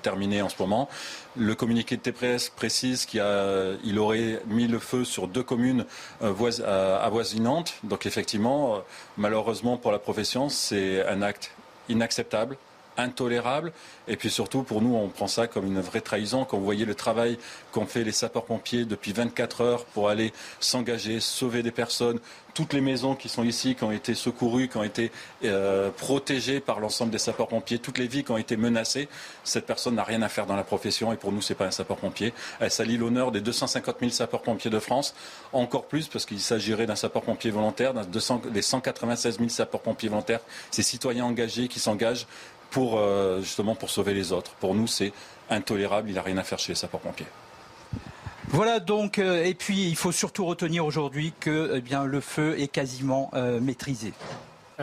terminer 0.01 0.41
en 0.41 0.49
ce 0.49 0.55
moment. 0.59 0.89
Le 1.38 1.55
communiqué 1.55 1.97
de 1.97 2.01
TPS 2.01 2.49
précise 2.49 3.05
qu'il 3.05 3.99
aurait 3.99 4.41
mis 4.47 4.67
le 4.67 4.79
feu 4.79 5.05
sur 5.05 5.27
deux 5.27 5.43
communes 5.43 5.85
euh, 6.21 6.99
avoisinantes. 7.01 7.75
Donc 7.83 8.05
effectivement, 8.05 8.75
euh, 8.75 8.79
malheureusement 9.17 9.77
pour 9.77 9.91
la 9.91 9.99
profession, 9.99 10.49
c'est 10.49 11.05
un 11.07 11.21
acte 11.21 11.51
inacceptable 11.89 12.57
intolérable. 12.97 13.72
Et 14.07 14.15
puis 14.15 14.30
surtout, 14.30 14.63
pour 14.63 14.81
nous, 14.81 14.95
on 14.95 15.07
prend 15.07 15.27
ça 15.27 15.47
comme 15.47 15.68
une 15.68 15.80
vraie 15.80 16.01
trahison. 16.01 16.45
Quand 16.45 16.57
vous 16.57 16.65
voyez 16.65 16.85
le 16.85 16.95
travail 16.95 17.38
qu'ont 17.72 17.85
fait 17.85 18.03
les 18.03 18.11
sapeurs-pompiers 18.11 18.85
depuis 18.85 19.13
24 19.13 19.61
heures 19.61 19.85
pour 19.85 20.09
aller 20.09 20.34
s'engager, 20.59 21.19
sauver 21.19 21.63
des 21.63 21.72
personnes, 21.72 22.19
toutes 22.53 22.73
les 22.73 22.81
maisons 22.81 23.15
qui 23.15 23.30
sont 23.30 23.43
ici, 23.43 23.76
qui 23.76 23.84
ont 23.84 23.91
été 23.91 24.13
secourues, 24.13 24.68
qui 24.68 24.77
ont 24.77 24.84
été 24.84 25.11
euh, 25.43 25.89
protégées 25.89 26.59
par 26.59 26.80
l'ensemble 26.80 27.11
des 27.11 27.18
sapeurs-pompiers, 27.18 27.80
toutes 27.80 27.97
les 27.97 28.07
vies 28.07 28.23
qui 28.23 28.31
ont 28.31 28.38
été 28.38 28.57
menacées, 28.57 29.07
cette 29.43 29.65
personne 29.65 29.95
n'a 29.95 30.03
rien 30.03 30.22
à 30.22 30.30
faire 30.30 30.45
dans 30.45 30.55
la 30.55 30.63
profession 30.63 31.13
et 31.13 31.15
pour 31.15 31.31
nous, 31.31 31.41
ce 31.41 31.53
n'est 31.53 31.57
pas 31.57 31.65
un 31.65 31.72
sapeur-pompier. 31.72 32.34
Elle 32.59 32.72
salit 32.72 32.97
l'honneur 32.97 33.31
des 33.31 33.41
250 33.41 33.97
000 33.99 34.11
sapeurs-pompiers 34.11 34.72
de 34.72 34.80
France, 34.80 35.15
encore 35.53 35.85
plus 35.85 36.07
parce 36.07 36.26
qu'il 36.26 36.39
s'agirait 36.39 36.85
d'un 36.85 36.95
sapeur-pompier 36.95 37.51
volontaire, 37.51 37.93
des 37.93 38.61
196 38.61 39.38
000 39.38 39.49
sapeurs-pompiers 39.49 40.09
volontaires, 40.09 40.41
ces 40.72 40.84
citoyens 40.84 41.26
engagés 41.26 41.68
qui 41.68 41.80
s'engagent 41.80 42.27
pour 42.72 42.98
euh, 42.98 43.41
justement 43.41 43.76
pour 43.76 43.89
sauver 43.91 44.15
les 44.15 44.31
autres. 44.31 44.52
Pour 44.53 44.73
nous, 44.73 44.88
c'est 44.88 45.14
intolérable. 45.49 46.10
Il 46.10 46.15
n'a 46.15 46.23
rien 46.23 46.38
à 46.38 46.43
faire 46.43 46.57
chez 46.57 46.72
les 46.72 46.76
sapeurs-pompiers. 46.76 47.27
Voilà 48.48 48.80
donc, 48.80 49.19
euh, 49.19 49.45
et 49.45 49.53
puis 49.53 49.88
il 49.88 49.95
faut 49.95 50.11
surtout 50.11 50.45
retenir 50.45 50.85
aujourd'hui 50.85 51.34
que 51.39 51.73
eh 51.76 51.81
bien, 51.81 52.06
le 52.06 52.19
feu 52.19 52.60
est 52.60 52.68
quasiment 52.68 53.30
euh, 53.34 53.60
maîtrisé. 53.60 54.14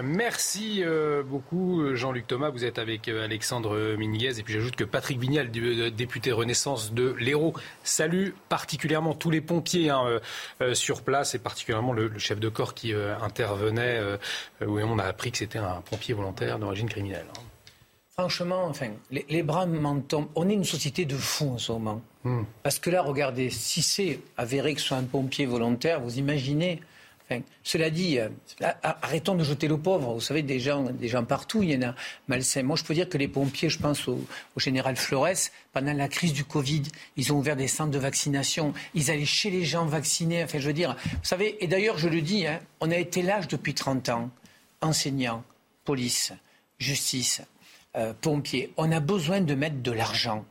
Merci 0.01 0.85
beaucoup 1.27 1.97
Jean-Luc 1.97 2.29
Thomas, 2.29 2.51
vous 2.51 2.65
êtes 2.65 2.79
avec 2.79 3.09
Alexandre 3.09 3.97
Minguez 3.99 4.39
et 4.39 4.45
puis 4.45 4.55
j'ajoute 4.55 4.77
que 4.77 4.85
Patrick 4.85 5.19
Vignal, 5.19 5.51
député 5.51 6.31
Renaissance 6.31 6.93
de 6.93 7.17
l'Hérault, 7.19 7.55
salue 7.83 8.29
particulièrement 8.49 9.15
tous 9.15 9.31
les 9.31 9.41
pompiers 9.41 9.91
hein, 9.91 10.21
sur 10.73 11.03
place 11.03 11.35
et 11.35 11.41
particulièrement 11.41 11.93
le, 11.93 12.17
chef 12.17 12.39
de 12.39 12.49
corps 12.49 12.75
qui 12.75 12.95
intervenait 12.95 14.01
où 14.65 14.79
on 14.79 15.01
a 15.01 15.05
appris 15.05 15.33
que 15.33 15.39
c'était 15.39 15.59
un 15.59 15.83
pompier 15.91 16.15
volontaire 16.15 16.61
d'origine 16.61 16.89
criminelle. 16.89 17.27
Franchement, 18.19 18.65
enfin, 18.65 18.89
les, 19.13 19.45
bras 19.45 19.65
m'en 19.65 20.01
tombent. 20.01 20.27
On 20.35 20.49
est 20.49 20.55
une 20.55 20.65
société 20.65 21.05
de 21.05 21.17
fous 21.17 21.51
en 21.51 21.59
ce 21.59 21.71
moment. 21.71 22.03
Hmm. 22.25 22.43
Parce 22.65 22.81
que 22.81 22.91
là, 22.91 23.01
regardez, 23.01 23.49
si 23.49 23.81
c'est 23.81 24.19
avéré 24.37 24.75
que 24.75 24.81
ce 24.81 24.89
soit 24.89 24.97
un 24.97 25.05
pompier 25.05 25.47
volontaire, 25.47 26.01
vous 26.01 26.19
imaginez. 26.19 26.81
Enfin, 27.25 27.43
cela 27.63 27.91
dit, 27.91 28.19
euh, 28.19 28.29
arrêtons 28.83 29.37
de 29.37 29.45
jeter 29.45 29.69
le 29.69 29.79
pauvre. 29.79 30.15
Vous 30.15 30.21
savez, 30.21 30.43
des 30.43 30.59
gens, 30.59 30.83
des 30.83 31.07
gens 31.07 31.23
partout, 31.23 31.63
il 31.63 31.71
y 31.71 31.77
en 31.77 31.91
a 31.91 31.95
malsains. 32.27 32.65
Moi, 32.65 32.75
je 32.75 32.83
peux 32.83 32.93
dire 32.93 33.09
que 33.09 33.19
les 33.19 33.29
pompiers, 33.29 33.69
je 33.69 33.79
pense 33.79 34.09
au, 34.09 34.19
général 34.57 34.97
Flores, 34.97 35.29
pendant 35.73 35.93
la 35.93 36.09
crise 36.09 36.33
du 36.33 36.43
Covid, 36.43 36.83
ils 37.17 37.33
ont 37.33 37.37
ouvert 37.37 37.55
des 37.55 37.69
centres 37.69 37.93
de 37.93 38.01
vaccination. 38.01 38.75
Ils 38.95 39.13
allaient 39.13 39.27
chez 39.27 39.51
les 39.51 39.65
gens 39.65 39.87
vaccinés. 39.87 40.43
Enfin, 40.43 40.59
je 40.59 40.67
veux 40.67 40.73
dire, 40.73 40.97
vous 41.05 41.19
savez, 41.23 41.57
et 41.63 41.69
d'ailleurs, 41.69 41.99
je 41.99 42.09
le 42.09 42.21
dis, 42.21 42.49
hein, 42.49 42.59
on 42.81 42.91
a 42.91 42.97
été 42.97 43.23
l'âge 43.23 43.47
depuis 43.47 43.75
30 43.75 44.09
ans. 44.09 44.31
Enseignants, 44.81 45.45
police, 45.85 46.33
justice, 46.81 47.43
euh, 47.99 48.13
pompiers. 48.21 48.73
On 48.77 48.91
a 48.93 49.01
besoin 49.01 49.41
de 49.41 49.55
mettre 49.55 49.83
de 49.83 49.93
l'argent. 49.93 50.45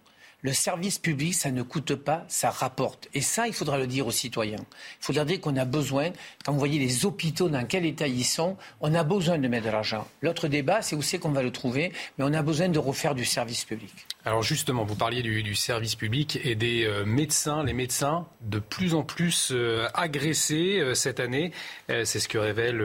Le 0.44 0.53
service 0.53 0.99
public, 0.99 1.34
ça 1.34 1.49
ne 1.49 1.64
coûte 1.64 1.95
pas, 1.95 2.24
ça 2.28 2.52
rapporte. 2.52 3.10
Et 3.15 3.22
ça, 3.22 3.48
il 3.48 3.53
faudra 3.53 3.80
le 3.80 3.88
dire 3.88 4.06
aux 4.06 4.11
citoyens. 4.11 4.64
Il 5.02 5.06
faudra 5.06 5.26
dire 5.26 5.41
qu'on 5.41 5.57
a 5.57 5.65
besoin, 5.65 6.11
quand 6.45 6.53
vous 6.53 6.60
voyez 6.60 6.78
les 6.78 7.06
hôpitaux 7.06 7.49
dans 7.49 7.65
quel 7.65 7.88
état 7.88 8.07
ils 8.07 8.24
sont, 8.24 8.56
on 8.80 8.94
a 8.94 9.03
besoin 9.03 9.40
de 9.40 9.48
mettre 9.48 9.65
de 9.65 9.72
l'argent. 9.72 10.07
L'autre 10.22 10.48
débat, 10.48 10.84
c'est 10.84 10.95
où 10.95 11.02
c'est 11.02 11.18
qu'on 11.18 11.32
va 11.32 11.41
le 11.41 11.52
trouver, 11.52 11.91
mais 12.18 12.26
on 12.26 12.34
a 12.34 12.44
besoin 12.44 12.69
de 12.69 12.78
refaire 12.78 13.15
du 13.15 13.26
service 13.26 13.65
public. 13.65 13.91
Alors 14.26 14.44
justement, 14.44 14.86
vous 14.86 14.95
parliez 14.95 15.24
du, 15.24 15.56
service 15.56 15.95
public 15.95 16.40
et 16.44 16.53
des 16.53 16.86
euh, 16.86 17.03
médecins. 17.03 17.64
Les 17.64 17.74
médecins, 17.74 18.28
de 18.41 18.60
plus 18.60 18.94
en 18.94 19.02
plus 19.02 19.49
euh, 19.52 19.88
agressés 19.95 20.84
cette 20.94 21.19
année. 21.19 21.52
c'est 21.88 22.19
ce 22.19 22.28
que 22.28 22.38
révèle 22.38 22.82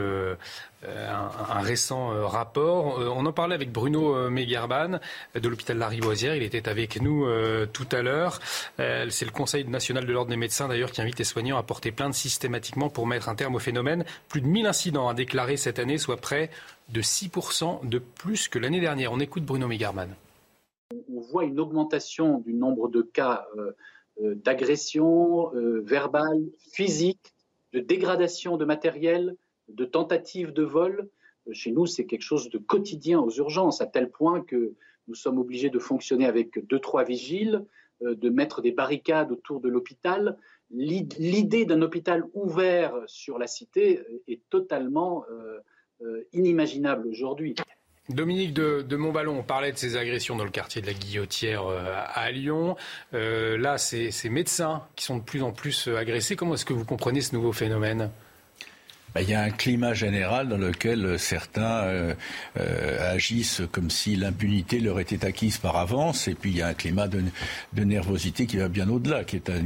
euh, 0.84 1.08
un, 1.12 1.60
récent 1.60 2.12
euh, 2.12 2.26
rapport. 2.26 2.98
Euh, 2.98 3.08
on 3.14 3.24
en 3.24 3.32
parlait 3.32 3.54
avec 3.54 3.70
Bruno 3.70 4.28
Megarban 4.30 4.98
de 5.34 5.48
l'hôpital 5.48 5.78
Lariboisière. 5.78 6.34
Il 6.34 6.42
était 6.42 6.68
avec 6.68 7.00
nous 7.00 7.26
tout 7.72 7.86
à 7.92 8.02
l'heure. 8.02 8.40
C'est 8.78 9.24
le 9.24 9.30
Conseil 9.30 9.64
national 9.66 10.06
de 10.06 10.12
l'ordre 10.12 10.30
des 10.30 10.36
médecins 10.36 10.68
d'ailleurs 10.68 10.90
qui 10.90 11.00
invite 11.00 11.18
les 11.18 11.24
soignants 11.24 11.56
à 11.56 11.62
porter 11.62 11.92
plainte 11.92 12.14
systématiquement 12.14 12.88
pour 12.88 13.06
mettre 13.06 13.28
un 13.28 13.34
terme 13.34 13.54
au 13.54 13.58
phénomène. 13.58 14.04
Plus 14.28 14.40
de 14.40 14.46
1000 14.46 14.66
incidents 14.66 15.08
à 15.08 15.14
déclarer 15.14 15.56
cette 15.56 15.78
année, 15.78 15.98
soit 15.98 16.16
près 16.16 16.50
de 16.88 17.00
6% 17.00 17.88
de 17.88 17.98
plus 17.98 18.48
que 18.48 18.58
l'année 18.58 18.80
dernière. 18.80 19.12
On 19.12 19.20
écoute 19.20 19.44
Bruno 19.44 19.68
Megarban. 19.68 20.08
On 21.14 21.20
voit 21.20 21.44
une 21.44 21.60
augmentation 21.60 22.38
du 22.38 22.54
nombre 22.54 22.88
de 22.88 23.02
cas 23.02 23.46
d'agression 24.20 25.50
verbale, 25.84 26.42
physique, 26.72 27.32
de 27.72 27.80
dégradation 27.80 28.56
de 28.56 28.64
matériel, 28.64 29.36
de 29.74 29.84
tentatives 29.84 30.52
de 30.52 30.62
vol. 30.62 31.08
Euh, 31.48 31.52
chez 31.52 31.72
nous, 31.72 31.86
c'est 31.86 32.06
quelque 32.06 32.22
chose 32.22 32.50
de 32.50 32.58
quotidien 32.58 33.20
aux 33.20 33.30
urgences, 33.30 33.80
à 33.80 33.86
tel 33.86 34.10
point 34.10 34.40
que 34.42 34.74
nous 35.08 35.14
sommes 35.14 35.38
obligés 35.38 35.70
de 35.70 35.78
fonctionner 35.78 36.26
avec 36.26 36.64
deux, 36.66 36.78
trois 36.78 37.04
vigiles, 37.04 37.64
euh, 38.02 38.14
de 38.14 38.30
mettre 38.30 38.62
des 38.62 38.72
barricades 38.72 39.32
autour 39.32 39.60
de 39.60 39.68
l'hôpital. 39.68 40.36
L'idée 40.70 41.66
d'un 41.66 41.82
hôpital 41.82 42.24
ouvert 42.32 42.94
sur 43.06 43.38
la 43.38 43.46
cité 43.46 43.98
euh, 43.98 44.22
est 44.26 44.40
totalement 44.48 45.24
inimaginable 46.32 47.06
aujourd'hui. 47.06 47.54
Dominique 48.08 48.52
de, 48.52 48.82
de, 48.82 48.96
Montballon, 48.96 49.38
on 49.38 49.42
parlait 49.44 49.70
de 49.70 49.76
ces 49.76 49.96
agressions 49.96 50.34
dans 50.34 50.42
le 50.42 50.50
quartier 50.50 50.82
de 50.82 50.88
la 50.88 50.94
Guillotière 50.94 51.64
à 51.68 52.28
Lyon. 52.32 52.74
là, 53.12 53.78
c'est 53.78 54.10
ces 54.10 54.28
médecins 54.28 54.82
qui 54.96 55.04
sont 55.04 55.18
de 55.18 55.22
plus 55.22 55.44
en 55.44 55.52
plus 55.52 55.86
agressés. 55.86 56.34
Comment 56.34 56.54
est-ce 56.54 56.64
que 56.64 56.72
vous 56.72 56.84
comprenez 56.84 57.20
ce 57.20 57.36
nouveau 57.36 57.52
phénomène? 57.52 58.10
Il 59.20 59.28
y 59.28 59.34
a 59.34 59.42
un 59.42 59.50
climat 59.50 59.92
général 59.92 60.48
dans 60.48 60.56
lequel 60.56 61.18
certains 61.18 61.82
euh, 61.84 62.14
euh, 62.58 63.14
agissent 63.14 63.62
comme 63.70 63.90
si 63.90 64.16
l'impunité 64.16 64.80
leur 64.80 65.00
était 65.00 65.24
acquise 65.26 65.58
par 65.58 65.76
avance, 65.76 66.28
et 66.28 66.34
puis 66.34 66.50
il 66.50 66.56
y 66.56 66.62
a 66.62 66.68
un 66.68 66.74
climat 66.74 67.08
de, 67.08 67.22
de 67.74 67.84
nervosité 67.84 68.46
qui 68.46 68.56
va 68.56 68.68
bien 68.68 68.88
au-delà, 68.88 69.24
qui 69.24 69.36
est 69.36 69.50
un, 69.50 69.62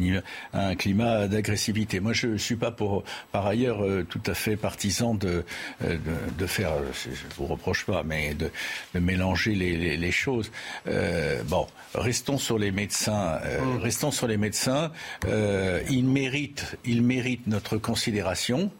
un 0.52 0.74
climat 0.74 1.28
d'agressivité. 1.28 2.00
Moi, 2.00 2.12
je 2.12 2.28
ne 2.28 2.38
suis 2.38 2.56
pas 2.56 2.72
pour, 2.72 3.04
par 3.30 3.46
ailleurs 3.46 3.84
euh, 3.84 4.04
tout 4.08 4.20
à 4.26 4.34
fait 4.34 4.56
partisan 4.56 5.14
de, 5.14 5.44
de, 5.80 5.98
de, 6.36 6.46
faire, 6.46 6.72
je 7.04 7.10
vous 7.36 7.46
reproche 7.46 7.84
pas, 7.84 8.02
mais 8.02 8.34
de, 8.34 8.50
de 8.94 9.00
mélanger 9.00 9.54
les, 9.54 9.76
les, 9.76 9.96
les 9.96 10.12
choses. 10.12 10.50
bon, 11.46 11.66
restons 11.94 12.38
sur 12.38 12.58
les 12.58 12.72
médecins. 12.72 13.38
Mmh. 13.38 13.78
Restons 13.78 14.10
sur 14.10 14.26
les 14.26 14.36
médecins. 14.36 14.90
ils 15.90 16.04
méritent, 16.04 16.76
ils 16.84 17.02
méritent 17.02 17.46
notre 17.46 17.78
considération. 17.78 18.70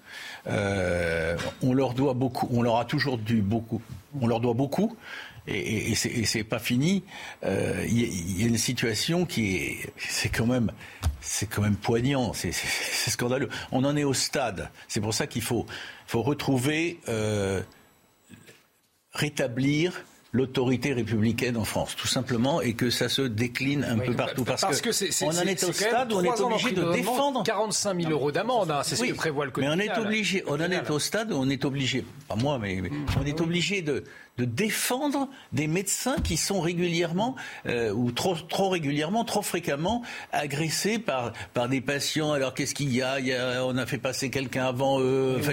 Euh, 0.49 1.37
on 1.63 1.73
leur 1.73 1.95
doit 1.95 2.15
beaucoup, 2.15 2.49
on 2.53 2.63
leur 2.63 2.77
a 2.77 2.85
toujours 2.85 3.19
dû 3.19 3.43
beaucoup, 3.43 3.83
on 4.21 4.27
leur 4.27 4.41
doit 4.41 4.55
beaucoup. 4.55 4.97
Et, 5.49 5.95
c'est 5.95 6.43
pas 6.43 6.59
fini. 6.59 7.05
Euh, 7.45 7.85
il 7.89 8.41
y, 8.41 8.45
a 8.45 8.49
une 8.49 8.59
situation 8.59 9.25
qui 9.25 9.57
est, 9.57 9.93
c'est 9.97 10.29
quand 10.29 10.47
même, 10.47 10.73
c'est 11.21 11.47
quand 11.47 11.63
même 11.63 11.77
poignant, 11.77 12.33
c'est 12.33 12.51
scandaleux. 12.53 13.49
On 13.71 13.85
en 13.85 13.97
est 13.97 14.03
au 14.03 14.13
stade. 14.13 14.71
C'est 14.89 15.01
pour 15.01 15.15
ça 15.15 15.29
qu'il 15.29 15.43
faut, 15.43 15.65
faut 16.09 16.23
retrouver, 16.23 16.99
euh, 17.09 17.63
rétablir 19.13 20.05
l'autorité 20.37 20.93
républicaine 20.93 21.57
en 21.57 21.65
France, 21.65 21.97
tout 21.97 22.07
simplement, 22.07 22.61
et 22.61 22.75
que 22.75 22.91
ça 22.91 23.09
se 23.09 23.23
décline 23.23 23.85
un 23.85 23.99
peu 23.99 24.13
partout. 24.13 24.45
Parce, 24.45 24.81
que, 24.83 24.91
on 25.25 25.29
en 25.29 25.41
est, 25.43 25.65
au 25.65 25.73
stade 25.73 26.13
où 26.13 26.17
on 26.17 26.23
est 26.23 26.41
obligé 26.41 26.73
de 26.73 26.93
défendre 26.93 27.43
45 27.43 28.01
000 28.03 28.13
euros 28.13 28.31
d'amende. 28.31 28.71
Hein, 28.71 28.83
c'est 28.85 28.97
ce 28.97 29.05
que 29.05 29.15
prévoit 29.15 29.47
le 29.47 29.51
code 29.51 29.65
Mais 29.65 29.71
on 29.71 29.79
est 29.79 29.99
obligé, 29.99 30.45
on 30.47 30.55
en 30.55 30.71
est 30.71 30.91
au 30.91 30.99
stade 30.99 31.33
où 31.33 31.37
on 31.37 31.49
est 31.49 31.65
obligé, 31.65 32.05
pas 32.29 32.37
moi, 32.37 32.59
mais, 32.61 32.81
mais 32.83 32.91
mmh. 32.91 33.07
on 33.21 33.25
est 33.25 33.41
obligé 33.41 33.81
de 33.81 34.05
de 34.39 34.45
défendre 34.45 35.29
des 35.53 35.67
médecins 35.67 36.17
qui 36.23 36.37
sont 36.37 36.61
régulièrement 36.61 37.37
euh, 37.67 37.91
ou 37.91 38.13
trop, 38.13 38.35
trop 38.35 38.69
régulièrement, 38.69 39.25
trop 39.25 39.43
fréquemment 39.43 40.03
agressés 40.33 40.99
par, 40.99 41.33
par 41.55 41.69
des 41.69 41.81
patients. 41.81 42.33
Alors 42.33 42.55
qu'est-ce 42.55 42.75
qu'il 42.75 42.93
y, 42.93 43.03
a, 43.03 43.19
il 43.19 43.27
y 43.27 43.35
a 43.35 43.65
On 43.65 43.77
a 43.77 43.87
fait 43.87 43.99
passer 43.99 44.31
quelqu'un 44.31 44.67
avant 44.67 45.01
eux. 45.01 45.37
Enfin, 45.39 45.53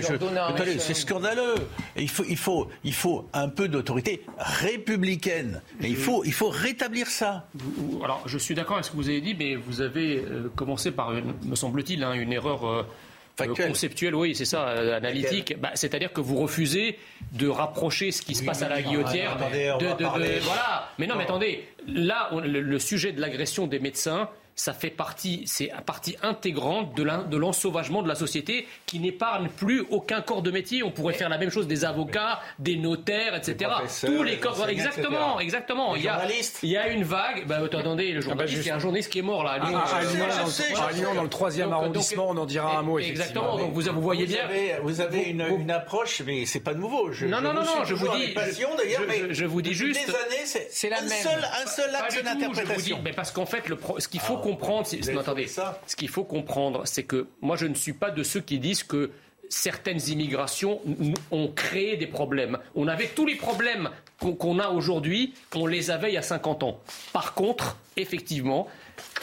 c'est 0.80 0.94
scandaleux. 0.94 1.56
il, 1.96 2.10
faut, 2.10 2.26
il, 2.28 2.38
faut, 2.38 2.70
il 2.84 2.94
faut 2.94 3.28
un 3.34 3.50
peu 3.50 3.68
d'autorité 3.68 4.26
républicaine. 4.38 5.62
Et 5.82 5.88
il 5.88 5.96
faut, 5.96 6.24
il 6.26 6.34
faut 6.34 6.50
rétablir 6.50 7.08
ça. 7.08 7.48
Alors 8.04 8.24
je 8.26 8.38
suis 8.38 8.56
d'accord 8.56 8.76
avec 8.76 8.86
ce 8.86 8.92
que 8.92 8.98
vous 8.98 9.10
avez 9.10 9.22
dit, 9.22 9.36
mais 9.38 9.56
vous 9.56 9.82
avez 9.82 10.18
euh, 10.18 10.52
commencé 10.56 10.92
par, 10.92 11.12
me 11.12 11.56
semble-t-il, 11.56 12.04
hein, 12.04 12.14
une 12.14 12.34
erreur. 12.34 12.68
Euh, 12.68 12.84
conceptuel, 13.38 14.16
oui, 14.16 14.36
c'est 14.36 14.46
ça, 14.46 14.68
euh, 14.68 14.98
analytique. 14.98 15.56
Bah, 15.60 15.72
c'est-à-dire 15.74 16.14
que 16.14 16.22
vous 16.22 16.38
refusez 16.38 17.00
de 17.32 17.48
rapprocher 17.48 18.12
ce 18.12 18.22
qui 18.22 18.36
se 18.36 18.44
passe 18.44 18.62
à 18.62 18.70
la 18.70 18.82
guillotière 18.82 19.38
de, 19.38 20.04
voilà. 20.44 20.90
Mais 21.00 21.08
non, 21.08 21.16
mais 21.16 21.24
attendez, 21.24 21.66
là, 21.88 22.30
le 22.44 22.80
sujet 22.80 23.12
de 23.12 23.22
l'agression 23.22 23.68
des 23.68 23.80
médecins, 23.80 24.30
ça 24.56 24.74
fait 24.74 24.90
partie, 24.90 25.44
c'est 25.46 25.72
partie 25.86 26.16
intégrante 26.22 26.96
de 26.96 27.38
l'ensauvagement 27.38 28.04
de 28.04 28.08
la 28.08 28.16
société 28.16 28.68
qui 28.86 29.00
n'épargne 29.00 29.50
plus 29.50 29.84
aucun 29.90 30.22
corps 30.22 30.42
de 30.42 30.52
métier. 30.52 30.84
On 30.84 30.92
pourrait 30.92 31.14
faire 31.14 31.30
la 31.30 31.38
même 31.38 31.50
chose 31.50 31.68
des 31.68 31.86
avocats, 31.86 32.40
des 32.60 32.78
notaires, 32.78 33.36
etc. 33.36 33.72
Tous 34.06 34.24
les 34.24 34.38
corps, 34.38 34.68
exactement, 34.70 35.40
exactement. 35.40 35.96
il 35.96 36.04
y, 36.04 36.08
a, 36.08 36.22
il 36.64 36.70
y 36.70 36.78
a 36.78 36.88
une 36.90 37.04
vague. 37.04 37.48
Bah, 37.48 37.60
attendez, 37.64 38.12
le 38.12 38.20
ah, 38.20 38.36
bah, 38.36 38.46
journaliste, 38.46 38.66
il 38.66 38.68
y 38.68 38.72
a 38.72 38.76
un 38.76 38.80
journaliste 38.80 39.12
qui 39.12 39.20
est 39.20 39.24
mort 39.24 39.44
là. 39.44 39.52
À 39.52 39.60
Lyon, 39.60 39.80
à 39.80 40.92
Lyon, 40.92 41.14
dans, 41.16 41.24
le 41.24 41.30
troisième 41.30 41.72
arrondissement, 41.72 42.30
on 42.30 42.38
en 42.38 42.46
dira 42.46 42.78
un 42.78 42.84
mot. 42.84 43.00
Exactement. 43.00 43.58
Donc 43.58 43.74
vous, 43.74 43.82
vous 43.82 44.02
voyez 44.02 44.26
bien. 44.26 44.48
Vous 44.84 45.02
avez 45.02 45.24
une, 45.24 45.42
une 45.42 45.72
approche, 45.72 46.22
mais 46.26 46.46
c'est 46.46 46.60
pas 46.60 46.74
nouveau. 46.74 47.12
Je, 47.12 47.26
non, 47.26 47.42
non, 47.42 47.54
non, 47.54 47.64
non. 47.64 47.84
Je 47.86 47.96
vous 47.96 48.08
dis. 48.16 48.36
Je 49.32 49.46
vous 49.46 49.62
dis 49.62 49.74
juste. 49.74 50.00
C'est 50.70 50.90
la 50.90 51.02
même. 51.02 51.12
Un 51.12 51.68
seul 51.68 51.96
acte 51.96 52.24
d'interprétation. 52.24 53.00
Mais 53.04 53.14
parce 53.14 53.32
qu'en 53.32 53.46
fait, 53.46 53.64
ce 53.98 54.08
qu'il 54.08 54.20
faut 54.20 54.38
comprendre, 54.44 54.88
attendez, 55.18 55.48
ce 55.48 55.96
qu'il 55.96 56.10
faut 56.10 56.26
comprendre, 56.26 56.82
c'est 56.86 57.04
que 57.04 57.28
moi 57.42 57.56
je 57.56 57.66
ne 57.66 57.76
suis 57.76 57.94
pas 57.94 58.12
de 58.12 58.24
ceux 58.24 58.42
qui 58.42 58.60
disent 58.60 58.84
que 58.84 59.12
certaines 59.50 60.02
immigrations 60.10 60.82
ont 61.32 61.48
créé 61.48 61.96
des 61.96 62.08
problèmes. 62.08 62.58
On 62.76 62.88
avait 62.88 63.08
tous 63.08 63.26
les 63.26 63.36
problèmes 63.36 63.90
qu'on 64.20 64.60
a 64.60 64.70
aujourd'hui, 64.70 65.34
qu'on 65.50 65.66
les 65.66 65.92
avait 65.92 66.10
il 66.12 66.16
y 66.16 66.18
a 66.18 66.24
50 66.24 66.64
ans. 66.64 66.80
Par 67.14 67.34
contre, 67.34 67.78
effectivement, 67.96 68.68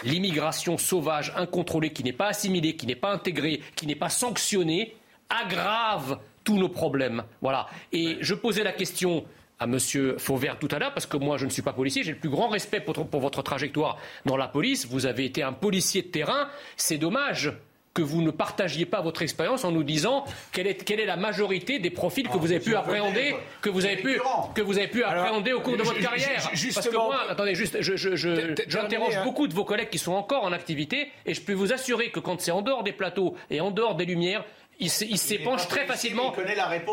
l'immigration 0.04 0.78
sauvage, 0.78 1.32
incontrôlée, 1.36 1.92
qui 1.92 2.04
n'est 2.04 2.12
pas 2.12 2.28
assimilée, 2.28 2.76
qui 2.76 2.86
n'est 2.86 2.94
pas 2.94 3.12
intégrée, 3.12 3.60
qui 3.76 3.86
n'est 3.86 3.94
pas 3.94 4.08
sanctionnée, 4.08 4.94
aggrave 5.28 6.18
tous 6.44 6.56
nos 6.56 6.68
problèmes. 6.68 7.24
Voilà. 7.42 7.66
Et 7.92 8.16
je 8.20 8.34
posais 8.34 8.64
la 8.64 8.72
question 8.72 9.24
à 9.60 9.64
M. 9.64 9.78
Fauvert 10.18 10.58
tout 10.58 10.68
à 10.72 10.78
l'heure, 10.78 10.94
parce 10.94 11.06
que 11.06 11.18
moi 11.18 11.36
je 11.36 11.44
ne 11.44 11.50
suis 11.50 11.62
pas 11.62 11.74
policier, 11.74 12.02
j'ai 12.02 12.12
le 12.12 12.18
plus 12.18 12.30
grand 12.30 12.48
respect 12.48 12.80
pour, 12.80 13.20
votre 13.20 13.42
trajectoire 13.42 13.98
dans 14.24 14.36
la 14.36 14.48
police. 14.48 14.86
Vous 14.86 15.06
avez 15.06 15.26
été 15.26 15.42
un 15.42 15.52
policier 15.52 16.02
de 16.02 16.08
terrain. 16.08 16.48
C'est 16.76 16.98
dommage 16.98 17.52
que 17.92 18.02
vous 18.02 18.22
ne 18.22 18.30
partagiez 18.30 18.86
pas 18.86 19.00
votre 19.00 19.22
expérience 19.22 19.64
en 19.64 19.72
nous 19.72 19.82
disant 19.82 20.24
quelle 20.52 20.68
est, 20.68 20.84
quelle 20.84 21.00
est 21.00 21.06
la 21.06 21.16
majorité 21.16 21.80
des 21.80 21.90
profils 21.90 22.28
que 22.28 22.34
ah, 22.34 22.38
vous 22.38 22.52
avez 22.52 22.60
pu 22.60 22.76
appréhender, 22.76 23.34
que 23.60 23.68
vous 23.68 23.84
avez 23.84 23.96
pu, 23.96 24.20
que 24.54 24.62
vous 24.62 24.78
avez 24.78 24.86
pu 24.86 25.02
appréhender 25.02 25.52
au 25.52 25.60
cours 25.60 25.76
de 25.76 25.82
votre 25.82 26.00
carrière. 26.00 26.40
Parce 26.74 26.88
que 26.88 26.96
moi, 26.96 27.20
attendez, 27.28 27.54
juste, 27.54 27.78
j'interroge 27.80 29.14
je, 29.14 29.24
beaucoup 29.24 29.48
de 29.48 29.54
vos 29.54 29.64
collègues 29.64 29.90
qui 29.90 29.98
sont 29.98 30.12
encore 30.12 30.44
en 30.44 30.52
activité 30.52 31.10
et 31.26 31.34
je 31.34 31.40
peux 31.40 31.52
vous 31.52 31.72
assurer 31.72 32.10
que 32.10 32.20
quand 32.20 32.40
c'est 32.40 32.52
en 32.52 32.62
dehors 32.62 32.84
des 32.84 32.92
plateaux 32.92 33.34
et 33.50 33.60
en 33.60 33.72
dehors 33.72 33.96
des 33.96 34.04
lumières, 34.04 34.44
il 34.80 34.90
s'épanche 34.90 35.68
très 35.68 35.86
facilement. 35.86 36.34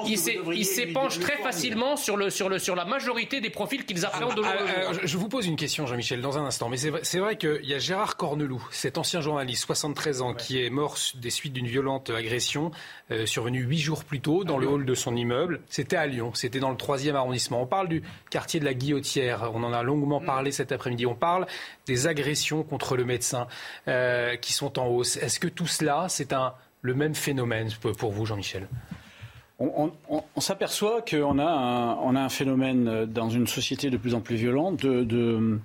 Il 0.06 0.66
s'épanche 0.66 1.20
très 1.20 1.38
facilement 1.38 1.96
sur, 1.96 2.18
le, 2.18 2.30
sur, 2.30 2.50
le, 2.50 2.60
sur 2.60 2.76
la 2.76 2.86
majorité 2.86 3.42
des 3.42 3.50
profils 3.50 3.86
qu'ils 3.86 4.06
appréhendent 4.06 4.42
ah, 4.44 4.54
ah, 4.60 4.90
aujourd'hui. 4.90 5.08
Je 5.08 5.18
vous 5.18 5.30
pose 5.30 5.48
une 5.48 5.56
question, 5.56 5.86
Jean-Michel, 5.86 6.22
dans 6.22 6.38
un 6.38 6.46
instant. 6.46 6.70
Mais 6.70 6.78
c'est 6.78 6.90
vrai, 6.90 7.02
vrai 7.20 7.38
qu'il 7.38 7.66
y 7.66 7.74
a 7.74 7.80
Gérard 7.80 8.18
Corneloup, 8.18 8.66
cet 8.72 8.98
ancien 8.98 9.22
journaliste, 9.22 9.66
73 9.66 10.22
ans, 10.22 10.34
qui 10.34 10.64
est 10.64 10.70
mort 10.70 10.98
des 11.16 11.30
suites 11.30 11.54
d'une 11.54 11.68
violente 11.68 12.10
agression 12.10 12.72
euh, 13.12 13.26
survenue 13.26 13.62
huit 13.62 13.80
jours 13.80 14.04
plus 14.04 14.20
tôt 14.20 14.44
dans 14.44 14.58
le 14.58 14.68
hall 14.68 14.86
de 14.86 14.96
son 14.96 15.16
immeuble. 15.16 15.62
C'était 15.70 15.96
à 15.96 16.08
Lyon, 16.08 16.32
c'était 16.34 16.60
dans 16.60 16.72
le 16.72 16.78
troisième 16.78 17.16
arrondissement. 17.16 17.62
On 17.62 17.68
parle 17.68 17.88
du 17.88 18.04
quartier 18.30 18.60
de 18.60 18.66
la 18.66 18.74
Guillotière. 18.74 19.52
On 19.54 19.64
en 19.64 19.74
a 19.74 19.84
longuement 19.84 20.20
parlé 20.20 20.52
cet 20.52 20.72
après-midi. 20.72 21.06
On 21.06 21.16
parle 21.16 21.48
des 21.86 22.08
agressions 22.08 22.64
contre 22.64 22.98
le 22.98 23.06
médecin 23.06 23.48
euh, 23.88 24.36
qui 24.36 24.54
sont 24.54 24.78
en 24.80 24.88
hausse. 24.88 25.18
Est-ce 25.18 25.40
que 25.40 25.48
tout 25.48 25.68
cela, 25.68 26.08
c'est 26.10 26.34
un 26.34 26.54
le 26.82 26.94
même 26.94 27.16
phénomène 27.16 27.70
pour 27.98 28.12
vous, 28.12 28.26
Jean-Michel? 28.26 28.68
On, 29.60 29.92
s'aperçoit 30.38 31.02
qu'on 31.02 31.40
a, 31.40 31.44
un, 31.44 32.16
a 32.16 32.20
un 32.20 32.30
phénomène 32.30 33.06
dans 33.06 33.30
une 33.30 33.48
société 33.48 33.90
de 33.90 33.98
plus 33.98 34.14
en 34.14 34.22
plus 34.22 34.36
violente 34.36 34.86
de 34.86 35.60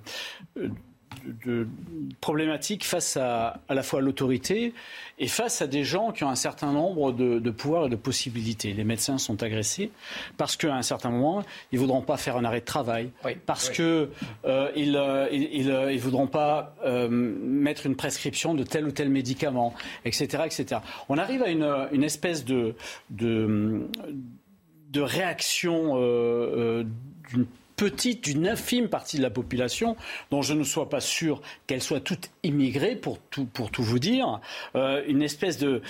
problématiques 2.21 2.85
face 2.85 3.17
à 3.17 3.59
à 3.67 3.73
la 3.73 3.83
fois 3.83 4.01
l'autorité 4.01 4.73
et 5.19 5.27
face 5.27 5.61
à 5.61 5.67
des 5.67 5.83
gens 5.83 6.11
qui 6.11 6.23
ont 6.23 6.29
un 6.29 6.35
certain 6.35 6.71
nombre 6.71 7.11
de, 7.11 7.39
de 7.39 7.51
pouvoirs 7.51 7.85
et 7.85 7.89
de 7.89 7.95
possibilités. 7.95 8.73
Les 8.73 8.83
médecins 8.83 9.17
sont 9.17 9.41
agressés 9.43 9.91
parce 10.37 10.55
qu'à 10.55 10.75
un 10.75 10.81
certain 10.81 11.09
moment, 11.09 11.43
ils 11.71 11.75
ne 11.75 11.79
voudront 11.81 12.01
pas 12.01 12.17
faire 12.17 12.37
un 12.37 12.45
arrêt 12.45 12.59
de 12.61 12.65
travail, 12.65 13.11
parce 13.45 13.69
qu'ils 13.69 14.09
euh, 14.45 14.71
ils, 14.75 14.95
euh, 14.95 15.27
ils, 15.31 15.69
euh, 15.69 15.91
ils, 15.91 15.99
voudront 15.99 16.27
pas 16.27 16.75
euh, 16.85 17.07
mettre 17.09 17.85
une 17.85 17.95
prescription 17.95 18.53
de 18.53 18.63
tel 18.63 18.85
ou 18.85 18.91
tel 18.91 19.09
médicament, 19.09 19.73
etc. 20.05 20.43
etc. 20.45 20.81
On 21.09 21.17
arrive 21.17 21.43
à 21.43 21.49
une, 21.49 21.87
une 21.91 22.03
espèce 22.03 22.45
de, 22.45 22.75
de, 23.09 23.87
de 24.89 25.01
réaction 25.01 25.93
euh, 25.95 26.83
d'une 27.29 27.45
petite, 27.75 28.23
d'une 28.23 28.47
infime 28.47 28.87
partie 28.87 29.17
de 29.17 29.21
la 29.21 29.29
population, 29.29 29.95
dont 30.31 30.41
je 30.41 30.53
ne 30.53 30.63
sois 30.63 30.89
pas 30.89 31.01
sûr 31.01 31.41
qu'elle 31.67 31.81
soit 31.81 31.99
toute 31.99 32.29
immigrée, 32.43 32.95
pour 32.95 33.19
tout, 33.29 33.45
pour 33.45 33.71
tout 33.71 33.83
vous 33.83 33.99
dire, 33.99 34.39
euh, 34.75 35.03
une 35.07 35.21
espèce 35.21 35.57
de, 35.57 35.81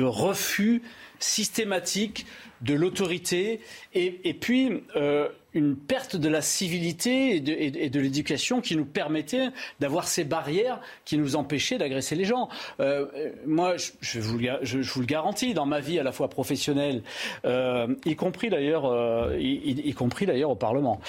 refus 0.00 0.82
systématique 1.18 2.26
de 2.62 2.74
l'autorité. 2.74 3.60
Et, 3.94 4.20
et, 4.24 4.34
puis 4.34 4.82
euh, 4.96 5.28
une 5.58 5.76
perte 5.76 6.16
de 6.16 6.28
la 6.28 6.40
civilité 6.40 7.36
et 7.36 7.40
de, 7.40 7.52
et 7.52 7.90
de 7.90 8.00
l'éducation 8.00 8.60
qui 8.60 8.76
nous 8.76 8.84
permettait 8.84 9.48
d'avoir 9.80 10.08
ces 10.08 10.24
barrières 10.24 10.80
qui 11.04 11.18
nous 11.18 11.36
empêchaient 11.36 11.78
d'agresser 11.78 12.14
les 12.14 12.24
gens. 12.24 12.48
Euh, 12.80 13.06
moi, 13.46 13.76
je, 13.76 13.90
je, 14.00 14.20
vous 14.20 14.38
le, 14.38 14.58
je, 14.62 14.78
vous 14.78 15.00
le, 15.00 15.06
garantis, 15.06 15.54
dans 15.54 15.66
ma 15.66 15.80
vie 15.80 15.98
à 15.98 16.02
la 16.02 16.12
fois 16.12 16.28
professionnelle, 16.28 17.02
euh, 17.44 17.94
y 18.04 18.16
compris 18.16 18.50
d'ailleurs, 18.50 18.86
euh, 18.86 19.36
y, 19.38 19.88
y, 19.88 19.92
compris 19.94 20.26
d'ailleurs 20.26 20.50
au 20.50 20.56
Parlement, 20.56 21.00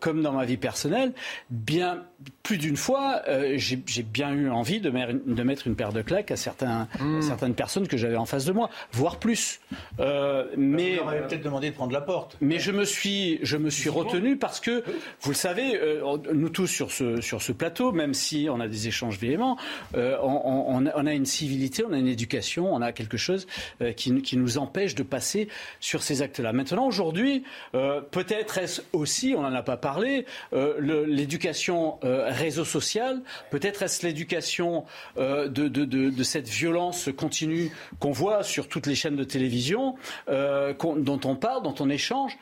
comme 0.00 0.22
dans 0.22 0.32
ma 0.32 0.44
vie 0.44 0.56
personnelle, 0.56 1.12
bien 1.50 2.04
plus 2.42 2.58
d'une 2.58 2.76
fois, 2.76 3.22
j'ai 3.56 4.02
bien 4.02 4.32
eu 4.32 4.50
envie 4.50 4.80
de, 4.80 4.90
de, 4.90 5.42
mettre 5.42 5.66
une 5.66 5.76
paire 5.76 5.92
de 5.92 6.02
claques 6.02 6.30
à, 6.30 6.36
certains, 6.36 6.88
mmh. 7.00 7.22
certaines 7.22 7.54
personnes 7.54 7.88
que 7.88 7.96
j'avais 7.96 8.16
en 8.16 8.24
face 8.26 8.44
de 8.44 8.52
moi, 8.52 8.70
voire 8.92 9.18
plus. 9.18 9.60
Euh, 10.00 10.46
mais 10.56 11.00
on 11.00 11.06
peut-être 11.06 11.42
demandé 11.42 11.70
de 11.70 11.74
prendre 11.74 11.92
la 11.92 12.00
porte. 12.00 12.36
Mais 12.40 12.58
je 12.58 12.72
me 12.72 12.84
suis, 12.84 13.38
je 13.42 13.53
me 13.56 13.70
suis 13.70 13.90
retenu 13.90 14.36
parce 14.36 14.60
que, 14.60 14.82
vous 15.20 15.30
le 15.30 15.36
savez, 15.36 15.76
euh, 15.76 16.16
nous 16.32 16.48
tous 16.48 16.66
sur 16.66 16.90
ce, 16.90 17.20
sur 17.20 17.42
ce 17.42 17.52
plateau, 17.52 17.92
même 17.92 18.14
si 18.14 18.48
on 18.50 18.60
a 18.60 18.68
des 18.68 18.88
échanges 18.88 19.18
véhéments, 19.18 19.56
euh, 19.96 20.16
on, 20.22 20.86
on, 20.94 21.06
a 21.06 21.12
une 21.12 21.26
civilité, 21.26 21.84
on 21.88 21.92
a 21.92 21.98
une 21.98 22.08
éducation, 22.08 22.72
on 22.72 22.80
a 22.80 22.92
quelque 22.92 23.16
chose 23.16 23.46
euh, 23.82 23.92
qui, 23.92 24.22
qui, 24.22 24.36
nous 24.36 24.58
empêche 24.58 24.94
de 24.94 25.02
passer 25.02 25.48
sur 25.80 26.02
ces 26.02 26.22
actes-là. 26.22 26.52
Maintenant, 26.52 26.86
aujourd'hui, 26.86 27.44
peut-être 27.72 28.58
est-ce 28.58 28.82
aussi, 28.92 29.34
on 29.36 29.42
n'en 29.42 29.54
a 29.54 29.62
pas 29.62 29.76
parlé, 29.76 30.26
l'éducation 30.52 31.98
réseau 32.02 32.64
social, 32.64 33.22
peut-être 33.50 33.82
est-ce 33.82 34.06
l'éducation 34.06 34.84
de, 35.16 35.46
de, 35.46 35.68
de, 35.68 36.10
de, 36.10 36.22
cette 36.22 36.48
violence 36.48 37.08
continue 37.16 37.70
qu'on 37.98 38.12
voit 38.12 38.42
sur 38.42 38.68
toutes 38.68 38.86
les 38.86 38.94
chaînes 38.94 39.16
de 39.16 39.24
télévision, 39.24 39.96
dont 40.28 41.20
on 41.24 41.36
parle, 41.36 41.62
dont 41.62 41.74
on 41.80 41.90
échange, 41.90 42.36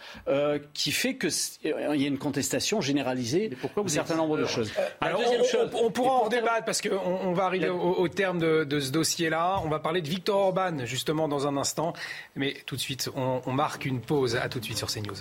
qui 0.72 0.91
fait 0.92 1.16
qu'il 1.16 1.30
y 1.64 2.04
a 2.04 2.06
une 2.06 2.18
contestation 2.18 2.80
généralisée 2.80 3.48
de 3.48 3.56
un 3.76 3.88
certain 3.88 4.16
nombre 4.16 4.38
de 4.38 4.46
choses. 4.46 4.72
Alors, 5.00 5.20
on, 5.74 5.90
pourra 5.90 6.12
en 6.12 6.28
débattre 6.28 6.64
parce 6.64 6.80
qu'on 6.80 6.96
on 6.96 7.32
va 7.32 7.44
arriver 7.44 7.68
au, 7.68 8.08
terme 8.08 8.38
de, 8.38 8.80
ce 8.80 8.90
dossier-là. 8.90 9.60
On 9.64 9.68
va 9.68 9.78
parler 9.78 10.00
de 10.02 10.08
Victor 10.08 10.38
Orban 10.38 10.84
justement 10.84 11.28
dans 11.28 11.46
un 11.46 11.56
instant. 11.56 11.92
Mais 12.36 12.56
tout 12.66 12.76
de 12.76 12.80
suite, 12.80 13.10
on, 13.14 13.52
marque 13.52 13.84
une 13.84 14.00
pause. 14.00 14.36
À 14.36 14.48
tout 14.48 14.60
de 14.60 14.64
suite 14.64 14.78
sur 14.78 14.88
CNews. 14.88 15.14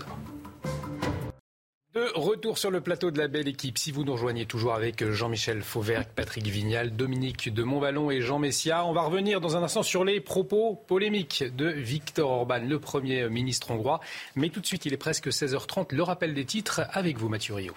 De 1.93 2.09
retour 2.15 2.57
sur 2.57 2.72
le 2.72 2.80
plateau 2.80 3.11
de 3.11 3.18
la 3.18 3.27
belle 3.27 3.49
équipe. 3.49 3.77
Si 3.77 3.91
vous 3.91 4.05
nous 4.05 4.13
rejoignez 4.13 4.45
toujours 4.45 4.73
avec 4.73 5.03
Jean-Michel 5.11 5.61
Fauvert, 5.61 6.07
Patrick 6.07 6.47
Vignal, 6.47 6.95
Dominique 6.95 7.53
de 7.53 7.63
Montvalon 7.63 8.09
et 8.09 8.22
Jean 8.22 8.39
Messia, 8.39 8.85
on 8.85 8.93
va 8.93 9.01
revenir 9.01 9.41
dans 9.41 9.57
un 9.57 9.63
instant 9.63 9.84
sur 9.84 10.05
les 10.05 10.22
propos 10.22 10.76
polémiques 10.88 11.43
de 11.53 11.68
Viktor 11.68 12.31
Orban, 12.31 12.59
le 12.65 12.80
Premier 12.80 13.27
ministre 13.27 13.72
hongrois. 13.72 13.99
Mais 14.38 14.47
tout 14.47 14.61
de 14.61 14.65
suite, 14.65 14.85
il 14.85 14.93
est 14.93 14.97
presque 14.97 15.27
16h30. 15.27 15.93
Le 15.93 16.01
rappel 16.01 16.34
des 16.34 16.45
titres 16.45 16.80
avec 16.93 17.18
vous, 17.18 17.27
Mathieu 17.27 17.55
Rio. 17.55 17.73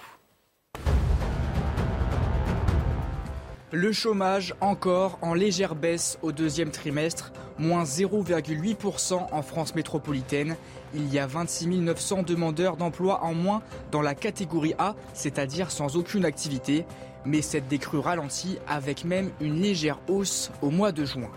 Le 3.73 3.91
chômage 3.91 4.55
encore 4.61 5.19
en 5.23 5.35
légère 5.35 5.74
baisse 5.74 6.20
au 6.23 6.31
deuxième 6.31 6.70
trimestre, 6.70 7.32
moins 7.59 7.82
0,8% 7.82 9.27
en 9.32 9.43
France 9.43 9.74
métropolitaine. 9.74 10.57
Il 10.95 11.12
y 11.12 11.19
a 11.19 11.27
26 11.27 11.66
900 11.66 12.23
demandeurs 12.23 12.77
d'emploi 12.77 13.25
en 13.25 13.35
moins 13.35 13.62
dans 13.91 14.03
la 14.03 14.15
catégorie 14.15 14.75
A, 14.79 14.95
c'est-à-dire 15.12 15.71
sans 15.71 15.97
aucune 15.97 16.25
activité. 16.25 16.87
Mais 17.25 17.43
cette 17.43 17.69
décrue 17.69 17.99
ralentit 17.99 18.59
avec 18.69 19.05
même 19.05 19.31
une 19.41 19.61
légère 19.61 19.99
hausse 20.09 20.51
au 20.62 20.71
mois 20.71 20.93
de 20.93 21.05
juin. 21.05 21.31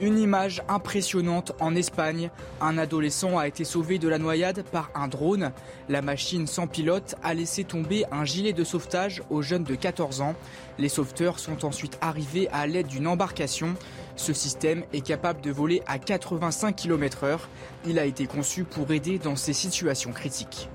Une 0.00 0.18
image 0.18 0.62
impressionnante 0.66 1.52
en 1.60 1.74
Espagne. 1.74 2.30
Un 2.62 2.78
adolescent 2.78 3.36
a 3.36 3.46
été 3.46 3.64
sauvé 3.64 3.98
de 3.98 4.08
la 4.08 4.16
noyade 4.16 4.62
par 4.62 4.90
un 4.94 5.08
drone. 5.08 5.52
La 5.90 6.00
machine 6.00 6.46
sans 6.46 6.66
pilote 6.66 7.16
a 7.22 7.34
laissé 7.34 7.64
tomber 7.64 8.06
un 8.10 8.24
gilet 8.24 8.54
de 8.54 8.64
sauvetage 8.64 9.22
au 9.28 9.42
jeune 9.42 9.62
de 9.62 9.74
14 9.74 10.22
ans. 10.22 10.34
Les 10.78 10.88
sauveteurs 10.88 11.38
sont 11.38 11.66
ensuite 11.66 11.98
arrivés 12.00 12.48
à 12.48 12.66
l'aide 12.66 12.86
d'une 12.86 13.06
embarcation. 13.06 13.74
Ce 14.16 14.32
système 14.32 14.84
est 14.94 15.02
capable 15.02 15.42
de 15.42 15.50
voler 15.50 15.82
à 15.86 15.98
85 15.98 16.76
km/h. 16.76 17.38
Il 17.86 17.98
a 17.98 18.06
été 18.06 18.26
conçu 18.26 18.64
pour 18.64 18.90
aider 18.92 19.18
dans 19.18 19.36
ces 19.36 19.52
situations 19.52 20.12
critiques. 20.12 20.70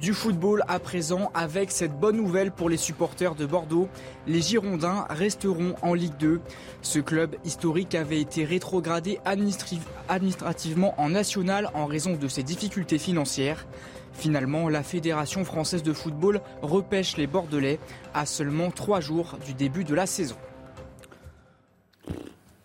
Du 0.00 0.14
football 0.14 0.62
à 0.68 0.78
présent 0.78 1.32
avec 1.34 1.72
cette 1.72 1.98
bonne 1.98 2.16
nouvelle 2.16 2.52
pour 2.52 2.68
les 2.68 2.76
supporters 2.76 3.34
de 3.34 3.46
Bordeaux. 3.46 3.88
Les 4.28 4.40
Girondins 4.40 5.06
resteront 5.10 5.74
en 5.82 5.92
Ligue 5.92 6.16
2. 6.18 6.40
Ce 6.82 7.00
club 7.00 7.34
historique 7.44 7.96
avait 7.96 8.20
été 8.20 8.44
rétrogradé 8.44 9.18
administrativement 9.24 10.94
en 11.00 11.08
national 11.08 11.70
en 11.74 11.86
raison 11.86 12.14
de 12.14 12.28
ses 12.28 12.44
difficultés 12.44 12.98
financières. 12.98 13.66
Finalement, 14.12 14.68
la 14.68 14.84
Fédération 14.84 15.44
française 15.44 15.82
de 15.82 15.92
football 15.92 16.42
repêche 16.62 17.16
les 17.16 17.26
Bordelais 17.26 17.80
à 18.14 18.24
seulement 18.24 18.70
trois 18.70 19.00
jours 19.00 19.36
du 19.44 19.52
début 19.52 19.82
de 19.82 19.96
la 19.96 20.06
saison. 20.06 20.36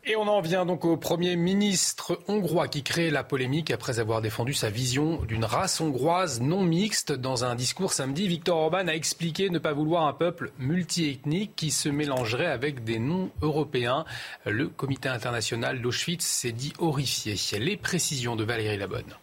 Et 0.05 0.17
on 0.17 0.27
en 0.27 0.41
vient 0.41 0.65
donc 0.65 0.83
au 0.83 0.97
Premier 0.97 1.37
ministre 1.37 2.19
hongrois 2.27 2.67
qui 2.67 2.83
crée 2.83 3.09
la 3.09 3.23
polémique 3.23 3.71
après 3.71 4.01
avoir 4.01 4.21
défendu 4.21 4.53
sa 4.53 4.69
vision 4.69 5.21
d'une 5.29 5.45
race 5.45 5.79
hongroise 5.79 6.41
non 6.41 6.61
mixte. 6.61 7.13
Dans 7.13 7.45
un 7.45 7.55
discours 7.55 7.93
samedi, 7.93 8.27
Viktor 8.27 8.57
Orban 8.57 8.89
a 8.89 8.95
expliqué 8.95 9.49
ne 9.49 9.59
pas 9.59 9.71
vouloir 9.71 10.05
un 10.05 10.11
peuple 10.11 10.51
multiethnique 10.59 11.55
qui 11.55 11.71
se 11.71 11.87
mélangerait 11.87 12.47
avec 12.47 12.83
des 12.83 12.99
non-européens. 12.99 14.03
Le 14.45 14.67
comité 14.67 15.07
international 15.07 15.81
d'Auschwitz 15.81 16.25
s'est 16.25 16.51
dit 16.51 16.73
horrifié. 16.79 17.37
Les 17.57 17.77
précisions 17.77 18.35
de 18.35 18.43
Valérie 18.43 18.77
Labonne. 18.77 19.15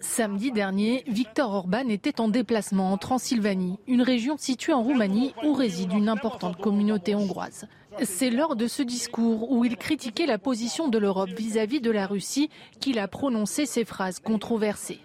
Samedi 0.00 0.52
dernier, 0.52 1.04
Viktor 1.06 1.50
Orban 1.50 1.88
était 1.88 2.20
en 2.20 2.28
déplacement 2.28 2.92
en 2.92 2.98
Transylvanie, 2.98 3.78
une 3.86 4.02
région 4.02 4.36
située 4.36 4.74
en 4.74 4.82
Roumanie 4.82 5.32
où 5.42 5.54
réside 5.54 5.94
une 5.94 6.10
importante 6.10 6.58
communauté 6.58 7.14
hongroise. 7.14 7.66
C'est 8.02 8.30
lors 8.30 8.56
de 8.56 8.66
ce 8.66 8.82
discours 8.82 9.50
où 9.50 9.64
il 9.64 9.76
critiquait 9.76 10.26
la 10.26 10.38
position 10.38 10.88
de 10.88 10.98
l'Europe 10.98 11.30
vis-à-vis 11.30 11.80
de 11.80 11.90
la 11.90 12.06
Russie 12.06 12.50
qu'il 12.80 12.98
a 12.98 13.08
prononcé 13.08 13.66
ces 13.66 13.84
phrases 13.84 14.20
controversées. 14.20 15.00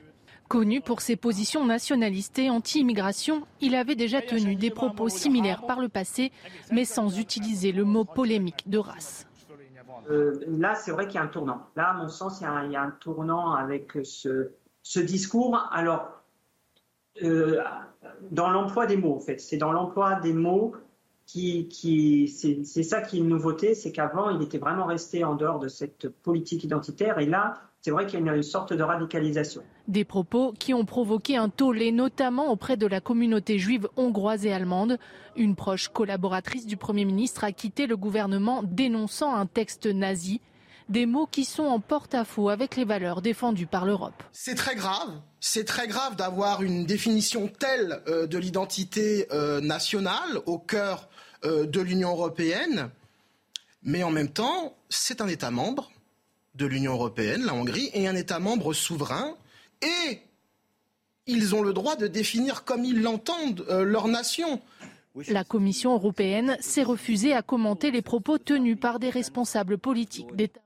Connu 0.48 0.80
pour 0.80 1.02
ses 1.02 1.16
positions 1.16 1.66
nationalistes 1.66 2.38
et 2.38 2.52
anti-immigration, 2.52 3.48
il 3.62 3.74
avait 3.74 3.96
déjà 3.96 4.22
tenu 4.22 4.56
des 4.56 4.70
propos 4.70 5.10
similaires 5.10 5.66
par 5.66 5.82
le 5.82 5.90
passé, 5.90 6.32
mais 6.72 6.86
sans 6.86 7.18
utiliser 7.18 7.72
le 7.72 7.84
mot 7.84 8.06
polémique 8.06 8.70
de 8.70 8.78
race. 8.78 9.26
Euh, 10.12 10.40
là, 10.48 10.76
c'est 10.76 10.92
vrai 10.92 11.08
qu'il 11.08 11.16
y 11.16 11.18
a 11.18 11.24
un 11.24 11.28
tournant. 11.28 11.62
Là, 11.76 11.90
à 11.90 11.94
mon 11.94 12.10
sens, 12.10 12.42
il 12.42 12.44
y 12.72 12.76
a 12.76 12.82
un, 12.82 12.92
tournant 12.92 13.54
avec 13.54 13.98
ce, 14.04 15.00
discours. 15.00 15.68
Alors, 15.72 16.10
euh, 17.24 17.64
dans 18.30 18.50
l'emploi 18.50 18.86
des 18.86 18.98
mots, 18.98 19.16
en 19.16 19.20
fait, 19.20 19.40
c'est 19.40 19.58
dans 19.58 19.72
l'emploi 19.72 20.20
des 20.20 20.34
mots 20.34 20.76
qui, 21.26 22.28
c'est 22.28 22.84
ça 22.84 23.02
qui 23.02 23.18
est 23.18 23.20
une 23.20 23.30
nouveauté, 23.30 23.76
c'est 23.76 23.92
qu'avant, 23.92 24.30
il 24.30 24.42
était 24.42 24.58
vraiment 24.58 24.86
resté 24.86 25.24
en 25.24 25.36
dehors 25.36 25.60
de 25.60 25.68
cette 25.68 26.10
politique 26.10 26.64
identitaire, 26.64 27.20
et 27.20 27.26
là, 27.26 27.56
c'est 27.86 27.92
vrai 27.92 28.08
qu'il 28.08 28.26
y 28.26 28.30
a 28.30 28.36
une 28.36 28.42
sorte 28.42 28.74
de 28.74 28.82
radicalisation. 28.82 29.62
Des 29.88 30.06
propos 30.06 30.54
qui 30.58 30.74
ont 30.74 30.86
provoqué 30.86 31.38
un 31.38 31.50
tollé, 31.50 31.92
notamment 31.92 32.52
auprès 32.52 32.78
de 32.78 32.88
la 32.88 33.00
communauté 33.00 33.60
juive 33.60 33.88
hongroise 33.96 34.44
et 34.44 34.52
allemande. 34.52 34.98
Une 35.36 35.56
proche 35.56 35.90
collaboratrice 35.90 36.66
du 36.66 36.78
Premier 36.78 37.06
ministre 37.06 37.44
a 37.44 37.52
quitté 37.52 37.86
le 37.86 37.96
gouvernement 37.96 38.64
dénonçant 38.64 39.36
un 39.36 39.46
texte 39.46 39.86
nazi. 39.86 40.42
Des 40.90 41.06
mots 41.06 41.28
qui 41.28 41.46
sont 41.46 41.66
en 41.66 41.80
porte-à-faux 41.80 42.50
avec 42.50 42.76
les 42.76 42.86
valeurs 42.86 43.22
défendues 43.22 43.68
par 43.68 43.86
l'Europe. 43.86 44.24
C'est 44.32 44.56
très 44.56 44.76
grave. 44.76 45.22
C'est 45.40 45.66
très 45.66 45.88
grave 45.88 46.16
d'avoir 46.16 46.64
une 46.64 46.86
définition 46.86 47.48
telle 47.48 48.02
euh, 48.08 48.26
de 48.26 48.40
l'identité 48.40 49.28
euh, 49.32 49.62
nationale 49.62 50.40
au 50.48 50.58
cœur 50.58 51.08
euh, 51.08 51.15
de 51.46 51.82
l'Union 51.82 52.12
européenne, 52.12 52.90
mais 53.84 54.04
en 54.04 54.12
même 54.12 54.30
temps, 54.30 54.76
c'est 54.90 55.22
un 55.22 55.28
État 55.28 55.52
membre 55.52 55.92
de 56.56 56.66
l'Union 56.66 56.94
européenne, 56.94 57.44
la 57.46 57.54
Hongrie, 57.54 57.90
et 57.94 58.08
un 58.08 58.16
État 58.16 58.40
membre 58.40 58.74
souverain, 58.74 59.36
et 59.82 60.20
ils 61.28 61.56
ont 61.56 61.62
le 61.62 61.74
droit 61.74 61.96
de 61.96 62.08
définir 62.08 62.64
comme 62.64 62.86
ils 62.86 63.02
l'entendent 63.02 63.66
euh, 63.70 63.84
leur 63.84 64.08
nation. 64.08 64.62
La 65.30 65.44
Commission 65.44 65.94
européenne 65.94 66.58
s'est 66.60 66.84
refusée 66.84 67.34
à 67.34 67.42
commenter 67.42 67.92
les 67.92 68.02
propos 68.02 68.38
tenus 68.38 68.78
par 68.80 69.00
des 69.00 69.10
responsables 69.10 69.78
politiques 69.78 70.36
d'État. 70.36 70.65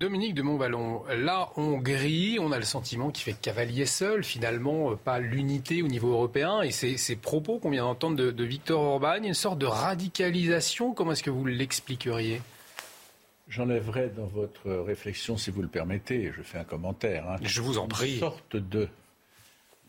Dominique 0.00 0.34
de 0.34 0.42
Montballon, 0.42 1.04
la 1.16 1.50
Hongrie, 1.56 2.38
on 2.40 2.50
a 2.50 2.58
le 2.58 2.64
sentiment 2.64 3.10
qu'il 3.10 3.22
fait 3.22 3.40
cavalier 3.40 3.86
seul, 3.86 4.24
finalement, 4.24 4.90
euh, 4.90 4.96
pas 4.96 5.20
l'unité 5.20 5.82
au 5.82 5.86
niveau 5.86 6.10
européen. 6.10 6.60
Et 6.62 6.72
ces, 6.72 7.16
propos 7.16 7.58
qu'on 7.58 7.70
vient 7.70 7.84
d'entendre 7.84 8.16
de, 8.16 8.32
de, 8.32 8.44
Victor 8.44 8.82
Orban, 8.82 9.22
une 9.22 9.34
sorte 9.34 9.58
de 9.58 9.66
radicalisation, 9.66 10.92
comment 10.92 11.12
est-ce 11.12 11.22
que 11.22 11.30
vous 11.30 11.46
l'expliqueriez? 11.46 12.40
J'enlèverai 13.48 14.08
dans 14.16 14.26
votre 14.26 14.70
réflexion, 14.70 15.36
si 15.36 15.50
vous 15.50 15.62
le 15.62 15.68
permettez, 15.68 16.32
je 16.36 16.42
fais 16.42 16.58
un 16.58 16.64
commentaire. 16.64 17.28
Hein, 17.28 17.36
je 17.42 17.60
vous 17.60 17.78
en 17.78 17.86
prie. 17.86 18.14
Une 18.14 18.20
sorte 18.20 18.56
de 18.56 18.88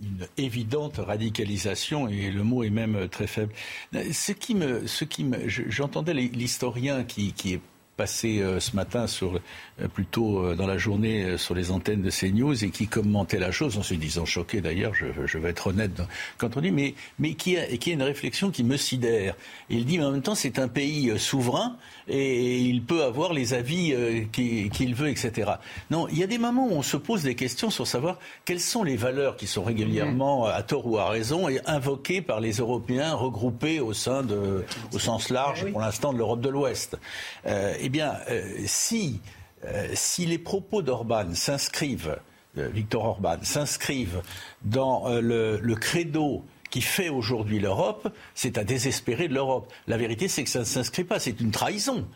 une 0.01 0.27
évidente 0.37 0.97
radicalisation 0.97 2.07
et 2.07 2.29
le 2.29 2.43
mot 2.43 2.63
est 2.63 2.69
même 2.69 3.07
très 3.09 3.27
faible. 3.27 3.53
Ce 3.93 4.31
qui 4.31 4.55
me, 4.55 4.85
ce 4.87 5.05
qui 5.05 5.23
me, 5.23 5.47
j'entendais 5.47 6.13
l'historien 6.13 7.03
qui, 7.03 7.31
qui 7.33 7.53
est 7.53 7.61
passé 7.95 8.39
euh, 8.39 8.59
ce 8.59 8.75
matin 8.75 9.07
sur 9.07 9.35
euh, 9.35 9.87
plutôt 9.87 10.39
euh, 10.39 10.55
dans 10.55 10.65
la 10.65 10.77
journée 10.77 11.37
sur 11.37 11.53
les 11.53 11.71
antennes 11.71 12.01
de 12.01 12.09
CNews 12.09 12.63
et 12.63 12.69
qui 12.69 12.87
commentait 12.87 13.39
la 13.39 13.51
chose 13.51 13.77
en 13.77 13.83
se 13.83 13.93
disant 13.93 14.25
choqué 14.25 14.61
d'ailleurs, 14.61 14.93
je, 14.95 15.05
je, 15.25 15.37
vais 15.37 15.49
être 15.49 15.67
honnête 15.67 16.01
quand 16.37 16.57
on 16.57 16.61
dit 16.61 16.71
mais 16.71 16.95
mais 17.19 17.33
qui 17.33 17.57
a 17.57 17.65
qui 17.77 17.91
a 17.91 17.93
une 17.93 18.03
réflexion 18.03 18.51
qui 18.51 18.63
me 18.63 18.77
sidère. 18.77 19.35
Il 19.69 19.85
dit 19.85 19.97
mais 19.97 20.05
en 20.05 20.11
même 20.11 20.21
temps 20.21 20.35
c'est 20.35 20.59
un 20.59 20.67
pays 20.67 21.17
souverain 21.19 21.77
et 22.07 22.59
il 22.59 22.83
peut 22.83 23.03
avoir 23.03 23.33
les 23.33 23.53
avis 23.53 23.95
qu'il 24.31 24.95
veut 24.95 25.09
etc. 25.09 25.51
Non, 25.91 26.07
il 26.09 26.17
y 26.17 26.23
a 26.23 26.27
des 26.27 26.37
moments 26.37 26.67
où 26.67 26.73
on 26.73 26.81
se 26.83 26.97
pose 26.97 27.23
des 27.23 27.35
questions 27.35 27.69
sur 27.69 27.87
savoir 27.87 28.19
quelles 28.45 28.59
sont 28.59 28.83
les 28.83 28.95
valeurs 28.95 29.37
qui 29.37 29.47
sont 29.47 29.63
régulièrement 29.63 30.45
à 30.45 30.61
tort 30.63 30.87
ou 30.87 30.97
à 30.97 31.09
raison 31.09 31.47
invoquées 31.65 32.21
par 32.21 32.39
les 32.39 32.53
Européens 32.53 33.13
regroupés 33.13 33.79
au 33.79 33.93
sein 33.93 34.23
de 34.23 34.65
au 34.93 34.99
sens 34.99 35.29
large 35.29 35.69
pour 35.71 35.81
l'instant 35.81 36.13
de 36.13 36.17
l'Europe 36.17 36.41
de 36.41 36.49
l'Ouest. 36.49 36.97
Eh 37.45 37.89
bien, 37.89 38.15
euh, 38.29 38.41
si, 38.65 39.21
euh, 39.65 39.87
si 39.93 40.25
les 40.25 40.37
propos 40.37 40.81
d'Orban 40.81 41.33
s'inscrivent, 41.33 42.17
euh, 42.57 42.69
Victor 42.69 43.05
Orban, 43.05 43.37
s'inscrivent 43.41 44.21
dans 44.63 45.09
le, 45.09 45.59
le 45.61 45.75
credo 45.75 46.43
qui 46.73 46.81
fait 46.81 47.09
aujourd'hui 47.09 47.59
l'Europe, 47.59 48.11
c'est 48.33 48.57
à 48.57 48.63
désespérer 48.63 49.27
de 49.27 49.35
l'Europe. 49.35 49.71
La 49.85 49.95
vérité, 49.95 50.27
c'est 50.27 50.43
que 50.43 50.49
ça 50.49 50.57
ne 50.57 50.63
s'inscrit 50.63 51.03
pas, 51.03 51.19
c'est 51.19 51.39
une 51.39 51.51
trahison. 51.51 52.07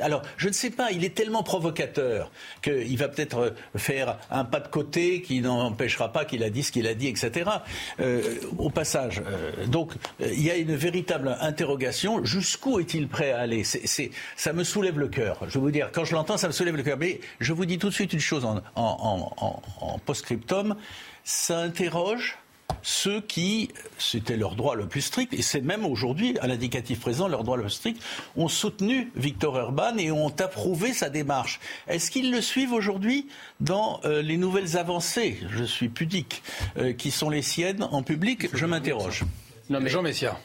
Alors, 0.00 0.22
je 0.36 0.46
ne 0.46 0.52
sais 0.52 0.70
pas, 0.70 0.92
il 0.92 1.04
est 1.04 1.12
tellement 1.16 1.42
provocateur 1.42 2.30
qu'il 2.62 2.96
va 2.98 3.08
peut-être 3.08 3.38
euh, 3.38 3.50
faire 3.74 4.16
un 4.30 4.44
pas 4.44 4.60
de 4.60 4.68
côté 4.68 5.22
qui 5.22 5.40
n'empêchera 5.40 6.12
pas 6.12 6.24
qu'il 6.24 6.44
a 6.44 6.50
dit 6.50 6.62
ce 6.62 6.70
qu'il 6.70 6.86
a 6.86 6.94
dit, 6.94 7.08
etc. 7.08 7.50
Euh, 7.98 8.22
au 8.58 8.70
passage, 8.70 9.24
euh, 9.26 9.66
donc, 9.66 9.90
il 10.20 10.40
y 10.40 10.52
a 10.52 10.56
une 10.56 10.76
véritable 10.76 11.36
interrogation. 11.40 12.24
Jusqu'où 12.24 12.78
est-il 12.78 13.08
prêt 13.08 13.32
à 13.32 13.40
aller? 13.40 13.64
Ça 13.64 14.52
me 14.52 14.62
soulève 14.62 15.00
le 15.00 15.08
cœur. 15.08 15.40
Je 15.48 15.54
vais 15.54 15.60
vous 15.60 15.72
dire, 15.72 15.90
quand 15.92 16.04
je 16.04 16.14
l'entends, 16.14 16.36
ça 16.36 16.46
me 16.46 16.52
soulève 16.52 16.76
le 16.76 16.84
cœur. 16.84 16.96
Mais 16.96 17.18
je 17.40 17.52
vous 17.52 17.66
dis 17.66 17.78
tout 17.78 17.88
de 17.88 17.94
suite 17.94 18.12
une 18.12 18.20
chose 18.20 18.44
en, 18.44 18.58
en, 18.76 19.32
en, 19.36 19.62
en 19.80 19.98
post-scriptum. 19.98 20.76
Ça 21.24 21.58
interroge 21.58 22.38
ceux 22.82 23.20
qui, 23.20 23.70
c'était 23.98 24.36
leur 24.36 24.54
droit 24.54 24.76
le 24.76 24.86
plus 24.86 25.00
strict, 25.00 25.34
et 25.34 25.42
c'est 25.42 25.60
même 25.60 25.84
aujourd'hui, 25.84 26.38
à 26.40 26.46
l'indicatif 26.46 27.00
présent, 27.00 27.26
leur 27.26 27.42
droit 27.42 27.56
le 27.56 27.64
plus 27.64 27.72
strict, 27.72 28.02
ont 28.36 28.48
soutenu 28.48 29.10
Victor 29.16 29.54
Orban 29.54 29.96
et 29.98 30.10
ont 30.12 30.28
approuvé 30.38 30.92
sa 30.92 31.10
démarche. 31.10 31.58
Est-ce 31.88 32.10
qu'ils 32.10 32.30
le 32.30 32.40
suivent 32.40 32.72
aujourd'hui 32.72 33.26
dans 33.60 34.00
euh, 34.04 34.22
les 34.22 34.36
nouvelles 34.36 34.76
avancées, 34.76 35.40
je 35.50 35.64
suis 35.64 35.88
pudique, 35.88 36.42
euh, 36.78 36.92
qui 36.92 37.10
sont 37.10 37.30
les 37.30 37.42
siennes 37.42 37.82
en 37.82 38.02
public? 38.02 38.48
Je 38.52 38.66
m'interroge. 38.66 39.24
Jean 39.68 40.02
Messia. 40.02 40.38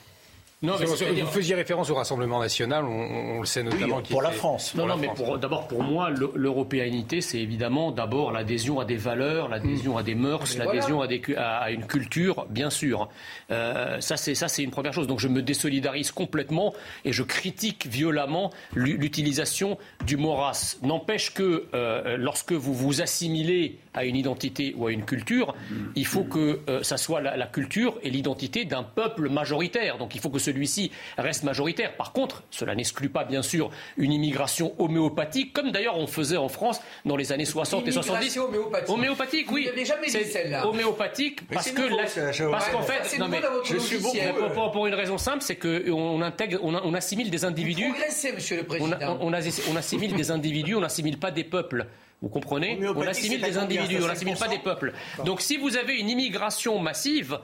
Non, 0.63 0.75
mais 0.79 0.85
vous 0.85 1.31
faisiez 1.31 1.55
référence 1.55 1.89
au 1.89 1.95
Rassemblement 1.95 2.39
national, 2.39 2.85
on, 2.85 3.39
le 3.39 3.45
sait 3.47 3.63
notamment. 3.63 3.99
pour 4.03 4.21
la 4.21 4.29
France. 4.29 4.75
Non, 4.75 4.85
non, 4.85 4.95
mais 4.95 5.09
d'abord 5.39 5.67
pour 5.67 5.81
moi, 5.81 6.11
l'européanité, 6.35 7.21
c'est 7.21 7.39
évidemment 7.39 7.91
d'abord 7.91 8.31
l'adhésion 8.31 8.79
à 8.79 8.85
des 8.85 8.95
valeurs, 8.95 9.49
l'adhésion 9.49 9.97
à 9.97 10.03
des 10.03 10.13
mœurs, 10.13 10.55
l'adhésion 10.57 11.01
à, 11.01 11.71
une 11.71 11.87
culture, 11.87 12.45
bien 12.49 12.69
sûr. 12.69 13.09
Euh, 13.49 13.99
ça, 14.01 14.17
c'est 14.17 14.35
ça, 14.35 14.47
c'est 14.47 14.61
une 14.61 14.69
première 14.69 14.93
chose. 14.93 15.07
Donc 15.07 15.19
je 15.19 15.27
me 15.27 15.41
désolidarise 15.41 16.11
complètement 16.11 16.75
et 17.05 17.11
je 17.11 17.23
critique 17.23 17.87
violemment 17.87 18.51
l'utilisation 18.75 19.79
du 20.05 20.15
mot 20.15 20.35
race. 20.35 20.77
N'empêche 20.83 21.33
que 21.33 21.65
euh, 21.73 22.17
lorsque 22.17 22.51
vous 22.51 22.75
vous 22.75 23.01
assimilez 23.01 23.79
à 23.95 24.05
une 24.05 24.15
identité 24.15 24.75
ou 24.77 24.85
à 24.85 24.91
une 24.91 25.05
culture, 25.05 25.55
il 25.95 26.05
faut 26.05 26.23
que 26.23 26.59
euh, 26.69 26.83
ça 26.83 26.97
soit 26.97 27.19
la, 27.19 27.35
la 27.35 27.47
culture 27.47 27.97
et 28.03 28.11
l'identité 28.11 28.63
d'un 28.63 28.83
peuple 28.83 29.27
majoritaire. 29.27 29.97
Donc 29.97 30.13
il 30.13 30.21
faut 30.21 30.29
que 30.29 30.39
ce 30.39 30.50
celui-ci 30.51 30.91
reste 31.17 31.43
majoritaire. 31.43 31.95
Par 31.95 32.11
contre, 32.11 32.43
cela 32.51 32.75
n'exclut 32.75 33.09
pas, 33.09 33.23
bien 33.23 33.41
sûr, 33.41 33.71
une 33.97 34.11
immigration 34.11 34.73
homéopathique, 34.79 35.53
comme 35.53 35.71
d'ailleurs 35.71 35.97
on 35.97 36.07
faisait 36.07 36.37
en 36.37 36.49
France 36.49 36.81
dans 37.05 37.15
les 37.15 37.31
années 37.31 37.45
60 37.45 37.87
et 37.87 37.91
70. 37.91 38.37
Homéopathique. 38.37 38.89
homéopathique, 38.89 39.51
oui. 39.51 39.63
Vous 39.63 39.69
n'avez 39.69 39.85
jamais 39.85 40.07
dit 40.07 40.23
celle-là. 40.25 40.67
Homéopathique, 40.67 41.47
parce 41.47 41.71
que, 41.71 42.51
parce 42.51 42.69
qu'en 42.69 42.81
fait, 42.81 43.17
non, 43.17 43.27
mais 43.27 43.41
je 43.63 43.77
suis 43.77 43.99
pour, 43.99 44.71
pour, 44.71 44.87
une 44.87 44.93
raison 44.93 45.17
simple, 45.17 45.41
c'est 45.41 45.55
qu'on 45.55 46.21
intègre, 46.21 46.59
on, 46.63 46.93
assimile 46.93 47.29
des 47.29 47.45
individus. 47.45 47.87
Vous 47.87 48.35
monsieur 48.35 48.57
le 48.57 48.63
président. 48.63 49.17
On, 49.21 49.31
on, 49.31 49.75
assimile 49.75 50.15
des 50.15 50.31
individus, 50.31 50.75
on 50.75 50.81
n'assimile 50.81 51.17
pas 51.17 51.31
des 51.31 51.43
peuples. 51.43 51.87
Vous 52.21 52.29
comprenez? 52.29 52.79
On 52.95 53.07
assimile 53.07 53.41
des 53.41 53.57
individus, 53.57 54.03
on 54.03 54.07
n'assimile 54.07 54.35
pas 54.35 54.47
des 54.47 54.59
peuples. 54.59 54.93
Donc 55.25 55.41
si 55.41 55.57
vous 55.57 55.77
avez 55.77 55.97
une 55.97 56.09
immigration 56.09 56.79
massive, 56.79 57.39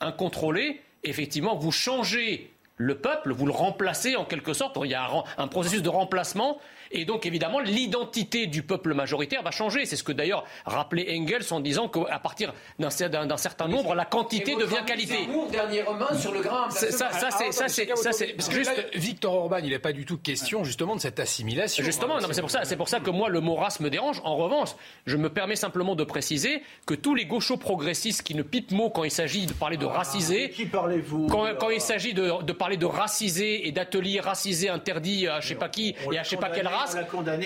incontrôlée, 0.00 0.80
effectivement, 1.04 1.56
vous 1.56 1.72
changez 1.72 2.52
le 2.76 2.98
peuple, 2.98 3.32
vous 3.32 3.46
le 3.46 3.52
remplacez 3.52 4.16
en 4.16 4.24
quelque 4.24 4.52
sorte. 4.52 4.78
Il 4.84 4.90
y 4.90 4.94
a 4.94 5.08
un 5.36 5.48
processus 5.48 5.82
de 5.82 5.88
remplacement 5.88 6.60
et 6.90 7.04
donc, 7.04 7.26
évidemment, 7.26 7.60
l'identité 7.60 8.46
du 8.46 8.62
peuple 8.62 8.94
majoritaire 8.94 9.42
va 9.42 9.50
changer. 9.50 9.86
C'est 9.86 9.96
ce 9.96 10.04
que 10.04 10.12
d'ailleurs 10.12 10.44
rappelait 10.64 11.16
Engels 11.18 11.52
en 11.52 11.60
disant 11.60 11.88
qu'à 11.88 12.18
partir 12.18 12.52
d'un 12.78 12.90
certain 13.36 13.68
nombre, 13.68 13.94
la 13.94 14.04
quantité 14.04 14.56
devient 14.56 14.84
qualité. 14.86 15.28
dernier 15.50 15.84
sur 16.18 16.32
le 16.32 16.40
grain. 16.40 16.70
Ça, 16.70 16.90
ça 16.90 17.30
c'est, 17.30 17.52
ça, 17.52 17.68
c'est, 17.68 17.96
ça, 17.96 18.12
c'est. 18.12 18.36
Juste, 18.50 18.72
Victor 18.94 19.34
Orban, 19.34 19.58
il 19.58 19.70
n'est 19.70 19.78
pas 19.78 19.92
du 19.92 20.04
tout 20.04 20.18
question 20.18 20.64
justement 20.64 20.96
de 20.96 21.00
cette 21.00 21.20
assimilation. 21.20 21.84
Justement, 21.84 22.20
non, 22.20 22.28
mais 22.28 22.34
c'est 22.34 22.40
pour 22.40 22.50
ça, 22.50 22.64
c'est 22.64 22.76
pour 22.76 22.88
ça 22.88 23.00
que 23.00 23.10
moi 23.10 23.28
le 23.28 23.40
mot 23.40 23.54
race 23.54 23.80
me 23.80 23.90
dérange. 23.90 24.20
En 24.24 24.36
revanche, 24.36 24.70
je 25.06 25.16
me 25.16 25.30
permets 25.30 25.56
simplement 25.56 25.94
de 25.94 26.04
préciser 26.04 26.62
que 26.86 26.94
tous 26.94 27.14
les 27.14 27.26
gauchos 27.26 27.56
progressistes 27.56 28.22
qui 28.22 28.34
ne 28.34 28.42
pipent 28.42 28.72
mot 28.72 28.90
quand 28.90 29.04
il 29.04 29.10
s'agit 29.10 29.46
de 29.46 29.52
parler 29.52 29.76
de 29.76 29.86
ah, 29.86 29.98
raciser, 29.98 30.50
qui 30.50 30.66
parlez-vous 30.66 31.26
quand, 31.26 31.70
il 31.70 31.80
s'agit 31.80 32.14
de, 32.14 32.42
de, 32.42 32.52
parler 32.52 32.76
de 32.76 32.86
raciser 32.86 33.68
et 33.68 33.72
d'ateliers 33.72 34.20
racisés 34.20 34.68
interdits 34.68 35.26
à 35.28 35.40
je 35.40 35.48
sais 35.48 35.54
pas 35.54 35.68
qui 35.68 35.94
et 36.12 36.18
à 36.18 36.22
je 36.22 36.30
sais 36.30 36.36
pas 36.36 36.50
quelle 36.50 36.68
race 36.68 36.77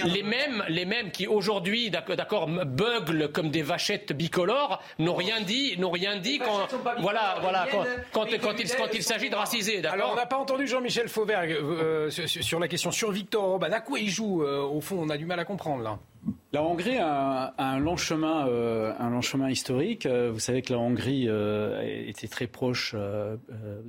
les 0.05 0.23
mêmes, 0.23 0.65
les 0.69 0.85
mêmes 0.85 1.11
qui 1.11 1.27
aujourd'hui, 1.27 1.91
d'accord, 1.91 2.49
beuglent 2.49 3.31
comme 3.31 3.51
des 3.51 3.63
vachettes 3.63 4.13
bicolores, 4.13 4.83
n'ont 4.99 5.15
rien 5.15 5.41
dit, 5.41 5.77
n'ont 5.79 5.91
rien 5.91 6.17
dit 6.19 6.39
quand, 6.39 6.69
voilà, 7.01 7.37
voilà, 7.41 7.67
quand, 7.71 7.85
quand, 8.13 8.27
il, 8.31 8.41
quand 8.41 8.89
il 8.93 9.03
s'agit 9.03 9.31
de 9.31 9.35
raciser. 9.35 9.85
Alors, 9.87 10.11
on 10.13 10.17
n'a 10.17 10.27
pas 10.27 10.39
entendu 10.39 10.67
Jean-Michel 10.67 11.09
Fauvergue 11.09 11.53
euh, 11.53 12.11
sur, 12.11 12.59
la 12.59 12.69
question 12.69 12.91
sur 12.91 13.11
Victor 13.11 13.45
Orban. 13.45 13.73
À 13.73 13.81
quoi 13.81 13.99
il 13.99 14.11
joue 14.11 14.43
euh, 14.43 14.63
Au 14.63 14.81
fond, 14.81 14.99
on 15.01 15.11
a 15.11 15.17
du 15.17 15.27
mal 15.27 15.39
à 15.41 15.45
comprendre 15.45 15.83
là? 15.83 15.99
La 16.53 16.63
Hongrie 16.63 16.99
a 16.99 17.55
un, 17.59 17.79
long 17.79 17.97
chemin, 17.97 18.47
euh, 18.47 18.93
un 18.99 19.11
long 19.11 19.23
chemin 19.23 19.51
historique. 19.51 20.07
Vous 20.07 20.39
savez 20.39 20.63
que 20.63 20.73
la 20.73 20.79
Hongrie 20.79 21.29
était 22.07 22.29
très 22.29 22.47
proche 22.47 22.95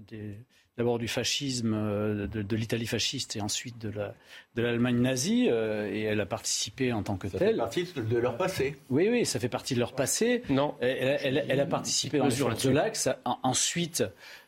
des 0.08 0.38
d'abord 0.78 0.98
du 0.98 1.08
fascisme, 1.08 1.74
euh, 1.74 2.28
de, 2.28 2.56
l'Italie 2.56 2.88
fasciste 2.88 3.36
et 3.36 3.42
ensuite 3.42 3.78
de, 3.78 3.90
la, 3.90 4.16
de 4.56 4.64
l'Allemagne 4.64 5.00
nazie, 5.00 5.48
euh, 5.50 5.92
et 5.92 6.02
elle 6.02 6.20
a 6.20 6.26
participé 6.26 6.92
en 6.94 7.04
tant 7.04 7.16
que 7.16 7.28
telle. 7.28 7.40
Ça 7.40 7.46
fait 7.46 7.84
partie 7.84 7.88
de 7.96 8.18
leur 8.18 8.38
passé. 8.38 8.76
Oui, 8.90 9.08
oui, 9.10 9.26
ça 9.26 9.40
fait 9.40 9.50
partie 9.50 9.76
de 9.76 9.80
leur 9.80 9.94
passé. 9.94 10.42
Non. 10.50 10.76
Elle, 10.82 11.44
elle, 11.48 11.60
a 11.60 11.66
participé 11.66 12.18
dans 12.18 12.28
les 12.28 12.36
de 12.36 12.70
l'Axe. 12.70 13.10
Ensuite, 13.44 14.04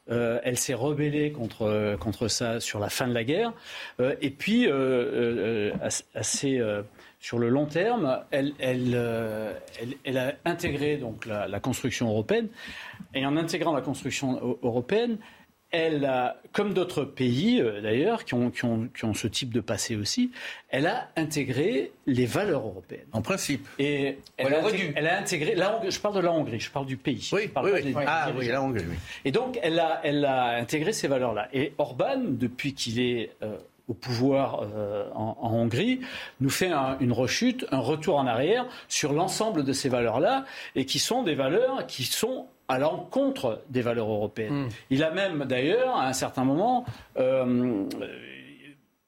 euh, 0.10 0.40
elle 0.44 0.58
s'est 0.58 0.74
rebellée 0.74 1.32
contre, 1.32 1.96
contre 2.00 2.28
ça 2.28 2.60
sur 2.60 2.80
la 2.80 2.90
fin 2.90 3.08
de 3.08 3.14
la 3.14 3.24
guerre. 3.24 3.54
et 4.00 4.32
puis, 4.32 4.68
assez 6.16 6.62
sur 7.20 7.40
le 7.40 7.50
long 7.50 7.66
terme, 7.66 8.24
elle, 8.32 8.54
elle, 8.60 8.98
elle, 10.04 10.18
a 10.18 10.34
intégré 10.46 10.98
donc 10.98 11.26
la, 11.26 11.48
la, 11.48 11.60
construction 11.60 12.10
européenne. 12.10 12.50
Et 13.14 13.26
en 13.26 13.38
intégrant 13.38 13.74
la 13.74 13.82
construction 13.82 14.58
européenne, 14.62 15.18
elle 15.72 16.06
a, 16.06 16.38
comme 16.52 16.74
d'autres 16.74 17.04
pays 17.04 17.62
euh, 17.62 17.82
d'ailleurs, 17.82 18.24
qui 18.24 18.34
ont, 18.34 18.52
ce 19.14 19.28
type 19.28 19.54
de 19.54 19.60
passé 19.60 19.96
aussi, 19.96 20.32
elle 20.70 20.88
a 20.88 21.10
intégré 21.16 21.92
les 22.06 22.26
valeurs 22.26 22.66
européennes. 22.66 23.08
En 23.12 23.22
principe. 23.22 23.68
Et 23.80 24.18
elle, 24.38 24.54
a, 24.54 24.60
intégré, 24.60 24.94
elle 24.96 25.08
a 25.08 25.20
intégré, 25.20 25.56
je 25.90 26.00
parle 26.00 26.16
de 26.16 26.22
la 26.22 26.32
Hongrie, 26.32 26.60
je 26.60 26.72
parle 26.72 26.86
du 26.86 26.98
pays. 26.98 27.30
Oui, 27.34 27.50
ah 27.56 27.64
oui, 27.64 28.48
la 28.48 28.62
Hongrie, 28.62 28.86
oui. 28.88 28.96
Et 29.26 29.32
donc, 29.32 29.60
elle 29.62 29.80
a, 29.80 30.02
elle 30.04 30.24
a 30.26 30.56
intégré 30.56 30.94
ces 30.94 31.08
valeurs-là. 31.08 31.50
Et 31.54 31.74
Orban, 31.78 32.22
depuis 32.26 32.74
qu'il 32.74 33.00
est 33.00 33.32
euh, 33.44 33.58
au 33.88 33.94
pouvoir 33.94 34.62
euh, 34.64 35.10
en, 35.14 35.52
Hongrie, 35.54 36.00
nous 36.40 36.50
fait 36.50 36.72
une 37.00 37.12
rechute, 37.12 37.66
un 37.72 37.80
retour 37.80 38.18
en 38.18 38.26
arrière 38.26 38.66
sur 38.88 39.14
l'ensemble 39.14 39.64
de 39.64 39.74
ces 39.74 39.90
valeurs-là, 39.90 40.46
et 40.76 40.86
qui 40.86 41.00
sont 41.00 41.24
des 41.24 41.36
valeurs 41.36 41.86
qui 41.86 42.04
sont 42.04 42.48
à 42.68 42.80
l'encontre 42.80 43.62
des 43.70 43.82
valeurs 43.82 44.10
européennes. 44.10 44.66
Hmm. 44.66 44.70
Il 44.90 45.04
a 45.04 45.12
même 45.12 45.46
d'ailleurs, 45.46 45.96
à 45.96 46.08
un 46.08 46.14
certain 46.14 46.44
moment, 46.44 46.86
euh, 47.18 47.88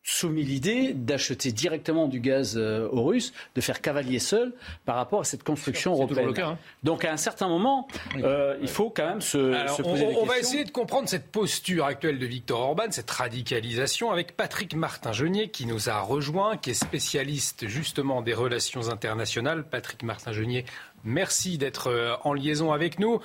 soumis 0.07 0.43
l'idée 0.43 0.93
d'acheter 0.93 1.51
directement 1.51 2.07
du 2.07 2.21
gaz 2.21 2.55
euh, 2.55 2.87
aux 2.91 3.03
Russes, 3.03 3.33
de 3.55 3.61
faire 3.61 3.81
cavalier 3.81 4.19
seul 4.19 4.53
par 4.85 4.95
rapport 4.95 5.19
à 5.19 5.23
cette 5.25 5.43
construction 5.43 5.91
européenne. 5.91 6.33
Hein. 6.39 6.57
Donc 6.83 7.03
à 7.03 7.11
un 7.11 7.17
certain 7.17 7.49
moment, 7.49 7.89
euh, 8.15 8.57
il 8.61 8.69
faut 8.69 8.89
quand 8.89 9.05
même 9.05 9.19
se, 9.19 9.37
poser 9.37 9.83
on, 9.83 9.93
des 9.93 10.05
questions. 10.05 10.21
On 10.21 10.25
va 10.25 10.39
essayer 10.39 10.63
de 10.63 10.71
comprendre 10.71 11.09
cette 11.09 11.29
posture 11.29 11.83
actuelle 11.83 12.19
de 12.19 12.25
Victor 12.25 12.61
Orban, 12.61 12.85
cette 12.89 13.11
radicalisation, 13.11 14.09
avec 14.09 14.37
Patrick 14.37 14.75
Martin-Genier 14.75 15.49
qui 15.49 15.65
nous 15.65 15.89
a 15.89 15.99
rejoint, 15.99 16.55
qui 16.55 16.69
est 16.69 16.81
spécialiste 16.81 17.67
justement 17.67 18.21
des 18.21 18.33
relations 18.33 18.89
internationales. 18.89 19.65
Patrick 19.69 20.03
Martin-Genier, 20.03 20.63
merci 21.03 21.57
d'être 21.57 21.87
euh, 21.87 22.15
en 22.23 22.33
liaison 22.33 22.71
avec 22.71 22.99
nous. 22.99 23.19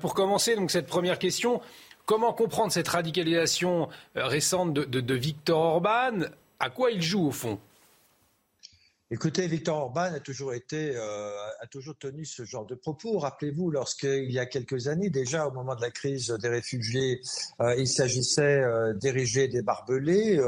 pour 0.00 0.14
commencer, 0.14 0.56
donc 0.56 0.70
cette 0.70 0.86
première 0.86 1.18
question. 1.18 1.60
Comment 2.06 2.32
comprendre 2.32 2.70
cette 2.70 2.86
radicalisation 2.86 3.88
euh, 4.16 4.26
récente 4.26 4.72
de, 4.72 5.14
Victor 5.14 5.58
Orban? 5.58 6.20
À 6.60 6.70
quoi 6.70 6.92
il 6.92 7.02
joue 7.02 7.26
au 7.26 7.32
fond? 7.32 7.58
Écoutez, 9.10 9.48
Victor 9.48 9.76
Orban 9.76 10.14
a 10.14 10.20
toujours 10.20 10.54
été, 10.54 10.94
euh, 10.94 11.30
a 11.60 11.66
toujours 11.66 11.96
tenu 11.98 12.24
ce 12.24 12.44
genre 12.44 12.64
de 12.64 12.76
propos. 12.76 13.18
Rappelez-vous, 13.18 13.72
lorsqu'il 13.72 14.30
y 14.30 14.38
a 14.38 14.46
quelques 14.46 14.86
années, 14.86 15.10
déjà 15.10 15.48
au 15.48 15.52
moment 15.52 15.74
de 15.74 15.80
la 15.80 15.90
crise 15.90 16.28
des 16.40 16.48
réfugiés, 16.48 17.20
euh, 17.60 17.74
il 17.76 17.88
s'agissait 17.88 18.62
d'ériger 18.94 19.48
des 19.48 19.62
barbelés 19.62 20.40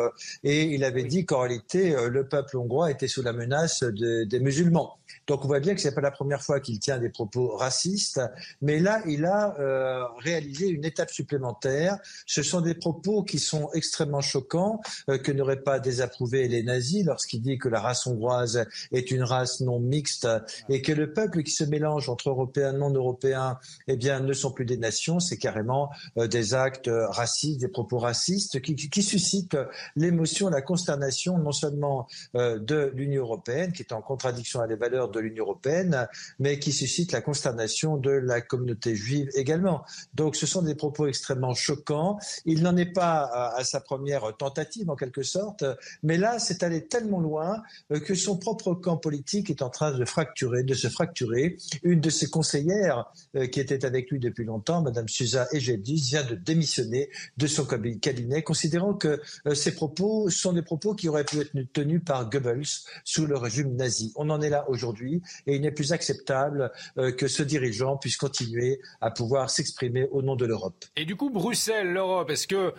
et 0.45 0.63
il 0.63 0.85
avait 0.85 1.05
dit 1.05 1.27
qu'en 1.27 1.41
réalité, 1.41 1.97
le 2.09 2.29
peuple 2.29 2.57
hongrois 2.57 2.93
était 2.93 3.09
sous 3.09 3.23
la 3.23 3.33
menace 3.33 3.83
des 3.83 4.41
musulmans. 4.41 4.97
Donc 5.29 5.45
on 5.45 5.47
voit 5.47 5.61
bien 5.61 5.75
que 5.75 5.81
ce 5.81 5.89
n'est 5.89 5.95
pas 5.95 6.01
la 6.01 6.11
première 6.11 6.43
fois 6.43 6.59
qu'il 6.59 6.81
tient 6.81 6.99
des 6.99 7.11
propos 7.11 7.55
racistes, 7.55 8.21
mais 8.63 8.81
là, 8.81 9.03
il 9.07 9.27
a 9.27 9.55
euh, 9.61 10.05
réalisé 10.19 10.69
une 10.69 10.87
étape 10.87 11.11
supplémentaire. 11.11 11.99
Ce 12.27 12.43
sont 12.43 12.63
des 12.63 12.75
propos 12.75 13.23
qui 13.23 13.39
sont 13.39 13.69
extrêmement 13.75 14.23
choquants, 14.23 14.81
euh, 15.11 15.19
que 15.19 15.31
n'auraient 15.31 15.63
pas 15.63 15.81
désapprouvé 15.81 16.49
les 16.49 16.63
nazis 16.63 17.05
lorsqu'il 17.05 17.43
dit 17.43 17.59
que 17.59 17.69
la 17.69 17.81
race 17.81 18.07
hongroise 18.07 18.65
est 18.91 19.11
une 19.11 19.23
race 19.23 19.61
non 19.61 19.81
mixte 19.81 20.27
et 20.71 20.81
que 20.81 20.93
le 20.93 21.13
peuple 21.13 21.43
qui 21.43 21.53
se 21.53 21.65
mélange 21.65 22.09
entre 22.09 22.31
européens 22.31 22.75
et 22.75 22.79
non 22.79 22.91
européens, 22.91 23.59
eh 23.87 23.97
ne 23.97 24.33
sont 24.33 24.51
plus 24.51 24.65
des 24.65 24.79
nations, 24.79 25.21
c'est 25.21 25.37
carrément 25.37 25.91
euh, 26.17 26.27
des 26.27 26.55
actes 26.55 26.91
racistes, 26.91 27.61
des 27.61 27.69
propos 27.69 27.99
racistes 27.99 28.63
qui, 28.63 29.03
suscitent 29.03 29.59
l'émotion, 29.95 30.49
la 30.49 30.63
consternation 30.63 31.37
non 31.39 31.53
seulement 31.53 32.07
de 32.35 32.91
l'Union 32.95 33.23
européenne, 33.23 33.73
qui 33.73 33.83
est 33.83 33.93
en 33.93 34.01
contradiction 34.01 34.61
avec 34.61 34.69
les 34.69 34.77
valeurs 34.77 35.11
de 35.11 35.18
de 35.19 35.25
l'Union 35.25 35.45
européenne, 35.45 36.09
mais 36.39 36.59
qui 36.59 36.73
suscite 36.73 37.13
la 37.13 37.21
consternation 37.21 37.97
de 37.97 38.11
la 38.11 38.41
communauté 38.41 38.95
juive 38.95 39.29
également. 39.35 39.85
Donc 40.15 40.37
ce 40.37 40.47
sont 40.47 40.63
des 40.63 40.75
propos 40.75 41.07
extrêmement 41.07 41.55
choquants. 41.55 42.19
Il 42.45 42.63
n'en 42.63 42.77
est 42.77 42.93
pas 42.93 43.53
à, 43.57 43.65
sa 43.65 43.81
première 43.81 44.37
tentative 44.37 44.91
en 44.91 44.97
quelque 44.97 45.23
sorte, 45.23 45.65
mais 46.03 46.17
là 46.17 46.39
c'est 46.39 46.63
allé 46.63 46.87
tellement 46.87 47.21
loin 47.21 47.63
euh, 47.93 48.01
que 48.01 48.15
son 48.15 48.37
propre 48.37 48.75
camp 48.75 48.97
politique 48.97 49.51
est 49.51 49.63
en 49.63 49.71
train 49.71 49.93
de 49.93 50.05
fracturer, 50.05 50.63
de 50.63 50.75
se 50.75 50.89
fracturer. 50.89 51.57
Une 51.83 52.01
de 52.01 52.11
ses 52.11 52.29
conseillères, 52.29 53.13
euh, 53.37 53.47
qui 53.47 53.61
était 53.61 53.85
avec 53.85 54.11
lui 54.11 54.19
depuis 54.19 54.45
longtemps, 54.45 54.83
Madame 54.83 55.09
Susa 55.09 55.47
Egedis, 55.53 56.09
vient 56.11 56.25
de 56.25 56.35
démissionner 56.35 57.11
de 57.37 57.47
son 57.47 57.65
cabinet, 57.65 58.43
considérant 58.43 58.95
que 58.95 59.21
euh, 59.47 59.55
ces 59.55 59.75
propos 59.75 60.31
sont 60.31 60.53
des 60.53 60.63
propos 60.63 60.95
qui 60.95 61.09
auraient 61.09 61.25
pu 61.25 61.41
être 61.41 61.53
tenus 61.73 62.03
par 62.05 62.29
Goebbels 62.29 62.63
sous 63.05 63.27
le 63.27 63.37
régime 63.37 63.75
nazi. 63.77 64.13
On 64.17 64.31
en 64.31 64.41
est 64.41 64.51
là 64.51 64.69
aujourd'hui 64.69 65.08
et 65.47 65.57
il 65.57 65.61
n'est 65.61 65.73
plus 65.73 65.93
acceptable 65.93 66.71
euh, 66.99 67.13
que 67.13 67.29
ce 67.29 67.43
dirigeant 67.43 67.97
puisse 67.97 68.17
continuer 68.17 68.81
à 69.01 69.11
pouvoir 69.11 69.51
s'exprimer 69.51 70.07
au 70.11 70.23
nom 70.23 70.37
de 70.37 70.47
l'Europe. 70.47 70.85
Et 70.97 71.05
du 71.05 71.17
coup, 71.17 71.31
Bruxelles, 71.31 71.93
l'Europe, 71.93 72.31
est-ce 72.31 72.47
que 72.47 72.75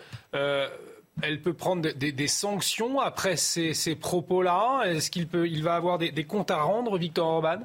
elle 1.22 1.42
peut 1.42 1.52
prendre 1.52 1.90
des, 1.92 2.28
sanctions 2.28 2.98
après 2.98 3.36
ces, 3.36 3.94
propos-là? 3.94 4.82
Est-ce 4.86 5.10
qu'il 5.10 5.28
il 5.34 5.62
va 5.62 5.74
avoir 5.74 5.98
des, 5.98 6.12
des 6.12 6.24
comptes 6.24 6.50
à 6.50 6.62
rendre, 6.62 6.96
Victor 6.98 7.26
Orban? 7.26 7.60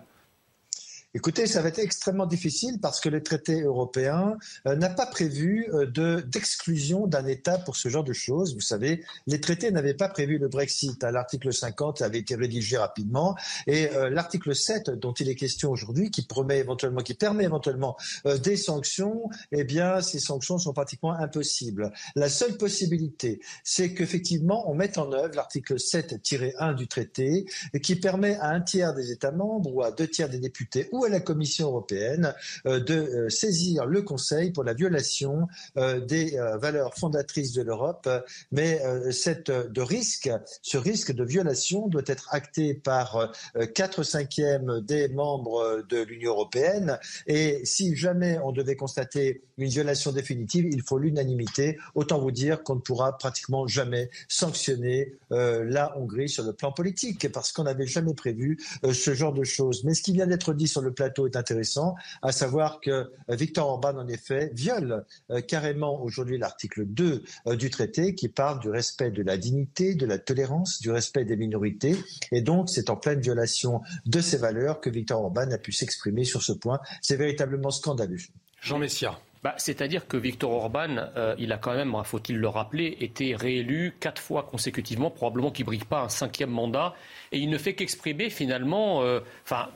Écoutez, 1.16 1.48
ça 1.48 1.62
va 1.62 1.70
être 1.70 1.80
extrêmement 1.80 2.26
difficile 2.26 2.78
parce 2.82 3.00
que 3.00 3.08
le 3.08 3.24
traité 3.24 3.62
européen 3.62 4.38
euh, 4.68 4.76
n'a 4.76 4.90
pas 4.90 5.06
prévu 5.06 5.66
euh, 5.74 5.86
de, 5.86 6.20
d'exclusion 6.20 7.08
d'un 7.08 7.26
État 7.26 7.58
pour 7.58 7.78
ce 7.78 7.88
genre 7.88 8.04
de 8.04 8.12
choses. 8.12 8.54
Vous 8.54 8.60
savez, 8.60 9.02
les 9.26 9.40
traités 9.40 9.72
n'avaient 9.72 9.94
pas 9.94 10.10
prévu 10.10 10.38
le 10.38 10.50
Brexit. 10.50 11.02
L'article 11.04 11.54
50 11.54 12.02
avait 12.02 12.20
été 12.20 12.36
rédigé 12.36 12.76
rapidement 12.76 13.38
et 13.66 13.90
euh, 13.92 14.10
l'article 14.10 14.54
7 14.54 14.90
dont 14.90 15.14
il 15.14 15.30
est 15.30 15.36
question 15.36 15.72
aujourd'hui, 15.72 16.12
qui 16.12 16.22
promet 16.22 16.58
éventuellement, 16.58 17.00
qui 17.00 17.14
permet 17.14 17.46
éventuellement 17.46 17.96
des 18.44 18.58
sanctions, 18.58 19.30
eh 19.54 19.64
bien, 19.64 20.02
ces 20.02 20.20
sanctions 20.20 20.58
sont 20.58 20.74
pratiquement 20.74 21.14
impossibles. 21.14 21.94
La 22.16 22.28
seule 22.28 22.58
possibilité, 22.58 23.40
c'est 23.64 23.94
qu'effectivement, 23.94 24.70
on 24.70 24.76
mette 24.76 24.98
en 24.98 25.14
œuvre 25.14 25.34
l'article 25.34 25.76
7-1 25.76 26.76
du 26.76 26.90
traité 26.90 27.46
qui 27.82 27.96
permet 27.96 28.36
à 28.36 28.50
un 28.50 28.60
tiers 28.60 28.94
des 28.94 29.12
États 29.12 29.32
membres 29.32 29.74
ou 29.74 29.82
à 29.82 29.92
deux 29.92 30.08
tiers 30.08 30.28
des 30.28 30.40
députés 30.40 30.90
ou 30.92 31.05
la 31.10 31.20
Commission 31.20 31.68
européenne 31.68 32.34
euh, 32.66 32.80
de 32.80 32.94
euh, 32.94 33.30
saisir 33.30 33.86
le 33.86 34.02
Conseil 34.02 34.52
pour 34.52 34.64
la 34.64 34.74
violation 34.74 35.48
euh, 35.78 36.00
des 36.00 36.38
valeurs 36.60 36.96
fondatrices 36.96 37.54
de 37.54 37.62
l'Europe. 37.62 38.10
Mais 38.52 38.82
cette, 39.12 39.50
de 39.52 39.82
risque, 39.82 40.30
ce 40.62 40.78
risque 40.78 41.12
de 41.12 41.24
violation 41.24 41.88
doit 41.88 42.04
être 42.06 42.28
acté 42.32 42.74
par 42.74 43.32
4 43.74 44.04
cinquièmes 44.04 44.82
des 44.82 45.08
membres 45.10 45.84
de 45.90 46.02
l'Union 46.02 46.32
européenne. 46.32 47.00
Et 47.28 47.62
si 47.64 47.96
jamais 47.96 48.40
on 48.44 48.52
devait 48.52 48.76
constater 48.76 49.42
une 49.58 49.70
violation 49.70 50.12
définitive, 50.12 50.68
il 50.72 50.82
faut 50.82 50.98
l'unanimité. 50.98 51.78
Autant 51.96 52.20
vous 52.20 52.32
dire 52.32 52.64
qu'on 52.64 52.76
ne 52.76 52.82
pourra 52.82 53.18
pratiquement 53.18 53.68
jamais 53.68 54.10
sanctionner 54.28 55.14
la 55.30 55.98
Hongrie 55.98 56.30
sur 56.30 56.44
le 56.44 56.54
plan 56.54 56.72
politique, 56.72 57.32
parce 57.32 57.52
qu'on 57.52 57.64
n'avait 57.64 57.88
jamais 57.88 58.14
prévu 58.14 58.58
ce 58.84 59.14
genre 59.14 59.34
de 59.34 59.44
choses. 59.44 59.84
Mais 59.84 59.94
ce 59.94 60.02
qui 60.02 60.14
vient 60.14 60.28
d'être 60.28 60.54
dit 60.54 60.68
sur 60.68 60.82
le 60.82 60.94
plateau 60.96 61.28
est 61.28 61.36
intéressant, 61.36 61.96
à 62.22 62.32
savoir 62.32 62.80
que 62.80 62.90
euh, 62.92 63.10
Victor 63.30 63.68
Orban, 63.68 63.98
en 63.98 64.08
effet, 64.08 64.52
viole 64.54 65.06
euh, 65.30 65.42
carrément 65.42 66.02
aujourd'hui 66.02 66.38
l'article 66.38 66.86
2 66.86 67.24
euh, 67.48 67.56
du 67.56 67.70
traité 67.70 68.16
qui 68.16 68.30
parle 68.30 68.60
du 68.60 68.70
respect 68.70 69.12
de 69.12 69.22
la 69.22 69.38
dignité, 69.38 69.96
de 69.96 70.06
la 70.06 70.18
tolérance, 70.18 70.80
du 70.82 70.92
respect 70.92 71.26
des 71.26 71.36
minorités. 71.36 71.96
Et 72.32 72.42
donc, 72.42 72.70
c'est 72.70 72.90
en 72.90 72.96
pleine 72.96 73.20
violation 73.20 73.82
de 74.06 74.20
ces 74.22 74.38
valeurs 74.38 74.82
que 74.82 74.90
Victor 74.90 75.22
Orban 75.22 75.52
a 75.52 75.58
pu 75.58 75.72
s'exprimer 75.72 76.24
sur 76.24 76.42
ce 76.42 76.54
point. 76.54 76.80
C'est 77.02 77.18
véritablement 77.18 77.72
scandaleux. 77.72 78.18
Jean 78.62 78.80
Messia. 78.80 79.20
Bah, 79.46 79.54
c'est-à-dire 79.58 80.08
que 80.08 80.18
Victor 80.18 80.50
Orban, 80.50 81.06
il 81.38 81.52
a 81.54 81.58
quand 81.60 81.76
même, 81.76 81.94
hein, 81.94 82.04
faut-il 82.04 82.36
le 82.36 82.48
rappeler, 82.48 82.98
été 83.00 83.36
réélu 83.36 83.96
quatre 84.00 84.20
fois 84.20 84.42
consécutivement, 84.42 85.12
probablement 85.12 85.52
qu'il 85.52 85.66
ne 85.66 85.68
brille 85.68 85.86
pas 85.88 86.02
un 86.02 86.10
cinquième 86.10 86.50
mandat 86.50 86.96
et 87.32 87.38
il 87.38 87.52
ne 87.52 87.60
fait 87.60 87.76
qu'exprimer 87.76 88.32
finalement, 88.32 89.04
euh, 89.04 89.20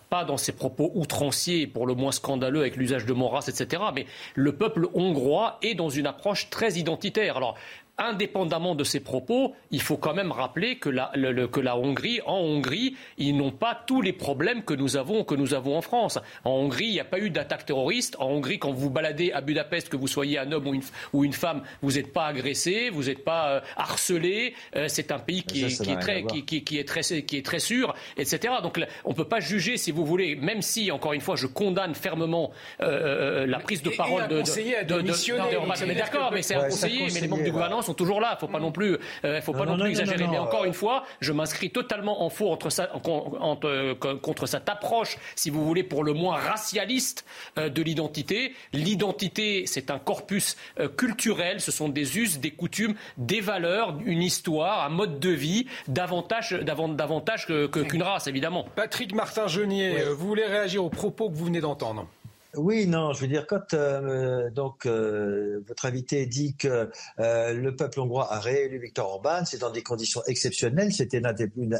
pas 0.10 0.26
dans 0.26 0.38
ses 0.38 0.54
propos 0.54 0.92
outranciers, 0.96 1.68
pour 1.68 1.86
le 1.86 1.94
moins 1.94 2.12
scandaleux 2.12 2.62
avec 2.62 2.78
l'usage 2.78 3.06
de 3.06 3.14
mon 3.14 3.30
etc., 3.38 3.84
mais 3.94 4.08
le 4.34 4.56
peuple 4.56 4.88
hongrois 4.96 5.60
est 5.62 5.76
dans 5.76 5.90
une 5.90 6.08
approche 6.08 6.50
très 6.50 6.74
identitaire. 6.74 7.38
Alors 7.38 7.56
indépendamment 8.00 8.76
de 8.76 8.84
ces 8.84 9.00
propos, 9.02 9.54
il 9.72 9.82
faut 9.82 9.98
quand 9.98 10.14
même 10.14 10.32
rappeler 10.32 10.78
que 10.78 10.90
la, 10.90 11.12
que 11.52 11.60
la 11.60 11.78
Hongrie, 11.78 12.22
en 12.26 12.38
Hongrie, 12.38 12.96
ils 13.18 13.36
n'ont 13.36 13.52
pas 13.52 13.80
tous 13.86 14.02
les 14.02 14.14
problèmes 14.14 14.64
que 14.64 14.74
nous 14.74 14.98
avons, 14.98 15.24
que 15.24 15.36
nous 15.36 15.54
avons 15.54 15.78
en 15.78 15.82
France. 15.82 16.18
En 16.46 16.52
Hongrie, 16.52 16.86
il 16.86 16.94
n'y 16.94 17.00
a 17.00 17.06
pas 17.06 17.20
eu 17.20 17.30
d'attaque 17.30 17.66
terroriste. 17.66 18.16
En 18.20 18.28
Hongrie, 18.28 18.58
quand 18.58 18.72
vous 18.72 18.90
baladez 18.90 19.32
à 19.32 19.42
Budapest, 19.42 19.90
que 19.90 19.98
vous 19.98 20.08
soyez 20.08 20.40
un 20.40 20.52
homme 20.52 20.68
ou 20.68 20.74
une, 20.74 20.82
ou 21.14 21.24
une 21.26 21.34
femme, 21.34 21.62
vous 21.82 21.92
n'êtes 21.94 22.14
pas 22.14 22.28
agressé, 22.28 22.90
vous 22.90 23.04
n'êtes 23.04 23.24
pas 23.24 23.50
euh, 23.50 23.62
harcelé. 23.76 24.54
Euh, 24.76 24.86
c'est 24.88 25.12
un 25.12 25.20
pays 25.20 25.44
qui, 25.44 25.66
est, 25.66 25.84
qui, 25.84 25.92
est 25.92 26.00
très, 26.00 26.24
qui, 26.24 26.44
qui, 26.46 26.78
est 26.78 26.88
très, 26.88 27.02
qui 27.02 27.38
est 27.38 27.46
très 27.46 27.60
sûr, 27.60 27.94
etc. 28.18 28.54
Donc 28.64 28.80
on 29.04 29.10
ne 29.10 29.16
peut 29.16 29.28
pas 29.28 29.40
juger, 29.40 29.78
si 29.78 29.92
vous 29.92 30.06
voulez, 30.06 30.36
même 30.36 30.62
si, 30.62 30.92
encore 30.92 31.14
une 31.14 31.22
fois, 31.22 31.36
je 31.36 31.48
condamne 31.48 31.96
fermement 31.96 32.52
euh, 32.82 33.46
la 33.46 33.60
prise 33.60 33.84
de 33.84 33.90
parole 33.90 34.28
de, 34.28 34.42
de, 34.42 34.84
de, 34.84 35.02
de, 35.02 35.86
Mais 35.86 35.96
d'accord, 35.96 36.32
mais 36.34 36.42
c'est 36.42 36.56
un 36.56 36.70
conseiller, 36.70 37.08
mais 37.14 37.22
les 37.22 37.28
membres 37.28 37.44
du 37.44 37.52
gouvernement 37.52 37.82
sont 37.90 37.94
toujours 37.96 38.22
là. 38.22 38.38
Faut 38.40 38.48
pas 38.48 38.60
non 38.60 38.72
plus, 38.72 38.98
euh, 39.26 39.42
faut 39.42 39.54
pas 39.54 39.66
non, 39.66 39.78
plus 39.78 39.90
exagérer. 39.90 40.28
Mais 40.28 40.38
encore 40.38 40.66
une 40.66 40.74
fois, 40.74 41.04
je 41.20 41.34
m'inscris 41.34 41.72
totalement 41.72 42.24
en 42.24 42.30
faux 42.30 42.52
entre 42.52 42.70
sa, 42.70 42.90
euh, 43.06 43.96
contre 43.96 44.46
cette 44.46 44.70
approche, 44.70 45.18
si 45.36 45.50
vous 45.50 45.66
voulez, 45.66 45.84
pour 45.84 46.04
le 46.04 46.14
moins 46.14 46.38
racialiste 46.38 47.26
euh, 47.58 47.70
de 47.70 47.82
l'identité. 47.82 48.54
L'identité, 48.74 49.66
c'est 49.66 49.92
un 49.92 50.00
corpus 50.00 50.56
culturel. 50.98 51.62
Ce 51.62 51.72
sont 51.72 51.90
des 51.90 52.18
us, 52.18 52.40
des 52.40 52.52
coutumes, 52.52 52.96
des 53.18 53.42
valeurs, 53.42 53.98
une 54.06 54.22
histoire, 54.22 54.86
un 54.86 54.90
mode 54.90 55.20
de 55.20 55.30
vie, 55.30 55.68
davantage, 55.88 56.52
davantage 56.52 57.46
qu'une 57.46 58.04
race, 58.04 58.28
évidemment. 58.28 58.66
Patrick 58.76 59.14
Martin-Genier, 59.14 60.04
vous 60.18 60.28
voulez 60.28 60.46
réagir 60.46 60.84
aux 60.84 60.90
propos 60.90 61.30
que 61.30 61.36
vous 61.36 61.46
venez 61.46 61.62
d'entendre? 61.62 62.08
Oui, 62.56 62.88
non, 62.88 63.14
je 63.14 63.22
veux 63.22 63.28
dire, 63.28 63.46
quand 63.46 63.74
euh, 63.74 64.50
donc 64.50 64.88
euh, 64.88 65.64
votre 65.68 65.86
invité 65.86 66.26
dit 66.26 66.56
que 66.56 66.90
euh, 67.20 67.54
le 67.54 67.76
peuple 67.76 68.00
hongrois 68.00 68.34
a 68.34 68.40
réélu 68.40 68.80
Viktor 68.80 69.08
Orban, 69.08 69.46
c'est 69.46 69.60
dans 69.60 69.70
des 69.70 69.84
conditions 69.84 70.22
exceptionnelles, 70.26 70.92
c'était 70.92 71.22
un, 71.24 71.34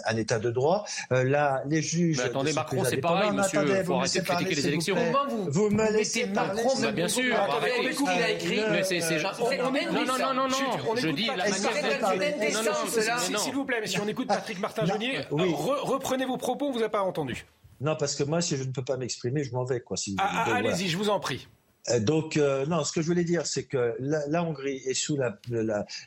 un, 0.06 0.18
état 0.18 0.38
de 0.38 0.52
droit. 0.52 0.86
là, 1.10 1.64
les 1.66 1.82
juges. 1.82 2.18
Mais 2.18 2.26
attendez, 2.26 2.54
Macron, 2.54 2.84
c'est 2.84 2.98
pareil, 2.98 3.32
monsieur. 3.32 3.62
Il 3.80 3.84
faut 3.84 3.96
arrêter 3.96 4.20
de 4.20 4.26
critiquer 4.26 4.56
les 4.56 4.68
élections. 4.68 4.96
Vous, 5.30 5.52
vous 5.52 5.70
me 5.72 5.92
laissez 5.92 6.28
Macron, 6.28 6.70
bah, 6.80 6.92
bien 6.92 7.08
sûr. 7.08 7.36
Arrêtez. 7.36 7.96
Il 8.00 8.24
a 8.24 8.30
écrit. 8.30 8.62
Mais 8.72 8.84
c'est, 8.84 9.00
non, 9.00 9.72
non, 9.72 10.18
non, 10.18 10.34
non, 10.34 10.48
non. 10.48 10.96
Je 10.96 11.10
dis 11.10 11.28
la 11.28 11.50
manière. 11.50 13.40
S'il 13.40 13.54
vous 13.54 13.66
plaît, 13.66 13.82
si 13.86 14.00
on 14.00 14.08
écoute 14.08 14.28
Patrick 14.28 14.60
Martin-Genier, 14.60 15.22
reprenez 15.32 16.26
vos 16.26 16.38
propos, 16.38 16.68
on 16.68 16.72
vous 16.72 16.84
a 16.84 16.90
pas 16.90 17.02
entendu. 17.02 17.48
Non, 17.82 17.96
parce 17.96 18.16
que 18.16 18.24
moi, 18.24 18.42
si 18.42 18.58
je 18.58 18.64
ne 18.64 18.72
peux 18.72 18.84
pas 18.84 18.98
m'exprimer, 18.98 19.44
je 19.44 19.54
m'en 19.54 19.64
vais. 19.64 19.80
Quoi, 19.80 19.98
si, 19.98 20.16
ah, 20.20 20.46
ah 20.46 20.56
allez-y, 20.56 20.90
je 20.90 20.98
vous 20.98 21.10
en 21.10 21.20
prie. 21.20 21.48
Euh, 21.90 22.00
donc, 22.00 22.38
euh, 22.38 22.66
non, 22.66 22.84
ce 22.84 22.92
que 22.92 23.02
je 23.02 23.08
voulais 23.08 23.24
dire, 23.24 23.46
c'est 23.46 23.64
que 23.64 23.96
la, 24.00 24.44
Hongrie 24.44 24.82
est 24.86 24.94
sous, 24.94 25.18
la, 25.18 25.38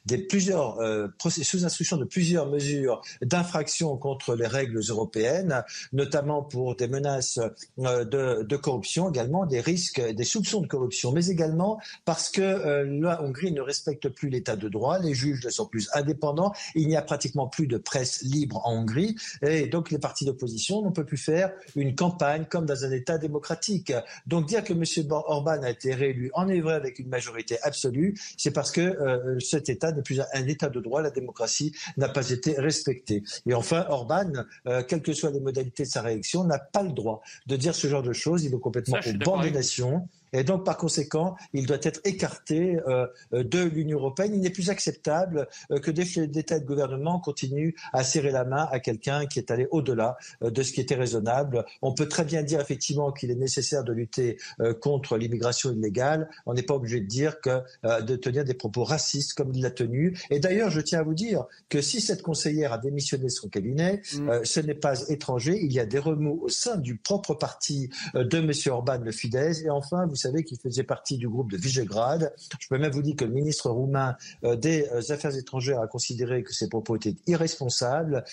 des 0.07 0.19
plusieurs, 0.19 0.79
euh, 0.81 1.09
sous 1.19 1.65
instruction 1.65 1.97
de 1.97 2.05
plusieurs 2.05 2.47
mesures 2.47 3.03
d'infraction 3.23 3.97
contre 3.97 4.35
les 4.35 4.47
règles 4.47 4.81
européennes, 4.89 5.65
notamment 5.93 6.43
pour 6.43 6.77
des 6.77 6.89
menaces 6.89 7.39
de, 7.79 8.43
de, 8.43 8.57
corruption, 8.57 9.11
également 9.11 9.47
des 9.47 9.61
risques, 9.61 10.01
des 10.01 10.25
soupçons 10.25 10.61
de 10.61 10.67
corruption, 10.67 11.13
mais 11.13 11.27
également 11.27 11.81
parce 12.05 12.31
que 12.31 12.85
la 12.85 13.23
Hongrie 13.23 13.53
ne 13.53 13.61
respecte 13.61 14.09
plus 14.09 14.29
l'état 14.29 14.57
de 14.57 14.69
droit, 14.69 14.99
les 14.99 15.15
juges 15.15 15.45
ne 15.45 15.51
sont 15.51 15.67
plus 15.67 15.89
indépendants, 15.95 16.53
il 16.75 16.89
n'y 16.89 16.97
a 16.97 17.03
pratiquement 17.03 17.49
plus 17.49 17.67
de 17.67 17.79
presse 17.79 18.23
libre 18.23 18.61
en 18.65 18.83
Hongrie, 18.83 19.17
et 19.43 19.67
donc 19.67 19.91
les 19.91 19.99
partis 19.99 20.25
d'opposition 20.25 20.83
n'ont 20.83 20.93
peut 20.93 21.05
plus 21.05 21.17
faire 21.17 21.53
une 21.77 21.95
campagne 21.95 22.45
comme 22.49 22.67
dans 22.67 22.85
un 22.85 22.91
État 22.93 23.19
démocratique. 23.19 23.93
Donc 24.27 24.47
dire 24.47 24.63
que 24.63 24.73
M. 24.73 24.85
Orban 25.11 25.62
a 25.63 25.71
été 25.71 25.95
réélu 25.95 26.31
en 26.35 26.47
vrai 26.47 26.75
avec 26.75 26.99
une 26.99 27.09
majorité 27.09 27.59
absolue, 27.63 28.15
c'est 28.37 28.51
parce 28.51 28.71
que 28.71 28.81
euh, 28.81 29.39
cet 29.41 29.69
État 29.69 29.93
n'est 29.93 30.03
plus 30.03 30.21
un 30.21 30.47
État 30.47 30.69
de 30.69 30.81
droit, 30.81 31.03
la 31.03 31.11
démocratie 31.11 31.75
n'a 31.97 32.09
pas 32.09 32.31
été 32.31 32.59
respectée. 32.59 33.23
Et 33.47 33.55
enfin, 33.55 33.87
Orban, 33.89 34.33
euh, 34.67 34.83
quelles 34.83 35.03
que 35.03 35.13
soient 35.13 35.31
les 35.31 35.41
modalités 35.41 35.85
de 35.85 35.89
sa 35.89 36.03
réélection, 36.03 36.45
n'a 36.45 36.59
pas 36.59 36.83
le 36.83 36.93
droit 36.93 37.23
de 37.47 37.57
dire 37.57 37.75
ce 37.75 37.87
genre 37.87 38.03
de 38.03 38.13
choses. 38.13 38.45
Il 38.45 38.55
est 38.55 38.61
complètement 38.61 38.99
au 38.99 39.25
banc 39.25 39.41
des 39.41 39.51
nations. 39.51 40.09
Et 40.33 40.45
donc, 40.45 40.65
par 40.65 40.77
conséquent, 40.77 41.37
il 41.53 41.67
doit 41.67 41.79
être 41.83 42.01
écarté 42.05 42.79
euh, 42.89 43.07
de 43.33 43.63
l'Union 43.63 43.99
européenne. 43.99 44.33
Il 44.35 44.41
n'est 44.41 44.51
plus 44.51 44.71
acceptable 44.71 45.49
euh, 45.71 45.79
que 45.79 45.91
des 45.91 46.05
chefs 46.05 46.29
d'État 46.29 46.57
et 46.57 46.61
de 46.61 46.67
gouvernement 46.67 47.21
continuent 47.21 47.75
à 47.93 48.05
serrer 48.05 48.31
la 48.31 48.45
main 48.45 48.69
à 48.71 48.81
quelqu'un 48.81 49.27
qui 49.27 49.39
est 49.39 49.51
allé 49.51 49.69
au-delà 49.71 50.17
euh, 50.43 50.51
de 50.51 50.63
ce 50.63 50.73
qui 50.73 50.81
était 50.81 50.95
raisonnable. 50.95 51.65
On 51.83 51.93
peut 51.93 52.09
très 52.09 52.25
bien 52.25 52.43
dire 52.43 52.61
effectivement 52.61 53.13
qu'il 53.13 53.31
est 53.31 53.37
nécessaire 53.37 53.85
de 53.85 53.93
lutter 53.93 54.39
contre 54.81 55.17
l'immigration 55.17 55.73
illégale. 55.73 56.29
On 56.47 56.55
n'est 56.55 56.63
pas 56.63 56.75
obligé 56.75 57.01
de 57.01 57.07
dire 57.07 57.41
que 57.41 57.61
de 57.85 58.17
tenir 58.17 58.45
des 58.45 58.55
propos 58.55 58.85
racistes 58.85 59.35
comme 59.35 59.53
il 59.55 59.63
l'a 59.63 59.71
tenu. 59.71 60.17
Et 60.31 60.39
d'ailleurs, 60.39 60.71
je 60.71 60.81
tiens 60.81 61.01
à 61.01 61.03
vous 61.03 61.15
dire 61.15 61.45
que 61.69 61.81
si 61.81 62.01
cette 62.01 62.23
conseillère 62.23 62.73
a 62.73 62.79
démissionné 62.79 63.25
de 63.25 63.29
son 63.29 63.49
cabinet, 63.49 64.03
mm. 64.15 64.45
ce 64.45 64.61
n'est 64.61 64.75
pas 64.75 65.09
étranger. 65.09 65.59
Il 65.61 65.73
y 65.73 65.81
a 65.81 65.87
des 65.87 65.99
remous 65.99 66.41
au 66.43 66.49
sein 66.49 66.77
du 66.77 66.97
propre 66.97 67.35
parti 67.35 67.91
de 68.15 68.39
M. 68.39 68.53
Orban, 68.73 68.99
le 68.99 69.13
Fidesz. 69.13 69.63
Et 69.63 69.71
enfin, 69.71 70.07
vous 70.07 70.17
savez 70.23 70.45
qu'il 70.45 70.59
faisait 70.59 70.83
partie 70.83 71.19
du 71.19 71.29
groupe 71.29 71.51
de 71.51 71.57
Visegrad. 71.57 72.33
Je 72.59 72.69
peux 72.69 72.79
même 72.79 72.93
vous 72.93 73.03
dire 73.03 73.17
que 73.17 73.25
le 73.25 73.33
ministre 73.33 73.71
roumain 73.71 74.17
des 74.43 74.87
Affaires 75.11 75.37
étrangères 75.37 75.81
a 75.81 75.87
considéré 75.87 76.43
que 76.43 76.53
ces 76.53 76.69
propos 76.69 76.97
étaient 76.97 77.17
irresponsables 77.27 78.25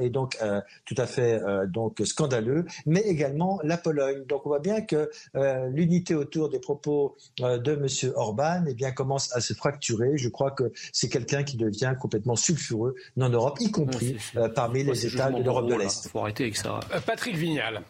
et 0.00 0.10
donc 0.10 0.38
tout 0.84 0.94
à 0.98 1.06
fait 1.06 1.40
donc 1.68 2.00
scandaleux, 2.04 2.64
mais 2.86 3.00
également 3.00 3.60
la 3.62 3.76
Pologne. 3.76 4.24
Donc 4.26 4.46
on 4.46 4.48
voit 4.48 4.60
bien 4.60 4.80
que 4.80 5.10
l'unité 5.70 6.14
autour 6.14 6.48
des 6.48 6.58
propos 6.58 7.16
de 7.38 7.72
M. 7.72 8.12
Orban 8.16 8.64
eh 8.66 8.74
bien, 8.74 8.92
commence 8.92 9.34
à 9.34 9.40
se 9.40 9.52
fracturer. 9.54 10.16
Je 10.16 10.28
crois 10.28 10.50
que 10.50 10.72
c'est 10.92 11.08
quelqu'un 11.08 11.42
qui 11.42 11.56
devient 11.56 11.94
complètement 12.00 12.36
sulfureux 12.36 12.94
dans 13.16 13.28
l'Europe, 13.28 13.58
y 13.60 13.70
compris 13.70 14.16
parmi 14.54 14.84
les 14.84 15.06
États 15.06 15.30
de 15.30 15.42
l'Europe 15.42 15.68
de 15.68 15.74
l'Est. 15.74 16.06
Il 16.06 16.10
faut 16.10 16.20
arrêter 16.20 16.44
avec 16.44 16.56
ça. 16.56 16.80
Patrick 17.06 17.36
Vignal. 17.36 17.82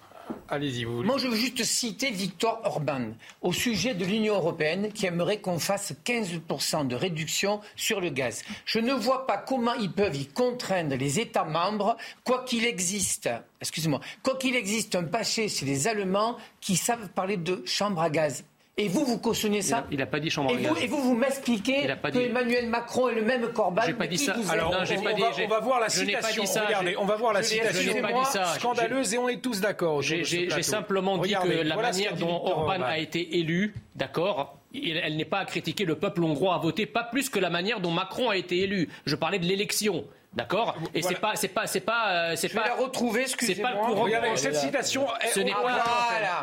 Moi, 1.05 1.19
je 1.19 1.29
veux 1.29 1.37
juste 1.37 1.65
citer 1.65 2.11
Victor 2.11 2.61
Orban 2.65 3.13
au 3.41 3.53
sujet 3.53 3.95
de 3.95 4.05
l'Union 4.05 4.35
européenne 4.35 4.93
qui 4.93 5.07
aimerait 5.07 5.41
qu'on 5.41 5.59
fasse 5.59 5.95
15% 6.05 6.87
de 6.87 6.95
réduction 6.95 7.61
sur 7.77 8.01
le 8.01 8.11
gaz. 8.11 8.45
Je 8.65 8.79
ne 8.79 8.93
vois 8.93 9.27
pas 9.27 9.39
comment 9.39 9.75
ils 9.75 9.91
peuvent 9.91 10.17
y 10.17 10.27
contraindre 10.27 10.97
les 10.97 11.19
États 11.19 11.45
membres, 11.45 11.97
quoi 12.25 12.45
qu'il 12.45 12.65
existe, 12.65 13.29
excusez-moi, 13.61 14.01
quoi 14.23 14.37
qu'il 14.37 14.55
existe 14.55 14.95
un 14.95 15.05
passé 15.05 15.49
chez 15.49 15.67
les 15.67 15.89
Allemands 15.89 16.37
qui 16.61 16.77
savent 16.77 17.09
parler 17.09 17.37
de 17.37 17.63
chambre 17.67 18.03
à 18.03 18.11
gaz. 18.11 18.45
Et 18.77 18.89
vous, 18.89 19.05
vous 19.05 19.19
cautionnez 19.19 19.63
ça 19.63 19.87
Il 19.93 19.99
n'a 19.99 20.07
pas 20.07 20.19
dit 20.19 20.31
chambre 20.31 20.51
à 20.51 20.55
et. 20.55 20.67
Vous, 20.67 20.77
et 20.77 20.87
vous, 20.89 21.01
vous 21.01 21.15
m'expliquez 21.15 21.87
que 21.87 22.11
dit... 22.11 22.19
Emmanuel 22.19 22.69
Macron 22.69 23.09
est 23.09 23.15
le 23.15 23.23
même 23.23 23.53
Corban. 23.53 23.83
J'ai 23.87 23.93
pas 23.95 24.09
dit 24.09 24.19
ça. 24.19 24.35
Alors, 24.51 24.73
non, 24.73 24.79
on, 24.79 25.03
pas 25.03 25.13
on, 25.13 25.15
dit, 25.15 25.23
va, 25.23 25.31
on 25.45 25.49
va 25.49 25.61
voir 25.61 25.81
la 25.81 25.89
je 25.89 26.01
citation. 26.01 26.21
Pas 26.21 26.41
dit 26.41 26.47
ça. 26.53 26.65
Regardez, 26.67 26.97
on 26.97 27.05
va 27.05 27.15
voir 27.17 27.33
la 27.33 27.43
je 27.43 27.47
citation. 27.47 28.03
pas 28.03 28.13
dit 28.13 28.25
ça. 28.33 28.45
Scandaleuse 28.55 29.15
et 29.15 29.19
on 29.19 29.29
est 29.29 29.41
tous 29.41 29.61
d'accord. 29.61 30.03
J'ai 30.03 30.63
simplement 30.63 31.19
dit 31.19 31.37
Regardez, 31.37 31.59
que 31.59 31.63
la 31.63 31.75
voilà 31.75 31.93
manière 31.93 32.17
dont 32.17 32.43
Orban 32.45 32.83
a 32.83 32.99
été 32.99 33.39
élu, 33.39 33.75
d'accord, 33.95 34.59
elle 34.75 35.17
n'est 35.17 35.25
pas 35.25 35.39
à 35.39 35.45
critiquer. 35.45 35.85
Le 35.85 35.95
peuple 35.95 36.25
hongrois 36.25 36.57
a 36.57 36.59
voté 36.59 36.87
pas 36.87 37.05
plus 37.05 37.31
que 37.31 37.39
la 37.39 37.51
manière 37.51 37.81
dont 37.81 37.93
Macron 37.93 38.31
a 38.31 38.37
été 38.37 38.59
élu. 38.59 38.89
Je 39.07 39.15
parlais 39.15 39.39
de 39.39 39.47
l'élection. 39.47 40.05
D'accord 40.37 40.75
Et 40.95 41.01
Voilà. 41.01 41.17
c'est 41.17 41.21
pas, 41.21 41.33
c'est 41.37 41.49
pas, 41.49 41.67
c'est 41.67 41.81
pas, 41.81 42.37
c'est 42.37 42.49
Je 42.49 42.55
vais 42.55 42.61
pas. 42.61 42.69
la 42.69 42.75
retrouver, 42.75 43.27
C'est 43.27 43.37
pas 43.37 43.71
excusez-moi. 43.71 43.73
Regardez, 43.95 44.37
cette 44.37 44.57
citation, 44.57 45.07
Ce 45.33 45.39
elle- 45.41 45.47
n'est 45.47 45.53
pas- 45.53 45.61
Voilà. 45.61 45.85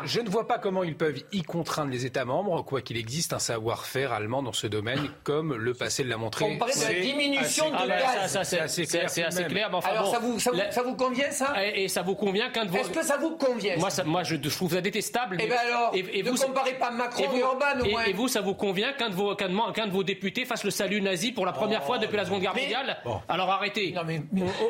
Je 0.04 0.20
ne 0.20 0.28
vois 0.30 0.46
pas 0.48 0.58
comment 0.58 0.82
ils 0.82 0.96
peuvent 0.96 1.20
y 1.32 1.42
contraindre 1.42 1.90
les 1.90 2.06
États 2.06 2.24
membres, 2.24 2.62
quoi 2.64 2.80
qu'il 2.80 2.96
existe 2.96 3.32
un 3.32 3.38
savoir-faire 3.38 4.12
allemand 4.12 4.42
dans 4.42 4.52
ce 4.54 4.66
domaine, 4.66 5.10
comme 5.24 5.54
le 5.54 5.74
passé 5.74 6.04
l'a 6.04 6.16
montré. 6.16 6.44
On 6.46 6.58
parlait 6.58 6.74
de 6.74 6.80
la 6.80 6.86
C'est 6.86 7.00
diminution 7.00 7.70
de 7.70 7.76
Ah 7.78 7.86
gaz. 7.86 8.02
ça, 8.14 8.28
ça, 8.28 8.44
c'est 8.44 8.60
assez 8.60 8.84
c'est- 8.86 8.98
clair 8.98 9.10
c'est 9.10 9.24
assez 9.24 9.44
clair. 9.44 9.68
mais 9.70 9.76
enfin, 9.76 9.90
Alors, 9.90 10.04
bon, 10.04 10.12
ça, 10.12 10.18
vous, 10.20 10.38
ça, 10.40 10.50
vous, 10.52 10.56
la- 10.56 10.70
ça 10.72 10.82
vous 10.82 10.96
convient, 10.96 11.30
ça? 11.30 11.52
Et, 11.62 11.84
et 11.84 11.88
ça 11.88 12.02
vous 12.02 12.14
convient 12.14 12.48
qu'un 12.50 12.64
de 12.64 12.70
vos. 12.70 12.78
Est-ce 12.78 12.90
que 12.90 13.04
ça 13.04 13.16
vous 13.18 13.36
convient 13.36 13.76
Moi, 13.76 13.90
ça? 13.90 14.04
moi, 14.04 14.22
je, 14.22 14.36
trouve 14.36 14.72
ça 14.72 14.80
détestable. 14.80 15.36
Eh 15.38 15.42
mais- 15.44 15.48
ben 15.50 15.58
alors, 15.66 15.90
et, 15.94 16.22
ne 16.22 16.30
vous, 16.30 16.36
comparez 16.36 16.74
pas 16.74 16.90
Macron 16.90 17.24
et 17.24 17.26
vous- 17.26 17.36
et 17.36 17.42
Orban, 17.42 17.80
au 17.80 17.84
et- 17.84 17.90
moins. 17.90 18.04
et 18.04 18.12
vous, 18.12 18.28
ça 18.28 18.40
vous 18.40 18.54
convient 18.54 18.92
qu'un 18.94 19.10
de 19.10 19.14
vos, 19.14 19.34
qu'un 19.34 19.48
de, 19.48 19.90
vos 19.92 20.02
députés 20.02 20.44
fasse 20.46 20.64
le 20.64 20.70
salut 20.70 21.02
nazi 21.02 21.32
pour 21.32 21.44
la 21.46 21.52
première 21.52 21.82
fois 21.84 21.98
depuis 21.98 22.16
la 22.16 22.24
Seconde 22.24 22.40
Guerre 22.40 22.54
mondiale? 22.56 22.96
Alors 23.28 23.50
arrêtez. 23.50 23.81
Non, 23.90 24.02
mais, 24.06 24.22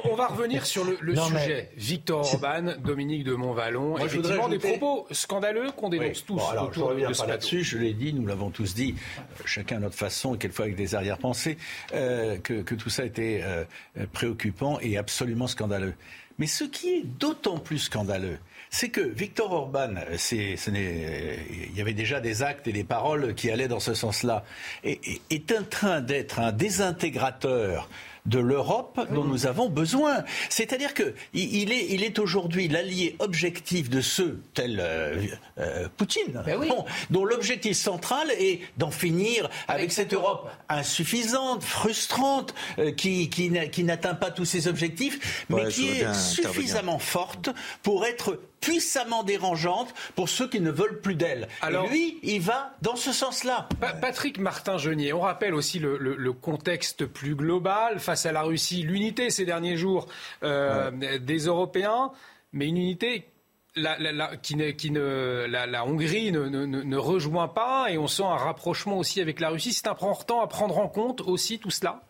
On, 0.05 0.11
on 0.13 0.15
va 0.15 0.29
revenir 0.29 0.65
sur 0.65 0.85
le, 0.85 0.97
le 1.03 1.13
Non, 1.13 1.29
mais- 1.31 1.41
sujet. 1.43 1.71
Victor 1.77 2.21
Orban, 2.35 2.73
Dominique 2.83 3.25
de 3.25 3.35
Montvalon, 3.35 3.91
Moi, 3.99 4.01
je 4.09 4.17
voudrais 4.17 4.33
effectivement 4.33 4.49
des 4.49 4.57
ajouter- 4.57 4.79
propos 4.79 5.07
scandaleux 5.11 5.71
qu'on 5.77 5.91
dénonce 5.91 6.07
Oui. 6.21 6.25
tous 6.27 6.37
Bon, 6.37 6.49
alors, 6.49 6.65
je 6.73 6.79
autour 6.79 6.89
reviens 6.91 7.11
de 7.11 7.17
pas 7.17 7.27
là-dessus, 7.27 7.63
je 7.63 7.77
l'ai 7.79 7.93
dit, 7.93 8.15
nous 8.15 8.27
l'avons 8.27 8.51
tous 8.51 8.75
dit, 8.75 8.95
euh, 9.19 9.23
chacun 9.45 9.77
à 9.77 9.81
notre 9.81 9.97
façon, 9.97 10.35
et 10.35 10.39
quelquefois 10.39 10.65
avec 10.65 10.77
des 10.77 10.95
arrière-pensées, 10.95 11.59
euh, 11.93 12.39
que, 12.39 12.63
que 12.63 12.75
tout 12.75 12.89
ça 12.91 13.05
était 13.05 13.41
euh, 13.45 13.65
préoccupant 14.13 14.79
et 14.81 14.97
absolument 14.97 15.47
scandaleux. 15.47 15.95
Mais 16.39 16.47
ce 16.47 16.65
qui 16.65 16.89
est 16.89 17.03
d'autant 17.05 17.59
plus 17.59 17.79
scandaleux, 17.79 18.39
c'est 18.71 18.89
que 18.89 19.03
Victor 19.03 19.53
Orban, 19.53 19.91
c'est, 20.17 20.57
ce 20.57 20.71
n'est, 20.71 21.39
il 21.71 21.77
y 21.77 21.81
avait 21.83 21.93
déjà 21.93 22.21
des 22.21 22.43
actes 22.43 22.67
et 22.67 22.73
des 22.73 22.85
paroles 22.85 23.35
qui 23.35 23.51
allaient 23.51 23.69
dans 23.69 23.81
ce 23.81 23.93
sens-là, 23.93 24.45
est 24.83 25.53
en 25.53 25.63
train 25.65 26.01
d'être 26.01 26.41
un 26.41 26.53
désintégrateur 26.53 27.91
de 28.27 28.39
l'Europe 28.39 29.01
dont 29.13 29.25
nous 29.25 29.47
avons 29.47 29.69
besoin. 29.69 30.25
C'est-à-dire 30.49 30.95
que 30.95 31.15
il 31.35 31.73
est, 31.73 31.87
il 31.91 32.05
est 32.05 32.19
aujourd'hui 32.19 32.69
l'allié 32.69 33.17
objectif 33.19 33.91
de 33.91 34.01
ceux 34.01 34.41
tels 34.55 34.79
euh, 34.81 35.23
euh, 35.59 35.89
Poutine, 35.97 36.41
Ben 36.47 36.57
oui. 36.59 36.69
bon, 36.69 36.85
dont 37.11 37.25
l'objectif 37.25 37.77
central 37.77 38.31
est 38.39 38.61
d'en 38.79 38.91
finir 38.93 39.47
avec, 39.67 39.83
Avec 39.83 39.93
cette 39.93 40.15
Europe 40.15 40.49
insuffisante, 40.69 41.65
frustrante, 41.65 42.55
euh, 42.79 42.93
qui, 42.93 43.29
qui, 43.29 43.51
n'a- 43.51 43.67
qui 43.67 43.83
n'atteint 43.85 44.15
pas 44.15 44.31
tous 44.31 44.45
ses 44.45 44.69
objectifs, 44.69 45.45
mais 45.49 45.65
Ouais, 45.65 45.69
qui 45.69 45.89
est 45.89 46.15
suffisamment 46.15 46.99
forte 47.01 47.51
pour 47.83 48.05
être 48.07 48.39
puissamment 48.63 49.23
dérangeante 49.25 49.93
pour 50.15 50.31
ceux 50.31 50.49
qui 50.49 50.61
ne 50.61 50.71
veulent 50.71 51.01
plus 51.03 51.15
d'elle. 51.17 51.49
Alors- 51.61 51.85
Et 51.85 51.89
lui, 51.91 52.19
il 52.23 52.41
va 52.41 52.75
dans 52.81 52.97
ce 52.97 53.13
sens-là. 53.13 53.69
Pa- 53.81 53.93
Patrick 53.93 54.39
Martin-Genier, 54.39 55.13
on 55.13 55.21
rappelle 55.21 55.55
aussi 55.55 55.79
le, 55.79 55.99
le- 55.99 56.17
le 56.17 56.33
contexte 56.33 57.05
plus 57.05 57.35
global 57.35 57.99
face 58.01 58.25
à 58.25 58.33
la 58.33 58.43
Russie, 58.43 58.83
l'unité 58.83 59.29
ces 59.29 59.45
derniers 59.45 59.77
jours 59.77 60.07
euh, 60.43 60.91
des 61.19 61.41
Européens, 61.47 62.13
mais 62.55 62.69
une 62.69 62.79
unité 62.79 63.29
la, 63.75 63.99
la- 63.99 64.13
la- 64.13 64.37
qui 64.37 64.55
ne, 64.57 64.71
qui 64.71 64.91
ne- 64.91 65.47
la, 65.49 65.85
Hongrie 65.87 66.31
ne- 66.31 66.49
ne 66.49 66.97
rejoint 66.97 67.49
pas 67.49 67.87
et 67.91 67.97
on 67.99 68.07
sent 68.07 68.23
un 68.25 68.37
rapprochement 68.37 68.99
aussi 68.99 69.21
avec 69.21 69.41
la 69.41 69.49
Russie. 69.49 69.73
C'est 69.73 69.89
important 69.89 70.41
à 70.43 70.47
prendre 70.47 70.79
en 70.79 70.89
compte 70.89 71.21
aussi 71.23 71.59
tout 71.59 71.71
cela 71.71 72.03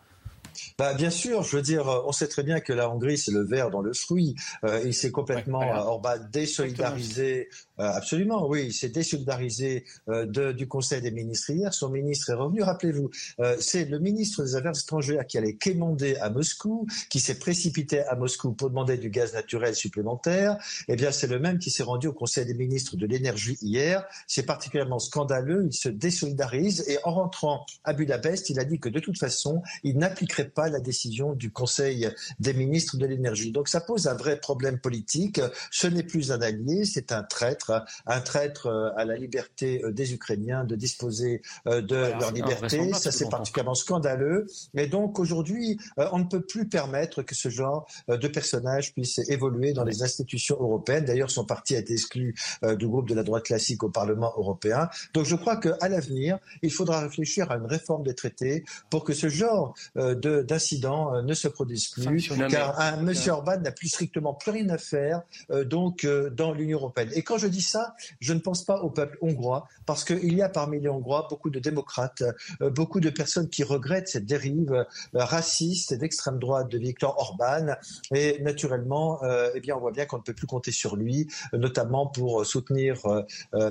Bah, 0.77 0.93
bien 0.93 1.09
sûr, 1.09 1.43
je 1.43 1.55
veux 1.55 1.61
dire, 1.61 1.87
on 2.05 2.11
sait 2.11 2.27
très 2.27 2.43
bien 2.43 2.59
que 2.59 2.73
la 2.73 2.89
Hongrie, 2.89 3.17
c'est 3.17 3.31
le 3.31 3.43
verre 3.43 3.69
dans 3.69 3.81
le 3.81 3.93
fruit. 3.93 4.35
Euh, 4.63 4.81
il 4.85 4.93
s'est 4.93 5.11
complètement, 5.11 5.59
Ouais, 5.59 5.65
voilà. 5.67 5.81
euh, 5.81 5.85
Orban, 5.85 6.15
désolidarisé. 6.31 7.49
Euh, 7.79 7.89
absolument, 7.91 8.47
oui, 8.47 8.65
il 8.67 8.73
s'est 8.73 8.89
désolidarisé 8.89 9.85
euh, 10.07 10.25
de- 10.27 10.51
du 10.51 10.67
Conseil 10.67 11.01
des 11.01 11.09
ministres 11.09 11.49
hier. 11.49 11.73
Son 11.73 11.89
ministre 11.89 12.29
est 12.29 12.35
revenu. 12.35 12.61
Rappelez-vous, 12.61 13.09
euh, 13.39 13.55
c'est 13.59 13.85
le 13.85 13.97
ministre 13.99 14.43
des 14.43 14.55
Affaires 14.55 14.77
étrangères 14.79 15.25
qui 15.25 15.39
allait 15.39 15.55
quémander 15.55 16.15
à 16.17 16.29
Moscou, 16.29 16.85
qui 17.09 17.19
s'est 17.19 17.39
précipité 17.39 18.01
à 18.05 18.15
Moscou 18.15 18.53
pour 18.53 18.69
demander 18.69 18.97
du 18.97 19.09
gaz 19.09 19.33
naturel 19.33 19.73
supplémentaire. 19.75 20.57
Eh 20.87 20.95
bien, 20.95 21.11
c'est 21.11 21.25
le 21.25 21.39
même 21.39 21.57
qui 21.57 21.71
s'est 21.71 21.81
rendu 21.83 22.07
au 22.07 22.13
Conseil 22.13 22.45
des 22.45 22.53
ministres 22.53 22.95
de 22.95 23.07
l'énergie 23.07 23.57
hier. 23.61 24.05
C'est 24.27 24.45
particulièrement 24.45 24.99
scandaleux. 24.99 25.65
Il 25.65 25.73
se 25.73 25.89
désolidarise 25.89 26.83
et 26.87 26.99
en 27.03 27.13
rentrant 27.13 27.65
à 27.83 27.93
Budapest, 27.93 28.51
il 28.51 28.59
a 28.59 28.65
dit 28.65 28.79
que 28.79 28.89
de 28.89 28.99
toute 28.99 29.17
façon, 29.17 29.63
il 29.83 29.97
n'appliquerait 29.97 30.49
pas 30.49 30.69
la 30.69 30.79
décision 30.79 31.33
du 31.33 31.51
Conseil 31.51 32.07
des 32.39 32.53
ministres 32.53 32.97
de 32.97 33.05
l'énergie. 33.07 33.51
Donc 33.51 33.67
ça 33.67 33.81
pose 33.81 34.07
un 34.07 34.13
vrai 34.13 34.39
problème 34.39 34.79
politique. 34.79 35.41
Ce 35.71 35.87
n'est 35.87 36.03
plus 36.03 36.31
un 36.31 36.41
allié, 36.41 36.85
c'est 36.85 37.11
un 37.11 37.23
traître, 37.23 37.62
un 38.05 38.21
traître 38.21 38.67
euh, 38.67 38.89
à 38.97 39.05
la 39.05 39.15
liberté 39.15 39.81
euh, 39.83 39.91
des 39.91 40.13
Ukrainiens 40.13 40.63
de 40.63 40.75
disposer 40.75 41.41
euh, 41.67 41.81
de 41.81 41.95
Voilà, 41.95 42.17
leur 42.19 42.31
liberté. 42.31 42.91
Ça, 42.93 43.11
ce 43.11 43.11
c'est 43.11 43.29
particulièrement 43.29 43.75
scandaleux. 43.75 44.47
Mais 44.73 44.87
donc 44.87 45.19
aujourd'hui, 45.19 45.79
on 45.97 46.19
ne 46.19 46.23
peut 46.23 46.41
plus 46.41 46.67
permettre 46.67 47.21
que 47.21 47.35
ce 47.35 47.49
genre 47.49 47.85
de 48.07 48.27
personnage 48.27 48.93
puisse 48.93 49.19
évoluer 49.29 49.73
dans 49.73 49.83
les 49.83 50.03
institutions 50.03 50.57
européennes. 50.59 51.05
D'ailleurs, 51.05 51.31
son 51.31 51.45
parti 51.45 51.75
a 51.75 51.79
été 51.79 51.93
exclu 51.93 52.35
du 52.63 52.87
groupe 52.87 53.07
de 53.07 53.15
la 53.15 53.23
droite 53.23 53.43
classique 53.43 53.83
au 53.83 53.89
Parlement 53.89 54.33
européen. 54.37 54.89
Donc 55.13 55.25
je 55.25 55.35
crois 55.35 55.57
qu'à 55.57 55.87
l'avenir, 55.87 56.39
il 56.61 56.71
faudra 56.71 57.01
réfléchir 57.01 57.51
à 57.51 57.55
une 57.57 57.65
réforme 57.65 58.03
des 58.03 58.15
traités 58.15 58.63
pour 58.89 59.03
que 59.03 59.13
ce 59.13 59.29
genre 59.29 59.73
de- 59.95 60.41
d'incidents 60.41 61.21
ne 61.21 61.33
se 61.33 61.47
produise 61.47 61.87
plus, 61.89 62.29
car 62.49 62.79
un. 62.79 62.97
Monsieur 63.01 63.31
Orban 63.33 63.57
n'a 63.59 63.71
plus 63.71 63.89
strictement 63.89 64.33
plus 64.33 64.51
rien 64.51 64.69
à 64.69 64.77
faire 64.77 65.21
donc 65.65 66.05
dans 66.31 66.53
l'Union 66.53 66.77
européenne. 66.79 67.09
Et 67.13 67.21
quand 67.21 67.37
je 67.37 67.47
dis 67.53 67.61
ça, 67.61 67.95
je 68.19 68.33
ne 68.33 68.39
pense 68.39 68.63
pas 68.63 68.81
au 68.81 68.89
peuple 68.89 69.17
hongrois, 69.21 69.67
parce 69.85 70.03
qu'il 70.03 70.33
y 70.33 70.41
a 70.41 70.49
parmi 70.49 70.79
les 70.79 70.89
Hongrois 70.89 71.27
beaucoup 71.29 71.49
de 71.49 71.59
démocrates, 71.59 72.23
euh, 72.61 72.69
beaucoup 72.69 72.99
de 72.99 73.09
personnes 73.09 73.49
qui 73.49 73.63
regrettent 73.63 74.07
cette 74.07 74.25
dérive 74.25 74.73
euh, 74.73 74.83
raciste 75.13 75.91
et 75.91 75.97
d'extrême 75.97 76.39
droite 76.39 76.69
de 76.69 76.77
Viktor 76.77 77.15
Orban. 77.17 77.75
Et 78.13 78.41
naturellement, 78.41 79.23
euh, 79.23 79.51
eh 79.53 79.59
bien, 79.59 79.75
on 79.75 79.79
voit 79.79 79.91
bien 79.91 80.05
qu'on 80.05 80.17
ne 80.17 80.23
peut 80.23 80.33
plus 80.33 80.47
compter 80.47 80.71
sur 80.71 80.95
lui, 80.95 81.27
notamment 81.53 82.07
pour 82.07 82.45
soutenir, 82.45 83.01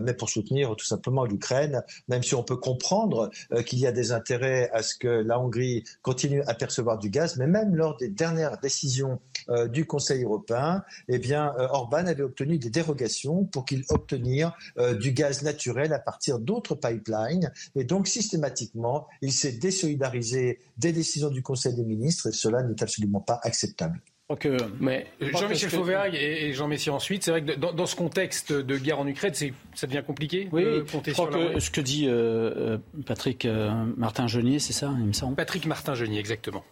mais 0.01 0.15
pour 0.15 0.31
soutenir 0.31 0.75
tout 0.77 0.85
simplement 0.85 1.25
l'Ukraine, 1.25 1.83
même 2.09 2.23
si 2.23 2.35
on 2.35 2.43
peut 2.43 2.57
comprendre 2.57 3.31
qu'il 3.67 3.79
y 3.79 3.87
a 3.87 3.93
des 3.93 4.13
intérêts 4.13 4.71
à 4.73 4.83
ce 4.83 4.95
que 4.95 5.09
la 5.09 5.39
Hongrie 5.41 5.85
continue 6.03 6.43
à 6.47 6.55
percevoir 6.55 6.99
du 6.99 7.11
gaz, 7.11 7.37
mais 7.37 7.47
même 7.47 7.75
lors 7.75 7.97
des 7.97 8.09
dernières 8.09 8.59
décisions 8.59 9.21
euh, 9.49 9.69
du 9.69 9.87
Conseil 9.87 10.25
européen, 10.25 10.85
eh 11.09 11.19
bien, 11.19 11.55
euh, 11.59 11.69
Orban 11.71 12.07
avait 12.07 12.23
obtenu 12.23 12.59
des 12.59 12.71
dérogations 12.71 13.45
pour 13.45 13.65
qu'il 13.65 13.85
obtenir 13.89 14.57
euh, 14.79 14.95
du 14.95 15.13
gaz 15.13 15.43
naturel 15.43 15.93
à 15.93 15.99
partir 15.99 16.39
d'autres 16.39 16.75
pipelines. 16.75 17.53
Et 17.75 17.85
donc, 17.85 18.09
systématiquement, 18.09 19.07
il 19.21 19.33
s'est 19.33 19.53
désolidarisé 19.53 20.61
des 20.77 20.93
décisions 20.93 21.31
du 21.31 21.43
Conseil 21.43 21.75
des 21.75 21.85
ministres 21.85 22.29
et 22.29 22.33
cela 22.33 22.63
n'est 22.63 22.83
absolument 22.83 23.21
pas 23.21 23.41
acceptable. 23.43 24.01
Que, 24.37 24.57
mais 24.81 25.07
Jean-Michel 25.21 25.71
Fauvergue 25.71 26.15
et 26.15 26.53
Jean 26.53 26.69
Messi 26.69 26.91
ensuite, 26.91 27.25
c'est 27.25 27.31
vrai 27.31 27.43
que 27.43 27.53
dans, 27.53 27.87
ce 27.87 27.97
contexte 27.97 28.53
de 28.53 28.77
guerre 28.77 29.01
en 29.01 29.07
Ukraine, 29.07 29.35
ça 29.75 29.87
devient 29.87 30.03
compliqué 30.07 30.49
oui, 30.53 30.65
de 30.65 30.81
compter 30.81 31.11
je 31.11 31.17
crois 31.17 31.29
que 31.29 31.61
ce 31.61 31.71
que 31.71 31.81
dit 31.81 32.07
euh, 32.07 32.13
euh, 32.13 32.79
Patrick 33.07 33.45
euh, 33.45 33.71
Martin-Genier, 33.97 34.59
c'est 34.59 34.73
ça, 34.73 34.93
il 34.99 35.07
me 35.07 35.13
semble 35.13 35.37
Patrick 35.37 35.67
Martin-Genier, 35.67 36.19
exactement. 36.19 36.65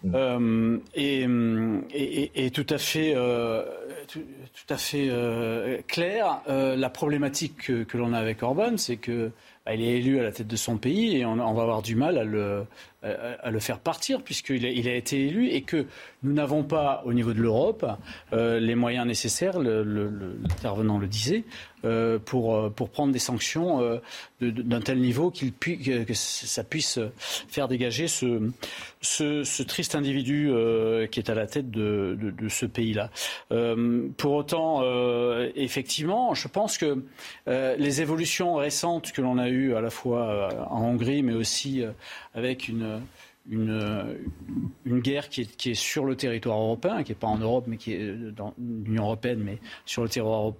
et, 0.95 1.27
et, 2.35 2.51
tout 2.51 2.67
à 2.69 2.79
fait, 2.79 3.15
tout, 4.09 4.21
à 4.69 4.77
fait 4.77 5.85
clair. 5.87 6.43
la 6.47 6.91
problématique 6.91 7.57
que, 7.59 7.83
que 7.85 7.99
l'on 7.99 8.13
a 8.13 8.19
avec 8.19 8.43
Orban, 8.43 8.77
c'est 8.77 8.97
que 8.97 9.31
bah, 9.67 9.75
il 9.75 9.83
est 9.83 9.99
élu 9.99 10.19
à 10.19 10.23
la 10.23 10.33
tête 10.33 10.47
de 10.47 10.57
son 10.57 10.79
pays 10.79 11.19
et 11.19 11.27
on, 11.27 11.37
va 11.37 11.63
avoir 11.63 11.83
du 11.83 11.95
mal 11.95 12.17
à 12.17 12.25
le, 12.25 12.65
à, 13.03 13.51
le 13.51 13.61
faire 13.61 13.79
partir 13.79 14.23
puisqu'il 14.23 14.67
a, 14.67 14.71
il 14.71 14.89
a 14.89 14.95
été 14.95 15.27
élu 15.27 15.49
et 15.49 15.63
que 15.63 15.87
nous 16.23 16.33
n'avons 16.33 16.63
pas 16.63 17.03
au 17.07 17.13
niveau 17.13 17.33
de 17.33 17.41
l'Europe 17.41 17.87
euh, 18.33 18.61
les 18.61 18.75
moyens 18.75 19.07
nécessaires, 19.07 19.59
l'intervenant 19.59 20.99
le, 20.99 21.03
le, 21.03 21.09
disait, 21.09 21.45
euh, 21.85 22.19
pour, 22.19 22.55
euh, 22.55 22.69
pour 22.69 22.91
prendre 22.91 23.13
des 23.13 23.19
sanctions 23.19 23.81
euh, 23.81 23.99
d'un 24.41 24.81
tel 24.81 24.99
niveau 24.99 25.31
qu'il 25.31 25.53
que, 25.55 26.05
que, 26.05 26.15
ça 26.15 26.63
puisse 26.63 26.99
faire 27.19 27.69
dégager 27.69 28.07
ce, 28.07 28.51
ce, 29.01 29.45
ce 29.45 29.63
triste 29.63 29.95
individu 29.95 30.51
qui 31.11 31.21
est 31.21 31.31
à 31.31 31.35
la 31.35 31.47
tête 31.47 31.71
de, 31.71 32.19
de, 32.21 32.31
de 32.31 32.49
ce 32.49 32.67
pays-là. 32.67 33.11
pour 34.17 34.33
autant, 34.33 34.83
effectivement, 35.55 36.35
je 36.35 36.49
pense 36.49 36.79
que 36.79 37.05
les 37.47 38.01
évolutions 38.01 38.55
récentes 38.55 39.13
que 39.13 39.21
l'on 39.21 39.39
a 39.39 39.49
eues 39.49 39.75
à 39.75 39.81
la 39.81 39.91
fois 39.91 40.49
en 40.71 40.83
Hongrie, 40.83 41.23
mais 41.23 41.35
aussi 41.35 41.83
avec 42.35 42.69
une 42.69 43.01
une, 43.51 45.01
guerre 45.01 45.29
qui 45.29 45.43
est, 45.43 45.75
sur 45.75 46.05
le 46.05 46.15
territoire 46.15 46.59
européen, 46.59 47.03
qui 47.03 47.11
n'est 47.11 47.19
pas 47.19 47.27
en 47.27 47.39
Europe, 47.39 47.65
mais 47.67 47.77
qui 47.77 47.93
est 47.93 48.15
dans 48.33 48.55
l'Union 48.59 49.05
européenne, 49.05 49.41
mais 49.43 49.59
sur 49.85 50.03
le 50.03 50.09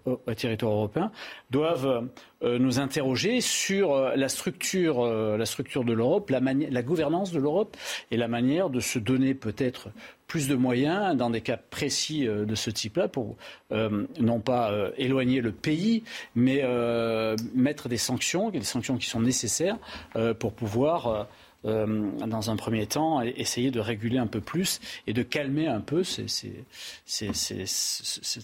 euh, 0.09 0.35
territoire 0.35 0.73
européen, 0.73 1.13
doivent 1.51 2.09
euh, 2.43 2.59
nous 2.59 2.81
interroger 2.81 3.41
sur 3.41 3.93
euh, 3.93 4.17
la 4.17 4.29
structure, 4.29 5.05
la 5.07 5.47
structure 5.47 5.85
de 5.85 5.93
l'Europe, 5.93 6.31
la, 6.31 6.41
la 6.41 6.83
gouvernance 6.83 7.31
de 7.33 7.39
l'Europe 7.39 7.77
et 8.11 8.17
la 8.17 8.29
manière 8.29 8.71
de 8.71 8.81
se 8.81 8.99
donner 8.99 9.35
peut-être 9.35 9.89
plus 10.27 10.49
de 10.49 10.55
moyens 10.55 11.17
dans 11.17 11.31
des 11.31 11.41
cas 11.41 11.57
précis 11.57 12.25
de 12.25 12.55
ce 12.55 12.71
type-là 12.71 13.09
pour 13.09 13.37
non 13.73 14.39
pas 14.41 14.73
éloigner 14.97 15.41
le 15.41 15.51
pays, 15.51 16.05
mais 16.37 16.63
mettre 17.53 17.89
des 17.89 17.97
sanctions, 17.97 18.51
des 18.51 18.63
sanctions 18.63 18.97
qui 18.97 19.09
sont 19.09 19.21
nécessaires 19.21 19.77
pour 20.39 20.53
pouvoir 20.53 21.27
euh, 21.67 22.11
dans 22.27 22.51
un 22.51 22.57
premier 22.57 22.87
temps, 22.87 23.21
essayer 23.21 23.71
de 23.71 23.81
réguler 23.81 24.19
un 24.19 24.27
peu 24.27 24.41
plus 24.41 24.81
et 25.07 25.13
de 25.13 25.23
calmer 25.23 25.67
un 25.67 25.81
peu 25.81 26.05
cette 26.05 26.55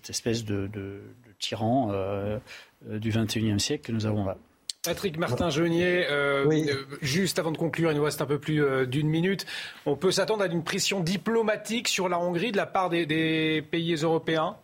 espèce 0.09 0.45
de, 0.45 1.01
tyran 1.39 1.91
euh, 1.93 2.39
du 2.87 3.11
XXIe 3.11 3.59
siècle 3.59 3.87
que 3.87 3.93
nous 3.93 4.07
avons 4.07 4.25
là. 4.27 4.37
Patrick 4.85 5.19
Martin-Jeunier, 5.19 6.07
euh, 6.11 6.85
juste 7.01 7.39
avant 7.41 7.51
de 7.51 7.59
conclure, 7.59 7.91
il 7.91 7.97
nous 7.97 8.05
reste 8.05 8.21
un 8.23 8.27
peu 8.27 8.39
plus 8.39 8.63
d'une 8.87 9.09
minute. 9.09 9.47
On 9.85 9.97
peut 9.97 10.13
s'attendre 10.13 10.43
à 10.43 10.47
une 10.47 10.63
pression 10.63 11.01
diplomatique 11.01 11.89
sur 11.89 12.09
la 12.09 12.21
Hongrie 12.21 12.53
de 12.53 12.57
la 12.57 12.67
part 12.67 12.91
des 12.91 13.65
pays 13.69 13.95
européens? 13.95 14.57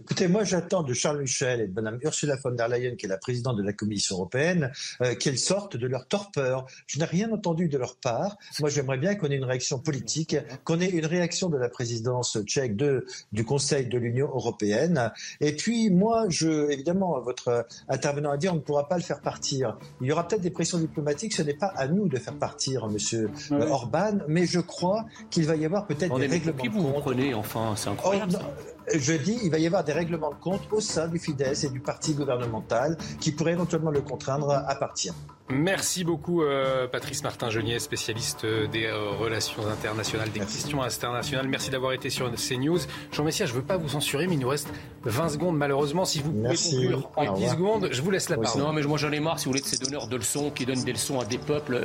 Écoutez, 0.00 0.26
moi 0.26 0.42
j'attends 0.42 0.82
de 0.82 0.92
Charles 0.92 1.20
Michel 1.20 1.60
et 1.60 1.68
de 1.68 1.72
Mme 1.72 2.00
Ursula 2.02 2.34
von 2.42 2.50
der 2.50 2.66
Leyen, 2.66 2.96
qui 2.96 3.06
est 3.06 3.08
la 3.08 3.16
présidente 3.16 3.56
de 3.56 3.62
la 3.62 3.72
Commission 3.72 4.16
européenne, 4.16 4.72
euh, 5.00 5.14
qu'elles 5.14 5.38
sortent 5.38 5.76
de 5.76 5.86
leur 5.86 6.08
torpeur. 6.08 6.66
Je 6.88 6.98
n'ai 6.98 7.04
rien 7.04 7.30
entendu 7.30 7.68
de 7.68 7.78
leur 7.78 7.96
part. 7.96 8.36
Moi 8.58 8.70
j'aimerais 8.70 8.98
bien 8.98 9.14
qu'on 9.14 9.28
ait 9.28 9.36
une 9.36 9.44
réaction 9.44 9.78
politique, 9.78 10.36
qu'on 10.64 10.80
ait 10.80 10.88
une 10.88 11.06
réaction 11.06 11.48
de 11.48 11.56
la 11.56 11.68
présidence 11.68 12.36
tchèque 12.44 12.74
de, 12.74 13.06
du 13.30 13.44
Conseil 13.44 13.86
de 13.86 13.96
l'Union 13.96 14.26
européenne. 14.26 15.12
Et 15.40 15.54
puis 15.54 15.90
moi, 15.90 16.24
je, 16.28 16.68
évidemment, 16.72 17.20
votre 17.20 17.64
intervenant 17.88 18.32
a 18.32 18.36
dit 18.36 18.48
on 18.48 18.56
ne 18.56 18.60
pourra 18.60 18.88
pas 18.88 18.96
le 18.96 19.04
faire 19.04 19.20
partir. 19.20 19.78
Il 20.00 20.08
y 20.08 20.12
aura 20.12 20.26
peut-être 20.26 20.42
des 20.42 20.50
pressions 20.50 20.78
diplomatiques. 20.78 21.34
Ce 21.34 21.42
n'est 21.42 21.54
pas 21.54 21.72
à 21.76 21.86
nous 21.86 22.08
de 22.08 22.18
faire 22.18 22.36
partir 22.36 22.88
Monsieur 22.88 23.30
Orban, 23.52 24.18
mais 24.26 24.44
je 24.44 24.58
crois 24.58 25.06
qu'il 25.30 25.46
va 25.46 25.54
y 25.54 25.64
avoir 25.64 25.86
peut-être 25.86 26.18
des 26.18 26.26
règlements. 26.26 26.60
Qui 26.60 26.68
vous 26.68 26.92
prenez 26.94 27.32
enfin 27.32 27.74
C'est 27.76 27.90
incroyable. 27.90 28.40
Oh, 28.40 28.73
je 28.92 29.12
dis, 29.12 29.38
il 29.42 29.50
va 29.50 29.58
y 29.58 29.66
avoir 29.66 29.84
des 29.84 29.92
règlements 29.92 30.30
de 30.30 30.36
compte 30.36 30.62
au 30.70 30.80
sein 30.80 31.08
du 31.08 31.18
Fidesz 31.18 31.64
et 31.64 31.70
du 31.70 31.80
parti 31.80 32.14
gouvernemental 32.14 32.96
qui 33.20 33.32
pourraient 33.32 33.52
éventuellement 33.52 33.90
le 33.90 34.00
contraindre 34.00 34.50
à 34.50 34.74
partir. 34.74 35.14
Merci 35.50 36.04
beaucoup 36.04 36.42
euh, 36.42 36.88
Patrice 36.88 37.22
Martin-Genier, 37.22 37.78
spécialiste 37.78 38.44
euh, 38.44 38.66
des 38.66 38.86
euh, 38.86 39.10
relations 39.10 39.66
internationales, 39.66 40.30
des 40.30 40.40
questions 40.40 40.82
internationales. 40.82 41.46
Merci 41.48 41.68
d'avoir 41.68 41.92
été 41.92 42.08
sur 42.08 42.32
CNews. 42.32 42.78
Jean 43.12 43.24
Messia, 43.24 43.44
je 43.44 43.52
ne 43.52 43.58
veux 43.58 43.64
pas 43.64 43.76
vous 43.76 43.90
censurer, 43.90 44.26
mais 44.26 44.34
il 44.34 44.40
nous 44.40 44.48
reste 44.48 44.72
20 45.04 45.28
secondes 45.28 45.58
malheureusement. 45.58 46.06
Si 46.06 46.20
vous 46.20 46.32
pouvez 46.32 46.56
conclure 46.56 47.10
en 47.16 47.34
10 47.34 47.48
secondes, 47.50 47.88
je 47.92 48.00
vous 48.00 48.10
laisse 48.10 48.30
la 48.30 48.38
parole. 48.38 48.58
Non, 48.58 48.72
mais 48.72 48.80
moi 48.84 48.96
j'en 48.96 49.12
ai 49.12 49.20
marre, 49.20 49.38
si 49.38 49.44
vous 49.44 49.50
voulez, 49.50 49.60
de 49.60 49.66
ces 49.66 49.76
donneurs 49.76 50.06
de 50.06 50.16
leçons 50.16 50.50
qui 50.50 50.64
donnent 50.64 50.82
des 50.82 50.92
leçons 50.92 51.20
à 51.20 51.26
des 51.26 51.36
peuples. 51.36 51.78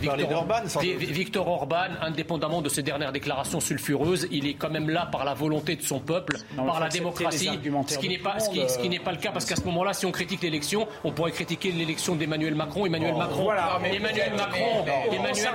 Victor, 0.00 0.32
Orban, 0.32 0.62
Victor 0.80 1.48
Orban, 1.48 1.88
indépendamment 2.00 2.62
de 2.62 2.70
ses 2.70 2.82
dernières 2.82 3.12
déclarations 3.12 3.60
sulfureuses, 3.60 4.26
il 4.30 4.46
est 4.46 4.54
quand 4.54 4.70
même 4.70 4.88
là 4.88 5.04
par 5.04 5.26
la 5.26 5.34
volonté 5.34 5.76
de 5.76 5.82
son 5.82 6.00
peuple, 6.00 6.25
par 6.56 6.80
la 6.80 6.88
démocratie, 6.88 7.50
ce 7.88 7.98
qui 7.98 8.08
n'est 8.08 8.18
pas, 8.18 8.38
ce 8.40 8.50
qui, 8.50 8.68
ce 8.68 8.78
qui 8.78 8.88
n'est 8.88 8.98
pas 8.98 9.12
le 9.12 9.18
cas, 9.18 9.30
parce 9.32 9.44
qu'à 9.44 9.56
ce 9.56 9.64
moment-là, 9.64 9.92
si 9.92 10.06
on 10.06 10.12
critique 10.12 10.42
l'élection, 10.42 10.86
on 11.04 11.12
pourrait 11.12 11.32
critiquer 11.32 11.72
l'élection 11.72 12.16
d'Emmanuel 12.16 12.54
Macron 12.54 12.86
Emmanuel 12.86 13.14
Macron. 13.14 13.44
Voilà, 13.44 13.78
Emmanuel 13.84 14.32
Macron. 14.36 14.84
Emmanuel, 15.12 15.48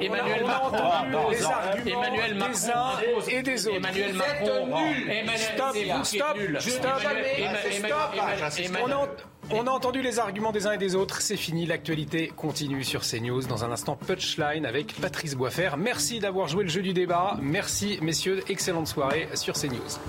Emmanuel 0.00 0.44
Macron. 0.44 0.70
Emmanuel 1.86 2.34
Macron. 2.34 2.76
et 3.28 3.42
des 3.42 3.66
autres. 3.66 3.76
Emmanuel 3.76 4.14
Macron. 4.14 4.68
Stop, 5.36 5.76
stop, 6.04 6.36
On 9.50 9.66
a 9.68 9.70
entendu 9.70 10.02
les 10.02 10.18
arguments 10.18 10.50
des 10.50 10.66
uns 10.66 10.72
et 10.72 10.78
des 10.78 10.96
autres. 10.96 11.20
C'est 11.20 11.36
fini. 11.36 11.66
L'actualité 11.66 12.32
continue 12.34 12.82
sur 12.82 13.02
CNews. 13.02 13.42
Dans 13.42 13.64
un 13.64 13.70
instant, 13.70 13.96
Punchline 13.96 14.66
avec 14.66 14.94
Patrice 15.00 15.36
Boisfer. 15.36 15.70
Merci 15.78 16.18
d'avoir 16.18 16.48
joué 16.48 16.64
le 16.64 16.68
jeu 16.68 16.82
du 16.82 16.92
débat. 16.92 17.38
Merci, 17.40 17.98
messieurs. 18.02 18.42
Excellente 18.48 18.88
soirée 18.88 19.28
sur 19.34 19.54
CNews. 19.54 20.00